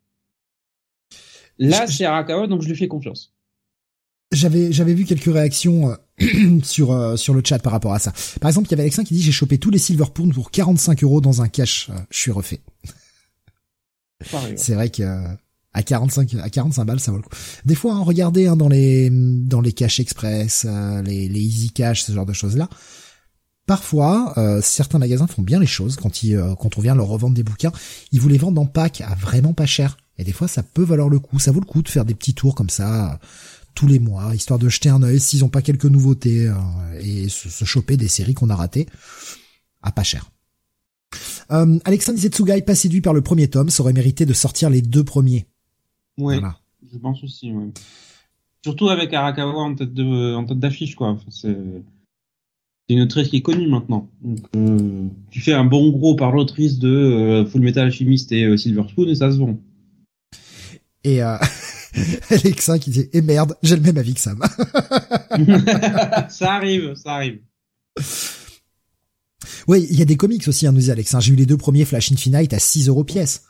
Là, 1.57 1.87
c'est 1.87 2.05
Arakawa, 2.05 2.47
donc 2.47 2.61
je 2.61 2.69
lui 2.69 2.75
fais 2.75 2.87
confiance. 2.87 3.33
J'avais 4.31 4.71
j'avais 4.71 4.93
vu 4.93 5.03
quelques 5.03 5.31
réactions 5.31 5.91
euh, 5.91 6.59
sur 6.63 6.91
euh, 6.91 7.17
sur 7.17 7.33
le 7.33 7.41
chat 7.43 7.59
par 7.59 7.73
rapport 7.73 7.93
à 7.93 7.99
ça. 7.99 8.13
Par 8.39 8.49
exemple, 8.49 8.67
il 8.69 8.71
y 8.71 8.73
avait 8.75 8.83
Alexin 8.83 9.03
qui 9.03 9.13
dit 9.13 9.21
j'ai 9.21 9.33
chopé 9.33 9.57
tous 9.57 9.69
les 9.71 9.77
Silver 9.77 10.05
Pound 10.13 10.33
pour 10.33 10.51
45 10.51 11.03
euros 11.03 11.19
dans 11.19 11.41
un 11.41 11.49
cash. 11.49 11.89
je 12.09 12.17
suis 12.17 12.31
refait. 12.31 12.61
C'est 14.55 14.73
vrai 14.73 14.89
que 14.89 15.03
à 15.73 15.83
45 15.83 16.35
à 16.35 16.49
45 16.49 16.85
balles 16.85 16.99
ça 16.99 17.11
vaut 17.11 17.17
le 17.17 17.23
coup. 17.23 17.29
Des 17.65 17.75
fois, 17.75 17.93
hein, 17.93 18.03
regardez 18.03 18.47
hein, 18.47 18.55
dans 18.55 18.69
les 18.69 19.09
dans 19.11 19.61
les 19.61 19.73
cash 19.73 19.99
express, 19.99 20.65
euh, 20.67 21.01
les, 21.01 21.27
les 21.27 21.39
easy 21.39 21.71
cash, 21.71 22.03
ce 22.03 22.11
genre 22.11 22.25
de 22.25 22.33
choses 22.33 22.57
là. 22.57 22.69
Parfois, 23.65 24.33
euh, 24.37 24.59
certains 24.61 24.99
magasins 24.99 25.27
font 25.27 25.41
bien 25.41 25.59
les 25.59 25.65
choses 25.65 25.95
quand 25.95 26.23
ils 26.23 26.35
euh, 26.35 26.55
quand 26.55 26.77
on 26.77 26.81
vient 26.81 26.95
leur 26.95 27.07
revendre 27.07 27.35
des 27.35 27.43
bouquins, 27.43 27.71
ils 28.11 28.19
vous 28.19 28.27
les 28.27 28.37
vendent 28.37 28.57
en 28.59 28.65
pack 28.65 29.01
à 29.01 29.15
vraiment 29.15 29.53
pas 29.53 29.65
cher. 29.65 29.97
Et 30.17 30.23
des 30.23 30.33
fois, 30.33 30.47
ça 30.47 30.63
peut 30.63 30.83
valoir 30.83 31.09
le 31.09 31.19
coup. 31.19 31.39
Ça 31.39 31.51
vaut 31.51 31.59
le 31.59 31.65
coup 31.65 31.81
de 31.81 31.89
faire 31.89 32.05
des 32.05 32.15
petits 32.15 32.33
tours 32.33 32.55
comme 32.55 32.69
ça 32.69 33.19
tous 33.73 33.87
les 33.87 33.99
mois, 33.99 34.35
histoire 34.35 34.59
de 34.59 34.67
jeter 34.67 34.89
un 34.89 35.01
œil 35.01 35.19
s'ils 35.19 35.45
ont 35.45 35.49
pas 35.49 35.61
quelques 35.61 35.85
nouveautés 35.85 36.51
et 36.99 37.29
se, 37.29 37.47
se 37.47 37.63
choper 37.63 37.95
des 37.95 38.09
séries 38.09 38.33
qu'on 38.33 38.49
a 38.49 38.55
ratées 38.55 38.85
à 39.81 39.91
pas 39.91 40.03
cher. 40.03 40.29
Euh, 41.51 41.79
Alexandre 41.85 42.17
Zetsugai, 42.17 42.61
pas 42.61 42.75
séduit 42.75 43.01
par 43.01 43.13
le 43.13 43.21
premier 43.21 43.49
tome, 43.49 43.69
ça 43.69 43.83
aurait 43.83 43.93
mérité 43.93 44.25
de 44.25 44.33
sortir 44.33 44.69
les 44.69 44.81
deux 44.81 45.03
premiers. 45.03 45.45
Ouais, 46.17 46.39
je 46.91 46.97
pense 46.97 47.23
aussi. 47.23 47.51
Ouais. 47.51 47.71
Surtout 48.63 48.89
avec 48.89 49.13
Arakawa 49.13 49.61
en 49.61 49.75
tête 49.75 49.93
d'affiche, 49.93 50.95
quoi. 50.95 51.17
c'est 51.29 51.57
une 52.93 53.01
autrice 53.01 53.29
qui 53.29 53.37
est 53.37 53.41
connue 53.41 53.67
maintenant. 53.67 54.09
Donc, 54.21 54.39
euh, 54.55 55.07
tu 55.29 55.41
fais 55.41 55.53
un 55.53 55.65
bon 55.65 55.89
gros 55.89 56.15
par 56.15 56.31
l'autrice 56.31 56.79
de 56.79 56.89
euh, 56.89 57.45
Full 57.45 57.61
Metal 57.61 57.85
Alchemist 57.85 58.31
et 58.31 58.45
euh, 58.45 58.57
Silver 58.57 58.83
Spoon 58.89 59.07
et 59.07 59.15
ça 59.15 59.31
se 59.31 59.37
vend. 59.37 59.59
Et 61.03 61.23
euh, 61.23 61.37
Alexa 62.29 62.79
qui 62.79 62.91
dit 62.91 63.09
"Eh 63.13 63.21
merde, 63.21 63.55
j'ai 63.63 63.75
le 63.75 63.81
même 63.81 63.97
avis 63.97 64.13
que 64.13 64.19
Sam." 64.19 64.41
ça 66.29 66.53
arrive, 66.53 66.95
ça 66.95 67.13
arrive. 67.13 67.39
Oui, 69.67 69.87
il 69.89 69.97
y 69.97 70.01
a 70.01 70.05
des 70.05 70.17
comics 70.17 70.47
aussi, 70.47 70.67
hein, 70.67 70.71
nous 70.71 70.81
dit 70.81 70.91
Alex. 70.91 71.13
Hein. 71.13 71.19
J'ai 71.19 71.33
eu 71.33 71.35
les 71.35 71.45
deux 71.45 71.57
premiers 71.57 71.85
Flash 71.85 72.11
Infinite 72.11 72.53
à 72.53 72.59
6 72.59 72.87
euros 72.87 73.03
pièce. 73.03 73.43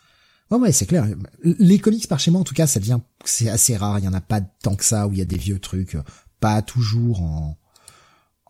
Ouais, 0.49 0.57
ouais, 0.57 0.71
c'est 0.71 0.85
clair. 0.85 1.07
Les 1.43 1.79
comics 1.79 2.07
par 2.07 2.19
chez 2.19 2.31
moi, 2.31 2.41
en 2.41 2.43
tout 2.43 2.53
cas, 2.53 2.67
ça 2.67 2.79
devient, 2.79 2.99
c'est 3.23 3.49
assez 3.49 3.77
rare. 3.77 3.99
Il 3.99 4.05
y 4.05 4.07
en 4.07 4.13
a 4.13 4.21
pas 4.21 4.41
tant 4.41 4.75
que 4.75 4.83
ça 4.83 5.07
où 5.07 5.13
il 5.13 5.19
y 5.19 5.21
a 5.21 5.25
des 5.25 5.37
vieux 5.37 5.59
trucs, 5.59 5.95
pas 6.41 6.61
toujours 6.61 7.21
en, 7.21 7.57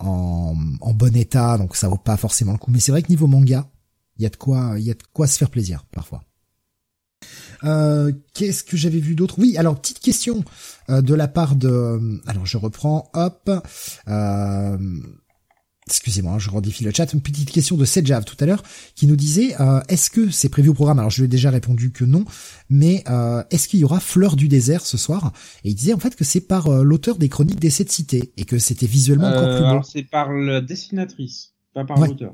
en, 0.01 0.55
bon 0.93 1.15
état, 1.15 1.57
donc 1.57 1.75
ça 1.75 1.87
vaut 1.87 1.97
pas 1.97 2.17
forcément 2.17 2.51
le 2.51 2.57
coup. 2.57 2.71
Mais 2.71 2.79
c'est 2.79 2.91
vrai 2.91 3.01
que 3.01 3.09
niveau 3.09 3.27
manga, 3.27 3.69
il 4.17 4.23
y 4.23 4.25
a 4.25 4.29
de 4.29 4.35
quoi, 4.35 4.75
y 4.79 4.91
a 4.91 4.93
de 4.93 5.03
quoi 5.13 5.27
se 5.27 5.37
faire 5.37 5.49
plaisir 5.49 5.85
parfois. 5.91 6.23
Euh, 7.63 8.11
Qu'est-ce 8.33 8.63
que 8.63 8.77
j'avais 8.77 8.99
vu 8.99 9.15
d'autre? 9.15 9.35
Oui, 9.37 9.57
alors 9.57 9.79
petite 9.79 9.99
question 9.99 10.43
euh, 10.89 11.01
de 11.01 11.13
la 11.13 11.27
part 11.27 11.55
de. 11.55 12.21
Alors 12.27 12.45
je 12.45 12.57
reprends. 12.57 13.09
Hop. 13.13 13.49
Euh, 14.07 14.77
excusez-moi, 15.91 16.39
je 16.39 16.49
redéfie 16.49 16.85
le 16.85 16.91
chat, 16.91 17.11
une 17.11 17.21
petite 17.21 17.51
question 17.51 17.75
de 17.75 17.83
Sejav 17.83 18.23
tout 18.23 18.37
à 18.39 18.45
l'heure 18.45 18.63
qui 18.95 19.07
nous 19.07 19.17
disait 19.17 19.59
euh, 19.59 19.81
est-ce 19.89 20.09
que 20.09 20.29
c'est 20.29 20.47
prévu 20.47 20.69
au 20.69 20.73
programme? 20.73 20.99
Alors 20.99 21.11
je 21.11 21.17
lui 21.17 21.25
ai 21.25 21.27
déjà 21.27 21.51
répondu 21.51 21.91
que 21.91 22.05
non, 22.05 22.23
mais 22.69 23.03
euh, 23.09 23.43
est-ce 23.51 23.67
qu'il 23.67 23.81
y 23.81 23.83
aura 23.83 23.99
Fleur 23.99 24.37
du 24.37 24.47
désert 24.47 24.85
ce 24.85 24.97
soir? 24.97 25.33
Et 25.65 25.69
il 25.69 25.75
disait 25.75 25.93
en 25.93 25.99
fait 25.99 26.15
que 26.15 26.23
c'est 26.23 26.41
par 26.41 26.67
euh, 26.67 26.83
l'auteur 26.83 27.17
des 27.17 27.27
chroniques 27.27 27.59
des 27.59 27.69
sept 27.69 27.91
cités 27.91 28.31
et 28.37 28.45
que 28.45 28.57
c'était 28.57 28.87
visuellement 28.87 29.27
encore 29.27 29.57
plus 29.57 29.65
beau. 29.69 29.83
C'est 29.83 30.09
par 30.09 30.31
la 30.31 30.61
dessinatrice, 30.61 31.53
pas 31.73 31.83
par 31.83 31.99
l'auteur. 31.99 32.33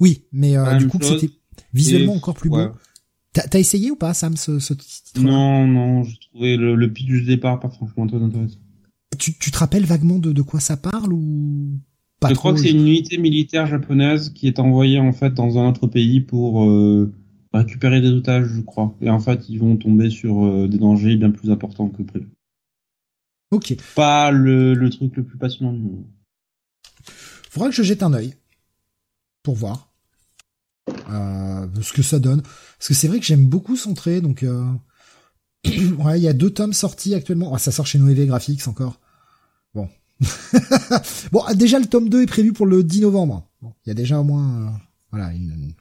Oui, 0.00 0.24
mais 0.32 0.56
du 0.78 0.88
coup 0.88 0.98
c'était 1.00 1.30
visuellement 1.72 2.14
encore 2.14 2.34
plus 2.34 2.50
beau. 2.50 2.66
T'as 3.32 3.60
essayé 3.60 3.92
ou 3.92 3.96
pas 3.96 4.12
Sam 4.12 4.36
ce, 4.36 4.58
ce 4.58 4.74
titre? 4.74 5.20
Non, 5.20 5.68
non, 5.68 6.02
j'ai 6.02 6.18
trouvé 6.32 6.56
le, 6.56 6.74
le 6.74 6.92
pitch 6.92 7.06
du 7.06 7.22
départ 7.22 7.60
pas 7.60 7.68
franchement 7.68 8.08
très 8.08 8.20
intéressant. 8.20 8.58
Tu, 9.16 9.38
tu 9.38 9.52
te 9.52 9.58
rappelles 9.58 9.84
vaguement 9.86 10.18
de, 10.18 10.32
de 10.32 10.42
quoi 10.42 10.58
ça 10.58 10.76
parle 10.76 11.12
ou? 11.12 11.78
Je 12.26 12.34
crois 12.34 12.52
que 12.52 12.60
c'est 12.60 12.70
une 12.70 12.86
unité 12.86 13.18
militaire 13.18 13.66
japonaise 13.66 14.30
qui 14.30 14.48
est 14.48 14.58
envoyée 14.58 14.98
en 14.98 15.12
fait 15.12 15.34
dans 15.34 15.58
un 15.58 15.68
autre 15.68 15.86
pays 15.86 16.20
pour 16.20 16.64
euh, 16.64 17.12
récupérer 17.52 18.00
des 18.00 18.10
otages, 18.10 18.48
je 18.48 18.60
crois. 18.60 18.96
Et 19.00 19.08
en 19.08 19.20
fait, 19.20 19.48
ils 19.48 19.58
vont 19.58 19.76
tomber 19.76 20.10
sur 20.10 20.44
euh, 20.44 20.66
des 20.66 20.78
dangers 20.78 21.16
bien 21.16 21.30
plus 21.30 21.50
importants 21.50 21.88
que 21.88 22.02
prévu. 22.02 22.28
Ok. 23.50 23.76
Pas 23.94 24.30
le, 24.30 24.74
le 24.74 24.90
truc 24.90 25.16
le 25.16 25.24
plus 25.24 25.38
passionnant 25.38 25.72
du 25.72 25.80
monde. 25.80 26.04
Faudra 27.50 27.68
que 27.68 27.74
je 27.74 27.82
jette 27.82 28.02
un 28.02 28.12
œil 28.12 28.34
pour 29.42 29.54
voir 29.54 29.92
euh, 31.10 31.66
ce 31.80 31.92
que 31.92 32.02
ça 32.02 32.18
donne. 32.18 32.42
Parce 32.42 32.88
que 32.88 32.94
c'est 32.94 33.08
vrai 33.08 33.20
que 33.20 33.26
j'aime 33.26 33.46
beaucoup 33.46 33.76
son 33.76 33.94
trait, 33.94 34.20
donc 34.20 34.44
ouais, 35.64 36.18
il 36.18 36.22
y 36.22 36.28
a 36.28 36.32
deux 36.32 36.50
tomes 36.50 36.72
sortis 36.72 37.14
actuellement. 37.14 37.54
Ah, 37.54 37.58
ça 37.58 37.70
sort 37.70 37.86
chez 37.86 37.98
Noévé 37.98 38.26
Graphics 38.26 38.66
encore. 38.66 39.00
Bon, 41.32 41.42
bon, 41.46 41.54
déjà 41.54 41.78
le 41.78 41.86
tome 41.86 42.08
2 42.08 42.22
est 42.22 42.26
prévu 42.26 42.52
pour 42.52 42.66
le 42.66 42.82
10 42.82 43.02
novembre. 43.02 43.46
il 43.62 43.88
y 43.88 43.90
a 43.90 43.94
déjà 43.94 44.18
au 44.18 44.24
moins 44.24 44.48
euh, 44.48 44.68
voilà 45.10 45.32
une, 45.32 45.74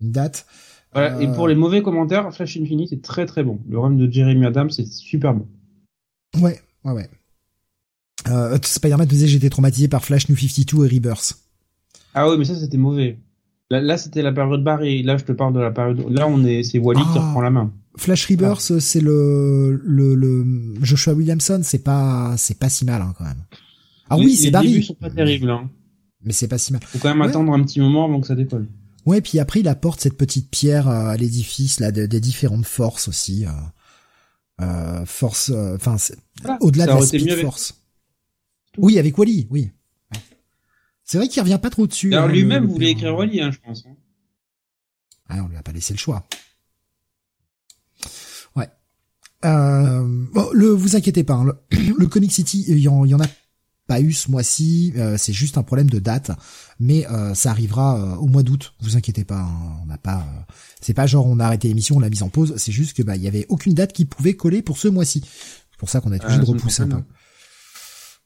une 0.00 0.12
date. 0.12 0.46
Voilà, 0.92 1.20
et 1.20 1.30
pour 1.32 1.48
les 1.48 1.54
mauvais 1.54 1.82
commentaires, 1.82 2.32
Flash 2.32 2.56
Infinite 2.56 2.92
est 2.92 3.02
très 3.02 3.26
très 3.26 3.42
bon. 3.42 3.58
Le 3.68 3.78
run 3.78 3.90
de 3.90 4.10
Jeremy 4.10 4.46
Adams 4.46 4.70
c'est 4.70 4.86
super 4.86 5.34
bon. 5.34 5.46
Ouais, 6.40 6.60
ouais, 6.84 6.92
ouais. 6.92 7.10
Euh, 8.28 8.58
Spider-Man 8.62 9.06
disait 9.06 9.26
j'étais 9.26 9.50
traumatisé 9.50 9.88
par 9.88 10.04
Flash 10.04 10.28
New 10.28 10.36
52 10.36 10.86
et 10.86 10.96
Rebirth. 10.96 11.38
Ah 12.14 12.28
oui, 12.28 12.36
mais 12.38 12.44
ça 12.44 12.54
c'était 12.54 12.78
mauvais. 12.78 13.18
Là, 13.68 13.98
c'était 13.98 14.22
la 14.22 14.32
période 14.32 14.62
barrée. 14.62 15.02
Là, 15.02 15.16
je 15.16 15.24
te 15.24 15.32
parle 15.32 15.52
de 15.52 15.58
la 15.58 15.72
période. 15.72 16.04
Là, 16.08 16.28
on 16.28 16.44
est, 16.44 16.62
c'est 16.62 16.78
Wally 16.78 17.02
qui 17.02 17.18
ah. 17.18 17.26
reprend 17.26 17.40
la 17.40 17.50
main. 17.50 17.72
Flash 17.96 18.26
Rebirth, 18.26 18.78
c'est 18.78 19.00
le, 19.00 19.80
le, 19.82 20.14
le 20.14 20.74
Joshua 20.82 21.14
Williamson, 21.14 21.60
c'est 21.62 21.82
pas, 21.82 22.34
c'est 22.36 22.58
pas 22.58 22.68
si 22.68 22.84
mal 22.84 23.02
hein, 23.02 23.14
quand 23.16 23.24
même. 23.24 23.44
Ah 24.08 24.18
oui, 24.18 24.36
c'est 24.36 24.50
Barry. 24.50 24.68
Les 24.68 24.72
débuts 24.74 24.84
sont 24.84 24.94
pas 24.94 25.10
terribles. 25.10 25.50
Hein. 25.50 25.70
Mais 26.22 26.32
c'est 26.32 26.48
pas 26.48 26.58
si 26.58 26.72
mal. 26.72 26.82
Faut 26.84 26.98
quand 26.98 27.08
même 27.08 27.22
attendre 27.22 27.52
un 27.52 27.62
petit 27.62 27.80
moment 27.80 28.04
avant 28.04 28.20
que 28.20 28.26
ça 28.26 28.34
décolle. 28.34 28.68
Ouais, 29.06 29.20
puis 29.20 29.38
après 29.38 29.60
il 29.60 29.68
apporte 29.68 30.00
cette 30.00 30.16
petite 30.16 30.50
pierre 30.50 30.88
euh, 30.88 31.10
à 31.10 31.16
l'édifice 31.16 31.78
là 31.78 31.92
des 31.92 32.20
différentes 32.20 32.66
forces 32.66 33.08
aussi. 33.08 33.46
Euh, 33.46 33.50
euh 34.62 35.06
force, 35.06 35.50
euh, 35.54 35.76
enfin 35.76 35.96
au-delà 36.60 36.86
de 36.86 36.90
la 36.90 37.02
speed 37.02 37.36
force. 37.36 37.80
Oui, 38.78 38.98
avec 38.98 39.16
Wally, 39.16 39.46
oui. 39.50 39.70
C'est 41.04 41.18
vrai 41.18 41.28
qu'il 41.28 41.40
revient 41.40 41.60
pas 41.62 41.70
trop 41.70 41.86
dessus. 41.86 42.12
Alors 42.12 42.28
hein, 42.28 42.32
lui-même 42.32 42.66
voulait 42.66 42.90
écrire 42.90 43.16
Wally, 43.16 43.40
hein, 43.40 43.52
je 43.52 43.58
pense. 43.64 43.86
Hein. 43.86 43.94
Ah, 45.28 45.44
on 45.44 45.48
lui 45.48 45.56
a 45.56 45.62
pas 45.62 45.72
laissé 45.72 45.94
le 45.94 45.98
choix. 45.98 46.26
Euh, 49.44 50.24
bon, 50.32 50.48
le, 50.52 50.68
vous 50.68 50.96
inquiétez 50.96 51.24
pas, 51.24 51.34
hein, 51.34 51.52
le, 51.70 52.06
Comic 52.08 52.32
City, 52.32 52.64
il 52.68 52.78
y, 52.78 52.88
en, 52.88 53.20
a 53.20 53.26
pas 53.86 54.00
eu 54.00 54.12
ce 54.12 54.30
mois-ci, 54.30 54.92
euh, 54.96 55.16
c'est 55.18 55.32
juste 55.32 55.58
un 55.58 55.62
problème 55.62 55.90
de 55.90 55.98
date, 55.98 56.30
mais 56.80 57.06
euh, 57.08 57.34
ça 57.34 57.50
arrivera 57.50 58.18
au 58.18 58.26
mois 58.26 58.42
d'août. 58.42 58.74
Vous 58.80 58.96
inquiétez 58.96 59.24
pas, 59.24 59.40
hein, 59.40 59.80
on 59.82 59.86
n'a 59.86 59.98
pas, 59.98 60.26
c'est 60.80 60.94
pas 60.94 61.06
genre 61.06 61.26
on 61.26 61.38
a 61.38 61.44
arrêté 61.44 61.68
l'émission, 61.68 61.96
on 61.96 62.00
l'a 62.00 62.10
mise 62.10 62.22
en 62.22 62.28
pause, 62.28 62.54
c'est 62.56 62.72
juste 62.72 62.96
que 62.96 63.02
bah 63.02 63.16
il 63.16 63.22
y 63.22 63.28
avait 63.28 63.46
aucune 63.48 63.74
date 63.74 63.92
qui 63.92 64.04
pouvait 64.04 64.34
coller 64.34 64.62
pour 64.62 64.78
ce 64.78 64.88
mois-ci. 64.88 65.22
C'est 65.70 65.78
pour 65.78 65.90
ça 65.90 66.00
qu'on 66.00 66.12
a 66.12 66.16
été 66.16 66.24
obligé 66.24 66.40
de 66.40 66.46
repousser 66.46 66.82
un 66.82 66.88
peu. 66.88 67.02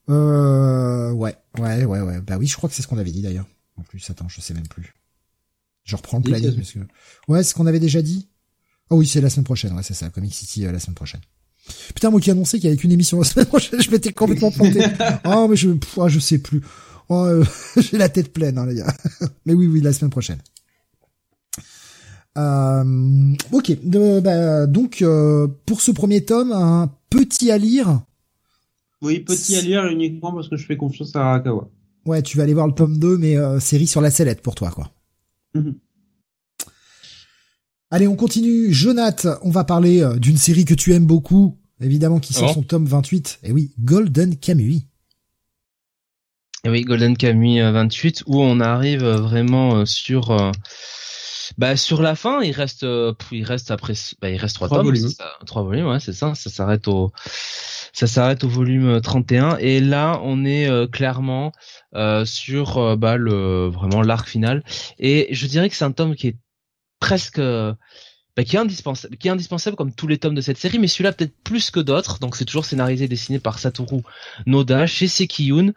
Euh, 0.08 1.10
ouais, 1.12 1.36
ouais, 1.58 1.84
ouais, 1.84 2.00
ouais. 2.00 2.20
Bah 2.20 2.36
oui, 2.38 2.46
je 2.46 2.56
crois 2.56 2.68
que 2.68 2.74
c'est 2.74 2.82
ce 2.82 2.88
qu'on 2.88 2.98
avait 2.98 3.12
dit 3.12 3.22
d'ailleurs. 3.22 3.46
En 3.76 3.82
plus, 3.82 4.08
attends, 4.10 4.28
je 4.28 4.40
sais 4.40 4.54
même 4.54 4.68
plus. 4.68 4.94
Je 5.84 5.96
reprends 5.96 6.18
le 6.18 6.24
planning 6.24 6.54
parce 6.56 6.72
que 6.72 6.78
ouais, 7.28 7.42
c'est 7.42 7.50
ce 7.50 7.54
qu'on 7.54 7.66
avait 7.66 7.80
déjà 7.80 8.02
dit. 8.02 8.28
Oh 8.90 8.96
oui, 8.96 9.06
c'est 9.06 9.20
la 9.20 9.30
semaine 9.30 9.44
prochaine, 9.44 9.72
ouais, 9.74 9.82
c'est 9.82 9.94
ça, 9.94 10.10
Comic 10.10 10.34
City 10.34 10.66
euh, 10.66 10.72
la 10.72 10.80
semaine 10.80 10.96
prochaine. 10.96 11.20
Putain, 11.94 12.10
moi 12.10 12.20
qui 12.20 12.30
annonçais 12.30 12.58
qu'il 12.58 12.68
y 12.68 12.72
avait 12.72 12.76
qu'une 12.76 12.92
émission 12.92 13.18
la 13.18 13.24
semaine 13.24 13.46
prochaine, 13.46 13.80
je 13.82 13.90
m'étais 13.90 14.12
complètement 14.12 14.50
planté. 14.50 14.80
oh, 15.24 15.46
mais 15.50 15.56
je, 15.56 15.70
oh, 15.96 16.08
je 16.08 16.18
sais 16.18 16.38
plus. 16.38 16.60
Oh, 17.08 17.24
euh, 17.24 17.44
j'ai 17.76 17.98
la 17.98 18.08
tête 18.08 18.32
pleine, 18.32 18.58
hein, 18.58 18.66
les 18.66 18.76
gars. 18.76 18.94
mais 19.44 19.52
oui, 19.52 19.66
oui, 19.66 19.80
la 19.80 19.92
semaine 19.92 20.10
prochaine. 20.10 20.38
Euh, 22.38 23.34
ok, 23.50 23.76
bah, 23.84 24.66
donc 24.66 25.02
euh, 25.02 25.48
pour 25.66 25.80
ce 25.80 25.90
premier 25.90 26.24
tome, 26.24 26.52
un 26.52 26.90
petit 27.10 27.50
à 27.50 27.58
lire. 27.58 28.00
Oui, 29.02 29.20
petit 29.20 29.56
à 29.56 29.60
lire 29.60 29.86
uniquement 29.86 30.32
parce 30.32 30.48
que 30.48 30.56
je 30.56 30.64
fais 30.64 30.76
confiance 30.76 31.16
à 31.16 31.22
Arakawa. 31.22 31.68
Ouais, 32.06 32.22
tu 32.22 32.36
vas 32.36 32.44
aller 32.44 32.54
voir 32.54 32.66
le 32.66 32.74
tome 32.74 32.98
2, 32.98 33.18
mais 33.18 33.36
série 33.60 33.86
sur 33.86 34.00
la 34.00 34.10
sellette 34.10 34.40
pour 34.40 34.54
toi, 34.54 34.70
quoi. 34.70 34.90
Mhm. 35.54 35.74
Allez, 37.92 38.06
on 38.06 38.14
continue. 38.14 38.72
Jonath, 38.72 39.26
on 39.42 39.50
va 39.50 39.64
parler 39.64 40.00
euh, 40.00 40.16
d'une 40.16 40.36
série 40.36 40.64
que 40.64 40.74
tu 40.74 40.94
aimes 40.94 41.06
beaucoup, 41.06 41.58
évidemment, 41.80 42.20
qui 42.20 42.32
sort 42.32 42.54
son 42.54 42.62
tome 42.62 42.86
28. 42.86 43.40
Et 43.42 43.50
oui, 43.50 43.72
Golden 43.80 44.36
Kamuy. 44.36 44.86
Et 46.62 46.70
oui, 46.70 46.82
Golden 46.82 47.16
Kamuy 47.16 47.60
28, 47.60 48.22
où 48.26 48.40
on 48.40 48.60
arrive 48.60 49.02
euh, 49.02 49.16
vraiment 49.16 49.78
euh, 49.78 49.84
sur... 49.86 50.52
Bah 51.58 51.76
sur 51.76 52.00
la 52.00 52.14
fin, 52.14 52.42
il 52.42 52.52
reste, 52.52 52.86
il 53.32 53.42
reste 53.42 53.72
après, 53.72 53.94
bah, 54.22 54.30
il 54.30 54.36
reste 54.36 54.54
trois, 54.54 54.68
tomes, 54.68 54.84
volumes. 54.84 55.10
trois 55.46 55.64
volumes, 55.64 55.88
ouais, 55.88 55.98
c'est 55.98 56.12
ça. 56.12 56.32
Ça 56.36 56.48
s'arrête 56.48 56.86
au, 56.86 57.10
ça 57.92 58.06
s'arrête 58.06 58.44
au 58.44 58.48
volume 58.48 59.00
31 59.00 59.56
et 59.56 59.80
là 59.80 60.20
on 60.22 60.44
est 60.44 60.70
clairement 60.92 61.50
sur 62.24 62.96
bah, 62.96 63.16
le 63.16 63.66
vraiment 63.66 64.00
l'arc 64.00 64.28
final 64.28 64.62
et 65.00 65.26
je 65.32 65.48
dirais 65.48 65.68
que 65.68 65.74
c'est 65.74 65.84
un 65.84 65.90
tome 65.90 66.14
qui 66.14 66.28
est 66.28 66.36
presque 67.01 67.40
bah, 68.36 68.44
qui 68.44 68.55
est 68.55 68.60
indispensable, 68.60 69.16
qui 69.16 69.27
est 69.27 69.31
indispensable 69.32 69.77
comme 69.77 69.93
tous 69.93 70.06
les 70.06 70.18
tomes 70.18 70.36
de 70.36 70.40
cette 70.40 70.56
série, 70.56 70.78
mais 70.78 70.86
celui-là 70.86 71.10
peut-être 71.12 71.35
plus 71.43 71.72
que 71.72 71.81
d'autres. 71.81 72.20
Donc 72.20 72.36
c'est 72.36 72.44
toujours 72.44 72.64
scénarisé 72.64 73.06
et 73.06 73.09
dessiné 73.09 73.40
par 73.40 73.59
Satoru 73.59 74.02
Noda 74.47 74.86
chez 74.86 75.09
Sekiyun, 75.09 75.72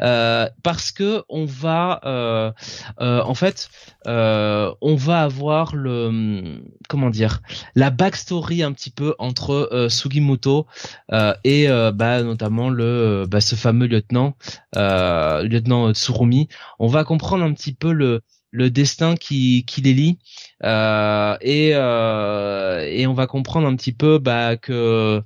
euh, 0.00 0.46
parce 0.62 0.92
que 0.92 1.22
on 1.30 1.46
va, 1.46 2.00
euh, 2.04 2.52
euh, 3.00 3.22
en 3.22 3.34
fait, 3.34 3.70
euh, 4.06 4.70
on 4.82 4.96
va 4.96 5.22
avoir 5.22 5.74
le, 5.74 6.60
comment 6.90 7.08
dire, 7.08 7.40
la 7.74 7.88
backstory 7.88 8.62
un 8.62 8.72
petit 8.72 8.90
peu 8.90 9.14
entre 9.18 9.70
euh, 9.72 9.88
Sugimoto 9.88 10.66
euh, 11.10 11.32
et 11.42 11.68
bah, 11.94 12.22
notamment 12.22 12.68
le, 12.68 13.24
bah, 13.26 13.40
ce 13.40 13.54
fameux 13.54 13.86
lieutenant, 13.86 14.36
lieutenant 14.74 15.94
Tsurumi. 15.94 16.48
On 16.78 16.88
va 16.88 17.04
comprendre 17.04 17.44
un 17.44 17.54
petit 17.54 17.72
peu 17.72 17.92
le 17.92 18.20
le 18.54 18.70
destin 18.70 19.16
qui, 19.16 19.64
les 19.82 19.92
lie. 19.92 20.18
Euh, 20.62 21.36
et 21.40 21.72
euh, 21.74 22.86
et 22.88 23.06
on 23.06 23.12
va 23.12 23.26
comprendre 23.26 23.66
un 23.66 23.74
petit 23.74 23.92
peu 23.92 24.18
bah 24.18 24.56
que 24.56 25.22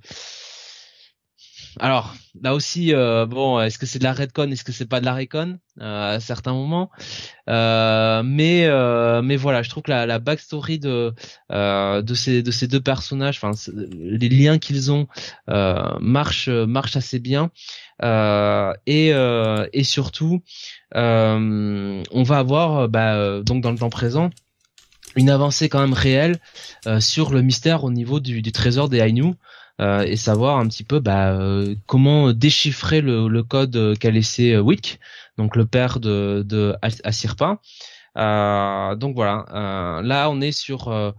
alors 1.80 2.14
là 2.40 2.54
aussi 2.54 2.94
euh, 2.94 3.26
bon 3.26 3.60
est-ce 3.60 3.78
que 3.78 3.86
c'est 3.86 3.98
de 3.98 4.04
la 4.04 4.12
redcon 4.12 4.50
est-ce 4.50 4.64
que 4.64 4.72
c'est 4.72 4.86
pas 4.86 5.00
de 5.00 5.04
la 5.04 5.14
recon 5.14 5.58
euh, 5.80 6.16
à 6.16 6.20
certains 6.20 6.52
moments. 6.52 6.90
Euh, 7.48 8.22
mais 8.24 8.68
mais 9.22 9.36
voilà 9.36 9.62
je 9.62 9.70
trouve 9.70 9.84
que 9.84 9.90
la, 9.90 10.18
backstory 10.18 10.78
de 10.78 11.14
de 11.50 12.14
ces 12.14 12.42
de 12.42 12.50
ces 12.50 12.66
deux 12.66 12.80
personnages 12.80 13.40
enfin 13.42 13.52
les 13.74 14.28
liens 14.28 14.58
qu'ils 14.58 14.90
ont 14.90 15.06
marchent 15.48 16.48
marchent 16.48 16.96
assez 16.96 17.18
bien. 17.18 17.50
Et 18.02 19.08
et 19.08 19.84
surtout 19.84 20.42
on 20.94 22.22
va 22.24 22.38
avoir 22.38 22.88
bah, 22.88 23.40
donc 23.42 23.62
dans 23.62 23.72
le 23.72 23.78
temps 23.78 23.90
présent 23.90 24.30
une 25.16 25.30
avancée 25.30 25.68
quand 25.68 25.80
même 25.80 25.94
réelle 25.94 26.38
sur 27.00 27.30
le 27.30 27.42
mystère 27.42 27.84
au 27.84 27.90
niveau 27.90 28.20
du, 28.20 28.42
du 28.42 28.52
trésor 28.52 28.88
des 28.88 28.98
Ainu 28.98 29.34
euh, 29.80 30.02
et 30.02 30.16
savoir 30.16 30.58
un 30.58 30.66
petit 30.66 30.82
peu 30.82 30.98
bah, 30.98 31.30
euh, 31.32 31.74
comment 31.86 32.32
déchiffrer 32.32 33.00
le, 33.00 33.42
code 33.42 33.96
qu'a 33.98 34.10
laissé 34.10 34.54
euh, 34.54 34.60
Wick, 34.60 34.98
donc 35.36 35.54
le 35.54 35.66
père 35.66 36.00
de, 36.00 36.42
de 36.44 36.74
Asirpa. 36.82 37.60
donc 38.16 39.14
voilà, 39.14 39.44
là 40.02 40.30
on 40.30 40.40
est 40.40 40.52
sur 40.52 41.14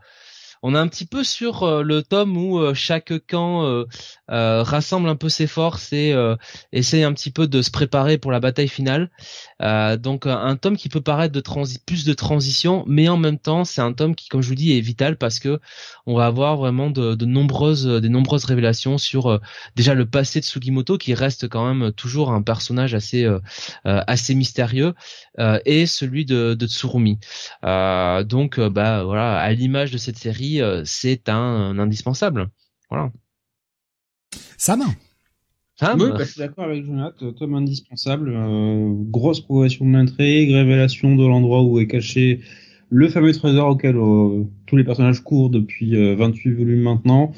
on 0.61 0.75
est 0.75 0.77
un 0.77 0.87
petit 0.87 1.05
peu 1.05 1.23
sur 1.23 1.63
euh, 1.63 1.83
le 1.83 2.03
tome 2.03 2.35
où 2.37 2.59
euh, 2.59 2.73
chaque 2.73 3.13
camp 3.27 3.63
euh, 3.63 3.85
rassemble 4.27 5.07
un 5.07 5.15
peu 5.15 5.29
ses 5.29 5.47
forces 5.47 5.93
et 5.93 6.13
essaye 6.71 7.03
un 7.03 7.13
petit 7.13 7.31
peu 7.31 7.47
de 7.47 7.61
se 7.61 7.71
préparer 7.71 8.17
pour 8.17 8.31
la 8.31 8.39
bataille 8.39 8.67
finale. 8.67 9.09
donc 9.59 10.27
un 10.27 10.55
tome 10.55 10.77
qui 10.77 10.89
peut 10.89 11.01
paraître 11.01 11.39
plus 11.85 12.05
de 12.05 12.13
transition, 12.13 12.83
mais 12.87 13.09
en 13.09 13.17
même 13.17 13.39
temps 13.39 13.65
c'est 13.65 13.81
un 13.81 13.93
tome 13.93 14.15
qui, 14.15 14.29
comme 14.29 14.41
je 14.41 14.49
vous 14.49 14.55
dis, 14.55 14.77
est 14.77 14.81
vital 14.81 15.17
parce 15.17 15.39
que 15.39 15.59
on 16.05 16.15
va 16.15 16.25
avoir 16.25 16.57
vraiment 16.57 16.89
de, 16.89 17.15
de 17.15 17.25
nombreuses, 17.25 17.85
des 17.85 18.09
nombreuses 18.09 18.45
révélations 18.45 18.97
sur 18.97 19.39
déjà 19.75 19.93
le 19.93 20.05
passé 20.05 20.39
de 20.39 20.45
Sugimoto 20.45 20.97
qui 20.97 21.13
reste 21.13 21.47
quand 21.47 21.73
même 21.73 21.91
toujours 21.91 22.31
un 22.31 22.41
personnage 22.41 22.93
assez 22.93 23.27
assez 23.83 24.35
mystérieux 24.35 24.93
et 25.65 25.85
celui 25.85 26.25
de, 26.25 26.53
de 26.53 26.67
Tsurumi. 26.67 27.17
donc 27.63 28.59
bah 28.59 29.03
voilà, 29.03 29.39
à 29.39 29.51
l'image 29.53 29.91
de 29.91 29.97
cette 29.97 30.17
série 30.17 30.48
euh, 30.57 30.81
c'est 30.85 31.29
un, 31.29 31.77
indispensable. 31.79 32.49
Voilà. 32.89 33.11
Sam 34.57 34.83
Sam 35.75 36.01
oui, 36.01 36.09
bah, 36.09 36.17
je 36.19 36.31
suis 36.31 36.39
d'accord 36.39 36.65
avec 36.65 36.85
Jonathan, 36.85 37.31
tome 37.31 37.55
indispensable, 37.55 38.33
euh, 38.35 38.91
grosse 39.09 39.39
progression 39.39 39.85
de 39.85 39.93
l'intrigue, 39.93 40.51
révélation 40.51 41.15
de 41.15 41.25
l'endroit 41.25 41.63
où 41.63 41.79
est 41.79 41.87
caché 41.87 42.41
le 42.89 43.07
fameux 43.07 43.31
trésor 43.31 43.69
auquel 43.69 43.95
euh, 43.95 44.43
tous 44.65 44.75
les 44.75 44.83
personnages 44.83 45.21
courent 45.21 45.49
depuis 45.49 45.95
28 46.15 46.51
volumes 46.51 46.81
maintenant. 46.81 47.31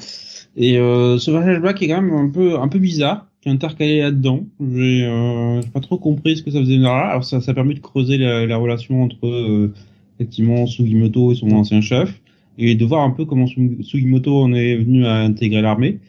Et 0.55 0.75
ce 0.75 1.31
flashback 1.31 1.81
est 1.83 1.87
quand 1.87 2.01
même 2.01 2.13
un 2.13 2.29
peu 2.29 2.59
un 2.59 2.67
peu 2.67 2.79
bizarre, 2.79 3.27
qui 3.41 3.49
est 3.49 3.51
intercalé 3.51 3.99
là-dedans. 3.99 4.45
J'ai 4.59 5.61
pas 5.73 5.79
trop 5.79 5.97
compris 5.97 6.37
ce 6.37 6.43
que 6.43 6.51
ça 6.51 6.59
faisait 6.59 6.77
là. 6.77 7.09
Alors 7.09 7.23
ça, 7.23 7.41
ça 7.41 7.53
permet 7.53 7.75
de 7.75 7.79
creuser 7.79 8.17
la, 8.17 8.45
la 8.45 8.57
relation 8.57 9.03
entre 9.03 9.71
effectivement 10.15 10.65
Sugimoto 10.65 11.31
et 11.31 11.35
son 11.35 11.51
ancien 11.51 11.81
chef 11.81 12.21
et 12.57 12.75
de 12.75 12.85
voir 12.85 13.03
un 13.03 13.11
peu 13.11 13.25
comment 13.25 13.47
Sugimoto 13.47 14.41
en 14.41 14.53
est 14.53 14.77
venu 14.77 15.05
à 15.05 15.15
intégrer 15.15 15.61
l'armée. 15.61 15.99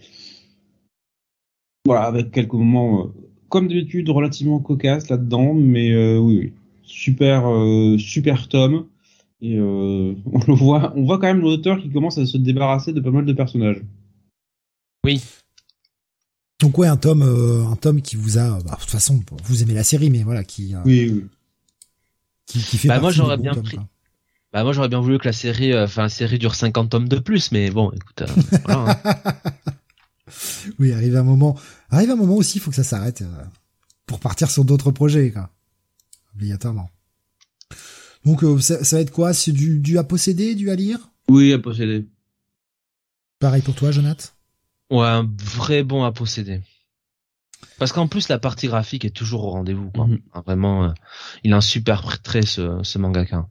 Voilà, 1.85 2.03
avec 2.05 2.31
quelques 2.31 2.53
moments, 2.53 3.07
euh, 3.07 3.09
comme 3.49 3.69
d'habitude, 3.69 4.09
relativement 4.09 4.61
cocasses 4.61 5.09
là-dedans, 5.09 5.55
mais 5.55 5.91
euh, 5.91 6.19
oui, 6.19 6.39
oui, 6.39 6.53
super, 6.85 7.49
euh, 7.49 7.99
super 7.99 8.49
tome. 8.49 8.87
Et 9.41 9.59
on 9.61 10.15
le 10.47 10.55
voit, 10.55 10.93
on 10.97 11.05
voit 11.05 11.19
quand 11.19 11.27
même 11.27 11.41
l'auteur 11.41 11.81
qui 11.81 11.91
commence 11.91 12.19
à 12.19 12.27
se 12.27 12.37
débarrasser 12.37 12.93
de 12.93 13.01
pas 13.01 13.11
mal 13.11 13.25
de 13.25 13.33
personnages. 13.33 13.83
Oui. 15.05 15.21
Donc 16.61 16.79
ouais, 16.79 16.87
un 16.87 16.97
tome, 16.97 17.23
un 17.23 17.75
tome 17.75 18.03
qui 18.03 18.15
vous 18.15 18.39
a, 18.39 18.61
bah, 18.61 18.75
de 18.77 18.81
toute 18.81 18.91
façon, 18.91 19.21
vous 19.45 19.63
aimez 19.65 19.75
la 19.75 19.83
série, 19.83 20.11
mais 20.11 20.23
voilà, 20.23 20.45
qui, 20.45 20.75
oui, 20.85 21.11
oui. 21.13 21.25
qui, 22.47 22.61
qui 22.61 22.79
fait. 22.79 22.87
Bah 22.87 23.01
moi 23.01 23.11
j'aurais 23.11 23.37
bien 23.37 23.53
pris. 23.55 23.79
Bah 24.53 24.65
moi 24.65 24.73
j'aurais 24.73 24.89
bien 24.89 25.01
voulu 25.01 25.19
que 25.19 25.25
la 25.25 25.33
série, 25.33 25.73
euh, 25.73 25.85
enfin 25.85 26.03
la 26.03 26.09
série 26.11 26.39
dure 26.39 26.55
50 26.55 26.91
tomes 26.91 27.09
de 27.09 27.19
plus, 27.19 27.53
mais 27.53 27.71
bon, 27.71 27.91
écoute. 27.91 28.23
Euh, 28.23 28.59
voilà, 28.65 29.03
hein. 29.05 29.35
oui, 30.79 30.93
arrive 30.93 31.17
un 31.17 31.23
moment, 31.23 31.57
arrive 31.89 32.11
un 32.11 32.17
moment 32.17 32.35
aussi, 32.35 32.59
il 32.59 32.61
faut 32.61 32.69
que 32.69 32.77
ça 32.77 32.85
s'arrête 32.85 33.23
euh, 33.23 33.45
pour 34.05 34.21
partir 34.21 34.51
sur 34.51 34.67
d'autres 34.67 34.91
projets, 34.91 35.31
quoi. 35.31 35.49
Obligatoirement. 36.35 36.91
Donc 38.27 38.45
ça, 38.61 38.85
ça, 38.85 38.97
va 38.97 39.03
être 39.03 39.11
quoi? 39.11 39.33
C'est 39.33 39.53
du, 39.53 39.81
du 39.81 39.99
à 39.99 40.05
posséder, 40.05 40.55
du 40.55 40.71
à 40.71 40.77
lire? 40.77 40.99
Oui, 41.29 41.53
à 41.53 41.59
posséder. 41.59 42.07
Pareil 43.41 43.63
pour 43.63 43.75
toi, 43.75 43.91
Jonathan? 43.91 44.29
Ouais, 44.91 45.07
un 45.07 45.29
vrai 45.43 45.83
bon 45.83 46.05
à 46.05 46.13
posséder. 46.13 46.61
Parce 47.79 47.93
qu'en 47.93 48.07
plus 48.07 48.29
la 48.29 48.39
partie 48.39 48.69
graphique 48.69 49.05
est 49.05 49.11
toujours 49.11 49.45
au 49.45 49.51
rendez-vous. 49.51 49.91
Quoi. 49.91 50.07
Mhm. 50.07 50.21
Vraiment, 50.47 50.95
il 51.43 51.53
a 51.53 51.57
un 51.57 51.63
super 51.63 52.23
trait 52.23 52.43
ce, 52.43 52.81
ce 52.83 52.99
mangaka. 52.99 53.49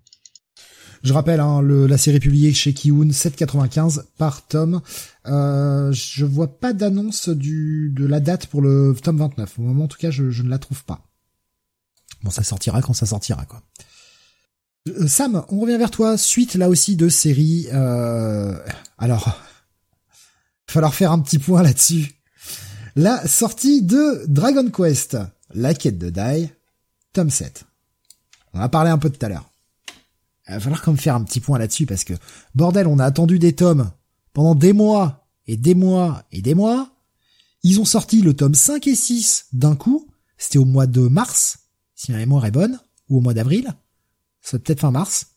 Je 1.03 1.13
rappelle, 1.13 1.39
hein, 1.39 1.61
la 1.63 1.97
série 1.97 2.19
publiée 2.19 2.53
chez 2.53 2.73
Kiun, 2.73 3.09
7,95 3.09 4.03
par 4.17 4.45
tome. 4.45 4.81
Euh, 5.25 5.91
je 5.91 6.25
vois 6.25 6.59
pas 6.59 6.73
d'annonce 6.73 7.29
de 7.29 8.05
la 8.05 8.19
date 8.19 8.47
pour 8.47 8.61
le 8.61 8.95
tome 9.01 9.17
29. 9.17 9.57
Au 9.57 9.61
moment, 9.63 9.85
en 9.85 9.87
tout 9.87 9.97
cas, 9.97 10.11
je, 10.11 10.43
ne 10.43 10.49
la 10.49 10.59
trouve 10.59 10.83
pas. 10.83 11.01
Bon, 12.23 12.29
ça 12.29 12.43
sortira 12.43 12.81
quand 12.83 12.93
ça 12.93 13.07
sortira, 13.07 13.45
quoi. 13.45 13.63
Euh, 14.89 15.07
Sam, 15.07 15.43
on 15.49 15.59
revient 15.61 15.77
vers 15.77 15.89
toi. 15.91 16.17
Suite 16.17 16.53
là 16.53 16.69
aussi 16.69 16.95
de 16.95 17.09
série. 17.09 17.67
Euh... 17.73 18.55
Alors, 18.99 19.39
falloir 20.67 20.93
faire 20.93 21.11
un 21.11 21.19
petit 21.19 21.39
point 21.39 21.63
là-dessus. 21.63 22.11
La 22.95 23.25
sortie 23.25 23.81
de 23.81 24.23
Dragon 24.27 24.69
Quest, 24.69 25.17
la 25.53 25.73
quête 25.73 25.97
de 25.97 26.11
Dai, 26.11 26.53
tome 27.13 27.31
7. 27.31 27.63
On 28.53 28.59
a 28.59 28.69
parlé 28.69 28.91
un 28.91 28.97
peu 28.97 29.09
tout 29.09 29.25
à 29.25 29.29
l'heure. 29.29 29.50
Il 30.51 30.55
va 30.55 30.59
falloir 30.59 30.83
même 30.85 30.97
faire 30.97 31.15
un 31.15 31.23
petit 31.23 31.39
point 31.39 31.57
là-dessus 31.57 31.85
parce 31.85 32.03
que, 32.03 32.13
bordel, 32.55 32.85
on 32.85 32.99
a 32.99 33.05
attendu 33.05 33.39
des 33.39 33.53
tomes 33.53 33.89
pendant 34.33 34.53
des 34.53 34.73
mois 34.73 35.25
et 35.47 35.55
des 35.55 35.75
mois 35.75 36.25
et 36.33 36.41
des 36.41 36.55
mois. 36.55 36.91
Ils 37.63 37.79
ont 37.79 37.85
sorti 37.85 38.21
le 38.21 38.33
tome 38.33 38.53
5 38.53 38.85
et 38.87 38.95
6 38.95 39.47
d'un 39.53 39.77
coup. 39.77 40.09
C'était 40.37 40.57
au 40.57 40.65
mois 40.65 40.87
de 40.87 41.07
mars, 41.07 41.59
si 41.95 42.11
ma 42.11 42.17
mémoire 42.17 42.45
est 42.45 42.51
bonne, 42.51 42.81
ou 43.07 43.19
au 43.19 43.21
mois 43.21 43.33
d'avril. 43.33 43.73
C'est 44.41 44.61
peut-être 44.61 44.81
fin 44.81 44.91
mars. 44.91 45.27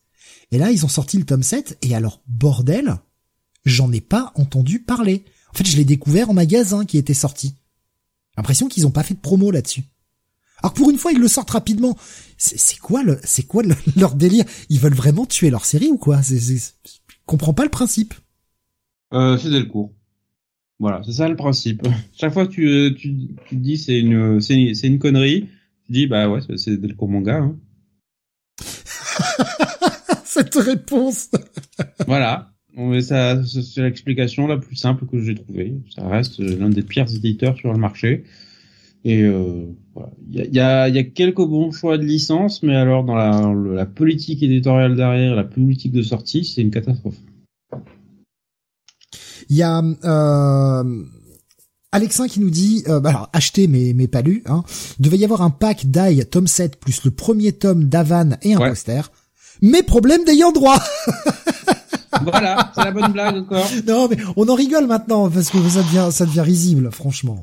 Et 0.50 0.58
là, 0.58 0.72
ils 0.72 0.84
ont 0.84 0.88
sorti 0.88 1.16
le 1.16 1.24
tome 1.24 1.44
7 1.44 1.78
et 1.82 1.94
alors, 1.94 2.20
bordel, 2.26 2.96
j'en 3.64 3.92
ai 3.92 4.00
pas 4.00 4.32
entendu 4.34 4.80
parler. 4.80 5.24
En 5.52 5.56
fait, 5.56 5.66
je 5.66 5.76
l'ai 5.76 5.84
découvert 5.84 6.30
en 6.30 6.34
magasin 6.34 6.84
qui 6.84 6.98
était 6.98 7.14
sorti. 7.14 7.54
L'impression 8.36 8.66
qu'ils 8.66 8.86
ont 8.88 8.90
pas 8.90 9.04
fait 9.04 9.14
de 9.14 9.20
promo 9.20 9.52
là-dessus. 9.52 9.84
Alors 10.64 10.72
pour 10.72 10.88
une 10.88 10.96
fois, 10.96 11.12
ils 11.12 11.20
le 11.20 11.28
sortent 11.28 11.50
rapidement. 11.50 11.94
C'est 12.38 12.78
quoi 12.78 13.02
le, 13.02 13.18
c'est 13.22 13.42
quoi 13.42 13.62
leur 13.96 14.14
délire? 14.14 14.46
Ils 14.70 14.80
veulent 14.80 14.94
vraiment 14.94 15.26
tuer 15.26 15.50
leur 15.50 15.66
série 15.66 15.88
ou 15.88 15.98
quoi? 15.98 16.22
Je 16.22 16.56
comprends 17.26 17.52
pas 17.52 17.64
le 17.64 17.70
principe. 17.70 18.14
Euh, 19.12 19.36
c'est 19.36 19.50
Delcourt. 19.50 19.92
Voilà, 20.78 21.02
c'est 21.04 21.12
ça 21.12 21.28
le 21.28 21.36
principe. 21.36 21.86
Chaque 22.18 22.32
fois 22.32 22.46
que 22.46 22.52
tu, 22.52 22.66
euh, 22.66 22.94
tu, 22.94 23.10
dis 23.52 23.76
c'est 23.76 24.00
une, 24.00 24.40
c'est 24.40 24.54
une, 24.54 24.94
une, 24.94 24.98
connerie, 24.98 25.50
tu 25.84 25.92
dis 25.92 26.06
bah 26.06 26.30
ouais, 26.30 26.40
c'est 26.56 26.80
Delcourt 26.80 27.10
manga. 27.10 27.40
Hein. 27.42 27.58
Cette 30.24 30.54
réponse. 30.54 31.28
voilà. 32.06 32.54
ça, 33.02 33.44
c'est 33.44 33.82
l'explication 33.82 34.46
la 34.46 34.56
plus 34.56 34.76
simple 34.76 35.04
que 35.04 35.20
j'ai 35.20 35.34
trouvée. 35.34 35.74
Ça 35.94 36.08
reste 36.08 36.38
l'un 36.38 36.70
des 36.70 36.82
pires 36.82 37.14
éditeurs 37.14 37.54
sur 37.58 37.70
le 37.70 37.78
marché. 37.78 38.24
Et 39.06 39.22
euh, 39.22 39.66
il 40.30 40.54
y, 40.54 40.60
a, 40.60 40.88
y, 40.88 40.98
a, 40.98 41.02
quelques 41.04 41.44
bons 41.44 41.70
choix 41.72 41.98
de 41.98 42.04
licence, 42.04 42.62
mais 42.62 42.74
alors 42.74 43.04
dans 43.04 43.14
la, 43.14 43.52
la 43.54 43.84
politique 43.86 44.42
éditoriale 44.42 44.96
derrière, 44.96 45.34
la 45.34 45.44
politique 45.44 45.92
de 45.92 46.00
sortie, 46.02 46.44
c'est 46.44 46.62
une 46.62 46.70
catastrophe. 46.70 47.16
Il 49.50 49.56
y 49.56 49.62
a 49.62 49.82
euh, 50.04 51.04
Alexin 51.92 52.28
qui 52.28 52.40
nous 52.40 52.48
dit, 52.50 52.82
euh, 52.88 52.98
bah 52.98 53.10
alors 53.10 53.28
acheté 53.34 53.66
mais 53.68 53.92
mais 53.94 54.08
pas 54.08 54.22
lu. 54.22 54.42
Hein. 54.46 54.64
Devait 54.98 55.18
y 55.18 55.24
avoir 55.24 55.42
un 55.42 55.50
pack 55.50 55.86
d'Aïe 55.90 56.24
tome 56.30 56.46
7 56.46 56.76
plus 56.80 57.04
le 57.04 57.10
premier 57.10 57.52
tome 57.52 57.84
d'Avan 57.84 58.38
et 58.42 58.54
un 58.54 58.58
Ouais. 58.60 58.70
poster. 58.70 59.12
Mais 59.60 59.82
problème 59.82 60.24
d'ayant 60.24 60.52
droit. 60.52 60.78
Voilà, 62.22 62.70
c'est 62.76 62.84
la 62.84 62.92
bonne 62.92 63.10
blague 63.12 63.36
encore. 63.38 63.68
non 63.88 64.06
mais 64.08 64.16
on 64.36 64.48
en 64.48 64.54
rigole 64.54 64.86
maintenant 64.86 65.28
parce 65.28 65.50
que 65.50 65.58
ça 65.68 65.82
devient 65.82 66.08
ça 66.12 66.24
devient 66.24 66.42
risible 66.42 66.90
franchement. 66.92 67.42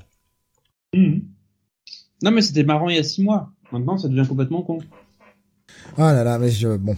Mhm. 0.96 1.22
Non, 2.22 2.32
mais 2.32 2.42
c'était 2.42 2.64
marrant 2.64 2.90
il 2.90 2.96
y 2.96 3.00
a 3.00 3.04
six 3.04 3.24
mois. 3.24 3.52
Maintenant, 3.72 3.98
ça 3.98 4.08
devient 4.08 4.28
complètement 4.28 4.62
con. 4.62 4.80
Ah 5.98 6.14
là 6.14 6.24
là 6.24 6.38
mais 6.38 6.52
je 6.52 6.76
bon. 6.78 6.96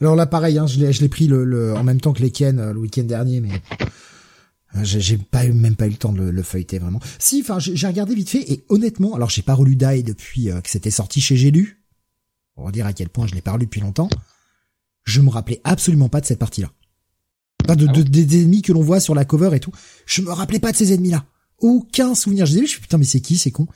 Alors 0.00 0.16
là 0.16 0.26
pareil 0.26 0.58
hein, 0.58 0.66
je 0.66 0.78
l'ai 0.80 0.92
je 0.92 1.00
l'ai 1.02 1.08
pris 1.08 1.26
le, 1.28 1.44
le 1.44 1.74
en 1.74 1.84
même 1.84 2.00
temps 2.00 2.12
que 2.12 2.22
les 2.22 2.30
Ken 2.30 2.58
euh, 2.58 2.72
le 2.72 2.80
week-end 2.80 3.04
dernier 3.04 3.40
mais 3.40 3.50
euh, 4.74 4.82
j'ai 4.82 5.00
j'ai 5.00 5.18
pas 5.18 5.44
eu 5.44 5.52
même 5.52 5.76
pas 5.76 5.86
eu 5.86 5.90
le 5.90 5.96
temps 5.96 6.12
de 6.12 6.18
le, 6.18 6.30
le 6.30 6.42
feuilleter 6.42 6.78
vraiment. 6.78 7.00
Si 7.18 7.40
enfin 7.42 7.58
j'ai 7.58 7.86
regardé 7.86 8.14
vite 8.14 8.30
fait 8.30 8.50
et 8.50 8.64
honnêtement 8.70 9.14
alors 9.14 9.30
j'ai 9.30 9.42
pas 9.42 9.54
relu 9.54 9.76
Die 9.76 10.02
depuis 10.02 10.50
euh, 10.50 10.60
que 10.60 10.70
c'était 10.70 10.90
sorti 10.90 11.20
chez 11.20 11.36
J'ai 11.36 11.50
lu. 11.50 11.82
On 12.56 12.64
va 12.64 12.72
dire 12.72 12.86
à 12.86 12.92
quel 12.92 13.08
point 13.10 13.26
je 13.26 13.34
l'ai 13.34 13.42
pas 13.42 13.52
relu 13.52 13.66
depuis 13.66 13.80
longtemps. 13.80 14.08
Je 15.04 15.20
me 15.20 15.30
rappelais 15.30 15.60
absolument 15.64 16.08
pas 16.08 16.20
de 16.20 16.26
cette 16.26 16.38
partie-là. 16.38 16.70
Enfin, 17.64 17.76
de, 17.76 17.86
Ah 17.88 17.92
de- 17.92 18.02
des 18.02 18.42
ennemis 18.42 18.62
que 18.62 18.72
l'on 18.72 18.82
voit 18.82 19.00
sur 19.00 19.14
la 19.14 19.24
cover 19.24 19.50
et 19.54 19.60
tout. 19.60 19.72
Je 20.06 20.22
me 20.22 20.30
rappelais 20.30 20.60
pas 20.60 20.72
de 20.72 20.76
ces 20.76 20.92
ennemis-là. 20.92 21.24
Aucun 21.58 22.14
souvenir. 22.14 22.44
Je 22.46 22.52
disais, 22.52 22.66
je 22.66 22.70
suis 22.70 22.80
putain, 22.80 22.98
mais 22.98 23.04
c'est 23.04 23.20
qui, 23.20 23.36
c'est 23.38 23.50
con. 23.52 23.66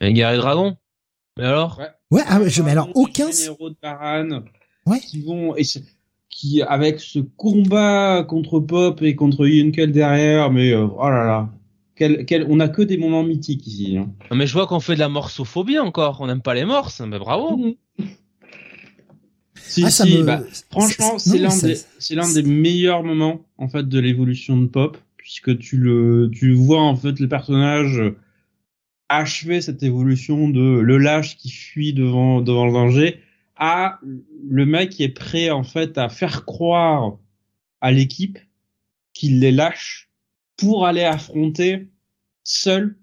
Un 0.00 0.12
guerrier 0.12 0.38
dragon. 0.38 0.76
Mais 1.38 1.44
alors? 1.44 1.80
Ouais, 2.10 2.22
ah 2.26 2.40
ouais, 2.40 2.48
je, 2.50 2.62
mais 2.62 2.70
alors 2.72 2.90
aucun. 2.94 3.26
Les 3.26 3.32
généraux 3.32 3.70
de 3.70 3.76
Baran 3.82 4.42
Ouais. 4.86 5.00
qui 5.00 5.22
vont 5.22 5.54
et 5.56 5.64
ce- 5.64 5.78
qui 6.30 6.62
avec 6.62 7.00
ce 7.00 7.18
combat 7.18 8.24
contre 8.24 8.60
Pop 8.60 9.02
et 9.02 9.14
contre 9.14 9.46
Yunkel 9.46 9.92
derrière, 9.92 10.50
mais 10.50 10.72
euh, 10.72 10.86
oh 10.86 11.08
là 11.10 11.24
là, 11.24 11.48
quel, 11.96 12.24
quel, 12.26 12.46
on 12.48 12.60
a 12.60 12.68
que 12.68 12.80
des 12.82 12.96
moments 12.96 13.24
mythiques 13.24 13.66
ici. 13.66 13.96
Hein. 13.98 14.10
Non, 14.30 14.36
Mais 14.36 14.46
je 14.46 14.52
vois 14.52 14.66
qu'on 14.66 14.80
fait 14.80 14.94
de 14.94 15.00
la 15.00 15.08
morsophobie 15.08 15.78
encore. 15.78 16.20
On 16.20 16.26
n'aime 16.28 16.42
pas 16.42 16.54
les 16.54 16.64
morses. 16.64 17.00
Mais 17.00 17.18
bravo. 17.18 17.76
Si, 19.56 19.82
Ah, 19.84 19.90
ça 19.90 20.04
si, 20.04 20.18
me- 20.18 20.22
bah, 20.22 20.40
franchement, 20.70 21.18
c'est- 21.18 21.38
l'un 21.38 21.56
des, 21.60 21.76
c'est 21.98 22.14
l'un 22.14 22.32
des 22.32 22.42
meilleurs 22.42 23.02
moments 23.02 23.40
en 23.58 23.68
fait 23.68 23.86
de 23.86 23.98
l'évolution 23.98 24.56
de 24.56 24.66
Pop, 24.66 24.96
puisque 25.16 25.58
tu 25.58 25.76
le, 25.76 26.30
tu 26.32 26.54
vois 26.54 26.80
en 26.80 26.96
fait 26.96 27.18
le 27.20 27.28
personnage 27.28 28.00
achever 29.08 29.60
cette 29.60 29.82
évolution 29.82 30.48
de 30.48 30.78
le 30.80 30.98
lâche 30.98 31.36
qui 31.36 31.50
fuit 31.50 31.92
devant 31.92 32.40
devant 32.40 32.66
le 32.66 32.72
danger 32.72 33.20
à 33.56 33.98
le 34.48 34.66
mec 34.66 34.90
qui 34.90 35.02
est 35.02 35.08
prêt 35.08 35.50
en 35.50 35.64
fait 35.64 35.98
à 35.98 36.08
faire 36.08 36.44
croire 36.44 37.16
à 37.80 37.90
l'équipe 37.90 38.38
qu'il 39.14 39.40
les 39.40 39.52
lâche 39.52 40.10
pour 40.56 40.86
aller 40.86 41.04
affronter 41.04 41.88
seul 42.44 42.96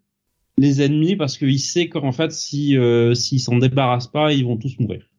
les 0.57 0.81
ennemis 0.81 1.15
parce 1.15 1.37
qu'il 1.37 1.59
sait 1.59 1.89
qu'en 1.89 2.11
fait 2.11 2.31
si 2.31 2.77
euh, 2.77 3.13
s'ils 3.13 3.41
s'en 3.41 3.57
débarrassent 3.57 4.11
pas 4.11 4.31
ils 4.31 4.45
vont 4.45 4.57
tous 4.57 4.77
mourir. 4.79 5.09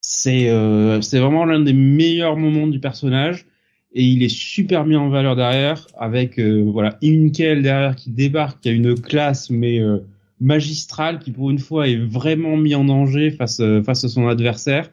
C'est 0.00 0.48
euh, 0.48 1.00
c'est 1.02 1.18
vraiment 1.18 1.44
l'un 1.44 1.60
des 1.60 1.74
meilleurs 1.74 2.36
moments 2.36 2.66
du 2.66 2.80
personnage 2.80 3.46
et 3.92 4.04
il 4.04 4.22
est 4.22 4.34
super 4.34 4.84
mis 4.84 4.96
en 4.96 5.08
valeur 5.08 5.36
derrière 5.36 5.86
avec 5.98 6.38
euh, 6.38 6.62
voilà 6.72 6.98
Inkel 7.02 7.62
derrière 7.62 7.96
qui 7.96 8.10
débarque 8.10 8.60
qui 8.60 8.68
a 8.68 8.72
une 8.72 8.94
classe 8.94 9.50
mais 9.50 9.80
euh, 9.80 9.98
magistrale 10.40 11.18
qui 11.18 11.32
pour 11.32 11.50
une 11.50 11.58
fois 11.58 11.88
est 11.88 11.96
vraiment 11.96 12.56
mis 12.56 12.74
en 12.74 12.84
danger 12.84 13.30
face 13.30 13.60
euh, 13.60 13.82
face 13.82 14.04
à 14.04 14.08
son 14.08 14.28
adversaire 14.28 14.90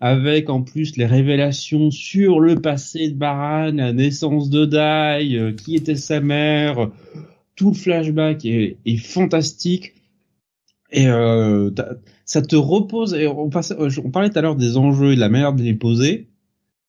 avec 0.00 0.48
en 0.48 0.62
plus 0.62 0.96
les 0.96 1.06
révélations 1.06 1.90
sur 1.90 2.40
le 2.40 2.56
passé 2.56 3.10
de 3.10 3.14
Baran, 3.14 3.72
la 3.72 3.92
naissance 3.92 4.48
de 4.48 4.64
Dai, 4.64 5.36
euh, 5.36 5.52
qui 5.52 5.76
était 5.76 5.96
sa 5.96 6.20
mère, 6.20 6.90
tout 7.54 7.70
le 7.70 7.76
flashback 7.76 8.44
est, 8.46 8.78
est 8.86 8.96
fantastique 8.96 9.92
et 10.90 11.06
euh, 11.06 11.70
ça 12.24 12.42
te 12.42 12.56
repose. 12.56 13.14
Et 13.14 13.26
on, 13.26 13.50
on 13.50 14.10
parlait 14.10 14.30
tout 14.30 14.38
à 14.38 14.42
l'heure 14.42 14.56
des 14.56 14.76
enjeux 14.76 15.12
et 15.12 15.16
de 15.16 15.20
la 15.20 15.28
manière 15.28 15.52
de 15.52 15.62
les 15.62 15.74
poser. 15.74 16.29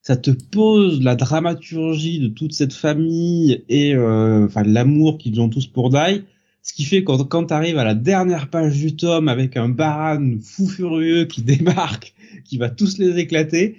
Ça 0.04 0.18
te 0.18 0.32
pose 0.32 1.02
la 1.04 1.16
dramaturgie 1.16 2.20
de 2.20 2.28
toute 2.28 2.54
cette 2.54 2.74
famille 2.74 3.64
et 3.70 3.94
euh, 3.96 4.46
enfin 4.46 4.64
l'amour 4.64 5.18
qu'ils 5.20 5.40
ont 5.40 5.50
tous 5.50 5.68
pour 5.68 5.90
Dai. 5.92 6.24
Ce 6.64 6.74
qui 6.74 6.86
fait 6.86 7.04
quand 7.04 7.24
quand 7.26 7.46
t'arrives 7.46 7.78
à 7.78 7.84
la 7.84 7.94
dernière 7.96 8.50
page 8.50 8.78
du 8.78 8.96
tome 8.96 9.28
avec 9.28 9.58
un 9.58 9.70
Baran 9.70 10.38
fou 10.44 10.68
furieux 10.68 11.26
qui 11.26 11.42
débarque, 11.44 12.14
qui 12.46 12.58
va 12.58 12.70
tous 12.70 12.98
les 12.98 13.18
éclater. 13.20 13.78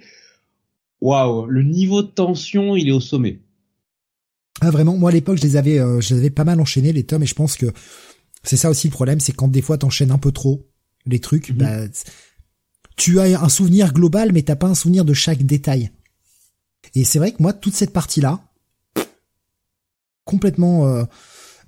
Waouh, 1.01 1.45
le 1.47 1.63
niveau 1.63 2.01
de 2.01 2.07
tension, 2.07 2.77
il 2.77 2.87
est 2.87 2.93
au 2.93 3.01
sommet. 3.01 3.39
Ah 4.61 4.71
vraiment, 4.71 4.95
moi 4.97 5.09
à 5.09 5.13
l'époque 5.13 5.37
je 5.37 5.43
les 5.43 5.57
avais, 5.57 5.79
euh, 5.79 5.99
je 5.99 6.13
les 6.13 6.19
avais 6.21 6.29
pas 6.29 6.45
mal 6.45 6.61
enchaînés 6.61 6.93
les 6.93 7.03
tomes 7.03 7.23
et 7.23 7.27
je 7.27 7.33
pense 7.35 7.57
que 7.57 7.65
c'est 8.43 8.55
ça 8.55 8.69
aussi 8.69 8.87
le 8.87 8.93
problème, 8.93 9.19
c'est 9.19 9.33
quand 9.33 9.49
des 9.49 9.61
fois 9.61 9.77
t'enchaînes 9.77 10.11
un 10.11 10.17
peu 10.17 10.31
trop 10.31 10.65
les 11.05 11.19
trucs, 11.19 11.49
Mhm. 11.49 11.57
bah, 11.57 11.79
tu 12.95 13.19
as 13.19 13.41
un 13.43 13.49
souvenir 13.49 13.91
global 13.91 14.31
mais 14.31 14.43
t'as 14.43 14.55
pas 14.55 14.67
un 14.67 14.75
souvenir 14.75 15.03
de 15.03 15.13
chaque 15.13 15.43
détail. 15.43 15.91
Et 16.95 17.03
c'est 17.03 17.19
vrai 17.19 17.31
que 17.31 17.41
moi 17.41 17.53
toute 17.53 17.73
cette 17.75 17.93
partie 17.93 18.21
là, 18.21 18.41
complètement, 20.25 20.87
euh, 20.87 21.03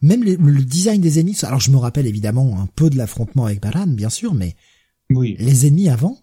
même 0.01 0.23
le 0.23 0.63
design 0.63 1.01
des 1.01 1.19
ennemis, 1.19 1.37
alors 1.43 1.59
je 1.59 1.71
me 1.71 1.77
rappelle 1.77 2.05
évidemment 2.07 2.59
un 2.61 2.67
peu 2.67 2.89
de 2.89 2.97
l'affrontement 2.97 3.45
avec 3.45 3.61
Baran 3.61 3.87
bien 3.87 4.09
sûr, 4.09 4.33
mais 4.33 4.55
Oui. 5.09 5.35
les 5.39 5.65
ennemis 5.67 5.89
avant, 5.89 6.17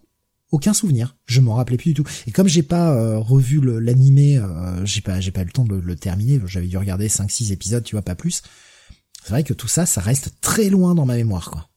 aucun 0.51 0.73
souvenir. 0.73 1.15
Je 1.25 1.41
m'en 1.41 1.55
rappelais 1.55 1.77
plus 1.77 1.93
du 1.93 2.03
tout. 2.03 2.09
Et 2.27 2.31
comme 2.31 2.47
j'ai 2.47 2.63
pas 2.63 2.93
euh, 2.95 3.17
revu 3.17 3.59
l'animé, 3.81 4.37
euh, 4.37 4.85
j'ai 4.85 5.01
pas 5.01 5.19
j'ai 5.19 5.31
pas 5.31 5.41
eu 5.41 5.45
le 5.45 5.51
temps 5.51 5.65
de 5.65 5.75
le 5.75 5.95
terminer. 5.95 6.39
J'avais 6.45 6.67
dû 6.67 6.77
regarder 6.77 7.09
5 7.09 7.29
6 7.29 7.51
épisodes, 7.51 7.83
tu 7.83 7.95
vois 7.95 8.03
pas 8.03 8.15
plus. 8.15 8.41
C'est 9.23 9.29
vrai 9.31 9.43
que 9.43 9.53
tout 9.53 9.67
ça 9.67 9.85
ça 9.85 10.01
reste 10.01 10.35
très 10.41 10.69
loin 10.69 10.95
dans 10.95 11.05
ma 11.05 11.15
mémoire 11.15 11.49
quoi. 11.51 11.69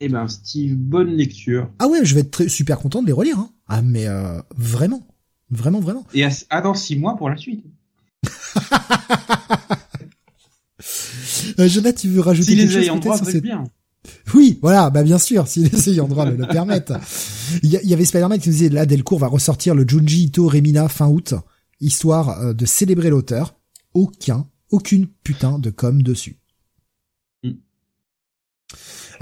Eh 0.00 0.08
ben, 0.10 0.28
Steve, 0.28 0.74
bonne 0.76 1.08
lecture. 1.10 1.70
Ah 1.78 1.88
ouais, 1.88 2.04
je 2.04 2.14
vais 2.14 2.20
être 2.20 2.30
très, 2.30 2.48
super 2.50 2.78
content 2.78 3.00
de 3.02 3.06
les 3.06 3.12
relire 3.12 3.38
hein. 3.38 3.50
Ah 3.68 3.82
mais 3.82 4.06
euh, 4.06 4.40
vraiment. 4.56 5.06
Vraiment 5.50 5.80
vraiment. 5.80 6.04
Et 6.14 6.24
à, 6.24 6.30
à 6.50 6.60
dans 6.60 6.74
six 6.74 6.96
mois 6.96 7.16
pour 7.16 7.28
la 7.30 7.36
suite. 7.36 7.64
Euh, 11.58 11.68
Jonathan, 11.68 11.98
tu 12.02 12.08
veux 12.10 12.20
rajouter 12.20 12.50
Si 12.52 12.56
quelque 12.56 12.74
les 12.78 12.86
chose 12.86 13.00
droit 13.00 13.16
sur 13.16 13.24
veulent 13.24 13.32
cette- 13.34 13.42
bien. 13.42 13.64
Oui, 14.34 14.58
voilà, 14.62 14.90
bah 14.90 15.02
bien 15.02 15.18
sûr, 15.18 15.48
si 15.48 15.60
les 15.68 15.88
ayants 15.90 16.06
droit 16.06 16.24
le, 16.26 16.36
le 16.36 16.46
permettent. 16.46 16.92
Il 17.62 17.70
y, 17.70 17.92
avait 17.94 18.04
Spider-Man 18.04 18.38
qui 18.38 18.50
nous 18.50 18.54
disait 18.54 18.68
là, 18.68 18.86
Delcourt 18.86 19.18
va 19.18 19.26
ressortir 19.26 19.74
le 19.74 19.84
Junji 19.88 20.24
Ito 20.24 20.46
Remina 20.46 20.88
fin 20.88 21.08
août, 21.08 21.34
histoire 21.80 22.40
euh, 22.40 22.52
de 22.52 22.66
célébrer 22.66 23.10
l'auteur. 23.10 23.56
Aucun, 23.94 24.46
aucune 24.70 25.06
putain 25.08 25.58
de 25.58 25.70
com 25.70 26.02
dessus. 26.02 26.38
Mm. 27.42 27.50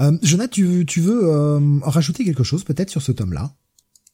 Euh, 0.00 0.18
Jonathan, 0.22 0.50
tu, 0.50 0.64
veux- 0.64 0.84
tu 0.84 1.00
veux 1.00 1.20
euh, 1.24 1.78
rajouter 1.82 2.24
quelque 2.24 2.44
chose 2.44 2.64
peut-être 2.64 2.90
sur 2.90 3.00
ce 3.00 3.12
tome-là? 3.12 3.54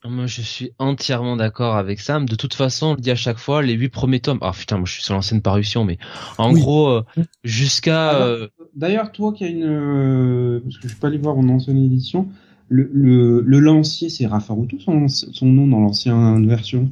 Moi, 0.03 0.27
je 0.27 0.41
suis 0.41 0.73
entièrement 0.79 1.37
d'accord 1.37 1.77
avec 1.77 2.01
Sam. 2.01 2.27
De 2.27 2.35
toute 2.35 2.55
façon, 2.55 2.87
on 2.87 2.95
le 2.95 3.01
dit 3.01 3.11
à 3.11 3.17
chaque 3.17 3.39
fois, 3.39 3.61
les 3.63 3.75
huit 3.75 3.91
premiers 3.91 4.21
tomes. 4.21 4.39
Ah 4.41 4.53
putain, 4.53 4.79
moi 4.79 4.87
je 4.87 4.93
suis 4.95 5.03
sur 5.03 5.13
l'ancienne 5.13 5.43
parution, 5.43 5.85
mais 5.85 5.99
en 6.39 6.53
Oui. 6.55 6.61
gros, 6.63 6.89
euh, 6.89 7.03
jusqu'à 7.45 8.11
Alors, 8.11 8.23
euh, 8.29 8.49
D'ailleurs, 8.75 9.13
toi 9.13 9.33
qui 9.35 9.45
as 9.45 9.49
une, 9.49 9.65
euh, 9.65 10.61
parce 10.61 10.77
que 10.79 10.85
je 10.85 10.89
suis 10.89 10.97
pas 11.01 11.09
allé 11.09 11.19
voir 11.19 11.37
mon 11.37 11.53
ancienne 11.55 11.77
édition, 11.85 12.29
le, 12.69 12.89
le, 12.95 13.43
le 13.43 13.59
lancier, 13.59 14.09
c'est 14.09 14.27
Rafaruto 14.27 14.79
son, 14.79 15.07
son 15.09 15.47
nom 15.47 15.67
dans 15.67 15.81
l'ancienne 15.81 16.47
version? 16.49 16.91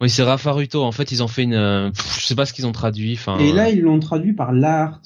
oui, 0.00 0.08
c'est 0.08 0.22
Rafa 0.22 0.52
Ruto. 0.52 0.82
En 0.84 0.92
fait, 0.92 1.10
ils 1.10 1.22
ont 1.22 1.28
fait 1.28 1.42
une, 1.42 1.90
pff, 1.92 2.20
je 2.20 2.24
sais 2.26 2.36
pas 2.36 2.46
ce 2.46 2.52
qu'ils 2.52 2.66
ont 2.66 2.72
traduit. 2.72 3.18
Et 3.40 3.52
là, 3.52 3.70
ils 3.70 3.80
l'ont 3.80 3.98
traduit 3.98 4.32
par 4.32 4.52
l'art. 4.52 5.00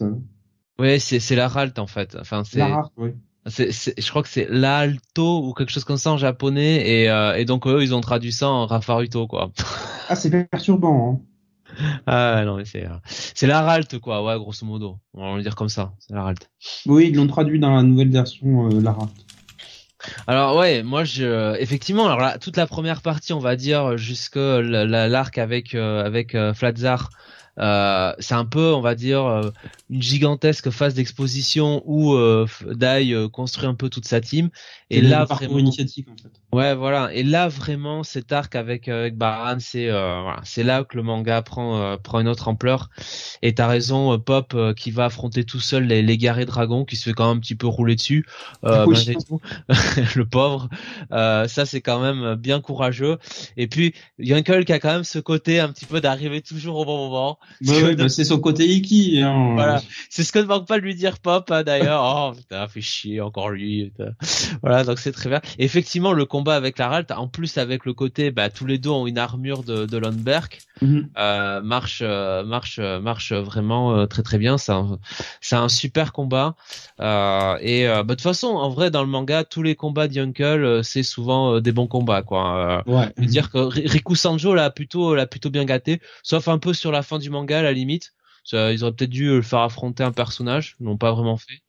ouais, 0.78 0.98
c'est 0.98 1.20
c'est 1.20 1.36
la 1.36 1.48
Ralt 1.48 1.78
en 1.78 1.86
fait. 1.86 2.16
Enfin, 2.20 2.44
c'est, 2.44 2.58
L'art, 2.58 2.90
oui. 2.98 3.10
C'est, 3.46 3.72
c'est- 3.72 4.00
je 4.00 4.10
crois 4.10 4.22
que 4.22 4.28
c'est 4.28 4.46
l'alto 4.50 5.44
ou 5.46 5.52
quelque 5.54 5.70
chose 5.72 5.84
comme 5.84 5.96
ça 5.96 6.10
en 6.12 6.16
japonais, 6.18 6.86
et 6.88 7.10
euh, 7.10 7.34
et 7.36 7.44
donc 7.44 7.66
eux, 7.66 7.82
ils 7.82 7.94
ont 7.94 8.00
traduit 8.00 8.32
ça 8.32 8.48
en 8.48 8.66
Rafa 8.66 8.94
Ruto 8.94 9.26
quoi. 9.26 9.50
Ah, 10.08 10.16
c'est 10.16 10.30
perturbant, 10.48 11.12
hein. 11.12 11.20
ah 12.06 12.42
non, 12.44 12.56
mais 12.56 12.64
c'est 12.64 12.86
euh, 12.86 12.94
c'est 13.04 13.46
la 13.46 13.62
Ralt 13.62 13.98
quoi. 13.98 14.24
Ouais, 14.24 14.36
grosso 14.38 14.64
modo, 14.66 14.98
on 15.14 15.30
va 15.32 15.36
le 15.36 15.42
dire 15.42 15.54
comme 15.54 15.68
ça. 15.68 15.92
C'est 15.98 16.14
la 16.14 16.22
Ralt. 16.22 16.50
Oui, 16.86 17.08
ils 17.10 17.14
l'ont 17.16 17.26
traduit 17.26 17.60
dans 17.60 17.74
la 17.74 17.82
nouvelle 17.82 18.10
version, 18.10 18.70
euh, 18.70 18.80
l'art. 18.80 19.08
Alors 20.26 20.56
ouais, 20.56 20.82
moi 20.82 21.04
je 21.04 21.56
effectivement 21.60 22.06
alors 22.06 22.20
là, 22.20 22.38
toute 22.38 22.56
la 22.56 22.66
première 22.66 23.02
partie, 23.02 23.32
on 23.32 23.40
va 23.40 23.56
dire 23.56 23.96
jusque 23.98 24.36
la- 24.36 24.84
la- 24.84 25.08
l'arc 25.08 25.38
avec 25.38 25.74
euh, 25.74 26.04
avec 26.04 26.34
euh, 26.34 26.54
Flatzar 26.54 27.10
euh, 27.58 28.12
c'est 28.20 28.34
un 28.34 28.44
peu, 28.44 28.72
on 28.72 28.80
va 28.80 28.94
dire, 28.94 29.26
euh, 29.26 29.50
une 29.90 30.02
gigantesque 30.02 30.70
phase 30.70 30.94
d'exposition 30.94 31.82
où 31.86 32.12
euh, 32.14 32.46
Dai 32.66 33.12
euh, 33.12 33.28
construit 33.28 33.66
un 33.66 33.74
peu 33.74 33.88
toute 33.88 34.06
sa 34.06 34.20
team. 34.20 34.50
Et 34.90 35.00
là 35.02 35.24
vraiment, 35.24 35.58
initiatique, 35.58 36.08
en 36.08 36.16
fait. 36.16 36.30
ouais, 36.56 36.74
voilà. 36.74 37.12
Et 37.12 37.22
là 37.22 37.48
vraiment, 37.48 38.02
cet 38.02 38.32
arc 38.32 38.54
avec 38.56 38.88
euh, 38.88 39.00
avec 39.02 39.16
Baran, 39.16 39.56
c'est 39.60 39.88
euh, 39.88 40.22
voilà, 40.22 40.40
c'est 40.44 40.62
là 40.62 40.84
que 40.84 40.96
le 40.96 41.02
manga 41.02 41.42
prend 41.42 41.78
euh, 41.78 41.96
prend 41.96 42.20
une 42.20 42.28
autre 42.28 42.48
ampleur. 42.48 42.88
Et 43.42 43.54
t'as 43.54 43.66
raison, 43.66 44.14
euh, 44.14 44.18
Pop 44.18 44.52
euh, 44.54 44.72
qui 44.74 44.90
va 44.90 45.06
affronter 45.06 45.44
tout 45.44 45.60
seul 45.60 45.84
les, 45.84 46.02
les 46.02 46.16
guerriers 46.18 46.46
dragons, 46.46 46.84
qui 46.84 46.96
se 46.96 47.04
fait 47.04 47.12
quand 47.12 47.28
même 47.28 47.38
un 47.38 47.40
petit 47.40 47.54
peu 47.54 47.66
rouler 47.66 47.96
dessus, 47.96 48.26
euh, 48.64 48.84
Oui. 48.86 48.96
tout. 49.28 49.40
le 50.16 50.24
pauvre. 50.24 50.68
Euh, 51.12 51.48
ça 51.48 51.66
c'est 51.66 51.80
quand 51.80 52.00
même 52.00 52.34
bien 52.34 52.60
courageux. 52.60 53.18
Et 53.56 53.66
puis 53.66 53.94
Yunkel 54.18 54.64
qui 54.64 54.72
a 54.72 54.78
quand 54.78 54.92
même 54.92 55.04
ce 55.04 55.18
côté 55.18 55.60
un 55.60 55.68
petit 55.70 55.86
peu 55.86 56.00
d'arriver 56.00 56.40
toujours 56.40 56.76
au 56.78 56.84
bon 56.84 57.08
moment. 57.08 57.38
bah, 57.60 58.08
c'est 58.08 58.24
son 58.24 58.38
côté 58.40 58.66
Iki. 58.66 59.20
Hein. 59.22 59.52
Voilà, 59.54 59.77
c'est 60.10 60.24
ce 60.24 60.32
que 60.32 60.38
ne 60.38 60.44
manque 60.44 60.66
pas 60.66 60.78
de 60.78 60.84
lui 60.84 60.94
dire 60.94 61.18
Pop 61.18 61.50
hein, 61.50 61.62
d'ailleurs. 61.62 62.02
oh 62.04 62.32
putain, 62.36 62.66
fait 62.68 62.80
chier 62.80 63.20
encore 63.20 63.50
lui. 63.50 63.92
Voilà, 64.62 64.84
donc 64.84 64.98
c'est 64.98 65.12
très 65.12 65.28
bien. 65.28 65.40
effectivement, 65.58 66.12
le 66.12 66.24
combat 66.24 66.56
avec 66.56 66.78
la 66.78 66.88
Ralt, 66.88 67.10
en 67.10 67.28
plus 67.28 67.58
avec 67.58 67.84
le 67.84 67.94
côté, 67.94 68.30
bah 68.30 68.50
tous 68.50 68.66
les 68.66 68.78
deux 68.78 68.90
ont 68.90 69.06
une 69.06 69.18
armure 69.18 69.62
de, 69.62 69.86
de 69.86 69.98
Lundberg, 69.98 70.58
mhm. 70.82 71.08
euh, 71.18 71.60
marche, 71.62 72.00
euh, 72.02 72.44
marche, 72.44 72.78
euh, 72.78 73.00
marche 73.00 73.32
vraiment 73.32 73.96
euh, 73.96 74.06
très 74.06 74.22
très 74.22 74.38
bien. 74.38 74.58
C'est 74.58 74.72
un, 74.72 74.98
un 75.52 75.68
super 75.68 76.12
combat. 76.12 76.54
et 76.98 77.86
bah, 77.86 78.02
de 78.02 78.14
toute 78.14 78.20
façon, 78.20 78.48
en 78.48 78.70
vrai, 78.70 78.90
dans 78.90 79.02
le 79.02 79.08
manga, 79.08 79.44
tous 79.44 79.62
les 79.62 79.74
combats 79.74 80.08
d'Yunkel, 80.08 80.84
c'est 80.84 81.02
souvent 81.02 81.60
des 81.60 81.72
bons 81.72 81.86
combats, 81.86 82.22
quoi. 82.22 82.82
ouais. 82.86 83.12
dire 83.18 83.50
que 83.50 83.58
Riku 83.58 84.14
Sanjo 84.14 84.54
l'a 84.54 84.70
plutôt, 84.70 85.14
l'a 85.14 85.26
plutôt 85.26 85.50
bien 85.50 85.64
gâté, 85.64 86.00
sauf 86.22 86.48
un 86.48 86.58
peu 86.58 86.72
sur 86.72 86.92
la 86.92 87.02
fin 87.02 87.18
du 87.18 87.30
manga 87.30 87.58
à 87.58 87.62
la 87.62 87.72
limite. 87.72 88.12
Ils 88.52 88.82
auraient 88.82 88.92
peut-être 88.92 89.10
dû 89.10 89.28
le 89.28 89.42
faire 89.42 89.60
affronter 89.60 90.02
un 90.02 90.12
personnage, 90.12 90.76
ils 90.80 90.84
n'ont 90.84 90.96
pas 90.96 91.12
vraiment 91.12 91.36
fait. 91.36 91.62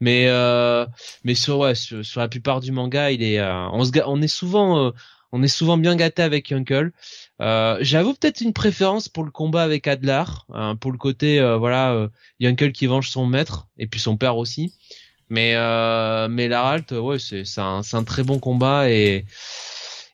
Mais 0.00 0.26
euh, 0.26 0.84
mais 1.24 1.36
sur 1.36 1.58
ouais 1.60 1.74
sur, 1.76 2.02
la 2.16 2.28
plupart 2.28 2.60
du 2.60 2.72
manga, 2.72 3.12
il 3.12 3.22
est 3.22 3.38
euh, 3.38 3.68
on 3.70 3.84
se 3.84 3.92
on 4.04 4.20
est 4.20 4.26
souvent 4.28 4.86
euh, 4.86 4.90
on 5.30 5.42
est 5.44 5.48
souvent 5.48 5.76
bien 5.78 5.94
gâté 5.94 6.22
avec 6.22 6.50
Yunkel. 6.50 6.92
Euh, 7.40 7.78
J'avoue 7.80 8.14
peut-être 8.14 8.40
une 8.40 8.52
préférence 8.52 9.08
pour 9.08 9.24
le 9.24 9.30
combat 9.30 9.62
avec 9.62 9.86
Adler, 9.86 10.24
hein, 10.52 10.76
pour 10.76 10.90
le 10.90 10.98
côté 10.98 11.38
euh, 11.40 11.56
voilà 11.56 12.08
Yunkel 12.40 12.72
qui 12.72 12.86
venge 12.86 13.10
son 13.10 13.26
maître 13.26 13.68
et 13.78 13.86
puis 13.86 14.00
son 14.00 14.16
père 14.16 14.36
aussi. 14.36 14.74
Mais 15.30 15.54
mais 16.28 16.48
Laralt, 16.48 16.90
ouais 16.92 17.18
c'est 17.20 17.44
c'est 17.44 17.60
un, 17.60 17.82
un 17.92 18.04
très 18.04 18.24
bon 18.24 18.40
combat 18.40 18.90
et 18.90 19.24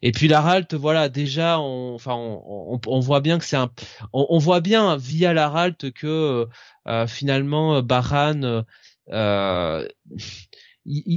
et 0.03 0.13
puis 0.13 0.29
la 0.29 0.41
Ralt, 0.41 0.75
voilà, 0.75 1.09
déjà, 1.09 1.61
on, 1.61 1.95
enfin, 1.95 2.15
on, 2.15 2.81
on, 2.87 3.01
voit 3.01 3.21
bien 3.21 3.39
que 3.39 3.45
c'est 3.45 3.57
un, 3.57 3.71
on, 4.13 4.39
voit 4.39 4.61
bien 4.61 4.97
via 4.97 5.33
la 5.33 5.49
Ralt 5.49 5.91
que 5.93 6.47
euh, 6.87 7.07
finalement 7.07 7.83
Baran, 7.83 8.65
euh, 9.13 9.87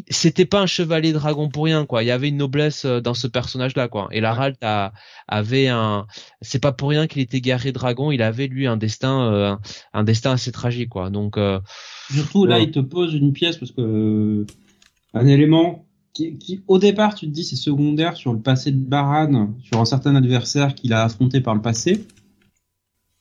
c'était 0.09 0.45
pas 0.45 0.61
un 0.61 0.65
chevalier 0.65 1.13
dragon 1.13 1.49
pour 1.49 1.65
rien 1.65 1.85
quoi. 1.85 2.03
Il 2.03 2.07
y 2.07 2.11
avait 2.11 2.29
une 2.29 2.37
noblesse 2.37 2.85
euh, 2.85 2.99
dans 2.99 3.13
ce 3.13 3.27
personnage 3.27 3.75
là 3.75 3.87
quoi. 3.87 4.09
Et 4.11 4.19
la 4.19 4.33
Ralt 4.33 4.57
avait 5.27 5.67
un 5.67 6.07
c'est 6.41 6.61
pas 6.61 6.73
pour 6.73 6.89
rien 6.89 7.07
qu'il 7.07 7.21
était 7.21 7.39
guerrier 7.39 7.71
dragon 7.71 8.11
il 8.11 8.21
avait 8.21 8.47
lui 8.47 8.67
un 8.67 8.75
destin 8.75 9.31
euh, 9.31 9.55
un, 9.93 10.03
destin 10.03 10.31
assez 10.31 10.51
tragique 10.51 10.89
quoi. 10.89 11.09
Donc 11.09 11.37
surtout 12.11 12.45
là 12.45 12.59
il 12.59 12.71
te 12.71 12.79
pose 12.79 13.13
une 13.13 13.33
pièce 13.33 13.57
parce 13.57 13.71
que 13.71 14.45
un 15.13 15.27
élément 15.27 15.85
qui, 16.13 16.61
au 16.67 16.77
départ, 16.77 17.15
tu 17.15 17.25
te 17.27 17.31
dis 17.31 17.43
c'est 17.43 17.55
secondaire 17.55 18.15
sur 18.15 18.33
le 18.33 18.39
passé 18.39 18.71
de 18.71 18.77
Baran, 18.77 19.53
sur 19.63 19.79
un 19.79 19.85
certain 19.85 20.15
adversaire 20.15 20.75
qu'il 20.75 20.93
a 20.93 21.03
affronté 21.03 21.41
par 21.41 21.55
le 21.55 21.61
passé, 21.61 22.05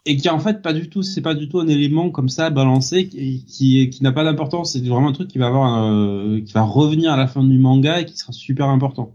et 0.07 0.17
qui 0.17 0.29
en 0.29 0.39
fait 0.39 0.63
pas 0.63 0.73
du 0.73 0.89
tout, 0.89 1.03
c'est 1.03 1.21
pas 1.21 1.35
du 1.35 1.49
tout 1.49 1.61
un 1.61 1.69
élément 1.69 2.11
comme 2.11 2.29
ça 2.29 2.51
balancé 2.51 3.09
qui 3.09 3.45
qui, 3.45 3.91
qui 3.91 4.03
n'a 4.03 4.13
pas 4.13 4.25
d'importance. 4.25 4.73
C'est 4.73 4.81
vraiment 4.81 5.09
un 5.09 5.13
truc 5.13 5.29
qui 5.29 5.39
va 5.39 5.49
avoir, 5.49 5.85
euh, 5.85 6.41
qui 6.41 6.53
va 6.53 6.63
revenir 6.63 7.13
à 7.13 7.17
la 7.17 7.27
fin 7.27 7.45
du 7.45 7.59
manga 7.59 8.01
et 8.01 8.05
qui 8.05 8.17
sera 8.17 8.33
super 8.33 8.69
important. 8.69 9.15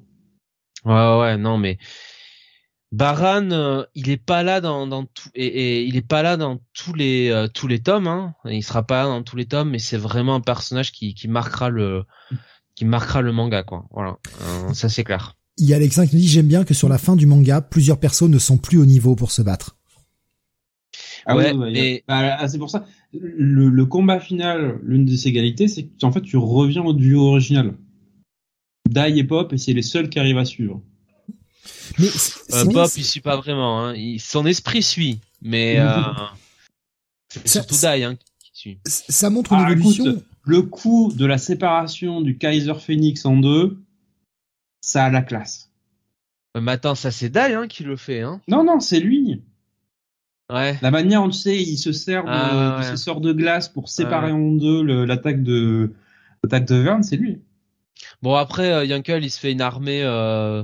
Ouais 0.85 1.19
ouais 1.19 1.37
non 1.37 1.57
mais 1.57 1.79
Baran, 2.91 3.51
euh, 3.51 3.83
il 3.95 4.09
est 4.09 4.23
pas 4.23 4.43
là 4.43 4.61
dans, 4.61 4.87
dans 4.87 5.05
tout 5.05 5.29
et, 5.33 5.83
il 5.83 5.97
est 5.97 6.07
pas 6.07 6.21
là 6.21 6.37
dans 6.37 6.59
tous 6.73 6.93
les 6.93 7.29
euh, 7.29 7.47
tous 7.47 7.67
les 7.67 7.81
tomes. 7.81 8.07
Hein. 8.07 8.35
Il 8.45 8.63
sera 8.63 8.83
pas 8.83 9.03
là 9.03 9.09
dans 9.09 9.23
tous 9.23 9.35
les 9.35 9.47
tomes, 9.47 9.71
mais 9.71 9.79
c'est 9.79 9.97
vraiment 9.97 10.35
un 10.35 10.41
personnage 10.41 10.91
qui, 10.91 11.13
qui 11.13 11.27
marquera 11.27 11.69
le 11.69 12.03
qui 12.75 12.85
marquera 12.85 13.21
le 13.21 13.31
manga, 13.31 13.63
quoi. 13.63 13.85
Voilà, 13.91 14.17
euh, 14.41 14.73
ça 14.73 14.89
c'est 14.89 15.03
clair. 15.03 15.35
Il 15.57 15.65
y 15.65 15.73
a 15.73 15.77
Alexin 15.77 16.05
qui 16.05 16.15
nous 16.15 16.21
dit 16.21 16.27
j'aime 16.27 16.47
bien 16.47 16.65
que 16.65 16.73
sur 16.73 16.89
la 16.89 16.97
fin 16.97 17.15
du 17.15 17.25
manga, 17.25 17.61
plusieurs 17.61 17.99
personnes 17.99 18.31
ne 18.31 18.39
sont 18.39 18.57
plus 18.57 18.77
au 18.77 18.85
niveau 18.85 19.15
pour 19.15 19.31
se 19.31 19.41
battre. 19.41 19.77
Ah 21.25 21.35
ouais, 21.35 21.53
et... 21.73 22.03
Bah, 22.07 22.37
ah, 22.37 22.47
c'est 22.47 22.59
pour 22.59 22.69
ça. 22.69 22.85
Le, 23.13 23.85
combat 23.85 24.19
final, 24.19 24.79
l'une 24.83 25.05
des 25.05 25.27
égalités, 25.27 25.67
c'est 25.67 25.85
que 25.85 26.05
en 26.05 26.11
fait 26.11 26.21
tu 26.21 26.37
reviens 26.37 26.83
au 26.83 26.93
duo 26.93 27.29
original. 27.29 27.73
Dai 28.87 29.17
et 29.17 29.23
Pop, 29.23 29.51
et 29.51 29.57
c'est 29.57 29.73
les 29.73 29.81
seuls 29.81 30.09
qui 30.09 30.19
arrivent 30.19 30.37
à 30.37 30.45
suivre. 30.45 30.81
Mais 31.97 32.07
euh, 32.53 32.65
Pop, 32.65 32.91
il 32.95 33.03
suit 33.03 33.21
pas 33.21 33.37
vraiment. 33.37 33.87
Hein. 33.87 33.95
son 34.19 34.45
esprit 34.45 34.83
suit, 34.83 35.19
mais 35.41 35.79
euh, 35.79 36.01
c'est 37.29 37.47
surtout 37.47 37.75
Dai 37.81 38.03
hein, 38.03 38.15
qui 38.39 38.51
suit. 38.53 38.79
Ça 38.85 39.29
montre 39.29 39.53
une 39.53 39.65
ah, 39.65 39.71
évolution 39.71 40.21
le 40.45 40.61
coup 40.61 41.11
de 41.15 41.25
la 41.25 41.37
séparation 41.37 42.21
du 42.21 42.37
Kaiser 42.37 42.75
Phoenix 42.75 43.25
en 43.25 43.37
deux, 43.37 43.77
ça 44.81 45.05
a 45.05 45.09
la 45.09 45.21
classe. 45.21 45.71
Euh, 46.55 46.61
mais 46.61 46.73
attends, 46.73 46.95
ça 46.95 47.11
c'est 47.11 47.29
Dai 47.29 47.53
hein, 47.53 47.67
qui 47.67 47.83
le 47.83 47.95
fait. 47.95 48.21
Hein 48.21 48.41
non, 48.47 48.63
non, 48.63 48.79
c'est 48.79 48.99
lui. 48.99 49.41
Ouais. 50.51 50.77
La 50.81 50.91
manière 50.91 51.23
dont 51.23 51.29
tu 51.29 51.39
sais, 51.39 51.59
il 51.61 51.77
se 51.77 51.91
sert 51.91 52.23
de, 52.23 52.29
ah, 52.29 52.81
ce 52.83 52.95
sort 52.95 53.19
de 53.19 53.33
glace 53.33 53.67
pour 53.67 53.89
séparer 53.89 54.31
en 54.31 54.51
deux 54.51 54.83
l'attaque 55.03 55.41
de 55.41 55.93
l'attaque 56.43 56.65
de 56.65 56.75
Verne, 56.75 57.01
c'est 57.01 57.17
lui. 57.17 57.41
Bon 58.21 58.35
après, 58.35 58.71
euh, 58.71 58.85
Yankel 58.85 59.23
il 59.23 59.31
se 59.31 59.39
fait 59.39 59.51
une 59.51 59.61
armée, 59.61 60.03
euh, 60.03 60.63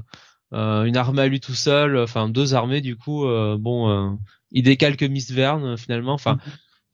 euh, 0.54 0.84
une 0.84 0.98
armée 0.98 1.24
à 1.24 1.28
lui 1.28 1.40
tout 1.40 1.56
seul, 1.56 1.98
enfin 1.98 2.30
deux 2.30 2.54
armées 2.54 2.82
du 2.82 2.96
coup. 2.96 3.26
Bon, 3.58 4.20
il 4.52 4.64
décalque 4.64 5.04
Miss 5.04 5.32
Verne 5.32 5.78
finalement. 5.78 6.14
Enfin, 6.14 6.34
mhm. 6.34 6.42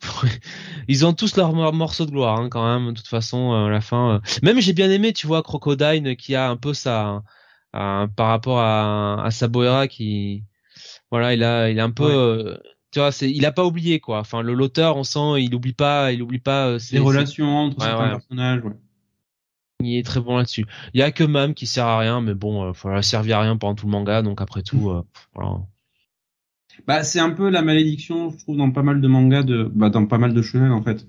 Ils 0.88 1.06
ont 1.06 1.14
tous 1.14 1.36
leur 1.38 1.54
morceau 1.74 2.06
de 2.06 2.12
gloire 2.12 2.40
hein, 2.40 2.50
quand 2.50 2.66
même. 2.66 2.94
De 2.94 2.98
toute 2.98 3.08
façon, 3.08 3.54
euh, 3.54 3.66
à 3.66 3.70
la 3.70 3.82
fin. 3.82 4.16
Euh. 4.16 4.20
Même 4.44 4.60
j'ai 4.62 4.74
bien 4.74 4.90
aimé, 4.90 5.14
tu 5.14 5.28
vois, 5.28 5.44
Crocodile 5.44 6.16
qui 6.18 6.36
a 6.36 6.50
un 6.50 6.58
peu 6.58 6.74
ça 6.74 7.24
par 7.72 8.30
rapport 8.30 8.60
à, 8.60 9.24
à 9.24 9.30
Saboera 9.30 9.88
qui, 9.88 10.44
voilà, 11.12 11.34
il 11.36 11.44
a, 11.44 11.70
il 11.70 11.80
a 11.80 11.84
un 11.84 11.92
peu. 11.92 12.12
Euh, 12.12 12.58
tu 12.92 13.00
vois, 13.00 13.12
c'est, 13.12 13.30
il 13.30 13.46
a 13.46 13.52
pas 13.52 13.66
oublié 13.66 14.00
quoi. 14.00 14.20
Enfin, 14.20 14.42
le 14.42 14.54
l'auteur, 14.54 14.98
on 14.98 15.04
sent, 15.04 15.42
il 15.42 15.54
oublie 15.54 15.74
pas, 15.74 16.12
il 16.12 16.22
oublie 16.24 16.40
pas. 16.40 16.78
les 16.92 17.00
relations 17.00 17.56
entre 17.56 17.82
certains 17.82 18.10
personnages. 18.10 18.64
Il 19.84 19.96
est 19.96 20.04
très 20.04 20.20
bon 20.20 20.38
là-dessus. 20.38 20.66
Il 20.96 21.00
y 21.00 21.04
a 21.04 21.12
que 21.12 21.24
Mam 21.24 21.54
qui 21.54 21.68
sert 21.68 21.86
à 21.86 22.00
rien, 22.00 22.20
mais 22.20 22.34
bon, 22.34 22.72
voilà, 22.72 23.04
servir 23.04 23.38
à 23.38 23.42
rien 23.42 23.58
pendant 23.58 23.76
tout 23.76 23.86
le 23.86 23.92
manga, 23.92 24.24
donc 24.24 24.42
après 24.42 24.64
tout, 24.64 25.04
voilà. 25.36 25.60
Bah, 26.86 27.04
c'est 27.04 27.20
un 27.20 27.32
peu 27.32 27.50
la 27.50 27.62
malédiction, 27.62 28.30
je 28.32 28.38
trouve, 28.38 28.58
dans 28.58 28.72
pas 28.72 28.84
mal 28.84 29.02
de 29.02 29.08
mangas, 29.08 29.44
de, 29.44 29.70
bah, 29.74 29.90
dans 29.90 30.06
pas 30.06 30.18
mal 30.18 30.34
de 30.34 30.42
shonen 30.42 30.72
en 30.72 30.82
fait. 30.82 31.06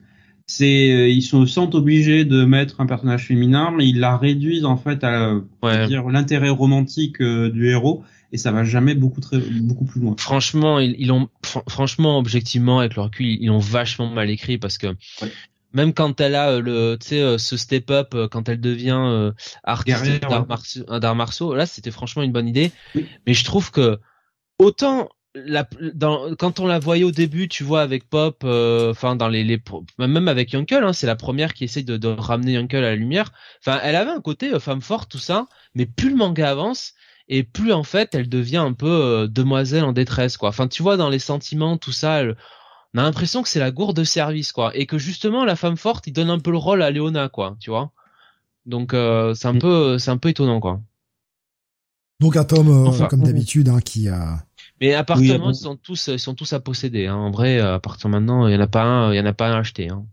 C'est, 0.46 0.90
euh, 0.90 1.08
ils 1.08 1.22
se 1.22 1.44
sentent 1.44 1.74
obligés 1.74 2.24
de 2.24 2.44
mettre 2.44 2.80
un 2.80 2.86
personnage 2.86 3.26
féminin, 3.26 3.70
mais 3.76 3.86
ils 3.86 4.00
la 4.00 4.16
réduisent 4.16 4.64
en 4.64 4.78
fait 4.78 5.04
à, 5.04 5.34
dire 5.86 6.08
l'intérêt 6.08 6.48
romantique 6.48 7.20
euh, 7.20 7.50
du 7.50 7.68
héros, 7.68 8.02
et 8.32 8.38
ça 8.38 8.50
va 8.50 8.64
jamais 8.64 8.94
beaucoup 8.94 9.20
très, 9.20 9.38
beaucoup 9.38 9.84
plus 9.84 10.00
loin. 10.00 10.14
Franchement, 10.18 10.78
ils, 10.78 10.96
ils 10.98 11.12
ont, 11.12 11.28
franchement, 11.68 12.18
objectivement, 12.18 12.80
avec 12.80 12.96
leur 12.96 13.06
recul, 13.06 13.26
ils 13.26 13.46
l'ont 13.48 13.58
vachement 13.58 14.08
mal 14.08 14.30
écrit 14.30 14.58
parce 14.58 14.78
que. 14.78 14.88
Même 15.74 15.92
quand 15.92 16.18
elle 16.22 16.34
a 16.34 16.52
euh, 16.52 16.62
le, 16.62 16.96
tu 16.98 17.08
sais, 17.08 17.36
ce 17.36 17.58
step 17.58 17.90
up, 17.90 18.16
quand 18.30 18.48
elle 18.48 18.58
devient 18.58 18.98
euh, 18.98 19.32
artiste 19.64 20.22
d'art 20.22 21.14
martiaux, 21.14 21.54
là 21.54 21.66
c'était 21.66 21.90
franchement 21.90 22.22
une 22.22 22.32
bonne 22.32 22.48
idée. 22.48 22.72
Mais 23.26 23.34
je 23.34 23.44
trouve 23.44 23.70
que 23.70 23.98
autant 24.58 25.10
la, 25.46 25.68
dans, 25.94 26.34
quand 26.36 26.60
on 26.60 26.66
la 26.66 26.78
voyait 26.78 27.04
au 27.04 27.10
début, 27.10 27.48
tu 27.48 27.64
vois, 27.64 27.82
avec 27.82 28.08
Pop, 28.08 28.42
euh, 28.44 28.90
enfin 28.90 29.16
dans 29.16 29.28
les, 29.28 29.44
les, 29.44 29.60
même 29.98 30.28
avec 30.28 30.52
Yunkel, 30.52 30.84
hein, 30.84 30.92
c'est 30.92 31.06
la 31.06 31.16
première 31.16 31.54
qui 31.54 31.64
essaye 31.64 31.84
de, 31.84 31.96
de 31.96 32.08
ramener 32.08 32.52
Yunkel 32.52 32.84
à 32.84 32.90
la 32.90 32.96
lumière. 32.96 33.32
Enfin, 33.60 33.80
elle 33.82 33.96
avait 33.96 34.10
un 34.10 34.20
côté 34.20 34.52
euh, 34.52 34.60
femme 34.60 34.80
forte, 34.80 35.10
tout 35.10 35.18
ça, 35.18 35.46
mais 35.74 35.86
plus 35.86 36.10
le 36.10 36.16
manga 36.16 36.50
avance 36.50 36.94
et 37.28 37.42
plus 37.42 37.72
en 37.72 37.82
fait, 37.82 38.14
elle 38.14 38.28
devient 38.28 38.58
un 38.58 38.72
peu 38.72 38.86
euh, 38.86 39.26
demoiselle 39.28 39.84
en 39.84 39.92
détresse, 39.92 40.36
quoi. 40.36 40.48
Enfin, 40.48 40.68
tu 40.68 40.82
vois, 40.82 40.96
dans 40.96 41.10
les 41.10 41.18
sentiments, 41.18 41.76
tout 41.76 41.92
ça, 41.92 42.22
on 42.94 42.98
a 42.98 43.02
l'impression 43.02 43.42
que 43.42 43.48
c'est 43.48 43.60
la 43.60 43.70
gourde 43.70 43.96
de 43.96 44.04
service, 44.04 44.52
quoi, 44.52 44.74
et 44.74 44.86
que 44.86 44.98
justement 44.98 45.44
la 45.44 45.56
femme 45.56 45.76
forte, 45.76 46.06
il 46.06 46.12
donne 46.12 46.30
un 46.30 46.38
peu 46.38 46.50
le 46.50 46.56
rôle 46.56 46.82
à 46.82 46.90
Léona, 46.90 47.28
quoi, 47.28 47.56
tu 47.60 47.70
vois. 47.70 47.92
Donc 48.64 48.92
c'est 48.92 49.46
un 49.46 49.52
mm. 49.54 49.58
peu, 49.58 49.98
c'est 49.98 50.10
un 50.10 50.16
peu 50.18 50.30
étonnant, 50.30 50.60
quoi. 50.60 50.80
Donc 52.20 52.36
un 52.36 52.44
tome, 52.44 53.06
comme 53.08 53.22
d'habitude, 53.22 53.68
hein, 53.68 53.80
qui 53.80 54.08
a 54.08 54.47
mais 54.80 54.94
appartements, 54.94 55.50
ils 55.50 55.54
sont 55.54 55.76
tous, 55.76 56.08
ils 56.08 56.18
sont 56.18 56.34
tous 56.34 56.52
à 56.52 56.60
posséder. 56.60 57.06
Hein. 57.06 57.16
En 57.16 57.30
vrai, 57.30 57.58
à 57.58 57.78
partir 57.80 58.08
de 58.08 58.12
maintenant, 58.12 58.46
il 58.46 58.54
y 58.54 58.56
en 58.56 58.60
a 58.60 58.66
pas 58.66 58.82
un, 58.82 59.12
il 59.12 59.16
y 59.16 59.20
en 59.20 59.26
a 59.26 59.32
pas 59.32 59.48
un 59.48 59.54
à 59.54 59.58
acheter. 59.58 59.88
Hein. 59.90 60.06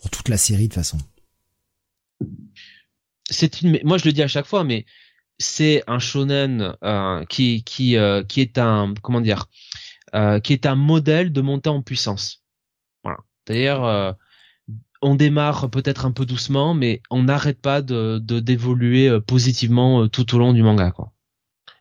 Pour 0.00 0.10
toute 0.10 0.28
la 0.28 0.36
série, 0.36 0.64
de 0.64 0.68
toute 0.68 0.74
façon. 0.74 0.98
C'est 3.30 3.60
une, 3.60 3.78
moi 3.84 3.98
je 3.98 4.06
le 4.06 4.12
dis 4.12 4.22
à 4.22 4.28
chaque 4.28 4.46
fois, 4.46 4.64
mais 4.64 4.86
c'est 5.38 5.84
un 5.86 5.98
shonen 5.98 6.74
euh, 6.82 7.24
qui, 7.26 7.62
qui, 7.62 7.96
euh, 7.96 8.24
qui 8.24 8.40
est 8.40 8.58
un, 8.58 8.94
comment 9.02 9.20
dire, 9.20 9.46
euh, 10.14 10.40
qui 10.40 10.52
est 10.52 10.66
un 10.66 10.74
modèle 10.74 11.32
de 11.32 11.40
montée 11.40 11.68
en 11.68 11.82
puissance. 11.82 12.42
Voilà. 13.04 13.18
D'ailleurs, 13.46 13.84
euh, 13.84 14.12
on 15.00 15.14
démarre 15.14 15.70
peut-être 15.70 16.06
un 16.06 16.10
peu 16.10 16.26
doucement, 16.26 16.74
mais 16.74 17.02
on 17.10 17.22
n'arrête 17.22 17.60
pas 17.60 17.82
de 17.82 18.18
d'évoluer 18.18 19.08
euh, 19.08 19.20
positivement 19.20 20.08
tout 20.08 20.34
au 20.34 20.38
long 20.38 20.52
du 20.52 20.62
manga, 20.62 20.90
quoi. 20.90 21.12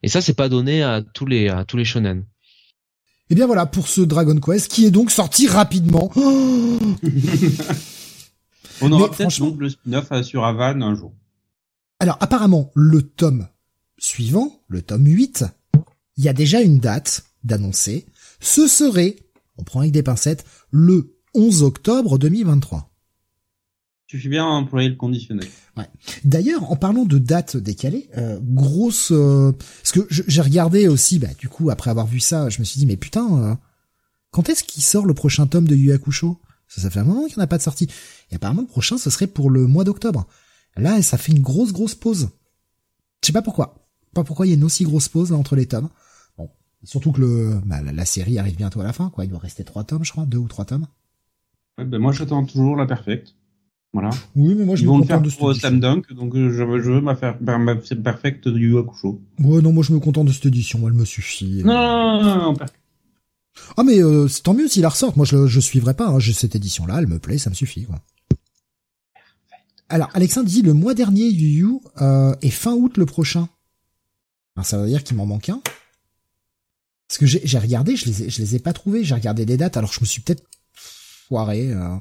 Et 0.07 0.09
ça, 0.09 0.21
c'est 0.21 0.33
pas 0.33 0.47
donné 0.47 0.83
à 0.83 1.01
tous 1.01 1.25
les 1.25 1.49
à 1.49 1.65
tous 1.65 1.75
les 1.75 1.83
shonen. 1.83 2.19
Et 2.19 2.23
eh 3.31 3.35
bien 3.35 3.45
voilà 3.45 3.65
pour 3.65 3.89
ce 3.89 3.99
Dragon 3.99 4.39
Quest 4.39 4.71
qui 4.71 4.85
est 4.85 4.89
donc 4.89 5.11
sorti 5.11 5.49
rapidement. 5.49 6.09
On 8.79 8.89
aura 8.89 9.11
peut-être 9.11 9.37
donc 9.39 9.59
le 9.59 9.67
spin-off 9.67 10.21
sur 10.21 10.45
Avan 10.45 10.81
un 10.81 10.95
jour. 10.95 11.11
Alors 11.99 12.15
apparemment, 12.21 12.71
le 12.73 13.01
tome 13.01 13.49
suivant, 13.97 14.61
le 14.69 14.81
tome 14.81 15.07
8, 15.07 15.43
il 16.15 16.23
y 16.23 16.29
a 16.29 16.33
déjà 16.33 16.61
une 16.61 16.79
date 16.79 17.25
d'annoncer. 17.43 18.05
Ce 18.39 18.65
serait 18.65 19.17
on 19.57 19.65
prend 19.65 19.81
avec 19.81 19.91
des 19.91 20.03
pincettes, 20.03 20.45
le 20.71 21.17
11 21.33 21.63
octobre 21.63 22.17
2023. 22.17 22.89
Suffit 24.09 24.29
bien 24.29 24.45
employer 24.45 24.87
le 24.87 24.95
conditionnel. 24.95 25.49
Ouais. 25.75 25.89
D'ailleurs, 26.23 26.71
en 26.71 26.77
parlant 26.77 27.03
de 27.03 27.17
date 27.17 27.57
décalée, 27.57 28.09
euh, 28.17 28.39
grosse, 28.41 29.11
euh, 29.11 29.51
parce 29.51 29.91
que 29.91 30.07
j'ai 30.09 30.41
regardé 30.41 30.87
aussi, 30.87 31.19
bah 31.19 31.27
du 31.37 31.49
coup 31.49 31.69
après 31.69 31.89
avoir 31.91 32.07
vu 32.07 32.21
ça, 32.21 32.47
je 32.47 32.59
me 32.59 32.63
suis 32.63 32.79
dit 32.79 32.85
mais 32.85 32.95
putain, 32.95 33.27
euh, 33.37 33.55
quand 34.31 34.47
est-ce 34.47 34.63
qu'il 34.63 34.81
sort 34.81 35.05
le 35.05 35.13
prochain 35.13 35.45
tome 35.45 35.67
de 35.67 35.75
Yu 35.75 35.91
Hakusho? 35.91 36.39
Ça, 36.69 36.81
ça 36.81 36.89
fait 36.89 36.99
un 36.99 37.03
moment 37.03 37.25
qu'il 37.25 37.35
n'y 37.35 37.41
en 37.41 37.43
a 37.43 37.47
pas 37.47 37.57
de 37.57 37.63
sortie. 37.63 37.89
Et 38.31 38.35
apparemment 38.35 38.61
le 38.61 38.67
prochain 38.67 38.97
ce 38.97 39.09
serait 39.09 39.27
pour 39.27 39.49
le 39.49 39.67
mois 39.67 39.83
d'octobre. 39.83 40.25
Là, 40.77 41.01
ça 41.01 41.17
fait 41.17 41.33
une 41.33 41.41
grosse 41.41 41.73
grosse 41.73 41.95
pause. 41.95 42.29
Je 43.21 43.27
sais 43.27 43.33
pas 43.33 43.41
pourquoi. 43.41 43.89
Pas 44.13 44.23
pourquoi 44.23 44.45
il 44.45 44.49
y 44.49 44.53
a 44.53 44.55
une 44.55 44.63
aussi 44.63 44.85
grosse 44.85 45.09
pause 45.09 45.31
là, 45.31 45.37
entre 45.37 45.57
les 45.57 45.65
tomes. 45.65 45.89
Bon, 46.37 46.49
surtout 46.85 47.11
que 47.11 47.19
le, 47.19 47.59
bah, 47.65 47.81
la, 47.81 48.05
série 48.05 48.39
arrive 48.39 48.55
bientôt 48.55 48.79
à 48.79 48.83
la 48.83 48.93
fin, 48.93 49.09
quoi. 49.09 49.25
Il 49.25 49.31
doit 49.31 49.39
rester 49.39 49.65
trois 49.65 49.83
tomes, 49.83 50.05
je 50.05 50.13
crois, 50.13 50.25
deux 50.25 50.37
ou 50.37 50.47
trois 50.47 50.63
tomes. 50.63 50.87
Ouais, 51.77 51.83
ben 51.83 51.99
moi 51.99 52.13
j'attends 52.13 52.45
toujours 52.45 52.77
la 52.77 52.85
perfecte. 52.85 53.35
Voilà. 53.93 54.09
Oui, 54.35 54.53
mais 54.55 54.65
moi 54.65 54.75
je 54.75 54.81
Ils 54.81 54.85
me 54.85 54.91
vont 54.91 54.97
le 54.97 55.03
contente 55.03 55.23
faire 55.23 55.31
de 55.31 55.35
pour. 55.37 55.55
Slam 55.55 55.79
Dunk, 55.79 56.13
donc 56.13 56.35
euh, 56.35 56.51
je 56.51 56.63
veux, 56.63 56.81
je 56.81 56.91
veux 56.91 57.01
ma, 57.01 57.15
faire, 57.15 57.37
ma 57.41 57.71
Hakusho. 57.71 59.21
Ouais, 59.39 59.61
non, 59.61 59.71
moi 59.71 59.83
je 59.83 59.93
me 59.93 59.99
contente 59.99 60.27
de 60.27 60.31
cette 60.33 60.45
édition, 60.45 60.85
elle 60.87 60.93
me 60.93 61.05
suffit. 61.05 61.63
Non, 61.63 61.73
non, 61.73 62.23
non, 62.23 62.35
non, 62.35 62.53
non, 62.53 62.57
Ah 63.77 63.83
mais 63.83 64.03
euh, 64.03 64.27
c'est 64.27 64.43
tant 64.43 64.53
mieux 64.53 64.67
s'il 64.67 64.81
la 64.83 64.89
ressortent. 64.89 65.15
Moi 65.15 65.25
je 65.25 65.47
je 65.47 65.59
suivrai 65.59 65.93
pas. 65.93 66.09
Hein. 66.09 66.19
J'ai 66.19 66.33
cette 66.33 66.55
édition 66.55 66.85
là, 66.85 66.97
elle 66.99 67.07
me 67.07 67.17
plaît, 67.19 67.37
ça 67.37 67.49
me 67.49 67.55
suffit 67.55 67.85
quoi. 67.85 67.99
Alors 69.89 70.09
Alexandre 70.13 70.47
dit 70.49 70.61
le 70.61 70.73
mois 70.73 70.93
dernier 70.93 71.27
Yu 71.27 71.47
Yu 71.47 71.67
euh, 72.01 72.35
et 72.41 72.51
fin 72.51 72.73
août 72.73 72.97
le 72.97 73.05
prochain. 73.05 73.47
Alors 74.55 74.65
ça 74.65 74.77
veut 74.77 74.87
dire 74.87 75.03
qu'il 75.03 75.15
m'en 75.15 75.25
manque 75.25 75.49
un. 75.49 75.61
Parce 77.07 77.17
que 77.19 77.25
j'ai 77.25 77.41
j'ai 77.45 77.57
regardé, 77.57 77.95
je 77.95 78.05
les 78.05 78.23
ai, 78.23 78.29
je 78.29 78.41
les 78.41 78.55
ai 78.55 78.59
pas 78.59 78.73
trouvés. 78.73 79.03
J'ai 79.05 79.15
regardé 79.15 79.45
des 79.45 79.55
dates, 79.55 79.77
alors 79.77 79.93
je 79.93 80.01
me 80.01 80.05
suis 80.05 80.21
peut-être 80.21 80.43
foiré. 80.73 81.71
euh. 81.71 81.95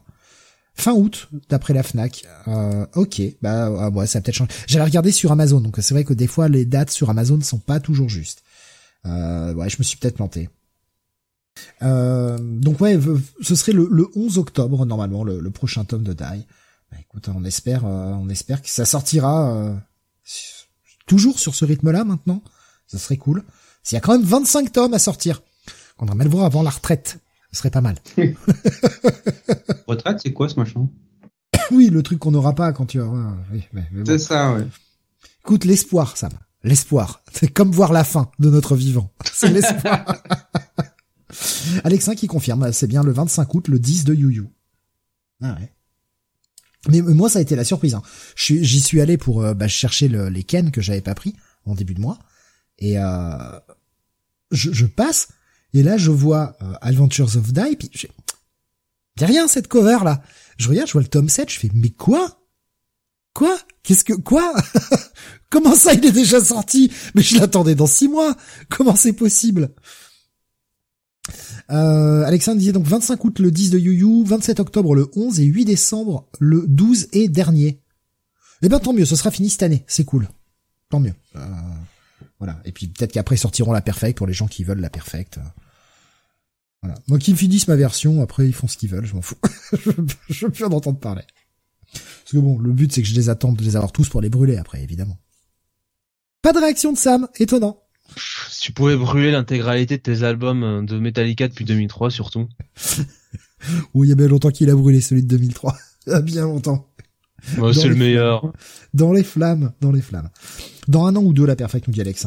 Fin 0.77 0.93
août, 0.93 1.29
d'après 1.49 1.73
la 1.73 1.83
Fnac. 1.83 2.25
Euh, 2.49 2.87
ok, 2.95 3.23
bah 3.41 3.67
ah, 3.81 3.91
ouais, 3.91 4.07
ça 4.07 4.19
a 4.19 4.23
peut-être 4.23 4.35
changé. 4.35 4.51
J'allais 4.67 4.85
regarder 4.85 5.11
sur 5.11 5.33
Amazon, 5.33 5.61
donc 5.61 5.77
c'est 5.81 5.95
vrai 5.95 6.05
que 6.05 6.15
des 6.15 6.27
fois 6.27 6.49
les 6.49 6.65
dates 6.65 6.91
sur 6.91 7.09
Amazon 7.09 7.39
ne 7.39 7.43
sont 7.43 7.59
pas 7.59 7.81
toujours 7.81 8.09
justes. 8.09 8.43
Euh, 9.07 9.55
ouais, 9.55 9.71
je 9.71 9.77
me 9.79 9.85
suis 9.85 9.97
peut-être 9.97 10.17
planté. 10.17 10.51
Euh, 11.83 12.39
donc 12.39 12.81
ouais, 12.81 12.99
ce 13.41 13.55
serait 13.55 13.73
le, 13.73 13.89
le 13.91 14.09
11 14.15 14.39
octobre 14.39 14.85
normalement 14.85 15.25
le, 15.25 15.51
prochain 15.51 15.85
tome 15.85 16.03
de 16.03 16.13
Die. 16.13 16.47
Bah, 16.91 16.99
écoute, 17.01 17.29
on 17.35 17.45
espère, 17.45 17.85
euh, 17.85 18.13
on 18.13 18.29
espère 18.29 18.63
que 18.63 18.69
ça 18.69 18.85
sortira 18.85 19.51
euh, 19.51 19.75
toujours 21.07 21.39
sur 21.39 21.55
ce 21.55 21.65
rythme-là 21.65 22.05
maintenant. 22.05 22.43
Ce 22.87 22.99
serait 22.99 23.17
cool. 23.17 23.43
S'il 23.83 23.97
y 23.97 23.99
a 23.99 24.01
quand 24.01 24.13
même 24.13 24.27
25 24.27 24.73
tomes 24.73 24.95
à 24.95 24.99
sortir, 24.99 25.43
qu'on 25.97 26.07
aimerait 26.07 26.25
le 26.25 26.31
voir 26.31 26.45
avant 26.45 26.63
la 26.63 26.71
retraite, 26.71 27.19
ce 27.57 27.61
serait 27.61 27.71
pas 27.71 27.81
mal. 27.81 27.97
Retraite, 29.87 30.21
c'est 30.23 30.33
quoi 30.33 30.49
ce 30.49 30.57
machin? 30.61 30.89
Oui, 31.71 31.89
le 31.91 32.03
truc 32.03 32.19
qu'on 32.19 32.31
n'aura 32.31 32.55
pas 32.55 32.73
quand 32.73 32.87
tu 32.87 33.01
auras. 33.01 33.35
oui, 33.53 33.63
mais- 33.73 33.87
mais 33.93 34.01
bon. 34.03 34.07
C'est 34.07 34.19
ça, 34.19 34.53
ouais. 34.55 34.67
Écoute, 35.41 35.65
l'espoir, 35.65 36.17
Sam. 36.17 36.33
L'espoir. 36.65 37.23
C'est 37.33 37.49
comme 37.49 37.71
voir 37.71 37.93
la 37.93 38.05
fin 38.05 38.31
de 38.39 38.51
notre 38.51 38.77
vivant. 38.77 39.11
C'est 39.33 39.49
l'espoir. 39.51 40.05
Alexin 41.85 42.15
qui 42.15 42.27
confirme, 42.27 42.73
c'est 42.73 42.87
bien 42.87 43.03
le 43.03 43.13
25 43.13 43.55
août, 43.55 43.69
le 43.69 43.79
10 43.79 44.05
de 44.05 44.15
Yu 44.15 44.33
Yu. 44.33 44.45
Ah 45.43 45.57
ouais. 45.61 45.73
Mais 46.89 47.01
moi, 47.03 47.29
ça 47.29 47.39
a 47.41 47.43
été 47.43 47.57
la 47.57 47.65
surprise. 47.65 47.95
hein. 47.95 48.03
J'y 48.37 48.81
suis 48.81 49.01
allé 49.01 49.17
pour 49.19 49.43
euh, 49.43 49.55
bah, 49.55 49.67
chercher 49.69 50.09
le- 50.09 50.29
les 50.29 50.45
Ken 50.45 50.71
que 50.71 50.81
j'avais 50.81 51.01
pas 51.01 51.15
pris 51.15 51.35
en 51.65 51.75
début 51.75 51.95
de 51.95 52.01
mois. 52.01 52.19
Et 52.79 52.99
euh, 52.99 53.59
je, 54.53 54.73
je 54.73 54.87
passe, 54.87 55.29
et 55.73 55.83
là, 55.83 55.97
je 55.97 56.11
vois 56.11 56.57
euh, 56.63 56.73
Adventures 56.81 57.37
of 57.37 57.53
Die, 57.53 57.77
puis 57.77 57.91
j'ai... 57.93 58.11
Y 59.19 59.25
rien, 59.25 59.49
cette 59.49 59.69
cover, 59.69 59.99
là. 60.05 60.23
Je 60.59 60.69
regarde, 60.69 60.89
je 60.89 60.93
vois 60.93 61.03
le 61.03 61.09
tome 61.09 61.29
7, 61.29 61.51
je 61.51 61.59
fais, 61.59 61.71
mais 61.75 61.91
quoi? 61.91 62.39
Quoi? 63.35 63.57
Qu'est-ce 63.83 64.05
que... 64.05 64.15
Quoi? 64.15 64.55
Comment 65.51 65.75
ça, 65.75 65.95
il 65.95 66.05
est 66.05 66.13
déjà 66.13 66.43
sorti? 66.43 66.91
Mais 67.15 67.23
je 67.23 67.39
l'attendais 67.39 67.75
dans 67.75 67.87
six 67.87 68.09
mois 68.09 68.37
Comment 68.71 68.97
c'est 68.97 69.13
possible? 69.13 69.71
Euh, 71.71 72.25
Alexandre 72.25 72.59
disait 72.59 72.73
donc 72.73 72.87
25 72.87 73.25
août 73.25 73.39
le 73.39 73.51
10 73.51 73.71
de 73.71 73.79
Yu 73.79 73.95
Yu, 73.95 74.25
27 74.25 74.61
octobre 74.61 74.95
le 74.95 75.11
11 75.17 75.41
et 75.41 75.45
8 75.45 75.65
décembre 75.65 76.29
le 76.39 76.65
12 76.67 77.09
et 77.13 77.29
dernier. 77.29 77.81
Eh 78.63 78.69
ben 78.69 78.79
tant 78.79 78.93
mieux, 78.93 79.05
ce 79.05 79.17
sera 79.17 79.31
fini 79.31 79.51
cette 79.51 79.65
année, 79.65 79.85
c'est 79.87 80.05
cool. 80.05 80.29
Tant 80.89 81.01
mieux. 81.01 81.15
Euh, 81.35 81.41
voilà. 82.39 82.61
Et 82.65 82.73
puis 82.73 82.89
peut-être 82.89 83.13
qu'après 83.13 83.37
ils 83.37 83.39
sortiront 83.39 83.73
la 83.73 83.81
perfecte 83.81 84.19
pour 84.19 84.27
les 84.27 84.33
gens 84.33 84.47
qui 84.49 84.65
veulent 84.65 84.81
la 84.81 84.91
perfecte. 84.91 85.39
Voilà. 86.83 86.97
Moi 87.09 87.19
qu'ils 87.19 87.37
finissent 87.37 87.69
ma 87.69 87.77
version, 87.77 88.23
après 88.23 88.47
ils 88.47 88.53
font 88.55 88.69
ce 88.69 88.77
qu'ils 88.77 88.91
veulent, 88.91 89.07
je 89.07 89.15
m'en 89.15 89.23
fous. 89.23 89.37
je, 89.73 89.91
veux- 89.91 90.07
je 90.29 90.47
veux 90.47 90.53
plus 90.53 90.65
en 90.65 90.73
entendre 90.73 90.99
parler. 90.99 91.23
Parce 91.93 92.33
que 92.33 92.39
bon, 92.39 92.59
le 92.59 92.73
but 92.73 92.93
c'est 92.93 93.03
que 93.03 93.09
je 93.09 93.15
les 93.15 93.29
attende 93.31 93.57
de 93.57 93.65
les 93.65 93.77
avoir 93.77 93.93
tous 93.93 94.09
pour 94.09 94.21
les 94.21 94.29
brûler 94.29 94.57
après, 94.57 94.83
évidemment. 94.83 95.19
Pas 96.43 96.53
de 96.53 96.59
réaction 96.59 96.93
de 96.93 96.99
Sam, 96.99 97.29
étonnant. 97.37 97.83
Si 98.51 98.61
tu 98.61 98.73
pouvais 98.73 98.97
brûler 98.97 99.33
l'intégralité 99.33 99.97
de 99.97 100.03
tes 100.03 100.23
albums 100.23 100.63
euh, 100.63 100.83
de 100.83 100.99
Metallica 100.99 101.49
depuis 101.49 101.65
2003 101.65 102.11
surtout. 102.11 102.49
Oui, 103.95 104.07
il 104.07 104.11
y 104.11 104.13
a 104.13 104.17
bien 104.17 104.29
longtemps 104.29 104.51
qu'il 104.51 104.71
a 104.71 104.75
brûlé 104.77 105.01
celui 105.01 105.23
de 105.23 105.29
2003. 105.29 105.75
Il 106.07 106.13
y 106.13 106.15
a 106.15 106.21
bien 106.21 106.43
longtemps. 106.43 106.87
C'est 107.73 107.89
le 107.89 107.95
meilleur. 107.95 108.53
Dans 108.95 109.13
les 109.13 109.23
flammes, 109.23 109.73
dans 109.81 109.93
les 109.93 110.01
flammes. 110.01 110.31
Dans 110.89 111.07
un 111.07 111.17
an 111.17 111.23
ou 111.23 111.33
deux, 111.33 111.47
la 111.47 111.57
perfecte, 111.57 111.89
nous 111.89 111.95
dit 111.95 112.01
Alex. 112.01 112.27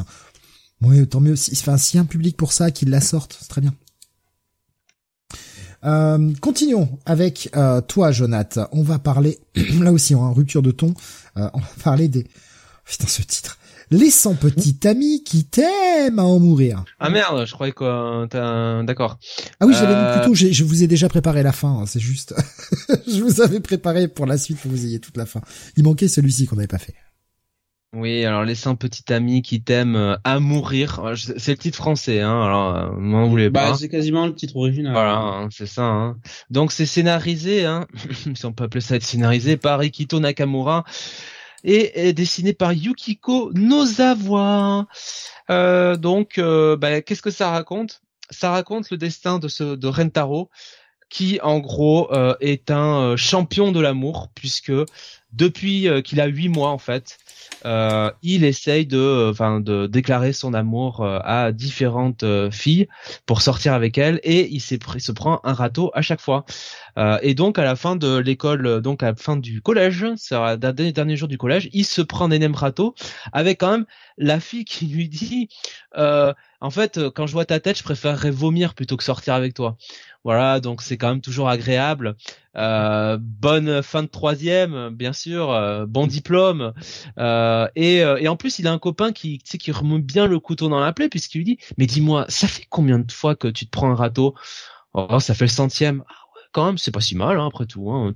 Oui, 0.82 1.06
tant 1.08 1.20
mieux. 1.20 1.36
Si, 1.36 1.52
enfin, 1.54 1.78
s'il 1.78 1.98
y 1.98 2.00
a 2.00 2.04
un 2.04 2.06
public 2.06 2.38
pour 2.38 2.54
ça, 2.54 2.72
qu'il 2.72 2.90
la 2.90 3.02
sorte, 3.02 3.38
c'est 3.40 3.50
très 3.50 3.62
bien. 3.62 3.74
Euh, 5.86 6.34
continuons 6.42 7.00
avec 7.06 7.50
euh, 7.56 7.82
toi, 7.82 8.12
Jonath. 8.12 8.60
On 8.72 8.84
va 8.84 9.00
parler, 9.00 9.40
là 9.82 9.92
aussi, 9.92 10.16
en 10.16 10.34
rupture 10.34 10.62
de 10.62 10.72
ton, 10.72 10.94
euh, 11.38 11.50
on 11.54 11.60
va 11.60 11.68
parler 11.84 12.08
des... 12.08 12.28
Putain, 12.86 13.08
ce 13.08 13.22
titre. 13.22 13.58
Les 13.92 14.12
100 14.12 14.36
petits 14.36 14.78
amis 14.88 15.24
qui 15.24 15.46
t'aiment 15.46 16.20
à 16.20 16.24
en 16.24 16.40
mourir. 16.40 16.84
Ah 17.00 17.10
merde, 17.10 17.46
je 17.48 17.54
croyais 17.54 17.74
que 17.74 18.26
t'as 18.28 18.44
un... 18.44 18.84
D'accord. 18.84 19.18
Ah 19.60 19.66
oui, 19.66 19.74
j'avais 19.74 19.94
Euh, 19.94 20.14
mis 20.16 20.20
plutôt, 20.22 20.36
je 20.36 20.64
vous 20.64 20.84
ai 20.84 20.88
déjà 20.88 21.10
préparé 21.10 21.42
la 21.42 21.52
fin, 21.52 21.72
hein, 21.72 21.86
c'est 21.88 22.00
juste. 22.00 22.36
je 23.08 23.22
vous 23.22 23.42
avais 23.42 23.60
préparé 23.60 24.08
pour 24.08 24.28
la 24.28 24.38
suite 24.38 24.58
pour 24.60 24.70
que 24.72 24.76
vous 24.76 24.86
ayez 24.86 25.00
toute 25.00 25.18
la 25.18 25.26
fin. 25.26 25.42
Il 25.76 25.84
manquait 25.84 26.08
celui-ci 26.08 26.46
qu'on 26.46 26.56
n'avait 26.58 26.68
pas 26.68 26.78
fait. 26.78 26.94
Oui, 27.96 28.24
alors 28.24 28.44
les 28.44 28.54
100 28.54 28.76
petits 28.76 29.12
amis 29.12 29.42
qui 29.42 29.64
t'aiment 29.64 29.96
euh, 29.96 30.16
à 30.24 30.40
mourir. 30.40 31.02
C'est 31.16 31.54
le 31.54 31.58
titre 31.58 31.78
français, 31.78 32.22
hein. 32.22 32.44
Alors, 32.44 32.76
euh, 32.76 32.92
m'en 32.96 33.28
voulez 33.28 33.50
pas. 33.50 33.72
Bah, 33.72 33.78
c'est 33.80 33.90
quasiment 33.90 34.28
le 34.28 34.36
titre 34.36 34.56
original. 34.58 34.94
Voilà, 34.94 35.18
hein, 35.18 35.50
c'est 35.52 35.66
ça. 35.66 35.86
Hein. 35.86 36.18
Donc 36.52 36.72
c'est 36.72 36.86
scénarisé, 36.86 37.66
hein, 37.66 37.88
si 38.36 38.46
on 38.46 38.54
peut 38.54 38.66
appeler 38.66 38.82
ça 38.82 38.96
être 38.98 39.04
scénarisé, 39.04 39.58
par 39.58 39.82
Ikito 39.82 40.20
Nakamura 40.20 40.84
et, 41.64 42.08
est 42.08 42.14
dessiné 42.14 42.54
par 42.54 42.74
Yukiko 42.74 43.52
Nozawa. 43.54 44.88
Euh, 45.50 45.96
donc, 45.96 46.38
euh, 46.38 46.78
bah, 46.78 47.02
qu'est-ce 47.02 47.22
que 47.22 47.32
ça 47.32 47.50
raconte? 47.50 48.02
Ça 48.30 48.52
raconte 48.52 48.92
le 48.92 48.98
destin 48.98 49.40
de 49.40 49.48
ce 49.48 49.76
de 49.76 49.88
Rentaro, 49.88 50.50
qui 51.10 51.40
en 51.42 51.60
gros 51.60 52.14
euh, 52.14 52.36
est 52.40 52.72
un 52.72 53.00
euh, 53.00 53.18
champion 53.18 53.72
de 53.72 53.80
l'amour, 53.80 54.30
puisque 54.36 54.72
depuis 55.34 55.88
euh, 55.88 56.02
qu'il 56.02 56.22
a 56.22 56.28
huit 56.28 56.50
mois 56.50 56.70
en 56.70 56.78
fait, 56.78 57.18
il 58.22 58.46
essaye 58.46 58.86
de, 58.86 59.32
enfin, 59.32 59.60
de 59.60 59.86
déclarer 59.88 60.32
son 60.32 60.54
amour 60.54 61.06
à 61.06 61.52
différentes 61.52 62.24
filles 62.52 62.88
pour 63.26 63.42
sortir 63.42 63.74
avec 63.74 63.98
elles 63.98 64.22
et 64.24 64.48
il, 64.48 64.62
il 64.72 65.02
se 65.02 65.12
prend 65.12 65.42
un 65.44 65.54
râteau 65.54 65.92
à 65.94 66.02
chaque 66.02 66.22
fois. 66.22 66.46
Euh, 66.98 67.20
et 67.22 67.34
donc 67.34 67.60
à 67.60 67.64
la 67.64 67.76
fin 67.76 67.96
de 67.96 68.18
l'école, 68.18 68.66
euh, 68.66 68.82
donc 68.82 69.04
à 69.04 69.08
la 69.08 69.16
fin 69.16 69.38
du 69.38 69.62
collège, 69.62 70.06
c'est 70.18 70.36
dernier 70.58 70.92
dernier 70.92 71.16
jour 71.16 71.28
du 71.28 71.38
collège, 71.38 71.70
il 71.74 71.86
se 71.86 72.02
prend 72.02 72.32
énième 72.32 72.56
râteau 72.56 72.96
avec 73.32 73.60
quand 73.60 73.72
même 73.72 73.86
la 74.18 74.40
fille 74.40 74.66
qui 74.66 74.88
lui 74.88 75.08
dit, 75.10 75.50
euh, 75.98 76.34
en 76.62 76.70
fait, 76.70 77.10
quand 77.10 77.26
je 77.28 77.34
vois 77.34 77.46
ta 77.46 77.60
tête, 77.60 77.78
je 77.78 77.84
préférerais 77.84 78.32
vomir 78.32 78.74
plutôt 78.74 78.98
que 78.98 79.04
sortir 79.04 79.34
avec 79.34 79.54
toi. 79.54 79.78
Voilà, 80.26 80.60
donc 80.60 80.82
c'est 80.82 80.98
quand 80.98 81.08
même 81.10 81.22
toujours 81.22 81.48
agréable. 81.48 82.16
Bonne 82.54 83.82
fin 83.82 84.04
de 84.04 84.10
troisième, 84.10 84.90
bien 84.90 85.14
sûr, 85.14 85.86
bon 85.88 86.08
diplôme. 86.08 86.74
Euh, 87.18 87.68
et, 87.78 88.00
et 88.00 88.28
en 88.28 88.36
plus, 88.36 88.60
il 88.60 88.68
a 88.68 88.74
un 88.74 88.80
copain 88.80 89.14
qui, 89.14 89.40
qui 89.40 89.72
bien 90.00 90.28
le 90.28 90.40
couteau 90.40 90.68
dans 90.68 90.80
la 90.80 90.92
plaie 90.92 91.10
puisqu'il 91.10 91.40
lui 91.40 91.46
dit, 91.46 91.58
mais 91.78 91.86
dis-moi, 91.86 92.26
ça 92.28 92.48
fait 92.48 92.66
combien 92.70 93.00
de 93.00 93.12
fois 93.12 93.36
que 93.36 93.48
tu 93.48 93.66
te 93.66 93.72
prends 93.72 93.90
un 93.90 93.96
râteau? 93.96 94.36
Oh, 94.94 95.20
ça 95.20 95.34
fait 95.36 95.46
le 95.46 95.50
centième. 95.50 96.04
Quand 96.52 96.66
même, 96.66 96.78
c'est 96.78 96.92
pas 96.92 97.02
si 97.02 97.16
mal 97.16 97.40
hein, 97.40 97.48
après 97.48 97.66
tout. 97.66 97.92
Hein. 97.92 98.14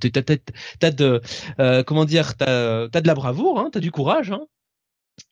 T'as 0.79 0.91
de, 0.91 1.21
euh, 1.59 1.83
comment 1.83 2.05
dire, 2.05 2.35
t'as, 2.35 2.89
t'as 2.89 3.01
de 3.01 3.07
la 3.07 3.13
bravoure, 3.13 3.59
hein, 3.59 3.69
t'as 3.71 3.79
du 3.79 3.91
courage. 3.91 4.31
Hein. 4.31 4.41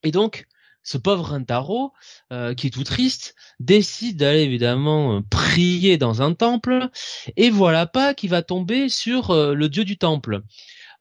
Et 0.04 0.12
donc, 0.12 0.48
ce 0.84 0.98
pauvre 0.98 1.30
Rentaro, 1.30 1.94
euh, 2.32 2.54
qui 2.54 2.68
est 2.68 2.72
tout 2.72 2.84
triste, 2.84 3.36
décide 3.60 4.18
d'aller 4.18 4.42
évidemment 4.42 5.18
euh, 5.18 5.22
prier 5.30 5.98
dans 5.98 6.22
un 6.22 6.34
temple, 6.34 6.90
et 7.38 7.50
voilà 7.50 7.86
pas 7.86 8.14
qu'il 8.14 8.30
va 8.30 8.42
tomber 8.42 8.90
sur 8.90 9.32
euh, 9.32 9.54
le 9.54 9.70
dieu 9.70 9.86
du 9.86 9.98
temple. 9.98 10.42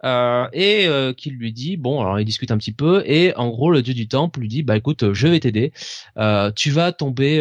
Euh, 0.04 0.48
et 0.54 0.86
euh, 0.86 1.12
qui 1.12 1.30
lui 1.30 1.52
dit 1.52 1.76
bon 1.76 2.00
alors 2.00 2.18
il 2.18 2.24
discute 2.24 2.50
un 2.50 2.56
petit 2.56 2.72
peu 2.72 3.02
et 3.04 3.36
en 3.36 3.50
gros 3.50 3.70
le 3.70 3.82
dieu 3.82 3.92
du 3.92 4.08
temple 4.08 4.40
lui 4.40 4.48
dit 4.48 4.62
bah 4.62 4.76
écoute 4.76 5.12
je 5.12 5.28
vais 5.28 5.40
t'aider. 5.40 5.72
Euh, 6.16 6.50
tu 6.52 6.70
vas 6.70 6.92
tomber 6.92 7.38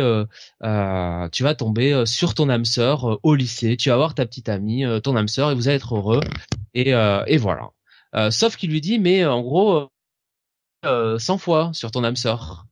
tu 1.31 1.43
vas 1.43 1.55
tomber 1.55 2.05
sur 2.05 2.33
ton 2.33 2.49
âme 2.49 2.65
sœur 2.65 3.19
au 3.23 3.35
lycée. 3.35 3.77
Tu 3.77 3.89
vas 3.89 3.95
voir 3.95 4.13
ta 4.15 4.25
petite 4.25 4.49
amie 4.49 4.83
ton 5.03 5.15
âme 5.15 5.27
sœur 5.27 5.51
et 5.51 5.55
vous 5.55 5.67
allez 5.67 5.77
être 5.77 5.95
heureux. 5.95 6.21
Et 6.73 6.89
et 6.89 7.37
voilà. 7.37 7.69
Sauf 8.31 8.57
qu'il 8.57 8.71
lui 8.71 8.81
dit 8.81 8.99
mais 8.99 9.25
en 9.25 9.41
gros 9.41 9.89
100 10.83 11.37
fois 11.37 11.71
sur 11.73 11.91
ton 11.91 12.03
âme 12.03 12.15
sœur. 12.15 12.65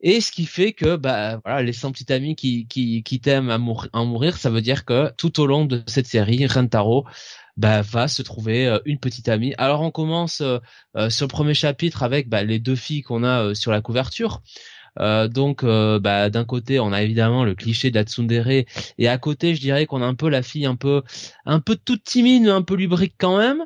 Et 0.00 0.20
ce 0.20 0.30
qui 0.32 0.44
fait 0.44 0.72
que 0.74 0.96
bah 0.96 1.40
voilà 1.44 1.62
les 1.62 1.72
100 1.72 1.92
petites 1.92 2.10
amies 2.10 2.36
qui 2.36 2.66
qui 2.66 3.02
qui 3.02 3.20
t'aiment 3.20 3.50
à, 3.50 3.58
mourir 3.58 4.36
ça 4.36 4.50
veut 4.50 4.60
dire 4.60 4.84
que 4.84 5.10
tout 5.16 5.40
au 5.40 5.46
long 5.46 5.64
de 5.64 5.82
cette 5.86 6.06
série 6.06 6.46
Rentaro 6.46 7.06
bah, 7.56 7.82
va 7.82 8.08
se 8.08 8.22
trouver 8.22 8.66
euh, 8.66 8.78
une 8.84 8.98
petite 8.98 9.28
amie. 9.28 9.54
Alors 9.58 9.82
on 9.82 9.90
commence 9.90 10.40
euh, 10.40 10.58
euh, 10.96 11.10
sur 11.10 11.26
le 11.26 11.30
premier 11.30 11.54
chapitre 11.54 12.02
avec 12.02 12.28
bah, 12.28 12.42
les 12.42 12.58
deux 12.58 12.76
filles 12.76 13.02
qu'on 13.02 13.24
a 13.24 13.54
sur 13.54 13.70
la 13.70 13.80
couverture. 13.80 14.42
donc 14.96 15.64
bah, 15.64 16.30
d'un 16.30 16.44
côté 16.44 16.78
on 16.78 16.92
a 16.92 17.02
évidemment 17.02 17.44
le 17.44 17.54
cliché 17.56 17.90
d'Atsundere 17.90 18.64
et 18.98 19.08
à 19.08 19.18
côté 19.18 19.54
je 19.56 19.60
dirais 19.60 19.86
qu'on 19.86 20.02
a 20.02 20.06
un 20.06 20.14
peu 20.14 20.28
la 20.28 20.42
fille 20.42 20.66
un 20.66 20.76
peu 20.76 21.02
un 21.46 21.58
peu 21.58 21.76
toute 21.76 22.04
timide 22.04 22.48
un 22.48 22.62
peu 22.62 22.76
lubrique 22.76 23.16
quand 23.18 23.36
même 23.38 23.64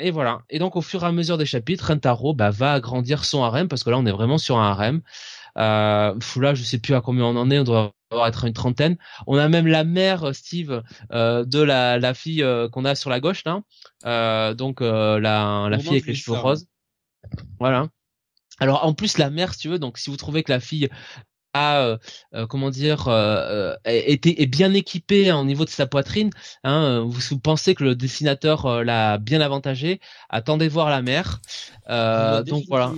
et 0.00 0.10
voilà 0.12 0.42
et 0.48 0.60
donc 0.60 0.76
au 0.76 0.80
fur 0.80 1.02
et 1.02 1.06
à 1.06 1.12
mesure 1.12 1.38
des 1.38 1.46
chapitres 1.46 1.88
Rentaro 1.88 2.34
bah, 2.34 2.50
va 2.50 2.74
agrandir 2.74 3.24
son 3.24 3.42
harem 3.42 3.66
parce 3.66 3.82
que 3.82 3.90
là 3.90 3.98
on 3.98 4.06
est 4.06 4.12
vraiment 4.12 4.38
sur 4.38 4.58
un 4.58 4.70
harem 4.70 5.02
euh, 5.58 6.14
là 6.36 6.54
je 6.54 6.62
sais 6.62 6.78
plus 6.78 6.94
à 6.94 7.00
combien 7.00 7.24
on 7.24 7.36
en 7.36 7.50
est 7.50 7.58
on 7.58 7.64
doit 7.64 7.92
être 8.26 8.44
une 8.44 8.52
trentaine. 8.52 8.96
On 9.26 9.38
a 9.38 9.48
même 9.48 9.66
la 9.66 9.84
mère 9.84 10.24
euh, 10.24 10.32
Steve 10.32 10.82
euh, 11.12 11.44
de 11.44 11.60
la, 11.60 11.98
la 11.98 12.14
fille 12.14 12.42
euh, 12.42 12.68
qu'on 12.68 12.84
a 12.84 12.94
sur 12.94 13.10
la 13.10 13.20
gauche 13.20 13.44
là. 13.44 13.62
Euh, 14.06 14.54
donc 14.54 14.80
la, 14.80 15.68
la 15.70 15.78
fille 15.78 15.90
avec 15.90 16.06
les 16.06 16.14
cheveux 16.14 16.38
roses. 16.38 16.66
Voilà. 17.58 17.88
Alors 18.58 18.84
en 18.84 18.92
plus 18.94 19.18
la 19.18 19.30
mère 19.30 19.54
si 19.54 19.60
tu 19.60 19.68
veux 19.68 19.78
donc 19.78 19.98
si 19.98 20.10
vous 20.10 20.16
trouvez 20.16 20.42
que 20.42 20.52
la 20.52 20.60
fille 20.60 20.88
a 21.52 21.98
comment 22.48 22.70
dire 22.70 23.08
est, 23.84 24.46
bien 24.46 24.72
équipée 24.72 25.32
au 25.32 25.44
niveau 25.44 25.64
de 25.64 25.70
sa 25.70 25.86
poitrine 25.86 26.30
hein, 26.62 27.00
vous, 27.00 27.10
vous, 27.10 27.38
pensez 27.40 27.74
que 27.74 27.82
le 27.82 27.96
dessinateur 27.96 28.84
l'a 28.84 29.18
bien 29.18 29.40
avantagé 29.40 30.00
attendez 30.28 30.68
voir 30.68 30.90
la 30.90 31.02
mère 31.02 31.40
donc 32.46 32.64
voilà 32.68 32.92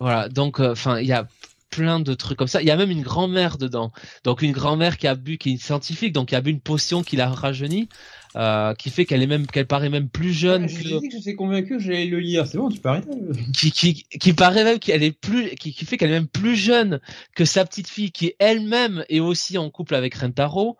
voilà 0.00 0.28
donc 0.28 0.58
enfin 0.58 0.98
il 0.98 1.06
y 1.06 1.12
a 1.12 1.28
plein 1.70 2.00
de 2.00 2.14
trucs 2.14 2.38
comme 2.38 2.48
ça. 2.48 2.60
Il 2.60 2.68
y 2.68 2.70
a 2.70 2.76
même 2.76 2.90
une 2.90 3.02
grand-mère 3.02 3.58
dedans. 3.58 3.92
Donc 4.24 4.42
une 4.42 4.52
grand-mère 4.52 4.98
qui 4.98 5.06
a 5.06 5.14
bu, 5.14 5.38
qui 5.38 5.54
est 5.54 5.56
scientifique, 5.56 6.12
donc 6.12 6.28
qui 6.28 6.34
a 6.34 6.40
bu 6.40 6.50
une 6.50 6.60
potion 6.60 7.02
qui 7.02 7.16
l'a 7.16 7.28
rajeuni, 7.28 7.88
euh, 8.36 8.74
qui 8.74 8.90
fait 8.90 9.04
qu'elle 9.04 9.22
est 9.22 9.26
même, 9.26 9.46
qu'elle 9.46 9.66
paraît 9.66 9.88
même 9.88 10.08
plus 10.08 10.32
jeune. 10.32 10.68
je 10.68 10.82
que... 10.82 11.00
dit 11.00 11.08
que 11.08 11.16
je 11.16 11.22
suis 11.22 11.36
convaincu 11.36 11.78
que 11.78 11.82
j'allais 11.82 12.06
le 12.06 12.18
lire. 12.18 12.46
C'est 12.46 12.58
bon, 12.58 12.68
tu 12.68 12.80
arrêter. 12.84 13.08
qui, 13.54 13.70
qui, 13.70 13.94
qui 14.04 14.32
paraît 14.32 14.64
même 14.64 14.78
qu'elle 14.78 15.02
est 15.02 15.18
plus, 15.18 15.50
qui, 15.56 15.72
qui 15.72 15.84
fait 15.84 15.96
qu'elle 15.96 16.10
est 16.10 16.14
même 16.14 16.28
plus 16.28 16.56
jeune 16.56 17.00
que 17.34 17.44
sa 17.44 17.64
petite 17.64 17.88
fille, 17.88 18.12
qui 18.12 18.34
elle-même 18.38 19.04
est 19.08 19.20
aussi 19.20 19.56
en 19.58 19.70
couple 19.70 19.94
avec 19.94 20.14
Rentaro. 20.14 20.76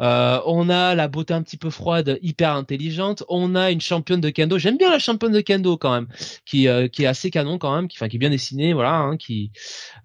Euh, 0.00 0.40
on 0.46 0.68
a 0.70 0.94
la 0.94 1.08
beauté 1.08 1.34
un 1.34 1.42
petit 1.42 1.56
peu 1.56 1.70
froide, 1.70 2.18
hyper 2.22 2.54
intelligente. 2.54 3.24
On 3.28 3.54
a 3.54 3.70
une 3.70 3.80
championne 3.80 4.20
de 4.20 4.30
kendo. 4.30 4.58
J'aime 4.58 4.76
bien 4.76 4.90
la 4.90 4.98
championne 4.98 5.32
de 5.32 5.40
kendo 5.40 5.76
quand 5.76 5.92
même, 5.92 6.06
qui 6.44 6.68
euh, 6.68 6.88
qui 6.88 7.04
est 7.04 7.06
assez 7.06 7.30
canon 7.30 7.58
quand 7.58 7.74
même, 7.74 7.88
qui 7.88 7.96
enfin 7.98 8.08
qui 8.08 8.16
est 8.16 8.18
bien 8.18 8.30
dessinée, 8.30 8.72
voilà. 8.72 8.96
Hein, 8.96 9.16
qui 9.16 9.52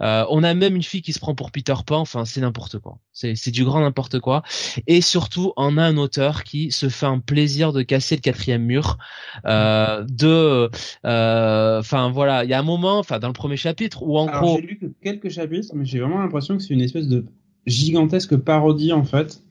euh, 0.01 0.25
on 0.29 0.43
a 0.43 0.53
même 0.53 0.75
une 0.75 0.83
fille 0.83 1.01
qui 1.01 1.13
se 1.13 1.19
prend 1.19 1.35
pour 1.35 1.51
Peter 1.51 1.73
Pan. 1.85 1.99
Enfin, 1.99 2.25
c'est 2.25 2.41
n'importe 2.41 2.79
quoi. 2.79 2.99
C'est 3.13 3.35
c'est 3.35 3.51
du 3.51 3.63
grand 3.63 3.81
n'importe 3.81 4.19
quoi. 4.19 4.43
Et 4.87 5.01
surtout, 5.01 5.53
on 5.57 5.77
a 5.77 5.83
un 5.83 5.97
auteur 5.97 6.43
qui 6.43 6.71
se 6.71 6.89
fait 6.89 7.05
un 7.05 7.19
plaisir 7.19 7.73
de 7.73 7.81
casser 7.81 8.15
le 8.15 8.21
quatrième 8.21 8.63
mur. 8.63 8.97
de, 9.45 10.69
enfin 11.03 12.11
voilà, 12.11 12.43
il 12.43 12.49
y 12.49 12.53
a 12.53 12.59
un 12.59 12.63
moment, 12.63 12.99
enfin 12.99 13.19
dans 13.19 13.27
le 13.27 13.33
premier 13.33 13.57
chapitre 13.57 14.03
où 14.03 14.17
en 14.17 14.25
gros, 14.25 14.57
j'ai 14.57 14.67
lu 14.67 14.77
que 14.77 14.85
quelques 15.01 15.29
chapitres, 15.29 15.69
mais 15.73 15.85
j'ai 15.85 15.99
vraiment 15.99 16.19
l'impression 16.19 16.57
que 16.57 16.63
c'est 16.63 16.73
une 16.73 16.81
espèce 16.81 17.07
de 17.07 17.25
gigantesque 17.65 18.35
parodie 18.37 18.93
en 18.93 19.03
fait 19.03 19.41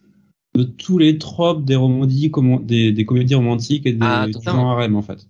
de 0.58 0.64
tous 0.64 0.98
les 0.98 1.18
tropes 1.18 1.64
des, 1.64 1.76
des, 2.62 2.92
des 2.92 3.04
comédies 3.04 3.36
romantiques 3.36 3.86
et 3.86 3.92
des 3.92 3.98
ah, 4.02 4.26
harem 4.46 4.96
en 4.96 5.02
fait. 5.02 5.27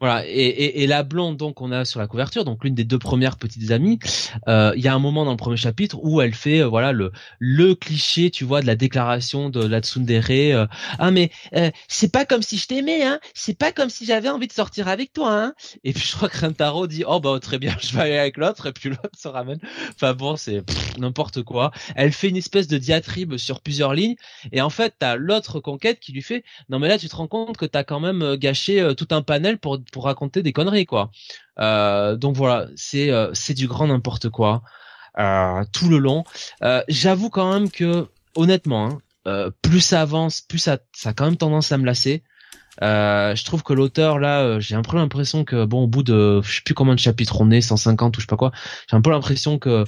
Voilà, 0.00 0.26
et, 0.26 0.30
et, 0.30 0.82
et, 0.82 0.86
la 0.86 1.02
blonde 1.02 1.36
donc 1.36 1.60
on 1.60 1.70
a 1.72 1.84
sur 1.84 2.00
la 2.00 2.06
couverture, 2.06 2.46
donc 2.46 2.64
l'une 2.64 2.74
des 2.74 2.84
deux 2.84 2.98
premières 2.98 3.36
petites 3.36 3.70
amies. 3.70 3.98
Euh, 4.48 4.72
il 4.74 4.82
y 4.82 4.88
a 4.88 4.94
un 4.94 4.98
moment 4.98 5.26
dans 5.26 5.32
le 5.32 5.36
premier 5.36 5.58
chapitre 5.58 5.98
où 6.02 6.22
elle 6.22 6.32
fait 6.32 6.60
euh, 6.60 6.68
voilà 6.68 6.92
le 6.92 7.12
le 7.38 7.74
cliché, 7.74 8.30
tu 8.30 8.44
vois, 8.44 8.62
de 8.62 8.66
la 8.66 8.76
déclaration 8.76 9.50
de 9.50 9.62
la 9.62 9.80
tsundere. 9.80 10.30
Euh, 10.30 10.66
ah 10.98 11.10
mais 11.10 11.30
c'est 11.86 12.10
pas 12.10 12.24
comme 12.24 12.40
si 12.40 12.56
je 12.56 12.66
t'aimais, 12.66 13.02
hein. 13.02 13.20
C'est 13.34 13.58
pas 13.58 13.72
comme 13.72 13.90
si 13.90 14.06
j'avais 14.06 14.30
envie 14.30 14.46
de 14.46 14.54
sortir 14.54 14.88
avec 14.88 15.12
toi, 15.12 15.34
hein. 15.34 15.54
Et 15.84 15.92
puis 15.92 16.02
je 16.02 16.16
crois 16.16 16.30
que 16.30 16.40
Rentaro 16.40 16.86
dit 16.86 17.04
oh 17.06 17.20
bah 17.20 17.38
très 17.38 17.58
bien, 17.58 17.76
je 17.82 17.94
vais 17.94 18.00
aller 18.00 18.18
avec 18.18 18.38
l'autre 18.38 18.68
et 18.68 18.72
puis 18.72 18.88
l'autre 18.88 19.10
se 19.18 19.28
ramène. 19.28 19.60
Enfin 19.96 20.14
bon, 20.14 20.34
c'est 20.36 20.62
n'importe 20.98 21.42
quoi. 21.42 21.72
Elle 21.94 22.12
fait 22.12 22.30
une 22.30 22.38
espèce 22.38 22.68
de 22.68 22.78
diatribe 22.78 23.36
sur 23.36 23.60
plusieurs 23.60 23.92
lignes 23.92 24.16
et 24.50 24.62
en 24.62 24.70
fait 24.70 24.94
t'as 24.98 25.16
l'autre 25.16 25.60
conquête 25.60 26.00
qui 26.00 26.12
lui 26.12 26.22
fait 26.22 26.42
non 26.70 26.78
mais 26.78 26.88
là 26.88 26.96
tu 26.96 27.08
te 27.08 27.16
rends 27.16 27.28
compte 27.28 27.58
que 27.58 27.66
t'as 27.66 27.84
quand 27.84 28.00
même 28.00 28.36
gâché 28.36 28.94
tout 28.96 29.08
un 29.10 29.20
panel 29.20 29.58
pour 29.58 29.78
pour 29.90 30.04
raconter 30.04 30.42
des 30.42 30.52
conneries 30.52 30.86
quoi. 30.86 31.10
Euh, 31.58 32.16
donc 32.16 32.36
voilà, 32.36 32.66
c'est 32.76 33.10
euh, 33.10 33.30
c'est 33.34 33.54
du 33.54 33.66
grand 33.66 33.86
n'importe 33.86 34.30
quoi 34.30 34.62
euh, 35.18 35.64
tout 35.72 35.88
le 35.88 35.98
long. 35.98 36.24
J'avoue 36.88 37.30
quand 37.30 37.52
même 37.52 37.70
que 37.70 38.08
honnêtement, 38.34 39.00
hein, 39.26 39.50
plus 39.62 39.80
ça 39.80 40.02
avance, 40.02 40.40
plus 40.40 40.58
ça 40.58 40.78
ça 40.92 41.10
a 41.10 41.12
quand 41.12 41.24
même 41.24 41.36
tendance 41.36 41.72
à 41.72 41.78
me 41.78 41.84
lasser. 41.86 42.22
Euh, 42.82 43.34
je 43.34 43.44
trouve 43.44 43.62
que 43.62 43.72
l'auteur 43.72 44.18
là, 44.18 44.40
euh, 44.40 44.60
j'ai 44.60 44.74
un 44.74 44.82
peu 44.82 44.96
l'impression 44.96 45.44
que 45.44 45.64
bon, 45.64 45.84
au 45.84 45.86
bout 45.86 46.02
de 46.02 46.40
je 46.42 46.56
sais 46.56 46.62
plus 46.62 46.74
combien 46.74 46.94
de 46.94 46.98
chapitres 46.98 47.40
on 47.40 47.50
est, 47.50 47.60
150 47.60 48.16
ou 48.16 48.20
je 48.20 48.24
sais 48.24 48.26
pas 48.26 48.36
quoi, 48.36 48.52
j'ai 48.90 48.96
un 48.96 49.02
peu 49.02 49.10
l'impression 49.10 49.58
que 49.58 49.84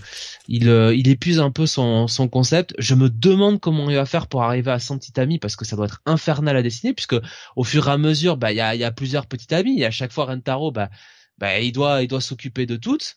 il 0.48 0.68
euh, 0.68 0.94
il 0.94 1.08
épuise 1.08 1.40
un 1.40 1.50
peu 1.50 1.66
son 1.66 2.06
son 2.06 2.28
concept. 2.28 2.74
Je 2.78 2.94
me 2.94 3.08
demande 3.08 3.60
comment 3.60 3.88
il 3.88 3.96
va 3.96 4.04
faire 4.04 4.26
pour 4.26 4.42
arriver 4.42 4.70
à 4.70 4.78
100 4.78 4.98
petites 4.98 5.18
amies 5.18 5.38
parce 5.38 5.56
que 5.56 5.64
ça 5.64 5.76
doit 5.76 5.86
être 5.86 6.02
infernal 6.06 6.56
à 6.56 6.62
dessiner 6.62 6.92
puisque 6.92 7.16
au 7.56 7.64
fur 7.64 7.88
et 7.88 7.92
à 7.92 7.98
mesure, 7.98 8.36
bah 8.36 8.52
il 8.52 8.56
y 8.56 8.60
a 8.60 8.74
il 8.74 8.80
y 8.80 8.84
a 8.84 8.92
plusieurs 8.92 9.26
petites 9.26 9.52
amies 9.52 9.80
et 9.80 9.86
à 9.86 9.90
chaque 9.90 10.12
fois 10.12 10.26
Rentaro, 10.26 10.70
bah 10.70 10.90
bah 11.38 11.58
il 11.60 11.72
doit 11.72 12.02
il 12.02 12.08
doit 12.08 12.20
s'occuper 12.20 12.66
de 12.66 12.76
toutes. 12.76 13.16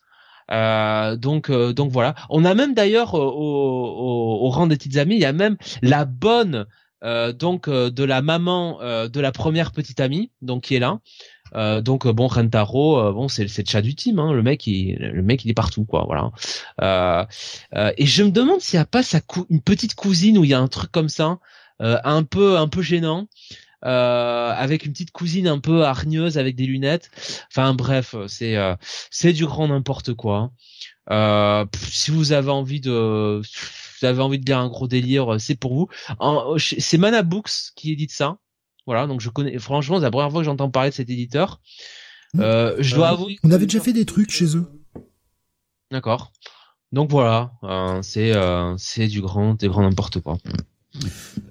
Euh, 0.52 1.16
donc 1.18 1.52
donc 1.52 1.92
voilà. 1.92 2.16
On 2.30 2.46
a 2.46 2.54
même 2.54 2.74
d'ailleurs 2.76 3.14
au, 3.16 3.20
au, 3.20 4.46
au, 4.46 4.50
rang 4.50 4.68
des 4.68 4.78
petites 4.78 4.98
amies, 4.98 5.16
il 5.16 5.22
y 5.22 5.26
a 5.26 5.34
même 5.34 5.58
la 5.82 6.06
bonne 6.06 6.56
euh, 6.56 6.66
donc 7.04 7.68
euh, 7.68 7.90
de 7.90 8.04
la 8.04 8.22
maman 8.22 8.80
euh, 8.82 9.08
de 9.08 9.20
la 9.20 9.32
première 9.32 9.72
petite 9.72 10.00
amie, 10.00 10.32
donc 10.42 10.64
qui 10.64 10.76
est 10.76 10.80
là. 10.80 11.00
donc 11.82 12.08
bon 12.08 12.28
Rentaro, 12.28 13.14
bon 13.14 13.28
c'est 13.28 13.48
c'est 13.48 13.64
le 13.64 13.70
chat 13.70 13.82
du 13.82 13.96
team, 13.96 14.20
hein, 14.20 14.34
le 14.34 14.42
mec 14.42 14.66
il 14.68 14.96
le 14.98 15.22
mec 15.22 15.46
il 15.46 15.52
est 15.52 15.54
partout 15.56 15.86
quoi, 15.86 16.06
voilà. 16.06 16.32
et 17.98 18.06
je 18.06 18.24
me 18.24 18.32
demande 18.32 18.62
s'il 18.62 18.78
n'y 18.78 18.82
a 18.82 18.86
pas 18.86 19.04
sa 19.04 19.22
une 19.50 19.62
petite 19.62 19.96
cousine 19.96 20.38
où 20.38 20.44
il 20.44 20.50
y 20.50 20.54
a 20.54 20.60
un 20.60 20.68
truc 20.68 20.92
comme 20.92 21.10
ça, 21.10 21.40
un 21.80 22.24
peu 22.24 22.58
un 22.58 22.68
peu 22.68 22.82
gênant. 22.82 23.28
avec 23.82 24.86
une 24.86 24.92
petite 24.94 25.12
cousine 25.12 25.48
un 25.48 25.60
peu 25.60 25.84
hargneuse 25.84 26.38
avec 26.38 26.56
des 26.56 26.66
lunettes. 26.66 27.12
Enfin 27.52 27.74
bref, 27.74 28.16
c'est 28.28 28.58
c'est 29.12 29.34
du 29.34 29.46
grand 29.46 29.68
n'importe 29.68 30.14
quoi. 30.14 30.52
si 31.92 32.12
vous 32.12 32.32
avez 32.32 32.52
envie 32.52 32.82
de 32.82 33.42
vous 34.00 34.06
avez 34.06 34.22
envie 34.22 34.40
de 34.40 34.46
lire 34.46 34.60
un 34.60 34.68
gros 34.68 34.88
délire, 34.88 35.36
euh, 35.36 35.40
c'est 35.40 35.56
pour 35.56 35.74
vous. 35.74 35.88
Euh, 36.22 36.58
c'est 36.58 36.98
Mana 36.98 37.24
Books 37.24 37.72
qui 37.76 37.92
édite 37.92 38.12
ça. 38.12 38.38
Voilà, 38.86 39.08
donc 39.08 39.22
je 39.22 39.30
connais. 39.30 39.58
Franchement, 39.58 39.98
c'est 39.98 40.04
la 40.04 40.12
première 40.12 40.32
fois 40.32 40.42
que 40.42 40.46
j'entends 40.46 40.70
parler 40.70 40.90
de 40.90 40.96
cet 40.96 41.10
éditeur. 41.10 41.60
Mmh. 42.34 42.42
Euh, 42.42 42.76
je 42.80 42.96
dois 42.96 43.10
avouer. 43.10 43.38
On 43.44 43.52
avait 43.52 43.66
déjà 43.66 43.80
fait 43.80 43.94
des 43.94 44.06
trucs 44.06 44.32
chez 44.32 44.56
eux. 44.56 44.68
D'accord. 45.92 46.32
Donc 46.92 47.10
voilà, 47.10 47.52
c'est 48.04 48.34
c'est 48.78 49.08
du 49.08 49.22
grand, 49.22 49.56
des 49.56 49.68
grand 49.68 49.82
n'importe 49.82 50.22
quoi. 50.22 50.38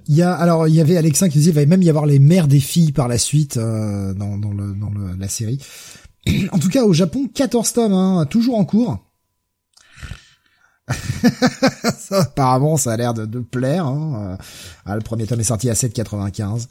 Il 0.06 0.14
y 0.14 0.22
a 0.22 0.32
alors 0.32 0.68
il 0.68 0.74
y 0.74 0.80
avait 0.80 0.96
Alexin 0.96 1.28
qui 1.28 1.38
disait 1.38 1.50
il 1.50 1.54
va 1.54 1.66
même 1.66 1.82
y 1.82 1.90
avoir 1.90 2.06
les 2.06 2.18
mères 2.18 2.48
des 2.48 2.60
filles 2.60 2.92
par 2.92 3.08
la 3.08 3.18
suite 3.18 3.58
dans, 3.58 4.38
dans, 4.38 4.52
le, 4.52 4.74
dans 4.74 4.90
le, 4.90 5.16
la 5.18 5.28
série. 5.28 5.60
en 6.52 6.58
tout 6.58 6.70
cas 6.70 6.84
au 6.84 6.94
Japon 6.94 7.28
14 7.34 7.72
tomes 7.72 7.92
hein, 7.92 8.26
toujours 8.26 8.56
en 8.56 8.64
cours. 8.64 9.03
ça, 11.98 12.20
apparemment, 12.22 12.76
ça 12.76 12.92
a 12.92 12.96
l'air 12.96 13.14
de, 13.14 13.24
de 13.24 13.40
plaire. 13.40 13.86
Hein. 13.86 14.36
Euh, 14.40 14.44
ah, 14.86 14.94
le 14.96 15.02
premier 15.02 15.26
tome 15.26 15.40
est 15.40 15.44
sorti 15.44 15.70
à 15.70 15.74
7,95. 15.74 16.68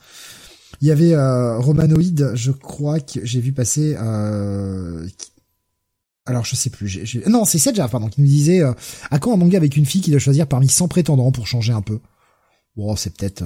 Il 0.82 0.88
y 0.88 0.92
avait 0.92 1.14
euh, 1.14 1.60
Romanoid, 1.60 2.36
je 2.36 2.52
crois 2.52 3.00
que 3.00 3.26
j'ai 3.26 3.40
vu 3.40 3.54
passer. 3.54 3.96
Euh, 4.00 5.08
alors 6.26 6.46
je 6.46 6.56
sais 6.56 6.70
plus. 6.70 6.88
J'ai, 6.88 7.24
Non, 7.28 7.46
c'est 7.46 7.58
Sedja, 7.58 7.88
pardon, 7.88 8.10
qui 8.10 8.22
nous 8.22 8.28
disait 8.28 8.62
euh, 8.62 8.74
à 9.12 9.20
quand 9.20 9.34
un 9.34 9.38
manga 9.38 9.58
avec 9.58 9.78
une 9.78 9.86
fille 9.86 10.02
qui 10.02 10.12
doit 10.12 10.20
choisir 10.20 10.48
parmi 10.48 10.68
100 10.68 10.88
prétendants 10.88 11.32
pour 11.32 11.48
changer 11.48 11.74
un 11.74 11.82
peu? 11.82 12.00
Bon, 12.76 12.96
c'est 12.96 13.16
peut-être 13.16 13.44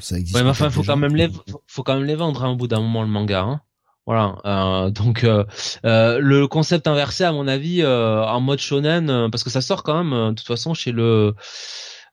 ça 0.00 0.18
existe. 0.18 0.36
Ouais, 0.36 0.44
mais 0.44 0.50
enfin, 0.50 0.68
faut 0.70 0.82
quand 0.82 0.96
même 0.96 1.16
les, 1.16 1.30
faut, 1.66 1.82
quand 1.82 1.94
même 1.94 2.04
les 2.04 2.14
vendre 2.14 2.44
hein, 2.44 2.50
au 2.50 2.56
bout 2.56 2.68
d'un 2.68 2.80
moment 2.80 3.02
le 3.02 3.08
manga. 3.08 3.42
Hein. 3.42 3.60
Voilà. 4.06 4.36
Euh, 4.44 4.90
donc 4.90 5.24
euh, 5.24 5.44
euh, 5.84 6.20
le 6.20 6.46
concept 6.46 6.86
inversé, 6.86 7.24
à 7.24 7.32
mon 7.32 7.48
avis, 7.48 7.84
en 7.84 8.40
mode 8.40 8.60
shonen, 8.60 9.28
parce 9.30 9.42
que 9.42 9.50
ça 9.50 9.60
sort 9.60 9.82
quand 9.82 10.02
même, 10.02 10.30
de 10.30 10.34
toute 10.34 10.46
façon, 10.46 10.74
chez 10.74 10.92
le 10.92 11.34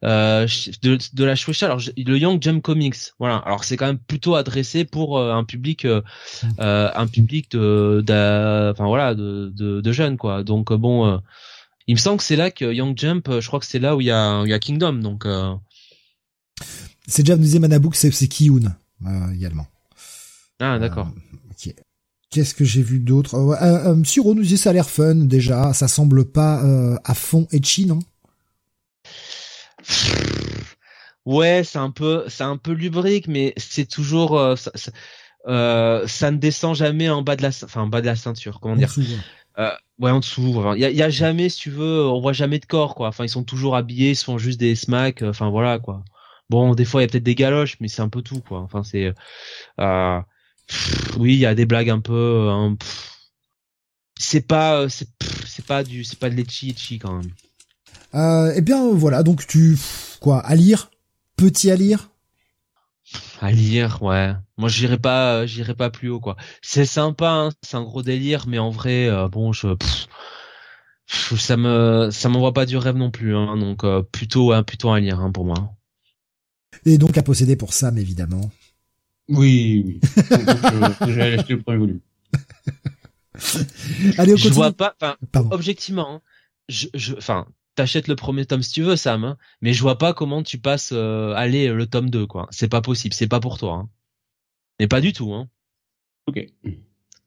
de, 0.02 0.98
de 1.14 1.24
la 1.24 1.36
Shueisha. 1.36 1.68
Alors 1.68 1.80
le 1.96 2.18
Young 2.18 2.42
Jump 2.42 2.62
Comics, 2.62 3.14
voilà. 3.20 3.38
Alors 3.38 3.64
c'est 3.64 3.78
quand 3.78 3.86
même 3.86 4.00
plutôt 4.00 4.36
adressé 4.36 4.84
pour 4.84 5.22
un 5.22 5.44
public, 5.44 5.88
un 6.58 7.08
public 7.08 7.52
de, 7.52 8.72
enfin 8.72 8.88
voilà, 8.88 9.14
de, 9.14 9.52
de, 9.56 9.80
de, 9.80 9.92
jeunes 9.92 10.18
quoi. 10.18 10.44
Donc 10.44 10.74
bon, 10.74 11.22
il 11.88 11.96
me 11.96 12.00
semble 12.00 12.18
que 12.18 12.24
c'est 12.24 12.36
là 12.36 12.52
que 12.52 12.74
Young 12.74 12.98
Jump, 12.98 13.30
je 13.40 13.48
crois 13.48 13.60
que 13.60 13.66
c'est 13.66 13.80
là 13.80 13.96
où 13.96 14.02
il 14.02 14.08
y 14.08 14.12
a, 14.12 14.42
il 14.44 14.50
y 14.50 14.54
a 14.54 14.60
Kingdom. 14.60 14.94
Donc 14.94 15.26
c'est 17.08 17.22
déjà 17.22 17.36
nous 17.36 17.44
disait 17.44 17.60
Manabook, 17.60 17.96
c'est 17.96 18.12
c'est 18.12 18.28
Kiyun 18.28 18.76
également. 19.34 19.68
Ah 20.60 20.80
d'accord. 20.80 21.08
Ok. 21.54 21.74
Qu'est-ce 22.30 22.56
que 22.56 22.66
j'ai 22.66 22.82
vu 22.82 23.00
d'autre? 23.00 23.36
Euh, 23.36 23.56
euh, 23.62 23.94
euh, 23.94 24.04
Suro 24.04 24.34
nous 24.34 24.42
disait 24.42 24.58
ça 24.58 24.72
a 24.72 24.74
l'air 24.74 24.90
fun 24.90 25.14
déjà, 25.16 25.72
ça 25.74 25.88
semble 25.88 26.26
pas 26.26 26.64
euh, 26.64 26.98
à 27.04 27.14
fond 27.14 27.48
etchi, 27.52 27.86
non? 27.86 28.00
Ouais, 31.26 31.64
c'est 31.64 31.78
un 31.78 31.92
peu, 31.92 32.26
c'est 32.28 32.44
un 32.44 32.58
peu 32.58 32.72
lubrique, 32.72 33.28
mais 33.28 33.54
c'est 33.58 33.88
toujours, 33.88 34.38
euh, 34.38 34.56
ça, 34.56 34.72
ça, 34.74 34.92
ça, 36.08 36.32
ne 36.32 36.38
descend 36.38 36.76
jamais 36.76 37.08
en 37.08 37.22
bas 37.22 37.36
de 37.36 37.44
la, 37.44 37.50
enfin 37.50 37.82
en 37.82 37.88
bas 37.88 38.02
de 38.02 38.08
la 38.08 38.16
ceinture, 38.16 38.60
comment 38.60 38.76
dire? 38.76 38.94
ouais. 39.58 39.70
ouais. 40.00 40.12
en 40.12 40.20
dessous. 40.20 40.64
Il 40.76 40.82
y, 40.82 40.86
a, 40.86 40.90
y, 40.90 41.04
a, 41.04 41.10
jamais, 41.10 41.50
si 41.50 41.60
tu 41.60 41.70
veux, 41.70 42.08
on 42.08 42.20
voit 42.20 42.34
jamais 42.34 42.60
de 42.60 42.66
corps, 42.66 42.96
quoi. 42.96 43.10
Enfin, 43.10 43.24
ils 43.24 43.30
sont 43.30 43.44
toujours 43.44 43.76
habillés, 43.76 44.12
ils 44.12 44.16
se 44.16 44.26
font 44.26 44.40
juste 44.40 44.60
des 44.60 44.76
smacks. 44.76 45.22
Enfin 45.22 45.50
voilà, 45.50 45.78
quoi. 45.80 46.04
Bon, 46.50 46.74
des 46.76 46.84
fois 46.84 47.02
il 47.02 47.06
y 47.06 47.08
a 47.08 47.10
peut-être 47.10 47.24
des 47.24 47.36
galoches, 47.36 47.78
mais 47.80 47.88
c'est 47.88 48.02
un 48.02 48.10
peu 48.10 48.22
tout, 48.24 48.42
quoi. 48.42 48.60
Enfin 48.60 48.84
c'est. 48.84 49.14
Oui, 51.18 51.34
il 51.34 51.40
y 51.40 51.46
a 51.46 51.56
des 51.56 51.66
blagues 51.66 51.90
un 51.90 52.00
peu. 52.00 52.50
Hein, 52.50 52.78
c'est 54.18 54.48
pas, 54.48 54.82
euh, 54.82 54.90
c'est, 54.90 55.66
pas 55.66 55.84
du, 55.84 56.04
c'est 56.04 56.20
pas 56.20 56.30
de 56.30 56.36
l'etchi 56.36 57.00
quand 57.00 57.18
même. 57.18 57.32
Euh, 58.16 58.54
eh 58.56 58.62
bien 58.62 58.92
voilà, 58.92 59.24
donc 59.24 59.46
tu 59.48 59.78
quoi 60.20 60.40
à 60.40 60.56
lire, 60.56 60.92
petit 61.36 61.72
à 61.72 61.76
lire? 61.76 62.12
À 63.42 63.52
lire, 63.52 64.02
ouais. 64.02 64.34
Moi, 64.58 64.70
j'irai 64.70 64.98
pas, 64.98 65.42
euh, 65.42 65.48
j'irai 65.48 65.76
pas 65.76 65.90
plus 65.90 66.10
haut, 66.10 66.20
quoi. 66.20 66.38
C'est 66.62 66.86
sympa, 66.86 67.30
hein, 67.30 67.50
c'est 67.62 67.76
un 67.76 67.84
gros 67.84 68.02
délire, 68.02 68.46
mais 68.48 68.60
en 68.60 68.70
vrai, 68.70 69.08
euh, 69.08 69.28
bon, 69.28 69.52
je, 69.52 69.68
ça 71.06 71.58
me, 71.58 72.10
ça 72.12 72.30
m'envoie 72.30 72.54
pas 72.54 72.66
du 72.66 72.78
rêve 72.78 72.96
non 72.96 73.12
plus, 73.12 73.36
hein, 73.36 73.58
donc 73.58 73.84
euh, 73.84 74.02
plutôt, 74.02 74.54
hein, 74.54 74.64
plutôt 74.64 74.92
à 74.92 75.00
lire, 75.00 75.20
hein, 75.20 75.32
pour 75.32 75.46
moi. 75.46 75.76
Et 76.86 76.98
donc 76.98 77.18
à 77.18 77.24
posséder 77.24 77.56
pour 77.56 77.74
Sam, 77.74 77.98
évidemment. 77.98 78.50
Oui, 79.30 79.84
oui. 79.86 80.00
J'ai 81.08 81.22
acheté 81.22 81.54
le 81.54 81.62
premier 81.62 81.78
volume. 81.78 82.00
Allez, 84.18 84.34
on 84.34 84.38
Je 84.38 84.50
vois 84.50 84.72
pas, 84.74 84.96
enfin, 85.02 85.18
objectivement, 85.52 86.16
hein, 86.16 86.22
je, 86.70 86.88
je, 86.94 87.16
enfin, 87.16 87.48
t'achètes 87.76 88.08
le 88.08 88.16
premier 88.16 88.46
tome 88.46 88.62
si 88.62 88.72
tu 88.72 88.84
veux, 88.84 88.96
Sam, 88.96 89.24
hein, 89.24 89.38
mais 89.62 89.74
je 89.74 89.82
vois 89.82 89.98
pas 89.98 90.14
comment 90.14 90.44
tu 90.44 90.58
passes, 90.58 90.92
euh, 90.94 91.34
aller 91.34 91.68
le 91.70 91.88
tome 91.88 92.10
2, 92.10 92.28
quoi. 92.28 92.48
C'est 92.52 92.68
pas 92.70 92.82
possible, 92.82 93.14
c'est 93.14 93.28
pas 93.28 93.40
pour 93.40 93.58
toi, 93.58 93.74
hein. 93.74 93.90
Mais 94.80 94.88
pas 94.88 95.02
du 95.02 95.14
tout, 95.14 95.34
hein. 95.34 95.50
Ok. 96.28 96.46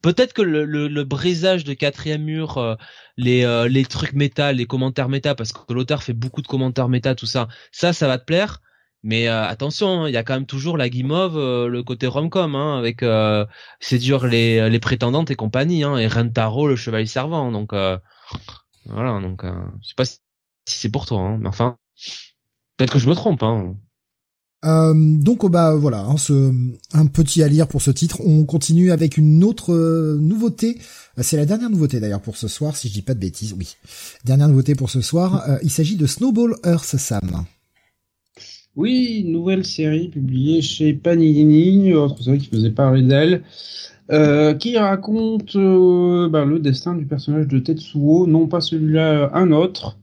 Peut-être 0.01 0.33
que 0.33 0.41
le, 0.41 0.65
le, 0.65 0.87
le, 0.87 1.03
brisage 1.03 1.63
de 1.63 1.73
quatrième 1.73 2.23
mur, 2.23 2.57
euh, 2.57 2.75
les, 3.17 3.43
euh, 3.43 3.67
les 3.67 3.83
trucs 3.83 4.13
méta, 4.13 4.53
les 4.53 4.65
commentaires 4.65 5.09
méta, 5.09 5.35
parce 5.35 5.51
que 5.51 5.73
l'auteur 5.73 6.03
fait 6.03 6.13
beaucoup 6.13 6.41
de 6.41 6.47
commentaires 6.47 6.87
méta, 6.87 7.15
tout 7.15 7.25
ça, 7.25 7.47
ça, 7.71 7.93
ça 7.93 8.07
va 8.07 8.17
te 8.17 8.25
plaire. 8.25 8.61
Mais 9.03 9.27
euh, 9.27 9.47
attention, 9.47 10.03
hein, 10.03 10.09
il 10.09 10.13
y 10.13 10.17
a 10.17 10.23
quand 10.23 10.33
même 10.33 10.45
toujours 10.45 10.77
la 10.77 10.89
guimauve, 10.89 11.37
euh, 11.37 11.67
le 11.67 11.83
côté 11.83 12.07
romcom, 12.07 12.55
hein, 12.55 12.77
avec 12.77 13.03
euh, 13.03 13.45
séduire 13.79 14.27
les, 14.27 14.69
les 14.69 14.79
prétendantes 14.79 15.31
et 15.31 15.35
compagnie, 15.35 15.83
hein, 15.83 15.97
et 15.97 16.07
Rentaro, 16.07 16.67
le 16.67 16.75
chevalier 16.75 17.05
servant. 17.05 17.51
Donc 17.51 17.73
voilà, 18.85 19.19
donc 19.21 19.43
je 19.43 19.87
sais 19.87 19.95
pas 19.95 20.05
si 20.05 20.19
c'est 20.65 20.89
pour 20.89 21.05
toi, 21.05 21.19
hein, 21.21 21.37
mais 21.39 21.47
enfin, 21.47 21.77
peut-être 22.77 22.93
que 22.93 22.99
je 22.99 23.09
me 23.09 23.15
trompe. 23.15 23.43
Hein. 23.43 23.75
Euh, 24.65 24.93
donc 24.95 25.43
oh, 25.43 25.49
bah 25.49 25.75
voilà, 25.75 26.07
un 26.93 27.05
petit 27.05 27.43
à 27.43 27.47
lire 27.47 27.67
pour 27.67 27.81
ce 27.81 27.91
titre. 27.91 28.21
On 28.25 28.43
continue 28.45 28.91
avec 28.91 29.17
une 29.17 29.43
autre 29.43 29.73
nouveauté. 30.19 30.81
C'est 31.21 31.37
la 31.37 31.45
dernière 31.45 31.69
nouveauté 31.69 31.99
d'ailleurs 31.99 32.21
pour 32.21 32.37
ce 32.37 32.47
soir, 32.47 32.75
si 32.75 32.89
je 32.89 32.93
dis 32.93 33.03
pas 33.03 33.13
de 33.13 33.19
bêtises. 33.19 33.53
Oui, 33.53 33.75
dernière 34.25 34.47
nouveauté 34.47 34.73
pour 34.73 34.89
ce 34.89 35.01
soir. 35.01 35.45
il 35.61 35.69
s'agit 35.69 35.95
de 35.95 36.07
Snowball 36.07 36.55
Earth 36.65 36.97
Sam. 36.97 37.45
Oui, 38.77 39.23
nouvelle 39.25 39.65
série 39.65 40.07
publiée 40.07 40.61
chez 40.61 40.93
Panini, 40.93 41.95
autre 41.95 42.21
série 42.21 42.37
qui 42.37 42.45
faisait 42.45 42.69
parler 42.69 43.01
d'elle, 43.01 43.41
euh, 44.11 44.53
qui 44.53 44.77
raconte 44.77 45.55
euh, 45.55 46.29
ben, 46.29 46.45
le 46.45 46.59
destin 46.59 46.93
du 46.93 47.07
personnage 47.07 47.47
de 47.47 47.57
Tetsuo, 47.57 48.27
non 48.27 48.45
pas 48.45 48.61
celui-là, 48.61 49.31
un 49.33 49.51
autre, 49.51 49.97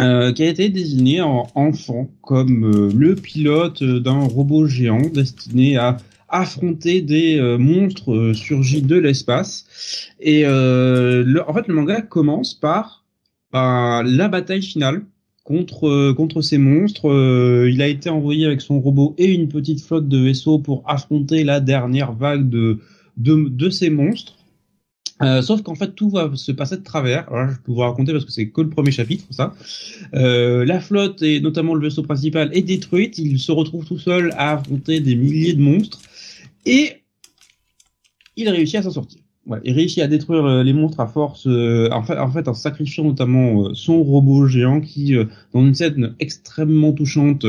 euh, 0.00 0.32
qui 0.32 0.44
a 0.44 0.50
été 0.50 0.68
désigné 0.68 1.20
en 1.20 1.48
enfant 1.56 2.08
comme 2.22 2.92
le 2.96 3.16
pilote 3.16 3.82
d'un 3.82 4.20
robot 4.20 4.68
géant 4.68 5.08
destiné 5.12 5.76
à 5.76 5.96
affronter 6.28 7.02
des 7.02 7.56
monstres 7.58 8.34
surgis 8.34 8.82
de 8.82 8.96
l'espace. 8.96 10.12
Et 10.20 10.46
en 10.46 11.54
fait, 11.54 11.66
le 11.66 11.74
manga 11.74 12.02
commence 12.02 12.54
par 12.54 13.04
ben, 13.52 14.04
la 14.04 14.28
bataille 14.28 14.62
finale 14.62 15.02
contre 15.44 15.86
euh, 15.86 16.14
contre 16.14 16.40
ces 16.40 16.58
monstres. 16.58 17.08
Euh, 17.08 17.70
il 17.70 17.80
a 17.82 17.86
été 17.86 18.10
envoyé 18.10 18.46
avec 18.46 18.60
son 18.60 18.80
robot 18.80 19.14
et 19.18 19.32
une 19.32 19.48
petite 19.48 19.82
flotte 19.82 20.08
de 20.08 20.18
vaisseaux 20.18 20.58
pour 20.58 20.82
affronter 20.86 21.44
la 21.44 21.60
dernière 21.60 22.12
vague 22.12 22.48
de 22.48 23.70
ces 23.70 23.90
monstres. 23.90 24.38
Euh, 25.22 25.42
sauf 25.42 25.62
qu'en 25.62 25.76
fait 25.76 25.94
tout 25.94 26.10
va 26.10 26.32
se 26.34 26.50
passer 26.50 26.76
de 26.76 26.82
travers. 26.82 27.32
Alors 27.32 27.50
je 27.50 27.56
peux 27.58 27.70
vous 27.70 27.78
raconter 27.78 28.12
parce 28.12 28.24
que 28.24 28.32
c'est 28.32 28.48
que 28.48 28.60
le 28.62 28.70
premier 28.70 28.90
chapitre 28.90 29.24
ça. 29.30 29.54
La 30.12 30.80
flotte 30.80 31.22
et 31.22 31.40
notamment 31.40 31.74
le 31.74 31.82
vaisseau 31.82 32.02
principal 32.02 32.50
est 32.52 32.62
détruite. 32.62 33.18
Il 33.18 33.38
se 33.38 33.52
retrouve 33.52 33.84
tout 33.84 33.98
seul 33.98 34.32
à 34.36 34.54
affronter 34.54 35.00
des 35.00 35.14
milliers 35.14 35.52
de 35.52 35.62
monstres 35.62 36.00
et 36.66 37.02
il 38.36 38.48
réussit 38.48 38.76
à 38.76 38.82
s'en 38.82 38.90
sortir. 38.90 39.20
Ouais, 39.46 39.58
il 39.62 39.74
réussit 39.74 40.02
à 40.02 40.06
détruire 40.06 40.46
euh, 40.46 40.62
les 40.62 40.72
monstres 40.72 41.00
à 41.00 41.06
force, 41.06 41.46
euh, 41.46 41.90
en, 41.92 42.02
fait, 42.02 42.18
en 42.18 42.30
fait, 42.30 42.48
en 42.48 42.54
sacrifiant 42.54 43.04
notamment 43.04 43.68
euh, 43.68 43.74
son 43.74 44.02
robot 44.02 44.46
géant 44.46 44.80
qui, 44.80 45.14
dans 45.52 45.60
une 45.60 45.74
scène 45.74 46.14
extrêmement 46.18 46.92
touchante, 46.92 47.44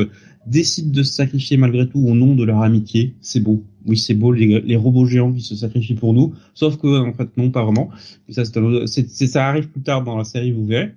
décide 0.45 0.91
de 0.91 1.03
se 1.03 1.13
sacrifier 1.13 1.55
malgré 1.55 1.87
tout 1.87 1.99
au 1.99 2.13
nom 2.13 2.35
de 2.35 2.43
leur 2.43 2.61
amitié. 2.61 3.15
C'est 3.21 3.39
beau. 3.39 3.63
Oui, 3.85 3.97
c'est 3.97 4.13
beau 4.13 4.33
les, 4.33 4.75
robots 4.75 5.05
géants 5.05 5.31
qui 5.31 5.41
se 5.41 5.55
sacrifient 5.55 5.95
pour 5.95 6.13
nous. 6.13 6.33
Sauf 6.53 6.77
que 6.77 6.87
en 6.87 7.13
fait 7.13 7.29
non, 7.37 7.49
pas 7.49 7.63
vraiment. 7.63 7.89
C'est, 8.29 9.07
ça 9.07 9.47
arrive 9.47 9.69
plus 9.69 9.81
tard 9.81 10.03
dans 10.03 10.17
la 10.17 10.25
série, 10.25 10.51
vous 10.51 10.65
verrez. 10.65 10.91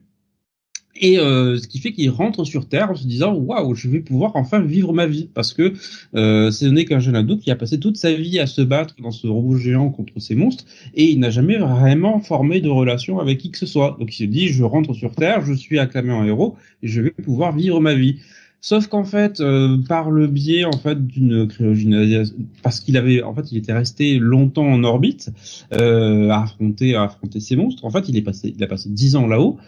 Et 1.01 1.19
euh, 1.19 1.59
ce 1.59 1.69
qui 1.69 1.79
fait 1.79 1.93
qu'il 1.93 2.11
rentre 2.11 2.45
sur 2.45 2.69
Terre 2.69 2.91
en 2.91 2.95
se 2.95 3.07
disant 3.07 3.35
waouh, 3.35 3.75
je 3.75 3.89
vais 3.89 4.01
pouvoir 4.01 4.33
enfin 4.35 4.61
vivre 4.61 4.93
ma 4.93 5.07
vie 5.07 5.29
parce 5.33 5.53
que 5.53 5.73
euh, 6.15 6.51
ce 6.51 6.67
n'est 6.67 6.85
qu'un 6.85 6.99
jeune 6.99 7.17
ado 7.17 7.37
qui 7.37 7.51
a 7.51 7.57
passé 7.57 7.79
toute 7.79 7.97
sa 7.97 8.13
vie 8.13 8.39
à 8.39 8.47
se 8.47 8.63
battre 8.63 8.95
dans 9.01 9.11
ce 9.11 9.27
robot 9.27 9.57
géant 9.57 9.91
contre 9.91 10.19
ces 10.19 10.35
monstres 10.35 10.65
et 10.95 11.05
il 11.05 11.21
n'a 11.21 11.31
jamais 11.31 11.57
vraiment 11.57 12.21
formé 12.21 12.61
de 12.61 12.69
relation 12.69 13.21
avec 13.21 13.39
qui 13.39 13.51
que 13.51 13.59
ce 13.59 13.67
soit. 13.67 13.97
Donc 14.01 14.13
il 14.13 14.17
se 14.17 14.25
dit 14.25 14.49
je 14.49 14.65
rentre 14.65 14.93
sur 14.95 15.15
Terre, 15.15 15.45
je 15.45 15.53
suis 15.53 15.79
acclamé 15.79 16.13
en 16.13 16.25
héros 16.25 16.57
et 16.83 16.89
je 16.89 17.01
vais 17.01 17.11
pouvoir 17.11 17.55
vivre 17.55 17.81
ma 17.81 17.95
vie. 17.95 18.17
Sauf 18.61 18.89
qu'en 18.89 19.05
fait, 19.05 19.41
euh, 19.41 19.79
par 19.89 20.11
le 20.11 20.27
biais 20.27 20.65
en 20.65 20.73
fait 20.73 21.07
d'une 21.07 21.47
cryogénisation, 21.47 22.35
parce 22.63 22.81
qu'il 22.81 22.97
avait, 22.97 23.23
en 23.23 23.33
fait, 23.33 23.53
il 23.53 23.59
était 23.59 23.73
resté 23.73 24.19
longtemps 24.19 24.67
en 24.67 24.83
orbite 24.83 25.31
euh, 25.73 26.29
à 26.31 26.43
affronter, 26.43 26.97
à 26.97 27.05
affronter 27.05 27.39
ces 27.39 27.55
monstres. 27.55 27.85
En 27.85 27.91
fait, 27.91 28.09
il 28.09 28.17
est 28.17 28.23
passé, 28.23 28.53
il 28.57 28.63
a 28.65 28.67
passé 28.67 28.89
dix 28.89 29.15
ans 29.15 29.29
là-haut. 29.29 29.59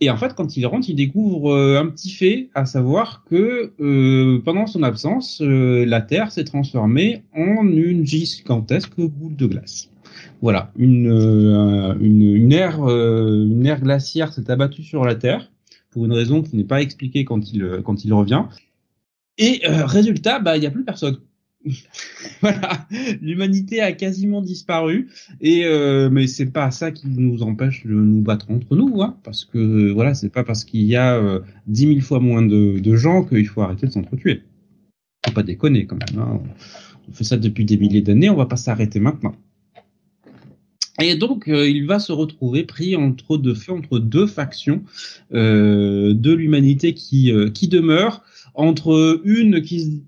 Et 0.00 0.10
en 0.10 0.16
fait, 0.16 0.34
quand 0.34 0.56
il 0.56 0.66
rentre, 0.66 0.90
il 0.90 0.94
découvre 0.94 1.52
euh, 1.52 1.80
un 1.80 1.86
petit 1.86 2.10
fait, 2.10 2.50
à 2.54 2.66
savoir 2.66 3.24
que 3.24 3.72
euh, 3.80 4.42
pendant 4.44 4.66
son 4.66 4.82
absence, 4.82 5.40
euh, 5.40 5.86
la 5.86 6.02
Terre 6.02 6.32
s'est 6.32 6.44
transformée 6.44 7.22
en 7.34 7.66
une 7.66 8.04
gigantesque 8.04 8.96
boule 8.96 9.36
de 9.36 9.46
glace. 9.46 9.88
Voilà, 10.42 10.70
une, 10.76 11.06
une, 12.00 12.22
une 12.22 12.52
ère, 12.52 12.80
une 12.86 13.64
ère 13.64 13.80
glaciaire 13.80 14.34
s'est 14.34 14.50
abattue 14.50 14.82
sur 14.82 15.04
la 15.04 15.14
Terre 15.14 15.50
pour 15.90 16.04
une 16.04 16.12
raison 16.12 16.42
qui 16.42 16.56
n'est 16.56 16.64
pas 16.64 16.82
expliquée 16.82 17.24
quand 17.24 17.52
il 17.52 17.80
quand 17.82 18.04
il 18.04 18.12
revient. 18.12 18.44
Et 19.38 19.62
résultat, 19.64 20.38
bah 20.38 20.58
il 20.58 20.62
y 20.62 20.66
a 20.66 20.70
plus 20.70 20.84
personne. 20.84 21.18
voilà, 22.40 22.86
l'humanité 23.20 23.80
a 23.80 23.92
quasiment 23.92 24.40
disparu 24.42 25.08
et 25.40 25.64
euh, 25.64 26.08
mais 26.10 26.26
c'est 26.26 26.46
pas 26.46 26.70
ça 26.70 26.90
qui 26.92 27.08
nous 27.08 27.42
empêche 27.42 27.84
de 27.86 27.92
nous 27.92 28.22
battre 28.22 28.50
entre 28.50 28.76
nous, 28.76 29.02
hein, 29.02 29.16
parce 29.24 29.44
que 29.44 29.90
voilà, 29.90 30.14
c'est 30.14 30.28
pas 30.28 30.44
parce 30.44 30.64
qu'il 30.64 30.82
y 30.82 30.96
a 30.96 31.16
euh, 31.16 31.40
dix 31.66 31.86
mille 31.86 32.02
fois 32.02 32.20
moins 32.20 32.42
de, 32.42 32.78
de 32.78 32.96
gens 32.96 33.24
qu'il 33.24 33.46
faut 33.46 33.62
arrêter 33.62 33.86
de 33.86 33.92
s'entretuer. 33.92 34.42
Faut 35.26 35.32
pas 35.32 35.42
déconner 35.42 35.86
quand 35.86 35.96
même. 35.96 36.22
Hein. 36.22 36.40
On 37.08 37.12
fait 37.12 37.24
ça 37.24 37.36
depuis 37.36 37.64
des 37.64 37.76
milliers 37.76 38.02
d'années, 38.02 38.30
on 38.30 38.36
va 38.36 38.46
pas 38.46 38.56
s'arrêter 38.56 39.00
maintenant. 39.00 39.34
Et 41.00 41.14
donc, 41.14 41.48
euh, 41.48 41.68
il 41.68 41.86
va 41.86 41.98
se 41.98 42.12
retrouver 42.12 42.64
pris 42.64 42.96
entre 42.96 43.36
deux 43.36 43.54
feux, 43.54 43.72
entre 43.72 43.98
deux 43.98 44.26
factions 44.26 44.82
euh, 45.32 46.14
de 46.14 46.32
l'humanité 46.32 46.94
qui 46.94 47.32
euh, 47.32 47.50
qui 47.50 47.68
demeure, 47.68 48.22
entre 48.54 49.20
une 49.24 49.60
qui 49.60 50.04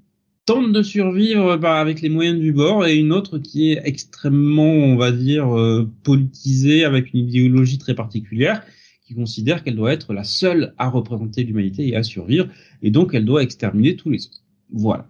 tente 0.49 0.73
de 0.73 0.83
survivre 0.83 1.59
bah, 1.59 1.78
avec 1.78 2.01
les 2.01 2.09
moyens 2.09 2.41
du 2.41 2.52
bord 2.55 2.86
et 2.86 2.97
une 2.97 3.12
autre 3.12 3.36
qui 3.36 3.73
est 3.73 3.83
extrêmement, 3.85 4.73
on 4.73 4.97
va 4.97 5.12
dire, 5.12 5.55
euh, 5.55 5.86
politisée 6.05 6.86
avec 6.86 7.12
une 7.12 7.28
idéologie 7.28 7.77
très 7.77 7.94
particulière 7.94 8.62
qui 9.07 9.15
considère 9.15 9.62
qu'elle 9.62 9.77
doit 9.77 9.93
être 9.93 10.15
la 10.15 10.25
seule 10.25 10.73
à 10.78 10.89
représenter 10.89 11.44
l'humanité 11.44 11.89
et 11.89 11.97
à 11.97 12.02
survivre, 12.02 12.49
et 12.83 12.91
donc 12.91 13.10
elle 13.12 13.27
doit 13.27 13.43
exterminer 13.43 13.94
tous 13.94 14.09
les 14.09 14.25
autres. 14.25 14.43
Voilà. 14.73 15.07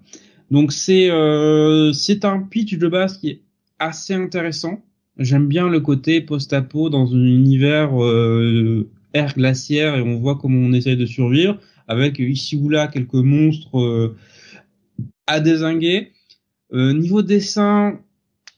Donc 0.50 0.73
c'est 0.73 1.08
euh, 1.08 1.92
c'est 1.92 2.25
un 2.25 2.41
pitch 2.41 2.76
de 2.76 2.89
base 2.89 3.18
qui 3.18 3.28
est 3.28 3.41
assez 3.78 4.15
intéressant. 4.15 4.84
J'aime 5.18 5.47
bien 5.47 5.68
le 5.68 5.78
côté 5.78 6.20
post-apo 6.20 6.91
dans 6.91 7.15
un 7.15 7.25
univers 7.25 7.91
euh, 8.02 8.91
air 9.15 9.34
glaciaire 9.34 9.94
et 9.94 10.02
on 10.02 10.17
voit 10.17 10.34
comment 10.34 10.58
on 10.58 10.73
essaye 10.73 10.97
de 10.97 11.07
survivre 11.07 11.58
avec 11.86 12.18
ici 12.18 12.57
ou 12.57 12.68
là 12.68 12.89
quelques 12.89 13.15
monstres 13.15 13.78
euh, 13.78 14.17
à 15.28 15.39
désinguer. 15.40 16.12
Euh, 16.73 16.92
niveau 16.92 17.23
dessin, 17.23 18.00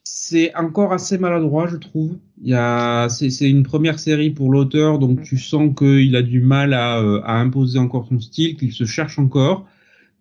c'est 0.02 0.54
encore 0.54 0.92
assez 0.92 1.18
maladroit, 1.18 1.66
je 1.66 1.76
trouve. 1.76 2.16
Il 2.42 2.48
y 2.48 2.54
a, 2.54 3.08
c'est, 3.08 3.50
une 3.50 3.62
première 3.62 3.98
série 3.98 4.30
pour 4.30 4.50
l'auteur, 4.50 4.98
donc 4.98 5.22
tu 5.22 5.36
sens 5.36 5.74
qu'il 5.76 6.16
a 6.16 6.22
du 6.22 6.40
mal 6.40 6.72
à, 6.72 6.98
euh, 7.00 7.20
à 7.24 7.34
imposer 7.34 7.78
encore 7.78 8.06
son 8.08 8.18
style, 8.18 8.56
qu'il 8.56 8.72
se 8.72 8.84
cherche 8.84 9.18
encore. 9.18 9.68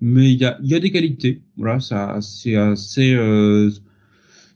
Mais 0.02 0.32
il 0.32 0.40
y 0.40 0.46
a, 0.46 0.58
il 0.62 0.70
y 0.70 0.76
a 0.76 0.80
des 0.80 0.92
qualités. 0.92 1.42
Voilà, 1.58 1.80
ça, 1.80 2.20
c'est 2.22 2.56
assez, 2.56 3.14
euh, 3.14 3.70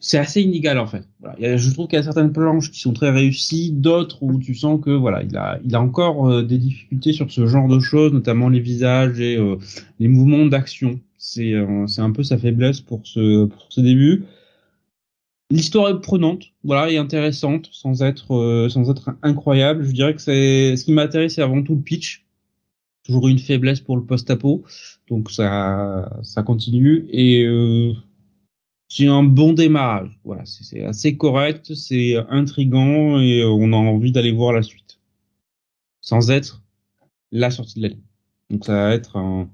c'est 0.04 0.18
assez 0.18 0.42
inégal 0.42 0.80
en 0.80 0.86
fait. 0.86 1.08
Je 1.40 1.72
trouve 1.72 1.88
qu'il 1.88 1.96
y 1.96 2.00
a 2.00 2.04
certaines 2.04 2.34
planches 2.34 2.70
qui 2.70 2.82
sont 2.82 2.92
très 2.92 3.10
réussies, 3.10 3.72
d'autres 3.72 4.22
où 4.22 4.38
tu 4.38 4.54
sens 4.54 4.82
que 4.84 4.90
voilà, 4.90 5.24
il 5.24 5.36
a, 5.38 5.60
il 5.64 5.74
a 5.74 5.82
encore 5.82 6.30
euh, 6.30 6.44
des 6.44 6.58
difficultés 6.58 7.14
sur 7.14 7.32
ce 7.32 7.48
genre 7.48 7.70
de 7.70 7.80
choses, 7.80 8.12
notamment 8.12 8.50
les 8.50 8.60
visages 8.60 9.20
et 9.22 9.40
les 10.00 10.08
mouvements 10.10 10.46
d'action. 10.46 11.00
C'est, 11.18 11.54
c'est 11.88 12.02
un 12.02 12.12
peu 12.12 12.22
sa 12.22 12.38
faiblesse 12.38 12.82
pour 12.82 13.08
ce, 13.08 13.46
pour 13.46 13.68
ce 13.70 13.80
début. 13.80 14.26
L'histoire 15.50 15.88
est 15.90 16.02
prenante, 16.02 16.46
voilà, 16.66 16.92
et 16.92 16.98
intéressante, 16.98 17.70
sans 17.72 18.02
être 18.04 18.34
euh, 18.36 18.68
sans 18.70 18.90
être 18.90 19.12
incroyable. 19.22 19.86
Je 19.86 19.92
dirais 19.92 20.14
que 20.16 20.22
c'est 20.22 20.76
ce 20.76 20.84
qui 20.84 20.92
m'intéresse, 20.92 21.36
c'est 21.36 21.42
avant 21.42 21.64
tout 21.64 21.76
le 21.76 21.82
pitch. 21.82 22.26
Toujours 23.06 23.30
une 23.30 23.40
faiblesse 23.40 23.80
pour 23.80 23.96
le 23.96 24.04
post-apo, 24.04 24.64
donc 25.10 25.32
ça 25.32 26.12
ça 26.24 26.44
continue 26.44 27.06
et 27.10 27.44
euh, 27.46 27.94
c'est 28.96 29.08
un 29.08 29.24
bon 29.24 29.54
démarrage. 29.54 30.20
Voilà, 30.24 30.44
c'est 30.46 30.84
assez 30.84 31.18
correct, 31.18 31.74
c'est 31.74 32.16
intrigant 32.30 33.20
et 33.20 33.44
on 33.44 33.74
a 33.74 33.76
envie 33.76 34.12
d'aller 34.12 34.32
voir 34.32 34.54
la 34.54 34.62
suite, 34.62 35.00
sans 36.00 36.30
être 36.30 36.62
la 37.32 37.50
sortie 37.50 37.80
de 37.80 37.88
l'année. 37.88 38.04
Donc 38.52 38.66
ça 38.66 38.74
va 38.74 38.94
être 38.94 39.18
un, 39.18 39.50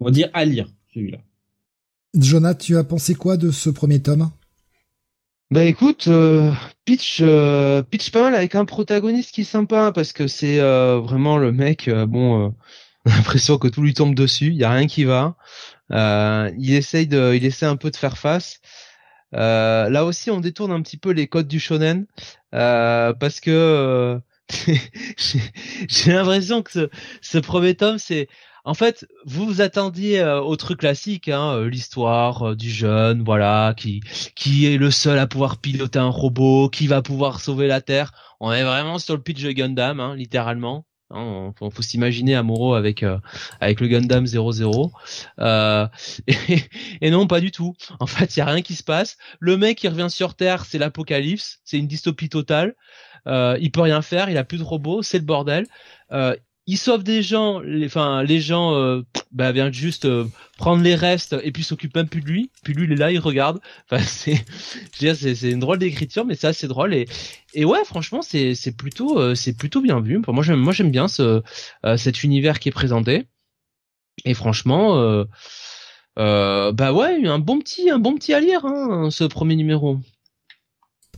on 0.00 0.04
va 0.04 0.10
dire 0.10 0.30
à 0.32 0.44
lire 0.44 0.66
celui-là. 0.92 1.18
Jonathan, 2.14 2.58
tu 2.58 2.76
as 2.76 2.82
pensé 2.82 3.14
quoi 3.14 3.36
de 3.36 3.52
ce 3.52 3.70
premier 3.70 4.02
tome? 4.02 4.30
Bah 5.52 5.64
écoute, 5.64 6.08
euh, 6.08 6.50
pitch, 6.84 7.20
euh, 7.20 7.82
pitch 7.82 8.10
pas 8.10 8.22
mal 8.22 8.34
avec 8.34 8.56
un 8.56 8.64
protagoniste 8.64 9.32
qui 9.32 9.42
est 9.42 9.44
sympa 9.44 9.92
parce 9.94 10.12
que 10.12 10.26
c'est 10.26 10.58
euh, 10.58 10.98
vraiment 10.98 11.38
le 11.38 11.52
mec. 11.52 11.88
bon, 11.88 12.52
on 13.06 13.10
a 13.10 13.14
l'impression 13.14 13.58
que 13.58 13.68
tout 13.68 13.82
lui 13.82 13.94
tombe 13.94 14.16
dessus. 14.16 14.48
Il 14.48 14.56
y 14.56 14.64
a 14.64 14.72
rien 14.72 14.88
qui 14.88 15.04
va. 15.04 15.36
Il 15.92 16.74
essaye 16.74 17.06
de, 17.06 17.34
il 17.34 17.44
essaie 17.44 17.66
un 17.66 17.76
peu 17.76 17.90
de 17.90 17.96
faire 17.96 18.18
face. 18.18 18.60
là 19.32 20.04
aussi, 20.04 20.30
on 20.30 20.40
détourne 20.40 20.72
un 20.72 20.82
petit 20.82 20.96
peu 20.96 21.10
les 21.10 21.28
codes 21.28 21.48
du 21.48 21.60
shonen 21.60 22.06
parce 22.50 23.40
que 23.40 24.20
j'ai 25.88 26.12
l'impression 26.12 26.62
que 26.62 26.72
ce, 26.72 26.90
ce 27.20 27.38
premier 27.38 27.74
tome, 27.74 27.98
c'est 27.98 28.28
en 28.64 28.74
fait, 28.74 29.06
vous 29.24 29.44
vous 29.46 29.60
attendiez 29.60 30.20
euh, 30.20 30.40
au 30.40 30.54
truc 30.56 30.80
classique, 30.80 31.28
hein, 31.28 31.56
euh, 31.56 31.68
l'histoire 31.68 32.50
euh, 32.50 32.56
du 32.56 32.70
jeune, 32.70 33.24
voilà, 33.24 33.74
qui 33.76 34.00
qui 34.36 34.66
est 34.66 34.78
le 34.78 34.90
seul 34.92 35.18
à 35.18 35.26
pouvoir 35.26 35.58
piloter 35.58 35.98
un 35.98 36.08
robot, 36.08 36.68
qui 36.68 36.86
va 36.86 37.02
pouvoir 37.02 37.40
sauver 37.40 37.66
la 37.66 37.80
Terre. 37.80 38.12
On 38.40 38.52
est 38.52 38.62
vraiment 38.62 38.98
sur 38.98 39.16
le 39.16 39.22
pitch 39.22 39.42
de 39.42 39.50
Gundam, 39.52 39.98
hein, 40.00 40.14
littéralement. 40.14 40.86
Hein, 41.12 41.52
faut, 41.58 41.82
s'imaginer 41.82 42.34
Amuro 42.34 42.74
avec 42.74 43.04
avec 43.60 43.80
le 43.80 43.88
Gundam 43.88 44.26
00. 44.26 44.92
Euh, 45.38 45.86
et, 47.00 47.10
non, 47.10 47.26
pas 47.26 47.40
du 47.40 47.50
tout. 47.50 47.74
En 48.00 48.06
fait, 48.06 48.36
il 48.36 48.40
y 48.40 48.42
a 48.42 48.46
rien 48.46 48.62
qui 48.62 48.74
se 48.74 48.82
passe. 48.82 49.18
Le 49.40 49.56
mec 49.56 49.78
qui 49.78 49.88
revient 49.88 50.10
sur 50.10 50.34
Terre, 50.34 50.64
c'est 50.64 50.78
l'apocalypse, 50.78 51.60
c'est 51.64 51.78
une 51.78 51.86
dystopie 51.86 52.28
totale. 52.28 52.74
Euh, 53.28 53.56
il 53.60 53.70
peut 53.70 53.82
rien 53.82 54.02
faire, 54.02 54.30
il 54.30 54.36
a 54.36 54.44
plus 54.44 54.58
de 54.58 54.64
robots, 54.64 55.02
c'est 55.02 55.18
le 55.18 55.24
bordel. 55.24 55.66
Euh, 56.12 56.36
il 56.66 56.78
sauve 56.78 57.02
des 57.02 57.22
gens, 57.22 57.60
les, 57.60 57.86
enfin 57.86 58.22
les 58.22 58.40
gens 58.40 58.74
euh, 58.74 59.02
bah, 59.32 59.50
viennent 59.52 59.72
juste 59.72 60.04
euh, 60.04 60.26
prendre 60.58 60.82
les 60.82 60.94
restes 60.94 61.34
et 61.42 61.50
puis 61.50 61.64
s'occupent 61.64 61.96
même 61.96 62.08
plus 62.08 62.20
de 62.20 62.26
lui. 62.26 62.50
Puis 62.62 62.72
lui 62.72 62.84
il 62.84 62.92
est 62.92 62.96
là, 62.96 63.10
il 63.10 63.18
regarde. 63.18 63.60
Enfin 63.90 64.02
c'est, 64.04 64.44
c'est, 64.92 65.34
c'est 65.34 65.50
une 65.50 65.58
drôle 65.58 65.78
d'écriture, 65.78 66.24
mais 66.24 66.36
ça 66.36 66.52
c'est 66.52 66.68
drôle 66.68 66.94
et 66.94 67.08
et 67.54 67.64
ouais 67.64 67.84
franchement 67.84 68.22
c'est 68.22 68.54
c'est 68.54 68.72
plutôt 68.72 69.18
euh, 69.18 69.34
c'est 69.34 69.54
plutôt 69.54 69.80
bien 69.80 70.00
vu. 70.00 70.20
Moi 70.26 70.42
j'aime 70.44 70.60
moi 70.60 70.72
j'aime 70.72 70.90
bien 70.90 71.08
ce 71.08 71.42
euh, 71.84 71.96
cet 71.96 72.22
univers 72.22 72.60
qui 72.60 72.68
est 72.68 72.72
présenté 72.72 73.26
et 74.24 74.34
franchement 74.34 75.24
bah 76.16 76.92
ouais 76.92 77.26
un 77.26 77.38
bon 77.38 77.58
petit 77.58 77.90
un 77.90 77.98
bon 77.98 78.14
petit 78.14 78.34
à 78.34 78.40
lire 78.40 78.64
hein, 78.64 79.10
ce 79.10 79.24
premier 79.24 79.56
numéro. 79.56 79.98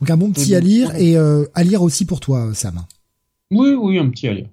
Donc 0.01 0.11
un 0.11 0.17
bon 0.17 0.33
petit 0.33 0.55
à 0.55 0.61
lire 0.61 0.95
et 0.97 1.17
à 1.17 1.65
lire 1.65 1.83
aussi 1.83 2.07
pour 2.07 2.21
toi 2.21 2.55
Sam. 2.55 2.87
Oui 3.51 3.75
oui 3.75 3.99
un 3.99 4.09
petit 4.09 4.29
à 4.29 4.33
lire. 4.33 4.49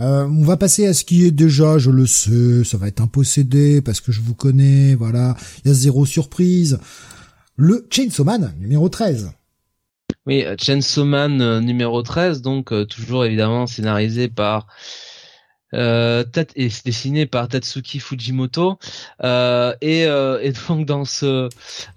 Euh, 0.00 0.24
on 0.24 0.42
va 0.42 0.56
passer 0.56 0.86
à 0.86 0.94
ce 0.94 1.04
qui 1.04 1.26
est 1.26 1.30
déjà, 1.30 1.78
je 1.78 1.90
le 1.90 2.06
sais, 2.06 2.64
ça 2.64 2.76
va 2.76 2.88
être 2.88 3.00
un 3.00 3.06
possédé 3.06 3.80
parce 3.82 4.00
que 4.00 4.12
je 4.12 4.20
vous 4.20 4.34
connais, 4.34 4.94
voilà, 4.94 5.36
il 5.64 5.68
y 5.68 5.70
a 5.70 5.74
zéro 5.74 6.06
surprise. 6.06 6.78
Le 7.56 7.86
Chainsaw 7.90 8.24
Man 8.24 8.54
numéro 8.58 8.88
13. 8.88 9.32
Oui, 10.26 10.44
euh, 10.44 10.56
Chainsaw 10.58 11.04
Man 11.04 11.40
euh, 11.40 11.60
numéro 11.60 12.02
13, 12.02 12.42
donc 12.42 12.72
toujours 12.88 13.24
évidemment 13.24 13.66
scénarisé 13.66 14.28
par 14.28 14.66
euh, 15.74 16.24
et 16.56 16.68
dessiné 16.84 17.26
par 17.26 17.48
Tatsuki 17.48 18.00
Fujimoto. 18.00 18.78
Euh, 19.22 19.74
et, 19.80 20.06
euh, 20.06 20.40
et, 20.42 20.52
donc 20.68 20.86
dans 20.86 21.04
ce 21.04 21.48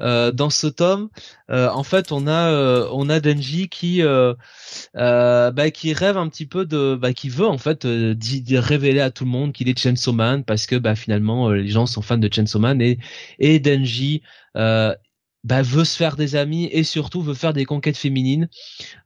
euh, 0.01 0.31
dans 0.31 0.49
ce 0.49 0.67
tome 0.67 1.09
euh, 1.49 1.69
en 1.69 1.83
fait 1.83 2.11
on 2.11 2.27
a 2.27 2.49
euh, 2.49 2.87
on 2.91 3.09
a 3.09 3.19
Denji 3.19 3.69
qui 3.69 4.01
bah, 4.93 5.71
qui 5.71 5.93
rêve 5.93 6.17
un 6.17 6.29
petit 6.29 6.45
peu 6.45 6.65
de 6.65 6.95
bah, 6.95 7.13
qui 7.13 7.29
veut 7.29 7.47
en 7.47 7.57
fait 7.57 7.83
révéler 7.85 9.01
à 9.01 9.11
tout 9.11 9.25
le 9.25 9.31
monde 9.31 9.53
qu'il 9.53 9.69
est 9.69 9.77
Chainsaw 9.77 10.13
Man 10.13 10.43
parce 10.43 10.65
que 10.65 10.75
bah 10.75 10.95
finalement 10.95 11.49
les 11.49 11.67
gens 11.69 11.85
sont 11.85 12.01
fans 12.01 12.17
de 12.17 12.29
Chainsaw 12.31 12.59
Man 12.59 12.81
et 12.81 12.99
et 13.39 13.59
Denji 13.59 14.21
bah, 15.45 15.61
veut 15.61 15.85
se 15.85 15.95
faire 15.95 16.15
des 16.15 16.35
amis 16.35 16.67
et 16.71 16.83
surtout 16.83 17.21
veut 17.21 17.35
faire 17.35 17.53
des 17.53 17.65
conquêtes 17.65 17.97
féminines. 17.97 18.49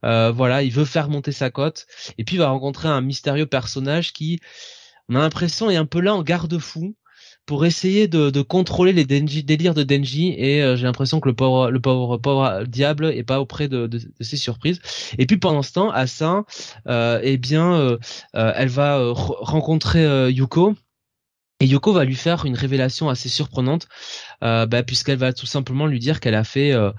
Euh, 0.06 0.32
voilà, 0.32 0.64
il 0.64 0.72
veut 0.72 0.85
faire 0.85 1.09
monter 1.09 1.34
sa 1.34 1.51
cote. 1.51 1.85
Et 2.18 2.24
puis 2.24 2.38
il 2.38 2.40
va 2.40 2.50
rencontrer 2.50 2.88
un 2.88 3.01
mystérieux 3.01 3.45
personnage 3.45 4.14
qui, 4.14 4.40
on 5.09 5.16
a 5.16 5.19
l'impression, 5.19 5.69
est 5.69 5.76
un 5.76 5.85
peu 5.85 6.00
là 6.00 6.16
en 6.16 6.24
garde-fou 6.24 6.95
pour 7.45 7.66
essayer 7.66 8.08
de, 8.08 8.42
contrôler 8.42 8.93
les 8.93 9.03
délires 9.03 9.74
de 9.74 9.84
Denji. 9.84 10.34
Et 10.38 10.64
euh, 10.64 10.77
j'ai 10.77 10.84
l'impression 10.84 11.19
que 11.19 11.27
le 11.27 11.35
pauvre, 11.35 11.72
le 11.72 11.82
pauvre, 11.82 12.64
diable 12.66 13.08
est 13.08 13.24
pas 13.24 13.42
auprès 13.42 13.68
de, 13.68 13.90
ses 14.22 14.38
surprises. 14.38 14.80
Et 15.18 15.26
puis 15.26 15.38
pendant 15.38 15.61
ce 15.61 15.74
temps, 15.74 15.92
Asa, 15.92 16.45
euh, 16.88 17.19
eh 17.22 17.38
bien, 17.38 17.98
elle 18.34 18.69
va 18.69 19.11
rencontrer 19.14 20.32
Yuko 20.32 20.76
et 21.60 21.66
Yoko 21.66 21.92
va 21.92 22.06
lui 22.06 22.16
faire 22.16 22.46
une 22.46 22.56
révélation 22.56 23.10
assez 23.10 23.28
surprenante, 23.28 23.88
euh, 24.44 24.66
bah, 24.66 24.84
puisqu'elle 24.84 25.18
va 25.18 25.34
tout 25.34 25.46
simplement 25.46 25.88
lui 25.88 26.00
dire 26.00 26.20
qu'elle 26.20 26.36
a 26.36 26.46
fait, 26.46 26.72
euh, 26.72 26.92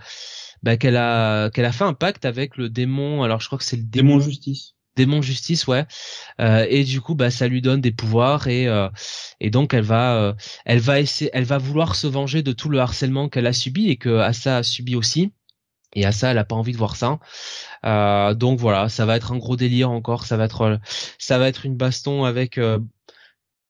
bah, 0.62 0.76
qu'elle 0.76 0.96
a, 0.96 1.50
qu'elle 1.50 1.64
a 1.64 1.72
fait 1.72 1.84
un 1.84 1.94
pacte 1.94 2.26
avec 2.26 2.56
le 2.56 2.68
démon. 2.68 3.22
Alors 3.22 3.40
je 3.40 3.46
crois 3.46 3.58
que 3.58 3.64
c'est 3.64 3.78
le 3.78 3.84
démon, 3.84 4.20
justice. 4.20 4.74
Démon 4.96 5.22
justice, 5.22 5.66
ouais. 5.66 5.86
Euh, 6.42 6.66
et 6.68 6.84
du 6.84 7.00
coup, 7.00 7.14
bah, 7.14 7.30
ça 7.30 7.48
lui 7.48 7.62
donne 7.62 7.80
des 7.80 7.92
pouvoirs 7.92 8.48
et 8.48 8.68
et 9.40 9.50
donc 9.50 9.72
elle 9.72 9.84
va, 9.84 10.36
elle 10.66 10.80
va 10.80 11.00
essayer, 11.00 11.30
elle 11.32 11.44
va 11.44 11.56
vouloir 11.56 11.94
se 11.94 12.06
venger 12.06 12.42
de 12.42 12.52
tout 12.52 12.68
le 12.68 12.80
harcèlement 12.80 13.30
qu'elle 13.30 13.46
a 13.46 13.54
subi 13.54 13.88
et 13.88 13.96
que 13.96 14.18
Asa 14.18 14.58
a 14.58 14.62
subi 14.62 14.94
aussi. 14.94 15.32
Et 15.94 16.04
Asa, 16.04 16.30
elle 16.30 16.38
a 16.38 16.44
pas 16.44 16.54
envie 16.54 16.72
de 16.72 16.76
voir 16.76 16.96
ça. 16.96 17.18
donc 18.34 18.60
voilà, 18.60 18.90
ça 18.90 19.06
va 19.06 19.16
être 19.16 19.32
un 19.32 19.38
gros 19.38 19.56
délire 19.56 19.90
encore. 19.90 20.26
Ça 20.26 20.36
va 20.36 20.44
être, 20.44 20.78
ça 21.18 21.38
va 21.38 21.48
être 21.48 21.64
une 21.64 21.76
baston 21.76 22.24
avec 22.24 22.60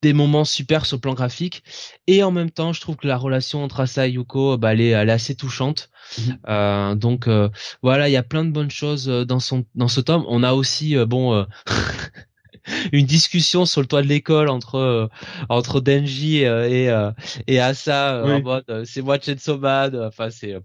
des 0.02 0.12
moments 0.12 0.44
super 0.44 0.86
sur 0.86 0.96
le 0.96 1.00
plan 1.00 1.14
graphique. 1.14 1.62
Et 2.06 2.22
en 2.22 2.30
même 2.30 2.50
temps 2.50 2.72
je 2.72 2.80
trouve 2.80 2.96
que 2.96 3.06
la 3.06 3.16
relation 3.16 3.62
entre 3.62 3.80
Asa 3.80 4.06
et 4.06 4.12
Yuko 4.12 4.56
bah, 4.58 4.72
elle, 4.72 4.80
est, 4.80 4.88
elle 4.88 5.08
est 5.08 5.12
assez 5.12 5.34
touchante. 5.34 5.90
Mhm. 6.18 6.38
euh, 6.48 6.94
donc 6.96 7.28
euh, 7.28 7.48
voilà 7.82 8.08
il 8.08 8.12
y 8.12 8.16
a 8.16 8.24
plein 8.24 8.44
de 8.44 8.50
bonnes 8.50 8.70
choses 8.70 9.08
euh, 9.08 9.24
dans 9.24 9.40
son 9.40 9.64
dans 9.74 9.88
ce 9.88 10.00
tome. 10.00 10.24
On 10.28 10.42
a 10.42 10.52
aussi 10.52 10.96
bon 11.06 11.46
une 12.92 13.06
discussion 13.06 13.64
sur 13.64 13.80
le 13.80 13.86
toit 13.86 14.02
de 14.02 14.08
l'école 14.08 14.48
entre 14.48 15.08
entre 15.48 15.80
Denji 15.80 16.38
et 16.38 17.12
et 17.46 17.60
Asa 17.60 18.22
en 18.24 18.40
mode 18.40 18.84
c'est 18.84 19.02
moi 19.02 19.18
Chainsaw 19.20 19.58
Man. 19.58 19.96
Enfin 19.96 20.30
c'est 20.30 20.56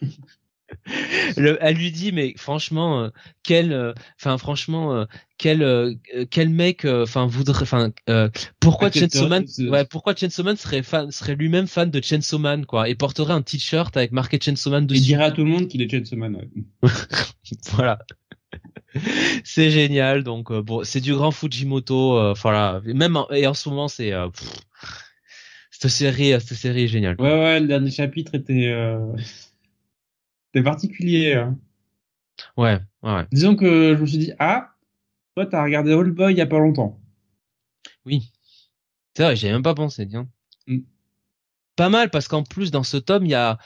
elle 1.36 1.76
lui 1.76 1.92
dit 1.92 2.12
mais 2.12 2.34
franchement 2.36 3.02
euh, 3.02 3.08
quel 3.42 3.72
euh, 3.72 3.92
enfin 4.20 4.38
franchement 4.38 4.94
euh, 4.94 5.04
quel 5.38 5.96
quel 6.30 6.48
mec 6.48 6.84
enfin 6.84 7.26
voudrait 7.26 7.62
enfin 7.62 7.92
pourquoi 8.60 8.90
Chainsaw 8.90 9.28
Man 9.28 9.44
ouais 9.58 9.84
pourquoi 9.84 10.14
Chainsaw 10.14 10.44
Man 10.44 10.56
serait 10.56 10.82
fan 10.82 11.10
serait 11.10 11.34
lui-même 11.34 11.66
fan 11.66 11.90
de 11.90 12.02
Chainsaw 12.02 12.38
Man 12.38 12.66
quoi 12.66 12.88
et 12.88 12.94
porterait 12.94 13.32
un 13.32 13.42
t-shirt 13.42 13.96
avec 13.96 14.12
marqué 14.12 14.38
Chainsaw 14.40 14.70
Man 14.70 14.86
dessus 14.86 15.00
il 15.00 15.04
dirait 15.04 15.24
à 15.24 15.30
tout 15.30 15.44
le 15.44 15.50
monde 15.50 15.68
qu'il 15.68 15.82
est 15.82 15.90
Chainsaw 15.90 16.16
Man 16.16 16.36
voilà 17.72 17.98
c'est 19.44 19.70
génial. 19.70 20.22
Donc 20.22 20.50
bon, 20.50 20.82
c'est 20.82 21.02
du 21.02 21.12
grand 21.12 21.30
Fujimoto. 21.30 22.32
voilà, 22.32 22.80
même 22.86 23.18
et 23.30 23.46
en 23.46 23.52
ce 23.52 23.68
moment 23.68 23.88
c'est 23.88 24.12
cette 25.70 25.90
série, 25.90 26.30
cette 26.40 26.56
série 26.56 26.84
est 26.84 26.88
géniale. 26.88 27.16
Ouais 27.18 27.28
ouais, 27.28 27.60
le 27.60 27.66
dernier 27.66 27.90
chapitre 27.90 28.36
était 28.36 28.72
c'était 30.56 30.64
particulier. 30.64 31.34
Hein. 31.34 31.58
Ouais, 32.56 32.78
ouais. 33.02 33.26
Disons 33.30 33.56
que 33.56 33.94
je 33.94 34.00
me 34.00 34.06
suis 34.06 34.18
dit 34.18 34.32
ah, 34.38 34.70
toi 35.34 35.44
t'as 35.44 35.62
regardé 35.62 35.92
Old 35.92 36.14
Boy 36.14 36.32
il 36.32 36.38
y 36.38 36.40
a 36.40 36.46
pas 36.46 36.58
longtemps. 36.58 36.98
Oui. 38.06 38.32
C'est 39.14 39.22
vrai, 39.22 39.36
j'y 39.36 39.46
même 39.46 39.62
pas 39.62 39.74
pensé, 39.74 40.08
tiens. 40.08 40.28
Mm. 40.66 40.78
Pas 41.76 41.90
mal 41.90 42.08
parce 42.08 42.26
qu'en 42.26 42.42
plus 42.42 42.70
dans 42.70 42.84
ce 42.84 42.96
tome 42.96 43.26
il 43.26 43.32
y 43.32 43.34
a 43.34 43.58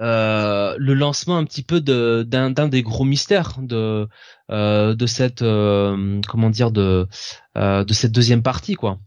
euh, 0.00 0.76
le 0.78 0.94
lancement 0.94 1.36
un 1.36 1.44
petit 1.44 1.64
peu 1.64 1.80
de 1.80 2.22
d'un 2.22 2.50
des 2.68 2.82
gros 2.82 3.04
mystères 3.04 3.58
de 3.60 4.06
euh, 4.52 4.94
de 4.94 5.06
cette 5.06 5.42
euh, 5.42 6.20
comment 6.28 6.50
dire 6.50 6.70
de 6.70 7.08
euh, 7.56 7.82
de 7.82 7.92
cette 7.92 8.12
deuxième 8.12 8.42
partie 8.44 8.74
quoi. 8.74 9.00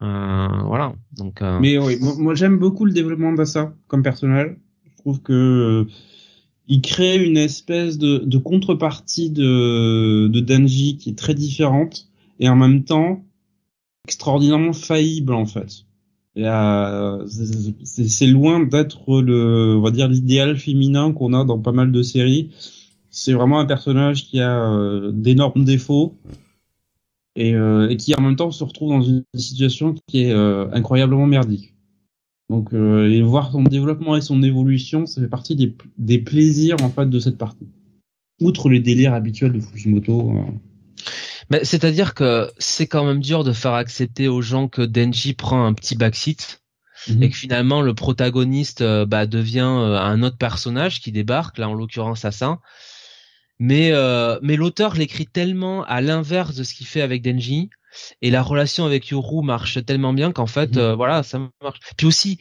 voilà 0.00 0.94
donc. 1.12 1.42
Mais 1.42 1.76
oui, 1.76 1.98
moi, 2.00 2.34
j'aime 2.34 2.58
beaucoup 2.58 2.86
le 2.86 2.92
développement 2.92 3.34
d'Assa 3.34 3.74
comme 3.88 4.02
personnage. 4.02 4.56
Je 4.86 4.96
trouve 5.02 5.20
que 5.20 5.86
il 6.68 6.82
crée 6.82 7.16
une 7.24 7.36
espèce 7.36 7.98
de, 7.98 8.18
de 8.18 8.38
contrepartie 8.38 9.30
de 9.30 10.28
de 10.28 10.40
Denji 10.40 10.96
qui 10.98 11.10
est 11.10 11.18
très 11.18 11.34
différente 11.34 12.08
et 12.40 12.48
en 12.48 12.56
même 12.56 12.84
temps 12.84 13.24
extraordinairement 14.04 14.72
faillible 14.72 15.34
en 15.34 15.46
fait. 15.46 15.84
C'est 17.84 18.26
loin 18.26 18.60
d'être 18.60 19.20
le, 19.20 19.76
on 19.76 19.80
va 19.80 19.90
dire 19.90 20.08
l'idéal 20.08 20.56
féminin 20.56 21.12
qu'on 21.12 21.32
a 21.32 21.44
dans 21.44 21.58
pas 21.58 21.72
mal 21.72 21.90
de 21.90 22.02
séries. 22.02 22.50
C'est 23.10 23.32
vraiment 23.32 23.58
un 23.58 23.66
personnage 23.66 24.26
qui 24.26 24.40
a 24.40 24.72
euh, 24.72 25.10
d'énormes 25.12 25.64
défauts 25.64 26.14
et, 27.34 27.54
euh, 27.54 27.88
et, 27.88 27.96
qui 27.96 28.14
en 28.14 28.20
même 28.20 28.36
temps 28.36 28.50
se 28.52 28.62
retrouve 28.62 28.90
dans 28.90 29.02
une 29.02 29.24
situation 29.34 29.94
qui 30.06 30.24
est 30.24 30.32
euh, 30.32 30.68
incroyablement 30.72 31.26
merdique. 31.26 31.74
Donc 32.50 32.72
et 32.72 33.20
voir 33.22 33.52
son 33.52 33.62
développement 33.62 34.16
et 34.16 34.22
son 34.22 34.42
évolution, 34.42 35.04
ça 35.04 35.20
fait 35.20 35.28
partie 35.28 35.54
des, 35.54 35.76
des 35.98 36.18
plaisirs 36.18 36.76
en 36.82 36.88
fait 36.88 37.08
de 37.08 37.18
cette 37.18 37.36
partie. 37.36 37.68
Outre 38.40 38.70
les 38.70 38.80
délires 38.80 39.12
habituels 39.12 39.52
de 39.52 39.60
Fujimoto. 39.60 40.32
Mais 41.50 41.64
c'est-à-dire 41.64 42.14
que 42.14 42.50
c'est 42.58 42.86
quand 42.86 43.04
même 43.04 43.20
dur 43.20 43.44
de 43.44 43.52
faire 43.52 43.74
accepter 43.74 44.28
aux 44.28 44.42
gens 44.42 44.68
que 44.68 44.82
Denji 44.82 45.32
prend 45.34 45.64
un 45.64 45.72
petit 45.72 45.96
backseat 45.96 46.62
mhm. 47.08 47.22
et 47.22 47.30
que 47.30 47.36
finalement 47.36 47.80
le 47.80 47.94
protagoniste 47.94 48.82
euh, 48.82 49.06
bah, 49.06 49.26
devient 49.26 49.60
euh, 49.60 49.98
un 49.98 50.22
autre 50.22 50.36
personnage 50.36 51.00
qui 51.00 51.10
débarque, 51.10 51.58
là 51.58 51.68
en 51.68 51.74
l'occurrence 51.74 52.24
Assassin. 52.24 52.60
Mais 53.58 53.90
euh, 53.92 54.38
mais 54.42 54.56
l'auteur 54.56 54.94
l'écrit 54.94 55.26
tellement 55.26 55.84
à 55.84 56.00
l'inverse 56.00 56.54
de 56.54 56.62
ce 56.62 56.74
qu'il 56.74 56.86
fait 56.86 57.00
avec 57.00 57.22
Denji 57.22 57.70
et 58.22 58.30
la 58.30 58.42
relation 58.42 58.84
avec 58.84 59.08
Yoru 59.08 59.44
marche 59.44 59.84
tellement 59.84 60.12
bien 60.12 60.32
qu'en 60.32 60.46
fait 60.46 60.76
mhm. 60.76 60.92
voilà 60.92 61.22
ça 61.22 61.40
marche. 61.62 61.80
Puis 61.96 62.06
aussi 62.06 62.38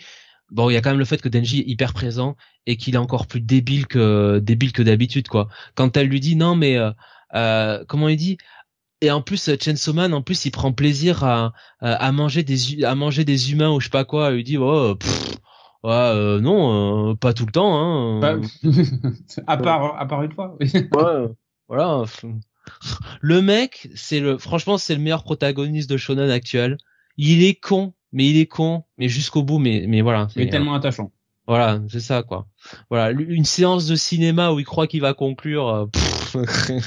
bon 0.50 0.70
il 0.70 0.74
y 0.74 0.78
a 0.78 0.82
quand 0.82 0.90
même 0.90 1.00
le 1.00 1.06
fait 1.06 1.22
que 1.22 1.30
Denji 1.30 1.60
est 1.60 1.68
hyper 1.68 1.94
présent 1.94 2.36
et 2.66 2.78
qu'il 2.78 2.96
est 2.96 3.00
encore 3.00 3.28
plus 3.28 3.42
débile 3.42 3.88
que 3.88 4.40
débile 4.40 4.74
que 4.74 4.82
d'habitude 4.82 5.28
quoi. 5.28 5.48
Quand 5.76 5.98
elle 5.98 6.08
lui 6.08 6.20
dit 6.20 6.36
non 6.36 6.56
mais 6.56 6.78
euh, 7.36 7.84
comment 7.88 8.10
il 8.10 8.18
dit? 8.18 8.38
Et 9.02 9.12
en 9.12 9.22
plus 9.22 9.52
Chainsaw 9.62 9.94
Man 9.94 10.14
en 10.14 10.22
plus 10.22 10.46
il 10.46 10.52
prend 10.52 10.72
plaisir 10.74 11.24
à, 11.24 11.54
à 11.82 12.12
manger 12.12 12.44
des 12.44 12.84
à 12.84 12.96
manger 12.96 13.26
des 13.26 13.52
humains 13.52 13.70
ou 13.70 13.80
je 13.80 13.86
sais 13.86 13.92
pas 13.92 14.06
quoi 14.06 14.32
il 14.32 14.44
dit 14.44 14.58
oh 14.58 14.98
ouais, 15.84 15.92
euh, 15.92 16.40
non 16.40 17.12
euh, 17.12 17.16
pas 17.16 17.34
tout 17.34 17.46
le 17.46 17.52
temps 17.52 17.78
hein 17.78 18.20
bah, 18.20 18.36
à 19.48 19.58
part 19.58 20.00
à 20.00 20.06
part 20.06 20.24
une 20.24 20.32
fois 20.32 20.58
oui. 20.60 20.72
ouais 20.74 21.28
voilà 21.68 22.04
le 23.22 23.42
mec 23.42 23.90
c'est 23.96 24.20
le 24.20 24.38
franchement 24.38 24.78
c'est 24.78 24.96
le 24.96 25.02
meilleur 25.02 25.24
protagoniste 25.24 25.90
de 25.90 25.98
shonen 25.98 26.30
actuel. 26.30 26.78
Il 27.18 27.44
est 27.44 27.56
con 27.56 27.94
mais 28.12 28.30
il 28.30 28.38
est 28.38 28.48
con 28.48 28.84
mais 28.98 29.10
jusqu'au 29.10 29.44
bout 29.44 29.60
mais 29.60 29.86
mais 29.88 30.02
voilà 30.02 30.28
c'est 30.34 30.48
tellement 30.50 30.76
attachant. 30.76 31.12
voilà 31.48 31.82
c'est 31.90 32.00
ça 32.00 32.24
quoi. 32.24 32.48
Voilà 32.90 33.12
une 33.12 33.46
séance 33.46 33.88
de 33.88 33.96
cinéma 33.96 34.52
où 34.52 34.60
il 34.60 34.66
croit 34.66 34.88
qu'il 34.88 35.02
va 35.02 35.14
conclure 35.14 35.90
euh, 36.36 36.46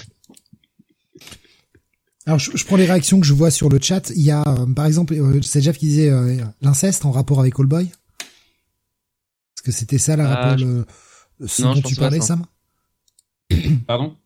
Alors 2.26 2.38
je, 2.38 2.64
prends 2.64 2.76
les 2.76 2.86
réactions 2.86 3.18
que 3.18 3.26
je 3.26 3.32
vois 3.32 3.50
sur 3.50 3.68
le 3.68 3.80
chat. 3.80 4.10
Il 4.14 4.22
y 4.22 4.30
a 4.30 4.44
euh, 4.46 4.66
par 4.66 4.86
exemple 4.86 5.14
euh, 5.14 5.40
c'est 5.42 5.60
Jeff 5.60 5.78
qui 5.78 5.86
disait 5.86 6.10
euh, 6.10 6.44
l'inceste 6.60 7.04
en 7.04 7.10
rapport 7.10 7.40
avec 7.40 7.54
Callboy. 7.54 7.86
Est-ce 7.86 9.62
que 9.62 9.72
c'était 9.72 9.98
ça 9.98 10.16
la 10.16 10.30
ah, 10.30 10.34
rapport 10.34 10.66
ce 11.44 11.62
dont 11.62 11.80
tu 11.80 11.96
parlais 11.96 12.20
Sam? 12.20 12.44
Pardon? 13.86 14.16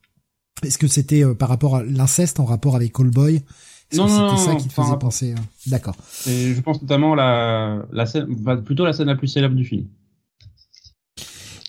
Est-ce 0.67 0.79
que 0.79 0.89
c'était 0.89 1.25
par 1.35 1.49
rapport 1.49 1.77
à 1.77 1.83
l'inceste 1.83 2.41
en 2.41 2.45
rapport 2.45 2.77
avec 2.77 2.93
Callboy 2.93 3.43
non, 3.93 4.09
non, 4.09 4.37
c'était 4.37 4.51
ça 4.51 4.57
qui 4.57 4.69
te 4.69 4.73
faisait 4.73 4.97
penser 4.99 5.35
D'accord. 5.67 5.97
Je 6.27 6.61
pense 6.61 6.81
notamment 6.83 7.15
la, 7.15 7.87
la 7.93 8.07
scène, 8.07 8.27
plutôt 8.65 8.85
la 8.85 8.93
scène 8.93 9.07
la 9.07 9.15
plus 9.15 9.29
célèbre 9.29 9.55
du 9.55 9.65
film. 9.65 9.87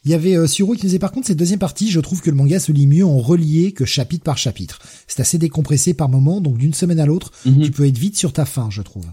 Il 0.05 0.11
y 0.11 0.13
avait 0.13 0.37
euh, 0.37 0.45
Suro 0.45 0.73
qui 0.73 0.81
disait 0.81 0.99
par 0.99 1.11
contre 1.11 1.25
cette 1.27 1.37
deuxième 1.37 1.59
partie, 1.59 1.89
je 1.89 1.99
trouve 1.99 2.21
que 2.21 2.29
le 2.29 2.35
manga 2.35 2.59
se 2.59 2.71
lit 2.71 2.85
mieux 2.85 3.05
en 3.05 3.17
relié 3.17 3.71
que 3.71 3.85
chapitre 3.85 4.23
par 4.23 4.37
chapitre. 4.37 4.79
C'est 5.07 5.19
assez 5.19 5.39
décompressé 5.39 5.95
par 5.95 6.09
moment, 6.09 6.41
donc 6.41 6.59
d'une 6.59 6.75
semaine 6.75 6.99
à 6.99 7.07
l'autre, 7.07 7.31
mhm. 7.45 7.63
tu 7.63 7.71
peux 7.71 7.85
être 7.87 7.97
vite 7.97 8.15
sur 8.15 8.31
ta 8.31 8.45
fin, 8.45 8.69
je 8.69 8.83
trouve. 8.83 9.07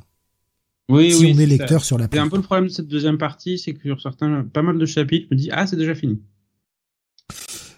Oui, 0.90 1.10
si 1.10 1.32
on 1.34 1.38
est 1.38 1.46
lecteur 1.46 1.84
sur 1.84 1.96
la 1.96 2.08
C'est 2.12 2.18
un 2.18 2.28
peu 2.28 2.36
le 2.36 2.42
problème 2.42 2.66
de 2.66 2.72
cette 2.72 2.88
deuxième 2.88 3.16
partie, 3.16 3.58
c'est 3.58 3.72
que 3.72 3.84
sur 3.84 4.02
certains, 4.02 4.44
pas 4.52 4.60
mal 4.60 4.78
de 4.78 4.84
chapitres, 4.84 5.28
je 5.30 5.34
me 5.34 5.40
dis 5.40 5.48
ah 5.50 5.66
c'est 5.66 5.76
déjà 5.76 5.94
fini. 5.94 6.20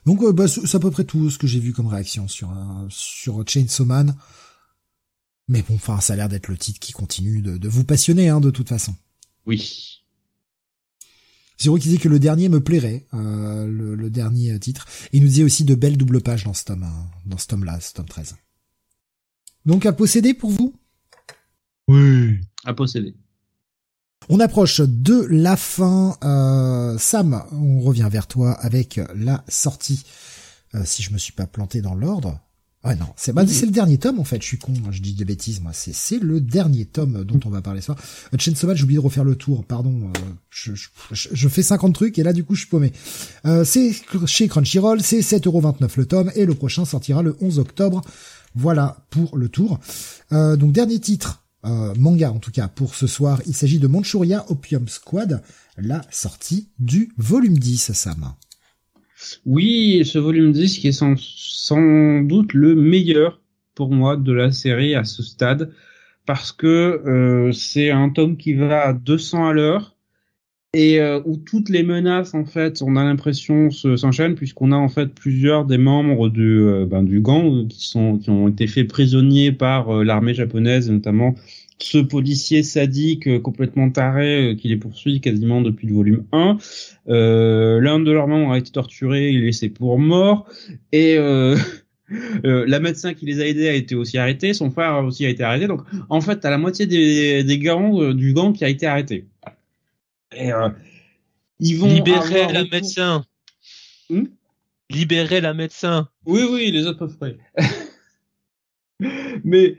Donc 0.06 0.22
euh, 0.22 0.32
bah, 0.32 0.48
c'est 0.48 0.74
à 0.74 0.80
peu 0.80 0.90
près 0.90 1.04
tout 1.04 1.30
ce 1.30 1.38
que 1.38 1.46
j'ai 1.46 1.60
vu 1.60 1.72
comme 1.72 1.86
réaction 1.86 2.28
sur 2.28 2.50
euh, 2.50 2.86
sur 2.88 3.42
Chainsaw 3.46 3.84
Man. 3.84 4.16
Mais 5.48 5.62
bon, 5.62 5.74
enfin, 5.74 6.00
ça 6.00 6.14
a 6.14 6.16
l'air 6.16 6.28
d'être 6.28 6.48
le 6.48 6.56
titre 6.56 6.80
qui 6.80 6.92
continue 6.92 7.42
de, 7.42 7.58
de 7.58 7.68
vous 7.68 7.84
passionner, 7.84 8.28
hein, 8.28 8.40
de 8.40 8.50
toute 8.50 8.68
façon. 8.68 8.94
Oui. 9.46 10.02
Zero 11.60 11.76
qui 11.76 11.88
disait 11.88 11.98
que 11.98 12.08
le 12.08 12.18
dernier 12.18 12.48
me 12.48 12.60
plairait, 12.60 13.06
euh, 13.14 13.66
le, 13.66 14.10
dernier 14.10 14.58
titre. 14.58 14.86
Et 15.12 15.18
il 15.18 15.22
nous 15.22 15.28
disait 15.28 15.44
aussi 15.44 15.64
de 15.64 15.74
belles 15.74 15.96
doubles 15.96 16.20
pages 16.20 16.44
dans 16.44 16.54
ce 16.54 16.64
tome, 16.64 16.82
hein, 16.82 17.06
dans 17.26 17.38
ce 17.38 17.46
tome-là, 17.46 17.80
ce 17.80 17.92
tome 17.92 18.06
13. 18.06 18.36
Donc 19.64 19.86
à 19.86 19.92
posséder 19.92 20.34
pour 20.34 20.50
vous? 20.50 20.74
Oui, 21.88 22.40
à 22.64 22.74
posséder. 22.74 23.14
On 24.28 24.40
approche 24.40 24.80
de 24.80 25.26
la 25.30 25.56
fin. 25.56 26.16
Euh, 26.24 26.96
Sam, 26.98 27.42
on 27.52 27.80
revient 27.80 28.08
vers 28.10 28.26
toi 28.26 28.52
avec 28.52 29.00
la 29.14 29.44
sortie. 29.48 30.04
Euh, 30.74 30.82
si 30.84 31.02
je 31.02 31.12
me 31.12 31.18
suis 31.18 31.32
pas 31.32 31.46
planté 31.46 31.80
dans 31.80 31.94
l'ordre, 31.94 32.40
Ouais, 32.84 32.96
non, 32.96 33.06
c'est 33.16 33.32
bah, 33.32 33.46
c'est 33.46 33.64
le 33.64 33.72
dernier 33.72 33.96
tome 33.96 34.20
en 34.20 34.24
fait. 34.24 34.42
Je 34.42 34.46
suis 34.46 34.58
con, 34.58 34.74
je 34.90 35.00
dis 35.00 35.14
des 35.14 35.24
bêtises. 35.24 35.62
Moi, 35.62 35.72
c'est 35.72 35.94
c'est 35.94 36.18
le 36.18 36.38
dernier 36.38 36.84
tome 36.84 37.24
dont 37.24 37.40
on 37.46 37.48
va 37.48 37.62
parler 37.62 37.80
ce 37.80 37.86
soir. 37.86 37.98
Euh, 38.34 38.36
Chainsaw 38.38 38.66
Man, 38.66 38.76
j'ai 38.76 38.82
oublié 38.82 39.00
de 39.00 39.04
refaire 39.04 39.24
le 39.24 39.36
tour. 39.36 39.64
Pardon, 39.64 40.10
euh, 40.14 40.20
je, 40.50 40.72
je, 41.10 41.48
fais 41.48 41.62
50 41.62 41.94
trucs 41.94 42.18
et 42.18 42.22
là 42.22 42.34
du 42.34 42.44
coup 42.44 42.54
je 42.54 42.60
suis 42.60 42.68
paumé. 42.68 42.92
Euh, 43.46 43.64
c'est 43.64 43.92
chez 44.26 44.48
Crunchyroll, 44.48 45.00
c'est 45.00 45.20
7,29€ 45.20 45.88
le 45.96 46.04
tome 46.04 46.30
et 46.34 46.44
le 46.44 46.54
prochain 46.54 46.84
sortira 46.84 47.22
le 47.22 47.36
11 47.40 47.58
octobre. 47.58 48.02
Voilà 48.54 48.98
pour 49.08 49.38
le 49.38 49.48
tour. 49.48 49.80
Euh, 50.32 50.56
donc 50.56 50.72
dernier 50.72 50.98
titre, 50.98 51.42
euh, 51.64 51.94
manga 51.98 52.30
en 52.30 52.38
tout 52.38 52.50
cas 52.50 52.68
pour 52.68 52.94
ce 52.94 53.06
soir. 53.06 53.40
Il 53.46 53.54
s'agit 53.54 53.78
de 53.78 53.86
Manchuria 53.86 54.44
Opium 54.48 54.88
Squad, 54.88 55.42
la 55.76 56.02
sortie 56.10 56.68
du 56.78 57.12
volume 57.16 57.58
10, 57.58 57.92
Sam. 57.92 58.34
Oui, 59.46 60.02
ce 60.04 60.18
volume 60.18 60.52
10 60.52 60.78
qui 60.78 60.88
est 60.88 60.92
sans, 60.92 61.14
sans, 61.18 62.22
doute 62.22 62.52
le 62.52 62.74
meilleur 62.74 63.40
pour 63.74 63.90
moi 63.90 64.16
de 64.16 64.32
la 64.32 64.52
série 64.52 64.94
à 64.94 65.04
ce 65.04 65.22
stade 65.22 65.72
parce 66.26 66.52
que 66.52 66.66
euh, 67.06 67.52
c'est 67.52 67.90
un 67.90 68.10
tome 68.10 68.36
qui 68.36 68.54
va 68.54 68.88
à 68.88 68.92
200 68.92 69.48
à 69.48 69.52
l'heure 69.52 69.93
et 70.74 71.00
euh, 71.00 71.20
où 71.24 71.36
toutes 71.36 71.68
les 71.70 71.82
menaces 71.82 72.34
en 72.34 72.44
fait 72.44 72.82
on 72.82 72.96
a 72.96 73.04
l'impression 73.04 73.70
s'enchaînent 73.70 74.34
puisqu'on 74.34 74.72
a 74.72 74.76
en 74.76 74.88
fait 74.88 75.06
plusieurs 75.06 75.64
des 75.64 75.78
membres 75.78 76.28
du 76.28 76.60
euh, 76.60 76.84
ben, 76.84 77.02
du 77.02 77.20
gang 77.20 77.66
qui 77.68 77.86
sont 77.86 78.18
qui 78.18 78.30
ont 78.30 78.48
été 78.48 78.66
faits 78.66 78.88
prisonniers 78.88 79.52
par 79.52 80.04
l'armée 80.04 80.34
japonaise 80.34 80.90
notamment 80.90 81.34
ce 81.78 81.98
policier 81.98 82.62
sadique 82.62 83.26
euh, 83.26 83.38
complètement 83.38 83.90
taré 83.90 84.52
euh, 84.52 84.54
qui 84.54 84.68
les 84.68 84.76
poursuit 84.76 85.20
quasiment 85.20 85.60
depuis 85.60 85.86
le 85.86 85.94
volume 85.94 86.24
1. 86.32 86.58
Euh, 87.08 87.80
L'un 87.80 88.00
de 88.00 88.10
leurs 88.10 88.28
membres 88.28 88.52
a 88.52 88.58
été 88.58 88.70
torturé, 88.70 89.30
il 89.30 89.42
est 89.42 89.46
laissé 89.46 89.68
pour 89.68 89.98
mort. 89.98 90.46
Et 90.92 91.16
euh, 91.18 91.56
la 92.42 92.80
médecin 92.80 93.14
qui 93.14 93.26
les 93.26 93.40
a 93.40 93.46
aidés 93.46 93.68
a 93.68 93.74
été 93.74 93.94
aussi 93.94 94.18
arrêté, 94.18 94.54
son 94.54 94.70
frère 94.70 95.04
aussi 95.04 95.26
a 95.26 95.28
été 95.28 95.42
arrêté. 95.42 95.66
Donc 95.66 95.82
en 96.08 96.20
fait, 96.20 96.36
t'as 96.40 96.50
la 96.50 96.58
moitié 96.58 96.86
des, 96.86 97.44
des 97.44 97.58
gangs, 97.58 98.12
du 98.12 98.32
gang 98.32 98.52
qui 98.52 98.64
a 98.64 98.68
été 98.68 98.86
arrêté. 98.86 99.26
Et 100.36 100.50
ils 101.60 101.78
vont 101.78 101.86
libérer 101.86 102.52
la 102.52 102.64
médecin. 102.64 103.24
Hmm? 104.10 104.24
Libérer 104.90 105.40
la 105.40 105.54
médecin. 105.54 106.08
Oui, 106.26 106.42
oui, 106.50 106.70
les 106.70 106.86
autres 106.86 107.06
peuvent 107.06 107.36
Mais 109.44 109.76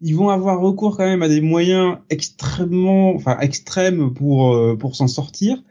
ils 0.00 0.14
vont 0.14 0.30
avoir 0.30 0.60
recours 0.60 0.96
quand 0.96 1.06
même 1.06 1.22
à 1.22 1.28
des 1.28 1.40
moyens 1.40 1.98
extrêmement, 2.10 3.14
enfin 3.14 3.38
extrêmes 3.40 4.12
pour 4.14 4.54
euh, 4.54 4.76
pour 4.76 4.96
s'en 4.96 5.08
sortir. 5.08 5.62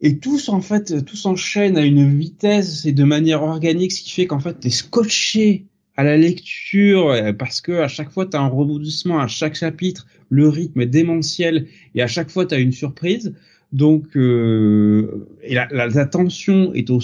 Et 0.00 0.18
tous 0.18 0.50
en 0.50 0.60
fait, 0.60 1.04
tout 1.04 1.16
s'enchaîne 1.16 1.78
à 1.78 1.84
une 1.84 2.18
vitesse 2.18 2.84
et 2.84 2.92
de 2.92 3.04
manière 3.04 3.42
organique, 3.42 3.92
ce 3.92 4.02
qui 4.02 4.10
fait 4.10 4.26
qu'en 4.26 4.40
fait 4.40 4.60
t'es 4.60 4.70
scotché 4.70 5.66
à 5.96 6.04
la 6.04 6.18
lecture 6.18 7.14
parce 7.38 7.62
que 7.62 7.72
à 7.72 7.88
chaque 7.88 8.10
fois 8.10 8.26
tu 8.26 8.36
as 8.36 8.40
un 8.40 8.48
rebondissement 8.48 9.18
à 9.18 9.26
chaque 9.26 9.54
chapitre, 9.54 10.06
le 10.28 10.48
rythme 10.48 10.82
est 10.82 10.86
démentiel 10.86 11.68
et 11.94 12.02
à 12.02 12.06
chaque 12.06 12.30
fois 12.30 12.44
tu 12.44 12.54
as 12.54 12.58
une 12.58 12.72
surprise. 12.72 13.34
Donc 13.72 14.16
euh, 14.16 15.28
et 15.42 15.54
la, 15.54 15.66
la, 15.70 16.06
tension 16.06 16.72
est, 16.72 16.90
au, 16.90 17.00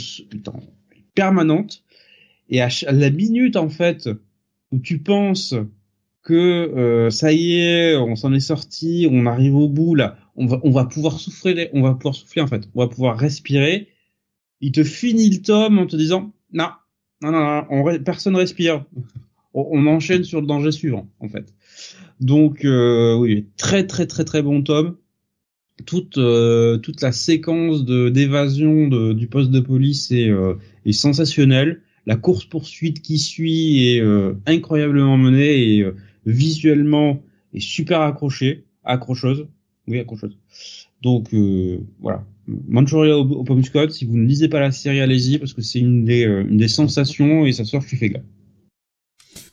permanente 1.14 1.82
et 2.48 2.62
à, 2.62 2.68
la 2.90 3.10
minute 3.10 3.56
en 3.56 3.68
fait 3.68 4.08
où 4.70 4.78
tu 4.78 4.98
penses 4.98 5.54
que 6.22 6.34
euh, 6.34 7.10
ça 7.10 7.32
y 7.32 7.58
est, 7.58 7.96
on 7.96 8.14
s'en 8.14 8.32
est 8.32 8.40
sorti, 8.40 9.08
on 9.10 9.26
arrive 9.26 9.56
au 9.56 9.68
bout 9.68 9.94
là, 9.94 10.16
on 10.36 10.46
va 10.46 10.60
on 10.62 10.70
va 10.70 10.84
pouvoir 10.84 11.18
souffler, 11.18 11.68
on 11.72 11.82
va 11.82 11.94
pouvoir 11.94 12.14
souffler 12.14 12.42
en 12.42 12.46
fait, 12.46 12.68
on 12.74 12.80
va 12.80 12.88
pouvoir 12.88 13.18
respirer. 13.18 13.88
Il 14.60 14.70
te 14.70 14.84
finit 14.84 15.28
le 15.30 15.42
tome 15.42 15.78
en 15.80 15.86
te 15.86 15.96
disant 15.96 16.32
non, 16.52 16.68
non, 17.22 17.32
non, 17.32 17.66
on, 17.70 17.98
personne 18.02 18.36
respire. 18.36 18.84
On, 19.54 19.86
enchaîne 19.86 20.24
sur 20.24 20.40
le 20.40 20.46
danger 20.46 20.72
suivant 20.72 21.10
en 21.20 21.28
fait. 21.28 21.52
Donc 22.20 22.64
euh, 22.64 23.14
oui, 23.16 23.48
très 23.58 23.86
très 23.86 24.06
très 24.06 24.24
très 24.24 24.40
bon 24.40 24.62
tome. 24.62 24.96
Toute 25.86 26.18
euh, 26.18 26.78
toute 26.78 27.00
la 27.00 27.12
séquence 27.12 27.84
de 27.84 28.08
d'évasion 28.08 28.88
du 29.14 29.26
poste 29.26 29.50
de 29.50 29.60
police 29.60 30.10
est, 30.12 30.28
euh, 30.28 30.54
est 30.84 30.92
sensationnelle. 30.92 31.80
La 32.06 32.16
course 32.16 32.44
poursuite 32.44 33.00
qui 33.00 33.18
suit 33.18 33.88
est 33.88 34.00
euh, 34.00 34.34
incroyablement 34.46 35.16
menée 35.16 35.76
et 35.76 35.86
visuellement 36.26 37.22
est 37.54 37.60
super 37.60 38.00
accrochée, 38.00 38.64
accrocheuse. 38.84 39.46
Oui, 39.88 39.98
accrocheuse. 39.98 40.36
Donc 41.02 41.34
euh, 41.34 41.78
voilà, 42.00 42.24
Manchuria 42.46 43.18
au, 43.18 43.44
au 43.44 43.62
Scott, 43.62 43.90
si 43.90 44.04
vous 44.04 44.16
ne 44.16 44.26
lisez 44.26 44.48
pas 44.48 44.60
la 44.60 44.70
série, 44.70 45.00
allez-y 45.00 45.38
parce 45.38 45.52
que 45.52 45.62
c'est 45.62 45.80
une 45.80 46.04
des 46.04 46.24
euh, 46.24 46.44
une 46.48 46.58
des 46.58 46.68
sensations 46.68 47.44
et 47.44 47.52
ça 47.52 47.64
sort 47.64 47.82
fais 47.82 48.10
gars. 48.10 48.22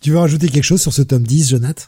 Tu 0.02 0.12
veux 0.12 0.20
rajouter 0.20 0.48
quelque 0.48 0.64
chose 0.64 0.82
sur 0.82 0.94
ce 0.94 1.02
tome 1.02 1.24
10, 1.24 1.50
Jonathan? 1.50 1.86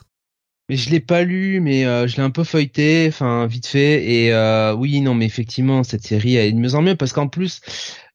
Mais 0.72 0.78
je 0.78 0.90
l'ai 0.90 1.02
pas 1.02 1.24
lu, 1.24 1.60
mais 1.60 1.86
euh, 1.86 2.08
je 2.08 2.16
l'ai 2.16 2.24
un 2.24 2.30
peu 2.30 2.46
feuilleté, 2.46 3.08
enfin 3.10 3.46
vite 3.46 3.68
fait. 3.68 4.10
Et 4.10 4.34
euh, 4.34 4.74
oui, 4.74 5.02
non, 5.02 5.14
mais 5.14 5.26
effectivement, 5.26 5.84
cette 5.84 6.04
série 6.04 6.36
elle 6.36 6.56
me 6.56 6.70
semble 6.70 6.88
mieux 6.88 6.96
parce 6.96 7.12
qu'en 7.12 7.28
plus, 7.28 7.60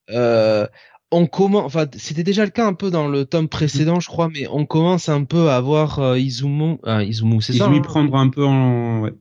euh, 0.09 0.67
on 1.11 1.27
commence, 1.27 1.67
enfin 1.67 1.85
c'était 1.99 2.23
déjà 2.23 2.47
le 2.47 2.51
cas 2.51 2.67
un 2.67 2.73
peu 2.73 2.91
dans 2.91 3.09
le 3.09 3.27
tome 3.27 3.49
précédent, 3.49 4.01
je 4.01 4.07
crois, 4.07 4.31
mais 4.33 4.47
on 4.51 4.65
commence 4.65 5.11
un 5.11 5.25
peu 5.25 5.51
à 5.51 5.61
voir 5.61 5.99
euh, 5.99 6.19
Izumo, 6.19 6.81
Izumo, 6.87 7.43
c'est 7.43 7.53
ça. 7.53 7.67
Hein 7.67 7.79
prendre 7.83 8.17
un 8.17 8.31
peu 8.31 8.47
en, 8.47 9.03
ouais 9.03 9.13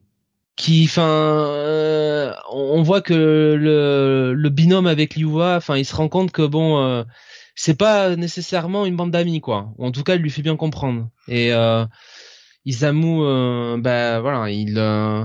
qui, 0.56 0.84
enfin, 0.86 1.06
euh, 1.06 2.32
on 2.50 2.82
voit 2.82 3.02
que 3.02 3.12
le, 3.12 4.32
le 4.32 4.48
binôme 4.48 4.86
avec 4.86 5.14
Liuwa, 5.14 5.56
enfin, 5.56 5.76
il 5.76 5.84
se 5.84 5.94
rend 5.94 6.08
compte 6.08 6.32
que 6.32 6.40
bon, 6.46 6.82
euh, 6.82 7.04
c'est 7.54 7.76
pas 7.76 8.16
nécessairement 8.16 8.86
une 8.86 8.96
bande 8.96 9.10
d'amis, 9.10 9.42
quoi. 9.42 9.74
En 9.78 9.92
tout 9.92 10.02
cas, 10.02 10.14
il 10.14 10.22
lui 10.22 10.30
fait 10.30 10.40
bien 10.40 10.56
comprendre. 10.56 11.10
Et 11.28 11.52
euh, 11.52 11.84
Isamu, 12.66 13.22
euh, 13.22 13.78
ben 13.78 14.20
voilà, 14.20 14.50
il, 14.50 14.74
euh, 14.76 15.24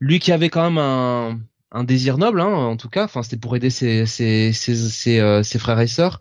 lui 0.00 0.18
qui 0.18 0.32
avait 0.32 0.48
quand 0.48 0.64
même 0.64 0.78
un, 0.78 1.38
un 1.70 1.84
désir 1.84 2.18
noble, 2.18 2.40
hein, 2.40 2.48
en 2.48 2.76
tout 2.76 2.88
cas, 2.88 3.04
enfin, 3.04 3.22
c'était 3.22 3.36
pour 3.36 3.54
aider 3.54 3.70
ses 3.70 4.06
ses 4.06 4.52
ses, 4.52 4.74
ses, 4.74 5.40
ses 5.44 5.58
frères 5.58 5.80
et 5.80 5.86
sœurs. 5.86 6.20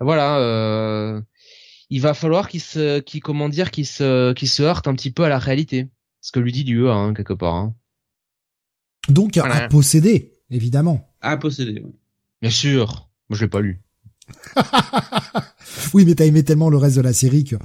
Voilà, 0.00 1.22
il 1.90 2.00
va 2.00 2.12
falloir 2.12 2.48
qu'il 2.48 2.60
se, 2.60 3.00
qu'il 3.00 3.22
comment 3.22 3.48
dire, 3.48 3.70
qu'il 3.70 3.86
se, 3.86 4.32
qu'il 4.34 4.48
se 4.48 4.62
heurte 4.62 4.86
un 4.86 4.94
petit 4.94 5.10
peu 5.10 5.24
à 5.24 5.28
la 5.28 5.38
réalité 5.38 5.88
ce 6.20 6.32
que 6.32 6.40
lui 6.40 6.52
dit 6.52 6.64
Dieu, 6.64 6.90
hein, 6.90 7.14
quelque 7.14 7.32
part. 7.32 7.54
Hein. 7.54 7.74
Donc 9.08 9.36
à 9.38 9.68
posséder, 9.68 10.32
évidemment. 10.50 11.08
À 11.20 11.36
posséder, 11.36 11.82
oui. 11.84 11.92
Bien 12.42 12.50
sûr. 12.50 13.08
Moi, 13.28 13.36
je 13.36 13.44
l'ai 13.44 13.48
pas 13.48 13.60
lu. 13.60 13.80
oui, 15.94 16.04
mais 16.04 16.14
t'as 16.14 16.26
aimé 16.26 16.44
tellement 16.44 16.68
le 16.68 16.76
reste 16.76 16.96
de 16.96 17.02
la 17.02 17.12
série 17.12 17.44
que 17.44 17.56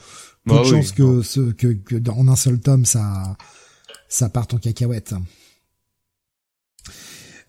peu 0.45 0.55
bah 0.55 0.59
de 0.59 0.65
chance 0.65 0.91
que, 0.91 1.21
ce, 1.21 1.51
que, 1.51 1.67
que 1.67 1.95
dans 1.95 2.19
un 2.27 2.35
seul 2.35 2.59
tome 2.59 2.85
ça 2.85 3.37
ça 4.09 4.29
parte 4.29 4.53
en 4.53 4.57
cacahuète. 4.57 5.15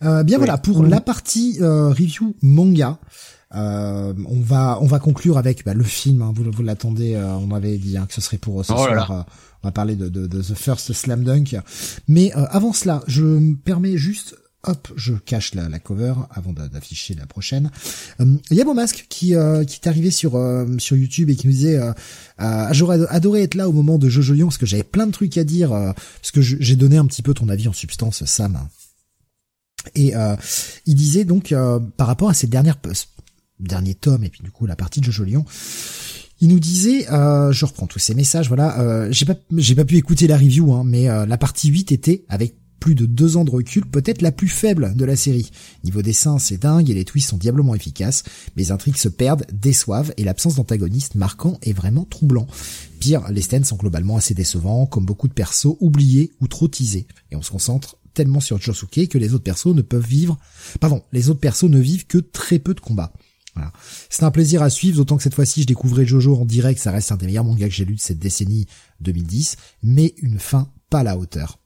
Euh, 0.02 0.22
bien 0.22 0.38
voilà 0.38 0.58
pour 0.58 0.82
la 0.84 1.00
partie 1.00 1.58
euh, 1.60 1.90
review 1.90 2.34
manga. 2.42 2.98
Euh, 3.54 4.12
on 4.26 4.40
va 4.40 4.78
on 4.80 4.86
va 4.86 4.98
conclure 4.98 5.38
avec 5.38 5.64
bah, 5.64 5.74
le 5.74 5.84
film. 5.84 6.22
Hein, 6.22 6.32
vous, 6.34 6.44
vous 6.50 6.62
l'attendez. 6.62 7.14
Euh, 7.14 7.34
on 7.34 7.52
avait 7.52 7.78
dit 7.78 7.96
hein, 7.96 8.06
que 8.06 8.14
ce 8.14 8.20
serait 8.20 8.38
pour 8.38 8.64
ce 8.64 8.72
oh 8.72 8.76
soir. 8.76 9.10
Euh, 9.10 9.22
on 9.62 9.68
va 9.68 9.72
parler 9.72 9.96
de, 9.96 10.08
de, 10.08 10.26
de, 10.26 10.42
The 10.42 10.54
First 10.54 10.92
Slam 10.92 11.24
Dunk. 11.24 11.56
Mais 12.08 12.32
avant 12.32 12.72
cela, 12.72 13.02
je 13.06 13.22
me 13.22 13.54
permets 13.54 13.96
juste 13.96 14.36
hop, 14.64 14.92
je 14.96 15.14
cache 15.14 15.54
la, 15.54 15.68
la 15.68 15.78
cover 15.78 16.14
avant 16.30 16.52
d'afficher 16.52 17.14
la 17.14 17.26
prochaine. 17.26 17.70
Il 18.18 18.56
y 18.56 18.60
a 18.60 18.74
Masque 18.74 19.06
qui 19.08 19.34
euh, 19.36 19.64
qui 19.64 19.78
est 19.80 19.88
arrivé 19.88 20.10
sur 20.10 20.32
sur 20.78 20.96
YouTube 20.96 21.30
et 21.30 21.36
qui 21.36 21.46
nous 21.46 21.52
disait 21.52 21.76
euh, 21.78 22.72
j'aurais 22.72 23.06
adoré 23.08 23.42
être 23.42 23.54
là 23.54 23.68
au 23.68 23.72
moment 23.72 23.98
de 23.98 24.08
Jojo 24.08 24.34
Lion 24.34 24.46
parce 24.46 24.58
que 24.58 24.66
j'avais 24.66 24.82
plein 24.82 25.06
de 25.06 25.12
trucs 25.12 25.38
à 25.38 25.44
dire 25.44 25.70
parce 25.70 26.32
que 26.32 26.40
j'ai 26.40 26.76
donné 26.76 26.96
un 26.96 27.06
petit 27.06 27.22
peu 27.22 27.34
ton 27.34 27.48
avis 27.48 27.68
en 27.68 27.72
substance 27.72 28.24
Sam. 28.24 28.68
Et 29.94 30.12
il 30.86 30.94
disait 30.94 31.24
donc 31.24 31.54
par 31.96 32.06
rapport 32.06 32.30
à 32.30 32.34
ces 32.34 32.46
dernières 32.46 32.78
dernier 33.60 33.94
tome 33.94 34.24
et 34.24 34.28
puis 34.28 34.42
du 34.42 34.50
coup 34.50 34.66
la 34.66 34.76
partie 34.76 35.00
de 35.00 35.04
Jojo 35.04 35.24
Lion. 35.24 35.44
Il 36.40 36.48
nous 36.48 36.58
disait, 36.58 37.10
euh, 37.10 37.52
je 37.52 37.64
reprends 37.64 37.86
tous 37.86 38.00
ces 38.00 38.14
messages, 38.14 38.48
voilà, 38.48 38.80
euh, 38.80 39.08
j'ai 39.10 39.24
pas 39.24 39.34
j'ai 39.56 39.74
pas 39.74 39.84
pu 39.84 39.96
écouter 39.96 40.26
la 40.26 40.36
review, 40.36 40.72
hein, 40.74 40.82
mais 40.84 41.08
euh, 41.08 41.26
la 41.26 41.38
partie 41.38 41.68
8 41.68 41.92
était 41.92 42.24
avec 42.28 42.56
plus 42.84 42.94
de 42.94 43.06
deux 43.06 43.38
ans 43.38 43.46
de 43.46 43.50
recul, 43.50 43.86
peut-être 43.86 44.20
la 44.20 44.30
plus 44.30 44.46
faible 44.46 44.94
de 44.94 45.06
la 45.06 45.16
série. 45.16 45.50
Niveau 45.84 46.02
dessin, 46.02 46.38
c'est 46.38 46.58
dingue 46.58 46.90
et 46.90 46.94
les 46.94 47.06
twists 47.06 47.30
sont 47.30 47.38
diablement 47.38 47.74
efficaces, 47.74 48.24
les 48.56 48.72
intrigues 48.72 48.98
se 48.98 49.08
perdent, 49.08 49.46
déçoivent 49.54 50.12
et 50.18 50.22
l'absence 50.22 50.56
d'antagoniste 50.56 51.14
marquant 51.14 51.56
est 51.62 51.72
vraiment 51.72 52.04
troublant. 52.04 52.46
Pire, 53.00 53.26
les 53.30 53.40
stands 53.40 53.64
sont 53.64 53.76
globalement 53.76 54.18
assez 54.18 54.34
décevants, 54.34 54.84
comme 54.84 55.06
beaucoup 55.06 55.28
de 55.28 55.32
persos 55.32 55.78
oubliés 55.80 56.32
ou 56.42 56.46
trop 56.46 56.68
teasés, 56.68 57.06
et 57.30 57.36
on 57.36 57.40
se 57.40 57.52
concentre 57.52 57.96
tellement 58.12 58.40
sur 58.40 58.60
Josuke 58.60 59.08
que 59.08 59.16
les 59.16 59.32
autres 59.32 59.44
persos 59.44 59.74
ne 59.74 59.80
peuvent 59.80 60.06
vivre, 60.06 60.38
pardon, 60.78 61.02
les 61.10 61.30
autres 61.30 61.40
persos 61.40 61.70
ne 61.70 61.80
vivent 61.80 62.06
que 62.06 62.18
très 62.18 62.58
peu 62.58 62.74
de 62.74 62.80
combats. 62.80 63.14
C'est 64.10 64.24
un 64.24 64.30
plaisir 64.30 64.62
à 64.62 64.68
suivre, 64.68 64.98
d'autant 64.98 65.16
que 65.16 65.22
cette 65.22 65.34
fois-ci 65.34 65.62
je 65.62 65.66
découvrais 65.66 66.04
Jojo 66.04 66.36
en 66.36 66.44
direct, 66.44 66.78
ça 66.78 66.90
reste 66.90 67.12
un 67.12 67.16
des 67.16 67.24
meilleurs 67.24 67.44
mangas 67.44 67.68
que 67.68 67.74
j'ai 67.74 67.86
lu 67.86 67.94
de 67.94 68.00
cette 68.00 68.18
décennie 68.18 68.66
2010, 69.00 69.56
mais 69.82 70.12
une 70.18 70.38
fin 70.38 70.70
pas 70.90 70.98
à 70.98 71.04
la 71.04 71.16
hauteur. 71.16 71.63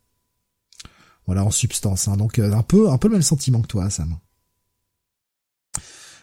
Voilà 1.29 1.45
en 1.45 1.51
substance, 1.51 2.09
hein. 2.09 2.17
donc 2.17 2.39
euh, 2.39 2.53
un 2.55 2.63
peu 2.63 2.89
un 2.89 2.97
peu 2.97 3.09
le 3.09 3.13
même 3.13 3.23
sentiment 3.23 3.61
que 3.61 3.67
toi, 3.67 3.91
Sam. 3.91 4.17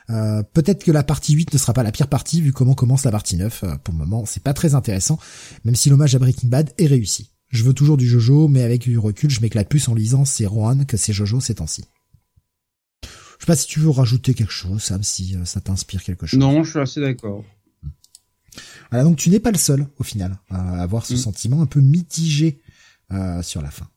Euh, 0.10 0.42
peut-être 0.42 0.84
que 0.84 0.92
la 0.92 1.04
partie 1.04 1.34
8 1.34 1.54
ne 1.54 1.60
sera 1.60 1.74
pas 1.74 1.84
la 1.84 1.92
pire 1.92 2.08
partie 2.08 2.42
vu 2.42 2.52
comment 2.52 2.74
commence 2.74 3.04
la 3.04 3.12
partie 3.12 3.38
9. 3.38 3.64
Euh, 3.64 3.76
pour 3.84 3.94
le 3.94 4.00
moment, 4.00 4.26
c'est 4.26 4.42
pas 4.42 4.54
très 4.54 4.74
intéressant, 4.74 5.20
même 5.64 5.76
si 5.76 5.92
l'hommage 5.92 6.16
à 6.16 6.20
Breaking 6.20 6.48
Bad 6.48 6.74
est 6.80 6.88
réussi. 6.88 7.30
Je 7.50 7.64
veux 7.64 7.74
toujours 7.74 7.98
du 7.98 8.08
Jojo, 8.08 8.48
mais 8.48 8.64
avec 8.64 8.82
du 8.82 8.98
recul, 8.98 9.30
je 9.30 9.42
m'éclate 9.42 9.70
plus 9.70 9.88
en 9.88 9.94
lisant 9.94 10.26
ces 10.26 10.48
Rohan 10.48 10.86
que 10.86 10.98
ces 10.98 11.14
Jojo 11.14 11.40
ces 11.40 11.54
temps-ci. 11.54 11.86
Je 13.04 13.08
sais 13.42 13.46
pas 13.46 13.56
si 13.56 13.68
tu 13.68 13.80
veux 13.80 13.92
rajouter 13.92 14.34
quelque 14.34 14.52
chose, 14.52 14.82
Sam, 14.82 15.04
si 15.04 15.36
euh, 15.36 15.46
ça 15.46 15.62
t'inspire 15.62 16.04
quelque 16.04 16.26
chose. 16.26 16.40
Non, 16.40 16.64
je 16.64 16.72
suis 16.72 16.80
assez 16.80 17.00
d'accord. 17.00 17.44
Voilà, 18.90 19.04
donc 19.04 19.18
tu 19.18 19.30
n'es 19.30 19.40
pas 19.40 19.52
le 19.52 19.60
seul, 19.60 19.86
au 20.00 20.04
final, 20.04 20.40
à 20.50 20.82
avoir 20.82 21.06
ce 21.06 21.14
mm. 21.14 21.18
sentiment 21.18 21.62
un 21.62 21.68
peu 21.68 21.80
mitigé 21.80 22.60
euh, 23.12 23.44
sur 23.44 23.62
la 23.62 23.70
fin. 23.70 23.88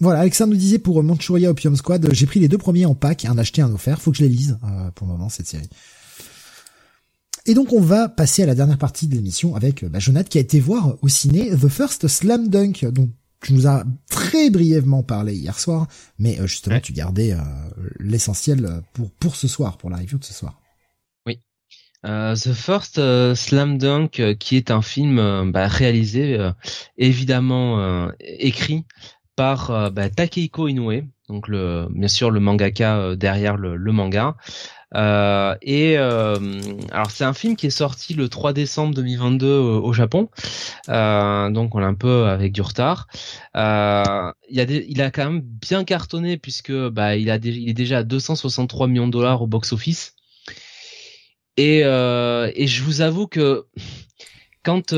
Voilà, 0.00 0.20
Alexandre 0.20 0.52
nous 0.52 0.58
disait 0.58 0.78
pour 0.78 1.02
Manchuria 1.02 1.50
Opium 1.50 1.76
Squad, 1.76 2.08
j'ai 2.12 2.26
pris 2.26 2.40
les 2.40 2.48
deux 2.48 2.58
premiers 2.58 2.86
en 2.86 2.94
pack, 2.94 3.24
un 3.24 3.36
acheté, 3.36 3.62
un 3.62 3.72
offert. 3.72 4.00
Faut 4.00 4.12
que 4.12 4.18
je 4.18 4.22
les 4.22 4.28
lise 4.28 4.58
euh, 4.64 4.90
pour 4.92 5.06
le 5.06 5.12
moment 5.14 5.28
cette 5.28 5.46
série. 5.46 5.68
Et 7.46 7.54
donc 7.54 7.72
on 7.72 7.80
va 7.80 8.08
passer 8.08 8.42
à 8.42 8.46
la 8.46 8.54
dernière 8.54 8.76
partie 8.76 9.08
de 9.08 9.14
l'émission 9.14 9.56
avec 9.56 9.84
bah, 9.84 9.98
Jonathan 9.98 10.28
qui 10.28 10.38
a 10.38 10.42
été 10.42 10.60
voir 10.60 10.96
au 11.00 11.08
ciné 11.08 11.50
The 11.50 11.68
First 11.68 12.06
Slam 12.06 12.48
Dunk, 12.48 12.84
dont 12.92 13.08
tu 13.40 13.52
nous 13.54 13.66
as 13.66 13.84
très 14.10 14.50
brièvement 14.50 15.02
parlé 15.02 15.34
hier 15.34 15.58
soir, 15.58 15.86
mais 16.18 16.38
euh, 16.40 16.46
justement 16.46 16.80
tu 16.80 16.92
gardais 16.92 17.32
euh, 17.32 17.38
l'essentiel 17.98 18.64
euh, 18.64 18.80
pour 18.92 19.10
pour 19.12 19.36
ce 19.36 19.48
soir, 19.48 19.78
pour 19.78 19.90
la 19.90 19.96
review 19.96 20.18
de 20.18 20.24
ce 20.24 20.34
soir. 20.34 20.60
Oui. 21.26 21.40
The 22.04 22.52
First 22.52 23.00
Slam 23.34 23.78
Dunk, 23.78 24.36
qui 24.38 24.56
est 24.56 24.70
un 24.70 24.82
film 24.82 25.50
bah, 25.50 25.66
réalisé, 25.66 26.38
évidemment 26.96 28.10
écrit 28.20 28.84
par 29.38 29.92
bah, 29.92 30.10
Takehiko 30.10 30.66
Inoue, 30.66 31.04
donc 31.28 31.46
le 31.46 31.86
bien 31.90 32.08
sûr 32.08 32.32
le 32.32 32.40
mangaka 32.40 33.14
derrière 33.14 33.56
le, 33.56 33.76
le 33.76 33.92
manga. 33.92 34.34
Euh, 34.94 35.54
et 35.60 35.98
euh, 35.98 36.34
alors 36.92 37.10
c'est 37.10 37.24
un 37.24 37.34
film 37.34 37.56
qui 37.56 37.66
est 37.66 37.70
sorti 37.70 38.14
le 38.14 38.28
3 38.28 38.54
décembre 38.54 38.94
2022 38.94 39.46
au, 39.46 39.92
Japon, 39.92 40.30
euh, 40.88 41.50
donc 41.50 41.74
on 41.74 41.80
est 41.80 41.84
un 41.84 41.94
peu 41.94 42.26
avec 42.26 42.52
du 42.52 42.62
retard. 42.62 43.06
Euh, 43.56 44.32
il, 44.48 44.60
a 44.60 44.64
il 44.64 45.02
a 45.02 45.10
quand 45.10 45.24
même 45.24 45.40
bien 45.40 45.84
cartonné 45.84 46.38
puisque 46.38 46.72
bah 46.72 47.16
il 47.16 47.30
a 47.30 47.36
il 47.36 47.68
est 47.68 47.74
déjà 47.74 47.98
à 47.98 48.02
263 48.02 48.86
millions 48.86 49.06
de 49.06 49.12
dollars 49.12 49.42
au 49.42 49.46
box 49.46 49.72
office. 49.72 50.14
Et, 51.56 51.80
et 51.80 52.66
je 52.68 52.82
vous 52.84 53.00
avoue 53.00 53.26
que 53.26 53.66
quand 54.68 54.92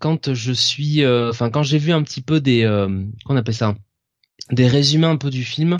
quand 0.00 0.34
je 0.34 0.52
suis, 0.52 1.06
enfin 1.06 1.50
quand 1.50 1.62
j'ai 1.62 1.78
vu 1.78 1.92
un 1.92 2.02
petit 2.02 2.20
peu 2.20 2.40
des, 2.40 2.64
qu'on 3.24 3.36
appelle 3.36 3.54
ça, 3.54 3.76
des 4.50 4.66
résumés 4.66 5.06
un 5.06 5.16
peu 5.16 5.30
du 5.30 5.44
film. 5.44 5.78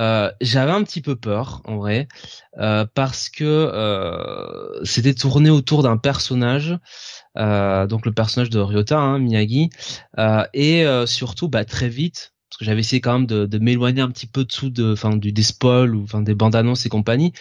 Euh, 0.00 0.32
j'avais 0.40 0.72
un 0.72 0.82
petit 0.82 1.00
peu 1.00 1.14
peur 1.14 1.62
en 1.66 1.76
vrai 1.76 2.08
euh, 2.58 2.84
parce 2.94 3.28
que 3.28 3.44
euh, 3.44 4.84
c'était 4.84 5.14
tourné 5.14 5.50
autour 5.50 5.84
d'un 5.84 5.96
personnage, 5.96 6.76
donc 7.36 8.04
le 8.04 8.12
personnage 8.12 8.50
de 8.50 8.58
Ryota, 8.58 8.98
hein, 8.98 9.20
Miyagi, 9.20 9.70
et 10.52 10.84
surtout 11.06 11.48
bah, 11.48 11.64
très 11.64 11.88
vite 11.88 12.32
parce 12.50 12.58
que 12.58 12.64
j'avais 12.64 12.80
essayé 12.80 13.00
quand 13.00 13.12
même 13.12 13.26
de, 13.26 13.46
de 13.46 13.58
m'éloigner 13.58 14.00
un 14.00 14.10
petit 14.10 14.26
peu 14.26 14.44
dessous 14.44 14.70
de, 14.70 14.92
enfin 14.92 15.16
du 15.16 15.32
des 15.32 15.42
spoils 15.42 15.94
ou 15.94 16.02
enfin 16.04 16.22
des 16.22 16.34
bandes 16.34 16.54
annonces 16.54 16.86
et 16.86 16.88
compagnie 16.88 17.32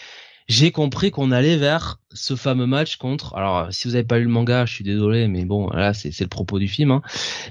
j'ai 0.48 0.72
compris 0.72 1.12
qu'on 1.12 1.32
allait 1.32 1.58
vers 1.58 2.00
ce 2.12 2.36
fameux 2.36 2.66
match 2.66 2.98
contre. 2.98 3.36
Alors, 3.36 3.68
si 3.72 3.88
vous 3.88 3.94
n'avez 3.94 4.06
pas 4.06 4.18
lu 4.18 4.26
le 4.26 4.30
manga, 4.30 4.66
je 4.66 4.74
suis 4.74 4.84
désolé, 4.84 5.28
mais 5.28 5.46
bon, 5.46 5.70
là, 5.70 5.94
c'est 5.94 6.18
le 6.20 6.28
propos 6.28 6.60
du 6.60 6.68
film. 6.68 6.92
Hein. 6.92 7.02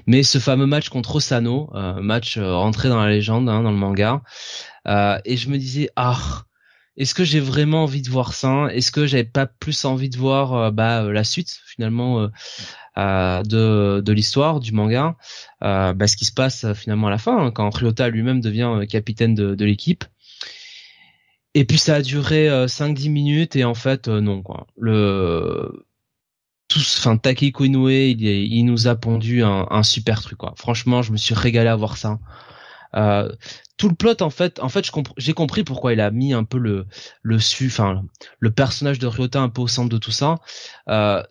Mais 0.07 0.23
ce 0.23 0.37
fameux 0.37 0.65
match 0.65 0.89
contre 0.89 1.15
Osano, 1.15 1.69
euh, 1.73 2.01
match 2.01 2.37
euh, 2.37 2.55
rentré 2.55 2.89
dans 2.89 3.01
la 3.01 3.09
légende, 3.09 3.49
hein, 3.49 3.63
dans 3.63 3.71
le 3.71 3.77
manga. 3.77 4.21
Euh, 4.87 5.17
et 5.25 5.37
je 5.37 5.49
me 5.49 5.57
disais, 5.57 5.89
ah, 5.95 6.43
est-ce 6.95 7.15
que 7.15 7.23
j'ai 7.23 7.39
vraiment 7.39 7.83
envie 7.83 8.03
de 8.03 8.09
voir 8.09 8.33
ça? 8.33 8.67
Est-ce 8.71 8.91
que 8.91 9.07
j'avais 9.07 9.23
pas 9.23 9.47
plus 9.47 9.85
envie 9.85 10.09
de 10.09 10.17
voir 10.17 10.53
euh, 10.53 10.71
bah, 10.71 11.03
la 11.03 11.23
suite 11.23 11.59
finalement 11.65 12.29
de, 12.95 14.01
de 14.01 14.13
l'histoire 14.13 14.59
du 14.59 14.71
manga 14.71 15.15
bah, 15.61 16.07
Ce 16.07 16.15
qui 16.15 16.25
se 16.25 16.33
passe 16.33 16.71
finalement 16.73 17.07
à 17.07 17.09
la 17.09 17.17
fin, 17.17 17.47
hein, 17.47 17.51
quand 17.51 17.75
Ryota 17.75 18.09
lui-même 18.09 18.39
devient 18.39 18.81
capitaine 18.87 19.33
de, 19.33 19.55
de 19.55 19.65
l'équipe. 19.65 20.05
Et 21.55 21.65
puis 21.65 21.77
ça 21.77 21.95
a 21.95 22.01
duré 22.01 22.47
5-10 22.47 23.07
euh, 23.07 23.11
minutes 23.11 23.55
et 23.55 23.63
en 23.63 23.75
fait 23.75 24.07
euh, 24.07 24.21
non 24.21 24.41
quoi. 24.41 24.67
Le 24.77 25.85
tous, 26.67 26.97
enfin 26.97 27.17
Takehiko 27.17 27.65
Inoue, 27.65 27.89
il, 27.89 28.65
nous 28.65 28.87
a 28.87 28.95
pondu 28.95 29.43
un, 29.43 29.83
super 29.83 30.21
truc 30.21 30.39
quoi. 30.39 30.53
Franchement, 30.57 31.03
je 31.03 31.11
me 31.11 31.17
suis 31.17 31.35
régalé 31.35 31.69
à 31.69 31.75
voir 31.75 31.97
ça. 31.97 32.19
Euh, 32.95 33.31
tout 33.77 33.89
le 33.89 33.95
plot 33.95 34.21
en 34.21 34.29
fait, 34.29 34.59
en 34.59 34.69
fait, 34.69 34.89
j'ai 35.17 35.33
compris 35.33 35.63
pourquoi 35.63 35.93
il 35.93 36.01
a 36.01 36.09
mis 36.09 36.33
un 36.33 36.43
peu 36.43 36.57
le 36.57 36.87
le 37.21 37.39
su, 37.39 37.67
enfin 37.67 38.03
le 38.39 38.51
personnage 38.51 38.97
de 38.97 39.07
Ryota 39.07 39.41
un 39.41 39.49
peu 39.49 39.61
au 39.61 39.67
centre 39.67 39.89
de 39.89 39.97
tout 39.97 40.11
ça. 40.11 40.39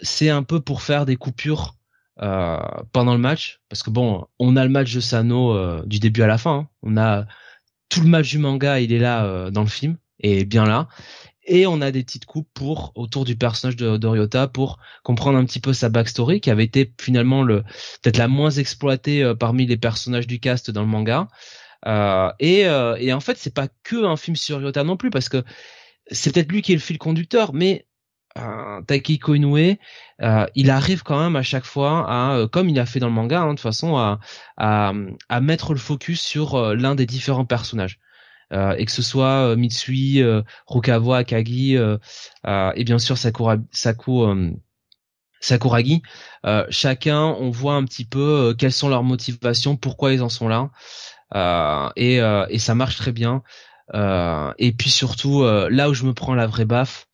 C'est 0.00 0.30
un 0.30 0.42
peu 0.44 0.60
pour 0.60 0.82
faire 0.82 1.06
des 1.06 1.16
coupures 1.16 1.76
pendant 2.16 3.14
le 3.14 3.18
match, 3.18 3.60
parce 3.68 3.82
que 3.82 3.90
bon, 3.90 4.26
on 4.38 4.56
a 4.56 4.64
le 4.64 4.70
match 4.70 4.94
de 4.94 5.00
Sano 5.00 5.82
du 5.86 5.98
début 5.98 6.22
à 6.22 6.28
la 6.28 6.38
fin. 6.38 6.58
Hein. 6.58 6.68
On 6.82 6.96
a 6.96 7.26
tout 7.88 8.02
le 8.02 8.08
match 8.08 8.30
du 8.30 8.38
manga, 8.38 8.78
il 8.78 8.92
est 8.92 8.98
là 9.00 9.50
dans 9.50 9.62
le 9.62 9.68
film 9.68 9.96
est 10.22 10.44
bien 10.44 10.64
là. 10.64 10.88
Et 11.44 11.66
on 11.66 11.80
a 11.80 11.90
des 11.90 12.04
petites 12.04 12.24
coupes 12.24 12.48
pour 12.54 12.92
autour 12.94 13.24
du 13.24 13.36
personnage 13.36 13.76
de 13.76 13.96
Doriota 13.96 14.46
pour 14.46 14.78
comprendre 15.02 15.38
un 15.38 15.44
petit 15.44 15.60
peu 15.60 15.72
sa 15.72 15.88
backstory 15.88 16.40
qui 16.40 16.50
avait 16.50 16.64
été 16.64 16.92
finalement 17.00 17.42
le 17.42 17.62
peut-être 18.02 18.18
la 18.18 18.28
moins 18.28 18.50
exploitée 18.50 19.24
euh, 19.24 19.34
parmi 19.34 19.66
les 19.66 19.76
personnages 19.76 20.28
du 20.28 20.38
cast 20.38 20.70
dans 20.70 20.82
le 20.82 20.86
manga. 20.86 21.28
Euh, 21.86 22.30
et, 22.38 22.66
euh, 22.66 22.94
et 23.00 23.12
en 23.12 23.18
fait 23.18 23.38
c'est 23.38 23.54
pas 23.54 23.66
que 23.82 24.04
un 24.04 24.16
film 24.16 24.36
sur 24.36 24.58
Ryota 24.58 24.84
non 24.84 24.96
plus 24.96 25.10
parce 25.10 25.28
que 25.28 25.42
c'est 26.12 26.32
peut-être 26.32 26.50
lui 26.52 26.62
qui 26.62 26.72
est 26.72 26.76
le 26.76 26.80
fil 26.80 26.98
conducteur, 26.98 27.52
mais 27.54 27.86
euh, 28.38 28.80
Takehiko 28.82 29.34
Inoue, 29.34 29.76
euh, 30.22 30.46
il 30.54 30.70
arrive 30.70 31.02
quand 31.02 31.20
même 31.20 31.36
à 31.36 31.42
chaque 31.42 31.64
fois 31.64 32.06
à, 32.08 32.46
comme 32.52 32.68
il 32.68 32.78
a 32.78 32.86
fait 32.86 33.00
dans 33.00 33.08
le 33.08 33.12
manga, 33.12 33.40
hein, 33.40 33.46
de 33.48 33.50
toute 33.52 33.60
façon, 33.60 33.96
à, 33.96 34.20
à, 34.56 34.92
à 35.28 35.40
mettre 35.40 35.72
le 35.72 35.78
focus 35.78 36.20
sur 36.20 36.74
l'un 36.74 36.94
des 36.94 37.06
différents 37.06 37.44
personnages. 37.44 37.98
Euh, 38.52 38.74
et 38.76 38.84
que 38.84 38.92
ce 38.92 39.02
soit 39.02 39.48
euh, 39.48 39.56
Mitsui, 39.56 40.22
euh, 40.22 40.42
Rukawa, 40.66 41.18
Akagi 41.18 41.76
et 41.76 42.84
bien 42.84 42.98
sûr 42.98 43.16
Sakura, 43.16 43.56
Saku, 43.70 44.24
Sakuragi, 45.40 46.02
chacun 46.68 47.22
on 47.22 47.50
voit 47.50 47.74
un 47.74 47.84
petit 47.84 48.04
peu 48.04 48.54
quelles 48.58 48.72
sont 48.72 48.88
leurs 48.88 49.04
motivations, 49.04 49.76
pourquoi 49.76 50.12
ils 50.12 50.22
en 50.22 50.28
sont 50.28 50.48
là, 50.48 50.70
et, 51.96 52.58
ça 52.58 52.74
marche 52.74 52.96
très 52.96 53.12
bien. 53.12 53.42
et 53.94 54.72
puis 54.72 54.90
surtout 54.90 55.44
là 55.44 55.88
où 55.88 55.94
je 55.94 56.04
me 56.04 56.12
prends 56.12 56.34
la 56.34 56.46
vraie 56.46 56.64
baffe, 56.66 57.06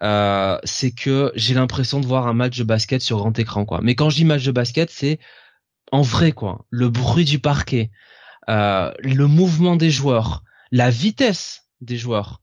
c'est 0.00 0.92
que 0.92 1.32
j'ai 1.34 1.54
l'impression 1.54 2.00
de 2.00 2.06
voir 2.06 2.26
un 2.26 2.34
match 2.34 2.58
de 2.58 2.64
basket 2.64 3.00
sur 3.00 3.18
grand 3.18 3.36
écran. 3.38 3.66
Mais 3.82 3.94
quand 3.94 4.10
je 4.10 4.16
dis 4.16 4.24
match 4.24 4.44
de 4.44 4.52
basket, 4.52 4.90
c'est 4.90 5.18
en 5.92 6.02
vrai 6.02 6.32
quoi. 6.32 6.66
Le 6.70 6.88
bruit 6.90 7.24
du 7.24 7.38
parquet, 7.38 7.90
le 8.46 9.24
mouvement 9.24 9.76
des 9.76 9.90
joueurs, 9.90 10.42
la 10.70 10.90
vitesse 10.90 11.70
des 11.80 11.96
joueurs. 11.96 12.42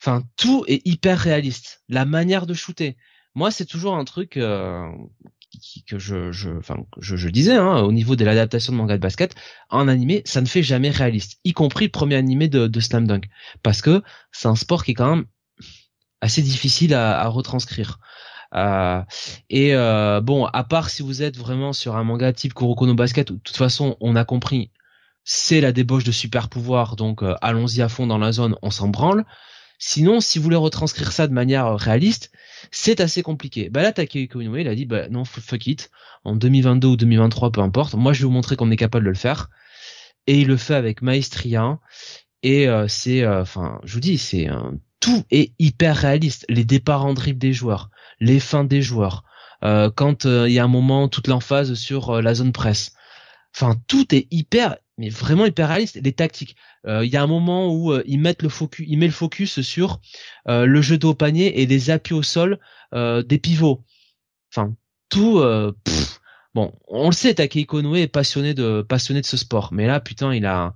Enfin, 0.00 0.22
tout 0.36 0.64
est 0.68 0.86
hyper 0.86 1.18
réaliste. 1.18 1.82
La 1.88 2.04
manière 2.04 2.46
de 2.46 2.54
shooter. 2.54 2.96
Moi, 3.34 3.50
c'est 3.50 3.64
toujours 3.64 3.96
un 3.96 4.04
truc 4.04 4.36
euh, 4.36 4.86
que 5.86 5.98
je, 5.98 7.28
disais 7.28 7.56
hein, 7.56 7.80
au 7.80 7.92
niveau 7.92 8.16
de 8.16 8.24
l'adaptation 8.24 8.72
de 8.72 8.78
manga 8.78 8.96
de 8.96 9.02
basket. 9.02 9.34
En 9.70 9.88
animé, 9.88 10.22
ça 10.24 10.40
ne 10.40 10.46
fait 10.46 10.62
jamais 10.62 10.90
réaliste, 10.90 11.40
y 11.44 11.52
compris 11.52 11.86
le 11.86 11.90
premier 11.90 12.16
animé 12.16 12.48
de, 12.48 12.66
de 12.66 12.80
Slam 12.80 13.06
Dunk, 13.06 13.28
parce 13.62 13.82
que 13.82 14.02
c'est 14.32 14.48
un 14.48 14.56
sport 14.56 14.84
qui 14.84 14.92
est 14.92 14.94
quand 14.94 15.16
même 15.16 15.26
assez 16.20 16.42
difficile 16.42 16.94
à, 16.94 17.20
à 17.20 17.28
retranscrire. 17.28 17.98
Euh, 18.54 19.02
et 19.50 19.74
euh, 19.74 20.20
bon, 20.20 20.46
à 20.46 20.64
part 20.64 20.90
si 20.90 21.02
vous 21.02 21.22
êtes 21.22 21.36
vraiment 21.36 21.72
sur 21.72 21.96
un 21.96 22.04
manga 22.04 22.32
type 22.32 22.54
Kuroko 22.54 22.86
no 22.86 22.94
Basket, 22.94 23.30
où 23.30 23.34
de 23.34 23.40
toute 23.40 23.56
façon 23.56 23.96
on 24.00 24.16
a 24.16 24.24
compris, 24.24 24.70
c'est 25.24 25.62
la 25.62 25.72
débauche 25.72 26.04
de 26.04 26.12
super 26.12 26.48
pouvoir, 26.48 26.96
donc 26.96 27.22
euh, 27.22 27.34
allons-y 27.40 27.80
à 27.80 27.88
fond 27.88 28.06
dans 28.06 28.18
la 28.18 28.30
zone, 28.30 28.56
on 28.62 28.70
s'en 28.70 28.88
branle. 28.88 29.24
Sinon, 29.78 30.20
si 30.20 30.38
vous 30.38 30.44
voulez 30.44 30.56
retranscrire 30.56 31.12
ça 31.12 31.26
de 31.26 31.32
manière 31.32 31.66
euh, 31.66 31.76
réaliste, 31.76 32.30
c'est 32.70 33.00
assez 33.00 33.22
compliqué. 33.22 33.70
Bah 33.70 33.82
là, 33.82 33.92
Takehiko 33.92 34.40
Inoue, 34.40 34.58
il 34.58 34.68
a 34.68 34.74
dit, 34.74 34.84
bah 34.84 35.08
non, 35.08 35.24
fuck 35.24 35.66
it, 35.66 35.90
en 36.24 36.36
2022 36.36 36.88
ou 36.88 36.96
2023, 36.96 37.52
peu 37.52 37.60
importe, 37.62 37.94
moi 37.94 38.12
je 38.12 38.20
vais 38.20 38.26
vous 38.26 38.30
montrer 38.30 38.56
qu'on 38.56 38.70
est 38.70 38.76
capable 38.76 39.06
de 39.06 39.10
le 39.10 39.16
faire. 39.16 39.48
Et 40.26 40.40
il 40.40 40.46
le 40.46 40.56
fait 40.56 40.74
avec 40.74 41.02
maestria. 41.02 41.78
Et 42.42 42.68
euh, 42.68 42.86
c'est, 42.88 43.26
enfin, 43.26 43.80
je 43.84 43.94
vous 43.94 44.00
dis, 44.00 44.18
c'est 44.18 44.48
tout 45.00 45.24
est 45.30 45.52
hyper 45.58 45.96
réaliste. 45.96 46.44
Les 46.48 46.64
départs 46.64 47.04
en 47.04 47.14
dribble 47.14 47.38
des 47.38 47.52
joueurs, 47.52 47.90
les 48.20 48.40
fins 48.40 48.64
des 48.64 48.82
joueurs, 48.82 49.24
quand 49.62 50.24
il 50.24 50.52
y 50.52 50.58
a 50.58 50.64
un 50.64 50.68
moment 50.68 51.08
toute 51.08 51.28
l'emphase 51.28 51.74
sur 51.74 52.20
la 52.20 52.34
zone 52.34 52.52
presse. 52.52 52.92
Enfin, 53.54 53.76
tout 53.86 54.14
est 54.14 54.26
hyper 54.30 54.76
mais 54.98 55.08
vraiment 55.08 55.46
hyper 55.46 55.68
réaliste. 55.68 55.98
Les 56.02 56.12
tactiques. 56.12 56.56
Euh, 56.86 57.04
il 57.04 57.12
y 57.12 57.16
a 57.16 57.22
un 57.22 57.26
moment 57.26 57.72
où 57.72 57.92
euh, 57.92 58.02
ils 58.06 58.18
mettent 58.18 58.42
le 58.42 58.48
focus, 58.48 58.86
il 58.88 58.98
met 58.98 59.06
le 59.06 59.12
focus 59.12 59.60
sur 59.62 60.00
euh, 60.48 60.66
le 60.66 60.82
jeu 60.82 60.98
au 61.02 61.14
panier 61.14 61.60
et 61.60 61.66
les 61.66 61.90
appuis 61.90 62.14
au 62.14 62.22
sol 62.22 62.58
des 62.92 63.38
pivots. 63.38 63.84
Enfin, 64.52 64.72
tout. 65.08 65.42
bon, 66.54 66.72
on 66.86 67.06
le 67.06 67.12
sait, 67.12 67.34
Takehiko 67.34 67.82
Noe 67.82 67.96
est 67.96 68.06
passionné 68.06 68.54
de 68.54 68.82
passionné 68.82 69.20
de 69.20 69.26
ce 69.26 69.36
sport, 69.36 69.70
mais 69.72 69.88
là, 69.88 69.98
putain, 69.98 70.32
il 70.32 70.46
a 70.46 70.74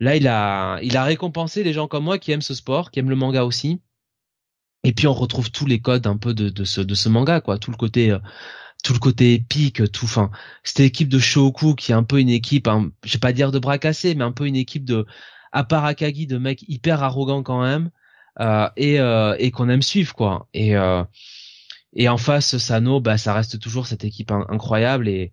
là, 0.00 0.16
il 0.16 0.26
a 0.26 0.80
il 0.82 0.96
a 0.96 1.04
récompensé 1.04 1.62
les 1.62 1.72
gens 1.72 1.86
comme 1.86 2.02
moi 2.02 2.18
qui 2.18 2.32
aiment 2.32 2.42
ce 2.42 2.54
sport, 2.54 2.90
qui 2.90 2.98
aiment 2.98 3.10
le 3.10 3.16
manga 3.16 3.44
aussi. 3.44 3.80
Et 4.82 4.92
puis 4.92 5.06
on 5.06 5.12
retrouve 5.12 5.52
tous 5.52 5.66
les 5.66 5.80
codes 5.80 6.08
un 6.08 6.16
peu 6.16 6.34
de, 6.34 6.48
de 6.48 6.64
ce 6.64 6.80
de 6.80 6.94
ce 6.96 7.08
manga, 7.08 7.40
quoi. 7.40 7.58
Tout 7.58 7.70
le 7.70 7.76
côté 7.76 8.16
tout 8.86 8.92
le 8.92 9.00
côté 9.00 9.34
épique, 9.34 9.90
tout. 9.90 10.04
Enfin, 10.04 10.30
cette 10.62 10.78
équipe 10.78 11.08
de 11.08 11.18
Shoku 11.18 11.74
qui 11.74 11.90
est 11.90 11.94
un 11.94 12.04
peu 12.04 12.20
une 12.20 12.28
équipe, 12.28 12.68
hein, 12.68 12.90
je 13.04 13.14
vais 13.14 13.18
pas 13.18 13.32
dire 13.32 13.50
de 13.50 13.58
bras 13.58 13.78
cassés, 13.78 14.14
mais 14.14 14.22
un 14.22 14.30
peu 14.30 14.46
une 14.46 14.54
équipe 14.54 14.84
de 14.84 15.06
à 15.50 15.64
Parakagi 15.64 16.28
de 16.28 16.38
mecs 16.38 16.62
hyper 16.68 17.02
arrogants 17.02 17.42
quand 17.42 17.62
même 17.62 17.90
euh, 18.40 18.68
et 18.76 19.00
euh, 19.00 19.34
et 19.40 19.50
qu'on 19.50 19.68
aime 19.70 19.82
suivre 19.82 20.14
quoi. 20.14 20.48
Et 20.54 20.76
euh, 20.76 21.02
et 21.94 22.08
en 22.08 22.16
face 22.16 22.58
Sano, 22.58 23.00
bah 23.00 23.18
ça 23.18 23.34
reste 23.34 23.58
toujours 23.58 23.88
cette 23.88 24.04
équipe 24.04 24.30
incroyable 24.30 25.08
et 25.08 25.32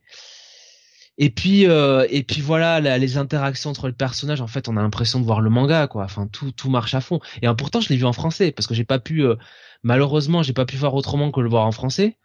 et 1.19 1.29
puis 1.29 1.67
euh, 1.67 2.07
et 2.09 2.23
puis 2.23 2.41
voilà 2.41 2.79
les 2.97 3.17
interactions 3.17 3.69
entre 3.69 3.85
les 3.85 3.93
personnages 3.93 4.41
en 4.41 4.47
fait 4.47 4.67
on 4.67 4.77
a 4.77 4.81
l'impression 4.81 5.19
de 5.19 5.25
voir 5.25 5.41
le 5.41 5.51
manga 5.51 5.85
quoi 5.87 6.05
enfin 6.05 6.25
tout 6.25 6.51
tout 6.51 6.71
marche 6.71 6.95
à 6.95 7.01
fond 7.01 7.19
et 7.43 7.47
pourtant 7.55 7.81
je 7.81 7.89
l'ai 7.89 7.97
vu 7.97 8.05
en 8.05 8.13
français 8.13 8.51
parce 8.51 8.65
que 8.65 8.73
j'ai 8.73 8.83
pas 8.83 8.97
pu 8.97 9.23
euh, 9.23 9.35
malheureusement 9.83 10.41
j'ai 10.41 10.53
pas 10.53 10.65
pu 10.65 10.75
faire 10.75 10.95
autrement 10.95 11.29
que 11.31 11.39
le 11.39 11.49
voir 11.49 11.67
en 11.67 11.71
français 11.71 12.17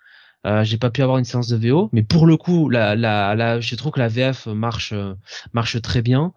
euh, 0.47 0.65
j'ai 0.65 0.79
pas 0.79 0.91
pu 0.91 1.03
avoir 1.03 1.19
une 1.19 1.25
séance 1.25 1.49
de 1.49 1.57
VO, 1.57 1.91
mais 1.93 2.03
pour 2.03 2.27
le 2.27 2.37
coup, 2.37 2.69
la, 2.69 2.95
la, 2.95 3.35
la, 3.35 3.61
je 3.61 3.75
trouve 3.75 3.93
que 3.93 4.01
la 4.01 4.09
VF 4.09 4.47
marche 4.47 4.95
marche 5.53 5.81
très 5.83 6.03
bien. 6.03 6.33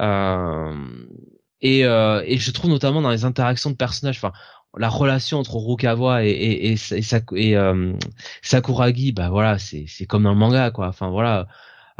Euh, 0.00 0.74
et, 1.60 1.84
euh, 1.84 2.22
et 2.26 2.38
je 2.38 2.50
trouve 2.52 2.70
notamment 2.70 3.02
dans 3.02 3.10
les 3.10 3.24
interactions 3.24 3.70
de 3.70 3.76
personnages, 3.76 4.16
enfin 4.16 4.32
la 4.78 4.88
relation 4.88 5.38
entre 5.38 5.56
Rukawa 5.56 6.24
et 6.24 6.30
et, 6.30 6.72
et, 6.72 6.76
et, 7.36 7.56
euh, 7.56 7.92
Sakuragi, 8.42 9.12
bah 9.12 9.28
voilà, 9.30 9.58
c'est 9.58 9.84
c'est 9.88 10.06
comme 10.06 10.22
dans 10.24 10.30
le 10.32 10.38
manga 10.38 10.70
quoi. 10.70 10.88
Enfin 10.88 11.10
voilà, 11.10 11.48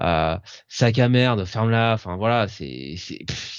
euh, 0.01 0.39
sac 0.69 0.99
à 0.99 1.09
merde, 1.09 1.45
ferme-la. 1.45 1.95
Enfin 1.95 2.17
voilà, 2.17 2.49
c'est 2.49 2.95
c'est 2.97 3.19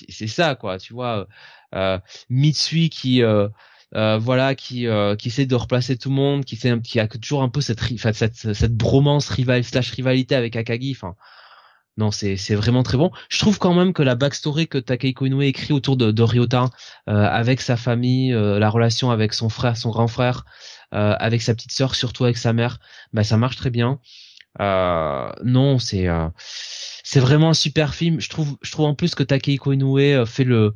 c'est 0.09 0.27
ça 0.27 0.55
quoi. 0.55 0.79
Tu 0.79 0.93
vois, 0.93 1.27
euh, 1.75 1.99
Mitsui 2.29 2.89
qui 2.89 3.21
euh, 3.95 4.15
euh, 4.15 4.17
voilà, 4.17 4.55
qui 4.55 4.87
euh, 4.87 5.15
qui 5.15 5.29
essaie 5.29 5.45
de 5.45 5.55
replacer 5.55 5.97
tout 5.97 6.09
le 6.09 6.15
monde, 6.15 6.45
qui 6.45 6.55
fait 6.55 6.81
qui 6.81 6.99
a 6.99 7.07
toujours 7.07 7.43
un 7.43 7.49
peu 7.49 7.61
cette 7.61 7.79
cette 7.97 8.35
cette 8.53 8.75
bromance 8.75 9.29
rival 9.29 9.63
slash 9.63 9.91
rivalité 9.91 10.35
avec 10.35 10.55
Akagi. 10.55 10.93
Enfin, 10.95 11.15
non, 11.97 12.11
c'est 12.11 12.37
c'est 12.37 12.55
vraiment 12.55 12.83
très 12.83 12.97
bon. 12.97 13.11
Je 13.29 13.39
trouve 13.39 13.59
quand 13.59 13.73
même 13.73 13.93
que 13.93 14.03
la 14.03 14.15
backstory 14.15 14.67
que 14.67 14.77
Takehiko 14.77 15.25
Inoue 15.25 15.41
écrit 15.43 15.73
autour 15.73 15.97
de, 15.97 16.11
de 16.11 16.23
Ryota, 16.23 16.69
euh, 17.09 17.13
avec 17.13 17.61
sa 17.61 17.77
famille, 17.77 18.31
la 18.33 18.69
relation 18.69 19.11
avec 19.11 19.33
son 19.33 19.49
frère, 19.49 19.77
son 19.77 19.89
grand 19.91 20.07
frère, 20.07 20.45
avec 20.91 21.41
sa 21.41 21.53
petite 21.53 21.71
sœur, 21.71 21.95
surtout 21.95 22.25
avec 22.25 22.37
sa 22.37 22.53
mère, 22.53 22.79
bah 23.13 23.23
ça 23.23 23.37
marche 23.37 23.57
très 23.57 23.69
bien. 23.71 23.99
non, 24.59 25.79
c'est 25.79 26.07
c'est 27.03 27.19
vraiment 27.19 27.49
un 27.49 27.53
super 27.53 27.93
film. 27.93 28.21
Je 28.21 28.29
trouve, 28.29 28.57
je 28.61 28.71
trouve 28.71 28.85
en 28.85 28.95
plus 28.95 29.15
que 29.15 29.23
Takehiko 29.23 29.73
Inoue 29.73 29.99
euh, 29.99 30.25
fait 30.25 30.45
le 30.45 30.75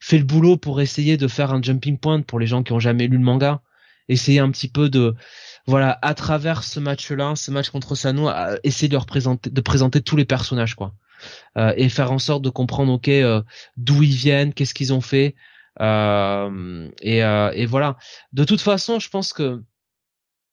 fait 0.00 0.18
le 0.18 0.24
boulot 0.24 0.56
pour 0.56 0.80
essayer 0.80 1.16
de 1.16 1.28
faire 1.28 1.52
un 1.52 1.62
jumping 1.62 1.98
point 1.98 2.22
pour 2.22 2.38
les 2.38 2.46
gens 2.46 2.62
qui 2.62 2.72
ont 2.72 2.80
jamais 2.80 3.06
lu 3.06 3.18
le 3.18 3.24
manga. 3.24 3.62
Essayer 4.08 4.38
un 4.38 4.50
petit 4.50 4.68
peu 4.68 4.88
de 4.88 5.14
voilà 5.66 5.98
à 6.00 6.14
travers 6.14 6.64
ce 6.64 6.80
match-là, 6.80 7.34
ce 7.36 7.50
match 7.50 7.68
contre 7.68 7.94
Sano, 7.94 8.30
essayer 8.64 8.88
de 8.88 8.96
représenter, 8.96 9.50
de 9.50 9.60
présenter 9.60 10.00
tous 10.00 10.16
les 10.16 10.24
personnages 10.24 10.74
quoi, 10.74 10.94
euh, 11.58 11.74
et 11.76 11.90
faire 11.90 12.10
en 12.10 12.18
sorte 12.18 12.42
de 12.42 12.48
comprendre 12.48 12.90
ok 12.92 13.08
euh, 13.08 13.42
d'où 13.76 14.02
ils 14.02 14.14
viennent, 14.14 14.54
qu'est-ce 14.54 14.72
qu'ils 14.72 14.94
ont 14.94 15.02
fait, 15.02 15.34
euh, 15.80 16.88
et, 17.00 17.22
euh, 17.22 17.50
et 17.54 17.66
voilà. 17.66 17.96
De 18.32 18.44
toute 18.44 18.60
façon, 18.60 18.98
je 18.98 19.08
pense 19.08 19.32
que 19.32 19.62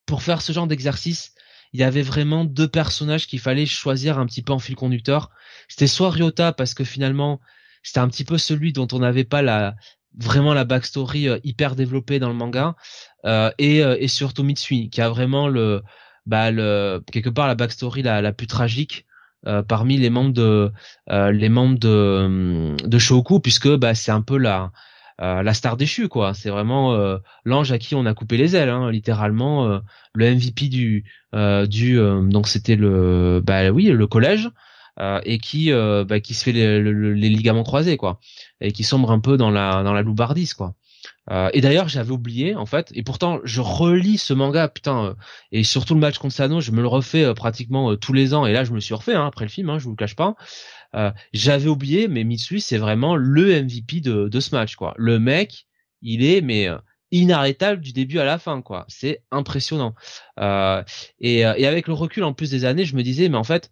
pour 0.05 0.23
faire 0.23 0.41
ce 0.41 0.51
genre 0.51 0.67
d'exercice, 0.67 1.33
il 1.73 1.79
y 1.79 1.83
avait 1.83 2.01
vraiment 2.01 2.45
deux 2.45 2.67
personnages 2.67 3.27
qu'il 3.27 3.39
fallait 3.39 3.65
choisir 3.65 4.19
un 4.19 4.25
petit 4.25 4.41
peu 4.41 4.53
en 4.53 4.59
fil 4.59 4.75
conducteur. 4.75 5.31
C'était 5.67 5.87
soit 5.87 6.11
Ryota 6.11 6.53
parce 6.53 6.73
que 6.73 6.83
finalement 6.83 7.41
c'était 7.85 7.99
un 7.99 8.07
petit 8.07 8.25
peu 8.25 8.37
celui 8.37 8.73
dont 8.73 8.87
on 8.91 8.99
n'avait 8.99 9.23
pas 9.23 9.41
la 9.41 9.75
vraiment 10.17 10.53
la 10.53 10.63
backstory 10.63 11.29
euh, 11.29 11.37
hyper 11.43 11.75
développée 11.75 12.19
dans 12.19 12.29
le 12.29 12.35
manga 12.35 12.75
euh, 13.25 13.51
et, 13.59 13.83
euh, 13.83 13.95
et 13.99 14.07
surtout 14.07 14.43
Mitsui 14.43 14.89
qui 14.89 15.01
a 15.01 15.09
vraiment 15.09 15.47
le 15.47 15.83
bah 16.25 16.51
quelque 17.11 17.29
part 17.29 17.47
la 17.47 17.55
backstory 17.55 18.01
la, 18.01 18.21
la 18.21 18.33
plus 18.33 18.47
tragique 18.47 19.05
parmi 19.67 19.97
les 19.97 20.09
membres 20.09 20.33
de 20.33 20.71
euh, 21.11 21.31
les 21.31 21.49
membres 21.49 21.77
de 21.77 22.75
de 22.83 22.97
Shoku 22.97 23.39
puisque 23.39 23.69
bah 23.75 23.93
c'est 23.93 24.11
un 24.11 24.21
peu 24.21 24.39
la 24.39 24.71
la 25.19 25.53
star 25.53 25.77
déchue 25.77 26.07
quoi. 26.09 26.33
C'est 26.33 26.49
vraiment 26.49 26.97
l'ange 27.45 27.71
à 27.71 27.77
qui 27.77 27.93
on 27.93 28.07
a 28.07 28.15
coupé 28.15 28.37
les 28.37 28.55
ailes 28.55 28.69
hein, 28.69 28.89
littéralement 28.89 29.79
le 30.15 30.35
MVP 30.35 30.67
du 30.67 31.05
du 31.67 31.95
donc 31.95 32.47
c'était 32.47 32.75
le 32.75 33.39
bah 33.45 33.69
oui 33.69 33.85
le 33.85 34.07
collège 34.07 34.49
et 34.99 35.39
qui 35.39 35.71
bah, 35.71 36.19
qui 36.19 36.33
se 36.33 36.43
fait 36.43 36.51
les, 36.51 36.81
les, 36.81 37.29
ligaments 37.29 37.63
croisés 37.63 37.97
quoi 37.97 38.19
et 38.61 38.71
qui 38.71 38.83
sombre 38.83 39.11
un 39.11 39.19
peu 39.19 39.37
dans 39.37 39.51
la 39.51 39.83
dans 39.83 39.93
la 39.93 40.01
loubardise 40.01 40.53
quoi 40.53 40.75
euh, 41.31 41.49
et 41.53 41.61
d'ailleurs, 41.61 41.87
j'avais 41.87 42.11
oublié 42.11 42.55
en 42.55 42.65
fait, 42.65 42.91
et 42.93 43.03
pourtant 43.03 43.39
je 43.43 43.61
relis 43.61 44.17
ce 44.17 44.33
manga, 44.33 44.67
putain, 44.67 45.05
euh, 45.05 45.13
et 45.51 45.63
surtout 45.63 45.93
le 45.95 45.99
match 45.99 46.17
contre 46.17 46.35
Sano, 46.35 46.61
je 46.61 46.71
me 46.71 46.81
le 46.81 46.87
refais 46.87 47.23
euh, 47.23 47.33
pratiquement 47.33 47.95
tous 47.95 48.13
les 48.13 48.33
ans, 48.33 48.45
et 48.45 48.53
là 48.53 48.63
je 48.63 48.71
me 48.71 48.79
suis 48.79 48.93
refait 48.93 49.15
hein, 49.15 49.25
après 49.25 49.45
le 49.45 49.49
film, 49.49 49.69
hein, 49.69 49.79
je 49.79 49.85
vous 49.85 49.91
le 49.91 49.95
cache 49.95 50.15
pas. 50.15 50.35
j'avais 51.33 51.67
oublié, 51.67 52.07
mais 52.07 52.23
Mitsui 52.23 52.61
c'est 52.61 52.77
vraiment 52.77 53.15
le 53.15 53.61
MVP 53.63 54.01
de, 54.01 54.27
de 54.29 54.39
ce 54.39 54.55
match, 54.55 54.75
quoi. 54.75 54.93
Le 54.97 55.19
mec, 55.19 55.67
il 56.01 56.23
est 56.23 56.41
mais 56.41 56.69
inarrêtable 57.11 57.81
du 57.81 57.93
début 57.93 58.19
à 58.19 58.25
la 58.25 58.39
fin, 58.39 58.61
quoi. 58.61 58.85
C'est 58.87 59.23
impressionnant. 59.31 59.95
Et, 60.39 61.39
et, 61.39 61.45
avec 61.67 61.87
le 61.87 61.93
recul 61.93 62.23
en 62.23 62.33
plus 62.33 62.49
des 62.51 62.65
années, 62.65 62.85
je 62.85 62.95
me 62.95 63.03
disais, 63.03 63.29
mais 63.29 63.37
en 63.37 63.43
fait 63.43 63.71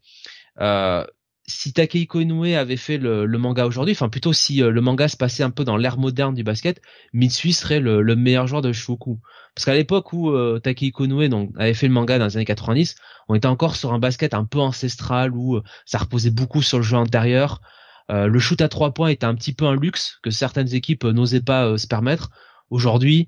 si 1.45 1.73
Takehiko 1.73 2.21
Inoue 2.21 2.55
avait 2.55 2.77
fait 2.77 2.97
le, 2.97 3.27
manga 3.37 3.65
aujourd'hui, 3.65 3.93
enfin 3.93 4.09
plutôt 4.09 4.33
si 4.33 4.63
euh, 4.63 4.71
le 4.71 4.81
manga 4.81 5.07
se 5.07 5.17
passait 5.17 5.43
un 5.43 5.49
peu 5.49 5.63
dans 5.63 5.77
l'ère 5.77 5.97
moderne 5.97 6.33
du 6.33 6.43
basket, 6.43 6.81
Mitsui 7.11 7.53
serait 7.53 7.79
le, 7.79 8.15
meilleur 8.15 8.47
joueur 8.47 8.61
de 8.61 8.71
Shoku. 8.71 9.19
Parce 9.55 9.65
qu'à 9.65 9.73
l'époque 9.73 10.13
où 10.13 10.31
euh, 10.31 10.59
Takehiko 10.59 11.05
Inoue 11.05 11.27
donc, 11.27 11.51
avait 11.57 11.73
fait 11.73 11.87
le 11.87 11.93
manga 11.93 12.17
dans 12.17 12.25
les 12.25 12.37
années 12.37 12.45
90, 12.45 12.95
on 13.27 13.35
était 13.35 13.47
encore 13.47 13.75
sur 13.75 13.93
un 13.93 13.99
basket 13.99 14.33
un 14.33 14.45
peu 14.45 14.59
ancestral 14.59 15.33
où 15.33 15.57
euh, 15.57 15.63
ça 15.85 15.97
reposait 15.97 16.31
beaucoup 16.31 16.61
sur 16.61 16.77
le 16.77 16.83
jeu 16.83 16.97
intérieur. 16.97 17.61
le 18.09 18.39
shoot 18.39 18.61
à 18.61 18.69
trois 18.69 18.93
points 18.93 19.09
était 19.09 19.25
un 19.25 19.35
petit 19.35 19.53
peu 19.53 19.65
un 19.65 19.75
luxe 19.75 20.19
que 20.23 20.31
certaines 20.31 20.73
équipes 20.73 21.03
n'osaient 21.03 21.41
pas 21.41 21.77
se 21.77 21.87
permettre. 21.87 22.29
Aujourd'hui, 22.69 23.27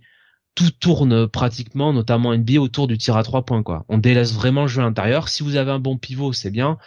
tout 0.55 0.71
tourne 0.71 1.27
pratiquement, 1.27 1.91
notamment 1.91 2.35
NBA, 2.35 2.59
autour 2.59 2.87
du 2.87 2.97
tir 2.97 3.17
à 3.17 3.23
trois 3.23 3.43
points. 3.43 3.61
Quoi. 3.61 3.85
On 3.89 3.97
délaisse 3.97 4.33
vraiment 4.33 4.63
le 4.63 4.67
jeu 4.67 4.81
intérieur. 4.81 5.27
Si 5.27 5.43
vous 5.43 5.57
avez 5.57 5.71
un 5.71 5.79
bon 5.79 5.97
pivot, 5.97 6.31
c'est 6.33 6.51
bien. 6.51 6.77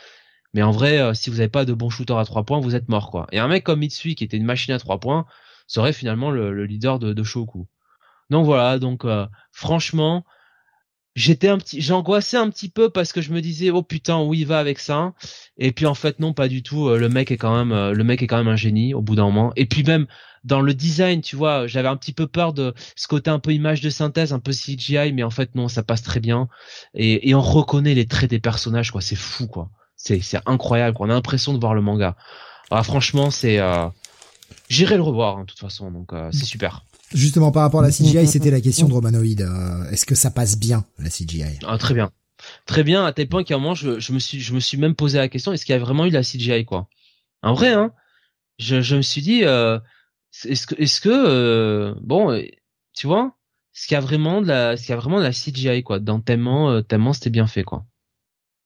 Mais 0.54 0.62
en 0.62 0.70
vrai, 0.70 0.98
euh, 0.98 1.14
si 1.14 1.30
vous 1.30 1.36
n'avez 1.36 1.48
pas 1.48 1.64
de 1.64 1.74
bons 1.74 1.90
shooters 1.90 2.18
à 2.18 2.24
trois 2.24 2.44
points, 2.44 2.60
vous 2.60 2.74
êtes 2.74 2.88
mort 2.88 3.10
quoi. 3.10 3.26
Et 3.32 3.38
un 3.38 3.48
mec 3.48 3.64
comme 3.64 3.80
Mitsui 3.80 4.14
qui 4.14 4.24
était 4.24 4.36
une 4.36 4.44
machine 4.44 4.74
à 4.74 4.78
trois 4.78 4.98
points 4.98 5.26
serait 5.66 5.92
finalement 5.92 6.30
le, 6.30 6.64
leader 6.64 6.98
de, 6.98 7.12
de 7.12 7.22
Shoku. 7.22 7.66
Donc 8.30 8.44
voilà, 8.46 8.78
donc 8.78 9.04
euh, 9.04 9.26
franchement, 9.52 10.24
j'étais 11.14 11.48
un 11.48 11.58
petit, 11.58 11.80
j'angoissais 11.80 12.36
un 12.38 12.48
petit 12.50 12.70
peu 12.70 12.90
parce 12.90 13.12
que 13.12 13.20
je 13.20 13.32
me 13.32 13.40
disais 13.40 13.70
oh 13.70 13.82
putain 13.82 14.20
où 14.22 14.34
il 14.34 14.46
va 14.46 14.58
avec 14.58 14.78
ça? 14.78 15.12
Et 15.58 15.72
puis 15.72 15.86
en 15.86 15.94
fait 15.94 16.18
non 16.20 16.32
pas 16.32 16.48
du 16.48 16.62
tout. 16.62 16.88
Euh, 16.88 16.98
le 16.98 17.08
mec 17.08 17.30
est 17.30 17.36
quand 17.36 17.54
même, 17.56 17.92
le 17.92 18.04
mec 18.04 18.22
est 18.22 18.26
quand 18.26 18.38
même 18.38 18.48
un 18.48 18.56
génie 18.56 18.94
au 18.94 19.02
bout 19.02 19.16
d'un 19.16 19.24
moment. 19.24 19.52
Et 19.56 19.66
puis 19.66 19.82
même 19.84 20.06
dans 20.44 20.60
le 20.62 20.72
design, 20.72 21.20
tu 21.20 21.36
vois, 21.36 21.66
j'avais 21.66 21.88
un 21.88 21.96
petit 21.96 22.12
peu 22.14 22.26
peur 22.26 22.54
de 22.54 22.72
ce 22.96 23.06
côté 23.08 23.30
un 23.30 23.38
peu 23.38 23.52
image 23.52 23.82
de 23.82 23.90
synthèse, 23.90 24.32
un 24.32 24.38
peu 24.38 24.52
CGI, 24.52 25.12
mais 25.12 25.22
en 25.22 25.30
fait 25.30 25.54
non, 25.54 25.68
ça 25.68 25.82
passe 25.82 26.02
très 26.02 26.20
bien. 26.20 26.48
Et 26.94 27.34
on 27.34 27.42
reconnaît 27.42 27.94
les 27.94 28.06
traits 28.06 28.30
des 28.30 28.40
personnages 28.40 28.92
quoi, 28.92 29.02
c'est 29.02 29.16
fou 29.16 29.46
quoi 29.46 29.70
c'est 29.98 30.20
c'est 30.20 30.38
incroyable. 30.46 30.96
On 31.00 31.10
a 31.10 31.12
l'impression 31.12 31.52
de 31.52 31.58
voir 31.58 31.74
le 31.74 31.82
manga. 31.82 32.16
Ah, 32.70 32.82
franchement, 32.82 33.30
c'est 33.30 33.58
euh, 33.58 33.88
j'irai 34.70 34.96
le 34.96 35.02
revoir 35.02 35.38
hein, 35.38 35.40
de 35.42 35.46
toute 35.46 35.58
façon, 35.58 35.90
donc 35.90 36.12
euh, 36.12 36.30
c'est 36.32 36.46
super. 36.46 36.84
Justement, 37.12 37.50
par 37.50 37.62
rapport 37.62 37.80
à 37.80 37.82
la 37.82 37.90
CGI, 37.90 38.26
c'était 38.26 38.50
la 38.50 38.60
question 38.60 38.86
de 38.88 38.92
Romanoid. 38.92 39.40
Euh, 39.40 39.90
est-ce 39.90 40.06
que 40.06 40.14
ça 40.14 40.30
passe 40.30 40.58
bien 40.58 40.84
la 40.98 41.08
CGI 41.10 41.58
ah, 41.66 41.78
Très 41.78 41.94
bien, 41.94 42.10
très 42.66 42.84
bien. 42.84 43.04
À 43.04 43.12
tel 43.12 43.28
point 43.28 43.44
qu'à 43.44 43.56
un 43.56 43.58
moment, 43.58 43.74
je, 43.74 43.98
je 43.98 44.12
me 44.12 44.18
suis 44.18 44.40
je 44.40 44.54
me 44.54 44.60
suis 44.60 44.78
même 44.78 44.94
posé 44.94 45.18
la 45.18 45.28
question 45.28 45.52
est-ce 45.52 45.64
qu'il 45.64 45.74
y 45.74 45.76
a 45.76 45.80
vraiment 45.80 46.06
eu 46.06 46.10
la 46.10 46.22
CGI 46.22 46.64
quoi? 46.64 46.88
En 47.42 47.54
vrai, 47.54 47.72
hein. 47.72 47.92
Je, 48.58 48.80
je 48.80 48.96
me 48.96 49.02
suis 49.02 49.22
dit 49.22 49.42
est-ce 49.42 50.66
que 50.66 50.74
est-ce 50.80 51.00
que 51.00 51.94
bon, 52.02 52.40
tu 52.94 53.06
vois, 53.06 53.36
est-ce 53.74 53.86
qu'il 53.86 53.94
y 53.94 53.98
a 53.98 54.00
vraiment 54.00 54.42
de 54.42 54.48
la 54.48 54.74
est-ce 54.74 54.82
qu'il 54.82 54.90
y 54.90 54.92
a 54.92 55.00
vraiment 55.00 55.18
de 55.18 55.24
la 55.24 55.32
CGI 55.32 55.82
quoi? 55.82 55.98
Dans 55.98 56.20
tellement 56.20 56.82
tellement 56.82 57.12
c'était 57.12 57.30
bien 57.30 57.46
fait 57.46 57.64
quoi. 57.64 57.86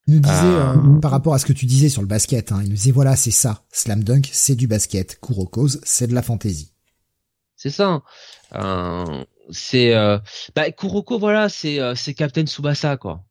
Il 0.09 0.15
nous 0.15 0.21
disait, 0.21 0.35
euh, 0.35 0.75
euh, 0.75 1.01
par 1.01 1.13
rapport 1.13 1.35
à 1.35 1.39
ce 1.39 1.47
que 1.47 1.53
tu 1.53 1.67
disais 1.67 1.89
sur 1.89 2.03
le 2.03 2.09
basket, 2.09 2.51
hein, 2.51 2.61
il 2.63 2.71
nous 2.71 2.75
disait 2.75 2.91
voilà, 2.91 3.15
c'est 3.15 3.31
ça, 3.31 3.63
Slam 3.71 4.03
Dunk, 4.03 4.29
c'est 4.33 4.57
du 4.57 4.67
basket, 4.67 5.21
Kurokos, 5.21 5.79
c'est 5.85 6.09
de 6.09 6.15
la 6.15 6.23
fantaisie. 6.23 6.73
C'est 7.57 7.71
ça. 7.71 8.03
Euh, 8.55 9.25
c'est 9.51 9.95
euh, 9.95 10.19
bah, 10.57 10.71
Kuroko, 10.73 11.19
voilà, 11.19 11.49
c'est 11.49 11.79
c'est 11.95 12.15
Captain 12.15 12.45
Tsubasa 12.45 12.97
quoi. 12.97 13.23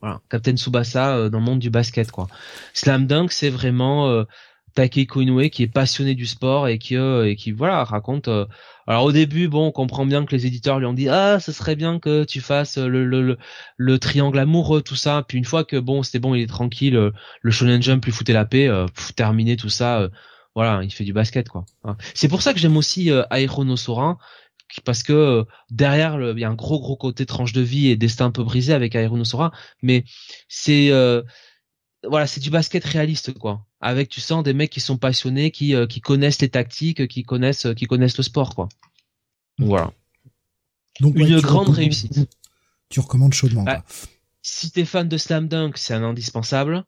Voilà, 0.00 0.20
Captain 0.30 0.56
Tsubasa 0.56 1.28
dans 1.28 1.38
le 1.38 1.44
monde 1.44 1.58
du 1.58 1.70
basket 1.70 2.10
quoi. 2.12 2.28
Slam 2.74 3.06
Dunk, 3.06 3.32
c'est 3.32 3.50
vraiment 3.50 4.24
Takehiko 4.74 5.20
Inoue 5.20 5.48
qui 5.50 5.62
est 5.62 5.72
passionné 5.72 6.14
du 6.14 6.26
sport 6.26 6.68
et 6.68 6.78
qui 6.78 6.96
euh, 6.96 7.28
et 7.28 7.36
qui 7.36 7.52
voilà 7.52 7.84
raconte 7.84 8.28
euh, 8.28 8.46
alors 8.86 9.04
au 9.04 9.12
début 9.12 9.48
bon 9.48 9.66
on 9.66 9.72
comprend 9.72 10.06
bien 10.06 10.24
que 10.24 10.34
les 10.34 10.46
éditeurs 10.46 10.78
lui 10.78 10.86
ont 10.86 10.92
dit 10.92 11.08
ah 11.08 11.40
ce 11.40 11.52
serait 11.52 11.76
bien 11.76 11.98
que 11.98 12.24
tu 12.24 12.40
fasses 12.40 12.78
le 12.78 13.04
le, 13.04 13.38
le, 13.76 13.98
triangle 13.98 14.38
amoureux 14.38 14.82
tout 14.82 14.96
ça 14.96 15.24
puis 15.26 15.38
une 15.38 15.44
fois 15.44 15.64
que 15.64 15.76
bon 15.76 16.02
c'était 16.02 16.18
bon 16.18 16.34
il 16.34 16.42
est 16.42 16.46
tranquille 16.46 16.96
euh, 16.96 17.10
le 17.42 17.50
shonen 17.50 17.82
jump 17.82 18.04
lui 18.04 18.12
foutait 18.12 18.32
la 18.32 18.44
paix 18.44 18.70
terminé 19.16 19.56
tout 19.56 19.68
ça 19.68 20.08
voilà 20.54 20.82
il 20.82 20.92
fait 20.92 21.04
du 21.04 21.12
basket 21.12 21.48
quoi 21.48 21.64
hein. 21.84 21.96
c'est 22.14 22.28
pour 22.28 22.42
ça 22.42 22.52
que 22.52 22.58
j'aime 22.58 22.76
aussi 22.76 23.10
Aeronosora 23.30 24.18
parce 24.84 25.02
que 25.02 25.44
derrière 25.70 26.18
il 26.20 26.38
y 26.38 26.44
a 26.44 26.48
un 26.48 26.54
gros 26.54 26.80
gros 26.80 26.96
côté 26.96 27.26
tranche 27.26 27.52
de 27.52 27.60
vie 27.60 27.88
et 27.88 27.96
destin 27.96 28.26
un 28.26 28.30
peu 28.30 28.44
brisé 28.44 28.72
avec 28.72 28.94
Aeronosora 28.94 29.52
mais 29.82 30.04
c'est 30.48 30.90
voilà, 32.08 32.26
c'est 32.26 32.40
du 32.40 32.50
basket 32.50 32.84
réaliste 32.84 33.34
quoi. 33.38 33.66
Avec 33.80 34.08
tu 34.08 34.20
sens 34.20 34.42
des 34.42 34.52
mecs 34.52 34.70
qui 34.70 34.80
sont 34.80 34.98
passionnés, 34.98 35.50
qui 35.50 35.74
euh, 35.74 35.86
qui 35.86 36.00
connaissent 36.00 36.40
les 36.40 36.50
tactiques, 36.50 37.08
qui 37.08 37.22
connaissent 37.22 37.66
qui 37.76 37.86
connaissent 37.86 38.18
le 38.18 38.22
sport 38.22 38.54
quoi. 38.54 38.68
Voilà. 39.58 39.92
Donc 41.00 41.16
une 41.16 41.40
grande 41.40 41.70
réussite. 41.70 42.28
Tu 42.90 43.00
recommandes 43.00 43.32
chaudement. 43.32 43.62
Bah, 43.62 43.84
si 44.42 44.70
t'es 44.70 44.84
fan 44.84 45.08
de 45.08 45.16
Slam 45.16 45.48
Dunk, 45.48 45.76
c'est 45.76 45.94
un 45.94 46.02
indispensable. 46.02 46.84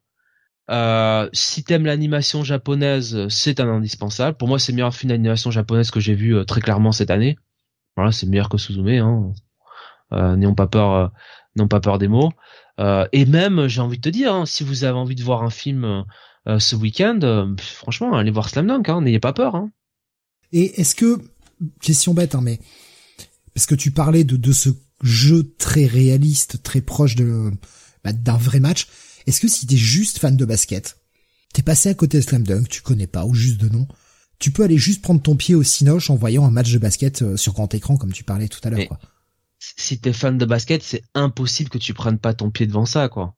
Euh, 0.70 1.28
si 1.32 1.64
t'aimes 1.64 1.86
l'animation 1.86 2.44
japonaise, 2.44 3.28
c'est 3.28 3.60
un 3.60 3.68
indispensable. 3.68 4.36
Pour 4.36 4.48
moi, 4.48 4.58
c'est 4.58 4.72
le 4.72 4.76
meilleur 4.76 4.94
film 4.94 5.10
d'animation 5.10 5.50
japonaise 5.50 5.90
que 5.90 6.00
j'ai 6.00 6.14
vu 6.14 6.36
euh, 6.36 6.44
très 6.44 6.60
clairement 6.60 6.92
cette 6.92 7.10
année. 7.10 7.36
Voilà, 7.96 8.12
c'est 8.12 8.26
meilleur 8.26 8.48
que 8.48 8.58
Suzume. 8.58 8.88
Hein. 8.88 9.32
Euh, 10.12 10.36
n'ayons 10.36 10.54
pas 10.54 10.66
peur, 10.66 10.92
euh, 10.92 11.08
n'ayons 11.56 11.68
pas 11.68 11.80
peur 11.80 11.98
des 11.98 12.08
mots. 12.08 12.32
Euh, 12.80 13.06
et 13.12 13.26
même, 13.26 13.66
j'ai 13.66 13.80
envie 13.80 13.98
de 13.98 14.02
te 14.02 14.08
dire, 14.08 14.34
hein, 14.34 14.46
si 14.46 14.64
vous 14.64 14.84
avez 14.84 14.96
envie 14.96 15.14
de 15.14 15.22
voir 15.22 15.42
un 15.42 15.50
film 15.50 16.04
euh, 16.48 16.58
ce 16.58 16.74
week-end, 16.74 17.20
euh, 17.22 17.54
franchement, 17.58 18.14
allez 18.14 18.30
voir 18.30 18.48
Slam 18.48 18.66
Dunk, 18.66 18.88
hein, 18.88 19.00
n'ayez 19.00 19.20
pas 19.20 19.32
peur. 19.32 19.54
Hein. 19.54 19.70
Et 20.52 20.80
est-ce 20.80 20.94
que, 20.94 21.18
question 21.80 22.14
bête, 22.14 22.34
hein, 22.34 22.40
mais 22.42 22.58
parce 23.54 23.66
que 23.66 23.74
tu 23.74 23.90
parlais 23.90 24.24
de, 24.24 24.36
de 24.36 24.52
ce 24.52 24.70
jeu 25.02 25.54
très 25.58 25.86
réaliste, 25.86 26.62
très 26.62 26.80
proche 26.80 27.14
de 27.14 27.50
bah, 28.02 28.12
d'un 28.12 28.36
vrai 28.36 28.60
match, 28.60 28.88
est-ce 29.26 29.40
que 29.40 29.48
si 29.48 29.66
t'es 29.66 29.76
juste 29.76 30.18
fan 30.18 30.36
de 30.36 30.44
basket, 30.44 30.98
t'es 31.52 31.62
passé 31.62 31.88
à 31.88 31.94
côté 31.94 32.18
de 32.18 32.22
Slam 32.22 32.42
Dunk, 32.42 32.68
tu 32.68 32.82
connais 32.82 33.06
pas 33.06 33.24
ou 33.24 33.34
juste 33.34 33.60
de 33.60 33.68
nom, 33.68 33.86
tu 34.40 34.50
peux 34.50 34.64
aller 34.64 34.78
juste 34.78 35.02
prendre 35.02 35.22
ton 35.22 35.36
pied 35.36 35.54
au 35.54 35.62
cinoche 35.62 36.10
en 36.10 36.16
voyant 36.16 36.44
un 36.44 36.50
match 36.50 36.72
de 36.72 36.78
basket 36.78 37.36
sur 37.36 37.52
grand 37.52 37.72
écran 37.72 37.96
comme 37.96 38.12
tu 38.12 38.24
parlais 38.24 38.48
tout 38.48 38.60
à 38.64 38.70
l'heure. 38.70 38.98
si 39.60 40.00
t'es 40.00 40.12
fan 40.12 40.38
de 40.38 40.44
basket, 40.44 40.82
c'est 40.82 41.04
impossible 41.14 41.70
que 41.70 41.78
tu 41.78 41.94
prennes 41.94 42.18
pas 42.18 42.34
ton 42.34 42.50
pied 42.50 42.66
devant 42.66 42.86
ça, 42.86 43.08
quoi. 43.08 43.36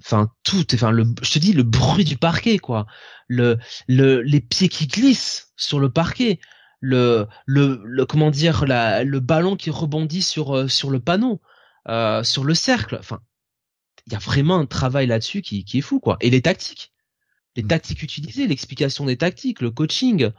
Enfin, 0.00 0.32
tout, 0.44 0.64
enfin, 0.74 0.90
le, 0.92 1.04
je 1.22 1.32
te 1.32 1.38
dis, 1.38 1.52
le 1.52 1.62
bruit 1.64 2.04
du 2.04 2.16
parquet, 2.16 2.58
quoi. 2.58 2.86
Le, 3.28 3.58
le, 3.88 4.22
les 4.22 4.40
pieds 4.40 4.68
qui 4.68 4.86
glissent 4.86 5.52
sur 5.56 5.80
le 5.80 5.90
parquet. 5.90 6.40
Le, 6.80 7.26
le, 7.46 7.80
le 7.84 8.06
comment 8.06 8.30
dire, 8.30 8.64
la, 8.66 9.04
le 9.04 9.20
ballon 9.20 9.56
qui 9.56 9.70
rebondit 9.70 10.22
sur, 10.22 10.56
euh, 10.56 10.68
sur 10.68 10.90
le 10.90 11.00
panneau, 11.00 11.40
euh, 11.88 12.22
sur 12.24 12.44
le 12.44 12.54
cercle. 12.54 12.96
Enfin, 13.00 13.20
il 14.06 14.12
y 14.12 14.16
a 14.16 14.20
vraiment 14.20 14.58
un 14.58 14.66
travail 14.66 15.06
là-dessus 15.08 15.42
qui, 15.42 15.64
qui 15.64 15.78
est 15.78 15.82
fou, 15.82 16.00
quoi. 16.00 16.16
Et 16.20 16.30
les 16.30 16.42
tactiques. 16.42 16.92
les 17.56 17.66
tactiques 17.66 18.02
utilisées, 18.02 18.46
l'explication 18.46 19.04
des 19.06 19.16
tactiques, 19.18 19.60
le 19.60 19.70
coaching. 19.70 20.30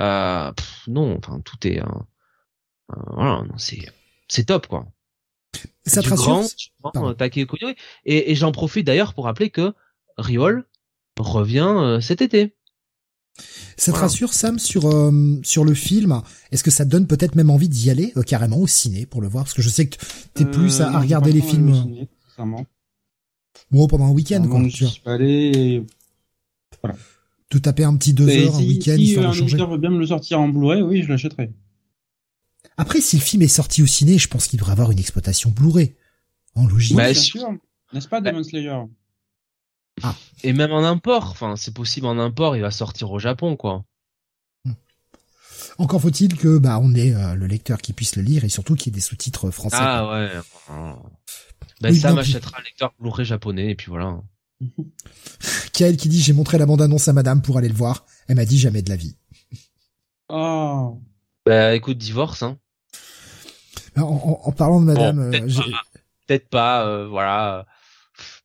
Euh, 0.00 0.52
non, 0.88 1.16
enfin 1.18 1.40
tout 1.42 1.66
est, 1.66 1.80
euh, 1.80 1.86
euh, 2.92 3.02
voilà, 3.14 3.44
c'est 3.58 3.86
c'est 4.28 4.44
top 4.46 4.66
quoi. 4.68 4.86
Ça 5.84 6.02
te 6.02 6.08
rassure 6.08 6.42
Et, 8.04 8.32
et 8.32 8.34
j'en 8.34 8.52
profite 8.52 8.86
d'ailleurs 8.86 9.14
pour 9.14 9.24
rappeler 9.24 9.50
que 9.50 9.72
Riol 10.18 10.64
revient 11.18 11.98
cet 12.00 12.22
été. 12.22 12.54
Ça 13.76 13.92
te 13.92 13.98
rassure 13.98 14.32
Sam 14.32 14.58
sur 14.58 14.90
sur 15.42 15.64
le 15.64 15.74
film? 15.74 16.22
Est-ce 16.50 16.64
que 16.64 16.70
ça 16.70 16.84
te 16.84 16.90
donne 16.90 17.06
peut-être 17.06 17.34
même 17.34 17.50
envie 17.50 17.68
d'y 17.68 17.90
aller 17.90 18.12
carrément 18.26 18.58
au 18.58 18.66
ciné 18.66 19.04
pour 19.06 19.20
le 19.20 19.28
voir? 19.28 19.44
Parce 19.44 19.54
que 19.54 19.62
je 19.62 19.68
sais 19.68 19.86
que 19.86 19.96
t'es 20.34 20.46
plus 20.46 20.80
à, 20.80 20.98
regarder 20.98 21.32
les 21.32 21.42
films. 21.42 22.06
Bon, 23.70 23.86
pendant 23.88 24.06
un 24.06 24.10
week-end, 24.10 24.46
quoi. 24.48 24.62
Je 24.68 24.86
suis 24.86 25.00
pas 25.00 25.14
allé. 25.14 25.82
Voilà. 26.82 26.96
Tout 27.48 27.60
taper 27.60 27.84
un 27.84 27.96
petit 27.96 28.12
deux 28.12 28.28
heures, 28.28 28.56
un 28.56 28.58
week-end, 28.58 28.96
si 28.96 29.18
un 29.18 29.66
veut 29.66 29.78
bien 29.78 29.90
me 29.90 29.98
le 29.98 30.06
sortir 30.06 30.40
en 30.40 30.48
Blu-ray, 30.48 30.82
oui, 30.82 31.02
je 31.02 31.08
l'achèterai. 31.08 31.52
Après, 32.76 33.00
si 33.00 33.16
le 33.16 33.22
film 33.22 33.42
est 33.42 33.48
sorti 33.48 33.82
au 33.82 33.86
ciné, 33.86 34.18
je 34.18 34.28
pense 34.28 34.46
qu'il 34.48 34.58
devrait 34.58 34.72
avoir 34.72 34.90
une 34.90 34.98
exploitation 34.98 35.50
Blu-ray. 35.50 35.94
En 36.54 36.66
logique. 36.66 36.96
Bah, 36.96 37.12
bien 37.12 37.14
sûr. 37.14 37.48
N'est-ce 37.92 38.08
pas, 38.08 38.20
Demon 38.20 38.42
Slayer? 38.42 38.82
Ah. 40.02 40.14
Et 40.42 40.52
même 40.52 40.72
en 40.72 40.84
import, 40.84 41.30
enfin, 41.30 41.56
c'est 41.56 41.72
possible 41.72 42.06
en 42.06 42.18
import, 42.18 42.56
il 42.56 42.62
va 42.62 42.70
sortir 42.70 43.10
au 43.10 43.18
Japon, 43.18 43.56
quoi. 43.56 43.84
Hmm. 44.64 44.72
Encore 45.78 46.00
faut-il 46.00 46.36
que, 46.36 46.58
bah, 46.58 46.78
on 46.82 46.94
ait 46.94 47.14
euh, 47.14 47.34
le 47.34 47.46
lecteur 47.46 47.78
qui 47.78 47.92
puisse 47.92 48.16
le 48.16 48.22
lire 48.22 48.44
et 48.44 48.48
surtout 48.48 48.74
qu'il 48.74 48.92
y 48.92 48.94
ait 48.94 48.98
des 48.98 49.00
sous-titres 49.00 49.50
français. 49.50 49.76
Ah 49.78 50.10
ouais. 50.10 50.30
Ben 51.80 51.94
ça 51.94 52.12
m'achètera 52.12 52.58
un 52.58 52.62
lecteur 52.62 52.94
Blu-ray 52.98 53.26
japonais 53.26 53.70
et 53.70 53.74
puis 53.74 53.88
voilà. 53.88 54.20
Kael 55.72 55.96
qui 55.96 56.08
dit 56.08 56.22
j'ai 56.22 56.32
montré 56.32 56.58
la 56.58 56.66
bande-annonce 56.66 57.08
à 57.08 57.12
madame 57.12 57.42
pour 57.42 57.58
aller 57.58 57.68
le 57.68 57.74
voir. 57.74 58.06
Elle 58.28 58.36
m'a 58.36 58.44
dit 58.44 58.58
jamais 58.58 58.82
de 58.82 58.88
la 58.88 58.96
vie. 58.96 59.16
Oh. 60.28 61.00
Bah 61.44 61.74
écoute, 61.74 61.98
divorce 61.98 62.42
hein. 62.42 62.58
En, 63.96 64.52
parlant 64.52 64.80
de 64.80 64.86
madame, 64.86 65.30
peut-être 66.26 66.48
pas, 66.48 66.86
euh, 66.86 67.08
voilà, 67.08 67.66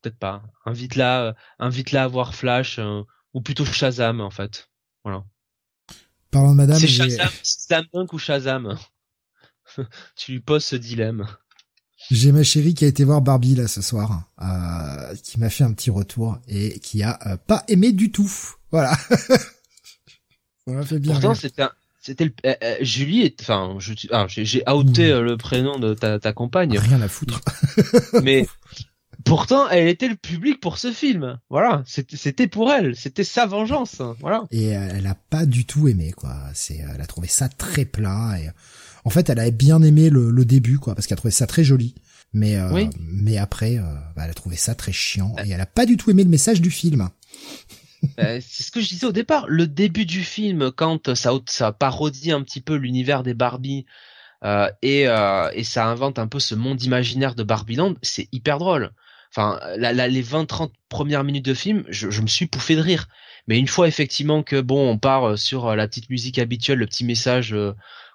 peut-être 0.01 0.17
pas. 0.17 0.43
Invite-la, 0.65 1.21
euh, 1.23 1.33
invite-la 1.59 2.03
à 2.03 2.07
voir 2.07 2.35
Flash 2.35 2.79
euh, 2.79 3.01
ou 3.33 3.41
plutôt 3.41 3.65
Shazam 3.65 4.21
en 4.21 4.29
fait. 4.29 4.69
Voilà. 5.03 5.23
Parlant 6.31 6.51
de 6.51 6.57
madame, 6.57 6.79
c'est 6.79 6.87
Shazam, 6.87 7.29
Shazam 7.43 8.07
ou 8.11 8.17
Shazam? 8.17 8.77
tu 10.15 10.33
lui 10.33 10.39
poses 10.39 10.65
ce 10.65 10.75
dilemme. 10.75 11.27
J'ai 12.09 12.31
ma 12.31 12.43
chérie 12.43 12.73
qui 12.73 12.85
a 12.85 12.87
été 12.87 13.03
voir 13.03 13.21
Barbie 13.21 13.55
là 13.55 13.67
ce 13.67 13.81
soir, 13.81 14.23
euh, 14.41 15.15
qui 15.23 15.39
m'a 15.39 15.49
fait 15.49 15.63
un 15.63 15.73
petit 15.73 15.91
retour 15.91 16.39
et 16.47 16.79
qui 16.79 17.03
a 17.03 17.19
euh, 17.27 17.37
pas 17.37 17.63
aimé 17.67 17.91
du 17.91 18.11
tout. 18.11 18.31
Voilà. 18.71 18.95
Ça 20.65 20.73
m'a 20.73 20.83
fait 20.83 20.99
bien. 20.99 21.13
Pourtant 21.13 21.35
c'était 21.35 21.63
c'était 22.01 22.25
le 22.25 22.33
euh, 22.45 22.55
euh, 22.63 22.75
Julie 22.81 23.33
enfin 23.39 23.75
je 23.79 23.93
ah, 24.11 24.25
j'ai 24.27 24.63
outé 24.69 25.09
le 25.09 25.37
prénom 25.37 25.79
de 25.79 25.93
ta, 25.93 26.19
ta 26.19 26.33
compagne. 26.33 26.77
Rien 26.77 27.01
à 27.01 27.07
foutre. 27.07 27.41
Mais 28.23 28.47
pourtant 29.23 29.69
elle 29.69 29.87
était 29.87 30.07
le 30.07 30.15
public 30.15 30.59
pour 30.59 30.77
ce 30.77 30.91
film. 30.91 31.39
Voilà, 31.49 31.83
c'était 31.85 32.47
pour 32.47 32.71
elle, 32.71 32.95
c'était 32.95 33.23
sa 33.23 33.45
vengeance. 33.45 34.01
Voilà. 34.19 34.45
Et 34.51 34.65
elle 34.65 35.07
a 35.07 35.15
pas 35.15 35.45
du 35.45 35.65
tout 35.65 35.87
aimé 35.87 36.11
quoi. 36.15 36.35
C'est 36.53 36.83
elle 36.93 37.01
a 37.01 37.07
trouvé 37.07 37.27
ça 37.27 37.47
très 37.47 37.85
plat 37.85 38.35
et 38.39 38.49
en 39.03 39.09
fait, 39.09 39.29
elle 39.29 39.39
avait 39.39 39.51
bien 39.51 39.81
aimé 39.81 40.09
le, 40.09 40.45
début, 40.45 40.77
quoi, 40.77 40.95
parce 40.95 41.07
qu'elle 41.07 41.17
trouvait 41.17 41.31
ça 41.31 41.47
très 41.47 41.63
joli. 41.63 41.95
Mais 42.33 42.55
euh, 42.55 42.85
mais 42.97 43.37
après, 43.37 43.77
euh, 43.77 43.81
bah, 44.15 44.23
elle 44.23 44.31
a 44.31 44.33
trouvé 44.33 44.55
ça 44.55 44.73
très 44.73 44.93
chiant 44.93 45.35
et 45.43 45.49
elle 45.49 45.59
a 45.59 45.65
pas 45.65 45.85
du 45.85 45.97
tout 45.97 46.11
aimé 46.11 46.23
le 46.23 46.29
message 46.29 46.61
du 46.61 46.71
film. 46.71 47.09
Euh, 48.19 48.39
c'est 48.41 48.63
ce 48.63 48.71
que 48.71 48.81
je 48.81 48.89
disais 48.89 49.05
au 49.05 49.11
départ. 49.11 49.45
Le 49.47 49.67
début 49.67 50.05
du 50.05 50.23
film, 50.23 50.71
quand 50.71 51.13
ça, 51.13 51.31
ça 51.47 51.71
parodie 51.71 52.31
un 52.31 52.41
petit 52.41 52.61
peu 52.61 52.75
l'univers 52.75 53.23
des 53.23 53.33
Barbie 53.33 53.85
et, 54.81 55.01
et 55.01 55.63
ça 55.63 55.85
invente 55.85 56.17
un 56.17 56.27
peu 56.27 56.39
ce 56.39 56.55
monde 56.55 56.81
imaginaire 56.81 57.35
de 57.35 57.43
Barbieland, 57.43 57.93
c'est 58.01 58.27
hyper 58.31 58.57
drôle. 58.57 58.91
Enfin, 59.29 59.59
les 59.77 60.23
20-30 60.23 60.71
premières 60.89 61.23
minutes 61.23 61.45
de 61.45 61.53
film, 61.53 61.83
je, 61.89 62.09
je, 62.09 62.21
me 62.21 62.27
suis 62.27 62.47
pouffé 62.47 62.75
de 62.75 62.81
rire. 62.81 63.07
Mais 63.47 63.59
une 63.59 63.67
fois 63.67 63.87
effectivement 63.87 64.41
que 64.41 64.59
bon, 64.59 64.89
on 64.89 64.97
part 64.97 65.37
sur 65.37 65.75
la 65.75 65.87
petite 65.87 66.09
musique 66.09 66.39
habituelle, 66.39 66.79
le 66.79 66.87
petit 66.87 67.05
message 67.05 67.55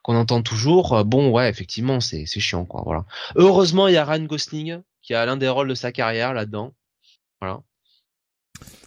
qu'on 0.07 0.15
entend 0.15 0.41
toujours. 0.41 0.93
Euh, 0.93 1.03
bon, 1.03 1.31
ouais, 1.31 1.51
effectivement, 1.51 1.99
c'est 1.99 2.27
chiant, 2.27 2.65
quoi. 2.65 2.83
Voilà. 2.85 3.05
Heureusement, 3.35 3.89
il 3.89 3.95
y 3.95 3.97
a 3.97 4.05
Ryan 4.05 4.23
Gosling 4.23 4.79
qui 5.03 5.15
a 5.15 5.27
l'un 5.27 5.37
des 5.37 5.49
rôles 5.49 5.69
de 5.69 5.75
sa 5.75 5.91
carrière 5.91 6.33
là-dedans. 6.33 6.75
Voilà. 7.41 7.61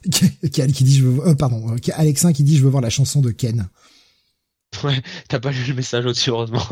Qui 0.51 0.83
dit 0.83 0.97
je 0.97 1.05
veux 1.05 1.27
euh, 1.27 1.35
pardon, 1.35 1.73
euh, 1.73 1.91
Alexin 1.95 2.33
qui 2.33 2.43
dit 2.43 2.57
je 2.57 2.63
veux 2.63 2.69
voir 2.69 2.81
la 2.81 2.89
chanson 2.89 3.21
de 3.21 3.31
Ken. 3.31 3.69
Ouais, 4.83 5.01
t'as 5.27 5.39
pas 5.39 5.51
lu 5.51 5.63
le 5.67 5.73
message 5.73 6.05
au-dessus 6.05 6.29
heureusement. 6.29 6.63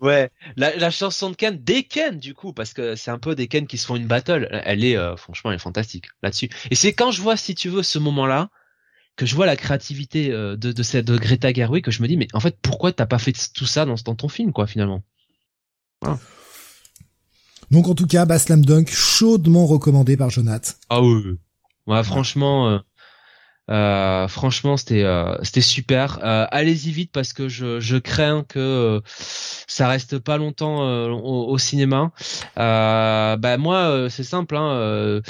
ouais, 0.00 0.30
la, 0.56 0.76
la, 0.76 0.90
chanson 0.90 1.30
de 1.30 1.36
Ken, 1.36 1.62
des 1.62 1.84
Ken 1.84 2.18
du 2.18 2.34
coup, 2.34 2.52
parce 2.52 2.74
que 2.74 2.96
c'est 2.96 3.10
un 3.10 3.18
peu 3.18 3.34
des 3.34 3.48
Ken 3.48 3.66
qui 3.66 3.78
se 3.78 3.86
font 3.86 3.96
une 3.96 4.06
battle. 4.06 4.48
Elle 4.64 4.84
est, 4.84 4.96
franchement, 5.16 5.50
elle 5.50 5.56
est 5.56 5.60
fantastique 5.60 6.06
là-dessus. 6.22 6.50
Et 6.70 6.74
c'est 6.74 6.92
quand 6.92 7.10
je 7.10 7.22
vois, 7.22 7.36
si 7.36 7.54
tu 7.54 7.68
veux, 7.68 7.82
ce 7.82 7.98
moment-là, 7.98 8.50
que 9.16 9.26
je 9.26 9.34
vois 9.34 9.46
la 9.46 9.56
créativité 9.56 10.30
euh, 10.30 10.56
de, 10.56 10.72
de 10.72 10.82
cette 10.82 11.06
de 11.06 11.16
Greta 11.16 11.52
Gerwig 11.52 11.82
que 11.82 11.90
je 11.90 12.02
me 12.02 12.08
dis 12.08 12.16
mais 12.16 12.28
en 12.34 12.40
fait 12.40 12.56
pourquoi 12.60 12.92
t'as 12.92 13.06
pas 13.06 13.18
fait 13.18 13.32
tout 13.54 13.66
ça 13.66 13.84
dans, 13.84 13.96
dans 14.04 14.14
ton 14.14 14.28
film 14.28 14.52
quoi 14.52 14.66
finalement? 14.66 15.02
Donc 17.70 17.88
en 17.88 17.94
tout 17.94 18.06
cas 18.06 18.24
bah, 18.24 18.38
Slam 18.38 18.64
Dunk 18.64 18.90
chaudement 18.90 19.66
recommandé 19.66 20.16
par 20.16 20.30
Jonathan 20.30 20.72
ah 20.90 21.02
oui, 21.02 21.38
ouais, 21.86 22.04
franchement 22.04 22.68
euh, 22.68 22.78
euh, 23.68 24.28
euh, 24.28 25.38
c'était 25.42 25.60
super. 25.60 26.18
Allez-y 26.22 26.90
vite 26.92 27.10
parce 27.12 27.32
que 27.32 27.48
je, 27.48 27.98
crains 27.98 28.44
que 28.44 29.00
ça 29.06 29.88
reste 29.88 30.18
pas 30.18 30.38
longtemps 30.38 30.82
au, 31.10 31.58
cinéma. 31.58 32.12
bah 32.56 33.56
moi, 33.58 34.08
c'est 34.10 34.24
simple. 34.24 34.56
Hein, 34.56 35.20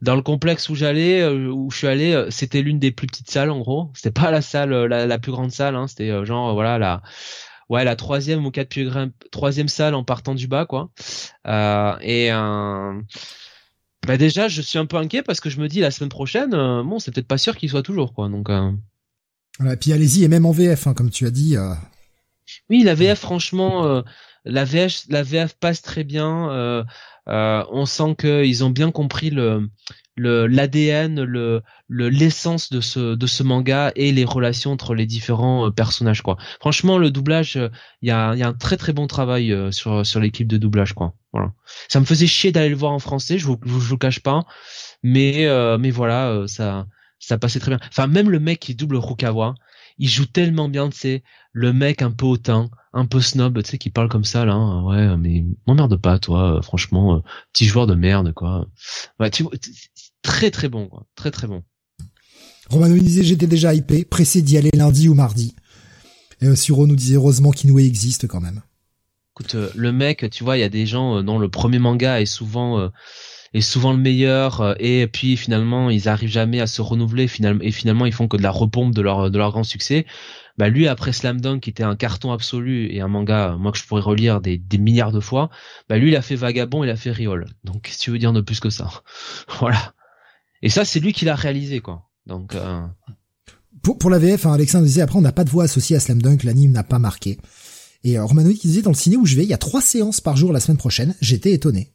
dans 0.00 0.16
le 0.16 0.22
complexe 0.22 0.68
où 0.68 0.74
j'allais, 0.74 1.26
où 1.26 1.70
je 1.70 1.76
suis 1.76 1.86
allé, 1.86 2.26
c'était 2.30 2.62
l'une 2.62 2.78
des 2.78 2.90
plus 2.90 3.06
petites 3.06 3.30
salles 3.30 3.50
en 3.50 3.60
gros. 3.60 3.90
C'était 3.94 4.10
pas 4.10 4.30
la 4.30 4.42
salle, 4.42 4.70
la, 4.86 5.06
la 5.06 5.18
plus 5.18 5.32
grande 5.32 5.52
salle. 5.52 5.76
Hein, 5.76 5.86
c'était 5.86 6.24
genre 6.24 6.54
voilà 6.54 6.78
la 6.78 7.02
ouais 7.72 7.84
la 7.84 7.96
troisième 7.96 8.46
ou 8.46 8.50
quatre 8.50 8.78
troisième 9.30 9.68
salle 9.68 9.94
en 9.94 10.04
partant 10.04 10.34
du 10.34 10.46
bas 10.46 10.66
quoi. 10.66 10.90
et 12.02 12.30
bah 14.06 14.16
déjà, 14.16 14.48
je 14.48 14.60
suis 14.60 14.78
un 14.78 14.86
peu 14.86 14.96
inquiet 14.96 15.22
parce 15.22 15.40
que 15.40 15.48
je 15.48 15.60
me 15.60 15.68
dis 15.68 15.80
la 15.80 15.92
semaine 15.92 16.08
prochaine, 16.08 16.54
euh, 16.54 16.82
bon, 16.82 16.98
c'est 16.98 17.12
peut-être 17.12 17.28
pas 17.28 17.38
sûr 17.38 17.56
qu'il 17.56 17.70
soit 17.70 17.82
toujours 17.82 18.14
quoi. 18.14 18.28
Donc. 18.28 18.50
Euh... 18.50 18.72
et 19.64 19.76
puis 19.76 19.92
allez-y 19.92 20.24
et 20.24 20.28
même 20.28 20.44
en 20.44 20.50
VF, 20.50 20.88
hein, 20.88 20.94
comme 20.94 21.10
tu 21.10 21.24
as 21.24 21.30
dit. 21.30 21.56
Euh... 21.56 21.72
Oui, 22.68 22.82
la 22.82 22.94
VF, 22.94 23.20
franchement, 23.20 23.84
euh, 23.86 24.02
la 24.44 24.64
VF, 24.64 25.04
la 25.08 25.22
VF 25.22 25.54
passe 25.54 25.82
très 25.82 26.02
bien. 26.02 26.84
Euh, 27.28 27.64
on 27.70 27.86
sent 27.86 28.16
qu'ils 28.18 28.64
ont 28.64 28.70
bien 28.70 28.90
compris 28.90 29.30
le 29.30 29.68
l'ADN, 30.16 31.22
le 31.22 31.62
le 31.88 32.08
l'essence 32.08 32.70
de 32.70 32.80
ce 32.80 33.14
de 33.14 33.26
ce 33.26 33.42
manga 33.42 33.92
et 33.96 34.12
les 34.12 34.24
relations 34.24 34.72
entre 34.72 34.94
les 34.94 35.06
différents 35.06 35.66
euh, 35.66 35.70
personnages 35.70 36.22
quoi. 36.22 36.36
Franchement, 36.60 36.98
le 36.98 37.10
doublage, 37.10 37.56
il 38.02 38.08
y 38.08 38.10
a 38.10 38.34
y 38.34 38.42
a 38.42 38.48
un 38.48 38.52
très 38.52 38.76
très 38.76 38.92
bon 38.92 39.06
travail 39.06 39.52
euh, 39.52 39.70
sur 39.70 40.04
sur 40.04 40.20
l'équipe 40.20 40.48
de 40.48 40.58
doublage 40.58 40.92
quoi. 40.92 41.14
Voilà. 41.32 41.52
Ça 41.88 41.98
me 42.00 42.04
faisait 42.04 42.26
chier 42.26 42.52
d'aller 42.52 42.68
le 42.68 42.76
voir 42.76 42.92
en 42.92 42.98
français, 42.98 43.38
je 43.38 43.46
vous 43.46 43.58
je 43.64 43.70
vous 43.70 43.98
cache 43.98 44.20
pas, 44.20 44.42
mais 45.02 45.46
euh, 45.46 45.78
mais 45.78 45.90
voilà, 45.90 46.44
ça 46.46 46.86
ça 47.18 47.38
passait 47.38 47.60
très 47.60 47.70
bien. 47.70 47.80
Enfin 47.88 48.06
même 48.06 48.30
le 48.30 48.38
mec 48.40 48.60
qui 48.60 48.74
double 48.74 48.96
Rukawa, 48.96 49.54
il 50.02 50.08
joue 50.08 50.26
tellement 50.26 50.68
bien, 50.68 50.90
tu 50.90 50.98
sais, 50.98 51.22
le 51.52 51.72
mec 51.72 52.02
un 52.02 52.10
peu 52.10 52.26
hautain, 52.26 52.70
un 52.92 53.06
peu 53.06 53.20
snob, 53.20 53.62
tu 53.62 53.70
sais, 53.70 53.78
qui 53.78 53.88
parle 53.88 54.08
comme 54.08 54.24
ça 54.24 54.44
là, 54.44 54.54
hein. 54.54 54.82
ouais, 54.82 55.16
mais 55.16 55.44
m'emmerde 55.68 55.96
pas, 55.96 56.18
toi, 56.18 56.60
franchement, 56.60 57.22
petit 57.52 57.66
joueur 57.66 57.86
de 57.86 57.94
merde, 57.94 58.32
quoi. 58.32 58.66
Ouais, 59.20 59.30
tu 59.30 59.44
très 60.22 60.50
très 60.50 60.68
bon, 60.68 60.88
quoi. 60.88 61.06
Très 61.14 61.30
très 61.30 61.46
bon. 61.46 61.62
Romano 62.68 62.98
disait 62.98 63.22
j'étais 63.22 63.46
déjà 63.46 63.74
hypé, 63.74 64.04
pressé 64.04 64.42
d'y 64.42 64.58
aller 64.58 64.70
lundi 64.74 65.08
ou 65.08 65.14
mardi. 65.14 65.54
Et 66.40 66.46
euh, 66.46 66.56
Suro 66.56 66.88
nous 66.88 66.96
disait 66.96 67.14
heureusement 67.14 67.52
qu'Inoue 67.52 67.78
existe 67.78 68.26
quand 68.26 68.40
même. 68.40 68.60
Écoute, 69.36 69.54
euh, 69.54 69.70
le 69.76 69.92
mec, 69.92 70.28
tu 70.32 70.42
vois, 70.42 70.56
il 70.56 70.60
y 70.60 70.64
a 70.64 70.68
des 70.68 70.84
gens 70.84 71.18
euh, 71.18 71.22
dont 71.22 71.38
le 71.38 71.48
premier 71.48 71.78
manga 71.78 72.20
est 72.20 72.26
souvent 72.26 72.80
euh, 72.80 72.88
est 73.54 73.60
souvent 73.60 73.92
le 73.92 73.98
meilleur 73.98 74.76
et 74.80 75.06
puis 75.06 75.36
finalement 75.36 75.90
ils 75.90 76.08
arrivent 76.08 76.30
jamais 76.30 76.60
à 76.60 76.66
se 76.66 76.80
renouveler 76.80 77.28
finalement 77.28 77.62
et 77.62 77.70
finalement 77.70 78.06
ils 78.06 78.12
font 78.12 78.28
que 78.28 78.36
de 78.36 78.42
la 78.42 78.50
repompe 78.50 78.94
de 78.94 79.02
leur 79.02 79.30
de 79.30 79.38
leur 79.38 79.50
grand 79.52 79.64
succès. 79.64 80.06
Bah 80.58 80.68
lui 80.68 80.88
après 80.88 81.12
Slam 81.12 81.40
Dunk 81.40 81.60
qui 81.60 81.70
était 81.70 81.82
un 81.82 81.96
carton 81.96 82.32
absolu 82.32 82.92
et 82.92 83.00
un 83.00 83.08
manga 83.08 83.56
moi 83.58 83.72
que 83.72 83.78
je 83.78 83.84
pourrais 83.84 84.02
relire 84.02 84.40
des, 84.40 84.58
des 84.58 84.78
milliards 84.78 85.12
de 85.12 85.20
fois, 85.20 85.50
bah 85.88 85.98
lui 85.98 86.10
il 86.10 86.16
a 86.16 86.22
fait 86.22 86.36
Vagabond, 86.36 86.84
il 86.84 86.90
a 86.90 86.96
fait 86.96 87.10
Riol. 87.10 87.46
Donc 87.64 87.82
qu'est-ce 87.82 87.98
que 87.98 88.02
tu 88.02 88.10
veux 88.10 88.18
dire 88.18 88.32
de 88.32 88.40
plus 88.40 88.60
que 88.60 88.70
ça 88.70 89.02
Voilà. 89.60 89.94
Et 90.62 90.68
ça, 90.68 90.84
c'est 90.84 91.00
lui 91.00 91.12
qui 91.12 91.24
l'a 91.24 91.34
réalisé, 91.34 91.80
quoi. 91.80 92.08
Donc. 92.26 92.54
Euh... 92.54 92.80
Pour, 93.82 93.98
pour 93.98 94.10
la 94.10 94.18
VF, 94.18 94.46
hein, 94.46 94.52
Alexandre 94.52 94.86
disait 94.86 95.02
après, 95.02 95.18
on 95.18 95.22
n'a 95.22 95.32
pas 95.32 95.44
de 95.44 95.50
voix 95.50 95.64
associée 95.64 95.96
à 95.96 96.00
Slam 96.00 96.22
Dunk, 96.22 96.44
l'anime 96.44 96.70
n'a 96.70 96.84
pas 96.84 97.00
marqué. 97.00 97.38
Et 98.04 98.16
euh, 98.16 98.24
Romanoïd 98.24 98.56
qui 98.56 98.68
disait 98.68 98.82
dans 98.82 98.90
le 98.90 98.96
ciné 98.96 99.16
où 99.16 99.26
je 99.26 99.36
vais, 99.36 99.42
il 99.42 99.48
y 99.48 99.54
a 99.54 99.58
trois 99.58 99.80
séances 99.80 100.20
par 100.20 100.36
jour 100.36 100.52
la 100.52 100.60
semaine 100.60 100.78
prochaine. 100.78 101.16
J'étais 101.20 101.52
étonné. 101.52 101.92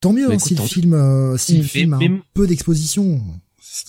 Tant 0.00 0.12
mieux, 0.12 0.32
hein, 0.32 0.38
si 0.38 0.54
le 0.54 0.62
film, 0.62 0.94
euh, 0.94 1.36
si 1.36 1.58
le 1.58 1.62
film 1.62 1.94
a 1.94 1.98
un 1.98 2.20
peu 2.34 2.46
d'exposition. 2.46 3.20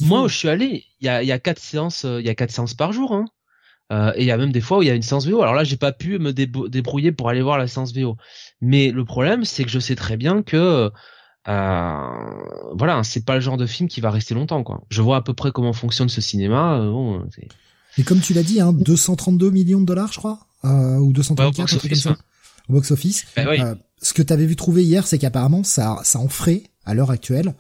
Moi, 0.02 0.24
où 0.24 0.28
je 0.28 0.36
suis 0.36 0.50
allé, 0.50 0.84
il 1.00 1.06
y 1.06 1.10
a, 1.10 1.24
y 1.24 1.32
a 1.32 1.40
quatre 1.40 1.60
séances, 1.60 2.06
il 2.06 2.26
y 2.26 2.30
a 2.30 2.36
quatre 2.36 2.52
séances 2.52 2.74
par 2.74 2.92
jour. 2.92 3.14
Hein. 3.14 3.26
Euh, 3.92 4.14
et 4.16 4.22
il 4.22 4.26
y 4.26 4.32
a 4.32 4.38
même 4.38 4.52
des 4.52 4.62
fois 4.62 4.78
où 4.78 4.82
il 4.82 4.88
y 4.88 4.92
a 4.92 4.94
une 4.94 5.02
séance 5.02 5.28
VO. 5.28 5.42
Alors 5.42 5.54
là, 5.54 5.64
j'ai 5.64 5.78
pas 5.78 5.92
pu 5.92 6.18
me 6.20 6.32
débrouiller 6.32 7.12
pour 7.12 7.30
aller 7.30 7.42
voir 7.42 7.58
la 7.58 7.68
séance 7.68 7.94
VO. 7.94 8.16
Mais 8.62 8.92
le 8.92 9.04
problème, 9.06 9.44
c'est 9.44 9.64
que 9.64 9.70
je 9.70 9.80
sais 9.80 9.96
très 9.96 10.18
bien 10.18 10.44
que 10.44 10.92
euh, 11.48 12.74
voilà, 12.76 13.04
c'est 13.04 13.26
pas 13.26 13.36
le 13.36 13.42
genre 13.42 13.58
de 13.58 13.66
film 13.66 13.90
qui 13.90 14.00
va 14.00 14.12
rester 14.12 14.34
longtemps. 14.34 14.64
Quoi. 14.64 14.84
Je 14.90 15.02
vois 15.02 15.18
à 15.18 15.22
peu 15.22 15.34
près 15.34 15.52
comment 15.52 15.74
fonctionne 15.74 16.10
ce 16.10 16.22
cinéma. 16.22 16.80
Euh, 16.80 16.92
bon, 16.92 17.24
et 17.98 18.04
comme 18.04 18.20
tu 18.20 18.34
l'as 18.34 18.44
dit, 18.44 18.62
hein, 18.62 18.72
232 18.74 19.50
millions 19.50 19.82
de 19.82 19.86
dollars, 19.86 20.14
je 20.14 20.20
crois, 20.20 20.40
euh, 20.64 20.98
ou 20.98 21.12
234 21.12 22.10
ouais, 22.10 22.16
au 22.72 22.76
box 22.76 22.92
office. 22.92 23.26
Ben 23.36 23.48
euh, 23.48 23.76
ce 24.02 24.14
que 24.14 24.22
tu 24.22 24.34
avais 24.34 24.46
vu 24.46 24.56
trouver 24.56 24.84
hier, 24.84 25.06
c'est 25.06 25.18
qu'apparemment 25.18 25.64
ça, 25.64 26.00
ça 26.04 26.20
en 26.20 26.28
ferait 26.28 26.64
à 26.86 26.94
l'heure 26.94 27.12
actuelle 27.12 27.54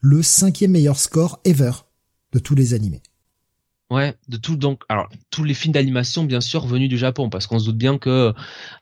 le 0.00 0.22
cinquième 0.22 0.72
meilleur 0.72 0.98
score 0.98 1.40
ever 1.44 1.72
de 2.32 2.38
tous 2.38 2.54
les 2.54 2.74
animés. 2.74 3.02
Ouais, 3.90 4.14
de 4.28 4.36
tout 4.36 4.56
donc 4.56 4.82
alors 4.90 5.08
tous 5.30 5.44
les 5.44 5.54
films 5.54 5.72
d'animation 5.72 6.24
bien 6.24 6.42
sûr 6.42 6.66
venus 6.66 6.90
du 6.90 6.98
Japon 6.98 7.30
parce 7.30 7.46
qu'on 7.46 7.58
se 7.58 7.64
doute 7.64 7.78
bien 7.78 7.96
que 7.96 8.34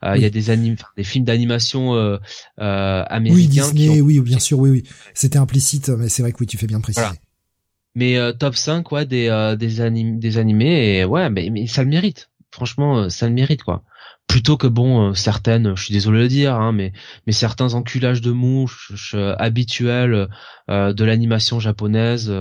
euh, 0.02 0.16
il 0.16 0.20
y 0.20 0.24
a 0.24 0.30
des 0.30 0.50
animes 0.50 0.74
des 0.96 1.04
films 1.04 1.24
d'animation 1.24 1.94
euh, 1.94 2.16
euh, 2.58 3.04
américains 3.08 3.68
oui, 3.68 3.72
Disney, 3.72 4.00
oui 4.00 4.18
bien 4.18 4.40
sûr 4.40 4.58
oui 4.58 4.70
oui 4.70 4.82
c'était 5.14 5.38
implicite 5.38 5.90
mais 5.90 6.08
c'est 6.08 6.22
vrai 6.22 6.32
que 6.32 6.38
oui 6.40 6.46
tu 6.48 6.58
fais 6.58 6.66
bien 6.66 6.78
de 6.78 6.82
préciser. 6.82 7.06
Mais 7.94 8.18
top 8.36 8.56
5 8.56 8.90
ouais 8.90 9.06
des 9.06 9.54
des 9.56 9.80
animes 9.80 10.18
des 10.18 10.38
animés 10.38 10.98
et 10.98 11.04
ouais 11.04 11.30
mais 11.30 11.50
mais 11.50 11.68
ça 11.68 11.84
le 11.84 11.88
mérite. 11.88 12.28
Franchement 12.50 13.08
ça 13.08 13.28
le 13.28 13.32
mérite 13.32 13.62
quoi 13.62 13.84
plutôt 14.26 14.56
que 14.56 14.66
bon 14.66 15.14
certaines 15.14 15.76
je 15.76 15.84
suis 15.84 15.92
désolé 15.92 16.18
de 16.18 16.22
le 16.24 16.28
dire 16.28 16.54
hein, 16.54 16.72
mais 16.72 16.92
mais 17.26 17.32
certains 17.32 17.74
enculages 17.74 18.20
de 18.20 18.32
mouches 18.32 19.14
habituels 19.38 20.28
de 20.68 21.04
l'animation 21.04 21.60
japonaise 21.60 22.32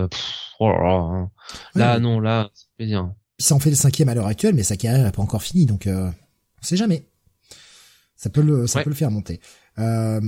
oh 0.59 0.69
là, 0.69 0.83
là, 0.83 0.93
hein. 0.93 1.31
là 1.75 1.99
non 1.99 2.19
là 2.19 2.49
c'est 2.77 2.85
bien. 2.85 3.15
Ça 3.37 3.55
en 3.55 3.59
fait 3.59 3.69
le 3.69 3.75
cinquième 3.75 4.09
à 4.09 4.15
l'heure 4.15 4.27
actuelle 4.27 4.55
mais 4.55 4.63
sa 4.63 4.77
carrière 4.77 5.03
n'est 5.03 5.11
pas 5.11 5.21
encore 5.21 5.43
finie 5.43 5.65
donc 5.65 5.87
euh, 5.87 6.09
on 6.09 6.65
sait 6.65 6.77
jamais. 6.77 7.07
Ça 8.15 8.29
peut 8.29 8.41
le 8.41 8.67
ça 8.67 8.81
peut 8.81 8.89
le 8.89 8.95
faire 8.95 9.11
monter. 9.11 9.41
Euh, 9.77 10.21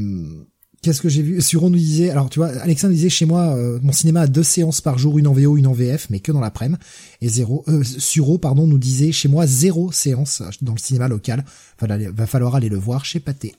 Qu'est-ce 0.82 1.02
que 1.02 1.10
j'ai 1.10 1.22
vu? 1.22 1.42
Suron 1.42 1.70
nous 1.70 1.78
disait, 1.78 2.10
alors 2.10 2.30
tu 2.30 2.40
vois, 2.40 2.50
Alexandre 2.50 2.94
disait 2.94 3.10
chez 3.10 3.26
moi, 3.26 3.56
euh, 3.56 3.80
mon 3.82 3.92
cinéma 3.92 4.22
a 4.22 4.28
deux 4.28 4.44
séances 4.44 4.80
par 4.80 4.98
jour, 4.98 5.18
une 5.18 5.28
en 5.28 5.34
VO, 5.34 5.58
une 5.58 5.68
en 5.68 5.74
VF, 5.74 6.10
mais 6.10 6.20
que 6.20 6.32
dans 6.32 6.40
l'après-midi. 6.40 6.80
Et 7.22 7.30
zéro, 7.30 7.64
euh, 7.68 7.84
Suro, 7.84 8.38
pardon, 8.38 8.68
nous 8.68 8.78
disait 8.78 9.12
chez 9.12 9.28
moi 9.28 9.48
zéro 9.48 9.92
séance 9.92 10.44
dans 10.62 10.74
le 10.74 10.80
cinéma 10.80 11.08
local. 11.08 11.44
Voilà, 11.80 11.98
va 12.12 12.28
falloir 12.28 12.56
aller 12.56 12.70
le 12.70 12.78
voir 12.78 13.06
chez 13.06 13.20
Pathé. 13.20 13.56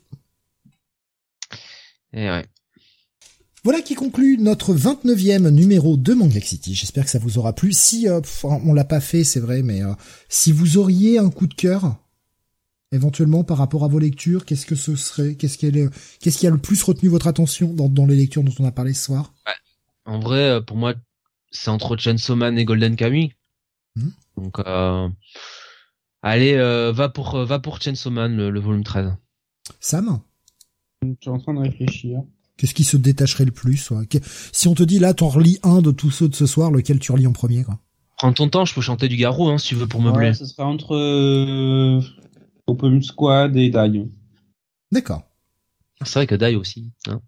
Et 2.13 2.23
eh 2.25 2.31
ouais. 2.31 2.47
Voilà 3.65 3.83
qui 3.83 3.95
conclut 3.95 4.39
notre 4.39 4.73
29e 4.73 5.51
numéro 5.51 5.97
de 5.97 6.15
Manga 6.15 6.41
City. 6.41 6.75
J'espère 6.75 7.05
que 7.05 7.11
ça 7.11 7.19
vous 7.19 7.39
aura 7.39 7.53
plu. 7.53 7.73
Si 7.73 8.09
euh, 8.09 8.21
on 8.45 8.73
l'a 8.73 8.85
pas 8.85 9.01
fait, 9.01 9.25
c'est 9.25 9.41
vrai, 9.41 9.63
mais 9.63 9.83
euh, 9.83 9.93
si 10.29 10.53
vous 10.53 10.79
auriez 10.79 11.19
un 11.19 11.29
coup 11.29 11.47
de 11.47 11.55
cœur, 11.55 11.97
éventuellement 12.93 13.45
par 13.45 13.59
rapport 13.59 13.85
à 13.85 13.89
vos 13.89 13.99
lectures, 13.99 14.45
qu'est-ce 14.45 14.67
que 14.67 14.75
ce 14.75 14.97
serait 14.97 15.35
Qu'est-ce 15.35 15.59
qui, 15.59 15.71
qu'est-ce 16.21 16.39
qui 16.39 16.47
a 16.47 16.51
le 16.51 16.59
plus 16.59 16.83
retenu 16.83 17.09
votre 17.09 17.27
attention 17.27 17.73
dans, 17.73 18.07
les 18.07 18.17
lectures 18.17 18.43
dont 18.43 18.55
on 18.59 18.65
a 18.65 18.73
parlé 18.73 18.95
ce 18.95 19.05
soir? 19.05 19.33
En 20.05 20.21
vrai, 20.21 20.43
euh, 20.43 20.61
pour 20.61 20.77
moi, 20.77 20.95
c'est 21.51 21.71
entre 21.71 21.97
Chainsaw 21.97 22.37
Man 22.37 22.59
et 22.59 22.65
Golden 22.65 22.97
Kamuy. 22.97 23.33
Hmm. 23.97 24.11
Donc, 24.37 24.59
allez, 26.23 26.57
va 26.93 27.09
pour 27.09 27.45
va 27.45 27.59
pour 27.59 27.81
Chainsaw 27.81 28.11
Man, 28.11 28.37
le, 28.37 28.51
le 28.51 28.61
volume 28.61 28.85
13. 28.85 29.13
Sam? 29.81 30.21
Je 31.03 31.09
suis 31.21 31.31
en 31.31 31.39
train 31.39 31.55
de 31.55 31.61
réfléchir. 31.61 32.23
Qu'est-ce 32.59 32.75
qui 32.75 32.85
se 32.85 32.97
détacherait 32.97 33.45
le 33.45 33.53
plus 33.53 33.93
Si 34.53 34.69
on 34.69 34.75
te 34.75 34.83
dit 34.83 34.99
là, 34.99 35.15
t'en 35.15 35.29
relis 35.29 35.59
un 35.63 35.81
de 35.81 35.93
tous 35.93 36.11
ceux 36.11 36.29
de 36.29 36.35
ce 36.35 36.45
soir, 36.45 36.73
lequel 36.73 36.99
tu 36.99 37.13
relis 37.13 37.29
en 37.29 37.33
premier 37.33 37.63
quoi? 37.63 37.79
Prends 38.17 38.33
ton 38.33 38.49
temps, 38.49 38.65
je 38.65 38.75
peux 38.75 38.81
chanter 38.81 39.07
du 39.07 39.17
garou 39.17 39.49
hein, 39.49 39.59
si 39.59 39.69
tu 39.69 39.75
veux 39.77 39.87
pour 39.87 40.03
meubler. 40.03 40.29
Ouais, 40.29 40.35
ce 40.35 40.45
sera 40.45 40.67
entre 40.67 40.97
euh, 40.97 42.01
Open 42.69 43.03
Squad 43.03 43.57
et 43.57 43.71
Dai. 43.71 44.07
D'accord. 44.93 45.23
C'est 46.05 46.21
vrai 46.21 46.27
que 46.27 46.35
Dai 46.35 46.55
aussi. 46.55 46.93
Hein 47.09 47.21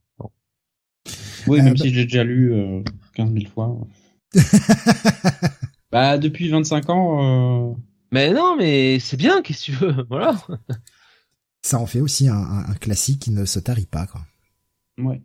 oui, 1.47 1.63
même 1.63 1.73
euh, 1.73 1.77
si 1.77 1.93
j'ai 1.93 2.05
déjà 2.05 2.23
lu 2.25 2.53
euh, 2.53 2.83
15 3.15 3.33
000 3.33 3.47
fois. 3.47 3.77
bah 5.91 6.19
depuis 6.19 6.49
25 6.49 6.91
ans. 6.91 7.73
Euh... 7.73 7.75
Mais 8.13 8.33
non, 8.33 8.57
mais 8.57 8.99
c'est 9.01 9.17
bien, 9.17 9.41
qu'est-ce 9.41 9.61
que 9.61 9.65
tu 9.65 9.73
veux, 9.73 10.05
voilà. 10.11 10.37
Ça 11.63 11.79
en 11.79 11.87
fait 11.87 12.01
aussi 12.01 12.29
un, 12.29 12.37
un 12.37 12.75
classique 12.75 13.23
qui 13.23 13.31
ne 13.31 13.45
se 13.45 13.59
tarit 13.59 13.87
pas, 13.87 14.07
quoi. 14.07 14.21
Ouais. 14.99 15.23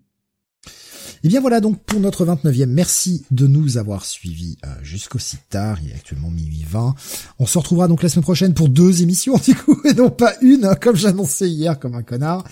Et 1.16 1.27
eh 1.27 1.27
bien 1.30 1.42
voilà 1.42 1.61
donc 1.61 1.80
pour 1.84 2.00
notre 2.00 2.26
29e. 2.26 2.66
Merci 2.68 3.26
de 3.32 3.48
nous 3.48 3.77
avoir 3.77 4.06
suivis 4.06 4.58
euh, 4.66 4.69
jusqu'aussi 4.84 5.38
tard. 5.50 5.80
Il 5.84 5.92
est 5.92 5.95
actuellement 5.95 6.30
minuit 6.30 6.66
20. 6.68 6.94
On 7.40 7.45
se 7.45 7.58
retrouvera 7.58 7.88
donc 7.88 8.03
la 8.03 8.10
semaine 8.10 8.24
prochaine 8.24 8.53
pour 8.53 8.69
deux 8.69 9.02
émissions 9.02 9.38
du 9.45 9.56
coup 9.56 9.80
et 9.85 9.94
non 9.94 10.10
pas 10.10 10.34
une 10.42 10.66
hein, 10.66 10.76
comme 10.76 10.95
j'annonçais 10.95 11.50
hier 11.50 11.80
comme 11.80 11.95
un 11.95 12.03
connard. 12.03 12.44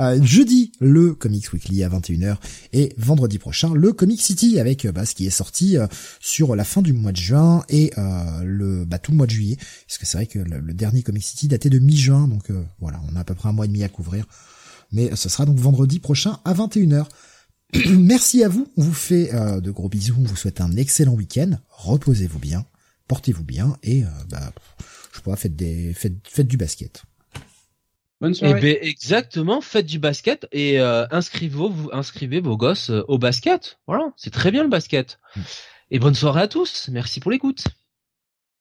Euh, 0.00 0.22
jeudi 0.22 0.72
le 0.80 1.14
Comics 1.14 1.52
Weekly 1.52 1.82
à 1.82 1.88
21h 1.88 2.36
et 2.72 2.94
vendredi 2.96 3.38
prochain 3.38 3.74
le 3.74 3.92
Comic 3.92 4.22
City 4.22 4.58
avec 4.60 4.84
euh, 4.84 4.92
bah, 4.92 5.04
ce 5.04 5.14
qui 5.14 5.26
est 5.26 5.30
sorti 5.30 5.76
sur 6.20 6.56
la 6.56 6.64
fin 6.64 6.82
du 6.82 6.92
mois 6.92 7.12
de 7.12 7.16
juin 7.16 7.64
et 7.68 7.90
le 8.42 8.84
bah, 8.84 8.98
tout 8.98 9.10
le 9.10 9.16
mois 9.16 9.26
de 9.26 9.32
juillet. 9.32 9.56
Parce 9.86 9.98
que 9.98 10.06
c'est 10.06 10.18
vrai 10.18 10.26
que 10.26 10.38
le, 10.38 10.60
le, 10.60 10.72
dernier 10.72 11.02
Comic 11.02 11.22
City 11.22 11.48
datait 11.48 11.70
de 11.70 11.78
mi-juin 11.78 12.28
donc 12.28 12.44
voilà 12.80 13.00
on 13.10 13.16
a 13.16 13.20
à 13.20 13.24
peu 13.24 13.34
près 13.34 13.48
un 13.48 13.52
mois 13.52 13.64
et 13.64 13.68
demi 13.68 13.82
à 13.82 13.88
couvrir. 13.88 14.24
Mais 14.92 15.14
ce 15.16 15.28
sera 15.28 15.44
donc 15.44 15.58
vendredi 15.58 15.98
prochain 15.98 16.38
à 16.44 16.54
21h. 16.54 17.06
Merci 17.98 18.44
à 18.44 18.48
vous, 18.48 18.68
on 18.76 18.82
vous 18.82 18.94
fait 18.94 19.34
euh, 19.34 19.60
de 19.60 19.70
gros 19.70 19.88
bisous, 19.88 20.14
on 20.18 20.22
vous 20.22 20.36
souhaite 20.36 20.60
un 20.60 20.76
excellent 20.76 21.14
week-end, 21.14 21.58
reposez-vous 21.70 22.38
bien, 22.38 22.64
portez-vous 23.08 23.42
bien 23.42 23.76
et 23.82 24.04
euh, 24.04 24.08
bah, 24.28 24.52
je 25.12 25.20
pourrais 25.20 25.36
faites 25.36 25.56
des 25.56 25.92
faites, 25.92 26.14
faites 26.28 26.46
du 26.46 26.56
basket. 26.56 27.02
Bonne 28.20 28.34
soirée. 28.34 28.54
Eh 28.58 28.60
ben, 28.60 28.78
exactement, 28.80 29.60
faites 29.60 29.86
du 29.86 29.98
basket 29.98 30.46
et 30.52 30.80
euh, 30.80 31.06
inscrivez, 31.10 31.56
vos, 31.56 31.90
inscrivez 31.92 32.40
vos 32.40 32.56
gosses 32.56 32.90
au 33.08 33.18
basket. 33.18 33.78
Voilà, 33.88 34.12
c'est 34.16 34.32
très 34.32 34.52
bien 34.52 34.62
le 34.62 34.70
basket. 34.70 35.18
Mm. 35.34 35.40
Et 35.90 35.98
bonne 35.98 36.14
soirée 36.14 36.42
à 36.42 36.48
tous. 36.48 36.88
Merci 36.92 37.18
pour 37.18 37.32
l'écoute. 37.32 37.64